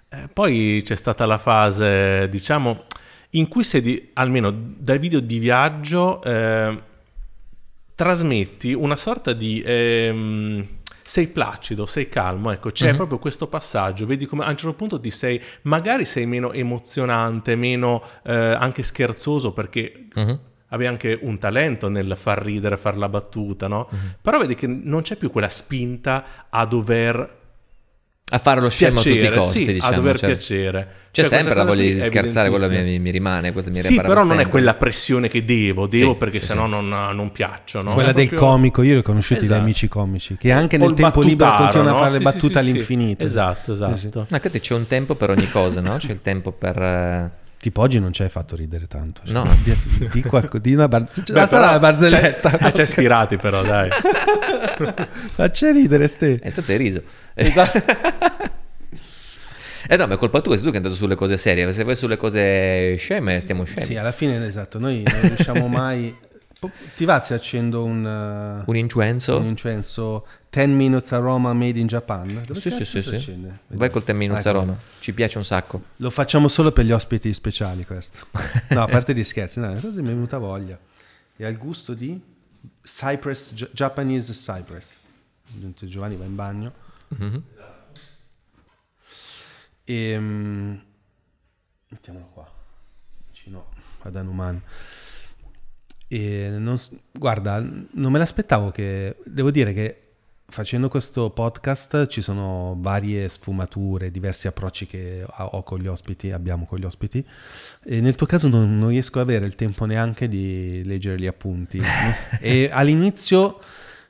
Eh, 0.09 0.27
poi 0.31 0.81
c'è 0.83 0.95
stata 0.95 1.25
la 1.25 1.37
fase, 1.37 2.27
diciamo, 2.29 2.83
in 3.31 3.47
cui 3.47 3.63
sei 3.63 3.81
di- 3.81 4.09
almeno 4.13 4.51
dai 4.53 4.99
video 4.99 5.19
di 5.19 5.39
viaggio 5.39 6.21
eh, 6.23 6.81
trasmetti 7.95 8.73
una 8.73 8.97
sorta 8.97 9.33
di 9.33 9.61
ehm, 9.65 10.63
sei 11.01 11.27
placido, 11.27 11.85
sei 11.85 12.09
calmo, 12.09 12.51
ecco, 12.51 12.71
c'è 12.71 12.89
Mhm. 12.89 12.95
proprio 12.95 13.19
questo 13.19 13.47
passaggio, 13.47 14.05
vedi 14.05 14.25
come 14.25 14.43
a 14.43 14.49
un 14.49 14.57
certo 14.57 14.75
punto 14.75 14.99
ti 14.99 15.11
sei, 15.11 15.41
magari 15.63 16.03
sei 16.03 16.25
meno 16.25 16.51
emozionante, 16.51 17.55
meno 17.55 18.01
eh, 18.23 18.33
anche 18.33 18.83
scherzoso 18.83 19.53
perché 19.53 20.07
Mhm. 20.13 20.39
Avevi 20.75 20.89
anche 20.89 21.17
un 21.21 21.37
talento 21.39 21.89
nel 21.89 22.15
far 22.19 22.41
ridere, 22.43 22.77
far 22.77 22.97
la 22.97 23.09
battuta, 23.09 23.67
no? 23.67 23.87
Mhm. 23.89 24.15
Però 24.21 24.37
vedi 24.37 24.55
che 24.55 24.67
non 24.67 25.01
c'è 25.01 25.15
più 25.15 25.31
quella 25.31 25.49
spinta 25.49 26.47
a 26.49 26.65
dover 26.65 27.43
A 28.31 28.39
fare 28.39 28.59
lo 28.59 28.69
scemo 28.69 28.93
a 28.99 29.03
tutti 29.03 29.09
i 29.09 29.19
piacere, 29.19 29.35
costi, 29.37 29.65
sì, 29.65 29.73
diciamo. 29.73 29.91
a 29.91 29.95
dover 29.95 30.17
cioè. 30.17 30.29
piacere. 30.29 30.87
C'è 31.11 31.21
Cioè, 31.21 31.25
sempre 31.25 31.53
questa 31.53 31.53
la 31.53 31.63
voglia 31.63 31.83
di 31.93 31.99
è 31.99 32.03
scherzare, 32.03 32.49
quello 32.49 32.67
mi, 32.69 32.97
mi- 32.99 33.11
rimane, 33.11 33.51
questo 33.51 33.69
mi 33.69 33.77
Sì, 33.77 33.95
però 34.01 34.15
non 34.15 34.23
è 34.23 34.27
sempre. 34.35 34.47
quella 34.49 34.73
pressione 34.73 35.27
che 35.29 35.45
devo, 35.45 35.85
devo 35.87 36.11
Sì, 36.13 36.17
perché 36.17 36.39
sì, 36.39 36.47
sennò 36.47 36.63
sì. 36.65 36.69
non, 36.71 36.87
non 36.89 37.31
piaccio. 37.31 37.81
no? 37.83 37.93
Quella 37.93 38.09
È 38.09 38.13
del 38.13 38.27
proprio- 38.29 38.49
comico, 38.49 38.81
io 38.81 38.93
li 38.93 38.99
ho 38.99 39.01
conosciuti 39.03 39.41
Esatto. 39.41 39.53
dai 39.53 39.61
amici 39.61 39.87
comici, 39.87 40.35
che 40.37 40.51
anche 40.51 40.75
O 40.77 40.79
nel 40.79 40.93
tempo 40.93 41.21
libero 41.21 41.55
continuano 41.55 41.89
a 41.89 41.91
no? 41.91 41.97
fare 41.99 42.11
le 42.11 42.17
Sì, 42.17 42.17
sì, 42.17 42.23
battute 42.23 42.47
sì, 42.47 42.51
sì. 42.51 42.57
all'infinito. 42.71 43.23
Esatto, 43.25 43.71
Sì, 43.75 43.77
sì. 43.77 44.07
esatto. 44.07 44.25
No, 44.27 44.39
che 44.39 44.49
c'è 44.59 44.73
un 44.73 44.87
tempo 44.87 45.13
per 45.15 45.29
ogni 45.29 45.49
cosa, 45.49 45.81
no? 45.81 45.97
C'è 45.97 46.11
il 46.11 46.21
tempo 46.21 46.51
per... 46.51 47.43
eh, 47.65 47.71
Tipo 47.71 47.81
oggi 47.81 47.99
non 47.99 48.13
ci 48.13 48.21
hai 48.21 48.29
fatto 48.29 48.55
ridere 48.55 48.85
tanto. 48.85 49.21
cioè, 49.23 49.33
No. 49.33 49.43
Di, 49.63 49.75
di, 50.11 50.21
qualco- 50.21 50.59
di 50.59 50.73
una 50.73 50.87
barzelletta. 50.87 51.33
Beh, 51.33 51.47
sarà 51.47 51.67
però 51.67 51.79
barzelletta. 51.79 52.49
C'è, 52.57 52.71
c'è 52.71 52.81
ispirati 52.83 53.37
però, 53.37 53.63
dai. 53.63 53.89
Faccia 55.35 55.71
ridere, 55.71 56.07
ste. 56.07 56.39
E 56.41 56.51
tu 56.51 56.63
hai 56.67 56.77
riso. 56.77 57.01
Esatto. 57.33 57.83
Eh 59.87 59.97
no, 59.97 60.07
ma 60.07 60.15
è 60.15 60.17
colpa 60.17 60.41
tua, 60.41 60.55
sei 60.55 60.63
tu 60.63 60.69
che 60.71 60.77
è 60.77 60.77
andato 60.77 60.95
sulle 60.95 61.13
cose 61.13 61.37
serie. 61.37 61.71
Se 61.71 61.83
vai 61.83 61.95
sulle 61.95 62.17
cose 62.17 62.95
sceme, 62.97 63.39
stiamo 63.39 63.65
scemi. 63.65 63.85
Sì, 63.85 63.95
alla 63.95 64.11
fine, 64.11 64.43
esatto, 64.47 64.79
noi 64.79 65.03
non 65.03 65.21
riusciamo 65.21 65.67
mai... 65.69 66.15
Ti 66.95 67.05
va 67.05 67.21
se 67.21 67.33
accendo 67.33 67.83
un... 67.83 68.03
uh, 68.03 68.69
Un 68.69 68.75
incenso? 68.75 69.37
un 69.37 69.45
incenso 69.45 70.25
10 70.49 70.67
minutes 70.71 71.11
aroma 71.11 71.53
made 71.53 71.77
in 71.79 71.87
Japan? 71.87 72.27
Dove 72.45 72.59
Sì, 72.59 72.69
sì, 72.71 72.85
sì, 72.85 73.01
sì. 73.01 73.37
Vai 73.69 73.89
col 73.89 74.03
Temminuzza 74.03 74.49
Ah, 74.49 74.51
ecco. 74.51 74.59
Roma. 74.59 74.79
Ci 74.99 75.13
piace 75.13 75.37
un 75.37 75.45
sacco. 75.45 75.81
Lo 75.97 76.09
facciamo 76.09 76.47
solo 76.47 76.71
per 76.71 76.85
gli 76.85 76.91
ospiti 76.91 77.33
speciali 77.33 77.85
questo. 77.85 78.25
No, 78.69 78.81
a 78.83 78.87
parte 78.87 79.13
gli 79.13 79.23
scherzi, 79.23 79.59
no, 79.59 79.71
così 79.73 80.01
mi 80.01 80.09
è 80.09 80.13
venuta 80.13 80.37
voglia. 80.37 80.77
E 81.37 81.45
ha 81.45 81.49
il 81.49 81.57
gusto 81.57 81.93
di 81.93 82.19
Cypress, 82.81 83.53
Japanese 83.71 84.31
Cypress. 84.33 84.95
Mentre 85.59 85.87
Giovanni 85.87 86.15
va 86.15 86.25
in 86.25 86.35
bagno. 86.35 86.73
Mhm. 87.09 87.43
E, 89.83 90.17
mm, 90.19 90.75
mettiamolo 91.89 92.25
qua, 92.33 92.51
vicino 93.31 93.67
ad 94.01 94.15
Hanuman. 94.15 94.59
Non 96.19 96.77
guarda, 97.11 97.59
non 97.59 98.11
me 98.11 98.17
l'aspettavo 98.17 98.71
che... 98.71 99.17
Devo 99.25 99.51
dire 99.51 99.73
che 99.73 99.99
facendo 100.47 100.89
questo 100.89 101.31
podcast 101.31 102.07
ci 102.07 102.21
sono 102.21 102.77
varie 102.79 103.27
sfumature, 103.29 104.11
diversi 104.11 104.47
approcci 104.47 104.85
che 104.85 105.25
ho 105.25 105.63
con 105.63 105.79
gli 105.79 105.87
ospiti, 105.87 106.31
abbiamo 106.31 106.65
con 106.65 106.77
gli 106.77 106.85
ospiti. 106.85 107.25
E 107.83 108.01
nel 108.01 108.15
tuo 108.15 108.27
caso 108.27 108.47
non, 108.47 108.77
non 108.77 108.89
riesco 108.89 109.19
ad 109.19 109.27
avere 109.27 109.45
il 109.45 109.55
tempo 109.55 109.85
neanche 109.85 110.27
di 110.27 110.83
leggere 110.85 111.19
gli 111.19 111.27
appunti. 111.27 111.81
E 112.39 112.69
all'inizio 112.71 113.59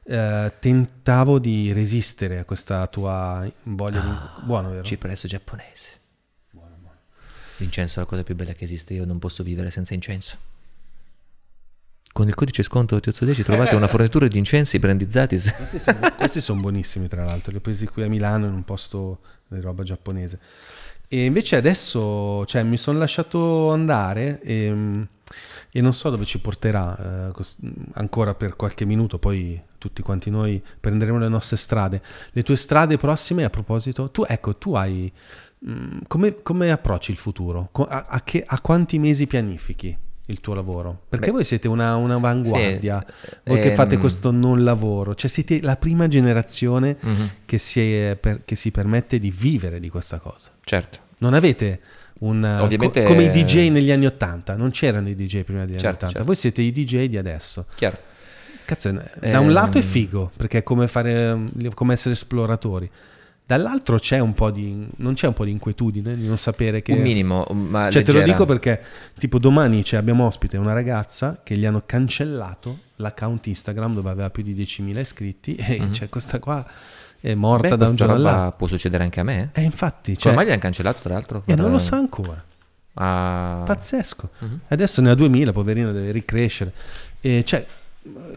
eh, 0.03 0.53
tentavo 0.60 1.40
di 1.40 1.72
resistere 1.72 2.40
a 2.40 2.45
questa 2.45 2.86
tua 2.88 3.49
voglia 3.64 3.99
di... 4.02 4.45
Buono, 4.45 4.69
vero? 4.69 4.84
Cipresso 4.84 5.27
giapponese. 5.27 5.99
L'incenso 7.57 7.99
è 7.99 8.03
la 8.03 8.10
cosa 8.10 8.23
più 8.23 8.36
bella 8.36 8.52
che 8.52 8.65
esiste. 8.65 8.94
Io 8.94 9.06
non 9.06 9.18
posso 9.18 9.41
vivere 9.41 9.72
senza 9.72 9.94
incenso. 9.94 10.38
Con 12.16 12.30
il 12.30 12.34
codice 12.34 12.64
sconto 12.64 12.96
TOZO10 12.96 13.44
trovate 13.44 13.76
una 13.76 13.90
fornitura 13.90 14.30
di 14.30 14.38
incensi 14.38 14.80
brandizzati. 14.80 15.36
Questi 15.36 15.80
sono, 15.80 16.14
questi 16.16 16.40
sono 16.40 16.62
buonissimi, 16.62 17.10
tra 17.10 17.26
l'altro. 17.26 17.52
Li 17.52 17.58
ho 17.58 17.60
presi 17.60 17.88
qui 17.88 18.04
a 18.04 18.08
Milano 18.08 18.46
in 18.46 18.54
un 18.54 18.64
posto 18.64 19.20
di 19.50 19.60
roba 19.60 19.84
giapponese. 19.84 20.40
E 21.10 21.26
invece 21.26 21.58
adesso 21.58 22.46
cioè, 22.46 22.64
mi 22.64 22.78
sono 22.78 23.00
lasciato 23.00 23.70
andare 23.74 24.40
e, 24.44 25.08
e 25.70 25.82
non 25.82 25.92
so 25.92 26.10
dove 26.10 26.24
ci 26.24 26.40
porterà 26.40 27.28
eh, 27.28 27.32
cos- 27.34 27.58
ancora 27.96 28.34
per 28.34 28.56
qualche 28.56 28.86
minuto. 28.86 29.20
Poi 29.20 29.62
tutti 29.78 30.02
quanti 30.02 30.30
noi 30.30 30.64
prenderemo 30.80 31.18
le 31.18 31.28
nostre 31.28 31.58
strade. 31.58 32.02
Le 32.32 32.44
tue 32.44 32.56
strade 32.56 32.96
prossime, 32.96 33.44
a 33.44 33.50
proposito, 33.50 34.10
tu, 34.10 34.24
ecco, 34.26 34.56
tu 34.56 34.74
hai. 34.74 35.12
mm, 35.70 35.98
come, 36.08 36.42
come 36.42 36.72
approcci 36.72 37.12
il 37.12 37.18
futuro? 37.18 37.72
A, 37.90 38.06
a 38.08 38.22
che- 38.24 38.46
a 38.48 38.62
quanti 38.62 39.00
mesi 39.00 39.28
pianifichi 39.28 39.98
il 40.27 40.41
tuo 40.41 40.53
lavoro? 40.53 41.03
Perché 41.10 41.27
Beh, 41.27 41.31
voi 41.34 41.43
siete 41.45 41.68
una, 41.68 41.95
un'avanguardia. 41.95 43.06
sì, 43.07 43.30
Voi 43.45 43.60
che 43.60 43.69
ehm, 43.69 43.76
fate 43.76 43.97
questo 43.97 44.31
non 44.31 44.64
lavoro, 44.64 45.14
cioè 45.15 45.30
siete 45.30 45.61
la 45.61 45.76
prima 45.76 46.07
generazione 46.07 46.97
Mhm, 46.99 47.30
che 47.45 47.57
si, 47.57 48.15
per- 48.19 48.41
che 48.45 48.56
si 48.56 48.72
permette 48.72 49.19
di 49.19 49.31
vivere 49.31 49.80
di 49.80 49.89
questa 49.89 50.18
cosa. 50.18 50.52
Certo. 50.64 50.99
Non 51.19 51.34
avete 51.34 51.80
un... 52.19 52.43
Ovviamente- 52.60 53.02
co- 53.03 53.10
come 53.10 53.23
i 53.26 53.30
DJ 53.30 53.69
negli 53.69 53.91
anni 53.91 54.06
Ottanta, 54.06 54.56
non 54.56 54.72
c'erano 54.72 55.10
i 55.10 55.15
DJ 55.15 55.41
prima 55.43 55.60
degli 55.61 55.72
anni 55.72 55.80
Certo, 55.80 56.06
Ottanta, 56.06 56.07
certo. 56.14 56.26
voi 56.26 56.35
siete 56.35 56.61
i 56.61 56.72
DJ 56.72 57.06
di 57.07 57.18
adesso. 57.18 57.65
Chiaro. 57.76 57.97
Cazzo, 58.65 58.91
da 58.91 59.39
un 59.39 59.47
Ehm. 59.47 59.52
lato 59.52 59.77
è 59.77 59.81
figo, 59.81 60.31
perché 60.35 60.60
è 60.60 60.64
come, 60.64 60.88
fare, 60.88 61.39
come 61.76 61.93
essere 61.93 62.15
esploratori. 62.15 62.89
Dall'altro 63.48 64.00
c'è 64.00 64.18
un 64.20 64.34
po' 64.34 64.50
di... 64.50 64.88
non 64.98 65.14
c'è 65.14 65.28
un 65.28 65.34
po' 65.34 65.46
di 65.46 65.52
inquietudine 65.52 66.16
di 66.16 66.26
non 66.26 66.36
sapere 66.38 66.82
che... 66.82 66.94
Un 66.94 67.02
minimo, 67.02 67.46
ma 67.52 67.92
Cioè, 67.92 68.02
te 68.02 68.12
lo 68.12 68.22
dico 68.22 68.46
perché, 68.46 68.82
tipo, 69.20 69.38
domani 69.38 69.84
cioè, 69.84 70.00
abbiamo 70.00 70.26
ospite 70.26 70.58
una 70.58 70.74
ragazza 70.74 71.42
che 71.44 71.56
gli 71.56 71.64
hanno 71.66 71.84
cancellato 71.86 72.80
l'account 72.96 73.46
Instagram 73.46 73.94
dove 73.94 74.10
aveva 74.10 74.30
più 74.32 74.42
di 74.42 74.56
10.000 74.56 74.98
iscritti 75.00 75.56
e 75.56 75.80
Mhm. 75.80 75.94
cioè, 75.94 76.10
questa 76.10 76.40
qua 76.40 76.66
è 77.20 77.36
morta 77.36 77.70
Beh, 77.70 77.78
da 77.78 77.90
un 77.90 77.96
giorno 77.96 78.14
all'altro. 78.16 78.58
può 78.58 78.68
succedere 78.68 79.04
anche 79.04 79.20
a 79.20 79.24
me. 79.24 79.50
E 79.54 79.62
infatti, 79.62 80.12
Come 80.14 80.18
cioè, 80.20 80.34
mai 80.34 80.46
li 80.46 80.52
hanno 80.52 80.62
cancellato, 80.62 81.02
tra 81.04 81.14
l'altro? 81.14 81.44
e 81.46 81.56
non 81.56 81.70
lo 81.70 81.78
sa 81.80 81.98
ancora. 81.98 82.44
Ah, 82.96 83.62
Pazzesco. 83.66 84.30
Mhm. 84.40 84.60
Adesso 84.70 85.02
ne 85.02 85.10
ha 85.12 85.14
2.000, 85.14 85.52
poverino, 85.52 85.92
deve 85.92 86.12
ricrescere. 86.12 86.72
E 87.22 87.44
cioè, 87.46 87.66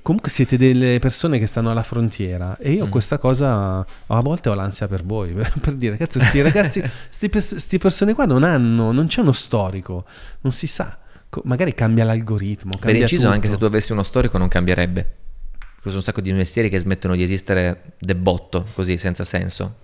comunque 0.02 0.30
siete 0.30 0.56
delle 0.56 0.98
persone 0.98 1.38
che 1.38 1.46
stanno 1.46 1.70
alla 1.70 1.82
frontiera 1.82 2.56
e 2.58 2.72
io 2.72 2.86
Mm. 2.86 2.90
questa 2.90 3.18
cosa 3.18 3.78
a 4.06 4.20
volte 4.20 4.48
ho 4.48 4.54
l'ansia 4.54 4.88
per 4.88 5.04
voi, 5.04 5.32
per, 5.32 5.52
per 5.60 5.74
dire, 5.74 5.96
cazzo, 5.96 6.20
sti 6.20 6.40
ragazzi, 6.42 6.82
sti 7.10 7.78
persone 7.78 8.14
qua 8.14 8.24
non 8.24 8.44
hanno, 8.44 8.92
non 8.92 9.06
c'è 9.06 9.20
uno 9.20 9.32
storico, 9.32 10.04
non 10.40 10.52
si 10.52 10.66
sa. 10.66 10.98
Co- 11.28 11.42
magari 11.44 11.74
cambia 11.74 12.04
l'algoritmo. 12.04 12.70
Per 12.70 12.80
cambia 12.80 13.02
inciso, 13.02 13.22
tutto. 13.24 13.34
anche 13.34 13.48
se 13.48 13.58
tu 13.58 13.64
avessi 13.64 13.92
uno 13.92 14.02
storico, 14.02 14.38
non 14.38 14.48
cambierebbe. 14.48 15.16
Ci 15.58 15.84
sono 15.84 15.96
un 15.96 16.02
sacco 16.02 16.20
di 16.22 16.32
mestieri 16.32 16.68
che 16.70 16.78
smettono 16.78 17.14
di 17.14 17.22
esistere 17.22 17.92
de 17.98 18.16
botto, 18.16 18.66
così, 18.74 18.96
senza 18.96 19.24
senso. 19.24 19.76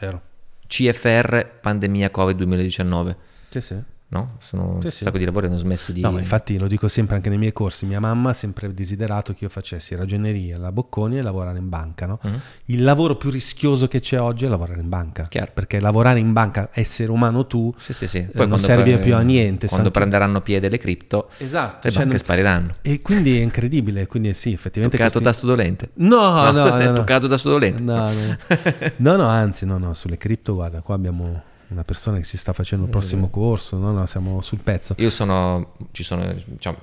Vero. 0.00 0.20
CFR, 0.66 1.46
pandemia 1.60 2.10
Covid 2.10 2.36
2019. 2.36 3.16
Sì, 3.48 3.60
sì. 3.60 3.76
No? 4.10 4.36
Sono 4.40 4.78
Sì, 4.80 4.86
un 4.86 4.90
sì. 4.92 5.02
sacco 5.04 5.18
di 5.18 5.24
lavori 5.24 5.46
hanno 5.46 5.58
smesso 5.58 5.92
di... 5.92 6.00
No, 6.00 6.10
ma 6.12 6.18
infatti 6.18 6.58
lo 6.58 6.66
dico 6.66 6.88
sempre 6.88 7.16
anche 7.16 7.28
nei 7.28 7.36
miei 7.38 7.52
corsi, 7.52 7.84
mia 7.86 8.00
mamma 8.00 8.30
ha 8.30 8.32
sempre 8.32 8.72
desiderato 8.72 9.32
che 9.34 9.44
io 9.44 9.50
facessi 9.50 9.94
ragioneria, 9.94 10.58
la 10.58 10.72
Bocconi 10.72 11.18
e 11.18 11.22
lavorare 11.22 11.58
in 11.58 11.68
banca, 11.68 12.06
no? 12.06 12.18
Mhm. 12.22 12.40
Il 12.66 12.82
lavoro 12.82 13.16
più 13.16 13.28
rischioso 13.30 13.86
che 13.88 14.00
c'è 14.00 14.18
oggi 14.20 14.46
è 14.46 14.48
lavorare 14.48 14.80
in 14.80 14.88
banca. 14.88 15.26
Chiaro. 15.28 15.50
Perché 15.52 15.78
lavorare 15.80 16.18
in 16.20 16.32
banca, 16.32 16.70
essere 16.72 17.10
umano 17.10 17.46
tu, 17.46 17.72
Sì, 17.76 17.92
sì, 17.92 18.06
sì. 18.06 18.20
non 18.20 18.30
quando 18.34 18.56
serve 18.56 18.94
poi- 18.94 19.02
più 19.02 19.14
a 19.14 19.20
niente, 19.20 19.66
Quando 19.66 19.86
santi- 19.86 19.90
prenderanno 19.98 20.40
piede 20.40 20.68
le 20.68 20.78
cripto, 20.78 21.28
Esatto. 21.38 21.80
le 21.82 21.90
cioè, 21.90 21.92
banche 21.92 22.08
non- 22.08 22.18
spariranno. 22.18 22.74
E 22.82 23.02
quindi 23.02 23.38
è 23.38 23.42
incredibile, 23.42 24.06
quindi 24.06 24.32
sì, 24.34 24.52
effettivamente... 24.52 24.96
Toccato 24.96 25.20
questi- 25.20 25.40
tasto 25.42 25.46
dolente. 25.46 25.90
No, 25.94 26.50
no, 26.50 26.66
no, 26.68 26.76
è 26.78 26.86
no. 26.86 26.92
toccato 26.94 27.26
tasto 27.28 27.50
dolente. 27.50 27.82
No, 27.82 28.10
no. 28.10 28.36
No, 28.96 29.16
no, 29.16 29.26
anzi, 29.26 29.66
no, 29.66 29.76
no, 29.78 29.92
sulle 29.94 30.16
cripto, 30.16 30.54
guarda, 30.54 30.80
qua 30.80 30.94
abbiamo 30.94 31.42
una 31.70 31.84
persona 31.84 32.16
che 32.18 32.24
ci 32.24 32.36
sta 32.36 32.52
facendo 32.52 32.84
il 32.86 32.90
prossimo 32.90 33.28
corso, 33.28 33.76
no, 33.76 33.92
no, 33.92 34.06
siamo 34.06 34.40
sul 34.40 34.58
pezzo. 34.62 34.94
Io 34.98 35.10
sono, 35.10 35.74
ci 35.92 36.02
sono, 36.02 36.32
diciamo, 36.44 36.76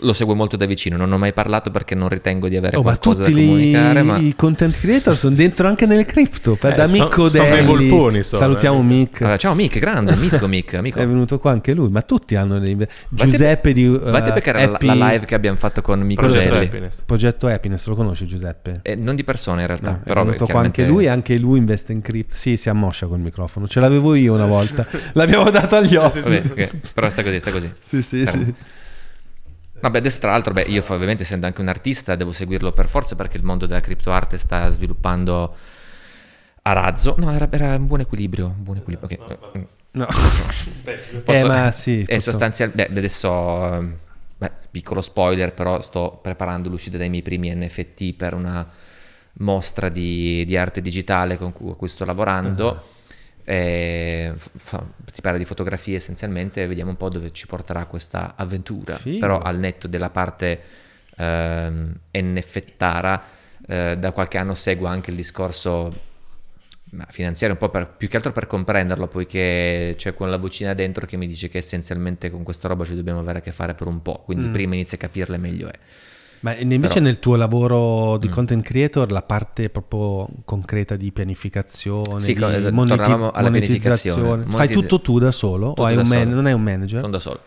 lo 0.00 0.12
seguo 0.12 0.34
molto 0.34 0.56
da 0.56 0.66
vicino, 0.66 0.96
non 0.96 1.12
ho 1.12 1.18
mai 1.18 1.32
parlato 1.32 1.70
perché 1.70 1.94
non 1.94 2.08
ritengo 2.08 2.48
di 2.48 2.56
avere 2.56 2.76
Oh, 2.76 2.82
ma 2.82 2.96
qualcosa 2.96 3.24
tutti 3.24 3.34
da 3.34 3.40
comunicare, 3.40 4.00
i, 4.00 4.02
ma 4.02 4.18
i 4.18 4.34
content 4.34 4.78
creator 4.78 5.16
sono 5.16 5.34
dentro 5.34 5.68
anche 5.68 5.84
nelle 5.86 6.04
cripto. 6.06 6.54
Per 6.56 6.72
Eh, 6.72 6.74
da 6.74 6.86
so- 6.86 6.92
Micco 7.02 7.28
sono 7.28 7.44
dei 7.44 7.52
Delli. 7.52 7.66
volponi, 7.66 8.22
sono, 8.22 8.40
Salutiamo 8.40 8.78
eh. 8.80 8.82
Mick. 8.82 9.20
Allora, 9.20 9.36
ciao 9.36 9.54
Mick, 9.54 9.78
grande, 9.78 10.16
mitico 10.16 10.46
Mick, 10.46 10.74
amico. 10.74 10.98
È 10.98 11.06
venuto 11.06 11.38
qua 11.38 11.50
anche 11.50 11.72
lui, 11.74 11.88
ma 11.90 12.02
tutti 12.02 12.34
hanno 12.36 12.58
dei... 12.58 12.76
Giuseppe 13.08 13.72
di 13.72 13.86
uh, 13.86 13.98
Vatti 13.98 14.30
a 14.30 14.32
beccare 14.32 14.64
la- 14.66 14.72
Happy- 14.74 14.86
la, 14.86 14.94
live 15.10 15.26
che 15.26 15.34
abbiamo 15.34 15.56
fatto 15.56 15.82
con 15.82 16.00
Mico 16.00 16.22
Progetto 16.22 16.52
Gelli. 16.54 16.64
Happiness. 16.66 17.02
Progetto 17.04 17.46
Happiness, 17.46 17.86
lo 17.86 17.94
conosci 17.94 18.26
Giuseppe? 18.26 18.80
Eh, 18.82 18.94
non 18.96 19.14
di 19.16 19.24
persona 19.24 19.60
in 19.60 19.66
realtà, 19.66 19.90
No, 19.90 20.00
però 20.02 20.22
è 20.22 20.24
venuto 20.24 20.46
beh, 20.46 20.50
qua 20.52 20.60
anche 20.62 20.72
chiaramente- 20.72 21.04
lui, 21.04 21.12
anche 21.12 21.38
lui 21.38 21.58
investe 21.58 21.92
in 21.92 22.00
cripto. 22.00 22.34
Sì, 22.36 22.56
si 22.56 22.68
ammoscia 22.68 23.06
col 23.06 23.18
microfono. 23.20 23.66
Ce 23.68 23.80
l'avevo 23.80 24.14
io 24.14 24.29
una 24.34 24.46
volta. 24.46 24.86
L'abbiamo 25.14 25.50
dato 25.50 25.76
agli 25.76 25.96
occhi. 25.96 26.20
Vabbè, 26.20 26.42
ok, 26.50 26.76
però 26.94 27.08
sta 27.10 27.22
così, 27.22 27.38
sta 27.40 27.50
così. 27.50 27.72
Sì, 27.80 28.02
sì, 28.02 28.24
Fermo. 28.24 28.44
sì. 28.44 28.54
Vabbè, 29.80 29.98
adesso 29.98 30.18
tra 30.20 30.30
l'altro, 30.30 30.52
beh, 30.52 30.62
io 30.62 30.84
ovviamente 30.88 31.22
essendo 31.22 31.46
anche 31.46 31.60
un 31.62 31.68
artista 31.68 32.14
devo 32.14 32.32
seguirlo 32.32 32.72
per 32.72 32.88
forza 32.88 33.16
perché 33.16 33.36
il 33.38 33.44
mondo 33.44 33.64
della 33.66 33.80
criptoarte 33.80 34.36
sta 34.36 34.68
sviluppando 34.68 35.54
a 36.62 36.72
razzo. 36.72 37.14
No, 37.18 37.32
era, 37.32 37.48
era 37.50 37.76
un 37.76 37.86
buon 37.86 38.00
equilibrio, 38.00 38.46
un 38.46 38.62
buon 38.62 38.76
equilibrio. 38.78 39.18
ok. 39.18 39.56
Mm. 39.58 39.62
No. 39.92 40.06
Posso- 41.24 41.32
Eh, 41.32 41.44
ma 41.44 41.72
sì, 41.72 42.02
È 42.02 42.14
posso- 42.14 42.30
sostanzialmente. 42.30 42.92
Beh, 42.92 42.98
adesso. 42.98 43.74
ehm, 43.74 43.96
beh, 44.36 44.50
piccolo 44.70 45.00
spoiler, 45.00 45.52
però 45.54 45.80
sto 45.80 46.18
preparando 46.22 46.68
l'uscita 46.68 46.96
dei 46.98 47.08
miei 47.08 47.22
primi 47.22 47.52
NFT 47.54 48.12
per 48.14 48.34
una 48.34 48.68
mostra 49.34 49.88
di, 49.88 50.44
di 50.44 50.56
arte 50.56 50.82
digitale 50.82 51.38
con 51.38 51.52
cui, 51.52 51.88
sto 51.88 52.04
lavorando. 52.04 52.74
E 52.76 52.99
f- 53.54 54.50
fa- 54.56 54.86
ti 55.12 55.20
parla 55.20 55.38
di 55.38 55.44
fotografie 55.44 55.96
essenzialmente, 55.96 56.66
vediamo 56.66 56.90
un 56.90 56.96
po' 56.96 57.08
dove 57.08 57.32
ci 57.32 57.46
porterà 57.46 57.84
questa 57.86 58.34
avventura. 58.36 58.96
Figo. 58.96 59.18
Però 59.18 59.38
al 59.38 59.58
netto 59.58 59.86
della 59.88 60.10
parte 60.10 60.60
ehm, 61.16 61.94
NFTara, 62.12 63.22
eh, 63.66 63.96
da 63.98 64.12
qualche 64.12 64.38
anno 64.38 64.54
seguo 64.54 64.86
anche 64.86 65.10
il 65.10 65.16
discorso 65.16 66.08
finanziario, 67.10 67.54
un 67.54 67.60
po' 67.60 67.70
per, 67.70 67.86
più 67.88 68.08
che 68.08 68.16
altro 68.16 68.32
per 68.32 68.46
comprenderlo, 68.48 69.06
poiché 69.06 69.94
c'è 69.96 70.12
quella 70.14 70.36
vocina 70.36 70.74
dentro 70.74 71.06
che 71.06 71.16
mi 71.16 71.26
dice 71.28 71.48
che 71.48 71.58
essenzialmente 71.58 72.30
con 72.30 72.42
questa 72.42 72.66
roba 72.66 72.84
ci 72.84 72.96
dobbiamo 72.96 73.20
avere 73.20 73.38
a 73.38 73.42
che 73.42 73.52
fare 73.52 73.74
per 73.74 73.86
un 73.86 74.02
po', 74.02 74.22
quindi 74.24 74.46
Mm. 74.46 74.52
prima 74.52 74.74
inizia 74.74 74.96
a 74.98 75.00
capirle 75.00 75.38
meglio 75.38 75.68
è. 75.68 75.78
Ma 76.40 76.54
invece 76.56 76.94
Però- 76.94 77.04
nel 77.04 77.18
tuo 77.18 77.36
lavoro 77.36 78.16
di 78.16 78.28
Mm. 78.28 78.32
content 78.32 78.62
creator 78.64 79.10
la 79.12 79.22
parte 79.22 79.68
proprio 79.68 80.26
concreta 80.44 80.96
di 80.96 81.12
pianificazione, 81.12 82.20
Sì, 82.20 82.32
di 82.34 82.42
eh, 82.42 82.70
moneti- 82.70 82.72
monetizzazione, 82.72 83.50
pianificazione. 83.50 84.42
fai 84.44 84.50
Monetizz- 84.50 84.80
tutto 84.80 85.00
tu 85.02 85.18
da 85.18 85.30
solo 85.32 85.74
o 85.76 85.84
hai 85.84 85.96
un 85.96 86.06
man- 86.08 86.30
non 86.30 86.46
hai 86.46 86.52
un 86.54 86.62
manager? 86.62 87.02
Non 87.02 87.10
da 87.10 87.18
solo, 87.18 87.40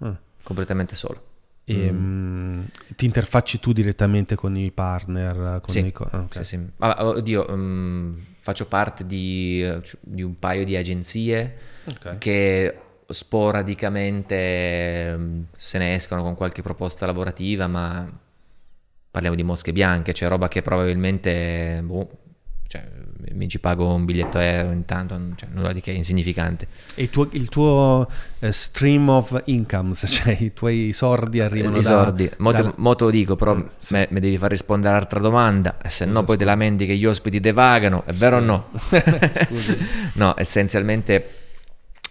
Ah. 0.00 0.14
completamente 0.42 0.94
solo. 0.94 1.22
E, 1.64 1.90
mm, 1.92 2.60
ti 2.96 3.04
interfacci 3.06 3.60
tu 3.60 3.72
direttamente 3.72 4.34
con 4.36 4.56
i 4.56 4.70
partner? 4.72 5.60
Con 5.62 5.68
Sì, 5.74 5.86
i 5.86 5.92
co- 5.92 6.08
ah, 6.10 6.18
ok. 6.20 6.34
Sì, 6.36 6.44
sì. 6.44 6.66
Ah, 6.78 7.06
oddio, 7.06 7.46
mm, 7.50 8.14
faccio 8.40 8.66
parte 8.66 9.04
di, 9.06 9.62
eh, 9.62 9.80
di 10.00 10.22
un 10.22 10.38
paio 10.38 10.64
di 10.64 10.76
agenzie 10.76 11.54
Ok. 11.86 12.16
che 12.18 12.78
sporadicamente 13.08 15.14
mm, 15.16 15.40
se 15.56 15.78
ne 15.78 15.94
escono 15.94 16.22
con 16.22 16.34
qualche 16.34 16.62
proposta 16.62 17.06
lavorativa, 17.06 17.66
ma 17.66 18.10
parliamo 19.10 19.36
di 19.36 19.42
mosche 19.42 19.72
bianche, 19.72 20.12
cioè 20.12 20.28
roba 20.28 20.48
che 20.48 20.62
probabilmente 20.62 21.80
boh, 21.82 22.08
cioè, 22.68 22.86
mi 23.32 23.48
ci 23.48 23.58
pago 23.58 23.92
un 23.92 24.04
biglietto 24.04 24.38
aereo 24.38 24.70
intanto, 24.72 25.18
cioè, 25.36 25.48
nulla 25.52 25.72
di 25.72 25.80
che 25.80 25.90
insignificante. 25.90 26.66
E 26.94 27.02
il 27.04 27.10
tuo, 27.10 27.28
il 27.32 27.48
tuo, 27.48 28.08
eh, 28.40 28.52
stream 28.52 29.08
of 29.08 29.42
incomes, 29.46 30.04
cioè 30.06 30.36
i 30.38 30.52
tuoi 30.52 30.92
sordi 30.92 31.40
arrivano 31.40 31.78
I 31.78 31.82
da... 31.82 31.82
sordi, 31.82 32.30
mo 32.38 32.52
te, 32.52 32.62
da- 32.62 32.74
mo 32.76 32.94
te 32.94 33.04
lo 33.04 33.10
dico, 33.10 33.36
però 33.36 33.54
Mm, 33.56 33.60
sì. 33.80 33.92
me, 33.94 34.06
me 34.10 34.20
devi 34.20 34.36
far 34.38 34.50
rispondere 34.50 34.94
all'altra 34.94 35.20
domanda, 35.20 35.80
e 35.80 35.88
se 35.88 36.04
no 36.04 36.24
poi 36.24 36.36
te 36.36 36.44
lamenti 36.44 36.86
che 36.86 36.96
gli 36.96 37.06
ospiti 37.06 37.40
te 37.40 37.52
pagano, 37.52 38.04
è 38.04 38.12
vero 38.12 38.36
o 38.36 38.40
no? 38.40 38.70
no, 40.14 40.34
essenzialmente 40.36 41.32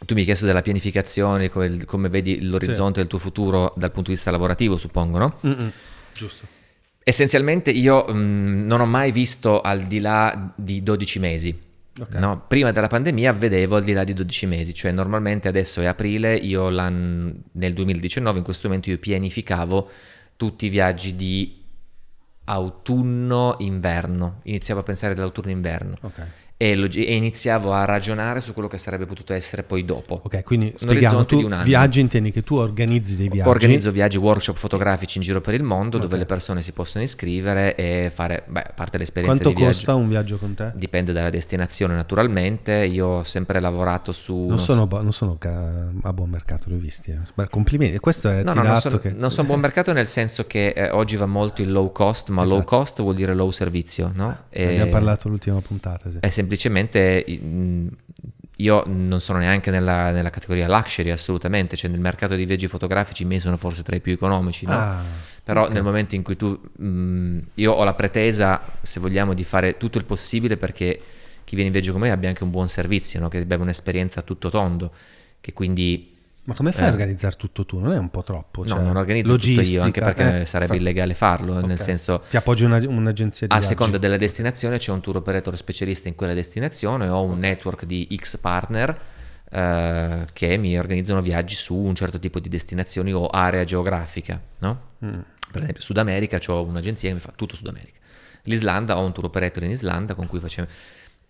tu 0.05 0.13
mi 0.13 0.19
hai 0.21 0.25
chiesto 0.25 0.45
della 0.45 0.61
pianificazione, 0.61 1.49
come, 1.49 1.85
come 1.85 2.09
vedi 2.09 2.43
l'orizzonte 2.43 2.99
del 2.99 3.09
tuo 3.09 3.19
futuro 3.19 3.73
dal 3.75 3.91
punto 3.91 4.09
di 4.09 4.15
vista 4.15 4.31
lavorativo, 4.31 4.77
suppongo, 4.77 5.17
no? 5.17 5.39
Mm-mm. 5.45 5.71
Giusto. 6.13 6.45
Essenzialmente 7.03 7.71
io 7.71 8.03
mh, 8.03 8.65
non 8.65 8.81
ho 8.81 8.85
mai 8.85 9.11
visto 9.11 9.61
al 9.61 9.83
di 9.83 9.99
là 9.99 10.51
di 10.55 10.83
12 10.83 11.19
mesi. 11.19 11.65
Ok. 11.99 12.13
no? 12.15 12.43
Prima 12.47 12.71
della 12.71 12.87
pandemia 12.87 13.33
vedevo 13.33 13.75
al 13.75 13.83
di 13.83 13.93
là 13.93 14.03
di 14.03 14.13
12 14.13 14.45
mesi, 14.45 14.73
cioè 14.73 14.91
normalmente 14.91 15.47
adesso 15.47 15.81
è 15.81 15.85
aprile, 15.85 16.35
io 16.35 16.69
nel 16.69 17.73
2019 17.73 18.37
in 18.37 18.43
questo 18.43 18.67
momento 18.67 18.91
io 18.91 18.99
pianificavo 18.99 19.89
tutti 20.35 20.67
i 20.67 20.69
viaggi 20.69 21.15
di 21.15 21.59
autunno-inverno, 22.43 24.41
iniziavo 24.43 24.79
a 24.79 24.83
pensare 24.83 25.15
dell'autunno-inverno 25.15 25.97
Ok. 26.01 26.21
E, 26.57 26.75
lo- 26.75 26.87
e 26.91 27.15
iniziavo 27.15 27.71
a 27.71 27.85
ragionare 27.85 28.39
su 28.41 28.51
quello 28.53 28.67
che 28.67 28.77
sarebbe 28.79 29.05
potuto 29.05 29.31
essere 29.33 29.61
poi 29.63 29.85
dopo. 29.85 30.21
Ok, 30.23 30.43
quindi 30.43 30.73
spieghiamo, 30.75 31.25
tu 31.25 31.37
di 31.37 31.43
un 31.43 31.53
anno. 31.53 31.63
viaggi 31.63 31.99
intendi 31.99 32.31
che 32.31 32.41
tu 32.43 32.55
organizzi 32.55 33.15
dei 33.15 33.29
viaggi. 33.29 33.47
Organizzo 33.49 33.91
viaggi, 33.91 34.17
workshop 34.17 34.57
fotografici 34.57 35.17
in 35.17 35.23
giro 35.23 35.39
per 35.39 35.53
il 35.53 35.61
mondo 35.63 35.97
dove 35.99 36.13
Ok. 36.13 36.19
le 36.19 36.25
persone 36.25 36.61
si 36.63 36.71
possono 36.71 37.03
iscrivere 37.03 37.75
e 37.75 38.11
fare, 38.13 38.43
beh, 38.47 38.59
a 38.61 38.71
parte 38.75 38.97
l'esperienza 38.97 39.41
Quanto 39.41 39.55
di 39.59 39.63
viaggio. 39.63 39.77
costa 39.85 39.95
un 39.95 40.09
viaggio 40.09 40.37
con 40.37 40.53
te? 40.55 40.71
Dipende 40.75 41.13
dalla 41.13 41.29
destinazione 41.29 41.93
naturalmente, 41.93 42.85
io 42.85 43.05
ho 43.07 43.23
sempre 43.23 43.59
lavorato 43.59 44.11
su... 44.11 44.47
Non 44.47 44.57
sono, 44.59 44.87
bo- 44.87 45.01
non 45.01 45.13
sono 45.13 45.37
ca- 45.37 45.89
a 46.01 46.13
buon 46.13 46.29
mercato, 46.29 46.69
li 46.69 46.75
ho 46.75 46.79
visti. 46.79 47.11
eh. 47.11 47.47
Complimenti, 47.49 47.99
questo 47.99 48.29
è 48.29 48.41
No, 48.43 48.53
no, 48.53 48.63
non 48.63 48.77
sono, 48.77 48.97
che... 48.97 49.11
non 49.11 49.29
sono 49.29 49.47
buon 49.47 49.59
mercato 49.59 49.93
nel 49.93 50.07
senso 50.07 50.45
che 50.47 50.69
eh, 50.69 50.89
oggi 50.89 51.15
va 51.17 51.25
molto 51.27 51.61
il 51.61 51.71
low 51.71 51.91
cost, 51.91 52.29
ma 52.29 52.41
low 52.43 52.53
Esatto. 52.57 52.65
cost 52.77 53.01
vuol 53.01 53.15
dire 53.15 53.33
low 53.35 53.51
servizio, 53.51 54.11
no? 54.13 54.45
E- 54.49 54.65
Abbiamo 54.67 54.91
parlato 54.91 55.29
l'ultima 55.29 55.59
puntata. 55.61 56.09
sì. 56.09 56.17
È 56.19 56.29
semplicemente 56.47 57.23
io 58.59 58.83
non 58.87 59.21
sono 59.21 59.37
neanche 59.37 59.69
nella, 59.69 60.11
nella 60.11 60.31
categoria 60.31 60.67
luxury 60.67 61.11
assolutamente, 61.11 61.75
cioè 61.75 61.91
nel 61.91 61.99
mercato 61.99 62.35
dei 62.35 62.45
viaggi 62.45 62.67
fotografici 62.67 63.21
i 63.21 63.25
miei 63.25 63.39
sono 63.39 63.55
forse 63.57 63.83
tra 63.83 63.95
i 63.95 63.99
più 63.99 64.13
economici, 64.13 64.65
no? 64.65 64.73
Ah, 64.73 65.03
Però 65.43 65.65
ok. 65.65 65.71
nel 65.71 65.83
momento 65.83 66.15
in 66.15 66.23
cui 66.23 66.35
tu, 66.35 66.59
mh, 66.75 67.39
io 67.55 67.71
ho 67.73 67.83
la 67.83 67.93
pretesa, 67.93 68.63
se 68.81 68.99
vogliamo, 68.99 69.35
di 69.35 69.43
fare 69.43 69.77
tutto 69.77 69.99
il 69.99 70.05
possibile 70.05 70.57
perché 70.57 70.99
chi 71.43 71.53
viene 71.55 71.67
in 71.67 71.71
viaggio 71.71 71.91
con 71.91 72.01
me 72.01 72.09
abbia 72.09 72.29
anche 72.29 72.43
un 72.43 72.49
buon 72.49 72.67
servizio, 72.67 73.19
no? 73.19 73.27
che 73.27 73.37
abbia 73.37 73.57
un'esperienza 73.57 74.21
a 74.21 74.23
tutto 74.23 74.49
tondo, 74.49 74.91
che 75.39 75.53
quindi 75.53 76.16
Ma 76.47 76.53
come 76.53 76.71
fai 76.71 76.85
a 76.85 76.87
Eh. 76.87 76.91
organizzare 76.91 77.35
tutto 77.35 77.65
tu? 77.65 77.77
Non 77.79 77.91
è 77.91 77.97
un 77.97 78.09
po' 78.09 78.23
troppo? 78.23 78.63
no, 78.63 78.69
Cioè, 78.69 78.79
non 78.81 78.95
organizzo 78.95 79.35
tutto 79.37 79.59
io, 79.61 79.83
anche 79.83 79.99
perché 79.99 80.41
eh, 80.41 80.45
sarebbe 80.45 80.75
fa- 80.75 80.79
illegale 80.79 81.13
farlo, 81.13 81.53
nel 81.59 81.71
Ok. 81.77 81.81
senso 81.81 82.23
Ti 82.29 82.37
appoggi 82.37 82.63
una- 82.63 82.77
un'agenzia 82.77 83.47
di 83.47 83.53
a 83.53 83.57
viaggi. 83.57 83.73
seconda 83.73 83.97
della 83.97 84.15
destinazione 84.15 84.77
c'è 84.77 84.91
un 84.93 85.01
tour 85.01 85.17
operator 85.17 85.57
specialista 85.57 86.07
in 86.07 86.15
quella 86.15 86.33
destinazione 86.33 87.09
o 87.09 87.21
un 87.23 87.37
network 87.39 87.83
di 87.83 88.07
X 88.15 88.37
partner 88.37 88.97
eh, 89.49 90.25
che 90.33 90.57
mi 90.57 90.77
organizzano 90.77 91.21
viaggi 91.21 91.55
su 91.55 91.75
un 91.75 91.95
certo 91.95 92.17
tipo 92.19 92.39
di 92.39 92.47
destinazioni 92.49 93.11
o 93.13 93.27
area 93.27 93.63
geografica, 93.65 94.41
no? 94.59 94.81
Mm. 95.05 95.19
Per 95.51 95.61
esempio 95.61 95.81
Sud 95.81 95.97
America 95.97 96.39
ho 96.47 96.63
un'agenzia 96.63 97.09
che 97.09 97.15
mi 97.15 97.21
fa 97.21 97.31
tutto 97.35 97.55
Sud 97.55 97.67
America. 97.67 97.97
L'Islanda 98.43 98.97
ho 98.97 99.05
un 99.05 99.11
tour 99.13 99.25
operator 99.25 99.63
in 99.63 99.71
Islanda 99.71 100.15
con 100.15 100.27
cui 100.27 100.39
facciamo... 100.39 100.67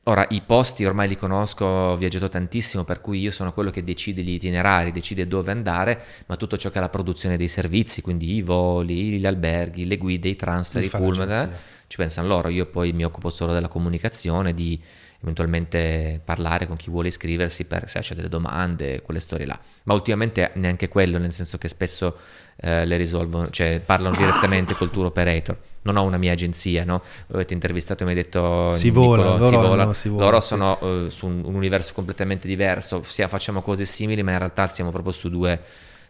Ora, 0.07 0.25
i 0.29 0.41
posti 0.41 0.85
ormai 0.85 1.09
li 1.09 1.17
conosco, 1.17 1.65
ho 1.65 1.97
viaggiato 1.97 2.29
tantissimo, 2.29 2.85
per 2.85 3.01
cui 3.01 3.19
io 3.19 3.29
sono 3.29 3.51
quello 3.51 3.71
che 3.71 3.83
decide 3.83 4.21
gli 4.21 4.31
itinerari, 4.31 4.93
decide 4.93 5.27
dove 5.27 5.51
andare, 5.51 6.01
ma 6.27 6.37
tutto 6.37 6.57
ciò 6.57 6.69
che 6.69 6.77
è 6.77 6.81
la 6.81 6.87
produzione 6.87 7.35
dei 7.35 7.49
servizi, 7.49 8.01
quindi 8.01 8.35
i 8.35 8.41
voli, 8.41 9.19
gli 9.19 9.25
alberghi, 9.25 9.85
le 9.85 9.97
guide, 9.97 10.29
i 10.29 10.37
transfer, 10.37 10.81
i 10.81 10.87
pullman, 10.87 11.29
eh, 11.29 11.49
ci 11.87 11.97
pensano 11.97 12.29
loro. 12.29 12.47
Io 12.47 12.67
poi 12.67 12.93
mi 12.93 13.03
occupo 13.03 13.29
solo 13.29 13.51
della 13.51 13.67
comunicazione, 13.67 14.53
di 14.53 14.79
eventualmente 15.21 16.21
parlare 16.23 16.67
con 16.67 16.75
chi 16.75 16.89
vuole 16.89 17.07
iscriversi 17.07 17.65
per 17.65 17.89
se 17.89 17.99
c'è 17.99 18.15
delle 18.15 18.29
domande, 18.29 19.01
quelle 19.01 19.19
storie 19.19 19.45
là. 19.45 19.59
Ma 19.83 19.93
ultimamente 19.93 20.51
neanche 20.55 20.87
quello, 20.87 21.17
nel 21.17 21.33
senso 21.33 21.57
che 21.57 21.67
spesso 21.67 22.17
eh, 22.57 22.85
le 22.85 22.97
risolvono, 22.97 23.49
cioè 23.49 23.81
parlano 23.83 24.15
direttamente 24.15 24.73
col 24.75 24.89
tour 24.91 25.05
operator. 25.07 25.57
non 25.83 25.95
ho 25.97 26.03
una 26.03 26.17
mia 26.17 26.33
agenzia, 26.33 26.83
no? 26.83 27.01
Avete 27.31 27.53
intervistato 27.53 28.03
e 28.03 28.05
mi 28.05 28.11
hai 28.11 28.17
detto 28.17 28.73
Si 28.73 28.89
vola, 28.89 29.37
loro 29.37 29.43
si 29.49 29.55
vola. 29.55 29.83
hanno- 29.83 29.93
si 29.93 30.09
vola, 30.09 30.25
Loro 30.25 30.39
sì. 30.41 30.47
sono 30.47 30.79
eh, 30.81 31.09
su 31.09 31.25
un, 31.27 31.41
un 31.45 31.55
universo 31.55 31.93
completamente 31.93 32.47
diverso, 32.47 33.01
sia 33.03 33.27
facciamo 33.27 33.61
cose 33.61 33.85
simili, 33.85 34.21
ma 34.21 34.31
in 34.33 34.37
realtà 34.39 34.67
siamo 34.67 34.91
proprio 34.91 35.13
su 35.13 35.29
due 35.29 35.59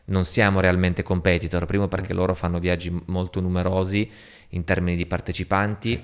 non 0.05 0.23
siamo 0.25 0.61
realmente 0.61 1.03
competitor, 1.03 1.65
primo 1.65 1.87
perché 1.87 2.13
loro 2.13 2.33
fanno 2.33 2.59
viaggi 2.59 2.97
molto 3.07 3.41
numerosi 3.41 4.09
in 4.51 4.63
termini 4.63 4.95
di 4.95 5.05
partecipanti, 5.05 6.01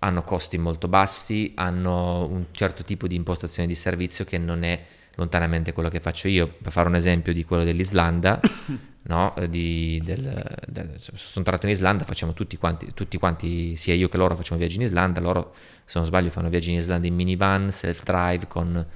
hanno 0.00 0.22
costi 0.22 0.58
molto 0.58 0.88
bassi, 0.88 1.52
hanno 1.56 2.26
un 2.26 2.46
certo 2.52 2.84
tipo 2.84 3.06
di 3.06 3.16
impostazione 3.16 3.68
di 3.68 3.74
servizio 3.74 4.24
che 4.24 4.38
non 4.38 4.62
è 4.62 4.82
lontanamente 5.16 5.72
quello 5.72 5.88
che 5.88 6.00
faccio 6.00 6.28
io. 6.28 6.48
Per 6.48 6.72
fare 6.72 6.88
un 6.88 6.94
esempio 6.94 7.32
di 7.32 7.44
quello 7.44 7.64
dell'Islanda, 7.64 8.40
no? 9.04 9.34
Di- 9.48 10.00
del- 10.02 10.56
del- 10.66 10.94
sono 10.98 11.44
tornato 11.44 11.66
in 11.66 11.72
Islanda, 11.72 12.04
facciamo 12.04 12.32
tutti 12.32 12.56
quanti, 12.56 12.92
tutti 12.94 13.18
quanti, 13.18 13.76
sia 13.76 13.94
io 13.94 14.08
che 14.08 14.16
loro 14.16 14.34
facciamo 14.34 14.58
viaggi 14.58 14.76
in 14.76 14.82
Islanda, 14.82 15.20
loro 15.20 15.54
se 15.84 15.98
non 15.98 16.06
sbaglio 16.06 16.30
fanno 16.30 16.48
viaggi 16.48 16.70
in 16.70 16.78
Islanda 16.78 17.06
in 17.06 17.14
minivan, 17.14 17.70
self-drive 17.70 18.46
con 18.48 18.86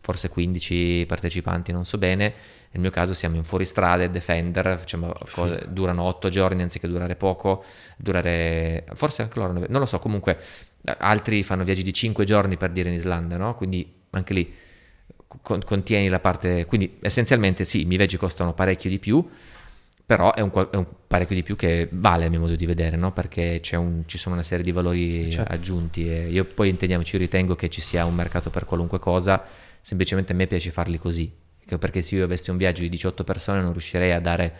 forse 0.00 0.30
15 0.30 1.04
partecipanti, 1.06 1.72
non 1.72 1.84
so 1.84 1.98
bene. 1.98 2.32
Nel 2.70 2.82
mio 2.82 2.90
caso 2.90 3.14
siamo 3.14 3.36
in 3.36 3.44
fuoristrade, 3.44 4.10
Defender, 4.10 4.78
facciamo 4.78 5.12
cose- 5.32 5.66
durano 5.70 6.02
8 6.02 6.28
giorni 6.28 6.62
anziché 6.62 6.86
durare 6.86 7.16
poco, 7.16 7.64
durare 7.96 8.84
forse 8.94 9.22
anche 9.22 9.38
loro, 9.38 9.52
non 9.52 9.80
lo 9.80 9.86
so, 9.86 9.98
comunque 9.98 10.38
eh, 10.84 10.94
altri 10.98 11.42
fanno 11.42 11.64
viaggi 11.64 11.82
di 11.82 11.92
5 11.94 12.24
giorni 12.24 12.56
per 12.56 12.70
dire 12.70 12.88
in 12.90 12.94
Islanda, 12.94 13.36
no? 13.36 13.54
Quindi 13.54 13.90
anche 14.10 14.34
lì 14.34 14.54
con- 15.42 15.62
contieni 15.64 16.08
la 16.08 16.20
parte, 16.20 16.66
quindi 16.66 16.98
essenzialmente 17.00 17.64
sì, 17.64 17.82
i 17.82 17.84
miei 17.84 17.96
viaggi 17.98 18.16
costano 18.18 18.52
parecchio 18.54 18.90
di 18.90 18.98
più, 18.98 19.26
però 20.04 20.32
è 20.32 20.40
un, 20.40 20.50
è 20.70 20.76
un 20.76 20.86
parecchio 21.06 21.34
di 21.34 21.42
più 21.42 21.56
che 21.56 21.88
vale 21.90 22.26
a 22.26 22.28
mio 22.30 22.40
modo 22.40 22.54
di 22.56 22.64
vedere, 22.66 22.96
no? 22.96 23.12
Perché 23.12 23.60
c'è 23.62 23.76
un- 23.76 24.02
ci 24.06 24.18
sono 24.18 24.34
una 24.34 24.44
serie 24.44 24.64
di 24.64 24.72
valori 24.72 25.30
Certo. 25.30 25.52
aggiunti 25.52 26.10
e 26.10 26.28
io 26.28 26.44
poi 26.44 26.68
intendiamoci, 26.68 27.16
ritengo 27.16 27.56
che 27.56 27.68
ci 27.70 27.80
sia 27.80 28.04
un 28.04 28.14
mercato 28.14 28.50
per 28.50 28.64
qualunque 28.66 28.98
cosa, 28.98 29.42
semplicemente 29.80 30.32
a 30.32 30.34
me 30.34 30.46
piace 30.46 30.70
farli 30.70 30.98
così, 30.98 31.30
perché 31.76 32.00
se 32.02 32.14
io 32.14 32.24
avessi 32.24 32.48
un 32.50 32.56
viaggio 32.56 32.80
di 32.80 32.88
18 32.88 33.24
persone 33.24 33.60
non 33.60 33.72
riuscirei 33.72 34.12
a 34.12 34.20
dare 34.20 34.54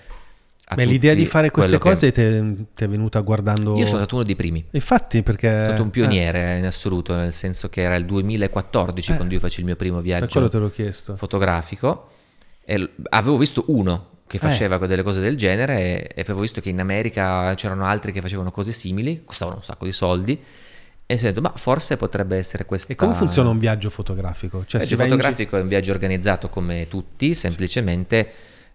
a 0.70 0.74
Beh, 0.74 0.84
l'idea 0.84 1.14
di 1.14 1.24
fare 1.24 1.50
queste 1.50 1.78
quello 1.78 1.94
che- 1.96 2.10
cose 2.10 2.12
ti 2.74 2.84
è, 2.84 2.88
venuta 2.88 3.20
guardando... 3.20 3.74
Io 3.78 3.86
sono 3.86 3.96
stato 4.00 4.16
uno 4.16 4.24
dei 4.24 4.36
primi. 4.36 4.62
Infatti 4.72 5.22
perché... 5.22 5.48
Sono 5.50 5.64
stato 5.64 5.80
un 5.82 5.88
eh, 5.88 5.92
pioniere 5.92 6.58
in 6.58 6.66
assoluto, 6.66 7.14
nel 7.14 7.32
senso 7.32 7.70
che 7.70 7.80
era 7.80 7.94
il 7.94 8.04
2014 8.04 9.12
Eh. 9.12 9.16
quando 9.16 9.32
io 9.32 9.40
faccio 9.40 9.60
il 9.60 9.64
mio 9.66 9.76
primo 9.76 10.02
viaggio 10.02 10.50
fotografico 11.16 12.10
e 12.64 12.90
avevo 13.10 13.38
visto 13.38 13.64
uno 13.68 14.08
che 14.26 14.36
Eh. 14.36 14.40
faceva 14.40 14.76
delle 14.78 15.02
cose 15.02 15.20
del 15.20 15.38
genere 15.38 15.80
e, 15.80 16.10
e 16.14 16.20
avevo 16.20 16.40
visto 16.40 16.60
che 16.60 16.68
in 16.68 16.80
America 16.80 17.54
c'erano 17.54 17.86
altri 17.86 18.12
che 18.12 18.20
facevano 18.20 18.50
cose 18.50 18.72
simili, 18.72 19.22
costavano 19.24 19.56
un 19.56 19.62
sacco 19.62 19.86
di 19.86 19.92
soldi 19.92 20.38
e 21.10 21.16
detto 21.16 21.40
ma 21.40 21.52
forse 21.56 21.96
potrebbe 21.96 22.36
essere 22.36 22.66
questa... 22.66 22.92
E 22.92 22.94
come 22.94 23.14
funziona 23.14 23.48
un 23.48 23.58
viaggio 23.58 23.88
fotografico? 23.88 24.66
Cioè, 24.66 24.82
Il 24.82 24.86
si 24.86 24.94
viaggio 24.94 24.96
va 24.96 25.04
in 25.04 25.20
fotografico 25.20 25.56
è 25.56 25.62
un 25.62 25.68
viaggio 25.68 25.90
organizzato 25.90 26.50
come 26.50 26.86
tutti, 26.86 27.32
semplicemente 27.32 28.30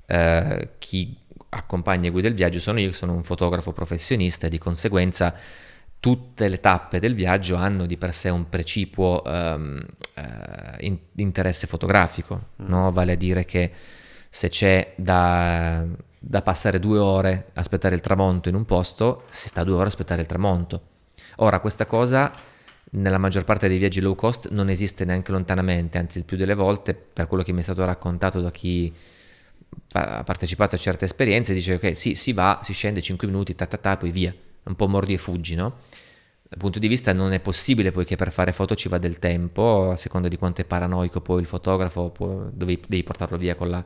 eh, 0.07 0.69
chi 0.79 1.15
accompagna 1.49 2.07
e 2.07 2.11
guida 2.11 2.27
il 2.27 2.33
viaggio 2.33 2.57
sono 2.57 2.79
io, 2.79 2.91
sono 2.91 3.13
un 3.13 3.21
fotografo 3.21 3.71
professionista 3.71 4.47
e 4.47 4.49
di 4.49 4.57
conseguenza 4.57 5.31
tutte 5.99 6.47
le 6.47 6.59
tappe 6.59 6.99
del 6.99 7.13
viaggio 7.13 7.55
hanno 7.55 7.85
di 7.85 7.97
per 7.97 8.15
sé 8.15 8.29
un 8.29 8.49
precipuo 8.49 9.23
ehm, 9.23 9.85
eh, 10.15 10.85
in- 10.87 10.97
interesse 11.17 11.67
fotografico, 11.67 12.47
no? 12.57 12.91
vale 12.91 13.11
a 13.11 13.15
dire 13.15 13.45
che 13.45 13.71
se 14.27 14.49
c'è 14.49 14.93
da, 14.95 15.85
da 16.17 16.41
passare 16.41 16.79
due 16.79 16.97
ore 16.97 17.51
a 17.53 17.59
aspettare 17.59 17.93
il 17.93 18.01
tramonto 18.01 18.49
in 18.49 18.55
un 18.55 18.65
posto, 18.65 19.25
si 19.29 19.49
sta 19.49 19.63
due 19.63 19.75
ore 19.75 19.83
a 19.83 19.87
aspettare 19.87 20.21
il 20.21 20.27
tramonto. 20.27 20.81
Ora, 21.37 21.59
questa 21.59 21.85
cosa 21.85 22.33
nella 22.95 23.17
maggior 23.17 23.43
parte 23.43 23.67
dei 23.67 23.77
viaggi 23.77 24.01
low 24.01 24.15
cost 24.15 24.49
non 24.49 24.69
esiste 24.69 25.05
neanche 25.05 25.31
lontanamente, 25.31 25.97
anzi 25.97 26.19
il 26.19 26.25
più 26.25 26.37
delle 26.37 26.53
volte, 26.53 26.93
per 26.93 27.27
quello 27.27 27.43
che 27.43 27.51
mi 27.51 27.59
è 27.59 27.63
stato 27.63 27.83
raccontato 27.85 28.39
da 28.39 28.51
chi 28.51 28.93
ha 29.93 30.23
partecipato 30.23 30.75
a 30.75 30.77
certe 30.77 31.05
esperienze, 31.05 31.53
dice 31.53 31.75
ok, 31.75 31.95
sì, 31.95 32.15
si 32.15 32.33
va, 32.33 32.59
si 32.63 32.73
scende 32.73 33.01
5 33.01 33.27
minuti, 33.27 33.55
ta 33.55 33.65
ta 33.65 33.77
ta, 33.77 33.97
poi 33.97 34.11
via, 34.11 34.33
un 34.63 34.75
po' 34.75 34.87
mordi 34.87 35.13
e 35.13 35.17
fuggi, 35.17 35.55
no? 35.55 35.77
Dal 36.47 36.59
punto 36.59 36.77
di 36.77 36.87
vista 36.87 37.13
non 37.13 37.33
è 37.33 37.39
possibile 37.39 37.91
poiché 37.91 38.15
per 38.15 38.31
fare 38.31 38.51
foto 38.51 38.75
ci 38.75 38.87
va 38.87 38.99
del 38.99 39.17
tempo, 39.17 39.89
a 39.89 39.95
seconda 39.95 40.27
di 40.27 40.37
quanto 40.37 40.61
è 40.61 40.65
paranoico 40.65 41.19
poi 41.21 41.41
il 41.41 41.47
fotografo, 41.47 42.11
può- 42.11 42.47
devi, 42.51 42.79
devi 42.87 43.03
portarlo 43.03 43.37
via 43.37 43.55
con 43.55 43.69
la, 43.69 43.83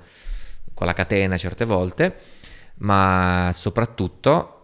con 0.74 0.86
la 0.86 0.94
catena 0.94 1.38
certe 1.38 1.64
volte, 1.64 2.15
ma 2.80 3.52
soprattutto, 3.53 4.56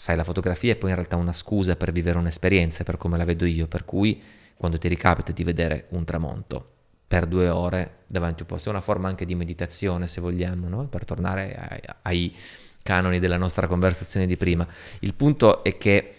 sai, 0.00 0.16
la 0.16 0.24
fotografia 0.24 0.72
è 0.72 0.76
poi 0.76 0.88
in 0.88 0.94
realtà 0.94 1.16
una 1.16 1.34
scusa 1.34 1.76
per 1.76 1.92
vivere 1.92 2.16
un'esperienza, 2.16 2.84
per 2.84 2.96
come 2.96 3.18
la 3.18 3.26
vedo 3.26 3.44
io, 3.44 3.66
per 3.68 3.84
cui 3.84 4.18
quando 4.56 4.78
ti 4.78 4.88
ricapita 4.88 5.30
di 5.30 5.44
vedere 5.44 5.88
un 5.90 6.06
tramonto 6.06 6.70
per 7.06 7.26
due 7.26 7.50
ore 7.50 7.98
davanti 8.06 8.40
a 8.40 8.42
un 8.44 8.48
posto, 8.48 8.70
è 8.70 8.72
una 8.72 8.80
forma 8.80 9.08
anche 9.08 9.26
di 9.26 9.34
meditazione 9.34 10.08
se 10.08 10.22
vogliamo, 10.22 10.68
no? 10.70 10.88
per 10.88 11.04
tornare 11.04 11.54
ai, 11.54 11.80
ai 12.00 12.36
canoni 12.82 13.18
della 13.18 13.36
nostra 13.36 13.66
conversazione 13.66 14.24
di 14.24 14.38
prima. 14.38 14.66
Il 15.00 15.12
punto 15.12 15.62
è 15.62 15.76
che 15.76 16.14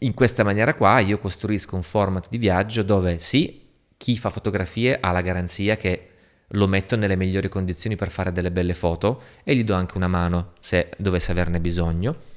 in 0.00 0.12
questa 0.12 0.42
maniera 0.42 0.74
qua 0.74 0.98
io 0.98 1.18
costruisco 1.18 1.76
un 1.76 1.84
format 1.84 2.28
di 2.28 2.38
viaggio 2.38 2.82
dove 2.82 3.20
sì, 3.20 3.64
chi 3.96 4.16
fa 4.16 4.30
fotografie 4.30 4.98
ha 4.98 5.12
la 5.12 5.20
garanzia 5.20 5.76
che 5.76 6.08
lo 6.48 6.66
metto 6.66 6.96
nelle 6.96 7.14
migliori 7.14 7.48
condizioni 7.48 7.94
per 7.94 8.10
fare 8.10 8.32
delle 8.32 8.50
belle 8.50 8.74
foto 8.74 9.22
e 9.44 9.54
gli 9.54 9.62
do 9.62 9.74
anche 9.74 9.96
una 9.96 10.08
mano 10.08 10.54
se 10.58 10.90
dovesse 10.96 11.30
averne 11.30 11.60
bisogno. 11.60 12.34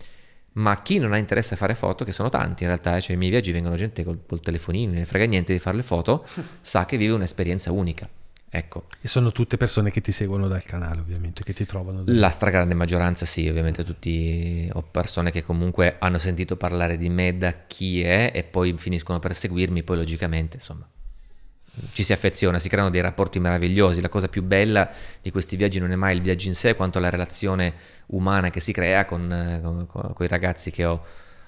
Ma 0.54 0.82
chi 0.82 0.98
non 0.98 1.14
ha 1.14 1.18
interesse 1.18 1.54
a 1.54 1.58
fare 1.58 1.76
foto, 1.76 2.04
che 2.04 2.12
sono 2.12 2.30
tanti 2.30 2.64
in 2.64 2.70
realtà, 2.70 2.98
eh, 2.98 3.02
cioè 3.02 3.16
i 3.16 3.20
miei 3.20 3.32
viaggi 3.32 3.52
vengono 3.52 3.76
gente 3.76 4.04
col, 4.04 4.20
col 4.28 4.40
telefonino, 4.40 4.92
non 4.92 5.00
ne 5.00 5.06
frega 5.06 5.26
niente 5.26 5.54
di 5.54 5.60
fare 5.60 5.78
le 5.78 5.84
foto, 5.84 6.26
sa 6.62 6.86
che 6.86 6.98
vive 6.98 7.14
un'esperienza 7.14 7.72
unica. 7.72 8.10
Ecco, 8.52 8.86
E 9.00 9.08
sono 9.08 9.32
tutte 9.32 9.58
persone 9.58 9.92
che 9.92 10.02
ti 10.02 10.12
seguono 10.12 10.48
dal 10.48 10.64
canale, 10.64 11.00
ovviamente, 11.02 11.44
che 11.44 11.54
ti 11.54 11.66
trovano. 11.66 12.02
da- 12.02 12.12
la 12.12 12.30
stragrande 12.30 12.74
maggioranza 12.74 13.28
sì, 13.28 13.48
ovviamente 13.48 13.84
tutti 13.84 14.68
ho 14.74 14.82
persone 14.82 15.30
che 15.30 15.44
comunque 15.44 15.98
hanno 16.00 16.18
sentito 16.18 16.58
parlare 16.58 16.98
di 16.98 17.10
me 17.10 17.38
da 17.38 17.54
chi 17.68 18.02
è 18.02 18.32
e 18.34 18.44
poi 18.44 18.76
finiscono 18.76 19.20
per 19.20 19.36
seguirmi, 19.36 19.84
poi 19.84 19.98
logicamente 19.98 20.56
insomma 20.58 20.88
ci 21.92 22.04
si 22.04 22.14
affeziona, 22.14 22.60
si 22.60 22.70
creano 22.70 22.90
dei 22.90 23.02
rapporti 23.02 23.40
meravigliosi. 23.40 24.02
La 24.02 24.10
cosa 24.10 24.28
più 24.28 24.44
bella 24.44 24.90
di 25.22 25.32
questi 25.32 25.56
viaggi 25.56 25.80
non 25.80 25.92
è 25.92 25.96
mai 25.96 26.16
il 26.16 26.22
viaggio 26.22 26.48
in 26.48 26.54
sé, 26.56 26.76
quanto 26.76 27.00
la 27.00 27.10
relazione 27.10 27.74
umana 28.08 28.50
che 28.50 28.60
si 28.60 28.72
crea 28.72 29.06
con, 29.06 29.32
eh, 29.32 29.60
con- 29.62 29.88
con 29.88 30.26
i 30.26 30.28
ragazzi 30.28 30.72
che 30.72 30.86
ho, 30.86 31.04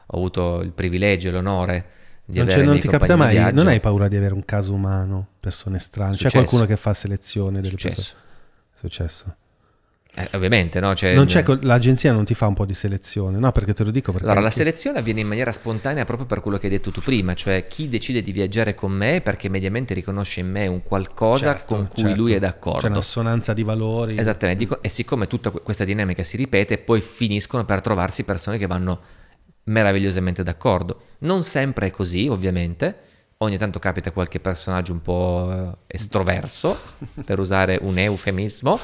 ho 0.06 0.18
avuto 0.18 0.62
il 0.62 0.72
privilegio 0.72 1.30
e 1.30 1.32
l'onore 1.32 1.86
di 2.26 2.38
Non, 2.38 2.48
avere 2.48 2.64
non 2.64 2.80
ti 2.80 2.88
capita 2.88 3.16
mai, 3.16 3.54
non 3.54 3.68
hai 3.68 3.80
paura 3.80 4.08
di 4.08 4.16
avere 4.16 4.34
un 4.34 4.46
caso 4.46 4.74
umano, 4.74 5.28
persone 5.40 5.80
strane? 5.80 6.16
C'è 6.16 6.30
qualcuno 6.30 6.66
che 6.66 6.78
fa 6.78 6.94
selezione 6.94 7.60
delle 7.60 7.70
Successo. 7.70 7.96
persone? 7.96 8.20
Successo. 8.76 9.36
Eh, 10.14 10.28
ovviamente, 10.34 10.82
no? 10.82 10.94
Cioè, 10.94 11.14
Non 11.14 11.26
c'è 11.26 11.42
l'agenzia 11.62 12.12
non 12.12 12.26
ti 12.26 12.34
fa 12.34 12.46
un 12.46 12.54
po' 12.54 12.66
di 12.66 12.74
selezione, 12.74 13.38
no? 13.40 13.50
Perché 13.52 13.74
te 13.74 13.86
lo 13.86 13.92
dico 13.92 14.12
perché 14.12 14.28
Allora, 14.28 14.42
la 14.42 14.52
selezione 14.52 15.00
avviene 15.00 15.22
in 15.22 15.28
maniera 15.28 15.54
spontanea 15.54 16.04
proprio 16.04 16.28
per 16.28 16.42
quello 16.42 16.58
che 16.58 16.66
hai 16.66 16.72
detto 16.74 16.92
tu 16.92 17.00
prima, 17.00 17.34
cioè 17.34 17.66
chi 17.68 17.88
decide 17.88 18.22
di 18.22 18.34
viaggiare 18.34 18.76
con 18.76 18.92
me 18.92 19.22
perché 19.22 19.48
mediamente 19.48 19.94
riconosce 19.94 20.42
in 20.42 20.52
me 20.52 20.68
un 20.68 20.84
qualcosa 20.84 21.54
Certo, 21.54 21.76
con 21.76 21.88
cui 21.88 22.04
certo. 22.04 22.22
lui 22.22 22.32
è 22.32 22.34
C'è 22.36 22.40
d'accordo. 22.42 22.88
un'assonanza 22.88 23.54
di 23.54 23.64
valori. 23.64 24.18
Esattamente, 24.18 24.62
dico- 24.66 24.82
e 24.84 24.90
siccome 24.90 25.28
tutta 25.28 25.50
que- 25.50 25.62
questa 25.62 25.86
dinamica 25.86 26.24
si 26.24 26.36
ripete, 26.36 26.78
poi 26.78 27.00
finiscono 27.00 27.64
per 27.64 27.80
trovarsi 27.80 28.24
persone 28.26 28.58
che 28.58 28.68
vanno 28.68 29.00
meravigliosamente 29.64 30.44
d'accordo. 30.44 31.02
Non 31.20 31.44
sempre 31.44 31.88
è 31.88 31.92
così, 31.92 32.28
ovviamente. 32.28 32.96
Ogni 33.38 33.58
tanto 33.58 33.80
capita 33.80 34.12
qualche 34.12 34.40
personaggio 34.40 34.92
un 34.92 35.02
po' 35.02 35.50
eh, 35.52 35.78
estroverso, 35.88 36.78
per 37.24 37.40
usare 37.40 37.80
un 37.82 37.98
eufemismo, 37.98 38.78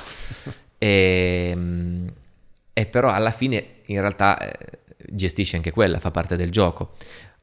e, 0.77 1.53
mm, 1.55 2.07
e 2.73 2.85
però 2.85 3.09
alla 3.09 3.31
fine 3.31 3.75
in 3.85 3.99
realtà 3.99 4.37
eh, 4.39 4.79
gestisce 5.09 5.55
anche 5.55 5.71
quella, 5.71 5.99
fa 5.99 6.11
parte 6.11 6.35
del 6.35 6.51
gioco. 6.51 6.93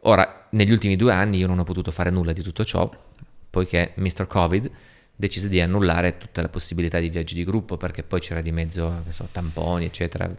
Ora, 0.06 0.47
negli 0.51 0.70
ultimi 0.70 0.97
due 0.97 1.12
anni 1.12 1.39
io 1.39 1.47
non 1.47 1.59
ho 1.59 1.65
potuto 1.65 1.90
fare 1.90 2.11
nulla 2.11 2.32
di 2.32 2.43
tutto 2.43 2.65
ciò, 2.65 2.90
poiché 3.51 3.93
Mr. 3.97 4.27
Covid 4.27 4.70
decise 5.16 5.48
di 5.48 5.61
annullare 5.61 6.19
tutta 6.19 6.43
la 6.43 6.48
possibilità 6.48 6.98
di 6.98 7.09
viaggi 7.09 7.35
di 7.35 7.44
gruppo, 7.44 7.77
perché 7.77 8.02
poi 8.02 8.20
c'era 8.20 8.40
di 8.40 8.52
mezzo, 8.52 9.02
so, 9.09 9.28
tamponi, 9.31 9.86
eccetera, 9.86 10.31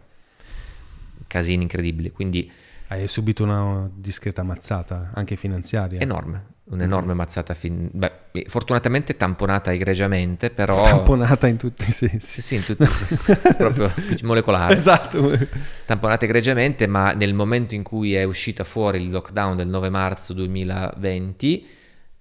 casini 1.27 1.63
incredibili, 1.63 2.11
quindi 2.11 2.51
Hai 2.87 3.07
subito 3.07 3.43
una 3.43 3.89
discreta 3.91 4.43
mazzata, 4.43 5.11
anche 5.15 5.35
finanziaria. 5.35 5.99
enorme, 5.99 6.45
un'enorme 6.67 7.13
mazzata, 7.13 7.53
fin- 7.53 7.89
beh, 7.91 8.45
fortunatamente 8.47 9.15
tamponata 9.15 9.71
egregiamente, 9.71 10.49
però... 10.49 10.81
Tamponata 10.81 11.47
in 11.47 11.57
tutti 11.57 11.87
i 11.87 11.91
sensi. 11.91 12.19
Sì, 12.19 12.41
sì, 12.41 12.55
in 12.55 12.63
tutti 12.63 12.83
i 12.83 12.91
sensi, 12.91 13.35
proprio 13.55 13.91
molecolare. 14.23 14.75
Esatto. 14.75 15.37
tamponata 15.85 16.25
egregiamente, 16.25 16.87
ma 16.87 17.13
nel 17.13 17.33
momento 17.33 17.75
in 17.75 17.83
cui 17.83 18.15
è 18.15 18.23
uscita 18.23 18.63
fuori 18.63 19.01
il 19.01 19.11
lockdown 19.11 19.57
del 19.57 19.67
9 19.67 19.89
marzo 19.89 20.33
2020 20.33 21.67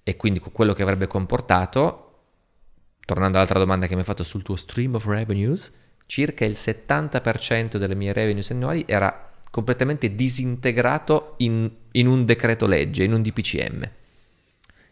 e 0.03 0.17
quindi 0.17 0.41
quello 0.41 0.75
che 0.75 0.83
avrebbe 0.83 1.07
comportato, 1.07 2.01
tornando 3.07 3.39
all'altra 3.39 3.59
domanda 3.59 3.87
che 3.87 3.95
mi 3.95 4.01
hai 4.01 4.07
fatto 4.07 4.25
sul 4.25 4.43
tuo 4.43 4.57
stream 4.57 4.95
of 4.97 5.07
revenues, 5.07 5.73
circa 6.07 6.45
il 6.45 6.53
70% 6.53 7.79
delle 7.79 7.95
mie 7.95 8.13
revenues 8.13 8.51
annuali 8.51 8.85
era 8.87 9.31
completamente 9.51 10.15
disintegrato 10.15 11.35
in, 11.39 11.71
in 11.93 12.07
un 12.07 12.25
decreto 12.27 12.67
legge, 12.67 13.05
in 13.05 13.15
un 13.15 13.23
DPCM, 13.23 13.91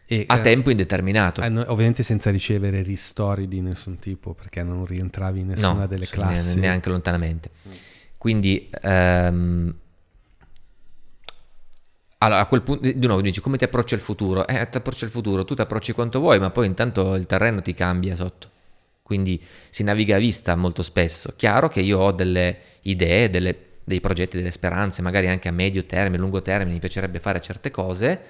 E, 0.06 0.24
a 0.26 0.38
eh, 0.38 0.40
tempo 0.42 0.70
indeterminato. 0.70 1.40
eh, 1.40 1.46
ovviamente 1.46 2.02
senza 2.02 2.30
ricevere 2.30 2.82
ristori 2.82 3.48
di 3.48 3.60
nessun 3.60 3.98
tipo, 3.98 4.34
perché 4.34 4.62
non 4.62 4.84
rientravi 4.84 5.40
in 5.40 5.46
nessuna 5.48 5.80
no, 5.80 5.86
delle 5.86 6.06
classi. 6.06 6.58
neanche 6.58 6.88
lontanamente. 6.90 7.50
Quindi, 8.18 8.70
ehm, 8.82 9.74
allora 12.18 12.40
a 12.40 12.46
quel 12.46 12.62
punto, 12.62 12.88
di 12.88 13.06
nuovo 13.06 13.20
dici 13.20 13.40
come 13.40 13.56
ti 13.56 13.64
approcci 13.64 13.94
al 13.94 14.00
futuro? 14.00 14.46
Eh, 14.46 14.68
ti 14.68 14.76
approcci 14.76 15.04
al 15.04 15.10
futuro, 15.10 15.44
tu 15.44 15.54
ti 15.54 15.60
approcci 15.60 15.92
quanto 15.92 16.20
vuoi, 16.20 16.38
ma 16.38 16.50
poi 16.50 16.66
intanto 16.66 17.14
il 17.16 17.26
terreno 17.26 17.60
ti 17.62 17.74
cambia 17.74 18.14
sotto. 18.14 18.50
Quindi 19.02 19.42
si 19.70 19.82
naviga 19.82 20.16
a 20.16 20.18
vista 20.18 20.54
molto 20.54 20.82
spesso. 20.82 21.32
Chiaro 21.36 21.68
che 21.68 21.80
io 21.80 21.98
ho 21.98 22.12
delle 22.12 22.58
idee, 22.82 23.28
delle- 23.28 23.70
dei 23.82 24.00
progetti, 24.00 24.36
delle 24.36 24.52
speranze, 24.52 25.02
magari 25.02 25.26
anche 25.26 25.48
a 25.48 25.52
medio 25.52 25.84
termine, 25.84 26.18
lungo 26.18 26.40
termine, 26.40 26.72
mi 26.72 26.78
piacerebbe 26.78 27.18
fare 27.18 27.40
certe 27.40 27.72
cose, 27.72 28.20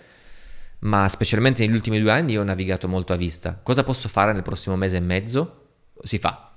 ma 0.83 1.09
specialmente 1.09 1.65
negli 1.65 1.75
ultimi 1.75 2.01
due 2.01 2.13
anni 2.13 2.39
ho 2.39 2.45
navigato 2.45 2.89
molto 2.89 3.13
a 3.13 3.17
vista. 3.17 3.59
Cosa 3.63 3.85
posso 3.85 4.09
fare 4.09 4.33
nel 4.33 4.43
prossimo 4.43 4.77
mese 4.77 4.99
e 4.99 5.01
mezzo? 5.01 5.67
Si 6.03 6.19
fa 6.19 6.53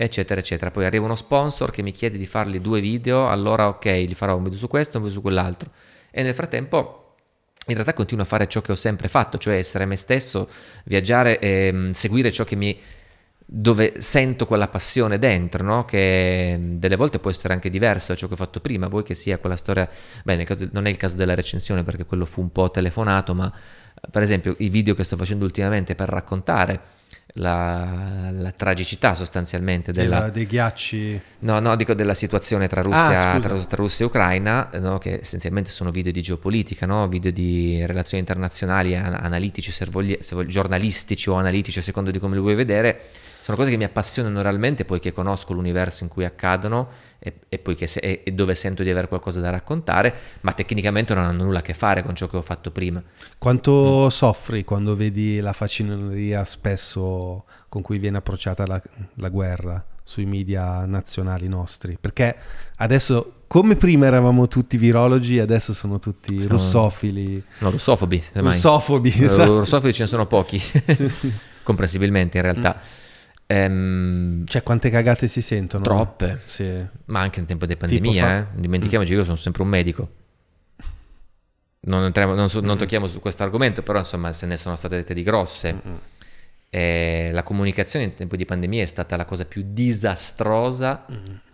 eccetera 0.00 0.38
eccetera 0.38 0.70
poi 0.70 0.84
arriva 0.84 1.04
uno 1.04 1.16
sponsor 1.16 1.72
che 1.72 1.82
mi 1.82 1.90
chiede 1.90 2.18
di 2.18 2.26
fargli 2.26 2.60
due 2.60 2.80
video 2.80 3.28
allora 3.28 3.66
ok 3.66 3.88
gli 3.88 4.14
farò 4.14 4.36
un 4.36 4.44
video 4.44 4.58
su 4.58 4.68
questo 4.68 4.98
un 4.98 5.02
video 5.02 5.18
su 5.18 5.22
quell'altro 5.22 5.70
e 6.12 6.22
nel 6.22 6.34
frattempo 6.34 7.14
in 7.66 7.74
realtà 7.74 7.94
continuo 7.94 8.22
a 8.22 8.26
fare 8.26 8.46
ciò 8.46 8.60
che 8.60 8.70
ho 8.70 8.76
sempre 8.76 9.08
fatto 9.08 9.38
cioè 9.38 9.56
essere 9.56 9.86
me 9.86 9.96
stesso 9.96 10.48
viaggiare 10.84 11.40
e 11.40 11.90
seguire 11.92 12.30
ciò 12.30 12.44
che 12.44 12.54
mi 12.54 12.78
dove 13.50 13.94
sento 14.02 14.44
quella 14.44 14.68
passione 14.68 15.18
dentro, 15.18 15.64
no? 15.64 15.86
che 15.86 16.54
mm, 16.58 16.76
delle 16.76 16.96
volte 16.96 17.18
può 17.18 17.30
essere 17.30 17.54
anche 17.54 17.70
diverso 17.70 18.12
da 18.12 18.18
ciò 18.18 18.26
che 18.26 18.34
ho 18.34 18.36
fatto 18.36 18.60
prima, 18.60 18.88
vuoi 18.88 19.04
che 19.04 19.14
sia 19.14 19.38
quella 19.38 19.56
storia, 19.56 19.88
beh, 20.22 20.44
caso- 20.44 20.68
non 20.72 20.86
è 20.86 20.90
il 20.90 20.98
caso 20.98 21.16
della 21.16 21.34
recensione 21.34 21.82
perché 21.82 22.04
quello 22.04 22.26
fu 22.26 22.42
un 22.42 22.52
po' 22.52 22.70
telefonato, 22.70 23.34
ma 23.34 23.50
per 24.10 24.20
esempio 24.22 24.54
i 24.58 24.68
video 24.68 24.94
che 24.94 25.02
sto 25.02 25.16
facendo 25.16 25.46
ultimamente 25.46 25.94
per 25.94 26.10
raccontare 26.10 26.80
la, 27.34 28.28
la 28.32 28.50
tragicità 28.52 29.14
sostanzialmente 29.14 29.92
della, 29.92 30.16
Della- 30.16 30.30
dei 30.30 30.46
ghiacci. 30.46 31.20
No, 31.40 31.58
no, 31.58 31.74
dico 31.76 31.94
della 31.94 32.14
situazione 32.14 32.68
tra 32.68 32.82
Russia, 32.82 33.32
Ah, 33.32 33.38
tra, 33.38 33.56
tra 33.64 33.76
Russia 33.76 34.04
e 34.04 34.08
Ucraina, 34.08 34.68
no, 34.74 34.98
che 34.98 35.20
essenzialmente 35.22 35.70
sono 35.70 35.90
video 35.90 36.12
di 36.12 36.20
geopolitica, 36.20 36.84
no, 36.84 37.08
video 37.08 37.30
di 37.30 37.84
relazioni 37.86 38.20
internazionali, 38.20 38.94
an- 38.94 39.14
analitici, 39.18 39.72
se 39.72 39.86
vogli- 39.86 40.18
se 40.20 40.34
vogli- 40.34 40.48
giornalistici 40.50 41.30
o 41.30 41.34
analitici, 41.34 41.78
a 41.78 41.82
secondo 41.82 42.10
di 42.10 42.18
come 42.18 42.34
li 42.34 42.40
vuoi 42.42 42.54
vedere. 42.54 43.00
Sono 43.48 43.60
cose 43.60 43.70
che 43.70 43.78
mi 43.78 43.84
appassionano 43.84 44.42
realmente 44.42 44.84
poiché 44.84 45.10
conosco 45.10 45.54
l'universo 45.54 46.04
in 46.04 46.10
cui 46.10 46.26
accadono 46.26 46.86
e, 47.18 47.32
e 47.48 47.86
se- 47.86 47.98
e- 48.00 48.20
e 48.22 48.32
dove 48.32 48.54
sento 48.54 48.82
di 48.82 48.90
avere 48.90 49.08
qualcosa 49.08 49.40
da 49.40 49.48
raccontare, 49.48 50.12
ma 50.42 50.52
tecnicamente 50.52 51.14
non 51.14 51.24
hanno 51.24 51.44
nulla 51.44 51.60
a 51.60 51.62
che 51.62 51.72
fare 51.72 52.02
con 52.02 52.14
ciò 52.14 52.28
che 52.28 52.36
ho 52.36 52.42
fatto 52.42 52.70
prima. 52.70 53.02
Quanto 53.38 54.04
Mm. 54.04 54.08
soffri 54.08 54.64
quando 54.64 54.94
vedi 54.94 55.40
la 55.40 55.54
facineria 55.54 56.44
spesso 56.44 57.46
con 57.70 57.80
cui 57.80 57.96
viene 57.96 58.18
approcciata 58.18 58.66
la, 58.66 58.82
la 59.14 59.28
guerra 59.30 59.82
sui 60.04 60.26
media 60.26 60.84
nazionali 60.84 61.48
nostri? 61.48 61.96
Perché 61.98 62.36
adesso, 62.76 63.44
come 63.46 63.76
prima 63.76 64.04
eravamo 64.04 64.46
tutti 64.46 64.76
virologi, 64.76 65.38
adesso 65.38 65.72
sono 65.72 65.98
tutti 65.98 66.38
Siamo- 66.38 66.58
russofili, 66.58 67.42
No, 67.60 67.70
russofobi, 67.70 68.20
semmai. 68.20 68.52
russofobi. 68.52 69.08
Eh, 69.10 69.24
esatto. 69.24 69.58
russofobi 69.60 69.92
ce 69.94 70.02
ne 70.02 70.08
sono 70.10 70.26
pochi, 70.26 70.60
comprensibilmente 71.64 72.36
in 72.36 72.42
realtà. 72.42 72.76
Mm. 72.78 73.06
Ehm, 73.50 74.44
Cioè, 74.46 74.62
quante 74.62 74.90
cagate 74.90 75.26
si 75.26 75.40
sentono? 75.40 75.82
Troppe. 75.82 76.38
Sì. 76.46 76.70
Ma 77.06 77.20
anche 77.20 77.40
in 77.40 77.46
tempo 77.46 77.64
di 77.66 77.76
pandemia, 77.76 78.22
fa- 78.22 78.38
eh. 78.38 78.46
Non 78.52 78.60
dimentichiamoci 78.60 79.12
io 79.14 79.24
sono 79.24 79.36
sempre 79.36 79.62
un 79.62 79.68
medico. 79.68 80.10
Non, 81.80 82.04
entriamo- 82.04 82.34
non, 82.34 82.50
su- 82.50 82.60
non 82.60 82.76
tocchiamo 82.76 83.06
su 83.06 83.20
questo 83.20 83.42
argomento, 83.44 83.82
però 83.82 83.98
insomma 84.00 84.32
se 84.32 84.44
ne 84.46 84.56
sono 84.58 84.76
state 84.76 84.96
dette 84.96 85.14
di 85.14 85.22
grosse. 85.22 85.74
E 86.70 87.30
la 87.32 87.42
comunicazione 87.42 88.04
in 88.04 88.14
tempo 88.14 88.36
di 88.36 88.44
pandemia 88.44 88.82
è 88.82 88.86
stata 88.86 89.16
la 89.16 89.24
cosa 89.24 89.46
più 89.46 89.64
disastrosa 89.68 91.06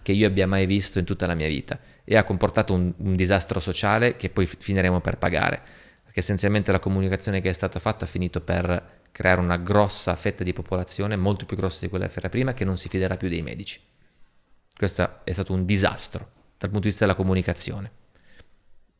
che 0.03 0.11
io 0.12 0.27
abbia 0.27 0.47
mai 0.49 0.66
visto 0.66 0.99
in 0.99 1.05
tutta 1.05 1.27
la 1.27 1.35
mia 1.35 1.47
vita 1.47 1.79
e 2.03 2.16
ha 2.16 2.25
comportato 2.25 2.75
un, 2.75 2.93
un 2.97 3.15
disastro 3.15 3.61
sociale 3.61 4.16
che 4.16 4.29
poi 4.31 4.47
fi- 4.47 4.57
finiremo 4.59 5.01
per 5.01 5.19
pagare. 5.19 5.61
Perché 6.03 6.19
essenzialmente 6.19 6.73
la 6.73 6.81
comunicazione 6.81 7.41
che 7.41 7.49
è 7.49 7.53
stata 7.53 7.79
fatta 7.79 8.05
ha 8.05 8.09
finito 8.09 8.41
per 8.41 8.94
creare 9.15 9.41
una 9.41 9.59
grossa 9.59 10.16
fetta 10.16 10.43
di 10.43 10.53
popolazione, 10.53 11.15
molto 11.15 11.47
più 11.47 11.57
grossa 11.57 11.78
di 11.82 11.89
quella 11.89 12.09
che 12.09 12.19
era 12.19 12.28
prima, 12.28 12.53
che 12.53 12.65
non 12.65 12.77
si 12.77 12.89
fiderà 12.89 13.16
più 13.16 13.28
dei 13.28 13.43
medici. 13.43 13.81
Questo 14.77 15.20
è 15.23 15.32
stato 15.32 15.53
un 15.53 15.65
disastro 15.65 16.32
dal 16.59 16.69
punto 16.69 16.81
di 16.81 16.89
vista 16.89 17.05
della 17.05 17.16
comunicazione. 17.16 17.93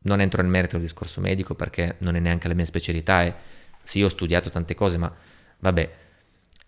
Non 0.03 0.21
entro 0.21 0.41
nel 0.41 0.53
merito 0.53 0.77
del 0.77 0.83
discorso 0.83 1.21
medico 1.21 1.57
perché 1.57 1.97
non 1.99 2.15
è 2.15 2.21
neanche 2.21 2.47
la 2.47 2.55
mia 2.55 2.65
specialità 2.65 3.25
e 3.25 3.35
sì, 3.83 4.05
ho 4.05 4.09
studiato 4.09 4.51
tante 4.51 4.77
cose, 4.77 4.99
ma 4.99 5.13
vabbè. 5.59 5.95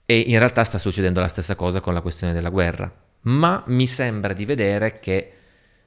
E 0.06 0.18
in 0.18 0.38
realtà 0.38 0.64
sta 0.64 0.78
succedendo 0.78 1.20
la 1.20 1.28
stessa 1.28 1.54
cosa 1.54 1.80
con 1.80 1.94
la 1.94 2.00
questione 2.00 2.32
della 2.32 2.50
guerra. 2.50 2.92
Ma 3.20 3.62
mi 3.68 3.86
sembra 3.86 4.32
di 4.32 4.44
vedere 4.44 4.90
che, 4.90 5.32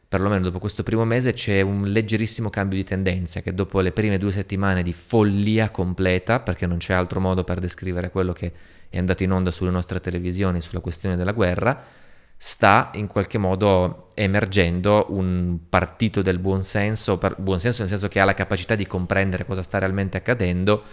perlomeno 0.10 0.46
dopo 0.46 0.58
questo 0.58 0.82
primo 0.82 1.06
mese, 1.06 1.34
c'è 1.34 1.62
un 1.62 1.86
leggerissimo 1.86 2.50
cambio 2.50 2.80
di 2.80 2.84
tendenza, 2.84 3.42
che 3.42 3.54
dopo 3.54 3.80
le 3.80 3.92
prime 3.92 4.18
due 4.18 4.32
settimane 4.32 4.82
di 4.82 4.92
follia 4.92 5.70
completa, 5.70 6.40
perché 6.40 6.66
non 6.66 6.80
c'è 6.80 6.94
altro 6.94 7.20
modo 7.20 7.44
per 7.44 7.60
descrivere 7.60 8.10
quello 8.10 8.34
che 8.34 8.52
è 8.90 8.98
andato 8.98 9.22
in 9.22 9.32
onda 9.32 9.52
sulle 9.52 9.70
nostre 9.70 10.00
televisioni 10.00 10.62
sulla 10.62 10.80
questione 10.80 11.16
della 11.16 11.32
guerra, 11.32 11.80
sta 12.36 12.90
in 12.96 13.06
qualche 13.06 13.38
modo 13.38 14.10
emergendo 14.16 15.06
un 15.10 15.60
partito 15.70 16.24
del 16.24 16.40
buonsenso, 16.40 17.20
per, 17.20 17.36
buonsenso 17.38 17.82
nel 17.82 17.90
senso 17.90 18.08
che 18.08 18.20
ha 18.20 18.26
la 18.26 18.34
capacità 18.34 18.74
di 18.74 18.88
comprendere 18.88 19.46
cosa 19.46 19.62
sta 19.62 19.78
realmente 19.78 20.18
accadendo, 20.18 20.84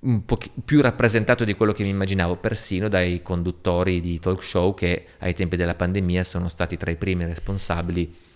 un 0.00 0.24
po' 0.24 0.36
più 0.64 0.80
rappresentato 0.80 1.44
di 1.44 1.54
quello 1.54 1.70
che 1.72 1.84
mi 1.84 1.90
immaginavo, 1.90 2.38
persino 2.38 2.88
dai 2.88 3.22
conduttori 3.22 4.00
di 4.00 4.18
talk 4.18 4.42
show 4.42 4.74
che 4.74 5.06
ai 5.18 5.32
tempi 5.32 5.54
della 5.54 5.76
pandemia 5.76 6.24
sono 6.24 6.48
stati 6.48 6.76
tra 6.76 6.90
i 6.90 6.96
primi 6.96 7.24
responsabili 7.24 8.30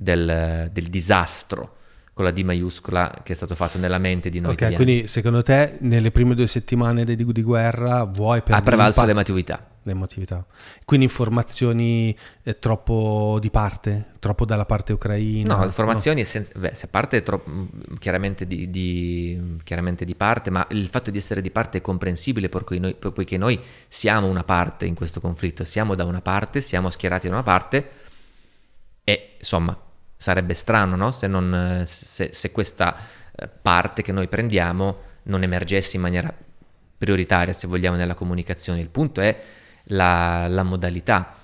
del, 0.00 0.70
del 0.72 0.84
disastro 0.86 1.76
con 2.14 2.24
la 2.24 2.30
D 2.30 2.40
maiuscola 2.42 3.20
che 3.22 3.32
è 3.32 3.36
stato 3.36 3.54
fatto 3.54 3.78
nella 3.78 3.98
mente 3.98 4.30
di 4.30 4.40
noi 4.40 4.52
Ok, 4.52 4.60
italiani. 4.60 4.84
quindi 4.84 5.06
secondo 5.06 5.42
te 5.42 5.76
nelle 5.80 6.10
prime 6.10 6.34
due 6.34 6.46
settimane 6.46 7.04
di, 7.04 7.16
di 7.16 7.42
guerra 7.42 8.04
vuoi 8.04 8.42
per 8.42 8.54
ha 8.54 8.62
prevalso 8.62 9.04
l'emotività. 9.04 9.66
l'emotività. 9.84 10.44
Quindi 10.84 11.06
informazioni 11.06 12.14
eh, 12.42 12.58
troppo 12.58 13.38
di 13.40 13.48
parte, 13.50 14.12
troppo 14.18 14.44
dalla 14.44 14.66
parte 14.66 14.92
ucraina. 14.92 15.56
No, 15.56 15.64
informazioni 15.64 16.20
essenzi- 16.20 16.52
beh, 16.58 16.74
se 16.74 16.88
parte 16.88 17.22
tro- 17.22 17.42
mh, 17.44 17.98
chiaramente 17.98 18.46
di, 18.46 18.68
di- 18.68 19.56
chiaramente 19.64 20.04
di 20.04 20.14
parte, 20.14 20.50
ma 20.50 20.66
il 20.70 20.88
fatto 20.88 21.10
di 21.10 21.16
essere 21.18 21.40
di 21.40 21.50
parte 21.50 21.78
è 21.78 21.80
comprensibile 21.80 22.48
perché 22.50 22.78
noi, 22.78 22.94
poiché 22.96 23.38
noi 23.38 23.58
siamo 23.88 24.26
una 24.26 24.44
parte 24.44 24.84
in 24.84 24.94
questo 24.94 25.20
conflitto, 25.20 25.64
siamo 25.64 25.94
da 25.94 26.04
una 26.04 26.20
parte, 26.20 26.60
siamo 26.60 26.90
schierati 26.90 27.28
da 27.28 27.34
una 27.34 27.42
parte 27.42 27.88
e 29.04 29.36
insomma 29.38 29.78
sarebbe 30.20 30.52
strano 30.52 30.96
no? 30.96 31.10
se, 31.12 31.26
non, 31.26 31.82
se, 31.86 32.28
se 32.30 32.52
questa 32.52 32.94
eh, 33.34 33.48
parte 33.48 34.02
che 34.02 34.12
noi 34.12 34.28
prendiamo 34.28 34.98
non 35.24 35.42
emergesse 35.42 35.96
in 35.96 36.02
maniera 36.02 36.32
prioritaria, 36.98 37.54
se 37.54 37.66
vogliamo, 37.66 37.96
nella 37.96 38.12
comunicazione. 38.14 38.80
Il 38.80 38.90
punto 38.90 39.22
è 39.22 39.40
la, 39.84 40.46
la 40.46 40.62
modalità. 40.62 41.36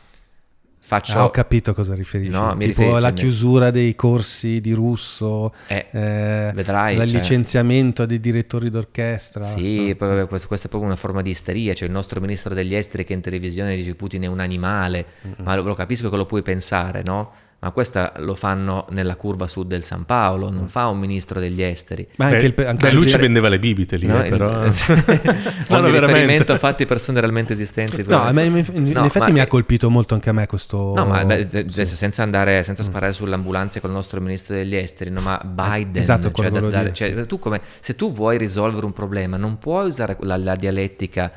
Faccio... 0.78 1.18
Ah, 1.18 1.24
ho 1.24 1.30
capito 1.30 1.70
a 1.70 1.74
cosa 1.74 1.94
riferisci. 1.94 2.30
No, 2.30 2.48
mi 2.54 2.66
tipo 2.66 2.82
riferisco- 2.82 2.98
la 2.98 3.12
chiusura 3.12 3.70
dei 3.70 3.94
corsi 3.96 4.60
di 4.60 4.72
russo, 4.72 5.54
Eh, 5.68 5.86
eh, 5.90 6.52
vedrai, 6.54 6.96
il 6.96 7.08
cioè- 7.08 7.18
licenziamento 7.18 8.04
dei 8.04 8.20
direttori 8.20 8.68
d'orchestra. 8.68 9.42
Sì, 9.42 9.94
poi 9.96 10.08
vabbè, 10.08 10.26
questo- 10.28 10.46
questa 10.48 10.66
è 10.66 10.68
proprio 10.68 10.90
una 10.90 11.00
forma 11.00 11.22
di 11.22 11.30
isteria, 11.30 11.72
cioè 11.72 11.88
il 11.88 11.94
nostro 11.94 12.20
ministro 12.20 12.52
degli 12.52 12.74
esteri 12.74 13.04
che 13.04 13.14
in 13.14 13.22
televisione 13.22 13.74
dice 13.74 13.94
Putin 13.94 14.24
è 14.24 14.26
un 14.26 14.38
animale, 14.40 15.06
ma 15.42 15.56
lo, 15.56 15.62
lo 15.62 15.74
capisco 15.74 16.10
che 16.10 16.16
lo 16.16 16.26
puoi 16.26 16.42
pensare, 16.42 17.02
no? 17.02 17.32
Ma 17.58 17.70
questo 17.70 18.12
lo 18.18 18.34
fanno 18.34 18.86
nella 18.90 19.16
curva 19.16 19.48
sud 19.48 19.66
del 19.66 19.82
San 19.82 20.04
Paolo, 20.04 20.50
non 20.50 20.68
fa 20.68 20.86
un 20.88 20.98
ministro 20.98 21.40
degli 21.40 21.62
esteri. 21.62 22.06
Ma 22.16 22.26
anche 22.26 22.52
Beh, 22.52 22.62
il, 22.62 22.68
anche 22.68 22.88
il- 22.88 22.94
lui 22.94 23.08
ci 23.08 23.16
vendeva 23.16 23.48
le 23.48 23.58
bibite 23.58 23.96
lì, 23.96 24.06
No, 24.06 24.22
eh, 24.22 24.26
il- 24.28 24.30
però... 24.30 24.60
Ogni 24.60 24.70
veramente. 25.90 26.00
riferimento 26.00 26.52
a 26.52 26.58
fatti 26.58 26.84
persone 26.86 27.18
realmente 27.18 27.54
esistenti. 27.54 28.04
No, 28.06 28.22
a 28.22 28.30
me- 28.32 28.44
in, 28.44 28.64
in 28.72 28.90
No, 28.92 29.04
effetti 29.06 29.26
ma 29.26 29.32
mi 29.32 29.40
ha 29.40 29.46
colpito 29.46 29.88
molto 29.90 30.14
anche 30.14 30.28
a 30.28 30.32
me 30.32 30.46
questo... 30.46 30.92
No, 30.94 31.06
ma 31.06 31.24
beh, 31.24 31.48
sì. 31.68 31.80
Mm. 31.80 31.84
senza 31.84 32.22
andare, 32.22 32.62
senza 32.62 32.82
sparare 32.82 33.12
sull'ambulanza 33.12 33.80
con 33.80 33.90
il 33.90 33.96
nostro 33.96 34.20
ministro 34.20 34.54
degli 34.54 34.76
esteri, 34.76 35.10
no, 35.10 35.20
ma 35.22 35.40
Biden, 35.42 35.96
Esatto, 36.00 36.30
cioè, 36.32 36.50
da- 36.50 36.60
dare- 36.60 36.78
dire, 36.82 36.94
cioè, 36.94 37.14
sì. 37.16 37.26
tu 37.26 37.38
come, 37.38 37.60
se 37.80 37.96
tu 37.96 38.12
vuoi 38.12 38.36
risolvere 38.38 38.84
un 38.84 38.92
problema, 38.92 39.36
non 39.38 39.58
puoi 39.58 39.86
usare 39.86 40.16
la, 40.20 40.36
la 40.36 40.54
dialettica 40.56 41.32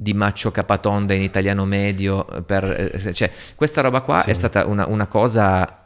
di 0.00 0.14
Maccio 0.14 0.52
Capatonda 0.52 1.12
in 1.12 1.22
italiano 1.22 1.64
medio, 1.64 2.24
per, 2.46 2.92
eh, 2.94 3.12
cioè, 3.12 3.32
questa 3.56 3.80
roba 3.80 4.00
qua 4.00 4.20
Sì. 4.20 4.30
è 4.30 4.32
stata 4.32 4.64
una, 4.64 4.86
una 4.86 5.08
cosa 5.08 5.82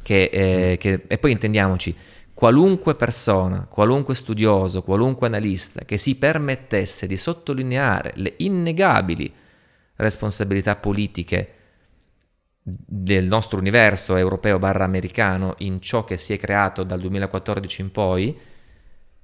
che, 0.00 0.30
eh, 0.32 0.78
che- 0.78 1.04
e 1.06 1.18
poi 1.18 1.32
intendiamoci, 1.32 1.94
qualunque 2.32 2.94
persona, 2.94 3.66
qualunque 3.68 4.14
studioso, 4.14 4.82
qualunque 4.82 5.26
analista 5.26 5.84
che 5.84 5.98
si 5.98 6.14
permettesse 6.16 7.06
di 7.06 7.18
sottolineare 7.18 8.12
le 8.16 8.32
innegabili 8.38 9.30
responsabilità 9.96 10.76
politiche 10.76 11.54
del 12.62 13.26
nostro 13.26 13.58
universo 13.58 14.16
europeo 14.16 14.58
barra 14.58 14.84
americano 14.84 15.54
in 15.58 15.82
ciò 15.82 16.04
che 16.04 16.16
si 16.16 16.32
è 16.32 16.38
creato 16.38 16.82
dal 16.82 16.98
2014 16.98 17.82
in 17.82 17.90
poi, 17.90 18.34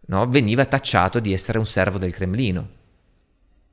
no, 0.09 0.29
veniva 0.29 0.67
tacciato 0.67 1.21
di 1.21 1.33
essere 1.33 1.57
un 1.59 1.67
servo 1.67 1.97
del 1.97 2.13
Cremlino. 2.13 2.77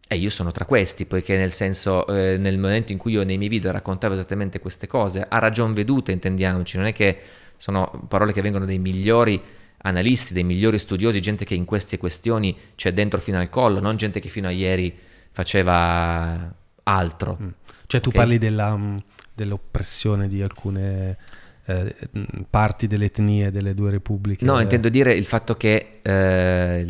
E 0.07 0.17
io 0.17 0.29
sono 0.29 0.51
tra 0.51 0.65
questi, 0.65 1.05
poiché 1.05 1.35
nel 1.35 1.51
senso, 1.51 2.05
eh, 2.07 2.37
nel 2.37 2.59
momento 2.59 2.91
in 2.91 2.97
cui 2.99 3.13
io 3.13 3.23
nei 3.23 3.37
miei 3.37 3.49
video 3.49 3.71
raccontavo 3.71 4.13
esattamente 4.13 4.59
queste 4.59 4.85
cose, 4.85 5.25
a 5.27 5.39
ragion 5.39 5.73
veduta 5.73 6.11
intendiamoci, 6.11 6.77
non 6.77 6.85
è 6.85 6.93
che 6.93 7.19
sono 7.57 8.05
parole 8.07 8.31
che 8.31 8.41
vengono 8.41 8.65
dai 8.65 8.77
migliori 8.77 9.41
analisti, 9.77 10.33
dei 10.33 10.43
migliori 10.43 10.77
studiosi, 10.77 11.19
gente 11.21 11.45
che 11.45 11.55
in 11.55 11.65
queste 11.65 11.97
questioni 11.97 12.55
c'è 12.75 12.93
dentro 12.93 13.19
fino 13.19 13.39
al 13.39 13.49
collo, 13.49 13.79
non 13.79 13.97
gente 13.97 14.19
che 14.19 14.29
fino 14.29 14.47
a 14.47 14.51
ieri 14.51 14.95
faceva 15.31 16.53
altro. 16.83 17.37
Mm. 17.41 17.47
Cioè 17.87 18.01
tu 18.01 18.09
Okay. 18.09 18.21
parli 18.21 18.37
della, 18.37 18.75
mm, 18.75 18.97
dell'oppressione 19.33 20.27
di 20.27 20.41
alcune 20.41 21.17
eh, 21.65 21.95
mm, 22.17 22.23
parti 22.49 22.87
delle 22.87 23.05
etnie 23.05 23.51
delle 23.51 23.73
due 23.73 23.91
repubbliche. 23.91 24.45
No, 24.45 24.59
intendo 24.59 24.89
dire 24.89 25.13
il 25.13 25.25
fatto 25.25 25.55
che 25.55 25.99
eh, 26.01 26.85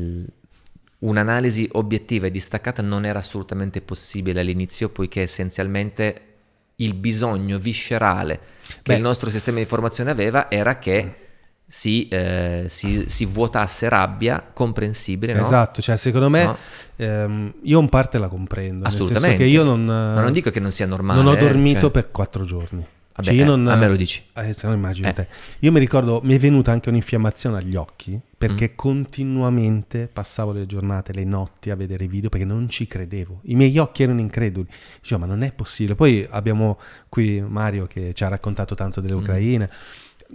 un'analisi 1.06 1.70
obiettiva 1.74 2.28
e 2.28 2.32
distaccata 2.32 2.82
non 2.82 3.06
era 3.06 3.20
assolutamente 3.20 3.82
possibile 3.82 4.40
all'inizio, 4.42 4.90
poiché 4.90 5.22
essenzialmente 5.22 6.22
il 6.78 6.94
bisogno 6.94 7.58
viscerale 7.58 8.40
che 8.68 8.80
Beh. 8.84 8.96
il 8.96 9.02
nostro 9.02 9.30
sistema 9.30 9.58
di 9.58 9.64
informazione 9.64 10.12
aveva 10.12 10.50
era 10.52 10.78
che 10.80 11.16
si, 11.68 12.08
eh, 12.10 12.66
si- 12.68 13.06
si 13.08 13.26
vuotasse 13.26 13.90
rabbia 13.90 14.44
comprensibile, 14.54 15.34
no? 15.34 15.42
Esatto, 15.42 15.82
cioè 15.82 15.98
secondo 15.98 16.30
me 16.30 16.44
No? 16.44 16.58
ehm, 16.98 17.54
io 17.64 17.80
in 17.80 17.90
parte 17.90 18.18
la 18.18 18.28
comprendo. 18.28 18.84
nel 18.84 18.92
senso 18.92 19.04
Assolutamente. 19.06 19.44
che 19.44 19.50
io 19.50 19.64
non, 19.64 19.84
Ma 19.86 20.22
non 20.22 20.32
dico 20.32 20.50
che 20.52 20.60
non 20.60 20.72
sia 20.72 20.86
normale. 20.86 21.22
non 21.22 21.34
ho 21.34 21.36
eh, 21.36 21.40
dormito 21.40 21.80
cioè- 21.80 21.92
per 21.92 22.12
quattro 22.12 22.44
giorni. 22.44 22.86
Vabbè, 23.18 23.28
Cioè, 23.30 23.38
io 23.38 23.44
eh, 23.44 23.46
non- 23.46 23.68
a 23.68 23.76
me 23.78 23.88
lo 23.88 23.96
dici. 23.96 24.22
Eh, 24.36 24.52
se 24.52 24.68
no 24.68 24.74
immagino 24.74 25.08
Eh. 25.08 25.14
te. 25.14 25.28
Io 25.60 25.72
mi 25.72 25.80
ricordo, 25.80 26.20
mi 26.24 26.36
è 26.36 26.40
venuta 26.40 26.74
anche 26.74 26.90
un'infiammazione 26.90 27.58
agli 27.58 27.76
occhi 27.78 28.20
perché 28.38 28.72
Mm. 28.74 28.76
continuamente 28.76 30.10
passavo 30.12 30.52
le 30.52 30.66
giornate, 30.66 31.14
le 31.14 31.24
notti 31.24 31.70
a 31.70 31.76
vedere 31.78 32.04
i 32.04 32.08
video 32.08 32.28
perché 32.30 32.46
non 32.46 32.68
ci 32.68 32.88
credevo. 32.88 33.40
I 33.44 33.56
miei 33.56 33.78
occhi 33.78 34.04
erano 34.04 34.20
increduli. 34.20 34.68
Dicevo, 35.02 35.22
ma 35.22 35.28
non 35.28 35.44
è 35.44 35.54
possibile. 35.54 35.96
Poi 35.96 36.28
abbiamo 36.30 36.78
qui 37.08 37.40
Mario 37.42 37.88
che 37.88 38.12
ci 38.14 38.24
ha 38.26 38.28
raccontato 38.28 38.76
tanto 38.76 39.00
dell'Ucraina. 39.00 39.70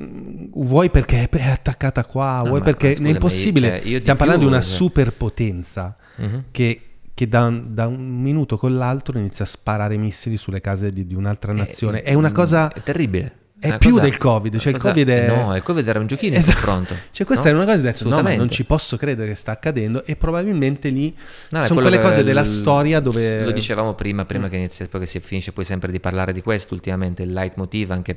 Mm, 0.00 0.46
Vuoi 0.54 0.88
perché 0.88 1.28
è 1.28 1.48
attaccata 1.50 2.04
qua, 2.04 2.40
No, 2.42 2.48
vuoi 2.50 2.62
perché 2.62 2.92
è 2.92 3.08
impossibile. 3.08 3.68
cioè, 3.80 3.86
io 3.88 3.94
di 3.94 4.00
Stiamo 4.00 4.18
parlando 4.18 4.44
di 4.44 4.48
più, 4.48 4.56
una 4.56 4.64
cioè- 4.64 4.74
superpotenza 4.76 5.96
Mhm. 6.16 6.44
che, 6.50 6.80
che 7.14 7.28
da, 7.28 7.44
un- 7.44 7.74
da 7.74 7.86
un 7.86 8.20
minuto 8.20 8.56
con 8.56 8.76
l'altro 8.76 9.18
inizia 9.18 9.44
a 9.44 9.48
sparare 9.48 9.96
missili 9.96 10.36
sulle 10.36 10.60
case 10.60 10.90
di, 10.90 11.06
di 11.06 11.14
un'altra 11.14 11.52
nazione. 11.52 12.02
È 12.02 12.14
una 12.14 12.30
mm, 12.30 12.34
cosa... 12.34 12.72
È 12.72 12.82
terribile. 12.82 13.34
È 13.60 13.66
Una 13.66 13.76
più 13.76 13.90
cosa- 13.90 14.00
del 14.00 14.16
Covid, 14.16 14.56
cioè 14.56 14.68
una 14.68 14.76
il 14.76 14.82
cosa- 14.82 14.94
Covid 14.94 15.08
è... 15.10 15.36
No, 15.36 15.54
il 15.54 15.62
Covid 15.62 15.86
era 15.86 15.98
un 15.98 16.06
giochino 16.06 16.32
in 16.32 16.38
Esatto. 16.40 16.54
confronto. 16.60 16.94
Cioè 17.10 17.26
questa 17.26 17.50
no? 17.52 17.60
è 17.60 17.62
una 17.62 17.64
cosa 17.66 17.76
che 17.76 17.88
ho 17.88 17.92
detto, 17.92 18.08
no, 18.08 18.22
ma 18.22 18.34
non 18.34 18.48
ci 18.48 18.64
posso 18.64 18.96
credere 18.96 19.28
che 19.28 19.34
sta 19.34 19.50
accadendo 19.52 20.02
e 20.06 20.16
probabilmente 20.16 20.88
lì 20.88 21.14
No, 21.50 21.58
è 21.60 21.64
sono 21.64 21.82
quelle 21.82 22.00
cose 22.00 22.24
della 22.24 22.40
il- 22.40 22.46
storia 22.46 23.00
dove... 23.00 23.44
Lo 23.44 23.50
dicevamo 23.50 23.92
prima, 23.92 24.24
prima 24.24 24.46
Mm. 24.46 24.50
che 24.50 24.56
inizi, 24.56 24.88
poi 24.88 25.00
che 25.00 25.06
si 25.06 25.20
finisce 25.20 25.52
poi 25.52 25.64
sempre 25.64 25.92
di 25.92 26.00
parlare 26.00 26.32
di 26.32 26.40
questo, 26.40 26.72
ultimamente 26.72 27.22
il 27.22 27.32
leitmotiv 27.34 27.90
anche 27.90 28.16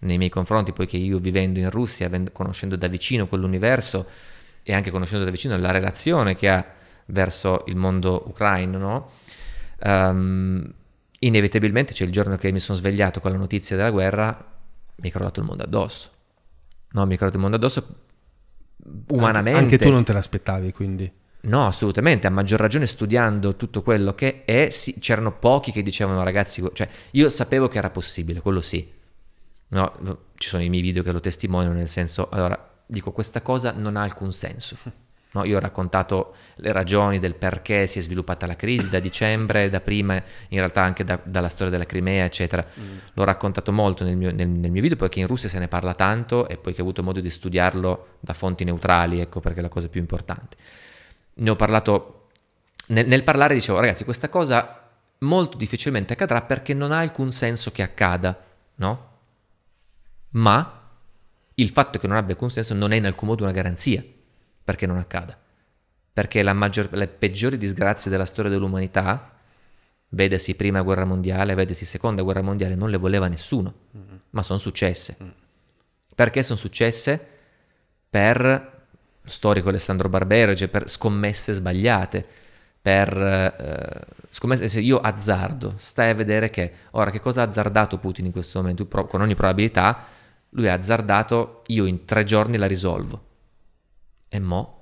nei 0.00 0.18
miei 0.18 0.30
confronti, 0.30 0.72
poiché 0.72 0.96
io 0.96 1.18
vivendo 1.18 1.60
in 1.60 1.70
Russia, 1.70 2.10
conoscendo 2.32 2.74
da 2.74 2.88
vicino 2.88 3.28
quell'universo 3.28 4.04
e 4.64 4.74
anche 4.74 4.90
conoscendo 4.90 5.24
da 5.24 5.30
vicino 5.30 5.56
la 5.56 5.70
relazione 5.70 6.34
che 6.34 6.48
ha 6.48 6.66
verso 7.10 7.64
il 7.66 7.76
mondo 7.76 8.24
ucraino, 8.26 8.78
no? 8.78 9.10
Ehm, 9.80 10.74
inevitabilmente 11.20 11.92
c'è 11.92 12.04
il 12.04 12.12
giorno 12.12 12.36
che 12.36 12.50
mi 12.52 12.58
sono 12.58 12.78
svegliato 12.78 13.20
con 13.20 13.30
la 13.30 13.36
notizia 13.36 13.76
della 13.76 13.90
guerra, 13.90 14.36
mi 14.96 15.08
è 15.08 15.12
crollato 15.12 15.40
il 15.40 15.46
mondo 15.46 15.62
addosso. 15.62 16.10
No, 16.92 17.06
mi 17.06 17.14
è 17.14 17.16
crollato 17.16 17.36
il 17.36 17.42
mondo 17.42 17.56
addosso 17.56 17.86
umanamente. 19.08 19.58
Anche 19.58 19.78
tu 19.78 19.90
non 19.90 20.04
te 20.04 20.12
l'aspettavi, 20.12 20.72
quindi... 20.72 21.18
No, 21.42 21.66
assolutamente, 21.66 22.26
a 22.26 22.30
maggior 22.30 22.60
ragione 22.60 22.84
studiando 22.84 23.56
tutto 23.56 23.82
quello 23.82 24.14
che 24.14 24.44
è, 24.44 24.68
sì, 24.68 24.98
c'erano 24.98 25.32
pochi 25.32 25.72
che 25.72 25.82
dicevano 25.82 26.22
ragazzi, 26.22 26.62
cioè 26.74 26.86
io 27.12 27.28
sapevo 27.30 27.66
che 27.66 27.78
era 27.78 27.88
possibile, 27.88 28.40
quello 28.40 28.60
sì. 28.60 28.86
No, 29.68 29.92
ci 30.34 30.48
sono 30.48 30.62
i 30.62 30.68
miei 30.68 30.82
video 30.82 31.02
che 31.02 31.12
lo 31.12 31.20
testimoniano 31.20 31.74
nel 31.74 31.88
senso, 31.88 32.28
allora, 32.28 32.82
dico 32.84 33.12
questa 33.12 33.40
cosa 33.40 33.72
non 33.72 33.96
ha 33.96 34.02
alcun 34.02 34.32
senso. 34.32 34.76
No, 35.32 35.44
io 35.44 35.58
ho 35.58 35.60
raccontato 35.60 36.34
le 36.56 36.72
ragioni 36.72 37.20
del 37.20 37.36
perché 37.36 37.86
si 37.86 37.98
è 37.98 38.02
sviluppata 38.02 38.46
la 38.46 38.56
crisi 38.56 38.88
da 38.88 38.98
dicembre, 38.98 39.68
da 39.68 39.80
prima, 39.80 40.14
in 40.48 40.58
realtà 40.58 40.82
anche 40.82 41.04
da- 41.04 41.20
dalla 41.22 41.48
storia 41.48 41.70
della 41.70 41.86
Crimea, 41.86 42.24
eccetera. 42.24 42.66
L'ho 43.12 43.24
raccontato 43.24 43.70
molto 43.72 44.02
nel 44.02 44.16
mio, 44.16 44.32
nel- 44.32 44.48
nel 44.48 44.70
mio 44.70 44.82
video 44.82 44.96
perché 44.96 45.20
in 45.20 45.28
Russia 45.28 45.48
se 45.48 45.58
ne 45.58 45.68
parla 45.68 45.94
tanto 45.94 46.48
e 46.48 46.56
poi 46.56 46.72
che 46.72 46.80
ho 46.80 46.84
avuto 46.84 47.02
modo 47.02 47.20
di 47.20 47.30
studiarlo 47.30 48.16
da 48.18 48.32
fonti 48.32 48.64
neutrali, 48.64 49.20
ecco 49.20 49.40
perché 49.40 49.60
è 49.60 49.62
la 49.62 49.68
cosa 49.68 49.88
più 49.88 50.00
importante 50.00 50.56
ne 51.40 51.50
ho 51.50 51.56
parlato, 51.56 52.28
nel, 52.88 53.06
nel 53.06 53.22
parlare 53.22 53.54
dicevo 53.54 53.80
ragazzi 53.80 54.04
questa 54.04 54.28
cosa 54.28 54.88
molto 55.18 55.56
difficilmente 55.56 56.12
accadrà 56.14 56.42
perché 56.42 56.74
non 56.74 56.92
ha 56.92 56.98
alcun 56.98 57.30
senso 57.30 57.70
che 57.70 57.82
accada, 57.82 58.38
no? 58.76 59.08
Ma 60.30 60.78
il 61.54 61.68
fatto 61.68 61.98
che 61.98 62.06
non 62.06 62.16
abbia 62.16 62.32
alcun 62.32 62.50
senso 62.50 62.74
non 62.74 62.92
è 62.92 62.96
in 62.96 63.06
alcun 63.06 63.28
modo 63.28 63.42
una 63.42 63.52
garanzia 63.52 64.02
perché 64.70 64.86
non 64.86 64.98
accada. 64.98 65.36
Perché 66.12 66.42
maggior- 66.52 66.92
le 66.92 67.08
peggiori 67.08 67.58
disgrazie 67.58 68.08
della 68.08 68.24
storia 68.24 68.50
dell'umanità, 68.50 69.32
vedesi 70.10 70.54
prima 70.54 70.82
guerra 70.82 71.04
mondiale, 71.04 71.54
vedesi 71.54 71.84
seconda 71.84 72.22
guerra 72.22 72.42
mondiale, 72.42 72.76
non 72.76 72.88
le 72.88 72.96
voleva 72.96 73.26
nessuno, 73.26 73.74
ma 74.30 74.42
sono 74.44 74.60
successe. 74.60 75.16
Perché 76.14 76.44
sono 76.44 76.58
successe? 76.58 77.26
Per 78.08 78.78
storico 79.24 79.70
Alessandro 79.70 80.08
Barbero, 80.08 80.54
cioè 80.54 80.68
per 80.68 80.88
scommesse 80.88 81.52
sbagliate, 81.52 82.24
per 82.80 83.16
eh, 83.16 84.06
scommesse, 84.28 84.68
se 84.68 84.80
io 84.80 84.98
azzardo, 84.98 85.74
stai 85.78 86.10
a 86.10 86.14
vedere 86.14 86.48
che 86.50 86.72
ora 86.92 87.10
che 87.10 87.20
cosa 87.20 87.42
ha 87.42 87.46
azzardato 87.46 87.98
Putin 87.98 88.26
in 88.26 88.32
questo 88.32 88.60
momento, 88.60 88.86
con 88.86 89.20
ogni 89.20 89.34
probabilità, 89.34 90.06
lui 90.50 90.68
ha 90.68 90.74
azzardato, 90.74 91.62
io 91.66 91.86
in 91.86 92.04
tre 92.04 92.22
giorni 92.22 92.56
la 92.56 92.66
risolvo. 92.66 93.28
E 94.32 94.38
mo? 94.38 94.78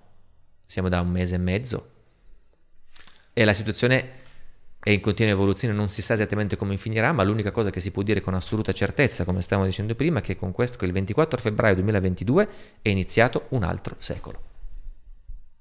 Siamo 0.67 0.91
da 0.91 1.01
un 1.01 1.09
mese 1.09 1.37
e 1.37 1.39
mezzo. 1.39 1.91
E 3.33 3.45
la 3.47 3.55
situazione 3.55 4.11
è 4.79 4.91
in 4.91 5.01
continua 5.01 5.33
evoluzione, 5.33 5.73
non 5.73 5.89
si 5.89 6.03
sa 6.03 6.13
esattamente 6.13 6.57
come 6.57 6.77
finirà, 6.77 7.13
ma 7.13 7.23
l'unica 7.23 7.51
cosa 7.51 7.71
che 7.71 7.81
si 7.81 7.91
può 7.91 8.03
dire 8.03 8.21
con 8.21 8.35
assoluta 8.35 8.73
certezza, 8.73 9.25
come 9.25 9.41
stavamo 9.41 9.67
dicendo 9.67 9.95
prima, 9.95 10.19
è 10.19 10.23
che 10.23 10.37
con 10.37 10.53
questo, 10.53 10.85
il 10.85 10.93
24 10.93 11.41
febbraio 11.41 11.77
2022, 11.77 12.49
è 12.83 12.91
iniziato 12.91 13.47
un 13.51 13.63
altro 13.63 13.95
secolo. 13.99 14.43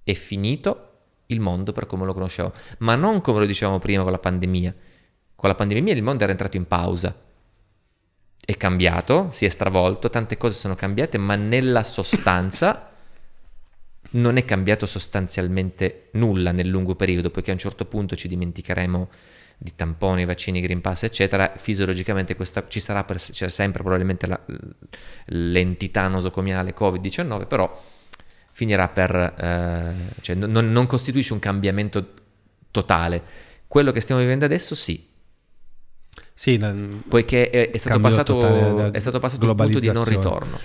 È 0.04 0.14
finito 0.14 0.92
il 1.28 1.40
mondo 1.40 1.72
per 1.72 1.86
come 1.86 2.06
lo 2.06 2.14
conoscevo, 2.14 2.52
ma 2.80 2.96
non 2.96 3.22
come 3.22 3.40
lo 3.40 3.46
dicevamo 3.46 3.80
prima 3.80 4.04
con 4.04 4.12
la 4.12 4.20
pandemia. 4.20 4.76
Con 5.34 5.50
la 5.50 5.56
pandemia 5.56 5.94
il 5.94 6.04
mondo 6.04 6.24
era 6.24 6.32
entrato 6.32 6.58
in 6.58 6.68
pausa. 6.68 7.16
È 8.46 8.58
cambiato, 8.58 9.30
si 9.32 9.46
è 9.46 9.50
stravolto, 9.50 10.10
tante 10.10 10.36
cose 10.36 10.58
sono 10.58 10.76
cambiate, 10.76 11.18
ma 11.18 11.36
nella 11.36 11.84
sostanza 11.84 12.87
non 14.12 14.38
è 14.38 14.46
cambiato 14.46 14.86
sostanzialmente 14.86 16.10
nulla 16.12 16.52
nel 16.52 16.68
lungo 16.68 16.96
periodo, 16.96 17.30
poiché 17.30 17.50
a 17.52 17.54
un 17.54 17.60
certo 17.60 17.86
punto 17.86 18.16
ci 18.16 18.28
dimenticheremo 18.28 19.10
di 19.60 19.74
tamponi, 19.76 20.24
vaccini, 20.26 20.62
Green 20.62 20.82
Pass, 20.82 21.04
eccetera. 21.04 21.54
Fisiologicamente 21.58 22.36
questa, 22.36 22.66
ci 22.68 22.80
sarà 22.80 23.04
per, 23.04 23.18
c'è 23.18 23.50
sempre 23.50 23.82
probabilmente 23.82 24.28
la- 24.28 24.40
l'entità 25.26 26.08
nosocomiale 26.08 26.74
Covid-19, 26.76 27.48
però 27.48 27.84
finirà 28.52 28.88
per... 28.88 29.16
eh, 29.16 30.14
cioè 30.22 30.36
non, 30.36 30.72
non 30.72 30.86
costituisce 30.88 31.34
un 31.34 31.40
cambiamento 31.40 32.14
totale. 32.72 33.22
Quello 33.68 33.92
che 33.92 34.00
stiamo 34.00 34.22
vivendo 34.22 34.46
adesso 34.46 34.76
sì, 34.76 35.06
Sì, 36.34 36.58
la- 36.60 36.74
poiché 37.08 37.50
è, 37.50 37.72
è 37.72 37.78
stato 37.78 38.00
passato, 38.00 38.74
da 38.74 38.92
è 38.92 39.00
stato 39.00 39.20
passato 39.20 39.46
il 39.46 39.56
punto 39.56 39.80
di 39.80 39.90
non 39.92 40.04
ritorno. 40.06 40.60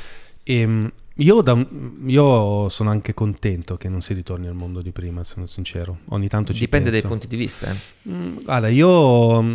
Ehm, 0.45 0.93
io, 1.17 1.41
da 1.43 1.67
io 2.07 2.69
sono 2.69 2.91
anche 2.91 3.13
contento 3.15 3.77
che 3.77 3.89
non 3.89 4.01
si 4.01 4.15
ritorni 4.15 4.47
al 4.47 4.55
mondo 4.55 4.81
di 4.83 4.93
prima, 4.93 5.25
sono 5.25 5.47
sincero. 5.47 5.99
Ogni 6.09 6.29
tanto 6.29 6.53
ci 6.53 6.61
Dipende 6.61 6.91
dai 6.91 7.01
penso. 7.01 7.15
punti 7.17 7.29
di 7.29 7.37
vista. 7.37 7.71
eh. 7.71 7.77
Mm, 8.11 8.37
Guarda, 8.45 8.69
io 8.69 9.43
mm, 9.43 9.55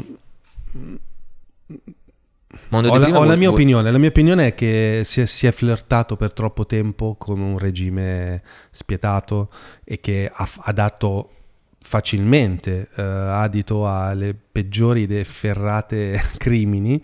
Mondo 2.69 2.89
ho, 2.89 2.93
di 2.93 2.99
la, 2.99 3.03
prima 3.05 3.17
ho 3.17 3.21
la 3.21 3.25
vuol- 3.25 3.37
mia 3.37 3.47
vuol- 3.49 3.59
opinione. 3.59 3.91
La 3.91 3.97
mia 3.97 4.09
opinione 4.09 4.47
è 4.47 4.53
che 4.53 5.01
si 5.03 5.21
è, 5.21 5.25
si 5.25 5.47
è 5.47 5.51
flirtato 5.51 6.15
per 6.15 6.31
troppo 6.33 6.65
tempo 6.65 7.15
con 7.15 7.39
un 7.39 7.57
regime 7.57 8.41
spietato 8.71 9.49
e 9.83 9.99
che 9.99 10.29
ha, 10.31 10.47
ha 10.59 10.71
dato 10.71 11.31
facilmente 11.79 12.89
eh, 12.95 13.01
adito 13.01 13.87
alle 13.87 14.33
peggiori 14.33 15.03
ed 15.03 15.11
efferrate 15.11 16.19
crimini 16.37 17.01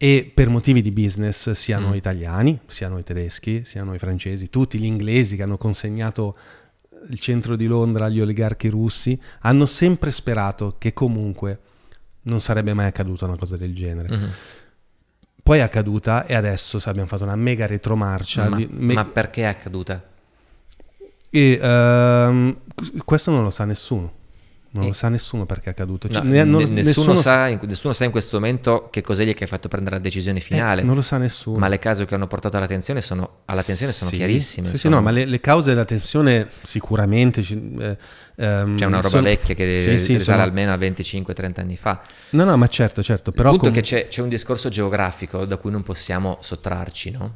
e 0.00 0.30
per 0.32 0.48
motivi 0.48 0.80
di 0.80 0.92
business 0.92 1.50
siano 1.50 1.88
Mm. 1.90 1.94
italiani, 1.94 2.58
siano 2.66 2.98
i 2.98 3.02
tedeschi, 3.02 3.64
siano 3.64 3.94
i 3.94 3.98
francesi, 3.98 4.48
tutti 4.48 4.78
gli 4.78 4.84
inglesi 4.84 5.34
che 5.36 5.42
hanno 5.42 5.58
consegnato 5.58 6.36
il 7.10 7.18
centro 7.18 7.56
di 7.56 7.66
Londra 7.66 8.06
agli 8.06 8.20
oligarchi 8.20 8.68
russi, 8.68 9.20
hanno 9.40 9.66
sempre 9.66 10.10
sperato 10.12 10.76
che 10.78 10.92
comunque 10.92 11.58
non 12.22 12.40
sarebbe 12.40 12.74
mai 12.74 12.86
accaduta 12.86 13.24
una 13.24 13.36
cosa 13.36 13.56
del 13.56 13.74
genere. 13.74 14.08
Mhm. 14.16 14.30
poi 15.48 15.60
è 15.60 15.62
accaduta 15.62 16.26
e 16.26 16.34
adesso 16.34 16.78
abbiamo 16.90 17.08
fatto 17.08 17.24
una 17.24 17.34
mega 17.36 17.64
retromarcia. 17.66 18.50
ma, 18.50 18.56
di- 18.56 18.68
me- 18.70 18.92
ma 18.92 19.04
perché 19.06 19.40
è 19.42 19.44
accaduta? 19.46 20.04
e, 21.30 21.58
ehm, 21.60 22.56
questo 23.04 23.30
non 23.30 23.42
lo 23.42 23.50
sa 23.50 23.64
nessuno. 23.64 24.12
Non 24.70 24.82
Eh. 24.82 24.86
lo 24.88 24.92
sa 24.92 25.08
nessuno 25.08 25.46
perché 25.46 25.66
è 25.66 25.70
accaduto. 25.70 26.08
No, 26.08 26.14
Cioè, 26.14 26.22
ne- 26.24 26.44
non- 26.44 26.62
ne- 26.62 26.82
nessuno, 26.82 27.16
sa- 27.16 27.48
in, 27.48 27.58
nessuno 27.62 27.94
sa 27.94 28.04
in 28.04 28.10
questo 28.10 28.38
momento 28.38 28.88
che 28.90 29.00
cos'è 29.00 29.24
gli 29.24 29.32
che 29.32 29.44
ha 29.44 29.46
fatto 29.46 29.66
prendere 29.68 29.96
la 29.96 30.02
decisione 30.02 30.38
eh, 30.38 30.42
finale. 30.42 30.82
non 30.82 30.94
lo 30.94 31.00
sa 31.02 31.16
nessuno. 31.16 31.56
ma 31.58 31.68
le 31.68 31.78
cause 31.78 32.04
che 32.04 32.14
hanno 32.14 32.26
portato 32.26 32.58
alla 32.58 32.66
tensione 32.66 33.00
sono, 33.00 33.38
alla 33.46 33.62
tensione 33.62 33.92
sono 33.92 34.10
Sì, 34.10 34.16
chiarissime. 34.16 34.68
Sì, 34.68 34.76
sì, 34.76 34.88
no, 34.90 35.00
ma 35.00 35.10
le, 35.10 35.24
le 35.24 35.40
cause 35.40 35.70
della 35.70 35.86
tensione 35.86 36.48
sicuramente... 36.64 37.40
eh, 37.40 37.96
ehm, 38.36 38.76
C'è 38.76 38.84
una 38.84 38.96
roba 38.96 39.08
sono- 39.08 39.22
vecchia 39.22 39.54
che 39.54 39.74
Sì, 39.74 39.98
sì, 39.98 40.12
risale 40.12 40.20
sono- 40.20 40.42
almeno 40.42 40.72
a 40.72 40.76
25-30 40.76 41.60
anni 41.60 41.76
fa. 41.76 42.02
No, 42.30 42.44
no, 42.44 42.56
ma 42.58 42.66
certo, 42.68 43.02
certo. 43.02 43.32
Però 43.32 43.50
il 43.52 43.58
punto 43.58 43.70
è 43.70 43.72
com- 43.72 43.80
che 43.82 43.86
c'è, 43.88 44.08
c'è 44.08 44.20
un 44.20 44.28
discorso 44.28 44.68
geografico 44.68 45.46
da 45.46 45.56
cui 45.56 45.70
non 45.70 45.82
possiamo 45.82 46.36
sottrarci, 46.42 47.10
no? 47.12 47.34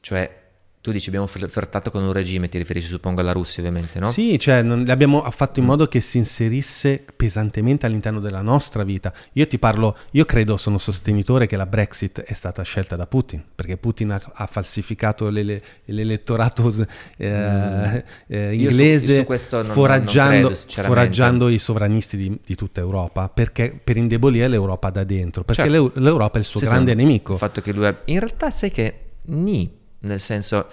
Cioè, 0.00 0.38
tu 0.82 0.92
dici 0.92 1.08
abbiamo 1.08 1.26
fl- 1.26 1.46
flirtato 1.48 1.90
con 1.90 2.02
un 2.02 2.12
regime, 2.12 2.48
ti 2.48 2.56
riferisci 2.56 2.88
suppongo 2.88 3.20
alla 3.20 3.32
Russia 3.32 3.62
ovviamente, 3.62 3.98
no? 4.00 4.06
Sì, 4.06 4.38
cioè 4.38 4.62
non- 4.62 4.88
abbiamo 4.88 5.22
fatto 5.30 5.58
in 5.60 5.66
Mm. 5.66 5.68
modo 5.68 5.86
che 5.88 6.00
si 6.00 6.16
inserisse 6.16 7.04
pesantemente 7.14 7.84
all'interno 7.84 8.18
della 8.18 8.40
nostra 8.40 8.82
vita. 8.82 9.12
Io 9.34 9.46
ti 9.46 9.58
parlo, 9.58 9.96
io 10.12 10.24
credo, 10.24 10.56
sono 10.56 10.78
sostenitore 10.78 11.46
che 11.46 11.56
la 11.56 11.66
Brexit 11.66 12.20
è 12.22 12.32
stata 12.32 12.62
scelta 12.62 12.96
da 12.96 13.06
Putin, 13.06 13.42
perché 13.54 13.76
Putin 13.76 14.12
ha, 14.12 14.20
ha 14.32 14.46
falsificato 14.46 15.28
l'ele- 15.28 15.62
l'elettorato 15.84 16.72
eh, 17.18 17.26
eh, 17.26 18.38
Mm. 18.38 18.46
Su- 18.46 18.50
inglese, 18.52 19.16
su 19.16 19.24
questo 19.24 19.56
non- 19.58 19.66
non 19.66 19.74
foraggiando, 19.74 20.30
credo, 20.46 20.54
sinceramente. 20.54 20.98
foraggiando 21.00 21.48
i 21.48 21.58
sovranisti 21.58 22.16
di, 22.16 22.38
di 22.44 22.54
tutta 22.54 22.80
Europa, 22.80 23.28
perché, 23.28 23.78
per 23.82 23.96
indebolire 23.98 24.48
l'Europa 24.48 24.88
da 24.90 25.04
dentro, 25.04 25.44
perché 25.44 25.62
Certo. 25.62 25.76
l'Eu- 25.76 25.92
l'Europa 26.02 26.36
è 26.36 26.38
il 26.38 26.44
suo 26.46 26.58
Sì, 26.60 26.64
sì, 26.66 26.72
grande 26.72 26.94
nemico. 26.94 27.32
Il 27.34 27.38
fatto 27.38 27.60
che 27.60 27.72
lui 27.72 27.86
ha... 27.86 27.94
In 28.06 28.18
realtà 28.18 28.50
sai 28.50 28.70
che 28.70 28.94
ni, 29.26 29.70
nel 30.00 30.20
senso... 30.20 30.66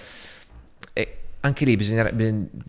anche 1.39 1.63
lì 1.65 1.75
bisogna... 1.77 2.09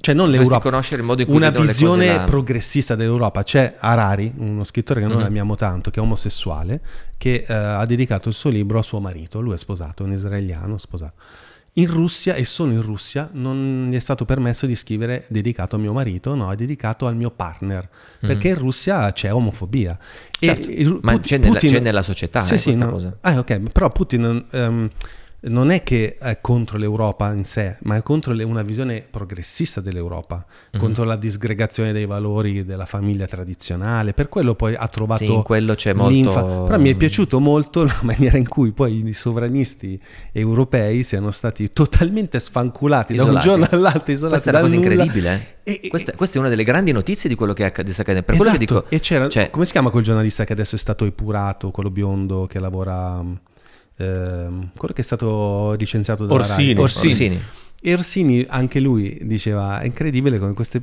Cioè 0.00 0.14
non 0.14 0.30
l'Europa, 0.30 0.60
conoscere 0.60 1.00
il 1.00 1.06
modo 1.06 1.22
in 1.22 1.26
cui 1.26 1.36
una 1.36 1.50
visione 1.50 2.14
là. 2.14 2.24
progressista 2.24 2.94
dell'Europa. 2.94 3.42
C'è 3.42 3.74
Harari, 3.78 4.32
uno 4.36 4.62
scrittore 4.62 5.00
che 5.00 5.06
noi 5.06 5.16
Mhm. 5.16 5.24
amiamo 5.24 5.54
tanto, 5.56 5.90
che 5.90 5.98
è 5.98 6.02
omosessuale, 6.02 6.80
che 7.16 7.44
eh, 7.48 7.52
ha 7.52 7.84
dedicato 7.86 8.28
il 8.28 8.34
suo 8.36 8.50
libro 8.50 8.78
a 8.78 8.82
suo 8.82 9.00
marito. 9.00 9.40
Lui 9.40 9.54
è 9.54 9.58
sposato, 9.58 10.02
è 10.04 10.06
un 10.06 10.12
israeliano 10.12 10.78
sposato. 10.78 11.14
In 11.74 11.86
Russia 11.88 12.34
e 12.34 12.44
solo 12.44 12.72
in 12.72 12.82
Russia 12.82 13.28
non 13.32 13.88
gli 13.90 13.94
è 13.96 14.00
stato 14.00 14.24
permesso 14.24 14.66
di 14.66 14.74
scrivere 14.76 15.24
dedicato 15.28 15.76
a 15.76 15.78
mio 15.78 15.92
marito, 15.92 16.34
no, 16.34 16.52
è 16.52 16.56
dedicato 16.56 17.06
al 17.06 17.16
mio 17.16 17.30
partner, 17.30 17.88
perché 18.20 18.48
in 18.48 18.56
Russia 18.58 19.10
c'è 19.12 19.32
omofobia. 19.32 19.96
Certo, 20.38 20.68
il- 20.70 20.98
ma 21.02 21.12
Put- 21.12 21.24
c'è 21.26 21.38
nella- 21.38 21.52
Putin- 21.52 21.70
c'è 21.70 21.80
nella 21.80 22.02
società, 22.02 22.44
eh, 22.44 22.46
questa 22.48 22.70
no. 22.84 22.90
cosa. 22.90 23.16
Ah, 23.20 23.38
ok, 23.38 23.70
però 23.70 23.90
Putin 23.90 24.46
ehm, 24.50 24.90
non 25.40 25.70
è 25.70 25.84
che 25.84 26.16
è 26.18 26.38
contro 26.40 26.78
l'Europa 26.78 27.32
in 27.32 27.44
sé, 27.44 27.76
ma 27.82 27.94
è 27.94 28.02
contro 28.02 28.32
le- 28.32 28.42
una 28.42 28.62
visione 28.62 29.04
progressista 29.08 29.80
dell'Europa, 29.80 30.44
Mhm. 30.72 30.80
contro 30.80 31.04
la 31.04 31.14
disgregazione 31.16 31.92
dei 31.92 32.06
valori 32.06 32.64
della 32.64 32.86
famiglia 32.86 33.26
tradizionale. 33.26 34.14
Per 34.14 34.28
quello 34.28 34.54
poi 34.56 34.74
ha 34.74 34.88
trovato 34.88 35.24
Sì, 35.24 35.32
in 35.32 35.42
quello 35.42 35.74
c'è 35.76 35.94
l'infa- 35.94 36.40
molto- 36.42 36.64
Però 36.64 36.78
mi 36.80 36.90
è 36.90 36.94
piaciuto 36.96 37.38
molto 37.38 37.84
la 37.84 37.96
maniera 38.02 38.36
in 38.36 38.48
cui 38.48 38.72
poi 38.72 39.06
i 39.06 39.12
sovranisti 39.12 39.98
europei 40.32 41.02
siano 41.04 41.30
stati 41.30 41.70
totalmente 41.70 42.38
sfanculati 42.40 43.14
da 43.14 43.22
un 43.22 43.28
Isolati. 43.38 43.46
giorno 43.48 43.66
all'altro, 43.70 44.12
isolati 44.12 44.32
Questa 44.42 44.50
è 44.50 44.52
una 44.54 44.62
cosa 44.62 44.74
nulla. 44.76 44.88
incredibile. 44.90 45.34
eh. 45.62 45.72
E- 45.72 45.80
e- 45.84 45.88
questa, 45.88 46.12
questa 46.14 46.36
è 46.36 46.40
una 46.40 46.48
delle 46.48 46.64
grandi 46.64 46.92
notizie 46.92 47.28
di 47.28 47.34
quello 47.36 47.52
che 47.52 47.64
accade. 47.64 47.92
Per 47.92 48.24
quello 48.24 48.24
che 48.24 48.34
Esatto, 48.34 48.58
dico, 48.58 48.84
e 48.88 49.00
c'era, 49.00 49.28
cioè, 49.28 49.50
come 49.50 49.64
si 49.66 49.72
chiama 49.72 49.90
quel 49.90 50.02
giornalista 50.02 50.44
che 50.44 50.52
adesso 50.52 50.74
è 50.76 50.78
stato 50.78 51.04
epurato, 51.04 51.70
quello 51.70 51.90
biondo 51.90 52.46
che 52.46 52.58
lavora, 52.58 53.22
ehm, 53.98 54.70
quello 54.76 54.94
che 54.94 55.00
è 55.02 55.04
stato 55.04 55.74
licenziato 55.78 56.26
da 56.26 56.32
Orsini. 56.34 56.74
Orsini. 56.78 57.12
Orsini. 57.12 57.42
E 57.80 57.92
Orsini, 57.92 58.44
anche 58.48 58.80
lui 58.80 59.18
diceva, 59.22 59.78
è 59.80 59.86
incredibile 59.86 60.40
come, 60.40 60.52
queste, 60.52 60.82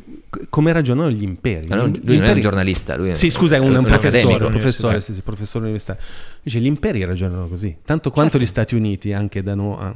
come 0.50 0.72
ragionano 0.72 1.10
gli 1.12 1.24
imperi. 1.24 1.68
Ma 1.68 1.76
non- 1.76 1.90
Gli 1.90 1.96
lui 1.96 2.04
non 2.04 2.12
è 2.14 2.18
un 2.18 2.22
imperi- 2.22 2.40
giornalista, 2.40 2.96
lui 2.96 3.10
è 3.10 3.16
Sì, 3.16 3.30
scusa, 3.30 3.56
è 3.56 3.60
un, 3.60 3.76
un 3.76 3.84
professore, 3.84 4.08
accademico. 4.08 4.46
un 4.46 4.52
professore, 4.52 4.94
universitario. 4.94 5.02
sì, 5.02 5.14
sì, 5.14 5.22
professore 5.22 5.64
universitario. 5.66 6.02
Dice, 6.42 6.60
gli 6.60 6.66
imperi 6.68 7.04
ragionano 7.04 7.48
così, 7.50 7.76
tanto 7.84 8.12
quanto 8.12 8.32
Certo. 8.38 8.46
gli 8.46 8.50
Stati 8.50 8.76
Uniti, 8.76 9.12
anche 9.12 9.44
da 9.44 9.56
noi, 9.56 9.94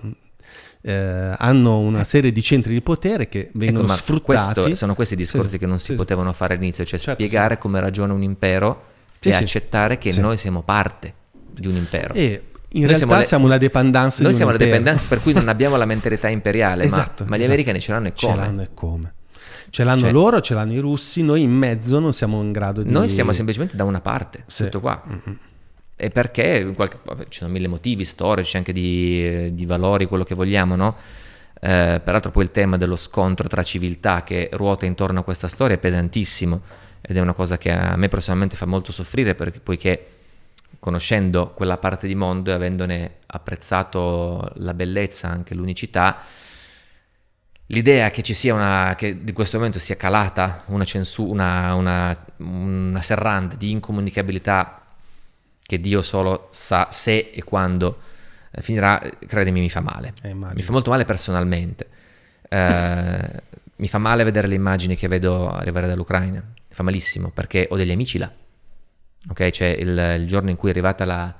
eh, 0.81 0.91
hanno 1.37 1.79
una 1.79 2.03
serie 2.03 2.33
di 2.33 2.41
centri 2.41 2.73
di 2.73 2.81
potere 2.81 3.29
che 3.29 3.49
vengono 3.53 3.85
Ecco, 3.87 3.95
sfruttati. 3.95 4.53
questo- 4.59 4.75
sono 4.75 4.93
questi 4.93 5.15
discorsi 5.15 5.51
Sì, 5.51 5.57
che 5.57 5.65
non 5.65 5.79
si 5.79 5.91
sì. 5.91 5.95
potevano 5.95 6.33
fare 6.33 6.55
all'inizio, 6.55 6.83
cioè 6.83 6.99
Certo, 6.99 7.21
spiegare 7.23 7.57
come 7.57 7.79
ragiona 7.79 8.11
un 8.11 8.23
impero 8.23 8.83
Sì, 9.19 9.29
e 9.29 9.33
sì. 9.33 9.43
accettare 9.43 9.97
che 9.97 10.11
Sì. 10.11 10.19
noi 10.19 10.35
siamo 10.35 10.63
parte 10.63 11.13
di 11.53 11.67
un 11.67 11.75
impero. 11.75 12.13
E 12.13 12.43
in 12.71 12.81
Noi 12.81 12.89
realtà 12.89 12.97
siamo 13.07 13.23
siamo, 13.23 13.43
le- 13.45 13.49
la 13.53 13.57
dependance 13.57 14.21
Noi 14.23 14.33
siamo 14.33 14.51
impero. 14.51 14.69
dependenza 14.69 15.03
per 15.07 15.21
cui 15.21 15.33
non 15.33 15.47
abbiamo 15.49 15.75
la 15.75 15.85
mentalità 15.85 16.27
imperiale, 16.27 16.83
ma- 16.83 16.95
Esatto, 16.95 17.23
ma, 17.25 17.31
gli 17.35 17.39
esatto. 17.39 17.51
americani 17.53 17.79
ce 17.81 17.91
l'hanno 17.91 18.07
e 18.07 18.13
Ce 18.15 18.25
come? 18.27 18.37
l'hanno 18.37 18.61
e 18.61 18.69
come. 18.73 19.13
Ce 19.71 19.83
l'hanno 19.83 19.99
Cioè- 19.99 20.11
loro, 20.11 20.41
ce 20.41 20.53
l'hanno 20.53 20.73
i 20.73 20.79
russi, 20.79 21.23
noi 21.23 21.41
in 21.43 21.51
mezzo 21.51 21.99
non 21.99 22.13
siamo 22.13 22.41
in 22.41 22.51
grado 22.51 22.81
di... 22.81 22.89
Noi 22.91 23.07
siamo 23.09 23.31
semplicemente 23.31 23.75
da 23.75 23.83
una 23.83 24.01
parte, 24.01 24.43
Sì. 24.47 24.63
tutto 24.63 24.79
qua. 24.79 25.01
Mm-mm. 25.07 25.37
E 25.95 26.09
perché 26.11 26.71
qualche- 26.75 26.99
vabbè, 27.03 27.25
ci 27.27 27.39
sono 27.39 27.51
mille 27.51 27.67
motivi 27.67 28.05
storici, 28.05 28.55
anche 28.57 28.71
di, 28.71 29.53
di 29.53 29.65
valori, 29.65 30.05
quello 30.05 30.23
che 30.23 30.33
vogliamo, 30.33 30.75
no? 30.75 30.95
Eh, 31.61 31.99
peraltro 32.03 32.31
poi 32.31 32.43
il 32.45 32.51
tema 32.51 32.77
dello 32.77 32.95
scontro 32.95 33.47
tra 33.49 33.63
civiltà 33.63 34.23
che 34.23 34.49
ruota 34.53 34.85
intorno 34.85 35.19
a 35.19 35.23
questa 35.23 35.47
storia 35.49 35.75
è 35.75 35.79
pesantissimo 35.79 36.61
ed 37.01 37.17
è 37.17 37.19
una 37.19 37.33
cosa 37.33 37.57
che 37.57 37.69
a 37.69 37.97
me 37.97 38.07
personalmente 38.07 38.55
fa 38.55 38.65
molto 38.65 38.91
soffrire 38.93 39.35
perché 39.35 39.59
poiché 39.59 40.05
conoscendo 40.79 41.51
quella 41.53 41.77
parte 41.77 42.07
di 42.07 42.15
mondo 42.15 42.51
e 42.51 42.53
avendone 42.53 43.17
apprezzato 43.25 44.51
la 44.55 44.73
bellezza, 44.73 45.29
anche 45.29 45.53
l'unicità, 45.55 46.17
l'idea 47.67 48.11
che 48.11 48.23
ci 48.23 48.33
sia 48.33 48.53
una, 48.53 48.95
che 48.97 49.23
di 49.23 49.31
questo 49.31 49.57
momento 49.57 49.79
sia 49.79 49.95
calata 49.97 50.63
una 50.67 50.85
censura, 50.85 51.31
una, 51.31 51.73
una, 51.75 52.25
una 52.37 53.01
serranda 53.01 53.55
di 53.55 53.71
incomunicabilità 53.71 54.85
che 55.61 55.79
Dio 55.79 56.01
solo 56.01 56.47
sa 56.51 56.87
se 56.89 57.29
e 57.31 57.43
quando 57.43 57.99
eh, 58.51 58.61
finirà, 58.61 58.99
credimi, 59.27 59.59
mi 59.59 59.69
fa 59.69 59.81
male. 59.81 60.13
Eh, 60.23 60.33
mi 60.33 60.61
fa 60.61 60.71
molto 60.71 60.89
male 60.89 61.05
personalmente. 61.05 61.87
Eh, 62.49 63.41
mi 63.75 63.87
fa 63.87 63.97
male 63.99 64.23
vedere 64.23 64.47
le 64.47 64.55
immagini 64.55 64.95
che 64.95 65.07
vedo 65.07 65.49
arrivare 65.51 65.87
dall'Ucraina. 65.87 66.41
Mi 66.41 66.75
fa 66.75 66.81
malissimo 66.81 67.29
perché 67.29 67.67
ho 67.69 67.75
degli 67.75 67.91
amici 67.91 68.17
là. 68.17 68.31
Ok, 69.27 69.49
cioè 69.49 69.67
il, 69.67 70.17
il 70.21 70.27
giorno 70.27 70.49
in 70.49 70.55
cui 70.55 70.69
è 70.69 70.71
arrivata 70.71 71.05
la, 71.05 71.35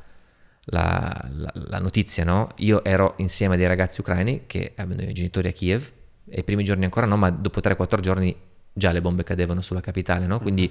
la- 0.66 1.30
la- 1.32 1.52
la 1.56 1.80
notizia, 1.80 2.24
no? 2.26 2.50
Io 2.58 2.84
ero 2.84 3.14
insieme 3.18 3.56
a 3.56 3.58
dei 3.58 3.68
ragazzi 3.68 4.02
ucraini 4.02 4.44
che 4.48 4.74
avevano 4.76 5.10
i 5.10 5.14
genitori 5.14 5.48
a 5.48 5.52
Kiev 5.52 5.92
e 6.28 6.40
i 6.42 6.44
primi 6.44 6.64
giorni 6.64 6.84
ancora 6.84 7.06
no, 7.06 7.16
ma 7.18 7.30
dopo 7.30 7.62
3-4 7.62 8.00
giorni 8.02 8.36
già 8.74 8.92
le 8.92 9.02
bombe 9.02 9.24
cadevano 9.24 9.62
sulla 9.62 9.82
capitale, 9.82 10.26
no? 10.28 10.40
Quindi 10.40 10.70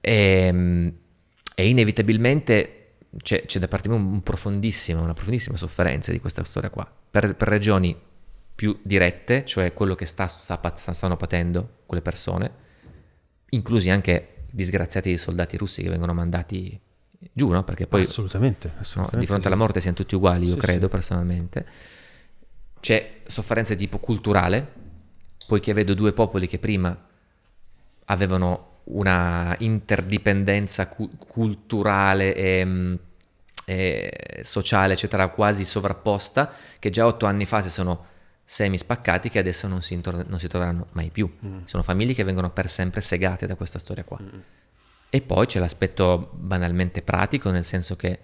ehm, 0.00 0.92
e 1.54 1.68
inevitabilmente 1.68 2.72
c'è, 3.22 3.40
c'è 3.42 3.58
da 3.58 3.68
parte 3.68 3.88
mia 3.88 3.96
un, 3.96 4.04
un 4.04 4.22
una 5.02 5.14
profondissima 5.14 5.56
sofferenza 5.56 6.12
di 6.12 6.20
questa 6.20 6.44
storia 6.44 6.70
qua, 6.70 6.90
per, 7.10 7.34
per 7.34 7.48
ragioni 7.48 7.98
più 8.54 8.78
dirette, 8.82 9.44
cioè 9.44 9.72
quello 9.72 9.94
che 9.94 10.06
sta, 10.06 10.26
sta 10.28 10.60
stanno 10.76 11.16
patendo 11.16 11.78
quelle 11.86 12.02
persone, 12.02 12.50
inclusi 13.50 13.90
anche 13.90 14.35
disgraziati 14.50 15.08
dei 15.08 15.18
soldati 15.18 15.56
russi 15.56 15.82
che 15.82 15.88
vengono 15.88 16.14
mandati 16.14 16.78
giù, 17.32 17.48
no? 17.48 17.64
Perché 17.64 17.86
poi 17.86 18.02
assolutamente, 18.02 18.68
no, 18.74 18.80
assolutamente 18.80 19.18
di 19.18 19.26
fronte 19.26 19.42
sì. 19.44 19.48
alla 19.48 19.56
morte 19.56 19.80
siamo 19.80 19.96
tutti 19.96 20.14
uguali, 20.14 20.46
io 20.46 20.54
Sì, 20.54 20.58
credo 20.58 20.86
sì. 20.86 20.90
personalmente. 20.90 21.66
C'è 22.80 23.20
sofferenza 23.26 23.74
di 23.74 23.80
tipo 23.80 23.98
culturale, 23.98 24.66
poiché 25.46 25.72
vedo 25.72 25.94
due 25.94 26.12
popoli 26.12 26.46
che 26.46 26.58
prima 26.58 26.96
avevano 28.06 28.74
una 28.84 29.54
interdipendenza 29.58 30.88
cu- 30.88 31.10
culturale 31.18 32.34
e, 32.34 32.64
mm, 32.64 32.94
e 33.64 34.40
sociale, 34.42 34.92
eccetera, 34.92 35.28
quasi 35.28 35.64
sovrapposta, 35.64 36.52
che 36.78 36.90
già 36.90 37.06
otto 37.06 37.26
anni 37.26 37.44
fa 37.44 37.60
si 37.62 37.70
sono 37.70 38.14
semi 38.48 38.78
spaccati, 38.78 39.28
che 39.28 39.40
adesso 39.40 39.66
non 39.66 39.82
si, 39.82 39.92
intor- 39.92 40.24
non 40.28 40.38
si 40.38 40.46
troveranno 40.46 40.86
mai 40.92 41.10
più. 41.10 41.30
Sono 41.64 41.82
famiglie 41.82 42.14
che 42.14 42.22
vengono 42.22 42.50
per 42.50 42.70
sempre 42.70 43.00
segate 43.00 43.46
da 43.46 43.56
questa 43.56 43.80
storia 43.80 44.04
qua. 44.04 44.18
E 45.10 45.20
poi 45.20 45.46
c'è 45.46 45.58
l'aspetto 45.58 46.30
banalmente 46.32 47.02
pratico, 47.02 47.50
nel 47.50 47.64
senso 47.64 47.96
che 47.96 48.18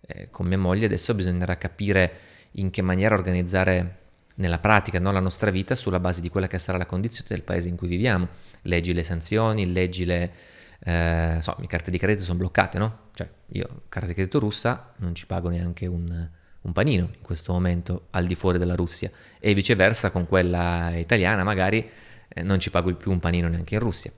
eh, 0.00 0.30
con 0.30 0.46
mia 0.46 0.58
moglie 0.58 0.86
adesso 0.86 1.14
bisognerà 1.14 1.58
capire 1.58 2.12
in 2.52 2.70
che 2.70 2.80
maniera 2.80 3.14
organizzare 3.14 3.96
nella 4.36 4.58
pratica 4.58 4.98
no, 4.98 5.12
la 5.12 5.20
nostra 5.20 5.50
vita 5.50 5.74
sulla 5.74 6.00
base 6.00 6.20
di 6.20 6.30
quella 6.30 6.46
che 6.46 6.58
sarà 6.58 6.78
la 6.78 6.86
condizione 6.86 7.28
del 7.28 7.42
paese 7.42 7.68
in 7.68 7.76
cui 7.76 7.88
viviamo. 7.88 8.28
Leggi 8.62 8.94
le 8.94 9.02
sanzioni, 9.02 9.70
leggi 9.70 10.04
le... 10.04 10.32
Eh, 10.80 11.38
so, 11.40 11.56
le 11.58 11.66
carte 11.66 11.90
di 11.90 11.98
credito 11.98 12.24
sono 12.24 12.38
bloccate, 12.38 12.78
no? 12.78 12.98
Cioè, 13.12 13.28
io, 13.48 13.82
carta 13.88 14.08
di 14.08 14.14
credito 14.14 14.38
russa, 14.38 14.94
non 14.98 15.14
ci 15.14 15.26
pago 15.26 15.48
neanche 15.48 15.86
un, 15.86 16.30
un 16.68 16.72
panino 16.72 17.04
in 17.12 17.22
questo 17.22 17.52
momento 17.52 18.06
al 18.10 18.26
di 18.26 18.34
fuori 18.34 18.58
della 18.58 18.74
Russia. 18.74 19.10
E 19.40 19.54
viceversa 19.54 20.10
con 20.10 20.26
quella 20.26 20.94
italiana, 20.94 21.42
magari 21.42 21.88
eh, 22.28 22.42
non 22.42 22.60
ci 22.60 22.70
pago 22.70 22.94
più 22.94 23.10
un 23.10 23.18
panino 23.18 23.48
neanche 23.48 23.74
in 23.74 23.80
Russia. 23.80 24.12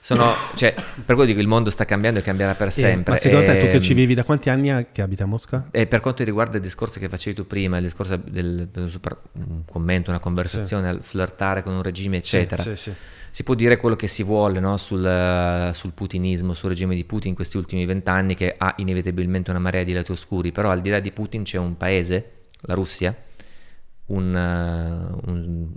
Sono, 0.00 0.32
cioè, 0.54 0.74
per 0.74 1.14
quello 1.16 1.24
dico 1.24 1.40
il 1.40 1.46
mondo 1.48 1.70
sta 1.70 1.84
cambiando 1.84 2.20
e 2.20 2.22
cambierà 2.22 2.54
per 2.54 2.68
Eh, 2.68 2.70
sempre. 2.72 3.14
ma 3.14 3.18
secondo 3.18 3.46
te 3.46 3.58
tu 3.58 3.66
che 3.66 3.72
Ehm, 3.76 3.80
ci 3.80 3.94
vivi 3.94 4.14
da 4.14 4.24
quanti 4.24 4.48
anni 4.50 4.86
che 4.92 5.02
abiti 5.02 5.22
a 5.22 5.26
Mosca? 5.26 5.68
E 5.70 5.86
per 5.86 6.00
quanto 6.00 6.22
riguarda 6.24 6.56
il 6.56 6.62
discorso 6.62 6.98
che 7.00 7.08
facevi 7.08 7.34
tu 7.34 7.46
prima, 7.46 7.78
il 7.78 7.84
discorso 7.84 8.16
del, 8.16 8.68
del 8.68 8.88
super- 8.88 9.16
un 9.32 9.64
commento, 9.64 10.10
una 10.10 10.20
conversazione, 10.20 10.88
al 10.88 11.02
flirtare 11.02 11.62
con 11.62 11.74
un 11.74 11.82
regime, 11.82 12.18
eccetera, 12.18 12.62
Sì, 12.62 12.70
sì, 12.76 12.90
sì. 12.90 12.92
Si 13.38 13.44
può 13.44 13.54
dire 13.54 13.76
quello 13.76 13.94
che 13.94 14.08
si 14.08 14.24
vuole 14.24 14.58
no? 14.58 14.76
sul, 14.78 15.70
sul 15.72 15.92
putinismo, 15.92 16.54
sul 16.54 16.70
regime 16.70 16.96
di 16.96 17.04
Putin 17.04 17.28
in 17.28 17.34
questi 17.36 17.56
ultimi 17.56 17.86
vent'anni 17.86 18.34
che 18.34 18.52
ha 18.58 18.74
inevitabilmente 18.78 19.50
una 19.50 19.60
marea 19.60 19.84
di 19.84 19.92
lati 19.92 20.10
oscuri, 20.10 20.50
però 20.50 20.70
al 20.70 20.80
di 20.80 20.88
là 20.90 20.98
di 20.98 21.12
Putin 21.12 21.44
c'è 21.44 21.56
un 21.56 21.76
paese, 21.76 22.40
la 22.62 22.74
Russia, 22.74 23.16
un, 24.06 24.34
eh, 24.34 25.30
un- 25.30 25.68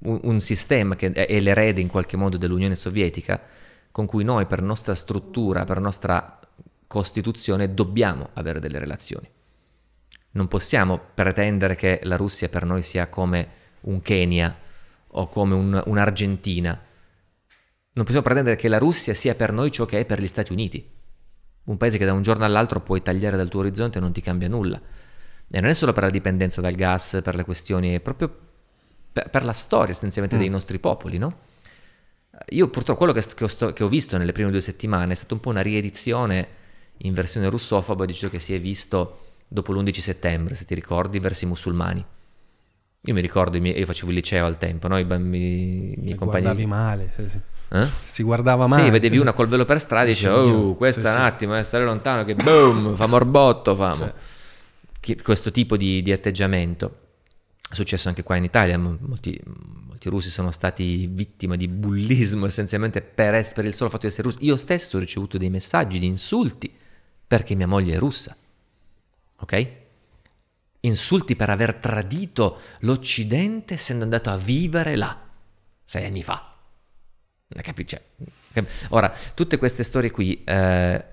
un- 0.00 0.40
sistema 0.40 0.96
che 0.96 1.12
è 1.12 1.38
l'erede 1.38 1.80
in 1.80 1.86
qualche 1.86 2.16
modo 2.16 2.36
dell'Unione 2.38 2.74
Sovietica, 2.74 3.40
con 3.92 4.06
cui 4.06 4.24
noi 4.24 4.46
per 4.46 4.62
nostra 4.62 4.96
struttura, 4.96 5.64
per 5.64 5.78
nostra 5.78 6.40
Costituzione 6.88 7.72
dobbiamo 7.72 8.30
avere 8.32 8.58
delle 8.58 8.80
relazioni. 8.80 9.30
Non 10.32 10.48
possiamo 10.48 11.00
pretendere 11.14 11.76
che 11.76 12.00
la 12.02 12.16
Russia 12.16 12.48
per 12.48 12.64
noi 12.64 12.82
sia 12.82 13.06
come 13.06 13.48
un 13.82 14.00
Kenya 14.00 14.70
o 15.14 15.28
come 15.28 15.54
un- 15.54 15.82
un'Argentina. 15.86 16.80
Non 17.94 18.04
possiamo 18.04 18.22
pretendere 18.22 18.56
che 18.56 18.68
la 18.68 18.78
Russia 18.78 19.14
sia 19.14 19.34
per 19.34 19.52
noi 19.52 19.70
ciò 19.70 19.84
che 19.84 20.00
è 20.00 20.04
per 20.04 20.20
gli 20.20 20.26
Stati 20.26 20.52
Uniti. 20.52 20.88
Un 21.64 21.76
paese 21.76 21.98
che 21.98 22.04
da 22.04 22.12
un 22.12 22.22
giorno 22.22 22.44
all'altro 22.44 22.80
puoi 22.80 23.02
tagliare 23.02 23.36
dal 23.36 23.48
tuo 23.48 23.60
orizzonte 23.60 23.98
e 23.98 24.00
non 24.00 24.12
ti 24.12 24.20
cambia 24.20 24.48
nulla. 24.48 24.80
E 25.50 25.60
non 25.60 25.68
è 25.68 25.74
solo 25.74 25.92
per 25.92 26.04
la 26.04 26.10
dipendenza 26.10 26.60
dal 26.60 26.74
gas, 26.74 27.20
per 27.22 27.34
le 27.36 27.44
questioni, 27.44 27.94
è 27.94 28.00
proprio 28.00 28.34
per, 29.12 29.28
per 29.28 29.44
la 29.44 29.52
storia 29.52 29.92
essenzialmente 29.92 30.38
dei 30.38 30.48
nostri 30.48 30.78
popoli, 30.78 31.18
no? 31.18 31.50
Io 32.48 32.68
purtroppo 32.68 33.04
quello 33.04 33.12
che, 33.12 33.22
che 33.34 33.44
ho, 33.44 33.48
sto- 33.48 33.72
che 33.72 33.84
ho 33.84 33.88
visto 33.88 34.16
nelle 34.16 34.32
prime 34.32 34.50
due 34.50 34.60
settimane 34.60 35.12
è 35.12 35.14
stata 35.14 35.34
un 35.34 35.40
po' 35.40 35.50
una 35.50 35.60
riedizione 35.60 36.60
in 36.98 37.12
versione 37.12 37.48
russofoba 37.50 38.06
di 38.06 38.14
ciò 38.14 38.28
che 38.28 38.40
si 38.40 38.54
è 38.54 38.60
visto 38.60 39.18
dopo 39.46 39.72
l'11 39.72 39.98
settembre, 39.98 40.54
se 40.54 40.64
ti 40.64 40.74
ricordi, 40.74 41.18
verso 41.18 41.44
i 41.44 41.48
musulmani. 41.48 42.04
Io 43.04 43.14
mi 43.14 43.20
ricordo, 43.20 43.60
miei- 43.60 43.78
io 43.78 43.84
facevo 43.86 44.10
il 44.10 44.16
liceo 44.16 44.46
al 44.46 44.58
tempo, 44.58 44.86
no? 44.86 44.96
I, 44.98 45.04
bambini, 45.04 45.94
i 45.94 45.96
miei 46.00 46.14
compagni... 46.16 46.42
Guardavi 46.44 46.66
male. 46.66 47.12
sì, 47.16 47.28
sì. 47.28 47.38
Eh? 47.74 47.88
Si 48.04 48.22
guardava 48.22 48.66
male. 48.66 48.84
Sì, 48.84 48.90
vedevi 48.90 49.18
una 49.18 49.32
col 49.32 49.48
velo 49.48 49.64
per 49.64 49.80
strada 49.80 50.04
e 50.04 50.08
dicevi, 50.08 50.34
oh, 50.34 50.74
questa 50.76 51.10
sì, 51.12 51.18
un 51.18 51.24
attimo, 51.24 51.58
eh, 51.58 51.62
stare 51.64 51.84
lontano 51.84 52.24
che 52.24 52.34
boom, 52.36 52.94
fa 52.94 53.06
morbotto, 53.06 53.74
famo. 53.74 54.12
Che- 55.00 55.20
questo 55.22 55.50
tipo 55.50 55.76
di, 55.76 56.00
di 56.02 56.12
atteggiamento. 56.12 56.98
È 57.68 57.74
successo 57.74 58.08
anche 58.08 58.22
qua 58.22 58.36
in 58.36 58.44
Italia, 58.44 58.78
mo- 58.78 58.98
molti, 59.00 59.40
molti 59.86 60.08
russi 60.10 60.28
sono 60.28 60.50
stati 60.52 61.06
vittima 61.10 61.56
di 61.56 61.66
bullismo 61.66 62.46
essenzialmente 62.46 63.00
per, 63.00 63.34
es- 63.34 63.52
per 63.54 63.64
il 63.64 63.74
solo 63.74 63.88
fatto 63.90 64.02
di 64.02 64.12
essere 64.12 64.28
russi. 64.28 64.44
Io 64.44 64.56
stesso 64.58 64.98
ho 64.98 65.00
ricevuto 65.00 65.38
dei 65.38 65.50
messaggi 65.50 65.98
di 65.98 66.06
insulti 66.06 66.70
perché 67.26 67.54
mia 67.56 67.66
moglie 67.66 67.94
è 67.94 67.98
russa. 67.98 68.36
Ok? 69.40 69.70
Insulti 70.84 71.36
per 71.36 71.50
aver 71.50 71.74
tradito 71.74 72.58
l'Occidente 72.80 73.74
essendo 73.74 74.04
andato 74.04 74.30
a 74.30 74.36
vivere 74.36 74.96
là 74.96 75.22
sei 75.84 76.06
anni 76.06 76.22
fa. 76.22 76.56
Capi- 77.48 77.86
cioè, 77.86 78.02
cap- 78.52 78.86
Ora, 78.90 79.14
tutte 79.34 79.58
queste 79.58 79.82
storie 79.82 80.10
qui, 80.10 80.42
eh, 80.42 81.04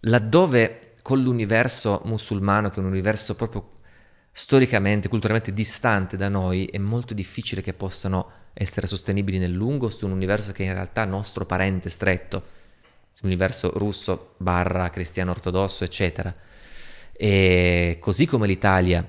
laddove 0.00 0.92
con 1.00 1.22
l'universo 1.22 2.02
musulmano, 2.04 2.68
che 2.68 2.76
è 2.76 2.80
un 2.80 2.90
universo 2.90 3.34
proprio 3.34 3.72
storicamente, 4.30 5.08
culturalmente 5.08 5.54
distante 5.54 6.18
da 6.18 6.28
noi, 6.28 6.66
è 6.66 6.76
molto 6.76 7.14
difficile 7.14 7.62
che 7.62 7.72
possano 7.72 8.30
essere 8.52 8.86
sostenibili 8.86 9.38
nel 9.38 9.52
lungo 9.52 9.88
su 9.88 10.04
un 10.04 10.12
universo 10.12 10.52
che 10.52 10.64
in 10.64 10.74
realtà 10.74 11.04
è 11.04 11.06
nostro 11.06 11.46
parente 11.46 11.88
stretto, 11.88 12.42
l'universo 13.20 13.72
russo 13.76 14.34
barra 14.36 14.90
cristiano 14.90 15.30
ortodosso, 15.30 15.84
eccetera. 15.84 16.34
E 17.20 17.96
così 18.00 18.26
come 18.26 18.46
l'Italia 18.46 19.04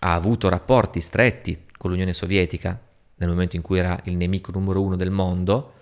ha 0.00 0.12
avuto 0.12 0.50
rapporti 0.50 1.00
stretti 1.00 1.64
con 1.78 1.88
l'Unione 1.88 2.12
Sovietica 2.12 2.78
nel 3.16 3.28
momento 3.30 3.56
in 3.56 3.62
cui 3.62 3.78
era 3.78 3.98
il 4.04 4.16
nemico 4.16 4.52
numero 4.52 4.82
uno 4.82 4.96
del 4.96 5.10
mondo, 5.10 5.72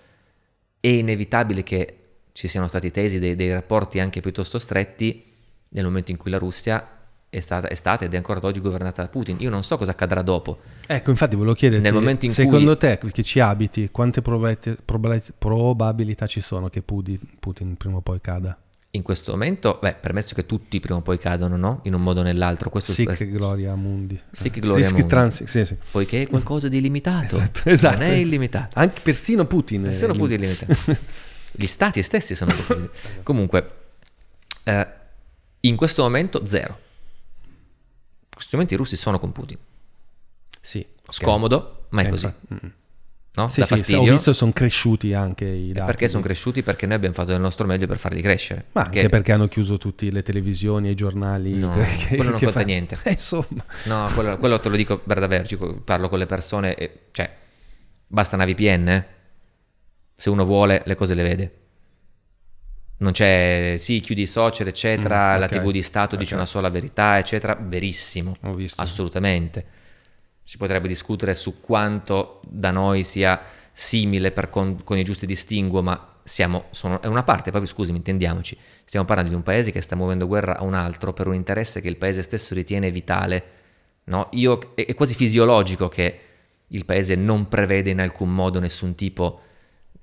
è 0.79 0.87
inevitabile 0.87 1.61
che 1.61 1.97
ci 2.31 2.47
siano 2.47 2.69
stati 2.69 2.89
tesi 2.89 3.19
dei, 3.19 3.35
dei 3.35 3.51
rapporti 3.51 3.99
anche 3.99 4.21
piuttosto 4.21 4.59
stretti 4.59 5.25
nel 5.69 5.83
momento 5.83 6.11
in 6.11 6.17
cui 6.17 6.31
la 6.31 6.37
Russia 6.37 6.87
è 7.29 7.39
stata, 7.41 7.67
è 7.67 7.73
stata 7.73 8.05
ed 8.05 8.13
è 8.13 8.17
ancora 8.17 8.37
ad 8.37 8.45
oggi 8.45 8.61
governata 8.61 9.01
da 9.01 9.09
Putin. 9.09 9.37
Io 9.39 9.49
non 9.49 9.63
so 9.63 9.75
cosa 9.77 9.91
accadrà 9.91 10.21
dopo. 10.21 10.59
Ecco, 10.87 11.09
infatti 11.09 11.35
volevo 11.35 11.53
chiederti, 11.53 11.83
Nel 11.83 11.93
momento 11.93 12.25
in 12.25 12.31
secondo 12.31 12.77
cui- 12.77 12.89
te 12.89 12.99
che 13.11 13.23
ci 13.23 13.41
abiti, 13.41 13.89
quante 13.91 14.21
probabilità, 14.21 14.75
probabilità- 14.85 15.33
probabilità 15.37 16.27
ci 16.27 16.39
sono 16.39 16.69
che 16.69 16.81
Putin, 16.81 17.19
Putin 17.39 17.75
prima 17.75 17.97
o 17.97 18.01
poi 18.01 18.21
cada? 18.21 18.57
In 18.95 19.01
questo 19.01 19.31
momento, 19.31 19.79
beh, 19.81 19.95
permesso 19.95 20.35
che 20.35 20.45
tutti 20.45 20.79
prima 20.79 20.99
o 20.99 21.01
poi 21.01 21.17
cadono, 21.17 21.57
no? 21.57 21.79
In 21.85 21.95
un 21.95 22.03
modo 22.03 22.19
o 22.19 22.23
nell'altro. 22.23 22.69
Questo 22.69 22.91
Sic 22.91 23.05
questo- 23.07 23.25
gloria 23.25 23.73
mundi. 23.73 24.19
Sic 24.31 24.59
gloria 24.59 24.83
sic 24.85 24.93
mundi. 24.93 25.07
trans- 25.09 25.43
sì, 25.45 25.65
sì. 25.65 25.75
Poiché 25.89 26.21
è 26.21 26.27
qualcosa 26.27 26.67
di 26.67 26.79
limitato. 26.79 27.35
Esatto, 27.37 27.61
esatto, 27.69 27.93
non 27.97 28.03
è 28.03 28.09
esatto. 28.09 28.21
illimitato. 28.21 28.77
Anche 28.79 29.01
persino 29.01 29.45
Putin. 29.47 29.81
è 29.81 29.85
Persino 29.85 30.13
Putin 30.13 30.37
è 30.37 30.45
limitato. 30.45 30.97
Gli 31.55 31.65
stati 31.65 32.03
stessi 32.03 32.35
sono 32.35 32.53
così. 32.67 32.87
Comunque, 33.23 33.71
eh, 34.63 34.87
in 35.61 35.75
questo 35.75 36.03
momento 36.03 36.45
zero. 36.45 36.77
In 37.45 38.29
questo 38.29 38.51
momento 38.57 38.75
i 38.75 38.77
russi 38.77 38.95
sono 38.95 39.17
con 39.17 39.31
Putin. 39.31 39.57
Sì, 40.61 40.85
ok. 41.07 41.13
Scomodo, 41.13 41.85
ma 41.89 42.03
è 42.03 42.05
Eh, 42.05 42.09
così. 42.09 42.25
infatti. 42.25 42.71
No? 43.35 43.49
Sì, 43.49 43.61
da 43.61 43.65
sì, 43.77 43.95
ho 43.95 44.03
visto 44.03 44.29
che 44.29 44.37
sono 44.37 44.51
cresciuti 44.51 45.13
anche 45.15 45.45
i 45.45 45.71
E 45.71 45.73
dati. 45.73 45.85
perché 45.87 46.07
sono 46.07 46.21
cresciuti? 46.21 46.61
Perché 46.61 46.85
noi 46.85 46.97
abbiamo 46.97 47.15
fatto 47.15 47.31
del 47.31 47.41
nostro 47.41 47.65
meglio 47.65 47.87
per 47.87 47.97
farli 47.97 48.21
crescere. 48.21 48.65
Ma 48.73 48.83
anche 48.83 49.09
perché 49.09 49.31
hanno 49.31 49.47
chiuso 49.47 49.77
tutte 49.77 50.11
le 50.11 50.21
televisioni 50.21 50.87
e 50.89 50.91
i 50.91 50.95
giornali. 50.95 51.55
No, 51.55 51.73
che- 52.07 52.15
quello 52.15 52.29
non 52.29 52.39
che 52.39 52.45
conta 52.45 52.59
fa- 52.59 52.65
niente. 52.65 52.97
Eh, 53.01 53.11
insomma. 53.13 53.65
No, 53.85 54.07
quello, 54.13 54.37
quello 54.37 54.59
te 54.59 54.69
lo 54.69 54.75
dico 54.75 54.99
per 54.99 55.19
davvero, 55.19 55.45
ci- 55.47 55.57
parlo 55.57 56.09
con 56.09 56.19
le 56.19 56.27
persone, 56.27 56.75
e, 56.75 57.05
cioè, 57.11 57.27
basta 58.07 58.35
una 58.35 58.45
VPN, 58.45 58.87
eh. 58.89 59.05
se 60.13 60.29
uno 60.29 60.45
vuole 60.45 60.83
le 60.85 60.93
cose 60.95 61.15
le 61.15 61.23
vede. 61.23 61.57
Non 62.97 63.13
c'è, 63.13 63.77
sì, 63.79 63.99
chiudi 63.99 64.21
i 64.21 64.27
social, 64.27 64.67
eccetera, 64.67 65.35
Mm, 65.35 65.39
la 65.39 65.45
ok, 65.47 65.51
TV 65.57 65.71
di 65.71 65.81
Stato 65.81 66.15
dice 66.15 66.33
ok. 66.35 66.39
una 66.39 66.47
sola 66.47 66.69
verità, 66.69 67.17
eccetera, 67.17 67.57
verissimo, 67.59 68.37
Ho 68.43 68.53
visto. 68.53 68.79
assolutamente. 68.79 69.65
Si 70.43 70.57
potrebbe 70.57 70.87
discutere 70.87 71.33
su 71.35 71.61
quanto 71.61 72.41
da 72.47 72.71
noi 72.71 73.03
sia 73.03 73.41
simile 73.71 74.33
con, 74.49 74.83
con 74.83 74.97
i 74.97 75.03
giusti 75.03 75.25
distinguo, 75.25 75.81
ma 75.81 76.13
siamo, 76.23 76.65
sono, 76.71 77.01
è 77.01 77.07
una 77.07 77.23
parte, 77.23 77.49
proprio 77.49 77.69
scusami, 77.69 77.97
intendiamoci, 77.97 78.57
stiamo 78.85 79.05
parlando 79.05 79.31
di 79.31 79.35
un 79.37 79.43
paese 79.43 79.71
che 79.71 79.81
sta 79.81 79.95
muovendo 79.95 80.27
guerra 80.27 80.57
a 80.57 80.63
un 80.63 80.73
altro 80.73 81.13
per 81.13 81.27
un 81.27 81.33
interesse 81.33 81.81
che 81.81 81.89
il 81.89 81.97
paese 81.97 82.21
stesso 82.21 82.53
ritiene 82.53 82.91
vitale, 82.91 83.43
no? 84.05 84.29
Io, 84.31 84.73
è, 84.75 84.85
è 84.85 84.93
quasi 84.93 85.13
fisiologico 85.15 85.89
che 85.89 86.19
il 86.67 86.85
paese 86.85 87.15
non 87.15 87.47
prevede 87.47 87.89
in 87.89 87.99
alcun 87.99 88.33
modo 88.33 88.59
nessun 88.59 88.95
tipo 88.95 89.39
di, 89.39 89.51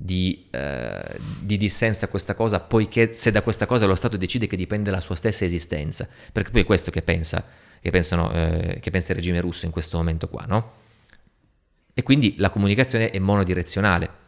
eh, 0.06 1.18
di 1.40 1.56
dissenso 1.56 2.06
a 2.06 2.08
questa 2.08 2.34
cosa, 2.34 2.60
poiché 2.60 3.12
se 3.12 3.30
da 3.30 3.42
questa 3.42 3.66
cosa 3.66 3.86
lo 3.86 3.94
Stato 3.94 4.16
decide 4.16 4.46
che 4.46 4.56
dipende 4.56 4.90
la 4.90 5.00
sua 5.00 5.14
stessa 5.14 5.44
esistenza, 5.44 6.08
perché 6.32 6.50
poi 6.50 6.62
è 6.62 6.64
questo 6.64 6.90
che 6.90 7.02
pensa, 7.02 7.44
che, 7.80 7.90
pensano, 7.90 8.32
eh, 8.32 8.78
che 8.80 8.90
pensa 8.90 9.12
il 9.12 9.18
regime 9.18 9.40
russo 9.40 9.66
in 9.66 9.72
questo 9.72 9.96
momento 9.98 10.28
qua, 10.28 10.44
no? 10.46 10.72
E 11.92 12.02
quindi 12.02 12.34
la 12.38 12.50
comunicazione 12.50 13.10
è 13.10 13.18
monodirezionale, 13.18 14.18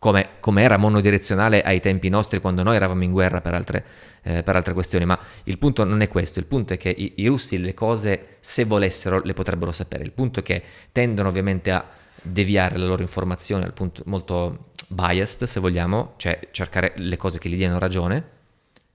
come, 0.00 0.28
come 0.40 0.62
era 0.62 0.76
monodirezionale 0.76 1.62
ai 1.62 1.80
tempi 1.80 2.08
nostri 2.08 2.40
quando 2.40 2.62
noi 2.62 2.76
eravamo 2.76 3.02
in 3.04 3.12
guerra 3.12 3.40
per 3.40 3.54
altre, 3.54 3.84
eh, 4.22 4.42
per 4.42 4.56
altre 4.56 4.72
questioni, 4.72 5.04
ma 5.04 5.18
il 5.44 5.58
punto 5.58 5.84
non 5.84 6.00
è 6.00 6.08
questo, 6.08 6.40
il 6.40 6.46
punto 6.46 6.72
è 6.72 6.76
che 6.76 6.88
i, 6.88 7.12
i 7.16 7.26
russi 7.26 7.58
le 7.58 7.74
cose, 7.74 8.38
se 8.40 8.64
volessero, 8.64 9.20
le 9.22 9.34
potrebbero 9.34 9.70
sapere, 9.70 10.02
il 10.02 10.12
punto 10.12 10.40
è 10.40 10.42
che 10.42 10.62
tendono 10.90 11.28
ovviamente 11.28 11.70
a 11.70 11.97
deviare 12.28 12.76
la 12.78 12.86
loro 12.86 13.02
informazione 13.02 13.64
al 13.64 13.72
punto 13.72 14.02
molto 14.06 14.70
biased, 14.88 15.44
se 15.44 15.60
vogliamo, 15.60 16.14
cioè 16.16 16.48
cercare 16.50 16.92
le 16.96 17.16
cose 17.16 17.38
che 17.38 17.48
gli 17.48 17.56
diano 17.56 17.78
ragione, 17.78 18.36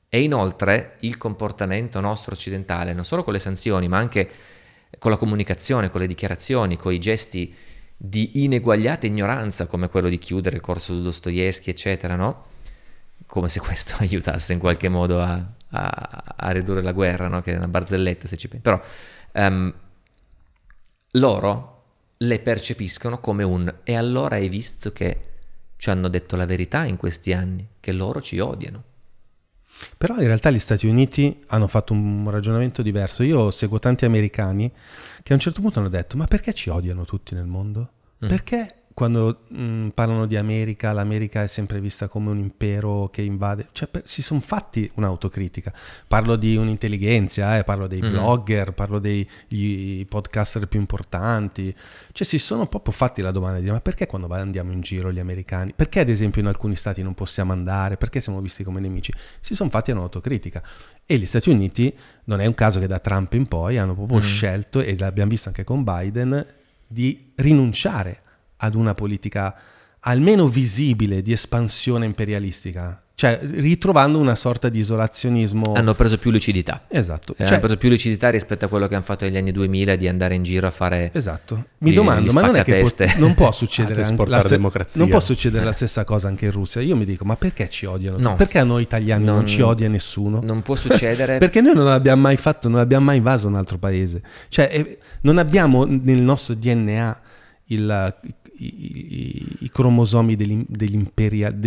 e 0.09 0.21
inoltre 0.21 0.97
il 0.99 1.17
comportamento 1.17 1.99
nostro 1.99 2.33
occidentale, 2.33 2.93
non 2.93 3.03
solo 3.05 3.23
con 3.23 3.33
le 3.33 3.39
sanzioni, 3.39 3.87
ma 3.87 3.97
anche 3.97 4.29
con 4.99 5.09
la 5.09 5.17
comunicazione, 5.17 5.89
con 5.89 6.01
le 6.01 6.07
dichiarazioni, 6.07 6.77
con 6.77 6.93
i 6.93 6.99
gesti 6.99 7.53
di 7.97 8.43
ineguagliata 8.43 9.07
ignoranza, 9.07 9.65
come 9.65 9.89
quello 9.89 10.09
di 10.09 10.19
chiudere 10.19 10.57
il 10.57 10.61
corso 10.61 10.93
su 10.93 11.01
Dostoevsky, 11.01 11.71
eccetera, 11.71 12.15
no? 12.15 12.45
Come 13.25 13.49
se 13.49 13.59
questo 13.59 13.95
aiutasse 14.03 14.53
in 14.53 14.59
qualche 14.59 14.89
modo 14.89 15.19
a, 15.19 15.43
a- 15.69 16.23
a 16.35 16.51
ridurre 16.51 16.81
la 16.81 16.91
guerra, 16.91 17.27
no? 17.27 17.41
Che 17.41 17.53
è 17.53 17.57
una 17.57 17.67
barzelletta, 17.67 18.27
se 18.27 18.37
ci 18.37 18.47
pensi. 18.47 18.63
Però 18.63 18.79
ehm, 19.31 19.73
loro 21.11 21.72
le 22.23 22.39
percepiscono 22.39 23.19
come 23.19 23.43
un 23.43 23.73
e 23.83 23.95
allora 23.95 24.35
hai 24.35 24.49
visto 24.49 24.91
che 24.91 25.31
ci 25.77 25.89
hanno 25.89 26.07
detto 26.07 26.35
la 26.35 26.45
verità 26.45 26.85
in 26.85 26.97
questi 26.97 27.33
anni, 27.33 27.67
che 27.79 27.91
loro 27.91 28.21
ci 28.21 28.39
odiano. 28.39 28.83
Però 29.97 30.15
in 30.15 30.27
realtà 30.27 30.49
gli 30.49 30.59
Stati 30.59 30.87
Uniti 30.87 31.41
hanno 31.47 31.67
fatto 31.67 31.91
un 31.91 32.29
ragionamento 32.29 32.81
diverso. 32.81 33.23
Io 33.23 33.51
seguo 33.51 33.79
tanti 33.79 34.05
americani 34.05 34.71
che 35.21 35.33
a 35.33 35.35
un 35.35 35.41
certo 35.41 35.59
punto 35.61 35.79
hanno 35.79 35.89
detto: 35.89 36.15
Ma 36.15 36.25
perché 36.25 36.53
ci 36.53 36.69
odiano 36.69 37.03
tutti 37.03 37.33
nel 37.35 37.47
mondo? 37.47 37.89
Mm. 38.23 38.27
Perché 38.29 38.82
quando 38.93 39.39
mh, 39.47 39.89
parlano 39.89 40.25
di 40.27 40.35
America, 40.38 40.91
l'America 40.93 41.41
è 41.43 41.47
sempre 41.47 41.80
vista 41.80 42.07
come 42.07 42.30
un 42.30 42.38
impero 42.38 43.09
che 43.11 43.22
invade, 43.23 43.67
cioè 43.72 43.88
per- 43.88 44.03
si 44.05 44.22
sono 44.22 44.39
fatti 44.39 44.89
un'autocritica. 44.95 45.73
Parlo 46.07 46.35
di 46.35 46.55
un'intelligenza, 46.55 47.57
eh, 47.57 47.63
parlo 47.63 47.88
dei 47.88 48.01
Mhm. 48.01 48.09
blogger, 48.09 48.73
parlo 48.73 48.99
dei 48.99 49.27
podcaster 50.07 50.67
più 50.67 50.80
importanti, 50.80 51.73
cioè 52.11 52.25
si 52.27 52.38
sono 52.38 52.67
proprio 52.67 52.93
fatti 52.93 53.22
la 53.22 53.31
domanda 53.31 53.59
di 53.59 53.69
ma 53.69 53.80
perché 53.81 54.05
quando 54.05 54.27
andiamo 54.33 54.72
in 54.72 54.81
giro 54.81 55.11
gli 55.11 55.19
americani, 55.19 55.73
perché 55.75 55.99
ad 56.01 56.09
esempio 56.09 56.41
in 56.41 56.47
alcuni 56.47 56.75
stati 56.75 57.01
non 57.01 57.13
possiamo 57.13 57.51
andare, 57.51 57.97
perché 57.97 58.22
siamo 58.22 58.41
visti 58.41 58.63
come 58.63 58.80
nemici? 58.80 59.11
Si 59.39 59.55
sono 59.55 59.69
fatti 59.69 59.91
un'autocritica. 59.91 60.61
E 61.05 61.17
gli 61.17 61.25
Stati 61.25 61.49
Uniti 61.49 61.93
non 62.25 62.39
è 62.39 62.45
un 62.45 62.53
caso 62.53 62.80
che 62.80 62.88
da 62.88 62.99
Trump 62.99 63.33
in 63.33 63.47
poi 63.47 63.77
hanno 63.77 63.93
proprio 63.93 64.19
Mm. 64.19 64.23
scelto, 64.23 64.80
e 64.81 64.95
l'abbiamo 64.97 65.30
visto 65.31 65.49
anche 65.49 65.63
con 65.63 65.83
Biden, 65.83 66.45
di 66.88 67.31
rinunciare 67.35 68.22
ad 68.64 68.75
una 68.75 68.93
politica 68.93 69.53
almeno 70.06 70.48
visibile 70.48 71.22
di 71.22 71.32
espansione 71.32 72.06
imperialistica, 72.06 73.01
cioè 73.16 73.40
ritrovando 73.42 74.19
una 74.19 74.35
sorta 74.35 74.67
di 74.69 74.80
isolazionismo. 74.80 75.74
Hanno 75.75 75.93
preso 75.93 76.17
più 76.17 76.30
lucidità. 76.32 76.83
Esatto, 76.90 77.33
Eh, 77.33 77.35
cioè- 77.40 77.48
hanno 77.50 77.59
preso 77.59 77.77
più 77.77 77.88
lucidità 77.90 78.30
rispetto 78.30 78.66
a 78.66 78.67
quello 78.67 78.88
che 78.88 78.95
hanno 78.95 79.03
fatto 79.03 79.24
negli 79.25 79.38
anni 79.38 79.51
2000 79.51 79.95
di 79.95 80.08
andare 80.09 80.35
in 80.35 80.43
giro 80.43 80.67
a 80.67 80.72
fare... 80.72 81.09
Esatto. 81.14 81.67
Mi 81.80 81.92
Gli- 81.92 81.93
domando, 81.93 82.30
gli 82.30 82.33
ma 82.33 82.42
non 82.42 82.56
è 82.56 82.64
che 82.64 82.82
pot- 82.82 83.16
non 83.17 83.33
può 83.33 83.51
succedere 83.53 84.01
anche 84.01 84.11
esportare 84.11 84.42
la, 84.42 84.48
se- 84.48 84.56
democrazia. 84.56 85.00
non 85.00 85.09
può 85.09 85.19
succedere 85.22 85.64
la 85.64 85.72
stessa 85.74 86.03
cosa 86.03 86.27
anche 86.27 86.45
in 86.45 86.51
Russia? 86.51 86.82
Io 86.82 86.95
mi 86.98 87.06
dico, 87.06 87.24
ma 87.24 87.35
perché 87.38 87.69
ci 87.69 87.85
odiano? 87.85 88.17
No. 88.17 88.35
Perché 88.35 88.59
a 88.59 88.64
noi 88.66 88.82
italiani 88.82 89.24
non, 89.24 89.35
Non- 89.35 89.48
ci 89.48 89.61
odia 89.61 89.88
nessuno? 89.88 90.42
Non 90.43 90.61
può 90.64 90.75
succedere... 90.75 91.38
Perché 91.43 91.61
noi 91.61 91.75
non 91.75 91.85
l'abbiamo 91.85 92.24
mai 92.24 92.35
fatto, 92.38 92.67
non 92.67 92.80
abbiamo 92.80 93.06
mai 93.06 93.17
invaso 93.17 93.48
un 93.48 93.56
altro 93.56 93.77
paese. 93.77 94.22
Cioè, 94.50 94.69
eh, 94.74 94.98
non 95.22 95.38
abbiamo 95.38 95.85
nel 95.85 96.22
nostro 96.22 96.56
DNA 96.56 97.19
il- 97.67 98.16
i, 98.66 99.56
i- 99.59 99.69
cromosomi 99.69 100.35
de- 100.35 100.66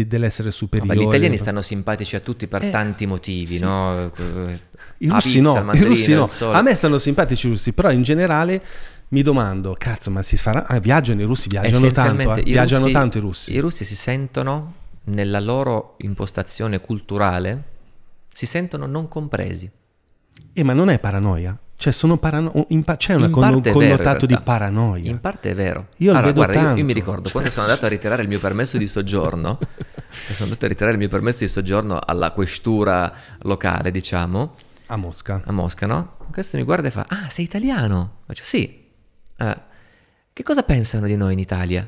dell'essere 0.07 0.50
superiore. 0.50 0.94
Vabbè, 0.94 1.05
gli 1.05 1.08
italiani 1.08 1.36
stanno 1.36 1.62
simpatici 1.62 2.16
a 2.16 2.20
tutti 2.20 2.47
per 2.47 2.65
Eh, 2.65 2.70
tanti 2.70 3.07
motivi, 3.07 3.57
sì. 3.57 3.60
no? 3.62 4.12
I 4.99 5.08
russi 5.08 5.41
pizza, 5.41 5.60
no, 5.62 5.73
i 5.73 5.83
russi 5.83 6.15
no. 6.15 6.26
A 6.52 6.62
me 6.62 6.75
stanno 6.75 6.99
simpatici 6.99 7.47
i 7.47 7.50
russi, 7.50 7.73
però 7.73 7.91
in 7.91 8.02
generale 8.02 8.62
mi 9.08 9.23
domando, 9.23 9.75
cazzo, 9.78 10.10
ma 10.10 10.23
si 10.23 10.36
farà... 10.36 10.66
ah, 10.66 10.78
viaggiano 10.81 11.20
i 11.20 11.25
russi, 11.25 11.49
viaggiano 11.49 11.91
tanto, 11.91 12.34
eh. 12.34 12.41
i 12.41 12.52
viaggiano 12.52 12.83
russi- 12.84 12.92
tanto 12.94 13.18
i 13.18 13.20
russi. 13.20 13.52
I 13.52 13.58
russi 13.58 13.84
si 13.84 13.94
sentono, 13.94 14.75
nella 15.05 15.41
loro 15.41 15.94
impostazione 15.99 16.81
culturale, 16.81 17.62
si 18.33 18.47
sentono 18.47 18.86
non 18.86 19.07
compresi. 19.08 19.70
Eh, 20.52 20.62
ma 20.62 20.73
non 20.73 20.89
è 20.91 20.99
paranoia? 20.99 21.57
Cioè, 21.78 21.92
sono 21.92 22.16
parano- 22.16 22.64
in 22.70 22.84
pa- 22.84 22.96
c'è 22.96 23.14
In 23.16 23.30
con- 23.30 23.60
vero, 23.60 23.72
connotato 23.74 24.24
di 24.24 24.38
paranoia. 24.42 25.10
In 25.10 25.20
parte 25.20 25.50
è 25.50 25.55
vero. 25.55 25.88
Io 25.98 26.12
lo 26.12 26.18
Allora, 26.18 26.32
guarda, 26.32 26.60
io- 26.70 26.76
Io, 26.76 26.84
mi 26.84 26.94
ricordo 26.94 27.30
quando 27.30 27.50
sono 27.50 27.66
andato 27.66 27.84
a 27.84 27.88
ritirare 27.88 28.22
il 28.22 28.28
mio 28.28 28.38
permesso 28.40 28.78
di 28.78 28.86
soggiorno, 28.86 29.58
sono 30.32 30.44
andato 30.44 30.64
a 30.64 30.68
ritirare 30.68 30.92
il 30.92 30.98
mio 30.98 31.08
permesso 31.08 31.40
di 31.44 31.48
soggiorno 31.50 31.98
alla 32.02 32.30
questura 32.30 33.12
locale, 33.42 33.90
diciamo, 33.90 34.55
A 34.86 34.96
Mosca. 34.96 35.42
a 35.44 35.52
Mosca, 35.52 35.86
no? 35.86 36.16
Questo 36.32 36.56
mi 36.56 36.62
guarda 36.62 36.88
e 36.88 36.90
fa, 36.90 37.05
ah, 37.08 37.28
sei 37.28 37.44
italiano? 37.44 38.20
Faccio, 38.26 38.42
sì. 38.44 38.84
"Eh, 39.36 39.56
che 40.32 40.42
cosa 40.42 40.62
pensano 40.62 41.06
di 41.06 41.16
noi 41.16 41.34
in 41.34 41.38
Italia? 41.38 41.86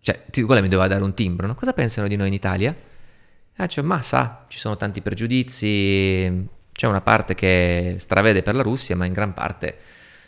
Cioè, 0.00 0.24
quella 0.44 0.60
mi 0.60 0.68
doveva 0.68 0.88
dare 0.88 1.02
un 1.02 1.14
timbro, 1.14 1.46
no? 1.46 1.54
Cosa 1.54 1.72
pensano 1.72 2.08
di 2.08 2.16
noi 2.16 2.28
in 2.28 2.34
Italia? 2.34 2.70
E 2.72 3.54
faccio, 3.54 3.82
ma 3.82 4.02
sa, 4.02 4.44
ci 4.48 4.58
sono 4.58 4.76
tanti 4.76 5.00
pregiudizi, 5.00 6.46
c'è 6.72 6.86
una 6.86 7.00
parte 7.00 7.34
che 7.34 7.96
stravede 7.98 8.42
per 8.42 8.54
la 8.54 8.62
Russia, 8.62 8.96
ma 8.96 9.04
in 9.04 9.12
gran 9.12 9.34
parte, 9.34 9.76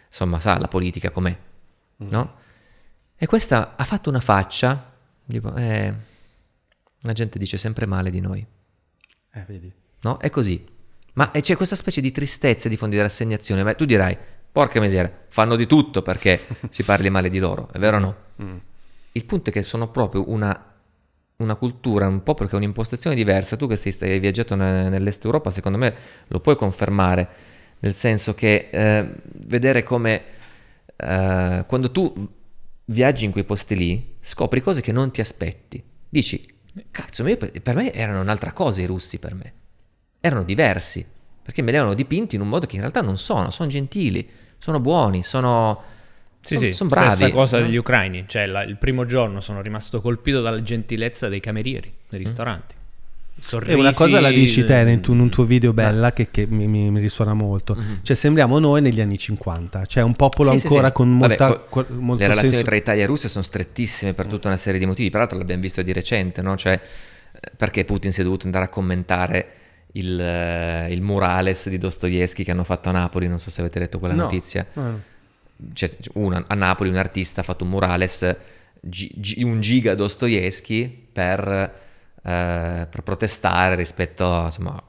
insomma, 0.07 0.39
sa 0.39 0.59
la 0.59 0.69
politica 0.69 1.11
com'è, 1.11 1.37
no? 1.97 2.35
E 3.17 3.27
questa 3.27 3.75
ha 3.77 3.85
fatto 3.85 4.11
una 4.11 4.21
faccia, 4.21 4.93
tipo, 5.27 5.55
eh, 5.55 5.95
la 7.01 7.13
gente 7.13 7.39
dice 7.39 7.57
sempre 7.57 7.87
male 7.87 8.11
di 8.11 8.21
noi. 8.21 8.45
Eh, 9.33 9.45
vedi. 9.47 9.73
No? 10.03 10.19
È 10.19 10.31
così. 10.31 10.65
Ma 11.15 11.31
e 11.31 11.41
c'è 11.41 11.57
questa 11.57 11.77
specie 11.77 12.01
di 12.01 12.11
tristezza 12.11 12.69
di 12.69 12.77
fondo 12.77 12.97
di 12.97 13.01
rassegnazione. 13.01 13.63
Ma 13.63 13.75
tu 13.75 13.85
dirai, 13.85 14.17
porca 14.51 14.81
miseria, 14.81 15.25
fanno 15.29 15.57
di 15.57 15.67
tutto 15.67 16.03
perché 16.03 16.47
si 16.71 16.83
parli 16.83 17.11
male 17.11 17.29
di 17.29 17.39
loro, 17.39 17.69
è 17.73 17.79
vero 17.79 17.97
o 17.97 18.01
no? 18.01 18.17
Mm. 18.43 18.57
Il 19.13 19.25
punto 19.25 19.51
è 19.51 19.53
che 19.53 19.63
sono 19.63 19.89
proprio 19.91 20.29
una, 20.29 20.74
una 21.37 21.57
cultura, 21.57 22.07
un 22.07 22.23
popolo 22.23 22.49
che 22.49 22.55
ha 22.55 22.59
un'impostazione 22.59 23.17
diversa. 23.17 23.57
Tu 23.57 23.67
che 23.67 23.77
sei, 23.77 24.13
hai 24.13 24.19
viaggiato 24.19 24.55
ne- 24.55 24.89
nell'est 24.89 25.25
Europa, 25.25 25.51
secondo 25.51 25.79
me 25.79 25.95
lo 26.29 26.41
puoi 26.41 26.57
confermare, 26.57 27.29
nel 27.81 27.95
senso 27.95 28.35
che 28.35 28.69
eh, 28.71 29.09
vedere 29.45 29.83
come 29.83 30.23
eh, 30.97 31.65
quando 31.67 31.91
tu 31.91 32.29
viaggi 32.87 33.25
in 33.25 33.33
quei 33.33 33.45
posti 33.45 33.77
lì, 33.77 34.17
scopri 34.21 34.61
cose 34.61 34.81
che 34.81 34.93
non 34.93 35.11
ti 35.11 35.21
aspetti. 35.21 35.83
Dici, 36.09 36.47
cazzo, 36.91 37.27
io 37.27 37.37
per, 37.37 37.51
per 37.63 37.75
me 37.75 37.93
erano 37.93 38.21
un'altra 38.21 38.53
cosa 38.53 38.83
i 38.83 38.87
russi 38.87 39.19
per 39.19 39.35
me. 39.35 39.53
Erano 40.21 40.45
diversi, 40.45 41.05
perché 41.43 41.63
me 41.63 41.71
li 41.71 41.77
avevano 41.77 41.97
dipinti 41.97 42.37
in 42.37 42.41
un 42.41 42.49
modo 42.49 42.67
che 42.67 42.77
in 42.77 42.81
realtà 42.81 43.03
non 43.03 43.19
sono, 43.19 43.51
sono 43.51 43.69
gentili, 43.69 44.29
sono 44.59 44.81
buoni, 44.81 45.23
sono... 45.23 45.93
Sì, 46.45 46.55
son- 46.57 46.63
sì, 46.65 46.73
son 46.73 46.89
bravi. 46.89 47.11
stessa 47.13 47.31
cosa 47.33 47.59
no? 47.59 47.65
degli 47.67 47.77
ucraini. 47.77 48.25
Cioè, 48.27 48.47
la- 48.47 48.63
il 48.65 48.77
primo 48.77 49.07
giorno 49.07 49.41
sono 49.41 49.61
rimasto 49.63 50.01
colpito 50.01 50.41
dalla 50.43 50.63
gentilezza 50.63 51.29
dei 51.29 51.41
camerieri 51.41 51.93
nei 52.11 52.21
Mm. 52.21 52.25
ristoranti. 52.25 52.75
E 53.37 53.43
sorrisi, 53.43 53.79
una 53.79 53.93
cosa 53.93 54.21
la 54.21 54.31
dici 54.31 54.65
te 54.65 54.81
eh, 54.81 54.91
in, 54.91 55.01
tu- 55.01 55.13
in 55.13 55.19
un 55.21 55.29
tuo 55.29 55.45
video 55.45 55.73
bella 55.73 56.13
che, 56.13 56.29
che 56.31 56.47
mi, 56.47 56.67
mi- 56.69 56.91
mi 56.91 57.01
risuona 57.01 57.35
molto. 57.35 57.75
Mhm. 57.75 58.01
Cioè, 58.03 58.15
sembriamo 58.15 58.59
noi 58.59 58.81
negli 58.81 59.01
anni 59.01 59.19
50. 59.19 59.87
Cioè, 59.87 60.03
un 60.05 60.15
popolo 60.15 60.53
Sì, 60.53 60.59
sì, 60.61 60.67
ancora 60.67 60.87
sì. 60.89 60.93
con 60.93 61.19
Vabbè, 61.19 61.29
molta, 61.39 61.49
co- 61.57 61.65
qual- 61.69 61.87
molto 61.91 62.21
le 62.23 62.29
relazioni 62.29 62.49
senso- 62.55 62.65
tra 62.67 62.77
Italia 62.77 63.03
e 63.03 63.07
Russia 63.07 63.29
sono 63.29 63.43
strettissime 63.45 64.13
per 64.15 64.27
tutta 64.29 64.47
una 64.49 64.57
serie 64.57 64.79
di 64.79 64.87
motivi, 64.87 65.11
peraltro 65.11 65.37
l'abbiamo 65.39 65.63
visto 65.63 65.83
di 65.83 65.93
recente, 65.93 66.43
no? 66.43 66.57
Cioè, 66.57 66.73
eh, 66.75 67.51
perché 67.57 67.85
Putin 67.85 68.13
si 68.13 68.21
è 68.21 68.25
dovuto 68.25 68.45
andare 68.47 68.67
a 68.67 68.69
commentare 68.69 69.47
il, 69.93 70.19
eh, 70.21 70.93
il 70.93 71.03
murales 71.03 71.69
di 71.69 71.79
Dostoevsky 71.79 72.45
che 72.45 72.51
hanno 72.53 72.65
fatto 72.65 72.89
a 72.89 72.93
Napoli, 72.93 73.27
non 73.29 73.39
so 73.41 73.51
se 73.51 73.61
avete 73.61 73.79
letto 73.81 73.99
quella 73.99 74.15
No. 74.15 74.23
notizia. 74.23 74.65
Ah. 74.75 75.13
C'è 75.73 75.91
una- 76.15 76.45
a 76.47 76.55
Napoli 76.55 76.91
un 76.91 76.97
artista 76.97 77.41
ha 77.41 77.45
fatto 77.45 77.65
un 77.65 77.71
murales, 77.71 78.37
gi- 78.81 79.13
gi- 79.15 79.43
un 79.45 79.61
giga 79.61 79.95
Dostoevsky 79.95 80.89
per, 81.13 81.49
eh, 82.23 82.87
per 82.91 83.01
protestare 83.03 83.75
rispetto 83.77 84.27
a, 84.33 84.45
insomma, 84.47 84.83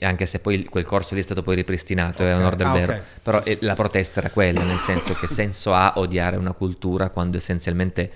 anche 0.00 0.26
se 0.26 0.38
poi 0.38 0.64
quel 0.64 0.86
corso 0.86 1.14
lì 1.14 1.20
è 1.20 1.22
stato 1.24 1.42
poi 1.42 1.56
ripristinato, 1.56 2.22
è 2.22 2.32
Ok. 2.32 2.38
onor 2.38 2.56
del 2.56 2.66
Ah, 2.66 2.72
vero, 2.72 2.92
ok. 2.92 3.02
però 3.22 3.42
Sì, 3.42 3.50
eh, 3.52 3.58
la 3.62 3.74
protesta 3.74 4.20
era 4.20 4.30
quella, 4.30 4.62
nel 4.62 4.78
senso 4.78 5.14
che 5.14 5.26
senso 5.26 5.74
ha 5.74 5.94
odiare 5.96 6.36
una 6.36 6.52
cultura 6.52 7.10
quando 7.10 7.36
essenzialmente 7.38 8.10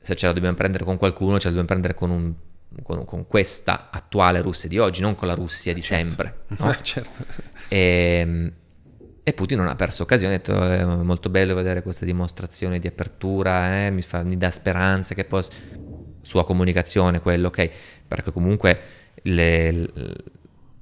se 0.00 0.14
ce 0.16 0.26
la 0.26 0.32
dobbiamo 0.32 0.56
prendere 0.56 0.84
con 0.84 0.96
qualcuno, 0.96 1.32
ce 1.38 1.44
la 1.50 1.54
dobbiamo 1.54 1.66
prendere 1.68 1.94
con, 1.94 2.10
un- 2.10 2.34
con- 2.82 3.04
con 3.04 3.26
questa 3.26 3.88
attuale 3.92 4.40
Russia 4.40 4.68
di 4.68 4.78
oggi, 4.78 5.00
non 5.02 5.14
con 5.14 5.28
la 5.28 5.34
Russia 5.34 5.72
di 5.74 5.82
sempre. 5.82 6.44
no? 6.58 6.72
Eh, 6.72 6.78
certo. 6.82 7.24
E, 7.68 8.52
e 9.24 9.32
Putin 9.34 9.58
non 9.58 9.68
ha 9.68 9.76
perso 9.76 10.02
occasione, 10.02 10.34
ha 10.34 10.38
detto 10.38 10.60
è 10.62 10.84
molto 10.84 11.28
bello 11.30 11.54
vedere 11.54 11.82
questa 11.82 12.04
dimostrazione 12.04 12.78
di 12.78 12.88
apertura, 12.88 13.86
eh, 13.86 13.90
mi, 13.90 14.02
fa- 14.02 14.22
mi 14.24 14.36
dà 14.36 14.50
speranza 14.50 15.14
che 15.14 15.24
poi 15.24 15.44
sua 16.22 16.44
comunicazione, 16.44 17.20
quello, 17.20 17.48
ok, 17.48 17.70
perché 18.08 18.32
comunque 18.32 18.80
le- 19.22 19.90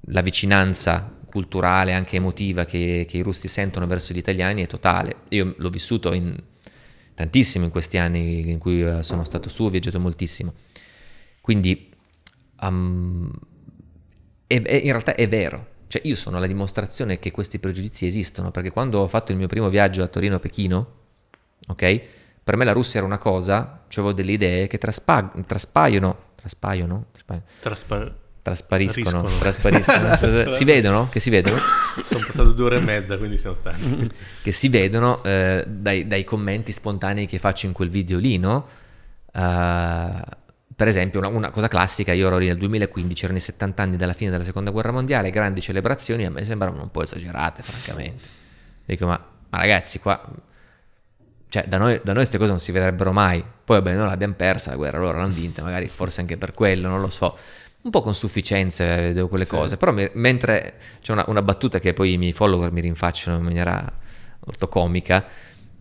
la 0.06 0.22
vicinanza 0.22 1.18
culturale, 1.26 1.92
anche 1.92 2.16
emotiva 2.16 2.64
che, 2.64 3.06
che 3.08 3.16
i 3.18 3.22
russi 3.22 3.46
sentono 3.46 3.86
verso 3.86 4.12
gli 4.12 4.18
italiani 4.18 4.62
è 4.62 4.66
totale. 4.66 5.16
Io 5.28 5.54
l'ho 5.56 5.68
vissuto 5.70 6.12
in, 6.12 6.34
tantissimo 7.14 7.64
in 7.66 7.70
questi 7.70 7.98
anni 7.98 8.50
in 8.50 8.58
cui 8.58 8.82
eh, 8.82 9.02
sono 9.02 9.24
stato 9.24 9.48
su, 9.48 9.64
ho 9.64 9.68
viaggiato 9.68 10.00
moltissimo. 10.00 10.54
Quindi 11.40 11.90
um, 12.62 13.30
è- 14.46 14.62
è- 14.62 14.74
in 14.74 14.90
realtà 14.90 15.14
è 15.14 15.28
vero. 15.28 15.69
Cioè 15.90 16.02
io 16.04 16.14
sono 16.14 16.38
la 16.38 16.46
dimostrazione 16.46 17.18
che 17.18 17.32
questi 17.32 17.58
pregiudizi 17.58 18.06
esistono, 18.06 18.52
perché 18.52 18.70
quando 18.70 19.00
ho 19.00 19.08
fatto 19.08 19.32
il 19.32 19.38
mio 19.38 19.48
primo 19.48 19.68
viaggio 19.68 20.04
a 20.04 20.06
Torino-Pechino, 20.06 20.86
ok? 21.66 22.00
Per 22.44 22.56
me 22.56 22.64
la 22.64 22.70
Russia 22.70 22.98
era 23.00 23.06
una 23.08 23.18
cosa, 23.18 23.82
cioè 23.88 24.04
avevo 24.04 24.12
delle 24.12 24.30
idee 24.30 24.68
che 24.68 24.78
traspa- 24.78 25.32
traspaiono, 25.44 26.16
traspaiono, 26.36 27.06
Traspa- 27.12 27.42
Traspa- 27.60 28.14
traspariscono, 28.40 29.22
Riscono. 29.22 29.38
traspariscono, 29.40 30.52
si 30.54 30.62
vedono, 30.62 31.08
che 31.08 31.18
si 31.18 31.28
vedono, 31.28 31.56
Sono 32.04 32.24
passato 32.24 32.52
due 32.52 32.66
ore 32.66 32.76
e 32.76 32.80
mezza, 32.82 33.18
quindi 33.18 33.36
siamo 33.36 33.56
stati. 33.56 34.08
che 34.44 34.52
si 34.52 34.68
vedono 34.68 35.24
eh, 35.24 35.64
dai, 35.66 36.06
dai 36.06 36.22
commenti 36.22 36.70
spontanei 36.70 37.26
che 37.26 37.40
faccio 37.40 37.66
in 37.66 37.72
quel 37.72 37.88
video 37.88 38.20
lì, 38.20 38.38
no? 38.38 38.64
Eh, 39.32 40.22
per 40.80 40.88
esempio, 40.88 41.18
una, 41.18 41.28
una 41.28 41.50
cosa 41.50 41.68
classica, 41.68 42.14
io 42.14 42.28
ero 42.28 42.38
lì 42.38 42.46
nel 42.46 42.56
2015, 42.56 43.24
erano 43.24 43.38
i 43.38 43.42
70 43.42 43.82
anni 43.82 43.96
dalla 43.98 44.14
fine 44.14 44.30
della 44.30 44.44
seconda 44.44 44.70
guerra 44.70 44.92
mondiale, 44.92 45.28
grandi 45.28 45.60
celebrazioni, 45.60 46.24
a 46.24 46.30
me 46.30 46.42
sembravano 46.42 46.80
un 46.80 46.90
po' 46.90 47.02
esagerate, 47.02 47.62
francamente. 47.62 48.26
Dico, 48.86 49.04
ma, 49.04 49.22
ma 49.50 49.58
ragazzi, 49.58 49.98
qua... 49.98 50.18
Cioè, 51.50 51.64
da 51.68 51.76
noi, 51.76 52.00
da 52.02 52.12
noi 52.12 52.14
queste 52.14 52.38
cose 52.38 52.48
non 52.48 52.60
si 52.60 52.72
vedrebbero 52.72 53.12
mai. 53.12 53.44
Poi, 53.62 53.76
vabbè, 53.76 53.94
noi 53.94 54.06
l'abbiamo 54.06 54.32
persa 54.32 54.70
la 54.70 54.76
guerra, 54.76 54.96
loro 54.96 55.18
l'hanno 55.18 55.34
vinta, 55.34 55.62
magari 55.62 55.86
forse 55.88 56.22
anche 56.22 56.38
per 56.38 56.54
quello, 56.54 56.88
non 56.88 57.02
lo 57.02 57.10
so. 57.10 57.36
Un 57.82 57.90
po' 57.90 58.00
con 58.00 58.14
sufficienza 58.14 58.82
eh, 58.82 59.00
vedevo 59.08 59.28
quelle 59.28 59.46
cose, 59.46 59.76
però 59.76 59.92
mi- 59.92 60.08
mentre 60.14 60.76
c'è 61.02 61.12
una, 61.12 61.26
una 61.28 61.42
battuta 61.42 61.78
che 61.78 61.92
poi 61.92 62.14
i 62.14 62.16
miei 62.16 62.32
follower 62.32 62.72
mi 62.72 62.80
rinfacciano 62.80 63.36
in 63.36 63.42
maniera 63.42 63.98
molto 64.46 64.66
comica, 64.68 65.26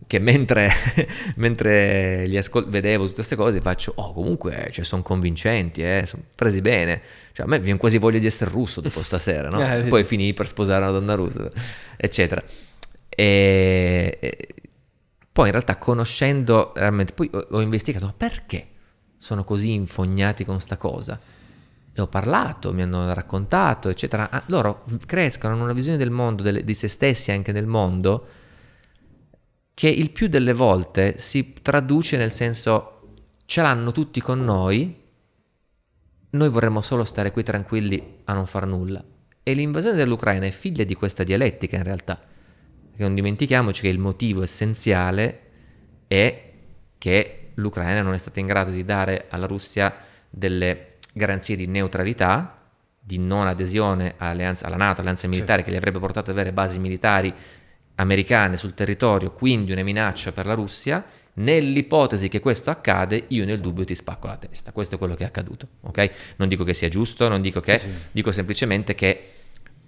che 0.06 0.18
mentre, 0.18 0.70
mentre 1.36 2.26
li 2.26 2.36
ascol- 2.36 2.68
vedevo 2.68 3.04
tutte 3.04 3.16
queste 3.16 3.36
cose 3.36 3.60
faccio, 3.60 3.92
oh 3.96 4.12
comunque 4.12 4.68
cioè, 4.72 4.84
sono 4.84 5.02
convincenti, 5.02 5.82
eh, 5.82 6.04
sono 6.06 6.22
presi 6.34 6.60
bene. 6.60 7.00
Cioè, 7.32 7.46
a 7.46 7.48
me 7.48 7.60
viene 7.60 7.78
quasi 7.78 7.98
voglia 7.98 8.18
di 8.18 8.26
essere 8.26 8.50
russo 8.50 8.80
dopo 8.80 9.02
stasera, 9.02 9.48
no? 9.48 9.58
Eh. 9.70 9.82
Poi 9.82 10.04
finì 10.04 10.32
per 10.34 10.48
sposare 10.48 10.82
una 10.82 10.92
donna 10.92 11.14
russa, 11.14 11.50
eccetera. 11.96 12.42
E, 13.08 14.18
e 14.20 14.48
poi 15.32 15.46
in 15.46 15.52
realtà 15.52 15.76
conoscendo 15.76 16.72
realmente, 16.74 17.12
poi 17.12 17.30
ho, 17.32 17.46
ho 17.50 17.60
investigato, 17.60 18.06
ma 18.06 18.14
perché 18.16 18.66
sono 19.16 19.44
così 19.44 19.72
infognati 19.72 20.44
con 20.44 20.60
sta 20.60 20.76
cosa? 20.76 21.20
E 21.92 22.00
ho 22.00 22.06
parlato, 22.06 22.72
mi 22.72 22.82
hanno 22.82 23.12
raccontato, 23.12 23.88
eccetera. 23.88 24.30
Ah, 24.30 24.42
loro 24.46 24.84
crescono 25.06 25.54
in 25.54 25.60
una 25.60 25.72
visione 25.72 25.98
del 25.98 26.10
mondo, 26.10 26.42
delle- 26.42 26.64
di 26.64 26.74
se 26.74 26.88
stessi 26.88 27.30
anche 27.32 27.52
nel 27.52 27.66
mondo, 27.66 28.26
che 29.80 29.88
il 29.88 30.10
più 30.10 30.28
delle 30.28 30.52
volte 30.52 31.18
si 31.18 31.54
traduce 31.62 32.18
nel 32.18 32.32
senso 32.32 33.14
ce 33.46 33.62
l'hanno 33.62 33.92
tutti 33.92 34.20
con 34.20 34.44
noi, 34.44 34.94
noi 36.28 36.48
vorremmo 36.50 36.82
solo 36.82 37.02
stare 37.02 37.30
qui 37.30 37.42
tranquilli 37.42 38.18
a 38.24 38.34
non 38.34 38.44
far 38.44 38.66
nulla. 38.66 39.02
E 39.42 39.54
l'invasione 39.54 39.96
dell'Ucraina 39.96 40.44
è 40.44 40.50
figlia 40.50 40.84
di 40.84 40.92
questa 40.94 41.24
dialettica 41.24 41.78
in 41.78 41.84
realtà. 41.84 42.16
Perché 42.16 43.02
non 43.02 43.14
dimentichiamoci 43.14 43.80
che 43.80 43.88
il 43.88 43.98
motivo 43.98 44.42
essenziale 44.42 45.40
è 46.06 46.52
che 46.98 47.52
l'Ucraina 47.54 48.02
non 48.02 48.12
è 48.12 48.18
stata 48.18 48.38
in 48.38 48.48
grado 48.48 48.72
di 48.72 48.84
dare 48.84 49.28
alla 49.30 49.46
Russia 49.46 49.96
delle 50.28 50.98
garanzie 51.14 51.56
di 51.56 51.64
neutralità, 51.64 52.68
di 52.98 53.16
non 53.16 53.46
adesione 53.46 54.12
alla 54.18 54.76
NATO, 54.76 55.00
alleanza 55.00 55.26
militare 55.26 55.64
che 55.64 55.70
li 55.70 55.76
avrebbe 55.76 56.00
portato 56.00 56.32
ad 56.32 56.36
avere 56.36 56.52
basi 56.52 56.78
militari 56.78 57.34
americane 58.00 58.56
sul 58.56 58.74
territorio, 58.74 59.32
quindi 59.32 59.72
una 59.72 59.82
minaccia 59.82 60.32
per 60.32 60.46
la 60.46 60.54
Russia. 60.54 61.04
Nell'ipotesi 61.32 62.28
che 62.28 62.40
questo 62.40 62.70
accade, 62.70 63.24
io 63.28 63.44
nel 63.44 63.60
dubbio 63.60 63.84
ti 63.84 63.94
spacco 63.94 64.26
la 64.26 64.36
testa. 64.36 64.72
Questo 64.72 64.96
è 64.96 64.98
quello 64.98 65.14
che 65.14 65.22
è 65.22 65.26
accaduto, 65.26 65.68
ok? 65.82 66.10
Non 66.36 66.48
dico 66.48 66.64
che 66.64 66.74
sia 66.74 66.88
giusto, 66.88 67.28
non 67.28 67.40
dico 67.40 67.60
che, 67.60 67.80
dico 68.10 68.32
semplicemente 68.32 68.94
che 68.94 69.32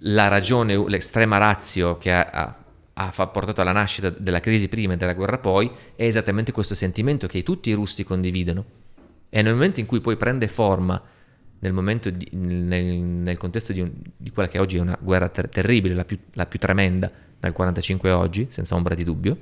la 0.05 0.27
ragione, 0.29 0.75
l'estrema 0.87 1.37
razio 1.37 1.97
che 1.97 2.11
ha, 2.11 2.29
ha- 2.31 2.63
ha 2.93 3.27
portato 3.27 3.61
alla 3.61 3.71
nascita 3.71 4.09
della 4.09 4.39
crisi 4.39 4.67
prima 4.67 4.93
e 4.93 4.97
della 4.97 5.13
guerra 5.13 5.37
poi 5.37 5.69
è 5.95 6.05
esattamente 6.05 6.51
questo 6.51 6.75
sentimento 6.75 7.27
che 7.27 7.43
tutti 7.43 7.69
i 7.69 7.73
russi 7.73 8.03
condividono. 8.03 8.65
E 9.29 9.41
nel 9.41 9.53
momento 9.53 9.79
in 9.79 9.85
cui 9.85 9.99
poi 9.99 10.15
prende 10.15 10.47
forma, 10.47 11.01
nel, 11.63 11.71
momento 11.71 12.09
di- 12.09 12.27
nel, 12.33 12.83
nel 12.83 13.37
contesto 13.37 13.71
di, 13.71 13.79
un- 13.79 13.93
di 14.17 14.31
quella 14.31 14.49
che 14.49 14.59
oggi 14.59 14.75
è 14.75 14.81
una 14.81 14.97
guerra 14.99 15.29
ter- 15.29 15.47
terribile, 15.47 15.93
la 15.93 16.03
più, 16.03 16.19
la 16.33 16.45
più 16.45 16.59
tremenda 16.59 17.09
dal 17.39 17.53
45 17.53 18.11
a 18.11 18.17
oggi, 18.17 18.47
senza 18.49 18.75
ombra 18.75 18.93
di 18.95 19.05
dubbio, 19.05 19.37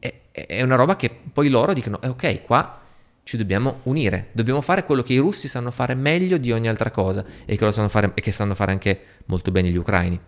è, 0.00 0.12
è 0.32 0.62
una 0.62 0.74
roba 0.74 0.96
che 0.96 1.10
poi 1.32 1.48
loro 1.48 1.72
dicono, 1.72 2.00
eh, 2.02 2.08
ok, 2.08 2.42
qua 2.42 2.80
ci 3.22 3.36
dobbiamo 3.36 3.80
unire, 3.84 4.30
dobbiamo 4.32 4.60
fare 4.60 4.84
quello 4.84 5.02
che 5.02 5.12
i 5.12 5.18
russi 5.18 5.46
sanno 5.46 5.70
fare 5.70 5.94
meglio 5.94 6.38
di 6.38 6.50
ogni 6.50 6.68
altra 6.68 6.90
cosa 6.90 7.24
e 7.44 7.56
che, 7.56 7.64
lo 7.64 7.70
sanno 7.70 7.88
fare, 7.88 8.10
e 8.14 8.20
che 8.20 8.32
sanno 8.32 8.56
fare 8.56 8.72
anche 8.72 9.00
molto 9.26 9.52
bene 9.52 9.70
gli 9.70 9.76
ucraini, 9.76 10.18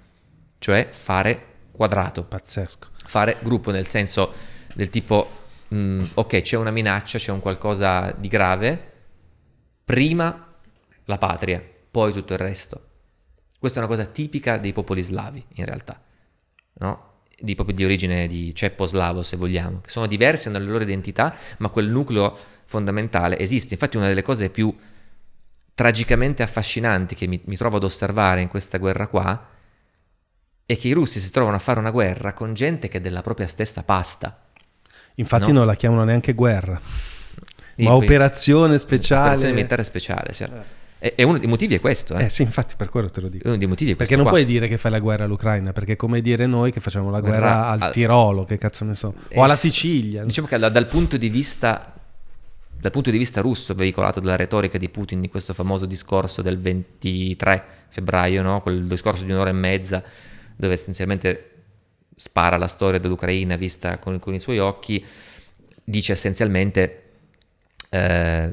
cioè 0.58 0.88
fare 0.92 1.46
quadrato 1.72 2.22
Pazzesco. 2.22 2.86
fare 3.04 3.38
gruppo 3.42 3.72
nel 3.72 3.84
senso 3.84 4.32
del 4.74 4.90
tipo 4.90 5.28
mm, 5.74 6.04
ok 6.14 6.40
c'è 6.40 6.56
una 6.56 6.70
minaccia 6.70 7.18
c'è 7.18 7.32
un 7.32 7.40
qualcosa 7.40 8.14
di 8.16 8.28
grave 8.28 8.92
prima 9.84 10.54
la 11.04 11.18
patria 11.18 11.62
poi 11.90 12.12
tutto 12.12 12.32
il 12.32 12.38
resto 12.38 12.88
questa 13.58 13.80
è 13.80 13.84
una 13.84 13.92
cosa 13.94 14.06
tipica 14.06 14.58
dei 14.58 14.72
popoli 14.72 15.02
slavi 15.02 15.44
in 15.54 15.64
realtà 15.64 16.00
no? 16.74 17.12
di, 17.38 17.54
proprio 17.54 17.76
di 17.76 17.84
origine 17.84 18.26
di 18.26 18.54
ceppo-slavo 18.54 19.22
se 19.22 19.36
vogliamo 19.36 19.80
che 19.80 19.90
sono 19.90 20.06
diversi 20.06 20.48
hanno 20.48 20.58
le 20.58 20.64
loro 20.66 20.82
identità 20.82 21.34
ma 21.58 21.68
quel 21.68 21.88
nucleo 21.88 22.36
fondamentale 22.64 23.38
esiste 23.38 23.74
infatti 23.74 23.96
una 23.96 24.08
delle 24.08 24.22
cose 24.22 24.50
più 24.50 24.74
tragicamente 25.74 26.42
affascinanti 26.42 27.14
che 27.14 27.26
mi, 27.26 27.40
mi 27.44 27.56
trovo 27.56 27.76
ad 27.76 27.84
osservare 27.84 28.40
in 28.40 28.48
questa 28.48 28.78
guerra 28.78 29.08
qua 29.08 29.52
è 30.66 30.76
che 30.78 30.88
i 30.88 30.92
russi 30.92 31.20
si 31.20 31.30
trovano 31.30 31.56
a 31.56 31.58
fare 31.58 31.78
una 31.78 31.90
guerra 31.90 32.32
con 32.32 32.54
gente 32.54 32.88
che 32.88 32.98
è 32.98 33.00
della 33.00 33.22
propria 33.22 33.46
stessa 33.46 33.82
pasta. 33.82 34.40
Infatti 35.16 35.52
No. 35.52 35.58
non 35.58 35.66
la 35.66 35.74
chiamano 35.74 36.04
neanche 36.04 36.32
guerra, 36.32 36.80
ma 37.78 37.90
poi- 37.90 38.04
operazione 38.04 38.78
speciale. 38.78 39.22
Operazione 39.22 39.54
militare 39.54 39.84
speciale. 39.84 40.32
cioè. 40.32 40.50
E, 40.98 41.12
e 41.16 41.22
uno 41.22 41.38
dei 41.38 41.48
motivi 41.48 41.74
è 41.74 41.80
questo. 41.80 42.14
Eh. 42.16 42.24
Eh 42.24 42.28
sì, 42.30 42.42
infatti 42.42 42.74
per 42.76 42.88
quello 42.88 43.10
te 43.10 43.20
lo 43.20 43.28
dico. 43.28 43.48
Uno 43.48 43.56
dei 43.58 43.66
motivi 43.66 43.90
è 43.92 43.96
questo 43.96 44.14
Perché 44.14 44.16
non 44.16 44.24
qua. 44.24 44.40
puoi 44.42 44.44
dire 44.44 44.68
che 44.68 44.78
fai 44.78 44.90
la 44.90 45.00
guerra 45.00 45.24
all'Ucraina, 45.24 45.72
perché 45.72 45.92
è 45.92 45.96
come 45.96 46.20
dire 46.20 46.46
noi 46.46 46.70
che 46.72 46.80
facciamo 46.80 47.10
la 47.10 47.20
guerra, 47.20 47.36
Guerra 47.38 47.66
al 47.68 47.82
al- 47.82 47.92
Tirolo, 47.92 48.44
che 48.44 48.56
cazzo 48.56 48.84
ne 48.84 48.94
so, 48.94 49.14
Eh, 49.28 49.38
o 49.38 49.42
alla 49.44 49.54
sì. 49.56 49.70
Sicilia. 49.70 50.24
Diciamo 50.24 50.46
che 50.46 50.58
da- 50.58 50.68
dal 50.70 50.86
punto 50.86 51.16
di 51.16 51.28
vista 51.28 51.88
dal 52.76 52.92
punto 52.92 53.10
di 53.10 53.16
vista 53.16 53.40
russo, 53.40 53.72
veicolato 53.74 54.20
dalla 54.20 54.36
retorica 54.36 54.76
di 54.76 54.90
Putin 54.90 55.22
di 55.22 55.30
questo 55.30 55.54
famoso 55.54 55.86
discorso 55.86 56.42
del 56.42 56.58
23 56.60 57.64
febbraio, 57.88 58.42
no? 58.42 58.60
quel 58.60 58.86
discorso 58.86 59.24
di 59.24 59.32
un'ora 59.32 59.48
e 59.48 59.54
mezza, 59.54 60.02
dove 60.54 60.74
essenzialmente 60.74 61.50
spara 62.14 62.58
la 62.58 62.66
storia 62.66 62.98
dell'Ucraina 63.00 63.56
vista 63.56 63.96
con, 63.96 64.18
con 64.18 64.34
i 64.34 64.38
suoi 64.38 64.58
occhi, 64.58 65.02
dice 65.82 66.12
essenzialmente, 66.12 67.03
eh, 67.94 68.52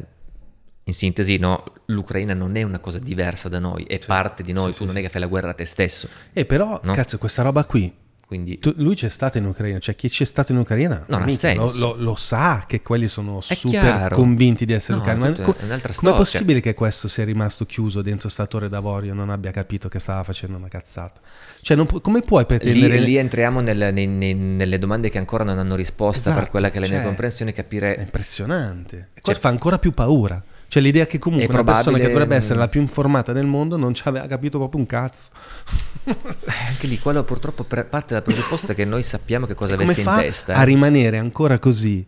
in 0.84 0.94
sintesi, 0.94 1.38
no, 1.38 1.64
l'Ucraina 1.88 2.34
non 2.34 2.56
è 2.56 2.64
una 2.64 2.80
cosa 2.80 3.00
diversa 3.00 3.50
da 3.50 3.60
noi, 3.60 3.84
è 3.86 4.00
parte 4.06 4.44
di 4.44 4.52
noi, 4.52 4.74
tu 4.74 4.86
non 4.86 4.98
è 4.98 5.02
che 5.02 5.10
fai 5.10 5.22
la 5.22 5.28
guerra 5.28 5.52
a 5.52 5.54
te 5.54 5.66
stesso. 5.66 6.08
E 6.34 6.46
però, 6.46 6.80
No. 6.84 6.94
cazzo, 6.94 7.18
questa 7.18 7.42
roba 7.44 7.64
qui, 7.66 7.94
Quindi 8.32 8.60
tu- 8.60 8.74
lui 8.78 8.96
c'è 8.96 9.10
stato 9.10 9.38
in 9.38 9.46
Ucraina, 9.46 9.78
cioè 9.80 9.94
chi 9.94 10.08
c'è 10.08 10.24
stato 10.24 10.54
in 10.54 10.60
Ucraina 10.60 11.04
Non 11.08 11.24
ha 11.24 11.26
mica 11.26 11.54
lo, 11.54 11.68
senso. 11.68 11.80
lo- 11.98 12.02
lo 12.02 12.16
sa 12.16 12.64
che 12.66 12.82
quelli 12.82 13.10
sono 13.10 13.42
È 13.46 13.54
super 13.56 13.82
chiaro. 13.82 14.16
convinti 14.16 14.64
di 14.64 14.72
essere 14.72 14.94
No, 14.96 15.02
ucraini. 15.02 15.20
Ma 15.38 15.44
co- 15.44 15.56
è 15.60 15.64
un'altra 15.66 15.92
com'è 15.94 16.14
possibile 16.14 16.62
che 16.62 16.74
questo 16.74 17.10
sia 17.10 17.26
rimasto 17.26 17.66
chiuso 17.66 18.02
dentro 18.02 18.30
sta 18.30 18.46
torre 18.46 18.70
d'avorio 18.70 19.12
e 19.12 19.16
non 19.16 19.32
abbia 19.32 19.52
capito 19.52 19.90
che 19.90 20.00
stava 20.00 20.24
facendo 20.24 20.56
una 20.56 20.70
cazzata? 20.70 21.20
Cioè, 21.62 21.76
non 21.76 21.86
pu- 21.86 22.00
come 22.00 22.22
puoi 22.22 22.40
Lì, 22.44 22.46
pretendere... 22.48 23.00
lì 23.00 23.18
entriamo 23.18 23.60
nel- 23.60 23.90
nei- 23.94 24.08
nei- 24.08 24.34
nelle 24.34 24.80
domande 24.80 25.10
che 25.10 25.18
ancora 25.18 25.44
non 25.44 25.60
hanno 25.60 25.76
risposta 25.76 26.30
per 26.30 26.38
Esatto, 26.38 26.52
quella 26.52 26.70
che 26.70 26.78
è 26.78 26.80
la 26.80 26.88
mia 26.88 26.96
cioè, 27.00 27.06
comprensione, 27.06 27.52
È 27.52 27.54
capire 27.54 27.98
impressionante. 28.00 29.10
E 29.14 29.20
Cioè- 29.22 29.36
fa 29.36 29.50
ancora 29.50 29.78
più 29.78 29.92
paura. 29.92 30.42
Cioè 30.72 30.82
l'idea 30.82 31.06
che 31.06 31.20
comunque 31.20 31.54
una 31.54 31.66
persona 31.66 31.98
che 31.98 32.04
probabile- 32.04 32.14
dovrebbe 32.14 32.36
essere 32.38 32.58
la 32.58 32.70
più 32.70 32.80
informata 32.80 33.34
del 33.34 33.46
mondo 33.46 33.76
non 33.76 33.94
ci 33.94 34.04
aveva 34.06 34.26
capito 34.26 34.58
proprio 34.58 34.80
un 34.80 34.88
cazzo. 34.88 35.30
Eh, 36.04 36.68
anche 36.68 36.88
lì 36.88 36.98
quello 36.98 37.24
purtroppo 37.24 37.64
parte 37.64 38.14
dal 38.14 38.24
presupposto 38.24 38.74
che 38.74 38.86
noi 38.86 39.04
sappiamo 39.04 39.46
che 39.46 39.54
cosa 39.54 39.76
avesse 39.76 40.00
in 40.02 40.08
testa. 40.08 40.56
a 40.56 40.62
eh. 40.62 40.66
rimanere 40.66 41.20
ancora 41.20 41.60
così 41.60 42.04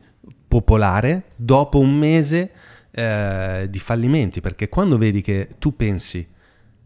popolare 0.48 1.26
dopo 1.36 1.78
un 1.78 1.94
mese 1.94 2.52
eh, 2.90 3.68
di 3.70 3.80
fallimenti? 3.80 4.40
Perché 4.40 4.70
quando 4.70 4.98
vedi 4.98 5.22
che 5.22 5.50
tu 5.60 5.76
pensi 5.76 6.26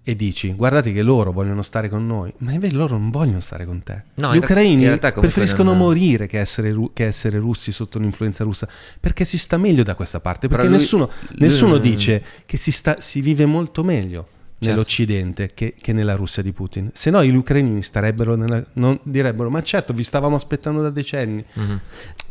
e 0.09 0.15
dici 0.15 0.53
guardate 0.53 0.93
che 0.93 1.01
loro 1.01 1.33
vogliono 1.33 1.61
stare 1.61 1.89
con 1.89 2.07
noi, 2.07 2.31
ma 2.37 2.53
invece 2.53 2.75
loro 2.77 2.97
non 2.97 3.09
vogliono 3.09 3.41
stare 3.41 3.65
con 3.65 3.83
te. 3.83 4.03
No, 4.13 4.33
Gli 4.33 4.37
ucraini 4.37 4.85
preferiscono 5.19 5.71
non- 5.71 5.79
morire 5.79 6.27
che 6.27 6.39
essere, 6.39 6.71
ru- 6.71 6.91
che 6.93 7.03
essere 7.07 7.39
russi 7.39 7.73
sotto 7.73 7.99
l'influenza 7.99 8.45
russa 8.45 8.69
perché 9.01 9.25
si 9.25 9.37
sta 9.37 9.57
meglio 9.57 9.83
da 9.83 9.95
questa 9.95 10.21
parte. 10.21 10.47
Perché 10.47 10.67
lui- 10.67 10.77
nessuno, 10.77 11.09
lui- 11.31 11.37
nessuno 11.39 11.77
dice 11.77 12.23
che 12.45 12.55
si, 12.55 12.71
sta- 12.71 13.01
si 13.01 13.19
vive 13.19 13.45
molto 13.45 13.83
meglio 13.83 14.27
Certo. 14.59 14.69
nell'Occidente 14.73 15.53
che, 15.53 15.75
che 15.79 15.93
nella 15.93 16.15
Russia 16.15 16.41
di 16.41 16.51
Putin. 16.51 16.89
Se 16.93 17.11
no 17.11 17.23
gli 17.23 17.35
ucraini 17.35 17.83
starebbero 17.83 18.35
nella, 18.35 18.63
non 18.73 18.99
direbbero 19.03 19.51
ma 19.51 19.61
certo 19.61 19.93
vi 19.93 20.03
stavamo 20.03 20.35
aspettando 20.35 20.81
da 20.81 20.89
decenni. 20.89 21.45
Mhm. 21.53 21.79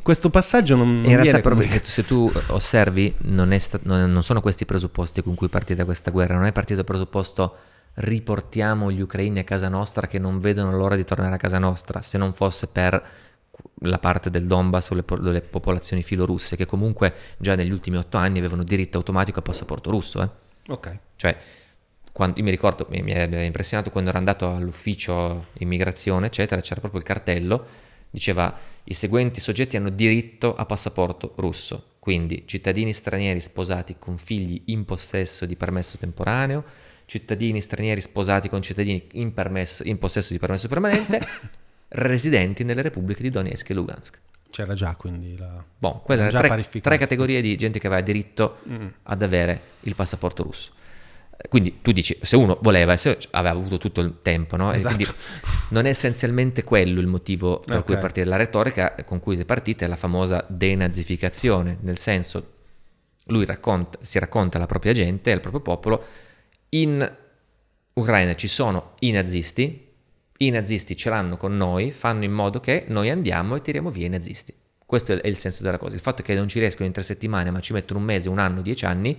Questo 0.02 0.28
passaggio 0.28 0.74
non, 0.74 1.00
non 1.00 1.10
In 1.10 1.20
realtà 1.20 1.40
proprio 1.40 1.66
come- 1.68 1.80
se 1.80 1.80
tu, 1.80 1.88
se 1.88 2.04
tu 2.04 2.32
osservi 2.48 3.14
non, 3.26 3.52
è 3.52 3.58
sta- 3.58 3.78
non- 3.84 4.10
non 4.10 4.22
sono 4.24 4.40
questi 4.40 4.64
i 4.64 4.66
presupposti 4.66 5.22
con 5.22 5.34
cui 5.36 5.46
è 5.46 5.50
partita 5.50 5.84
questa 5.84 6.10
guerra, 6.10 6.34
non 6.34 6.46
è 6.46 6.52
partito 6.52 6.80
il 6.80 6.86
presupposto 6.86 7.54
riportiamo 7.94 8.90
gli 8.90 9.00
ucraini 9.00 9.38
a 9.38 9.44
casa 9.44 9.68
nostra 9.68 10.06
che 10.06 10.18
non 10.18 10.38
vedono 10.40 10.76
l'ora 10.76 10.96
di 10.96 11.04
tornare 11.04 11.34
a 11.34 11.38
casa 11.38 11.58
nostra, 11.58 12.00
se 12.02 12.18
non 12.18 12.32
fosse 12.32 12.66
per 12.66 13.02
la 13.82 13.98
parte 13.98 14.30
del 14.30 14.46
Donbass 14.46 14.90
o 14.90 14.94
le, 14.94 15.02
po- 15.02 15.18
delle 15.18 15.40
popolazioni 15.40 16.02
filorusse 16.02 16.56
che 16.56 16.66
comunque 16.66 17.14
già 17.38 17.54
negli 17.54 17.70
ultimi 17.70 17.96
otto 17.96 18.16
anni 18.16 18.38
avevano 18.38 18.64
diritto 18.64 18.98
automatico 18.98 19.38
a 19.38 19.42
passaporto 19.42 19.90
russo. 19.90 20.22
eh. 20.22 20.28
Ok. 20.68 20.98
Cioè, 21.16 21.36
quando, 22.16 22.38
io 22.38 22.44
mi 22.44 22.50
ricordo, 22.50 22.86
mi, 22.88 23.02
mi 23.02 23.12
aveva 23.12 23.42
impressionato 23.42 23.90
quando 23.90 24.08
ero 24.08 24.16
andato 24.16 24.50
all'ufficio 24.50 25.48
immigrazione, 25.58 26.28
eccetera, 26.28 26.62
c'era 26.62 26.80
proprio 26.80 26.98
il 26.98 27.06
cartello, 27.06 27.66
diceva 28.08 28.58
i 28.84 28.94
seguenti 28.94 29.38
soggetti 29.38 29.76
hanno 29.76 29.90
diritto 29.90 30.54
a 30.54 30.64
passaporto 30.64 31.34
russo, 31.36 31.96
quindi 31.98 32.44
cittadini 32.46 32.94
stranieri 32.94 33.38
sposati 33.42 33.96
con 33.98 34.16
figli 34.16 34.62
in 34.66 34.86
possesso 34.86 35.44
di 35.44 35.56
permesso 35.56 35.98
temporaneo, 35.98 36.64
cittadini 37.04 37.60
stranieri 37.60 38.00
sposati 38.00 38.48
con 38.48 38.62
cittadini 38.62 39.08
in, 39.12 39.34
permesso- 39.34 39.86
in 39.86 39.98
possesso 39.98 40.32
di 40.32 40.38
permesso 40.38 40.68
permanente, 40.68 41.20
residenti 41.88 42.64
nelle 42.64 42.80
repubbliche 42.80 43.20
di 43.20 43.28
Donetsk 43.28 43.68
e 43.68 43.74
Lugansk. 43.74 44.20
C'era 44.48 44.72
già 44.72 44.94
quindi 44.94 45.36
la... 45.36 45.62
Boh, 45.76 46.00
quelle 46.00 46.28
Già 46.28 46.38
erano 46.38 46.62
tre, 46.62 46.80
tre 46.80 46.96
categorie 46.96 47.42
di 47.42 47.54
gente 47.56 47.78
che 47.78 47.88
aveva 47.88 48.00
diritto 48.00 48.60
Mm. 48.66 48.86
ad 49.02 49.20
avere 49.20 49.60
il 49.80 49.94
passaporto 49.94 50.42
russo. 50.42 50.72
Quindi 51.48 51.80
tu 51.82 51.92
dici, 51.92 52.16
se 52.22 52.36
uno 52.36 52.58
voleva, 52.62 52.96
se 52.96 53.18
aveva 53.32 53.54
avuto 53.54 53.78
tutto 53.78 54.00
il 54.00 54.18
tempo, 54.22 54.56
no? 54.56 54.72
Esatto. 54.72 54.94
quindi 54.94 55.12
non 55.70 55.84
è 55.86 55.90
essenzialmente 55.90 56.64
quello 56.64 57.00
il 57.00 57.06
motivo 57.06 57.60
per 57.60 57.82
cui 57.84 57.92
Ok. 57.94 57.98
è 57.98 58.02
partita 58.02 58.28
la 58.28 58.36
retorica 58.36 58.94
con 59.04 59.20
cui 59.20 59.38
è 59.38 59.44
partita 59.44 59.84
è 59.84 59.88
la 59.88 59.96
famosa 59.96 60.44
denazificazione, 60.48 61.78
nel 61.82 61.98
senso 61.98 62.52
lui 63.26 63.44
racconta, 63.44 63.98
si 64.02 64.18
racconta 64.18 64.56
alla 64.56 64.66
propria 64.66 64.92
gente, 64.92 65.32
al 65.32 65.40
proprio 65.40 65.60
popolo, 65.60 66.04
in 66.70 67.16
Ucraina 67.94 68.34
ci 68.34 68.46
sono 68.48 68.92
i 69.00 69.10
nazisti, 69.10 69.88
i 70.38 70.50
nazisti 70.50 70.96
ce 70.96 71.10
l'hanno 71.10 71.36
con 71.36 71.56
noi, 71.56 71.92
fanno 71.92 72.24
in 72.24 72.32
modo 72.32 72.60
che 72.60 72.84
noi 72.88 73.10
andiamo 73.10 73.56
e 73.56 73.62
tiriamo 73.62 73.90
via 73.90 74.06
i 74.06 74.10
nazisti. 74.10 74.54
Questo 74.84 75.14
è 75.20 75.26
il 75.26 75.36
senso 75.36 75.62
della 75.64 75.78
cosa. 75.78 75.96
Il 75.96 76.00
fatto 76.02 76.22
che 76.22 76.34
non 76.34 76.46
ci 76.48 76.60
riescono 76.60 76.86
in 76.86 76.92
tre 76.92 77.02
settimane, 77.02 77.50
ma 77.50 77.58
ci 77.60 77.72
mettono 77.72 77.98
un 77.98 78.04
mese, 78.04 78.28
un 78.28 78.38
anno, 78.38 78.62
dieci 78.62 78.84
anni, 78.84 79.18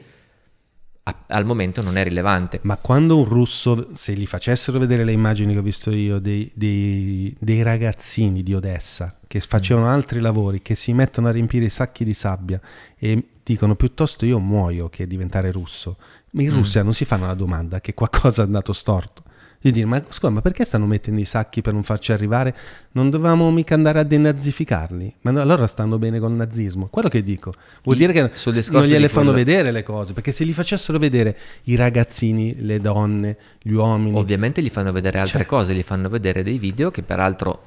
a- 1.07 1.15
al 1.27 1.45
momento 1.45 1.81
non 1.81 1.97
è 1.97 2.03
rilevante. 2.03 2.59
Ma 2.63 2.75
quando 2.75 3.17
un 3.17 3.23
russo, 3.23 3.87
se 3.93 4.13
gli 4.13 4.25
facessero 4.25 4.77
vedere 4.77 5.05
le 5.05 5.13
immagini 5.13 5.53
che 5.53 5.59
ho 5.59 5.63
visto 5.63 5.89
io 5.89 6.19
dei, 6.19 6.51
dei- 6.53 7.33
dei 7.39 7.61
ragazzini 7.61 8.43
di 8.43 8.53
Odessa 8.53 9.17
che 9.25 9.39
facevano 9.39 9.87
altri 9.87 10.19
lavori, 10.19 10.61
che 10.61 10.75
si 10.75 10.91
mettono 10.93 11.29
a 11.29 11.31
riempire 11.31 11.65
i 11.65 11.69
sacchi 11.69 12.03
di 12.03 12.13
sabbia 12.13 12.59
e 12.97 13.23
dicono 13.41 13.75
piuttosto 13.75 14.25
io 14.25 14.39
muoio 14.39 14.89
che 14.89 15.07
diventare 15.07 15.51
russo, 15.51 15.95
ma 16.31 16.41
in 16.41 16.53
Russia 16.53 16.83
non 16.83 16.93
si 16.93 17.05
fanno 17.05 17.25
la 17.27 17.33
domanda 17.33 17.79
che 17.79 17.93
qualcosa 17.93 18.41
è 18.41 18.45
andato 18.45 18.73
storto. 18.73 19.23
Di 19.59 19.71
dire, 19.71 19.85
ma 19.87 20.01
scusa, 20.09 20.29
ma 20.29 20.41
perché 20.41 20.63
stanno 20.65 20.85
mettendo 20.85 21.19
i 21.19 21.25
sacchi 21.25 21.61
per 21.61 21.73
non 21.73 21.83
farci 21.83 22.11
arrivare? 22.11 22.55
Non 22.91 23.09
dovevamo 23.09 23.49
mica 23.51 23.73
andare 23.73 23.99
a 23.99 24.03
denazificarli? 24.03 25.15
Ma 25.21 25.31
no, 25.31 25.41
allora 25.41 25.65
stanno 25.67 25.97
bene 25.97 26.19
col 26.19 26.31
nazismo. 26.33 26.87
Quello 26.87 27.09
che 27.09 27.23
dico. 27.23 27.51
Vuol 27.83 27.97
dire 27.97 28.13
che 28.13 28.19
non 28.21 28.83
gliele 28.83 29.09
fanno 29.09 29.31
quello- 29.31 29.45
vedere 29.45 29.71
le 29.71 29.83
cose, 29.83 30.13
perché 30.13 30.31
se 30.31 30.43
li 30.43 30.53
facessero 30.53 30.99
vedere 30.99 31.35
i 31.63 31.75
ragazzini, 31.75 32.55
le 32.63 32.79
donne, 32.79 33.37
gli 33.61 33.71
uomini, 33.73 34.15
Ovviamente 34.17 34.61
gli 34.61 34.69
fanno 34.69 34.91
vedere 34.91 35.19
altre 35.19 35.39
Cioè- 35.39 35.47
cose, 35.47 35.73
gli 35.73 35.83
fanno 35.83 36.07
vedere 36.07 36.43
dei 36.43 36.59
video 36.59 36.91
che 36.91 37.01
peraltro 37.01 37.63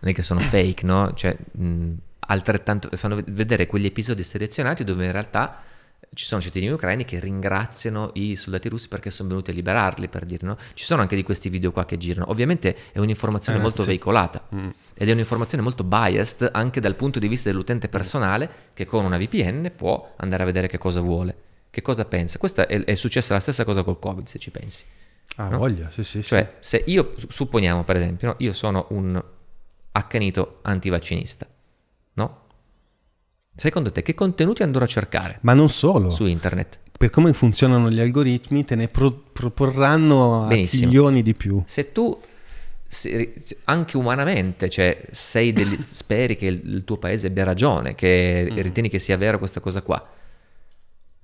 non 0.00 0.10
è 0.10 0.14
che 0.14 0.22
sono 0.22 0.40
fake, 0.40 0.84
no? 0.84 1.12
Cioè, 1.14 1.36
mh, 1.52 1.90
altrettanto 2.26 2.88
fanno 2.94 3.14
ved- 3.16 3.30
vedere 3.30 3.66
quegli 3.66 3.86
episodi 3.86 4.22
selezionati 4.22 4.84
dove 4.84 5.04
in 5.06 5.12
realtà 5.12 5.60
ci 6.12 6.24
sono 6.24 6.40
cittadini 6.40 6.72
ucraini 6.72 7.04
che 7.04 7.20
ringraziano 7.20 8.10
i 8.14 8.34
soldati 8.34 8.68
russi 8.68 8.88
perché 8.88 9.10
sono 9.10 9.28
venuti 9.28 9.50
a 9.50 9.54
liberarli, 9.54 10.08
per 10.08 10.24
dire, 10.24 10.44
no? 10.44 10.56
Ci 10.74 10.84
sono 10.84 11.00
anche 11.02 11.14
di 11.14 11.22
questi 11.22 11.48
video 11.48 11.70
qua 11.70 11.84
che 11.84 11.96
girano. 11.96 12.30
Ovviamente 12.30 12.76
è 12.92 12.98
un'informazione 12.98 13.58
Eh, 13.58 13.62
molto 13.62 13.82
sì. 13.82 13.88
veicolata 13.88 14.48
Mm. 14.54 14.68
ed 14.94 15.08
è 15.08 15.12
un'informazione 15.12 15.62
molto 15.62 15.84
biased 15.84 16.48
anche 16.52 16.80
dal 16.80 16.96
punto 16.96 17.18
di 17.20 17.28
vista 17.28 17.48
dell'utente 17.48 17.88
personale 17.88 18.50
che 18.74 18.84
con 18.86 19.04
una 19.04 19.18
VPN 19.18 19.72
può 19.76 20.14
andare 20.16 20.42
a 20.42 20.46
vedere 20.46 20.66
che 20.66 20.78
cosa 20.78 21.00
vuole, 21.00 21.34
che 21.70 21.80
cosa 21.80 22.04
pensa. 22.04 22.38
Questa 22.38 22.66
è, 22.66 22.82
è 22.84 22.94
successa 22.96 23.32
la 23.34 23.40
stessa 23.40 23.64
cosa 23.64 23.84
col 23.84 23.98
Covid, 24.00 24.26
se 24.26 24.38
ci 24.40 24.50
pensi. 24.50 24.84
Ah, 25.36 25.48
no? 25.48 25.58
voglia, 25.58 25.90
sì, 25.90 26.02
sì. 26.02 26.22
sì. 26.22 26.26
Cioè, 26.26 26.56
se 26.58 26.82
io, 26.86 27.12
su- 27.16 27.28
supponiamo 27.30 27.84
per 27.84 27.94
esempio, 27.96 28.28
no, 28.28 28.34
io 28.38 28.52
sono 28.52 28.86
un 28.90 29.22
accanito 29.92 30.58
antivaccinista? 30.62 31.46
Secondo 33.60 33.92
te 33.92 34.00
che 34.00 34.14
contenuti 34.14 34.62
andrò 34.62 34.84
a 34.84 34.88
cercare 34.88 35.36
Ma 35.42 35.52
non 35.52 35.68
solo, 35.68 36.08
su 36.08 36.24
internet? 36.24 36.78
per 36.96 37.10
come 37.10 37.34
funzionano 37.34 37.90
gli 37.90 38.00
algoritmi, 38.00 38.64
te 38.64 38.74
ne 38.74 38.88
pro- 38.88 39.12
proporranno 39.32 40.44
a 40.44 40.46
Benissimo. 40.46 40.86
milioni 40.86 41.22
di 41.22 41.34
più. 41.34 41.62
Se 41.66 41.92
tu 41.92 42.18
se- 42.86 43.34
anche 43.64 43.98
umanamente, 43.98 44.70
cioè, 44.70 44.98
sei 45.10 45.52
degli- 45.52 45.76
speri 45.82 46.36
che 46.36 46.46
il, 46.46 46.62
il 46.64 46.84
tuo 46.84 46.96
paese 46.96 47.26
abbia 47.26 47.44
ragione, 47.44 47.94
che 47.94 48.48
Mm. 48.50 48.56
ritieni 48.56 48.88
che 48.88 48.98
sia 48.98 49.18
vero 49.18 49.36
questa 49.36 49.60
cosa 49.60 49.82
qua, 49.82 50.08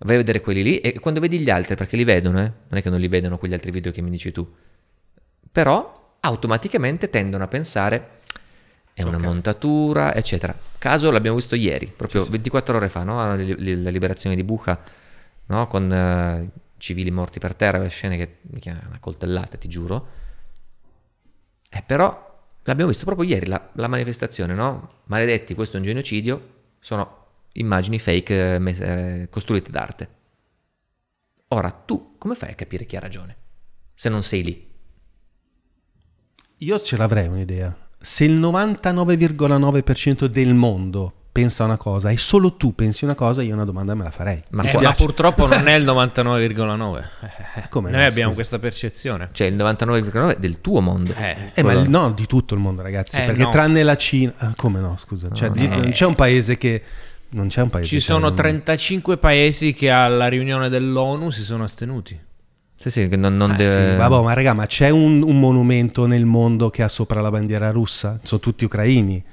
vai 0.01 0.15
a 0.15 0.19
vedere 0.19 0.43
quelli 0.43 0.63
lì 0.63 0.81
e 0.81 0.99
quando 1.01 1.21
vedi 1.21 1.39
gli 1.39 1.49
altri, 1.49 1.75
perché 1.75 1.97
li 1.97 2.05
vedono, 2.05 2.39
eh? 2.41 2.53
non 2.69 2.79
è 2.79 2.83
che 2.83 2.91
non 2.91 3.01
li 3.01 3.09
vedono 3.09 3.39
quegli 3.39 3.55
altri 3.55 3.71
video 3.71 3.93
che 3.93 4.03
mi 4.03 4.11
dici 4.11 4.31
tu, 4.31 4.47
però 5.51 5.91
automaticamente 6.21 7.09
tendono 7.09 7.45
a 7.45 7.49
pensare 7.49 8.09
è 8.97 9.03
una 9.03 9.19
Ok. 9.19 9.25
montatura, 9.25 10.15
eccetera. 10.15 10.59
Caso 10.79 11.11
l'abbiamo 11.11 11.37
visto 11.37 11.55
ieri, 11.55 11.87
proprio 11.95 12.25
24 12.25 12.79
ore 12.79 12.89
fa, 12.89 13.03
no? 13.03 13.17
la, 13.17 13.37
la 13.37 13.91
liberazione 13.91 14.35
di 14.35 14.43
Bucha, 14.43 14.81
no? 15.49 15.67
con 15.67 15.93
eh, 15.93 16.49
civili 16.79 17.11
morti 17.11 17.39
per 17.39 17.55
terra, 17.55 17.77
le 17.77 17.91
scene 17.91 18.17
che 18.17 18.39
mica 18.53 18.81
una 18.89 18.99
coltellata, 18.99 19.59
ti 19.59 19.69
giuro. 19.69 20.09
Eh, 21.69 21.83
però 21.85 22.41
l'abbiamo 22.63 22.89
visto 22.89 23.05
proprio 23.05 23.29
ieri, 23.29 23.45
la, 23.45 23.69
la 23.75 23.87
manifestazione, 23.87 24.55
no? 24.55 25.01
Maledetti, 25.05 25.55
questo 25.55 25.77
è 25.77 25.81
un 25.81 25.85
genocidio, 25.85 26.55
sono 26.81 27.25
immagini 27.53 27.99
fake 27.99 28.55
eh, 28.57 28.77
eh, 28.81 29.29
costruite 29.29 29.71
d'arte. 29.71 30.09
Ora, 31.49 31.71
tu 31.71 32.15
come 32.17 32.35
fai 32.35 32.53
a 32.53 32.55
capire 32.55 32.87
chi 32.87 32.97
ha 32.97 33.01
ragione? 33.01 33.37
Se 33.93 34.09
non 34.09 34.23
sei 34.23 34.43
lì. 34.43 34.75
Io 36.61 36.81
ce 36.81 36.97
l'avrei 36.97 37.29
un'idea. 37.29 37.85
Se 38.09 38.23
il 38.25 38.39
99,9% 38.39 40.27
del 40.27 40.55
mondo 40.55 41.13
pensa 41.33 41.65
una 41.65 41.77
cosa 41.77 42.11
e 42.11 42.17
solo 42.17 42.55
tu 42.55 42.73
pensi 42.75 43.05
una 43.05 43.15
cosa, 43.17 43.43
io 43.43 43.53
una 43.53 43.65
domanda 43.65 43.95
me 43.95 44.05
la 44.05 44.11
farei. 44.13 44.41
Ma 44.51 44.63
Eh, 44.63 44.79
ma 44.81 44.93
purtroppo 44.93 45.47
non 45.49 45.67
è 45.69 45.75
il 45.75 45.85
99,9. 45.85 46.99
Eh, 47.57 47.69
Come 47.69 47.91
Noi 47.91 48.01
no, 48.01 48.07
abbiamo 48.07 48.33
scusa? 48.33 48.35
questa 48.35 48.59
percezione. 48.59 49.29
Cioè 49.33 49.49
il 49.49 49.57
99,9 49.57 50.37
del 50.39 50.61
tuo 50.61 50.81
mondo. 50.81 51.13
Eh, 51.15 51.51
Eh, 51.53 51.63
ma 51.63 51.73
il- 51.73 51.91
no, 51.91 52.13
di 52.13 52.27
tutto 52.27 52.55
il 52.55 52.61
mondo, 52.61 52.81
ragazzi. 52.83 53.19
Eh, 53.21 53.25
perché 53.25 53.43
no. 53.43 53.49
tranne 53.51 53.83
la 53.83 53.97
Cina. 53.97 54.33
ah, 54.39 54.53
come 54.57 54.81
no, 54.81 54.97
scusa. 54.97 55.29
Cioè, 55.33 55.49
No, 55.49 55.55
di- 55.55 55.69
no. 55.69 55.77
non 55.79 55.91
c'è 55.91 56.07
un 56.07 56.15
paese 56.15 56.57
che. 56.57 56.83
Non 57.31 57.49
c'è 57.49 57.61
un 57.61 57.71
paese. 57.71 57.89
Ci 57.89 58.01
sono 58.01 58.29
non- 58.29 58.35
35 58.37 59.17
paesi 59.19 59.73
che 59.75 59.91
alla 59.91 60.29
riunione 60.29 60.69
dell'ONU 60.69 61.29
si 61.31 61.43
sono 61.43 61.65
astenuti. 61.65 62.19
Sì, 62.79 62.91
sì, 62.91 63.09
che 63.09 63.17
non, 63.17 63.37
non 63.37 63.51
Ah, 63.53 63.55
deve... 63.57 63.91
sì, 63.93 63.97
vabbè, 63.97 64.23
ma 64.23 64.33
raga, 64.33 64.53
ma 64.53 64.67
c'è 64.67 64.91
un, 64.91 65.23
un 65.23 65.39
monumento 65.41 66.07
nel 66.07 66.25
mondo 66.27 66.71
che 66.71 66.83
ha 66.83 66.89
sopra 66.89 67.21
la 67.21 67.31
bandiera 67.31 67.71
russa? 67.71 68.19
Sono 68.23 68.41
tutti 68.41 68.65
ucraini. 68.65 69.25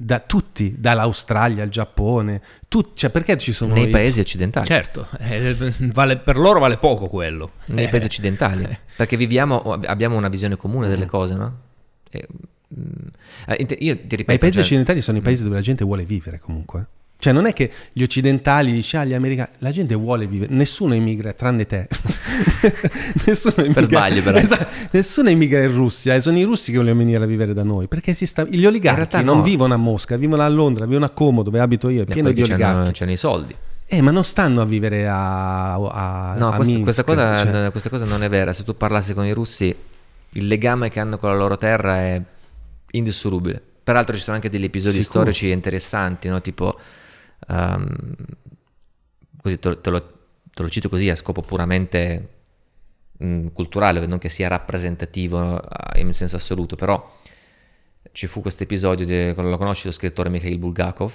Da 0.00 0.20
tutti, 0.20 0.76
dall'Australia 0.78 1.64
al 1.64 1.70
Giappone. 1.70 2.40
Tut- 2.68 2.96
cioè, 2.96 3.10
perché 3.10 3.36
ci 3.36 3.52
sono 3.52 3.74
Nei 3.74 3.88
i- 3.88 3.90
paesi 3.90 4.20
occidentali. 4.20 4.66
Certo, 4.66 5.08
eh, 5.18 5.56
vale- 5.92 6.18
per 6.18 6.36
loro 6.38 6.60
vale 6.60 6.76
poco 6.76 7.06
quello. 7.08 7.52
Nei 7.66 7.86
Eh, 7.86 7.88
paesi 7.88 8.04
occidentali. 8.06 8.68
Perché 8.96 9.16
viviamo, 9.16 9.58
abbiamo 9.60 10.16
una 10.16 10.28
visione 10.28 10.56
comune 10.56 10.86
delle 10.88 11.06
cose, 11.06 11.34
no? 11.34 11.56
E, 12.10 12.26
mm, 12.78 13.06
eh, 13.46 13.76
io 13.80 13.96
ti 13.96 14.16
ripeto... 14.16 14.24
Ma 14.26 14.32
i 14.34 14.38
paesi 14.38 14.54
cioè- 14.56 14.64
occidentali 14.64 15.00
sono 15.00 15.18
i 15.18 15.20
paesi 15.20 15.42
dove 15.42 15.54
la 15.56 15.60
gente 15.62 15.84
vuole 15.84 16.04
vivere 16.04 16.38
comunque. 16.38 16.86
Cioè, 17.20 17.32
non 17.32 17.46
è 17.46 17.52
che 17.52 17.68
gli 17.92 18.02
occidentali 18.02 18.70
dice, 18.70 18.96
ah, 18.98 19.04
gli 19.04 19.12
americani, 19.12 19.48
la 19.58 19.72
gente 19.72 19.96
vuole 19.96 20.28
vivere, 20.28 20.54
nessuno 20.54 20.94
emigra 20.94 21.32
tranne 21.32 21.66
te. 21.66 21.88
nessuno 23.26 23.54
emigra. 23.56 23.82
sbaglio, 23.82 24.22
però. 24.22 24.38
Esatto, 24.38 24.66
nessuno 24.92 25.28
emigra 25.28 25.60
in 25.64 25.74
Russia, 25.74 26.14
e 26.14 26.20
sono 26.20 26.38
i 26.38 26.44
russi 26.44 26.70
che 26.70 26.78
vogliono 26.78 26.98
venire 26.98 27.22
a 27.22 27.26
vivere 27.26 27.54
da 27.54 27.64
noi, 27.64 27.88
perché 27.88 28.14
si 28.14 28.24
sta... 28.24 28.44
gli 28.44 28.64
oligarchi 28.64 28.96
realtà 28.96 29.20
non 29.20 29.38
no. 29.38 29.42
vivono 29.42 29.74
a 29.74 29.76
Mosca, 29.76 30.16
vivono 30.16 30.42
a 30.42 30.48
Londra, 30.48 30.86
vivono 30.86 31.06
a 31.06 31.10
Como, 31.10 31.42
dove 31.42 31.58
abito 31.58 31.88
io, 31.88 32.02
è 32.02 32.04
pieno 32.04 32.30
di 32.30 32.40
oligarchi. 32.40 32.92
c'hanno 32.92 33.10
i 33.10 33.16
soldi. 33.16 33.56
Eh, 33.90 34.00
ma 34.00 34.12
non 34.12 34.22
stanno 34.22 34.60
a 34.60 34.64
vivere 34.64 35.08
a, 35.08 35.72
a, 35.74 36.34
No, 36.38 36.50
a 36.50 36.54
questo- 36.54 36.74
Minsk, 36.74 36.82
questa, 36.82 37.02
cosa, 37.02 37.36
cioè. 37.36 37.70
questa 37.72 37.88
cosa 37.88 38.04
non 38.04 38.22
è 38.22 38.28
vera. 38.28 38.52
Se 38.52 38.62
tu 38.62 38.76
parlassi 38.76 39.12
con 39.12 39.24
i 39.24 39.32
russi, 39.32 39.74
il 40.30 40.46
legame 40.46 40.88
che 40.88 41.00
hanno 41.00 41.18
con 41.18 41.30
la 41.30 41.36
loro 41.36 41.56
terra 41.56 41.96
è 41.96 42.22
indissolubile. 42.92 43.60
Peraltro 43.82 44.14
ci 44.14 44.20
sono 44.20 44.36
anche 44.36 44.50
degli 44.50 44.64
episodi 44.64 45.02
Sicuro. 45.02 45.22
storici 45.22 45.50
interessanti, 45.50 46.28
no? 46.28 46.40
tipo... 46.40 46.78
ehm, 47.48 48.14
così 49.40 49.58
te, 49.58 49.68
lo- 49.68 49.80
te 49.80 49.90
lo, 49.90 50.00
te 50.52 50.62
lo 50.62 50.68
cito 50.68 50.88
così 50.88 51.08
a 51.10 51.14
scopo 51.14 51.42
puramente 51.42 52.28
mh, 53.18 53.48
culturale, 53.48 54.06
non 54.06 54.18
che 54.18 54.28
sia 54.28 54.48
rappresentativo 54.48 55.60
eh, 55.62 56.00
in 56.00 56.12
senso 56.12 56.36
assoluto, 56.36 56.76
però 56.76 57.16
ci 58.12 58.26
fu 58.26 58.40
questo 58.40 58.62
episodio, 58.64 59.04
di, 59.06 59.32
lo 59.34 59.56
conosci 59.58 59.86
lo 59.86 59.92
scrittore 59.92 60.28
Mikhail 60.28 60.58
Bulgakov, 60.58 61.12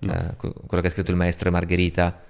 eh, 0.00 0.34
que- 0.36 0.52
quello 0.66 0.82
che 0.82 0.88
ha 0.88 0.90
scritto 0.90 1.10
Il 1.10 1.16
maestro 1.16 1.48
e 1.48 1.52
Margherita, 1.52 2.20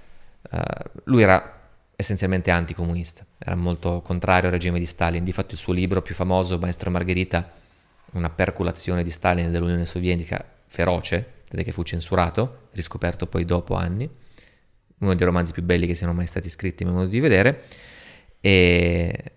eh, 0.50 0.60
lui 1.04 1.22
era 1.22 1.60
essenzialmente 1.94 2.50
anticomunista, 2.50 3.24
era 3.38 3.54
molto 3.54 4.00
contrario 4.02 4.46
al 4.48 4.54
regime 4.54 4.78
di 4.78 4.86
Stalin, 4.86 5.22
difatti 5.24 5.54
il 5.54 5.60
suo 5.60 5.72
libro 5.72 6.02
più 6.02 6.14
famoso, 6.14 6.58
Maestro 6.58 6.88
e 6.88 6.92
Margherita, 6.92 7.50
una 8.12 8.28
perculazione 8.28 9.02
di 9.02 9.10
Stalin 9.10 9.46
e 9.46 9.50
dell'Unione 9.50 9.84
Sovietica 9.84 10.44
feroce, 10.66 11.41
vedete 11.52 11.64
che 11.64 11.72
fu 11.72 11.82
censurato, 11.82 12.68
riscoperto 12.72 13.26
poi 13.26 13.44
dopo 13.44 13.74
anni, 13.74 14.08
uno 14.98 15.14
dei 15.14 15.26
romanzi 15.26 15.52
più 15.52 15.62
belli 15.62 15.86
che 15.86 15.94
siano 15.94 16.12
mai 16.12 16.26
stati 16.26 16.48
scritti, 16.48 16.82
a 16.82 16.86
mio 16.86 16.94
modo 16.94 17.08
di 17.08 17.20
vedere, 17.20 17.64
e 18.40 19.32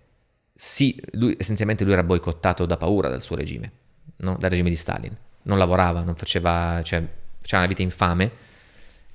sì, 0.54 1.00
lui, 1.12 1.36
essenzialmente 1.38 1.84
lui 1.84 1.92
era 1.92 2.02
boicottato 2.02 2.64
da 2.64 2.76
paura 2.76 3.08
dal 3.08 3.20
suo 3.20 3.36
regime, 3.36 3.70
no? 4.16 4.36
dal 4.38 4.48
regime 4.48 4.70
di 4.70 4.76
Stalin, 4.76 5.14
non 5.42 5.58
lavorava, 5.58 6.02
non 6.02 6.16
faceva, 6.16 6.80
cioè, 6.82 7.06
faceva 7.38 7.62
una 7.62 7.68
vita 7.68 7.82
infame 7.82 8.30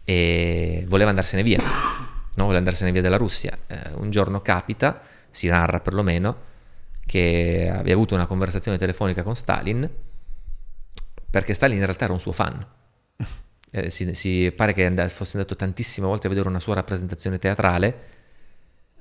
e 0.03 0.85
voleva 0.87 1.09
andarsene 1.09 1.41
via, 1.41 1.57
no? 1.59 2.43
voleva 2.43 2.59
andarsene 2.59 2.91
via 2.91 3.01
dalla 3.01 3.17
Russia. 3.17 3.57
Eh, 3.65 3.93
un 3.95 4.11
giorno 4.11 4.41
capita, 4.41 5.01
si 5.31 5.47
narra 5.47 5.79
perlomeno, 5.79 6.49
che 7.05 7.71
abbia 7.73 7.93
avuto 7.93 8.13
una 8.13 8.27
conversazione 8.27 8.77
telefonica 8.77 9.23
con 9.23 9.35
Stalin 9.35 9.89
perché 11.31 11.53
Stalin 11.53 11.77
in 11.77 11.85
realtà 11.85 12.03
era 12.03 12.13
un 12.13 12.19
suo 12.19 12.33
fan. 12.33 12.63
Eh, 13.71 13.89
si, 13.89 14.13
si 14.13 14.51
pare 14.55 14.73
che 14.73 14.85
and- 14.85 15.07
fosse 15.07 15.37
andato 15.37 15.55
tantissime 15.55 16.05
volte 16.05 16.27
a 16.27 16.29
vedere 16.29 16.49
una 16.49 16.59
sua 16.59 16.73
rappresentazione 16.73 17.39
teatrale 17.39 18.19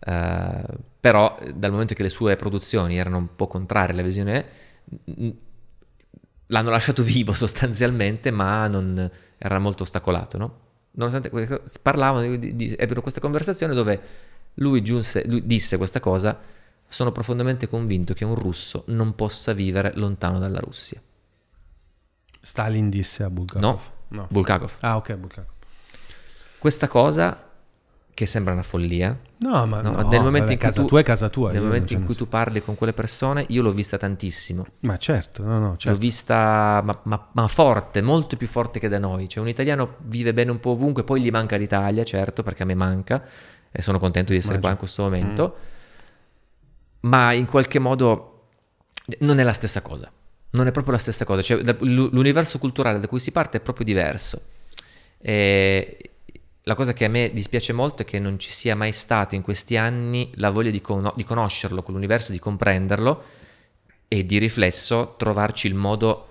Eh, 0.06 0.62
però 1.00 1.36
dal 1.54 1.70
momento 1.70 1.94
che 1.94 2.02
le 2.02 2.08
sue 2.08 2.36
produzioni 2.36 2.96
erano 2.96 3.18
un 3.18 3.34
po' 3.36 3.46
contrarie 3.46 3.92
alla 3.92 4.02
visione, 4.02 4.46
l'hanno 6.46 6.70
lasciato 6.70 7.02
vivo 7.04 7.32
sostanzialmente, 7.32 8.30
ma 8.30 8.66
non, 8.66 9.10
era 9.38 9.58
molto 9.58 9.82
ostacolato, 9.82 10.38
no? 10.38 10.58
Nonostante 10.92 11.30
questo, 11.30 11.62
parlavano, 11.80 12.36
di, 12.36 12.56
di, 12.56 12.74
ebbero 12.76 13.00
questa 13.00 13.20
conversazione 13.20 13.74
dove 13.74 14.00
lui, 14.54 14.82
giunse, 14.82 15.26
lui 15.26 15.46
disse 15.46 15.76
questa 15.76 16.00
cosa, 16.00 16.38
sono 16.86 17.12
profondamente 17.12 17.68
convinto 17.68 18.12
che 18.12 18.24
un 18.24 18.34
russo 18.34 18.84
non 18.88 19.14
possa 19.14 19.52
vivere 19.52 19.92
lontano 19.94 20.38
dalla 20.38 20.58
Russia. 20.58 21.00
Stalin 22.40 22.90
disse 22.90 23.22
a 23.22 23.30
Bulgakov. 23.30 23.62
No, 23.62 23.80
Bulgakov. 24.28 24.72
Ah, 24.80 24.96
ok, 24.96 25.14
Bulgakov. 25.14 25.44
Questa 26.58 26.88
cosa, 26.88 27.48
che 28.12 28.26
sembra 28.26 28.52
una 28.52 28.62
follia, 28.62 29.18
No, 29.42 29.64
ma 29.64 29.80
No, 29.80 29.92
no, 30.02 30.08
nel 30.10 30.20
momento 30.20 30.40
vabbè, 30.48 30.52
in 30.52 30.58
cui 30.58 30.66
casa 30.66 30.80
tu- 30.82 30.86
tua 30.88 31.00
è 31.00 31.02
casa 31.02 31.28
tua. 31.30 31.50
nel 31.52 31.62
momento 31.62 31.94
in 31.94 32.04
cui 32.04 32.14
tu 32.14 32.28
parli 32.28 32.62
con 32.62 32.74
quelle 32.74 32.92
persone, 32.92 33.46
io 33.48 33.62
l'ho 33.62 33.70
vista 33.72 33.96
tantissimo. 33.96 34.66
Ma 34.80 34.98
certo, 34.98 35.42
no, 35.42 35.58
no, 35.58 35.68
L'ho 35.70 35.76
certo. 35.78 35.98
vista, 35.98 36.82
ma, 36.84 37.00
ma- 37.04 37.28
ma 37.32 37.48
forte, 37.48 38.02
molto 38.02 38.36
più 38.36 38.46
forte 38.46 38.78
che 38.78 38.88
da 38.88 38.98
noi. 38.98 39.26
Cioè, 39.30 39.42
un 39.42 39.48
italiano 39.48 39.94
vive 40.00 40.34
bene 40.34 40.50
un 40.50 40.60
po' 40.60 40.72
ovunque, 40.72 41.04
poi 41.04 41.22
gli 41.22 41.30
manca 41.30 41.56
l'Italia, 41.56 42.04
certo, 42.04 42.42
perché 42.42 42.64
a 42.64 42.66
me 42.66 42.74
manca, 42.74 43.24
e 43.70 43.80
sono 43.80 43.98
contento 43.98 44.32
di 44.32 44.38
essere 44.38 44.58
qua 44.58 44.70
in 44.72 44.76
questo 44.76 45.02
momento. 45.04 45.56
Ma 47.00 47.32
in 47.32 47.46
qualche 47.46 47.78
modo 47.78 48.48
non 49.20 49.38
è 49.38 49.42
la 49.42 49.54
stessa 49.54 49.80
cosa. 49.80 50.12
Non 50.50 50.66
è 50.66 50.72
proprio 50.72 50.94
la 50.94 50.98
stessa 50.98 51.24
cosa. 51.24 51.42
Cioè, 51.42 51.62
l'universo 51.80 52.58
culturale 52.58 52.98
da 52.98 53.06
cui 53.06 53.20
si 53.20 53.30
parte 53.30 53.58
è 53.58 53.60
proprio 53.60 53.84
diverso. 53.84 54.42
E 55.18 56.10
la 56.64 56.74
cosa 56.74 56.92
che 56.92 57.04
a 57.04 57.08
me 57.08 57.30
dispiace 57.32 57.72
molto 57.72 58.02
è 58.02 58.04
che 58.04 58.18
non 58.18 58.38
ci 58.38 58.50
sia 58.50 58.76
mai 58.76 58.92
stato 58.92 59.34
in 59.34 59.42
questi 59.42 59.76
anni 59.76 60.30
la 60.34 60.50
voglia 60.50 60.70
di, 60.70 60.80
cono- 60.80 61.12
di 61.16 61.24
conoscerlo, 61.24 61.82
quell'universo, 61.82 62.32
di 62.32 62.38
comprenderlo 62.38 63.22
e 64.08 64.26
di 64.26 64.38
riflesso 64.38 65.14
trovarci 65.16 65.66
il 65.68 65.74
modo 65.74 66.26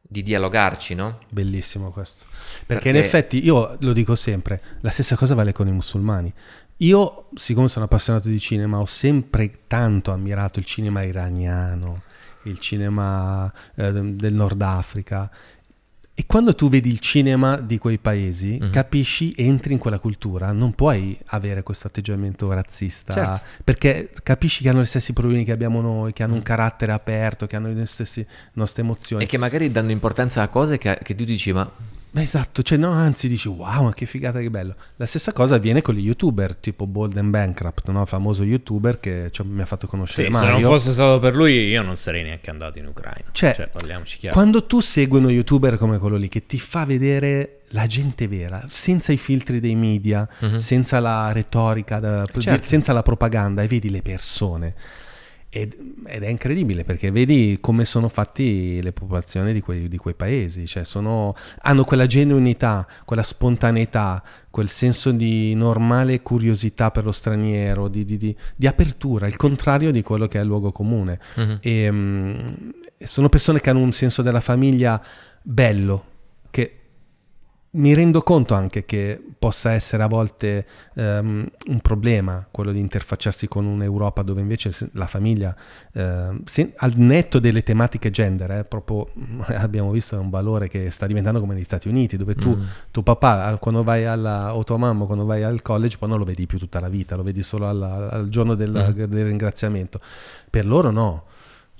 di 0.00 0.22
dialogarci, 0.22 0.94
no? 0.94 1.20
Bellissimo 1.28 1.90
questo. 1.90 2.24
Perché, 2.30 2.64
Perché- 2.66 2.88
in 2.88 2.96
effetti 2.96 3.44
io 3.44 3.76
lo 3.80 3.92
dico 3.92 4.16
sempre, 4.16 4.60
la 4.80 4.90
stessa 4.90 5.16
cosa 5.16 5.34
vale 5.34 5.52
con 5.52 5.68
i 5.68 5.72
musulmani. 5.72 6.32
Io, 6.78 7.28
siccome 7.34 7.68
sono 7.68 7.84
appassionato 7.84 8.28
di 8.28 8.40
cinema, 8.40 8.78
ho 8.78 8.86
sempre 8.86 9.66
tanto 9.66 10.12
ammirato 10.12 10.58
il 10.58 10.64
cinema 10.64 11.02
iraniano, 11.02 12.02
il 12.44 12.58
cinema 12.58 13.52
eh, 13.74 13.92
del 13.92 14.34
Nord 14.34 14.60
Africa. 14.62 15.30
E 16.12 16.24
quando 16.26 16.54
tu 16.54 16.68
vedi 16.68 16.90
il 16.90 16.98
cinema 16.98 17.56
di 17.56 17.78
quei 17.78 17.96
paesi, 17.96 18.58
Mhm. 18.60 18.70
capisci, 18.70 19.32
entri 19.38 19.72
in 19.72 19.78
quella 19.78 19.98
cultura, 19.98 20.52
non 20.52 20.74
puoi 20.74 21.18
avere 21.26 21.62
questo 21.62 21.86
atteggiamento 21.86 22.52
razzista, 22.52 23.10
Certo. 23.12 23.40
perché 23.64 24.10
capisci 24.22 24.62
che 24.62 24.68
hanno 24.68 24.82
gli 24.82 24.86
stessi 24.86 25.14
problemi 25.14 25.44
che 25.44 25.52
abbiamo 25.52 25.80
noi, 25.80 26.12
che 26.12 26.22
hanno 26.22 26.34
un 26.34 26.40
Mm. 26.40 26.42
carattere 26.42 26.92
aperto, 26.92 27.46
che 27.46 27.56
hanno 27.56 27.72
le 27.72 27.86
stesse 27.86 28.26
nostre 28.54 28.82
emozioni. 28.82 29.24
E 29.24 29.26
che 29.26 29.38
magari 29.38 29.70
danno 29.70 29.92
importanza 29.92 30.42
a 30.42 30.48
cose 30.48 30.76
che, 30.76 30.98
che 31.02 31.14
tu 31.14 31.24
dici, 31.24 31.52
ma 31.54 31.70
Esatto, 32.12 32.62
cioè 32.62 32.76
no, 32.76 32.90
anzi 32.90 33.28
dici 33.28 33.46
wow, 33.46 33.84
ma 33.84 33.94
che 33.94 34.04
figata, 34.04 34.40
che 34.40 34.50
bello. 34.50 34.74
La 34.96 35.06
stessa 35.06 35.32
cosa 35.32 35.54
avviene 35.54 35.80
con 35.80 35.94
gli 35.94 36.04
youtuber, 36.04 36.56
tipo 36.56 36.86
Bold 36.86 37.16
and 37.16 37.30
Bankrupt, 37.30 37.88
no? 37.90 38.04
famoso 38.04 38.42
youtuber 38.42 38.98
che 38.98 39.28
cioè, 39.30 39.46
mi 39.46 39.60
ha 39.62 39.66
fatto 39.66 39.84
Sì, 39.86 39.90
conoscere 39.90 40.24
se 40.24 40.30
Mario. 40.30 40.50
non 40.58 40.62
fosse 40.62 40.90
stato 40.90 41.20
per 41.20 41.36
lui 41.36 41.68
io 41.68 41.82
non 41.82 41.94
sarei 41.96 42.24
neanche 42.24 42.50
andato 42.50 42.78
in 42.80 42.86
Ucraina. 42.86 43.28
Cioè, 43.30 43.54
Cioè, 43.54 43.68
parliamoci 43.68 44.18
chiaro. 44.18 44.34
Quando 44.34 44.64
tu 44.66 44.80
segui 44.80 45.18
uno 45.18 45.30
youtuber 45.30 45.76
come 45.78 45.98
quello 45.98 46.16
lì 46.16 46.26
che 46.28 46.46
ti 46.46 46.58
fa 46.58 46.84
vedere 46.84 47.60
la 47.68 47.86
gente 47.86 48.26
vera, 48.26 48.66
senza 48.68 49.12
i 49.12 49.16
filtri 49.16 49.60
dei 49.60 49.76
media, 49.76 50.28
Mhm. 50.40 50.58
senza 50.58 50.98
la 50.98 51.30
retorica, 51.30 52.00
da- 52.00 52.26
Certo. 52.36 52.66
senza 52.66 52.92
la 52.92 53.02
propaganda, 53.02 53.62
e 53.62 53.68
vedi 53.68 53.88
le 53.88 54.02
persone. 54.02 54.74
Ed, 55.52 55.76
ed 56.06 56.22
è 56.22 56.28
incredibile 56.28 56.84
perché 56.84 57.10
vedi 57.10 57.58
come 57.60 57.84
sono 57.84 58.08
fatti 58.08 58.80
le 58.80 58.92
popolazioni 58.92 59.52
di 59.52 59.60
quei, 59.60 59.88
di 59.88 59.96
quei 59.96 60.14
paesi, 60.14 60.64
cioè 60.64 60.84
sono- 60.84 61.34
hanno 61.62 61.82
quella 61.82 62.06
genuinità, 62.06 62.86
quella 63.04 63.24
spontaneità, 63.24 64.22
quel 64.48 64.68
senso 64.68 65.10
di 65.10 65.52
normale 65.54 66.22
curiosità 66.22 66.92
per 66.92 67.02
lo 67.04 67.10
straniero, 67.10 67.88
di, 67.88 68.04
di- 68.04 68.16
di- 68.16 68.36
di 68.54 68.66
apertura, 68.68 69.26
il 69.26 69.34
contrario 69.34 69.90
di 69.90 70.02
quello 70.02 70.28
che 70.28 70.38
è 70.38 70.42
il 70.42 70.46
luogo 70.46 70.70
comune. 70.70 71.18
Mhm. 71.34 71.58
E, 71.60 71.90
mm, 71.90 72.46
sono 72.98 73.28
persone 73.28 73.60
che 73.60 73.70
hanno 73.70 73.80
un 73.80 73.92
senso 73.92 74.22
della 74.22 74.40
famiglia 74.40 75.02
bello, 75.42 76.04
mi 77.72 77.94
rendo 77.94 78.22
conto 78.22 78.54
anche 78.54 78.84
che 78.84 79.22
possa 79.38 79.70
essere 79.72 80.02
a 80.02 80.08
volte 80.08 80.66
ehm, 80.94 81.46
un 81.68 81.80
problema 81.80 82.44
quello 82.50 82.72
di 82.72 82.80
interfacciarsi 82.80 83.46
con 83.46 83.64
un'Europa 83.64 84.22
dove 84.22 84.40
invece 84.40 84.72
la 84.94 85.06
famiglia, 85.06 85.54
ehm, 85.92 86.42
se- 86.46 86.72
al 86.78 86.94
netto 86.96 87.38
delle 87.38 87.62
tematiche 87.62 88.10
gender, 88.10 88.50
eh, 88.50 88.64
proprio 88.64 89.06
abbiamo 89.56 89.92
visto 89.92 90.16
è 90.16 90.18
un 90.18 90.30
valore 90.30 90.66
che 90.66 90.90
sta 90.90 91.06
diventando 91.06 91.38
come 91.38 91.54
negli 91.54 91.62
Stati 91.64 91.86
Uniti, 91.88 92.16
dove 92.16 92.34
tu, 92.34 92.56
Mm. 92.56 92.62
tuo 92.90 93.02
papà, 93.04 93.56
quando 93.60 93.84
vai 93.84 94.04
alla, 94.04 94.56
o 94.56 94.64
tua 94.64 94.76
mamma, 94.76 95.04
quando 95.04 95.24
vai 95.24 95.44
al 95.44 95.62
college, 95.62 95.96
poi 95.96 96.08
non 96.08 96.18
lo 96.18 96.24
vedi 96.24 96.46
più 96.46 96.58
tutta 96.58 96.80
la 96.80 96.88
vita, 96.88 97.14
lo 97.14 97.22
vedi 97.22 97.42
solo 97.44 97.68
alla- 97.68 98.10
al 98.10 98.28
giorno 98.28 98.56
del, 98.56 98.70
Mm. 98.96 99.02
del 99.04 99.26
ringraziamento. 99.26 100.00
Per 100.50 100.66
loro 100.66 100.90
no. 100.90 101.24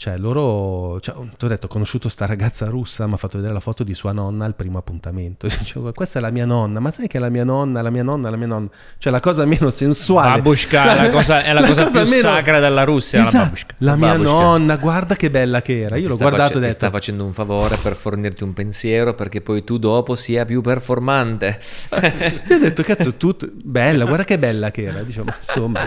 Cioè, 0.01 0.17
loro, 0.17 0.99
cioè, 1.01 1.15
ti 1.37 1.45
ho 1.45 1.49
detto, 1.49 1.67
ho 1.67 1.69
conosciuto 1.69 2.09
sta 2.09 2.25
ragazza 2.25 2.65
russa, 2.71 3.07
mi 3.07 3.13
ha 3.13 3.17
fatto 3.19 3.37
vedere 3.37 3.53
la 3.53 3.61
foto 3.61 3.85
di 3.85 3.93
sua 3.93 4.13
nonna 4.13 4.47
al 4.47 4.55
primo 4.55 4.79
appuntamento. 4.79 5.45
Dicevo, 5.59 5.93
questa 5.93 6.21
è 6.21 6.23
la 6.23 6.31
mia 6.31 6.47
nonna, 6.47 6.81
ma 6.81 6.91
sai 6.91 7.07
che 7.07 7.19
è 7.19 7.21
la 7.21 7.29
mia 7.29 7.45
nonna, 7.45 7.83
la 7.83 7.91
mia 7.91 8.03
nonna, 8.03 8.31
la 8.31 8.37
mia 8.39 8.47
nonna. 8.47 8.69
Cioè, 8.97 9.13
la 9.13 9.21
cosa 9.21 9.45
meno 9.45 9.69
sensuale. 9.69 10.37
Babushka 10.41 10.97
è 10.97 11.03
la 11.03 11.11
cosa, 11.13 11.43
è 11.45 11.53
la 11.53 11.67
cosa 11.67 11.91
più 11.91 12.01
meno- 12.01 12.15
sacra 12.15 12.61
della 12.61 12.85
Russia, 12.85 13.21
la 13.21 13.27
Esatto, 13.27 13.45
babushka. 13.45 13.75
la 13.77 13.97
mia 13.97 14.09
Babushka. 14.13 14.31
nonna, 14.33 14.77
guarda 14.79 15.17
che 15.17 15.29
bella 15.31 15.61
che 15.61 15.81
era. 15.83 15.97
Io 15.97 16.03
Ti 16.05 16.09
l'ho 16.09 16.17
guardato 16.17 16.55
e 16.55 16.57
ho 16.57 16.61
Ti 16.67 16.71
sta 16.73 16.87
detto, 16.87 16.97
facendo 16.97 17.25
un 17.27 17.35
favore 17.35 17.77
per 17.77 17.95
fornirti 17.95 18.43
un 18.43 18.55
pensiero 18.55 19.13
perché 19.15 19.43
poi 19.43 19.65
tu 19.65 19.77
dopo 19.77 20.15
sia 20.15 20.47
più 20.47 20.63
performante. 20.63 21.59
io 22.49 22.57
ho 22.57 22.59
detto, 22.59 22.83
cazzo, 22.85 23.13
tu, 23.17 23.37
bella, 23.53 24.07
guarda 24.07 24.25
che 24.25 24.39
bella 24.39 24.71
che 24.71 24.85
era. 24.85 25.03
Dicevo, 25.03 25.27
ma 25.27 25.37
insomma, 25.37 25.83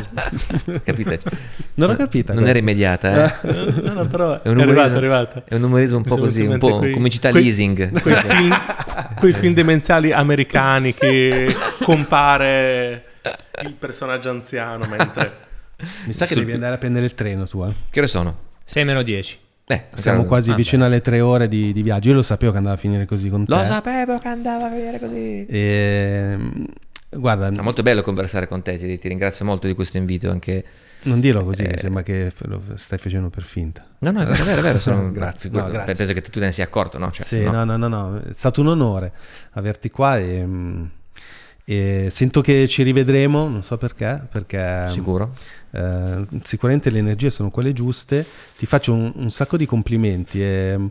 Capite? 0.83 1.19
non 1.73 1.89
ho 1.89 1.95
capito. 1.95 2.31
Non 2.33 2.47
è 2.47 2.51
rimediata, 2.53 3.41
eh? 3.41 3.51
No, 3.81 3.93
no, 3.93 4.01
però 4.07 4.41
È 4.41 4.49
un 4.49 4.57
è, 4.57 4.63
umorismo- 4.63 4.71
arrivato, 4.71 4.93
è 4.93 4.97
arrivato. 4.97 5.43
È 5.47 5.55
un 5.55 5.63
umorismo 5.63 5.97
un 5.97 6.03
po' 6.03 6.17
così, 6.17 6.41
un 6.45 6.57
po' 6.57 6.77
quei- 6.77 6.93
comicità 6.93 7.29
quei- 7.31 7.43
leasing. 7.43 8.01
Quei 8.01 8.15
film, 8.21 8.53
quei 9.19 9.33
film 9.33 9.53
demenziali 9.53 10.11
americani 10.11 10.93
che 10.93 11.53
compare 11.83 13.05
il 13.63 13.73
personaggio 13.73 14.29
anziano 14.29 14.85
mentre... 14.87 15.41
Mi 16.05 16.13
sa 16.13 16.25
che 16.25 16.33
Sul- 16.33 16.41
devi 16.41 16.53
andare 16.53 16.75
a 16.75 16.77
prendere 16.77 17.05
il 17.05 17.13
treno 17.13 17.45
tu, 17.45 17.63
eh. 17.63 17.73
Che 17.89 17.99
ore 17.99 18.07
sono? 18.07 18.37
6 18.63 18.85
meno 18.85 19.01
10. 19.01 19.39
Eh, 19.65 19.85
Siamo 19.95 20.25
quasi 20.25 20.51
ah, 20.51 20.55
vicino 20.55 20.85
alle 20.85 20.99
tre 21.01 21.21
ore 21.21 21.47
di, 21.47 21.71
di 21.71 21.81
viaggio. 21.83 22.09
Io 22.09 22.15
lo 22.15 22.21
sapevo 22.21 22.51
che 22.51 22.57
andava 22.57 22.75
a 22.75 22.79
finire 22.79 23.05
così 23.05 23.29
con 23.29 23.45
te. 23.45 23.53
Lo 23.55 23.63
sapevo 23.65 24.17
che 24.17 24.27
andava 24.27 24.65
a 24.65 24.69
vedere 24.69 24.99
così. 24.99 25.45
Ehm, 25.49 26.65
guarda, 27.09 27.47
È 27.47 27.61
molto 27.61 27.81
bello 27.81 28.01
conversare 28.01 28.47
con 28.47 28.61
te, 28.61 28.77
ti, 28.77 28.97
ti 28.99 29.07
ringrazio 29.07 29.45
molto 29.45 29.67
di 29.67 29.73
questo 29.73 29.97
invito 29.97 30.29
anche. 30.29 30.63
Non 31.03 31.19
dirlo 31.19 31.43
così, 31.43 31.63
Eh. 31.63 31.77
sembra 31.77 32.03
che 32.03 32.31
lo 32.43 32.61
stai 32.75 32.97
facendo 32.97 33.29
per 33.29 33.43
finta. 33.43 33.85
No, 33.99 34.11
no, 34.11 34.21
è 34.21 34.25
vero, 34.25 34.41
è 34.41 34.45
vero, 34.45 34.59
è 34.59 34.63
vero, 34.63 34.79
sono- 34.79 35.11
Grazie, 35.13 35.49
no, 35.49 35.67
grazie. 35.69 35.95
Penso 35.95 36.13
che 36.13 36.21
tu 36.21 36.29
te 36.31 36.39
ne 36.39 36.51
sia 36.51 36.63
accorto, 36.63 36.97
no? 36.97 37.11
Cioè, 37.11 37.25
sì, 37.25 37.43
no. 37.43 37.63
no. 37.63 37.77
no, 37.77 37.87
no, 37.87 38.17
è 38.19 38.33
stato 38.33 38.61
un 38.61 38.67
onore 38.67 39.11
averti 39.51 39.89
qua 39.89 40.17
e, 40.19 40.45
mm, 40.45 40.83
e 41.65 42.07
sento 42.09 42.41
che 42.41 42.67
ci 42.67 42.83
rivedremo, 42.83 43.47
non 43.47 43.63
so 43.63 43.77
perché, 43.77 44.21
perché 44.29 44.85
Sicuro? 44.89 45.33
eh, 45.71 46.25
sicuramente 46.43 46.89
le 46.89 46.99
energie 46.99 47.29
sono 47.29 47.49
quelle 47.51 47.71
giuste. 47.71 48.25
Ti 48.57 48.65
faccio 48.65 48.93
un, 48.93 49.11
un 49.15 49.31
sacco 49.31 49.55
di 49.55 49.65
complimenti. 49.65 50.43
E, 50.43 50.75
mm, 50.77 50.85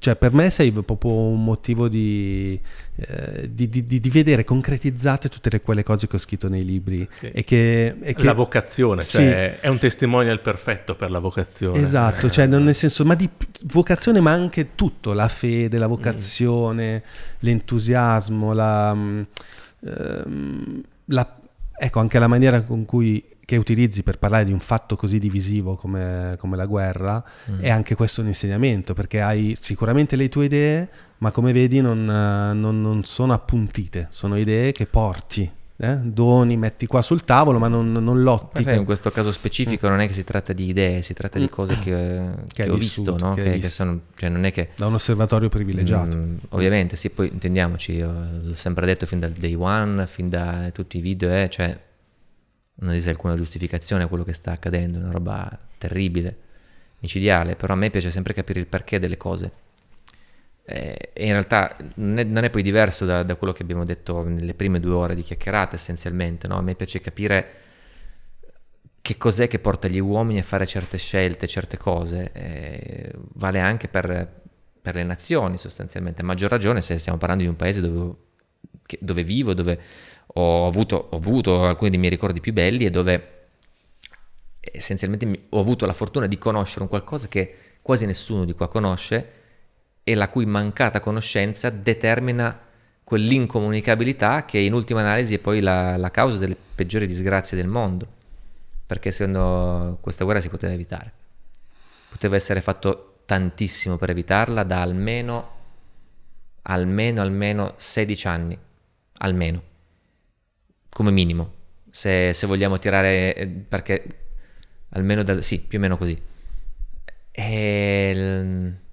cioè, 0.00 0.16
per 0.16 0.32
me 0.32 0.50
sei 0.50 0.72
proprio 0.72 1.12
un 1.12 1.44
motivo 1.44 1.88
di, 1.88 2.58
eh, 2.96 3.48
di- 3.52 3.68
di- 3.68 3.86
di- 3.86 4.10
vedere 4.10 4.42
concretizzate 4.44 5.28
tutte 5.28 5.48
le- 5.50 5.60
quelle 5.60 5.84
cose 5.84 6.08
che 6.08 6.16
ho 6.16 6.18
scritto 6.18 6.48
nei 6.48 6.64
libri. 6.64 7.06
Sì. 7.08 7.26
E 7.30 7.44
che, 7.44 7.94
e 8.00 8.14
che- 8.14 8.24
La 8.24 8.32
vocazione, 8.34 9.00
Sì. 9.02 9.18
cioè 9.18 9.60
è 9.60 9.68
un 9.68 9.78
testimonial 9.78 10.40
perfetto 10.40 10.96
per 10.96 11.10
la 11.12 11.20
vocazione. 11.20 11.80
Esatto, 11.80 12.28
cioè 12.28 12.46
non 12.46 12.64
nel 12.64 12.74
senso, 12.74 13.04
ma 13.04 13.14
di 13.14 13.28
vocazione, 13.66 14.20
ma 14.20 14.32
anche 14.32 14.74
tutto, 14.74 15.12
la 15.12 15.28
fede, 15.28 15.78
la 15.78 15.86
vocazione, 15.86 17.02
l'entusiasmo, 17.38 18.52
la, 18.52 18.92
mm, 18.94 19.20
ehm, 19.86 20.82
la- 21.06 21.37
ecco, 21.78 22.00
anche 22.00 22.18
la 22.18 22.26
maniera 22.28 22.62
con 22.62 22.84
cui 22.84 23.24
che 23.48 23.56
utilizzi 23.56 24.02
per 24.02 24.18
parlare 24.18 24.44
di 24.44 24.52
un 24.52 24.60
fatto 24.60 24.94
così 24.94 25.18
divisivo 25.18 25.74
come, 25.76 26.34
come 26.38 26.54
la 26.56 26.66
guerra, 26.66 27.24
Mm. 27.50 27.60
è 27.60 27.70
anche 27.70 27.94
questo 27.94 28.20
un 28.20 28.26
insegnamento, 28.26 28.92
perché 28.92 29.22
hai 29.22 29.56
sicuramente 29.58 30.16
le 30.16 30.28
tue 30.28 30.44
idee, 30.44 30.88
ma 31.18 31.30
come 31.30 31.52
vedi 31.52 31.80
non, 31.80 32.04
non- 32.04 32.82
non 32.82 33.04
sono 33.04 33.32
appuntite, 33.32 34.08
sono 34.10 34.36
idee 34.36 34.72
che 34.72 34.84
porti, 34.84 35.50
eh? 35.80 35.96
doni, 35.96 36.56
metti 36.56 36.86
qua 36.86 37.02
sul 37.02 37.24
tavolo, 37.24 37.58
ma 37.58 37.68
non, 37.68 37.92
non 37.92 38.22
lotti. 38.22 38.64
sai, 38.64 38.78
in 38.78 38.84
questo 38.84 39.12
caso 39.12 39.30
specifico 39.30 39.88
non 39.88 40.00
è 40.00 40.08
che 40.08 40.12
si 40.12 40.24
tratta 40.24 40.52
di 40.52 40.68
idee, 40.68 41.02
si 41.02 41.14
tratta 41.14 41.38
di 41.38 41.48
cose 41.48 41.78
che, 41.80 42.30
che 42.52 42.62
hai 42.64 42.68
ho 42.68 42.74
vissuto, 42.74 43.12
visto, 43.12 43.26
no? 43.26 43.34
che 43.34 43.42
che, 43.42 43.50
che 43.50 43.56
visto. 43.56 43.72
sono, 43.72 44.00
cioè 44.16 44.28
non 44.28 44.44
è 44.44 44.52
che 44.52 44.70
Da 44.74 44.86
un 44.86 44.94
osservatorio 44.94 45.48
privilegiato. 45.48 46.16
Mm, 46.16 46.36
ovviamente, 46.50 46.96
sì, 46.96 47.10
poi 47.10 47.30
intendiamoci, 47.32 48.00
l'ho 48.00 48.54
sempre 48.54 48.86
detto 48.86 49.06
fin 49.06 49.20
dal 49.20 49.30
day 49.30 49.54
one, 49.54 50.06
fin 50.08 50.28
da 50.28 50.70
tutti 50.72 50.98
i 50.98 51.00
video, 51.00 51.30
eh, 51.30 51.48
cioè 51.48 51.78
non 52.80 52.90
esiste 52.90 53.10
alcuna 53.10 53.36
giustificazione 53.36 54.02
a 54.02 54.06
quello 54.08 54.24
che 54.24 54.32
sta 54.32 54.50
accadendo, 54.50 54.98
è 54.98 55.02
una 55.02 55.12
roba 55.12 55.58
terribile, 55.78 56.36
micidiale, 56.98 57.54
però 57.54 57.74
a 57.74 57.76
me 57.76 57.90
piace 57.90 58.10
sempre 58.10 58.34
capire 58.34 58.58
il 58.58 58.66
perché 58.66 58.98
delle 58.98 59.16
cose. 59.16 59.52
Eh, 60.70 61.12
in 61.14 61.30
realtà 61.30 61.74
non 61.94 62.18
è, 62.18 62.24
non 62.24 62.44
è 62.44 62.50
poi 62.50 62.60
diverso 62.60 63.06
da, 63.06 63.22
da, 63.22 63.36
quello 63.36 63.54
che 63.54 63.62
abbiamo 63.62 63.86
detto 63.86 64.22
nelle 64.22 64.52
prime 64.52 64.80
due 64.80 64.92
ore 64.92 65.14
di 65.14 65.22
chiacchierata 65.22 65.76
essenzialmente, 65.76 66.46
no? 66.46 66.58
a 66.58 66.60
me 66.60 66.74
piace 66.74 67.00
capire 67.00 67.54
che 69.00 69.16
cos'è 69.16 69.48
che 69.48 69.60
porta 69.60 69.88
gli 69.88 69.98
uomini 69.98 70.40
a 70.40 70.42
fare 70.42 70.66
certe 70.66 70.98
scelte, 70.98 71.46
certe 71.46 71.78
cose, 71.78 72.32
eh, 72.34 73.10
vale 73.32 73.60
anche 73.60 73.88
per, 73.88 74.42
per, 74.82 74.94
le 74.94 75.04
nazioni 75.04 75.56
sostanzialmente, 75.56 76.20
a 76.20 76.26
maggior 76.26 76.50
ragione 76.50 76.82
se 76.82 76.98
stiamo 76.98 77.16
parlando 77.16 77.44
di 77.44 77.48
un 77.48 77.56
paese 77.56 77.80
dove, 77.80 78.14
che, 78.84 78.98
dove 79.00 79.22
vivo, 79.22 79.54
dove 79.54 79.80
ho 80.26 80.66
avuto, 80.66 81.08
ho 81.10 81.16
avuto, 81.16 81.64
alcuni 81.64 81.88
dei 81.88 81.98
miei 81.98 82.10
ricordi 82.10 82.40
più 82.40 82.52
belli 82.52 82.84
e 82.84 82.90
dove 82.90 83.36
essenzialmente 84.60 85.46
ho 85.48 85.60
avuto 85.60 85.86
la 85.86 85.94
fortuna 85.94 86.26
di 86.26 86.36
conoscere 86.36 86.82
un 86.82 86.88
qualcosa 86.88 87.26
che 87.28 87.54
quasi 87.80 88.04
nessuno 88.04 88.44
di 88.44 88.52
qua 88.52 88.68
conosce 88.68 89.36
e 90.08 90.14
la 90.14 90.30
cui 90.30 90.46
mancata 90.46 91.00
conoscenza 91.00 91.68
determina 91.68 92.58
quell'incomunicabilità 93.04 94.46
che 94.46 94.56
in 94.56 94.72
ultima 94.72 95.00
analisi 95.00 95.34
è 95.34 95.38
poi 95.38 95.60
la, 95.60 95.98
la 95.98 96.10
causa 96.10 96.38
delle 96.38 96.56
peggiori 96.74 97.06
disgrazie 97.06 97.58
del 97.58 97.66
mondo, 97.66 98.06
perché 98.86 99.10
secondo 99.10 99.98
questa 100.00 100.24
guerra 100.24 100.40
si 100.40 100.48
poteva 100.48 100.72
evitare. 100.72 101.12
Poteva 102.08 102.36
essere 102.36 102.62
fatto 102.62 103.20
tantissimo 103.26 103.98
per 103.98 104.08
evitarla 104.08 104.62
da 104.62 104.80
almeno, 104.80 105.50
almeno, 106.62 107.20
almeno 107.20 107.74
16 107.76 108.28
anni, 108.28 108.58
almeno 109.18 109.62
come 110.88 111.10
minimo, 111.10 111.52
se, 111.90 112.32
se 112.32 112.46
vogliamo 112.46 112.78
tirare, 112.78 113.34
eh, 113.34 113.46
perché 113.46 114.28
almeno, 114.90 115.22
da, 115.22 115.42
sì, 115.42 115.60
più 115.60 115.76
o 115.76 115.80
meno 115.82 115.98
così. 115.98 116.18
E 117.30 118.86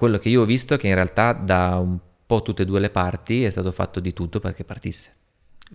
quello 0.00 0.16
che 0.16 0.30
io 0.30 0.40
ho 0.40 0.44
visto 0.46 0.72
è 0.72 0.78
che 0.78 0.88
in 0.88 0.94
realtà 0.94 1.34
da 1.34 1.76
un 1.76 1.98
po' 2.24 2.40
tutte 2.40 2.62
e 2.62 2.64
due 2.64 2.80
le 2.80 2.88
parti 2.88 3.44
è 3.44 3.50
stato 3.50 3.70
fatto 3.70 4.00
di 4.00 4.14
tutto 4.14 4.40
perché 4.40 4.64
partisse. 4.64 5.12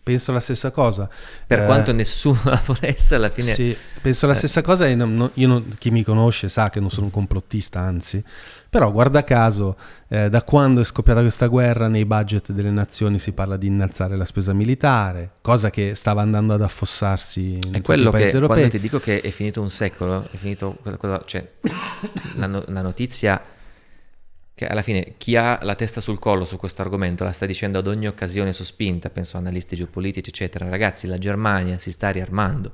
Penso 0.01 0.31
la 0.31 0.39
stessa 0.39 0.71
cosa. 0.71 1.07
Per 1.45 1.61
eh, 1.61 1.65
quanto 1.65 1.93
nessuno 1.93 2.39
la 2.49 2.59
volesse, 2.65 3.13
alla 3.13 3.29
fine... 3.29 3.53
Sì, 3.53 3.77
penso 4.01 4.25
la 4.25 4.33
eh. 4.33 4.37
stessa 4.37 4.63
cosa 4.63 4.87
e 4.87 4.95
non, 4.95 5.29
non, 5.31 5.75
chi 5.77 5.91
mi 5.91 6.03
conosce 6.03 6.49
sa 6.49 6.71
che 6.71 6.79
non 6.79 6.89
sono 6.89 7.05
un 7.05 7.11
complottista, 7.11 7.81
anzi. 7.81 8.23
Però 8.67 8.91
guarda 8.91 9.23
caso, 9.23 9.77
eh, 10.07 10.27
da 10.27 10.41
quando 10.41 10.81
è 10.81 10.83
scoppiata 10.83 11.21
questa 11.21 11.45
guerra 11.45 11.87
nei 11.87 12.05
budget 12.05 12.51
delle 12.51 12.71
nazioni 12.71 13.19
si 13.19 13.31
parla 13.31 13.57
di 13.57 13.67
innalzare 13.67 14.17
la 14.17 14.25
spesa 14.25 14.53
militare, 14.53 15.33
cosa 15.41 15.69
che 15.69 15.93
stava 15.93 16.23
andando 16.23 16.55
ad 16.55 16.63
affossarsi 16.63 17.59
in 17.63 17.75
è 17.75 17.81
quello 17.81 18.09
che 18.09 18.29
europei. 18.29 18.47
quando 18.47 18.69
ti 18.69 18.79
dico 18.79 18.99
che 18.99 19.21
è 19.21 19.29
finito 19.29 19.61
un 19.61 19.69
secolo, 19.69 20.27
è 20.31 20.35
finito... 20.35 20.79
Cioè, 21.25 21.47
la, 22.37 22.47
la 22.47 22.81
notizia 22.81 23.53
che 24.55 24.65
alla 24.65 24.81
fine 24.81 25.15
chi 25.17 25.35
ha 25.35 25.59
la 25.63 25.75
testa 25.75 25.99
sul 25.99 26.17
collo 26.17 26.45
su 26.45 26.55
questo 26.55 26.81
argomento 26.81 27.25
la 27.25 27.33
sta 27.33 27.45
dicendo 27.45 27.77
ad 27.77 27.87
ogni 27.87 28.07
occasione 28.07 28.53
sospinta, 28.53 29.09
penso 29.09 29.35
a 29.35 29.41
analisti 29.41 29.75
geopolitici, 29.75 30.29
eccetera. 30.29 30.69
Ragazzi, 30.69 31.07
la 31.07 31.17
Germania 31.17 31.77
si 31.77 31.91
sta 31.91 32.09
riarmando. 32.09 32.73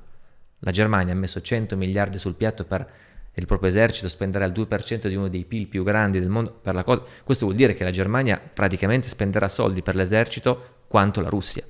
La 0.59 0.69
Germania 0.69 1.13
ha 1.13 1.17
messo 1.17 1.41
100 1.41 1.75
miliardi 1.75 2.19
sul 2.19 2.35
piatto 2.35 2.65
per 2.65 2.87
il 3.33 3.45
proprio 3.47 3.69
esercito, 3.69 4.07
spenderà 4.09 4.45
il 4.45 4.51
2% 4.51 5.07
di 5.07 5.15
uno 5.15 5.27
dei 5.27 5.43
PIL 5.43 5.67
più 5.67 5.83
grandi 5.83 6.19
del 6.19 6.29
mondo 6.29 6.51
per 6.51 6.75
la 6.75 6.83
cosa. 6.83 7.03
Questo 7.23 7.45
vuol 7.45 7.57
dire 7.57 7.73
che 7.73 7.83
la 7.83 7.89
Germania 7.89 8.39
praticamente 8.39 9.07
spenderà 9.07 9.47
soldi 9.47 9.81
per 9.81 9.95
l'esercito 9.95 10.83
quanto 10.87 11.19
la 11.19 11.29
Russia. 11.29 11.63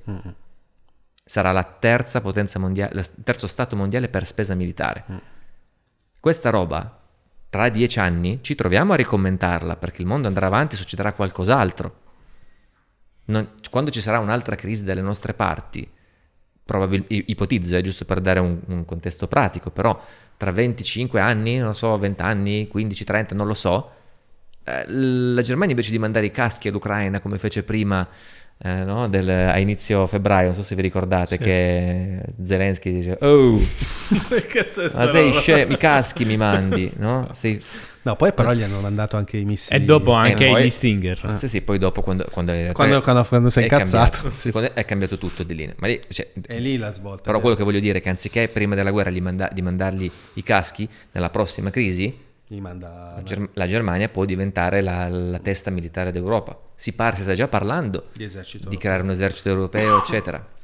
Sarà 1.24 1.52
la 1.52 1.64
terza 1.64 2.20
potenza 2.20 2.58
mondiale, 2.58 3.00
il 3.00 3.10
terzo 3.24 3.46
stato 3.46 3.76
mondiale 3.76 4.10
per 4.10 4.26
spesa 4.26 4.54
militare. 4.54 5.04
Mm. 5.10 5.16
Questa 6.20 6.50
roba 6.50 7.01
tra 7.52 7.68
dieci 7.68 7.98
anni 7.98 8.38
ci 8.40 8.54
troviamo 8.54 8.94
a 8.94 8.96
ricommentiarla 8.96 9.76
perché 9.76 10.00
il 10.00 10.08
mondo 10.08 10.26
andrà 10.26 10.46
avanti 10.46 10.74
e 10.74 10.78
succederà 10.78 11.12
qualcos'altro. 11.12 11.96
Non, 13.26 13.46
quando 13.70 13.90
ci 13.90 14.00
sarà 14.00 14.20
un'altra 14.20 14.56
crisi 14.56 14.84
dalle 14.84 15.02
nostre 15.02 15.34
parti, 15.34 15.86
probabil, 16.64 17.04
ipotizzo, 17.08 17.74
è 17.74 17.78
eh, 17.80 17.82
giusto 17.82 18.06
per 18.06 18.22
dare 18.22 18.40
un, 18.40 18.58
un, 18.68 18.86
contesto 18.86 19.28
pratico, 19.28 19.70
però 19.70 20.02
tra 20.38 20.50
25 20.50 21.20
anni, 21.20 21.58
non 21.58 21.74
so, 21.74 21.98
20 21.98 22.22
anni, 22.22 22.68
15, 22.68 23.04
30, 23.04 23.34
non 23.34 23.46
lo 23.46 23.52
so, 23.52 23.90
eh, 24.64 24.88
la 24.88 25.42
Germania 25.42 25.72
invece 25.72 25.90
di 25.90 25.98
mandare 25.98 26.24
i 26.24 26.30
caschi 26.30 26.68
all'Ucraina 26.68 27.20
come 27.20 27.36
fece 27.36 27.64
prima 27.64 28.08
eh, 28.64 28.84
no? 28.84 29.08
Del, 29.08 29.28
a 29.28 29.58
inizio 29.58 30.06
febbraio, 30.06 30.46
non 30.46 30.54
so 30.54 30.62
se 30.62 30.76
vi 30.76 30.82
ricordate, 30.82 31.36
sì. 31.36 31.42
che 31.42 32.22
Zelensky 32.44 32.92
dice: 32.92 33.18
Oh, 33.20 33.58
ma 34.94 35.08
sei 35.08 35.32
scemo, 35.32 35.70
mi 35.70 35.76
caschi, 35.76 36.24
mi 36.24 36.36
mandi, 36.36 36.90
no? 36.96 37.26
Sei... 37.34 37.60
No, 38.04 38.16
poi 38.16 38.32
però 38.32 38.52
gli 38.52 38.62
hanno 38.62 38.80
mandato 38.80 39.16
anche 39.16 39.36
i 39.36 39.44
missili. 39.44 39.78
E 39.78 39.84
dopo 39.84 40.12
anche 40.12 40.46
poi, 40.46 40.64
gli 40.64 40.70
Stinger. 40.70 41.20
Ah. 41.22 41.34
Sì, 41.36 41.46
sì, 41.46 41.62
poi 41.62 41.78
dopo 41.78 42.02
quando... 42.02 42.26
Quando, 42.32 42.52
quando, 42.72 43.00
quando, 43.00 43.24
quando 43.24 43.48
sei 43.48 43.64
incazzato. 43.64 44.22
Cambiato, 44.22 44.36
sì, 44.36 44.50
sì. 44.50 44.58
È 44.58 44.84
cambiato 44.84 45.18
tutto 45.18 45.44
di 45.44 45.54
lì. 45.54 45.72
Ma 45.76 45.86
lì 45.86 46.00
cioè, 46.08 46.28
è 46.46 46.58
lì 46.58 46.76
la 46.78 46.92
svolta. 46.92 47.22
Però 47.22 47.38
quello 47.38 47.54
che 47.54 47.62
voglio 47.62 47.78
dire 47.78 47.98
è 47.98 48.02
che 48.02 48.08
anziché 48.08 48.48
prima 48.48 48.74
della 48.74 48.90
guerra 48.90 49.12
manda, 49.20 49.48
di 49.52 49.62
mandargli 49.62 50.10
i 50.34 50.42
caschi, 50.42 50.88
nella 51.12 51.30
prossima 51.30 51.70
crisi 51.70 52.30
Manda... 52.60 53.14
La, 53.16 53.22
Ger- 53.22 53.50
la, 53.54 53.66
Germania 53.66 54.08
può 54.08 54.24
diventare 54.24 54.80
la, 54.82 55.08
la, 55.08 55.38
testa 55.38 55.70
militare 55.70 56.12
d'Europa. 56.12 56.58
Si, 56.82 56.90
par- 56.94 57.14
si 57.14 57.22
sta 57.22 57.34
già 57.34 57.46
parlando 57.46 58.08
di, 58.12 58.28
di 58.66 58.76
creare 58.76 59.04
un 59.04 59.10
esercito 59.10 59.50
europeo, 59.50 59.98
eccetera. 59.98 60.44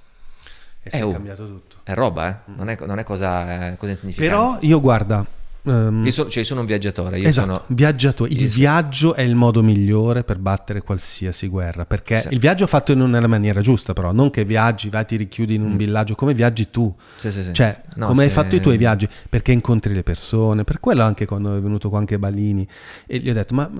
E 0.80 0.90
si 0.90 0.96
è, 0.96 1.06
è 1.06 1.10
cambiato 1.10 1.46
tutto. 1.46 1.76
È 1.82 1.92
roba, 1.92 2.30
eh? 2.30 2.52
non, 2.56 2.70
è, 2.70 2.78
non 2.86 2.98
è 2.98 3.04
cosa, 3.04 3.72
eh, 3.72 3.76
cosa 3.76 3.92
insignificante. 3.92 4.30
Però 4.30 4.58
io 4.60 4.80
guarda, 4.80 5.26
Um, 5.62 6.04
io, 6.04 6.12
so, 6.12 6.28
cioè, 6.30 6.44
sono 6.44 6.60
un 6.60 6.66
viaggiatore. 6.66 7.18
esatto, 7.20 7.46
sono... 7.46 7.64
viaggiatore. 7.66 8.30
Il 8.32 8.46
viaggio 8.48 9.14
è 9.14 9.20
il 9.20 9.34
modo 9.34 9.62
migliore 9.62 10.24
per 10.24 10.38
battere 10.38 10.80
qualsiasi 10.80 11.48
guerra. 11.48 11.84
Perché 11.84 12.20
sì. 12.20 12.28
il 12.30 12.38
viaggio 12.38 12.66
fatto 12.66 12.92
in 12.92 13.00
nella 13.10 13.26
maniera 13.26 13.60
giusta, 13.60 13.92
però, 13.92 14.12
non 14.12 14.30
che 14.30 14.44
viaggi, 14.44 14.88
vai, 14.88 15.04
ti 15.04 15.16
richiudi 15.16 15.54
in 15.54 15.62
un 15.62 15.72
mm. 15.72 15.76
villaggio, 15.76 16.14
come 16.14 16.32
viaggi 16.32 16.70
tu. 16.70 16.94
Sì, 17.16 17.30
sì, 17.30 17.52
cioè, 17.52 17.82
no, 17.96 18.06
come 18.06 18.22
hai 18.22 18.30
fatto 18.30 18.56
i 18.56 18.60
tuoi 18.60 18.78
viaggi, 18.78 19.06
perché 19.28 19.52
incontri 19.52 19.92
le 19.92 20.02
persone. 20.02 20.64
Per 20.64 20.80
quello 20.80 21.02
anche 21.02 21.26
quando 21.26 21.56
è 21.56 21.60
venuto 21.60 21.90
qua 21.90 21.98
anche 21.98 22.18
Balini, 22.18 22.66
e 23.06 23.18
gli 23.18 23.28
ho 23.28 23.34
detto, 23.34 23.54
ma 23.54 23.70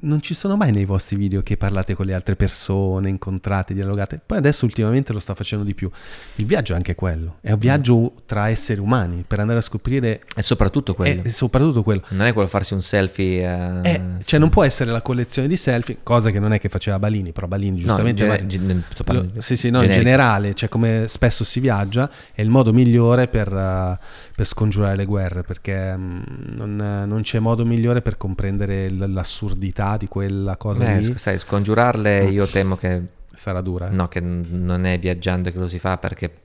non 0.00 0.20
ci 0.22 0.34
sono 0.34 0.56
mai 0.56 0.72
nei 0.72 0.84
vostri 0.84 1.16
video 1.16 1.42
che 1.42 1.56
parlate 1.56 1.94
con 1.94 2.06
le 2.06 2.14
altre 2.14 2.36
persone, 2.36 3.08
incontrate, 3.08 3.74
dialogate. 3.74 4.20
Poi 4.24 4.38
adesso 4.38 4.64
ultimamente 4.64 5.12
lo 5.12 5.18
sta 5.18 5.34
facendo 5.34 5.64
di 5.64 5.74
più. 5.74 5.90
Il 6.36 6.46
viaggio 6.46 6.72
è 6.72 6.76
anche 6.76 6.94
quello, 6.94 7.36
è 7.40 7.52
un 7.52 7.58
viaggio 7.58 8.12
tra 8.24 8.48
esseri 8.48 8.80
umani 8.80 9.24
per 9.26 9.40
andare 9.40 9.58
a 9.58 9.62
scoprire... 9.62 10.22
È 10.34 10.40
soprattutto 10.40 10.94
quello. 10.94 11.22
È, 11.22 11.28
soprattutto 11.28 11.82
quello. 11.82 12.02
Non 12.10 12.26
è 12.26 12.32
quello 12.32 12.48
farsi 12.48 12.74
un 12.74 12.82
selfie... 12.82 13.46
Uh, 13.46 13.80
è, 13.82 14.00
cioè 14.24 14.40
non 14.40 14.48
può 14.48 14.62
essere 14.62 14.90
la 14.90 15.02
collezione 15.02 15.48
di 15.48 15.56
selfie, 15.56 15.98
cosa 16.02 16.30
che 16.30 16.38
non 16.38 16.52
è 16.52 16.60
che 16.60 16.68
faceva 16.68 16.98
Balini, 16.98 17.32
però 17.32 17.46
Balini 17.46 17.78
giustamente... 17.78 18.26
No, 18.26 18.34
in, 18.34 18.48
gen- 18.48 18.84
gen- 18.96 19.34
lo, 19.34 19.40
sì, 19.42 19.56
sì, 19.56 19.70
no, 19.70 19.82
in 19.82 19.90
generale, 19.90 20.54
cioè 20.54 20.68
come 20.68 21.04
spesso 21.08 21.44
si 21.44 21.60
viaggia, 21.60 22.10
è 22.32 22.40
il 22.40 22.50
modo 22.50 22.72
migliore 22.72 23.28
per... 23.28 23.52
Uh, 23.52 24.04
per 24.36 24.46
scongiurare 24.46 24.96
le 24.96 25.06
guerre, 25.06 25.42
perché 25.42 25.96
mm, 25.96 26.22
non, 26.56 27.04
non, 27.06 27.22
c'è 27.22 27.38
modo 27.38 27.64
migliore 27.64 28.02
per 28.02 28.18
comprendere 28.18 28.90
l'assurdità 28.90 29.65
di 29.98 30.08
quella 30.08 30.56
cosa 30.56 30.84
eh, 30.86 30.98
lì. 30.98 31.18
Sai, 31.18 31.38
scongiurarle 31.38 32.24
io 32.26 32.46
temo 32.46 32.76
che... 32.76 33.14
Sarà 33.32 33.60
dura. 33.60 33.90
Eh? 33.90 33.94
No, 33.94 34.08
che 34.08 34.20
non 34.20 34.86
è 34.86 34.98
viaggiando 34.98 35.50
che 35.50 35.58
lo 35.58 35.68
si 35.68 35.78
fa 35.78 35.98
perché 35.98 36.44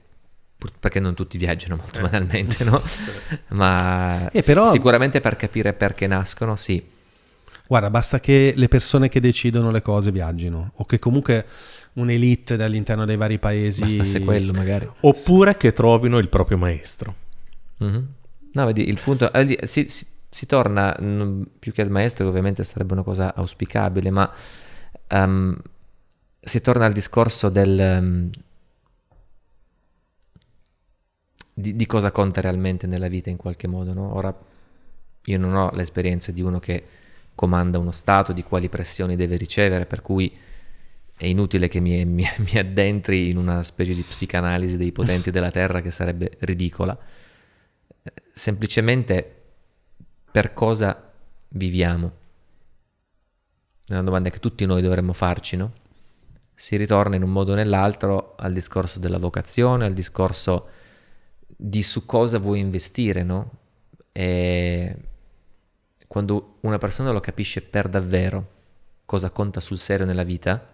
perché 0.78 1.00
non 1.00 1.14
tutti 1.14 1.38
viaggiano 1.38 1.76
molto 1.76 1.98
eh. 1.98 2.02
banalmente, 2.02 2.62
no? 2.64 2.82
Ma 3.48 4.30
eh, 4.30 4.42
però... 4.42 4.70
sicuramente 4.70 5.20
per 5.20 5.36
capire 5.36 5.72
perché 5.72 6.06
nascono, 6.06 6.56
sì. 6.56 6.90
Guarda, 7.66 7.90
basta 7.90 8.20
che 8.20 8.52
le 8.54 8.68
persone 8.68 9.08
che 9.08 9.18
decidono 9.18 9.70
le 9.70 9.82
cose 9.82 10.12
viaggino, 10.12 10.72
o 10.74 10.84
che 10.84 10.98
comunque 10.98 11.46
un'elite 11.94 12.62
all'interno 12.62 13.04
dei 13.04 13.16
vari 13.16 13.38
paesi... 13.38 13.80
Bastasse 13.80 14.20
quello 14.20 14.52
magari. 14.52 14.88
Oppure 15.00 15.56
che 15.56 15.72
trovino 15.72 16.18
il 16.18 16.28
proprio 16.28 16.58
maestro. 16.58 17.14
Mm-hmm. 17.82 18.02
No, 18.52 18.66
vedi, 18.66 18.88
il 18.88 19.00
punto... 19.02 19.30
Si, 19.64 19.88
si, 19.88 20.06
si, 20.32 20.46
torna, 20.46 20.96
più 21.58 21.72
che 21.72 21.82
al 21.82 21.90
maestro, 21.90 22.24
che 22.24 22.30
ovviamente 22.30 22.64
sarebbe 22.64 22.94
una 22.94 23.02
cosa 23.02 23.34
auspicabile, 23.34 24.10
ma 24.10 24.32
um, 25.10 25.60
si 26.40 26.60
torna 26.62 26.86
al 26.86 26.94
discorso 26.94 27.50
del... 27.50 27.98
Um, 28.00 28.30
di, 31.52 31.76
di, 31.76 31.84
cosa 31.84 32.10
conta 32.10 32.40
realmente 32.40 32.86
nella 32.86 33.08
vita 33.08 33.28
in 33.28 33.36
qualche 33.36 33.66
modo, 33.66 33.92
no? 33.92 34.16
Ora 34.16 34.34
io 35.26 35.38
non 35.38 35.54
ho 35.54 35.70
l'esperienza 35.74 36.32
di 36.32 36.40
uno 36.40 36.58
che 36.58 36.82
comanda 37.34 37.78
uno 37.78 37.90
Stato, 37.90 38.32
di 38.32 38.42
quali 38.42 38.70
pressioni 38.70 39.16
deve 39.16 39.36
ricevere, 39.36 39.84
per 39.84 40.00
cui 40.00 40.34
è 41.14 41.26
inutile 41.26 41.68
che 41.68 41.78
mi, 41.78 42.02
mi, 42.06 42.26
mi 42.38 42.58
addentri 42.58 43.28
in 43.28 43.36
una 43.36 43.62
specie 43.62 43.92
di 43.92 44.02
psicanalisi 44.02 44.78
dei 44.78 44.92
potenti 44.92 45.30
della 45.30 45.50
Terra 45.50 45.82
che 45.82 45.90
sarebbe 45.90 46.38
ridicola 46.40 46.98
semplicemente 48.32 49.41
per 50.32 50.52
cosa 50.52 51.12
viviamo? 51.50 52.12
È 53.86 53.92
una 53.92 54.02
domanda 54.02 54.30
che 54.30 54.38
tutti 54.38 54.64
noi 54.66 54.82
dovremmo 54.82 55.12
farci, 55.12 55.56
no? 55.56 55.72
si 56.62 56.76
ritorna 56.76 57.16
in 57.16 57.24
un 57.24 57.32
modo 57.32 57.52
o 57.52 57.54
nell'altro 57.56 58.34
al 58.38 58.52
discorso 58.52 59.00
della 59.00 59.18
vocazione, 59.18 59.84
al 59.84 59.94
discorso 59.94 60.68
di 61.44 61.82
su 61.82 62.06
cosa 62.06 62.38
vuoi 62.38 62.60
investire, 62.60 63.24
no? 63.24 63.50
E 64.12 64.96
quando 66.06 66.58
una 66.60 66.78
persona 66.78 67.10
lo 67.10 67.18
capisce 67.18 67.62
per 67.62 67.88
davvero 67.88 68.50
cosa 69.06 69.30
conta 69.30 69.58
sul 69.58 69.78
serio 69.78 70.06
nella 70.06 70.22
vita, 70.22 70.64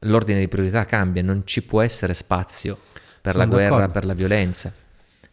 l'ordine 0.00 0.40
di 0.40 0.48
priorità 0.48 0.84
cambia, 0.84 1.22
non 1.22 1.46
ci 1.46 1.62
può 1.62 1.80
essere 1.80 2.12
spazio 2.12 2.78
per 3.22 3.32
Sono 3.32 3.44
la 3.44 3.50
guerra, 3.50 3.68
d'accordo. 3.76 3.92
per 3.92 4.04
la 4.04 4.14
violenza. 4.14 4.74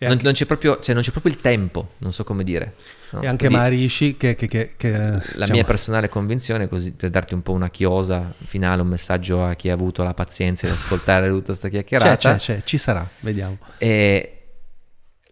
Non, 0.01 0.11
anche- 0.11 0.23
non 0.23 0.33
c'è 0.33 0.45
proprio, 0.45 0.79
cioè 0.79 0.93
non 0.93 1.03
c'è 1.03 1.11
proprio 1.11 1.33
il 1.33 1.41
tempo, 1.41 1.91
non 1.97 2.13
so 2.13 2.23
come 2.23 2.43
dire. 2.43 2.75
no? 3.11 3.21
E 3.21 3.27
anche 3.27 3.47
Quindi 3.47 3.55
Marici 3.55 4.15
che... 4.15 4.35
che, 4.35 4.47
che, 4.47 4.73
che 4.77 4.91
la 4.91 5.17
diciamo, 5.17 5.51
mia 5.51 5.63
personale 5.65 6.07
convinzione, 6.07 6.69
così 6.69 6.93
per 6.93 7.09
darti 7.09 7.33
un 7.33 7.41
po' 7.41 7.51
una 7.51 7.69
chiosa 7.69 8.33
finale, 8.45 8.81
un 8.81 8.87
messaggio 8.87 9.43
a 9.43 9.55
chi 9.55 9.69
ha 9.69 9.73
avuto 9.73 10.03
la 10.03 10.13
pazienza 10.13 10.67
di 10.67 10.73
ascoltare 10.73 11.27
tutta 11.27 11.45
questa 11.47 11.67
c'è, 11.67 11.73
chiacchierata, 11.73 12.35
c'è, 12.35 12.37
c'è, 12.37 12.61
ci 12.63 12.77
sarà, 12.77 13.07
vediamo. 13.19 13.57
è 13.77 14.37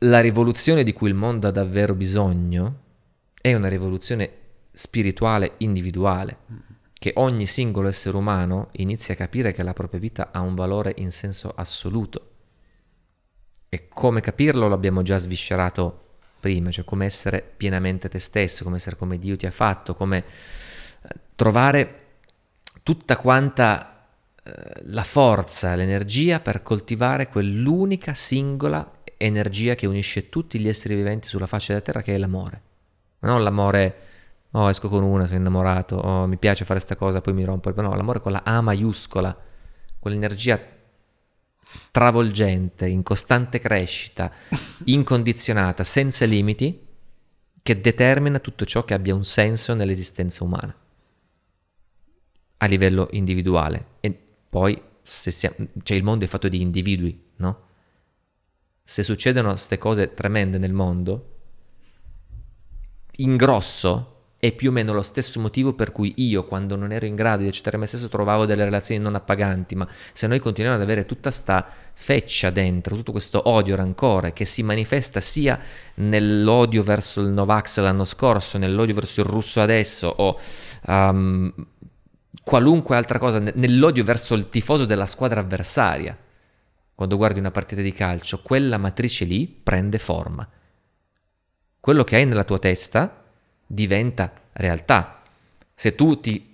la 0.01 0.19
rivoluzione 0.19 0.83
di 0.83 0.93
cui 0.93 1.09
il 1.09 1.15
mondo 1.15 1.47
ha 1.47 1.51
davvero 1.51 1.95
bisogno 1.95 2.81
è 3.41 3.53
una 3.53 3.67
rivoluzione 3.67 4.29
spirituale 4.71 5.53
individuale, 5.57 6.37
che 6.93 7.13
ogni 7.15 7.45
singolo 7.45 7.87
essere 7.87 8.17
umano 8.17 8.69
inizia 8.73 9.13
a 9.13 9.17
capire 9.17 9.53
che 9.53 9.63
la 9.63 9.73
propria 9.73 9.99
vita 9.99 10.29
ha 10.31 10.41
un 10.41 10.55
valore 10.55 10.93
in 10.97 11.11
senso 11.11 11.51
assoluto. 11.55 12.26
E 13.69 13.87
come 13.89 14.21
capirlo 14.21 14.67
l'abbiamo 14.67 15.01
già 15.01 15.17
sviscerato 15.17 16.05
prima, 16.39 16.71
cioè 16.71 16.85
come 16.85 17.05
essere 17.05 17.43
pienamente 17.57 18.09
te 18.09 18.19
stesso, 18.19 18.63
come 18.63 18.77
essere 18.77 18.95
come 18.95 19.17
Dio 19.17 19.35
ti 19.35 19.45
ha 19.45 19.51
fatto, 19.51 19.93
come 19.93 20.17
eh, 20.19 21.15
trovare 21.35 22.05
tutta 22.83 23.17
quanta 23.17 24.05
eh, 24.43 24.51
la 24.85 25.03
forza, 25.03 25.75
l'energia 25.75 26.39
per 26.39 26.63
coltivare 26.63 27.27
quell'unica 27.27 28.13
singola 28.13 28.93
energia 29.17 29.75
che 29.75 29.87
unisce 29.87 30.29
tutti 30.29 30.59
gli 30.59 30.67
esseri 30.67 30.95
viventi 30.95 31.27
sulla 31.27 31.47
faccia 31.47 31.73
della 31.73 31.83
terra, 31.83 32.01
che 32.01 32.15
è 32.15 32.17
l'amore. 32.17 32.61
Non 33.19 33.43
l'amore, 33.43 33.95
oh 34.51 34.69
esco 34.69 34.87
con 34.89 35.03
una, 35.03 35.25
sono 35.25 35.39
innamorato, 35.39 35.95
oh 35.97 36.27
mi 36.27 36.37
piace 36.37 36.63
fare 36.63 36.79
questa 36.79 36.95
cosa, 36.95 37.19
poi 37.19 37.33
mi 37.33 37.43
rompo. 37.43 37.73
No, 37.81 37.95
l'amore 37.95 38.21
con 38.21 38.31
la 38.31 38.43
A 38.45 38.61
maiuscola, 38.61 39.35
quell'energia 39.99 40.57
travolgente, 41.91 42.87
in 42.87 43.03
costante 43.03 43.59
crescita, 43.59 44.31
incondizionata, 44.85 45.83
senza 45.83 46.25
limiti, 46.25 46.85
che 47.61 47.81
determina 47.81 48.39
tutto 48.39 48.65
ciò 48.65 48.85
che 48.85 48.93
abbia 48.93 49.13
un 49.13 49.25
senso 49.25 49.73
nell'esistenza 49.73 50.43
umana 50.43 50.75
a 52.59 52.65
livello 52.65 53.07
individuale 53.11 53.85
e 53.99 54.17
poi 54.49 54.81
se 55.01 55.31
siamo, 55.31 55.55
cioè 55.83 55.97
il 55.97 56.03
mondo 56.03 56.25
è 56.25 56.27
fatto 56.27 56.47
di 56.47 56.61
individui, 56.61 57.31
no? 57.37 57.65
Se 58.83 59.03
succedono 59.03 59.49
queste 59.49 59.77
cose 59.77 60.13
tremende 60.13 60.57
nel 60.57 60.73
mondo, 60.73 61.35
in 63.17 63.35
grosso 63.35 64.16
è 64.39 64.51
più 64.51 64.69
o 64.69 64.71
meno 64.71 64.93
lo 64.93 65.01
stesso 65.01 65.39
motivo 65.39 65.73
per 65.73 65.91
cui 65.91 66.13
io, 66.17 66.45
quando 66.45 66.75
non 66.75 66.91
ero 66.91 67.07
in 67.07 67.15
grado 67.15 67.41
di 67.41 67.47
accettare 67.47 67.77
me 67.77 67.87
stesso, 67.87 68.07
trovavo 68.07 68.45
delle 68.45 68.63
relazioni 68.63 69.01
non 69.01 69.15
appaganti, 69.15 69.75
ma 69.75 69.87
se 70.13 70.27
noi 70.27 70.39
continuiamo 70.39 70.77
ad 70.77 70.83
avere 70.83 71.05
tutta 71.05 71.31
sta 71.31 71.67
feccia 71.93 72.51
dentro, 72.51 72.95
tutto 72.95 73.11
questo 73.11 73.49
odio, 73.49 73.75
rancore, 73.75 74.33
che 74.33 74.45
si 74.45 74.61
manifesta 74.61 75.19
sia 75.19 75.59
nell'odio 75.95 76.83
verso 76.83 77.21
il 77.21 77.29
Novax 77.29 77.79
l'anno 77.79 78.05
scorso, 78.05 78.59
nell'odio 78.59 78.93
verso 78.93 79.21
il 79.21 79.27
russo 79.27 79.59
adesso, 79.59 80.07
o 80.07 80.39
um, 80.85 81.51
qualunque 82.43 82.95
altra 82.95 83.17
cosa, 83.17 83.39
ne- 83.39 83.53
nell'odio 83.55 84.03
verso 84.03 84.35
il 84.35 84.49
tifoso 84.51 84.85
della 84.85 85.07
squadra 85.07 85.39
avversaria, 85.39 86.15
quando 86.93 87.17
guardi 87.17 87.39
una 87.39 87.51
partita 87.51 87.81
di 87.81 87.91
calcio, 87.91 88.41
quella 88.43 88.77
matrice 88.77 89.25
lì 89.25 89.47
prende 89.47 89.97
forma. 89.97 90.47
Quello 91.79 92.03
che 92.03 92.15
hai 92.17 92.25
nella 92.25 92.43
tua 92.43 92.59
testa 92.59 93.25
diventa 93.67 94.31
realtà. 94.53 95.21
Se 95.75 95.93
tu 95.93 96.19
ti 96.19 96.49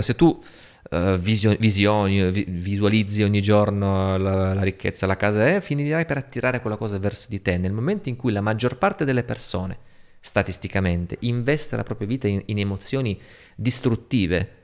se 0.00 0.14
tu 0.14 0.42
eh, 0.90 1.18
visio- 1.18 1.56
visioni, 1.58 2.30
vi- 2.30 2.46
visualizzi 2.48 3.22
ogni 3.22 3.40
giorno 3.42 4.16
la, 4.16 4.54
la 4.54 4.62
ricchezza, 4.62 5.06
la 5.06 5.16
casa, 5.16 5.54
eh, 5.54 5.60
finirai 5.60 6.04
per 6.04 6.16
attirare 6.16 6.60
quella 6.60 6.76
cosa 6.76 6.98
verso 6.98 7.26
di 7.28 7.42
te. 7.42 7.58
Nel 7.58 7.72
momento 7.72 8.08
in 8.08 8.16
cui 8.16 8.32
la 8.32 8.40
maggior 8.40 8.76
parte 8.78 9.04
delle 9.04 9.24
persone, 9.24 9.78
statisticamente, 10.20 11.16
investe 11.20 11.76
la 11.76 11.82
propria 11.82 12.06
vita 12.06 12.28
in, 12.28 12.42
in 12.46 12.58
emozioni 12.58 13.18
distruttive, 13.56 14.56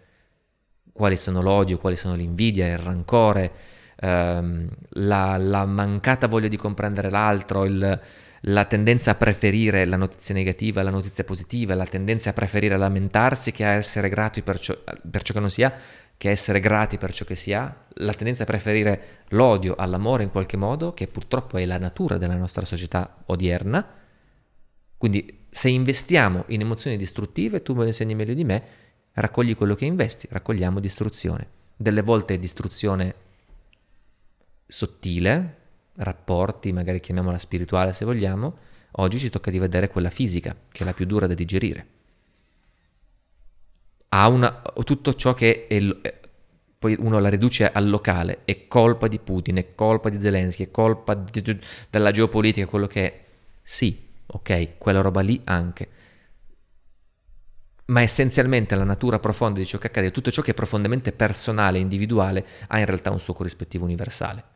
quali 0.92 1.16
sono 1.16 1.42
l'odio, 1.42 1.78
quali 1.78 1.96
sono 1.96 2.14
l'invidia, 2.14 2.66
il 2.66 2.78
rancore, 2.78 3.52
ehm, 3.96 4.68
la, 4.90 5.36
la 5.36 5.64
mancata 5.64 6.26
voglia 6.26 6.48
di 6.48 6.56
comprendere 6.56 7.10
l'altro, 7.10 7.64
il- 7.64 8.00
la 8.48 8.64
tendenza 8.64 9.12
a 9.12 9.14
preferire 9.14 9.84
la 9.86 9.96
notizia 9.96 10.34
negativa 10.34 10.80
alla 10.80 10.90
notizia 10.90 11.24
positiva, 11.24 11.74
la 11.74 11.86
tendenza 11.86 12.30
a 12.30 12.32
preferire 12.32 12.76
lamentarsi 12.76 13.50
che 13.50 13.64
a 13.64 13.70
essere 13.70 14.08
grati 14.08 14.42
per 14.42 14.60
ciò, 14.60 14.76
per 15.10 15.22
ciò 15.22 15.32
che 15.32 15.40
non 15.40 15.50
si 15.50 15.62
ha, 15.64 15.72
che 16.16 16.28
a 16.28 16.30
essere 16.30 16.60
grati 16.60 16.96
per 16.96 17.12
ciò 17.12 17.24
che 17.24 17.34
si 17.34 17.52
ha, 17.52 17.84
la 17.94 18.12
tendenza 18.12 18.44
a 18.44 18.46
preferire 18.46 19.24
l'odio 19.30 19.74
all'amore 19.74 20.22
in 20.22 20.30
qualche 20.30 20.56
modo, 20.56 20.94
che 20.94 21.08
purtroppo 21.08 21.58
è 21.58 21.66
la 21.66 21.78
natura 21.78 22.18
della 22.18 22.36
nostra 22.36 22.64
società 22.64 23.22
odierna. 23.26 23.84
Quindi 24.96 25.46
se 25.50 25.68
investiamo 25.68 26.44
in 26.48 26.60
emozioni 26.60 26.96
distruttive, 26.96 27.62
tu 27.62 27.72
me 27.72 27.80
lo 27.80 27.86
insegni 27.86 28.14
meglio 28.14 28.34
di 28.34 28.44
me, 28.44 28.62
raccogli 29.12 29.56
quello 29.56 29.74
che 29.74 29.86
investi, 29.86 30.28
raccogliamo 30.30 30.78
distruzione. 30.78 31.48
Delle 31.76 32.02
volte 32.02 32.34
è 32.34 32.38
distruzione 32.38 33.14
sottile, 34.66 35.64
rapporti, 35.96 36.72
magari 36.72 37.00
chiamiamola 37.00 37.38
spirituale 37.38 37.92
se 37.92 38.04
vogliamo, 38.04 38.56
oggi 38.92 39.18
ci 39.18 39.30
tocca 39.30 39.50
di 39.50 39.58
vedere 39.58 39.88
quella 39.88 40.10
fisica, 40.10 40.54
che 40.70 40.82
è 40.82 40.86
la 40.86 40.94
più 40.94 41.06
dura 41.06 41.26
da 41.26 41.34
digerire. 41.34 41.86
Ha 44.08 44.28
una, 44.28 44.62
tutto 44.84 45.14
ciò 45.14 45.34
che 45.34 45.66
è, 45.66 45.74
eh, 45.74 46.20
poi 46.78 46.96
uno 46.98 47.18
la 47.18 47.28
riduce 47.28 47.70
al 47.70 47.88
locale, 47.88 48.40
è 48.44 48.66
colpa 48.68 49.08
di 49.08 49.18
Putin, 49.18 49.56
è 49.56 49.74
colpa 49.74 50.08
di 50.08 50.20
Zelensky, 50.20 50.64
è 50.64 50.70
colpa 50.70 51.14
di- 51.14 51.58
della 51.90 52.10
geopolitica, 52.10 52.66
quello 52.66 52.86
che 52.86 53.04
è. 53.06 53.24
Sì, 53.62 54.08
ok, 54.26 54.78
quella 54.78 55.00
roba 55.00 55.20
lì 55.20 55.40
anche. 55.44 55.88
Ma 57.86 58.00
essenzialmente 58.02 58.74
la 58.74 58.84
natura 58.84 59.18
profonda 59.18 59.58
di 59.60 59.66
ciò 59.66 59.78
che 59.78 59.86
accade, 59.88 60.10
tutto 60.10 60.30
ciò 60.30 60.42
che 60.42 60.50
è 60.52 60.54
profondamente 60.54 61.12
personale, 61.12 61.78
individuale, 61.78 62.44
ha 62.68 62.78
in 62.78 62.86
realtà 62.86 63.10
un 63.10 63.20
suo 63.20 63.34
corrispettivo 63.34 63.84
universale. 63.84 64.55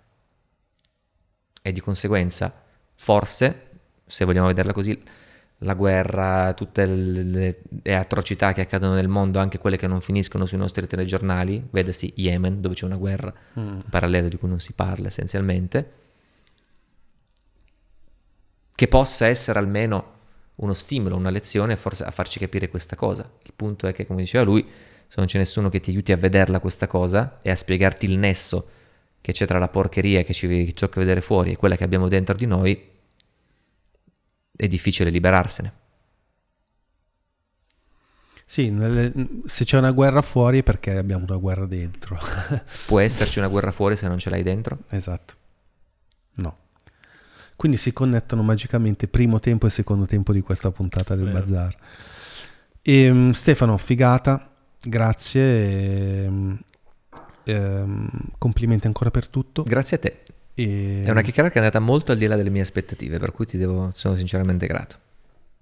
E 1.63 1.73
di 1.73 1.81
conseguenza, 1.81 2.53
forse, 2.95 3.69
se 4.07 4.25
vogliamo 4.25 4.47
vederla 4.47 4.73
così, 4.73 5.01
la 5.63 5.75
guerra, 5.75 6.55
tutte 6.55 6.87
le, 6.87 7.23
le- 7.83 7.95
atrocità 7.95 8.53
che 8.53 8.63
accadono 8.63 8.95
nel 8.95 9.09
mondo, 9.09 9.39
anche 9.39 9.59
quelle 9.59 9.77
che 9.77 9.87
non 9.87 10.01
finiscono 10.01 10.47
sui 10.47 10.59
nostri 10.59 10.87
telegiornali, 10.87 11.69
vedasi 11.71 12.13
Yemen, 12.17 12.61
dove 12.61 12.75
c'è 12.75 12.87
una 12.87 12.97
guerra 12.97 13.33
parallela 13.89 14.29
di 14.29 14.37
cui 14.39 14.49
non 14.49 14.61
si 14.61 14.73
parla 14.73 15.09
essenzialmente, 15.09 15.93
che 18.75 18.89
possa 18.89 19.27
essere 19.27 19.59
almeno 19.59 20.19
uno 20.57 20.73
stimolo, 20.73 21.17
una 21.17 21.31
lezione 21.31 21.77
forse 21.77 22.05
a 22.05 22.11
farci 22.11 22.39
capire 22.39 22.69
questa 22.69 22.97
cosa. 22.97 23.31
Il 23.43 23.53
punto 23.55 23.87
è 23.87 23.93
che, 23.93 24.07
come 24.07 24.23
diceva 24.23 24.45
lui, 24.45 24.67
se 25.07 25.17
non 25.17 25.27
c'è 25.27 25.39
nessuno 25.39 25.69
che 25.69 25.81
ti 25.81 25.91
aiuti 25.91 26.13
a 26.13 26.17
vederla 26.17 26.61
questa 26.61 26.87
cosa 26.87 27.41
e 27.43 27.51
a 27.51 27.57
spiegarti 27.57 28.07
il 28.07 28.17
nesso 28.17 28.69
che 29.21 29.33
c'è 29.33 29.47
tra 29.47 29.59
la 29.59 29.69
porcheria 29.69 30.23
che 30.23 30.33
ci, 30.33 30.73
tocca 30.73 31.01
vedere 31.01 31.21
fuori 31.21 31.53
e 31.53 31.57
quella 31.57 31.77
che 31.77 31.85
abbiamo 31.85 32.09
dentro 32.09 32.35
di 32.37 32.47
noi, 32.47 32.89
è 34.57 34.69
difficile 34.69 35.11
liberarsene. 35.11 35.73
Sì, 38.45 38.69
nelle- 38.71 39.13
se 39.47 39.65
c'è 39.65 39.79
una 39.79 39.93
guerra 39.93 40.23
fuori 40.23 40.59
è 40.59 40.63
perché 40.63 40.97
abbiamo 40.97 41.25
una 41.25 41.37
guerra 41.37 41.67
dentro. 41.67 42.19
Può 42.87 42.99
esserci 42.99 43.39
una 43.39 43.47
guerra 43.49 43.71
fuori 43.71 43.95
se 43.95 44.09
non 44.09 44.19
ce 44.19 44.29
l'hai 44.31 44.43
dentro? 44.43 44.79
esatto. 44.89 45.35
No. 46.35 46.57
Quindi 47.55 47.77
si 47.77 47.93
connettono 47.93 48.43
magicamente 48.43 49.07
primo 49.07 49.39
tempo 49.39 49.67
e 49.67 49.71
secondo 49.71 50.07
tempo 50.07 50.33
di 50.33 50.41
questa 50.41 50.71
puntata 50.73 51.15
del 51.15 51.27
Vero. 51.27 51.39
bazar. 51.39 51.77
Ehm, 52.83 53.31
Stefano, 53.33 53.77
figata, 53.77 54.51
grazie. 54.81 56.25
ehm, 56.25 56.59
ehm, 57.45 58.09
complimenti 58.39 58.87
ancora 58.87 59.11
per 59.11 59.29
tutto. 59.29 59.63
Grazie 59.63 59.97
a 59.97 60.01
te. 60.01 60.19
E- 60.55 61.03
È 61.05 61.11
una 61.11 61.23
chiacchierata 61.23 61.53
che 61.53 61.61
è 61.61 61.63
andata 61.65 61.79
molto 61.81 62.13
al 62.13 62.19
di 62.19 62.27
là 62.27 62.37
delle 62.37 62.51
mie 62.51 62.63
aspettative, 62.63 63.19
per 63.19 63.33
cui 63.33 63.47
ti 63.47 63.57
devo, 63.57 63.91
sono 63.95 64.15
sinceramente 64.17 64.67
grato. 64.67 64.97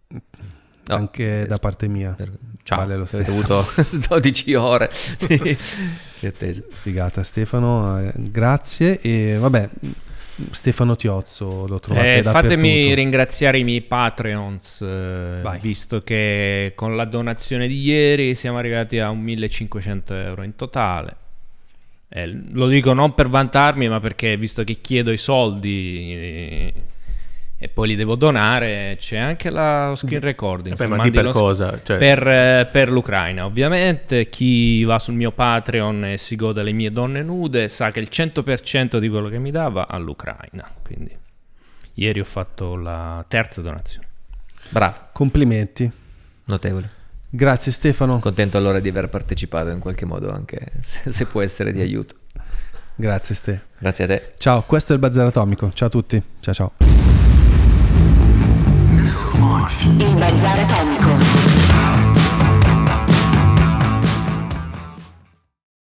No, 0.09 0.95
anche 0.95 1.45
da 1.47 1.59
parte 1.59 1.87
mia. 1.89 2.13
per- 2.13 2.33
Ciao, 2.63 2.79
Vale 2.81 2.97
lo 2.97 3.03
avete 3.05 3.23
stesso. 3.31 3.59
avuto 3.59 3.83
12 4.09 4.55
ore 4.55 4.91
di 6.21 6.27
attesa. 6.27 6.63
Figata 6.71 7.23
Stefano, 7.25 7.99
eh, 8.01 8.13
grazie 8.17 9.01
e 9.01 9.37
vabbè, 9.39 9.69
Stefano 10.51 10.95
Tiozzo 10.97 11.67
lo 11.67 11.81
trovate 11.81 12.19
Eh, 12.19 12.23
fatemi 12.23 12.93
ringraziare 12.95 13.59
i 13.59 13.65
miei 13.65 13.81
Patreons, 13.83 14.83
eh, 14.83 15.39
Vai. 15.43 15.59
visto 15.61 16.03
che 16.03 16.73
con 16.75 16.95
la 16.97 17.05
donazione 17.07 17.69
di 17.69 17.81
ieri 17.81 18.35
siamo 18.35 18.59
arrivati 18.59 18.99
a 18.99 19.09
un 19.11 19.21
1500 19.21 20.15
euro 20.15 20.43
in 20.43 20.55
totale. 20.57 21.17
Eh, 22.11 22.27
lo 22.53 22.69
dico 22.69 22.93
non 22.93 23.15
per 23.15 23.29
vantarmi, 23.29 23.89
ma 23.89 24.01
perché 24.01 24.37
visto 24.37 24.65
che 24.65 24.81
chiedo 24.81 25.13
i 25.13 25.19
soldi 25.19 26.15
eh, 26.15 26.75
e 27.61 27.69
poi 27.69 27.89
li 27.89 27.97
devo 27.97 28.15
donare, 28.15 28.97
c'è 29.01 29.19
anche 29.19 29.51
la 29.51 29.93
screen 29.97 30.21
recording. 30.21 30.77
Se 30.77 30.87
ma 30.87 31.03
di 31.03 31.11
per 31.11 31.31
cosa? 31.31 31.81
Cioè, 31.83 31.99
Per, 31.99 32.29
eh, 32.29 32.69
per 32.71 32.89
l'Ucraina, 32.89 33.45
ovviamente. 33.45 34.29
Chi 34.29 34.85
va 34.85 35.01
sul 35.01 35.15
mio 35.15 35.33
Patreon 35.33 36.05
e 36.05 36.19
si 36.19 36.37
gode 36.37 36.63
le 36.63 36.71
mie 36.71 36.93
donne 36.93 37.23
nude 37.23 37.67
sa 37.67 37.91
che 37.91 37.99
il 37.99 38.09
100% 38.11 38.99
di 38.99 39.09
quello 39.09 39.29
che 39.29 39.41
mi 39.41 39.51
dava 39.51 39.89
all'Ucraina. 39.89 40.71
Quindi, 40.83 41.11
ieri 41.95 42.21
ho 42.21 42.25
fatto 42.25 42.77
la 42.77 43.25
terza 43.27 43.61
donazione. 43.61 44.07
Bravo, 44.69 45.09
Complimenti. 45.13 45.91
notevole. 46.45 46.98
Grazie 47.31 47.73
Stefano. 47.73 48.19
Contento 48.21 48.57
allora 48.57 48.81
di 48.81 48.89
aver 48.89 49.09
partecipato 49.09 49.69
in 49.71 49.81
qualche 49.81 50.07
modo 50.07 50.33
anche 50.33 50.61
se, 50.81 51.13
se 51.13 51.27
può 51.27 51.43
essere 51.43 51.73
di 51.73 51.81
aiuto. 51.81 52.15
Grazie 52.95 53.35
Ste. 53.35 53.63
Grazie 53.79 54.05
a 54.05 54.07
te. 54.07 54.33
Ciao, 54.39 54.63
questo 54.63 54.93
è 54.93 54.95
il 54.95 55.01
Bazar 55.01 55.27
Atomico. 55.27 55.71
Ciao 55.73 55.89
a 55.89 55.91
tutti. 55.91 56.23
Ciao 56.41 56.55
ciao. 56.55 56.73
Il 58.99 60.15
Bazar 60.17 60.59
Atomico. 60.59 61.48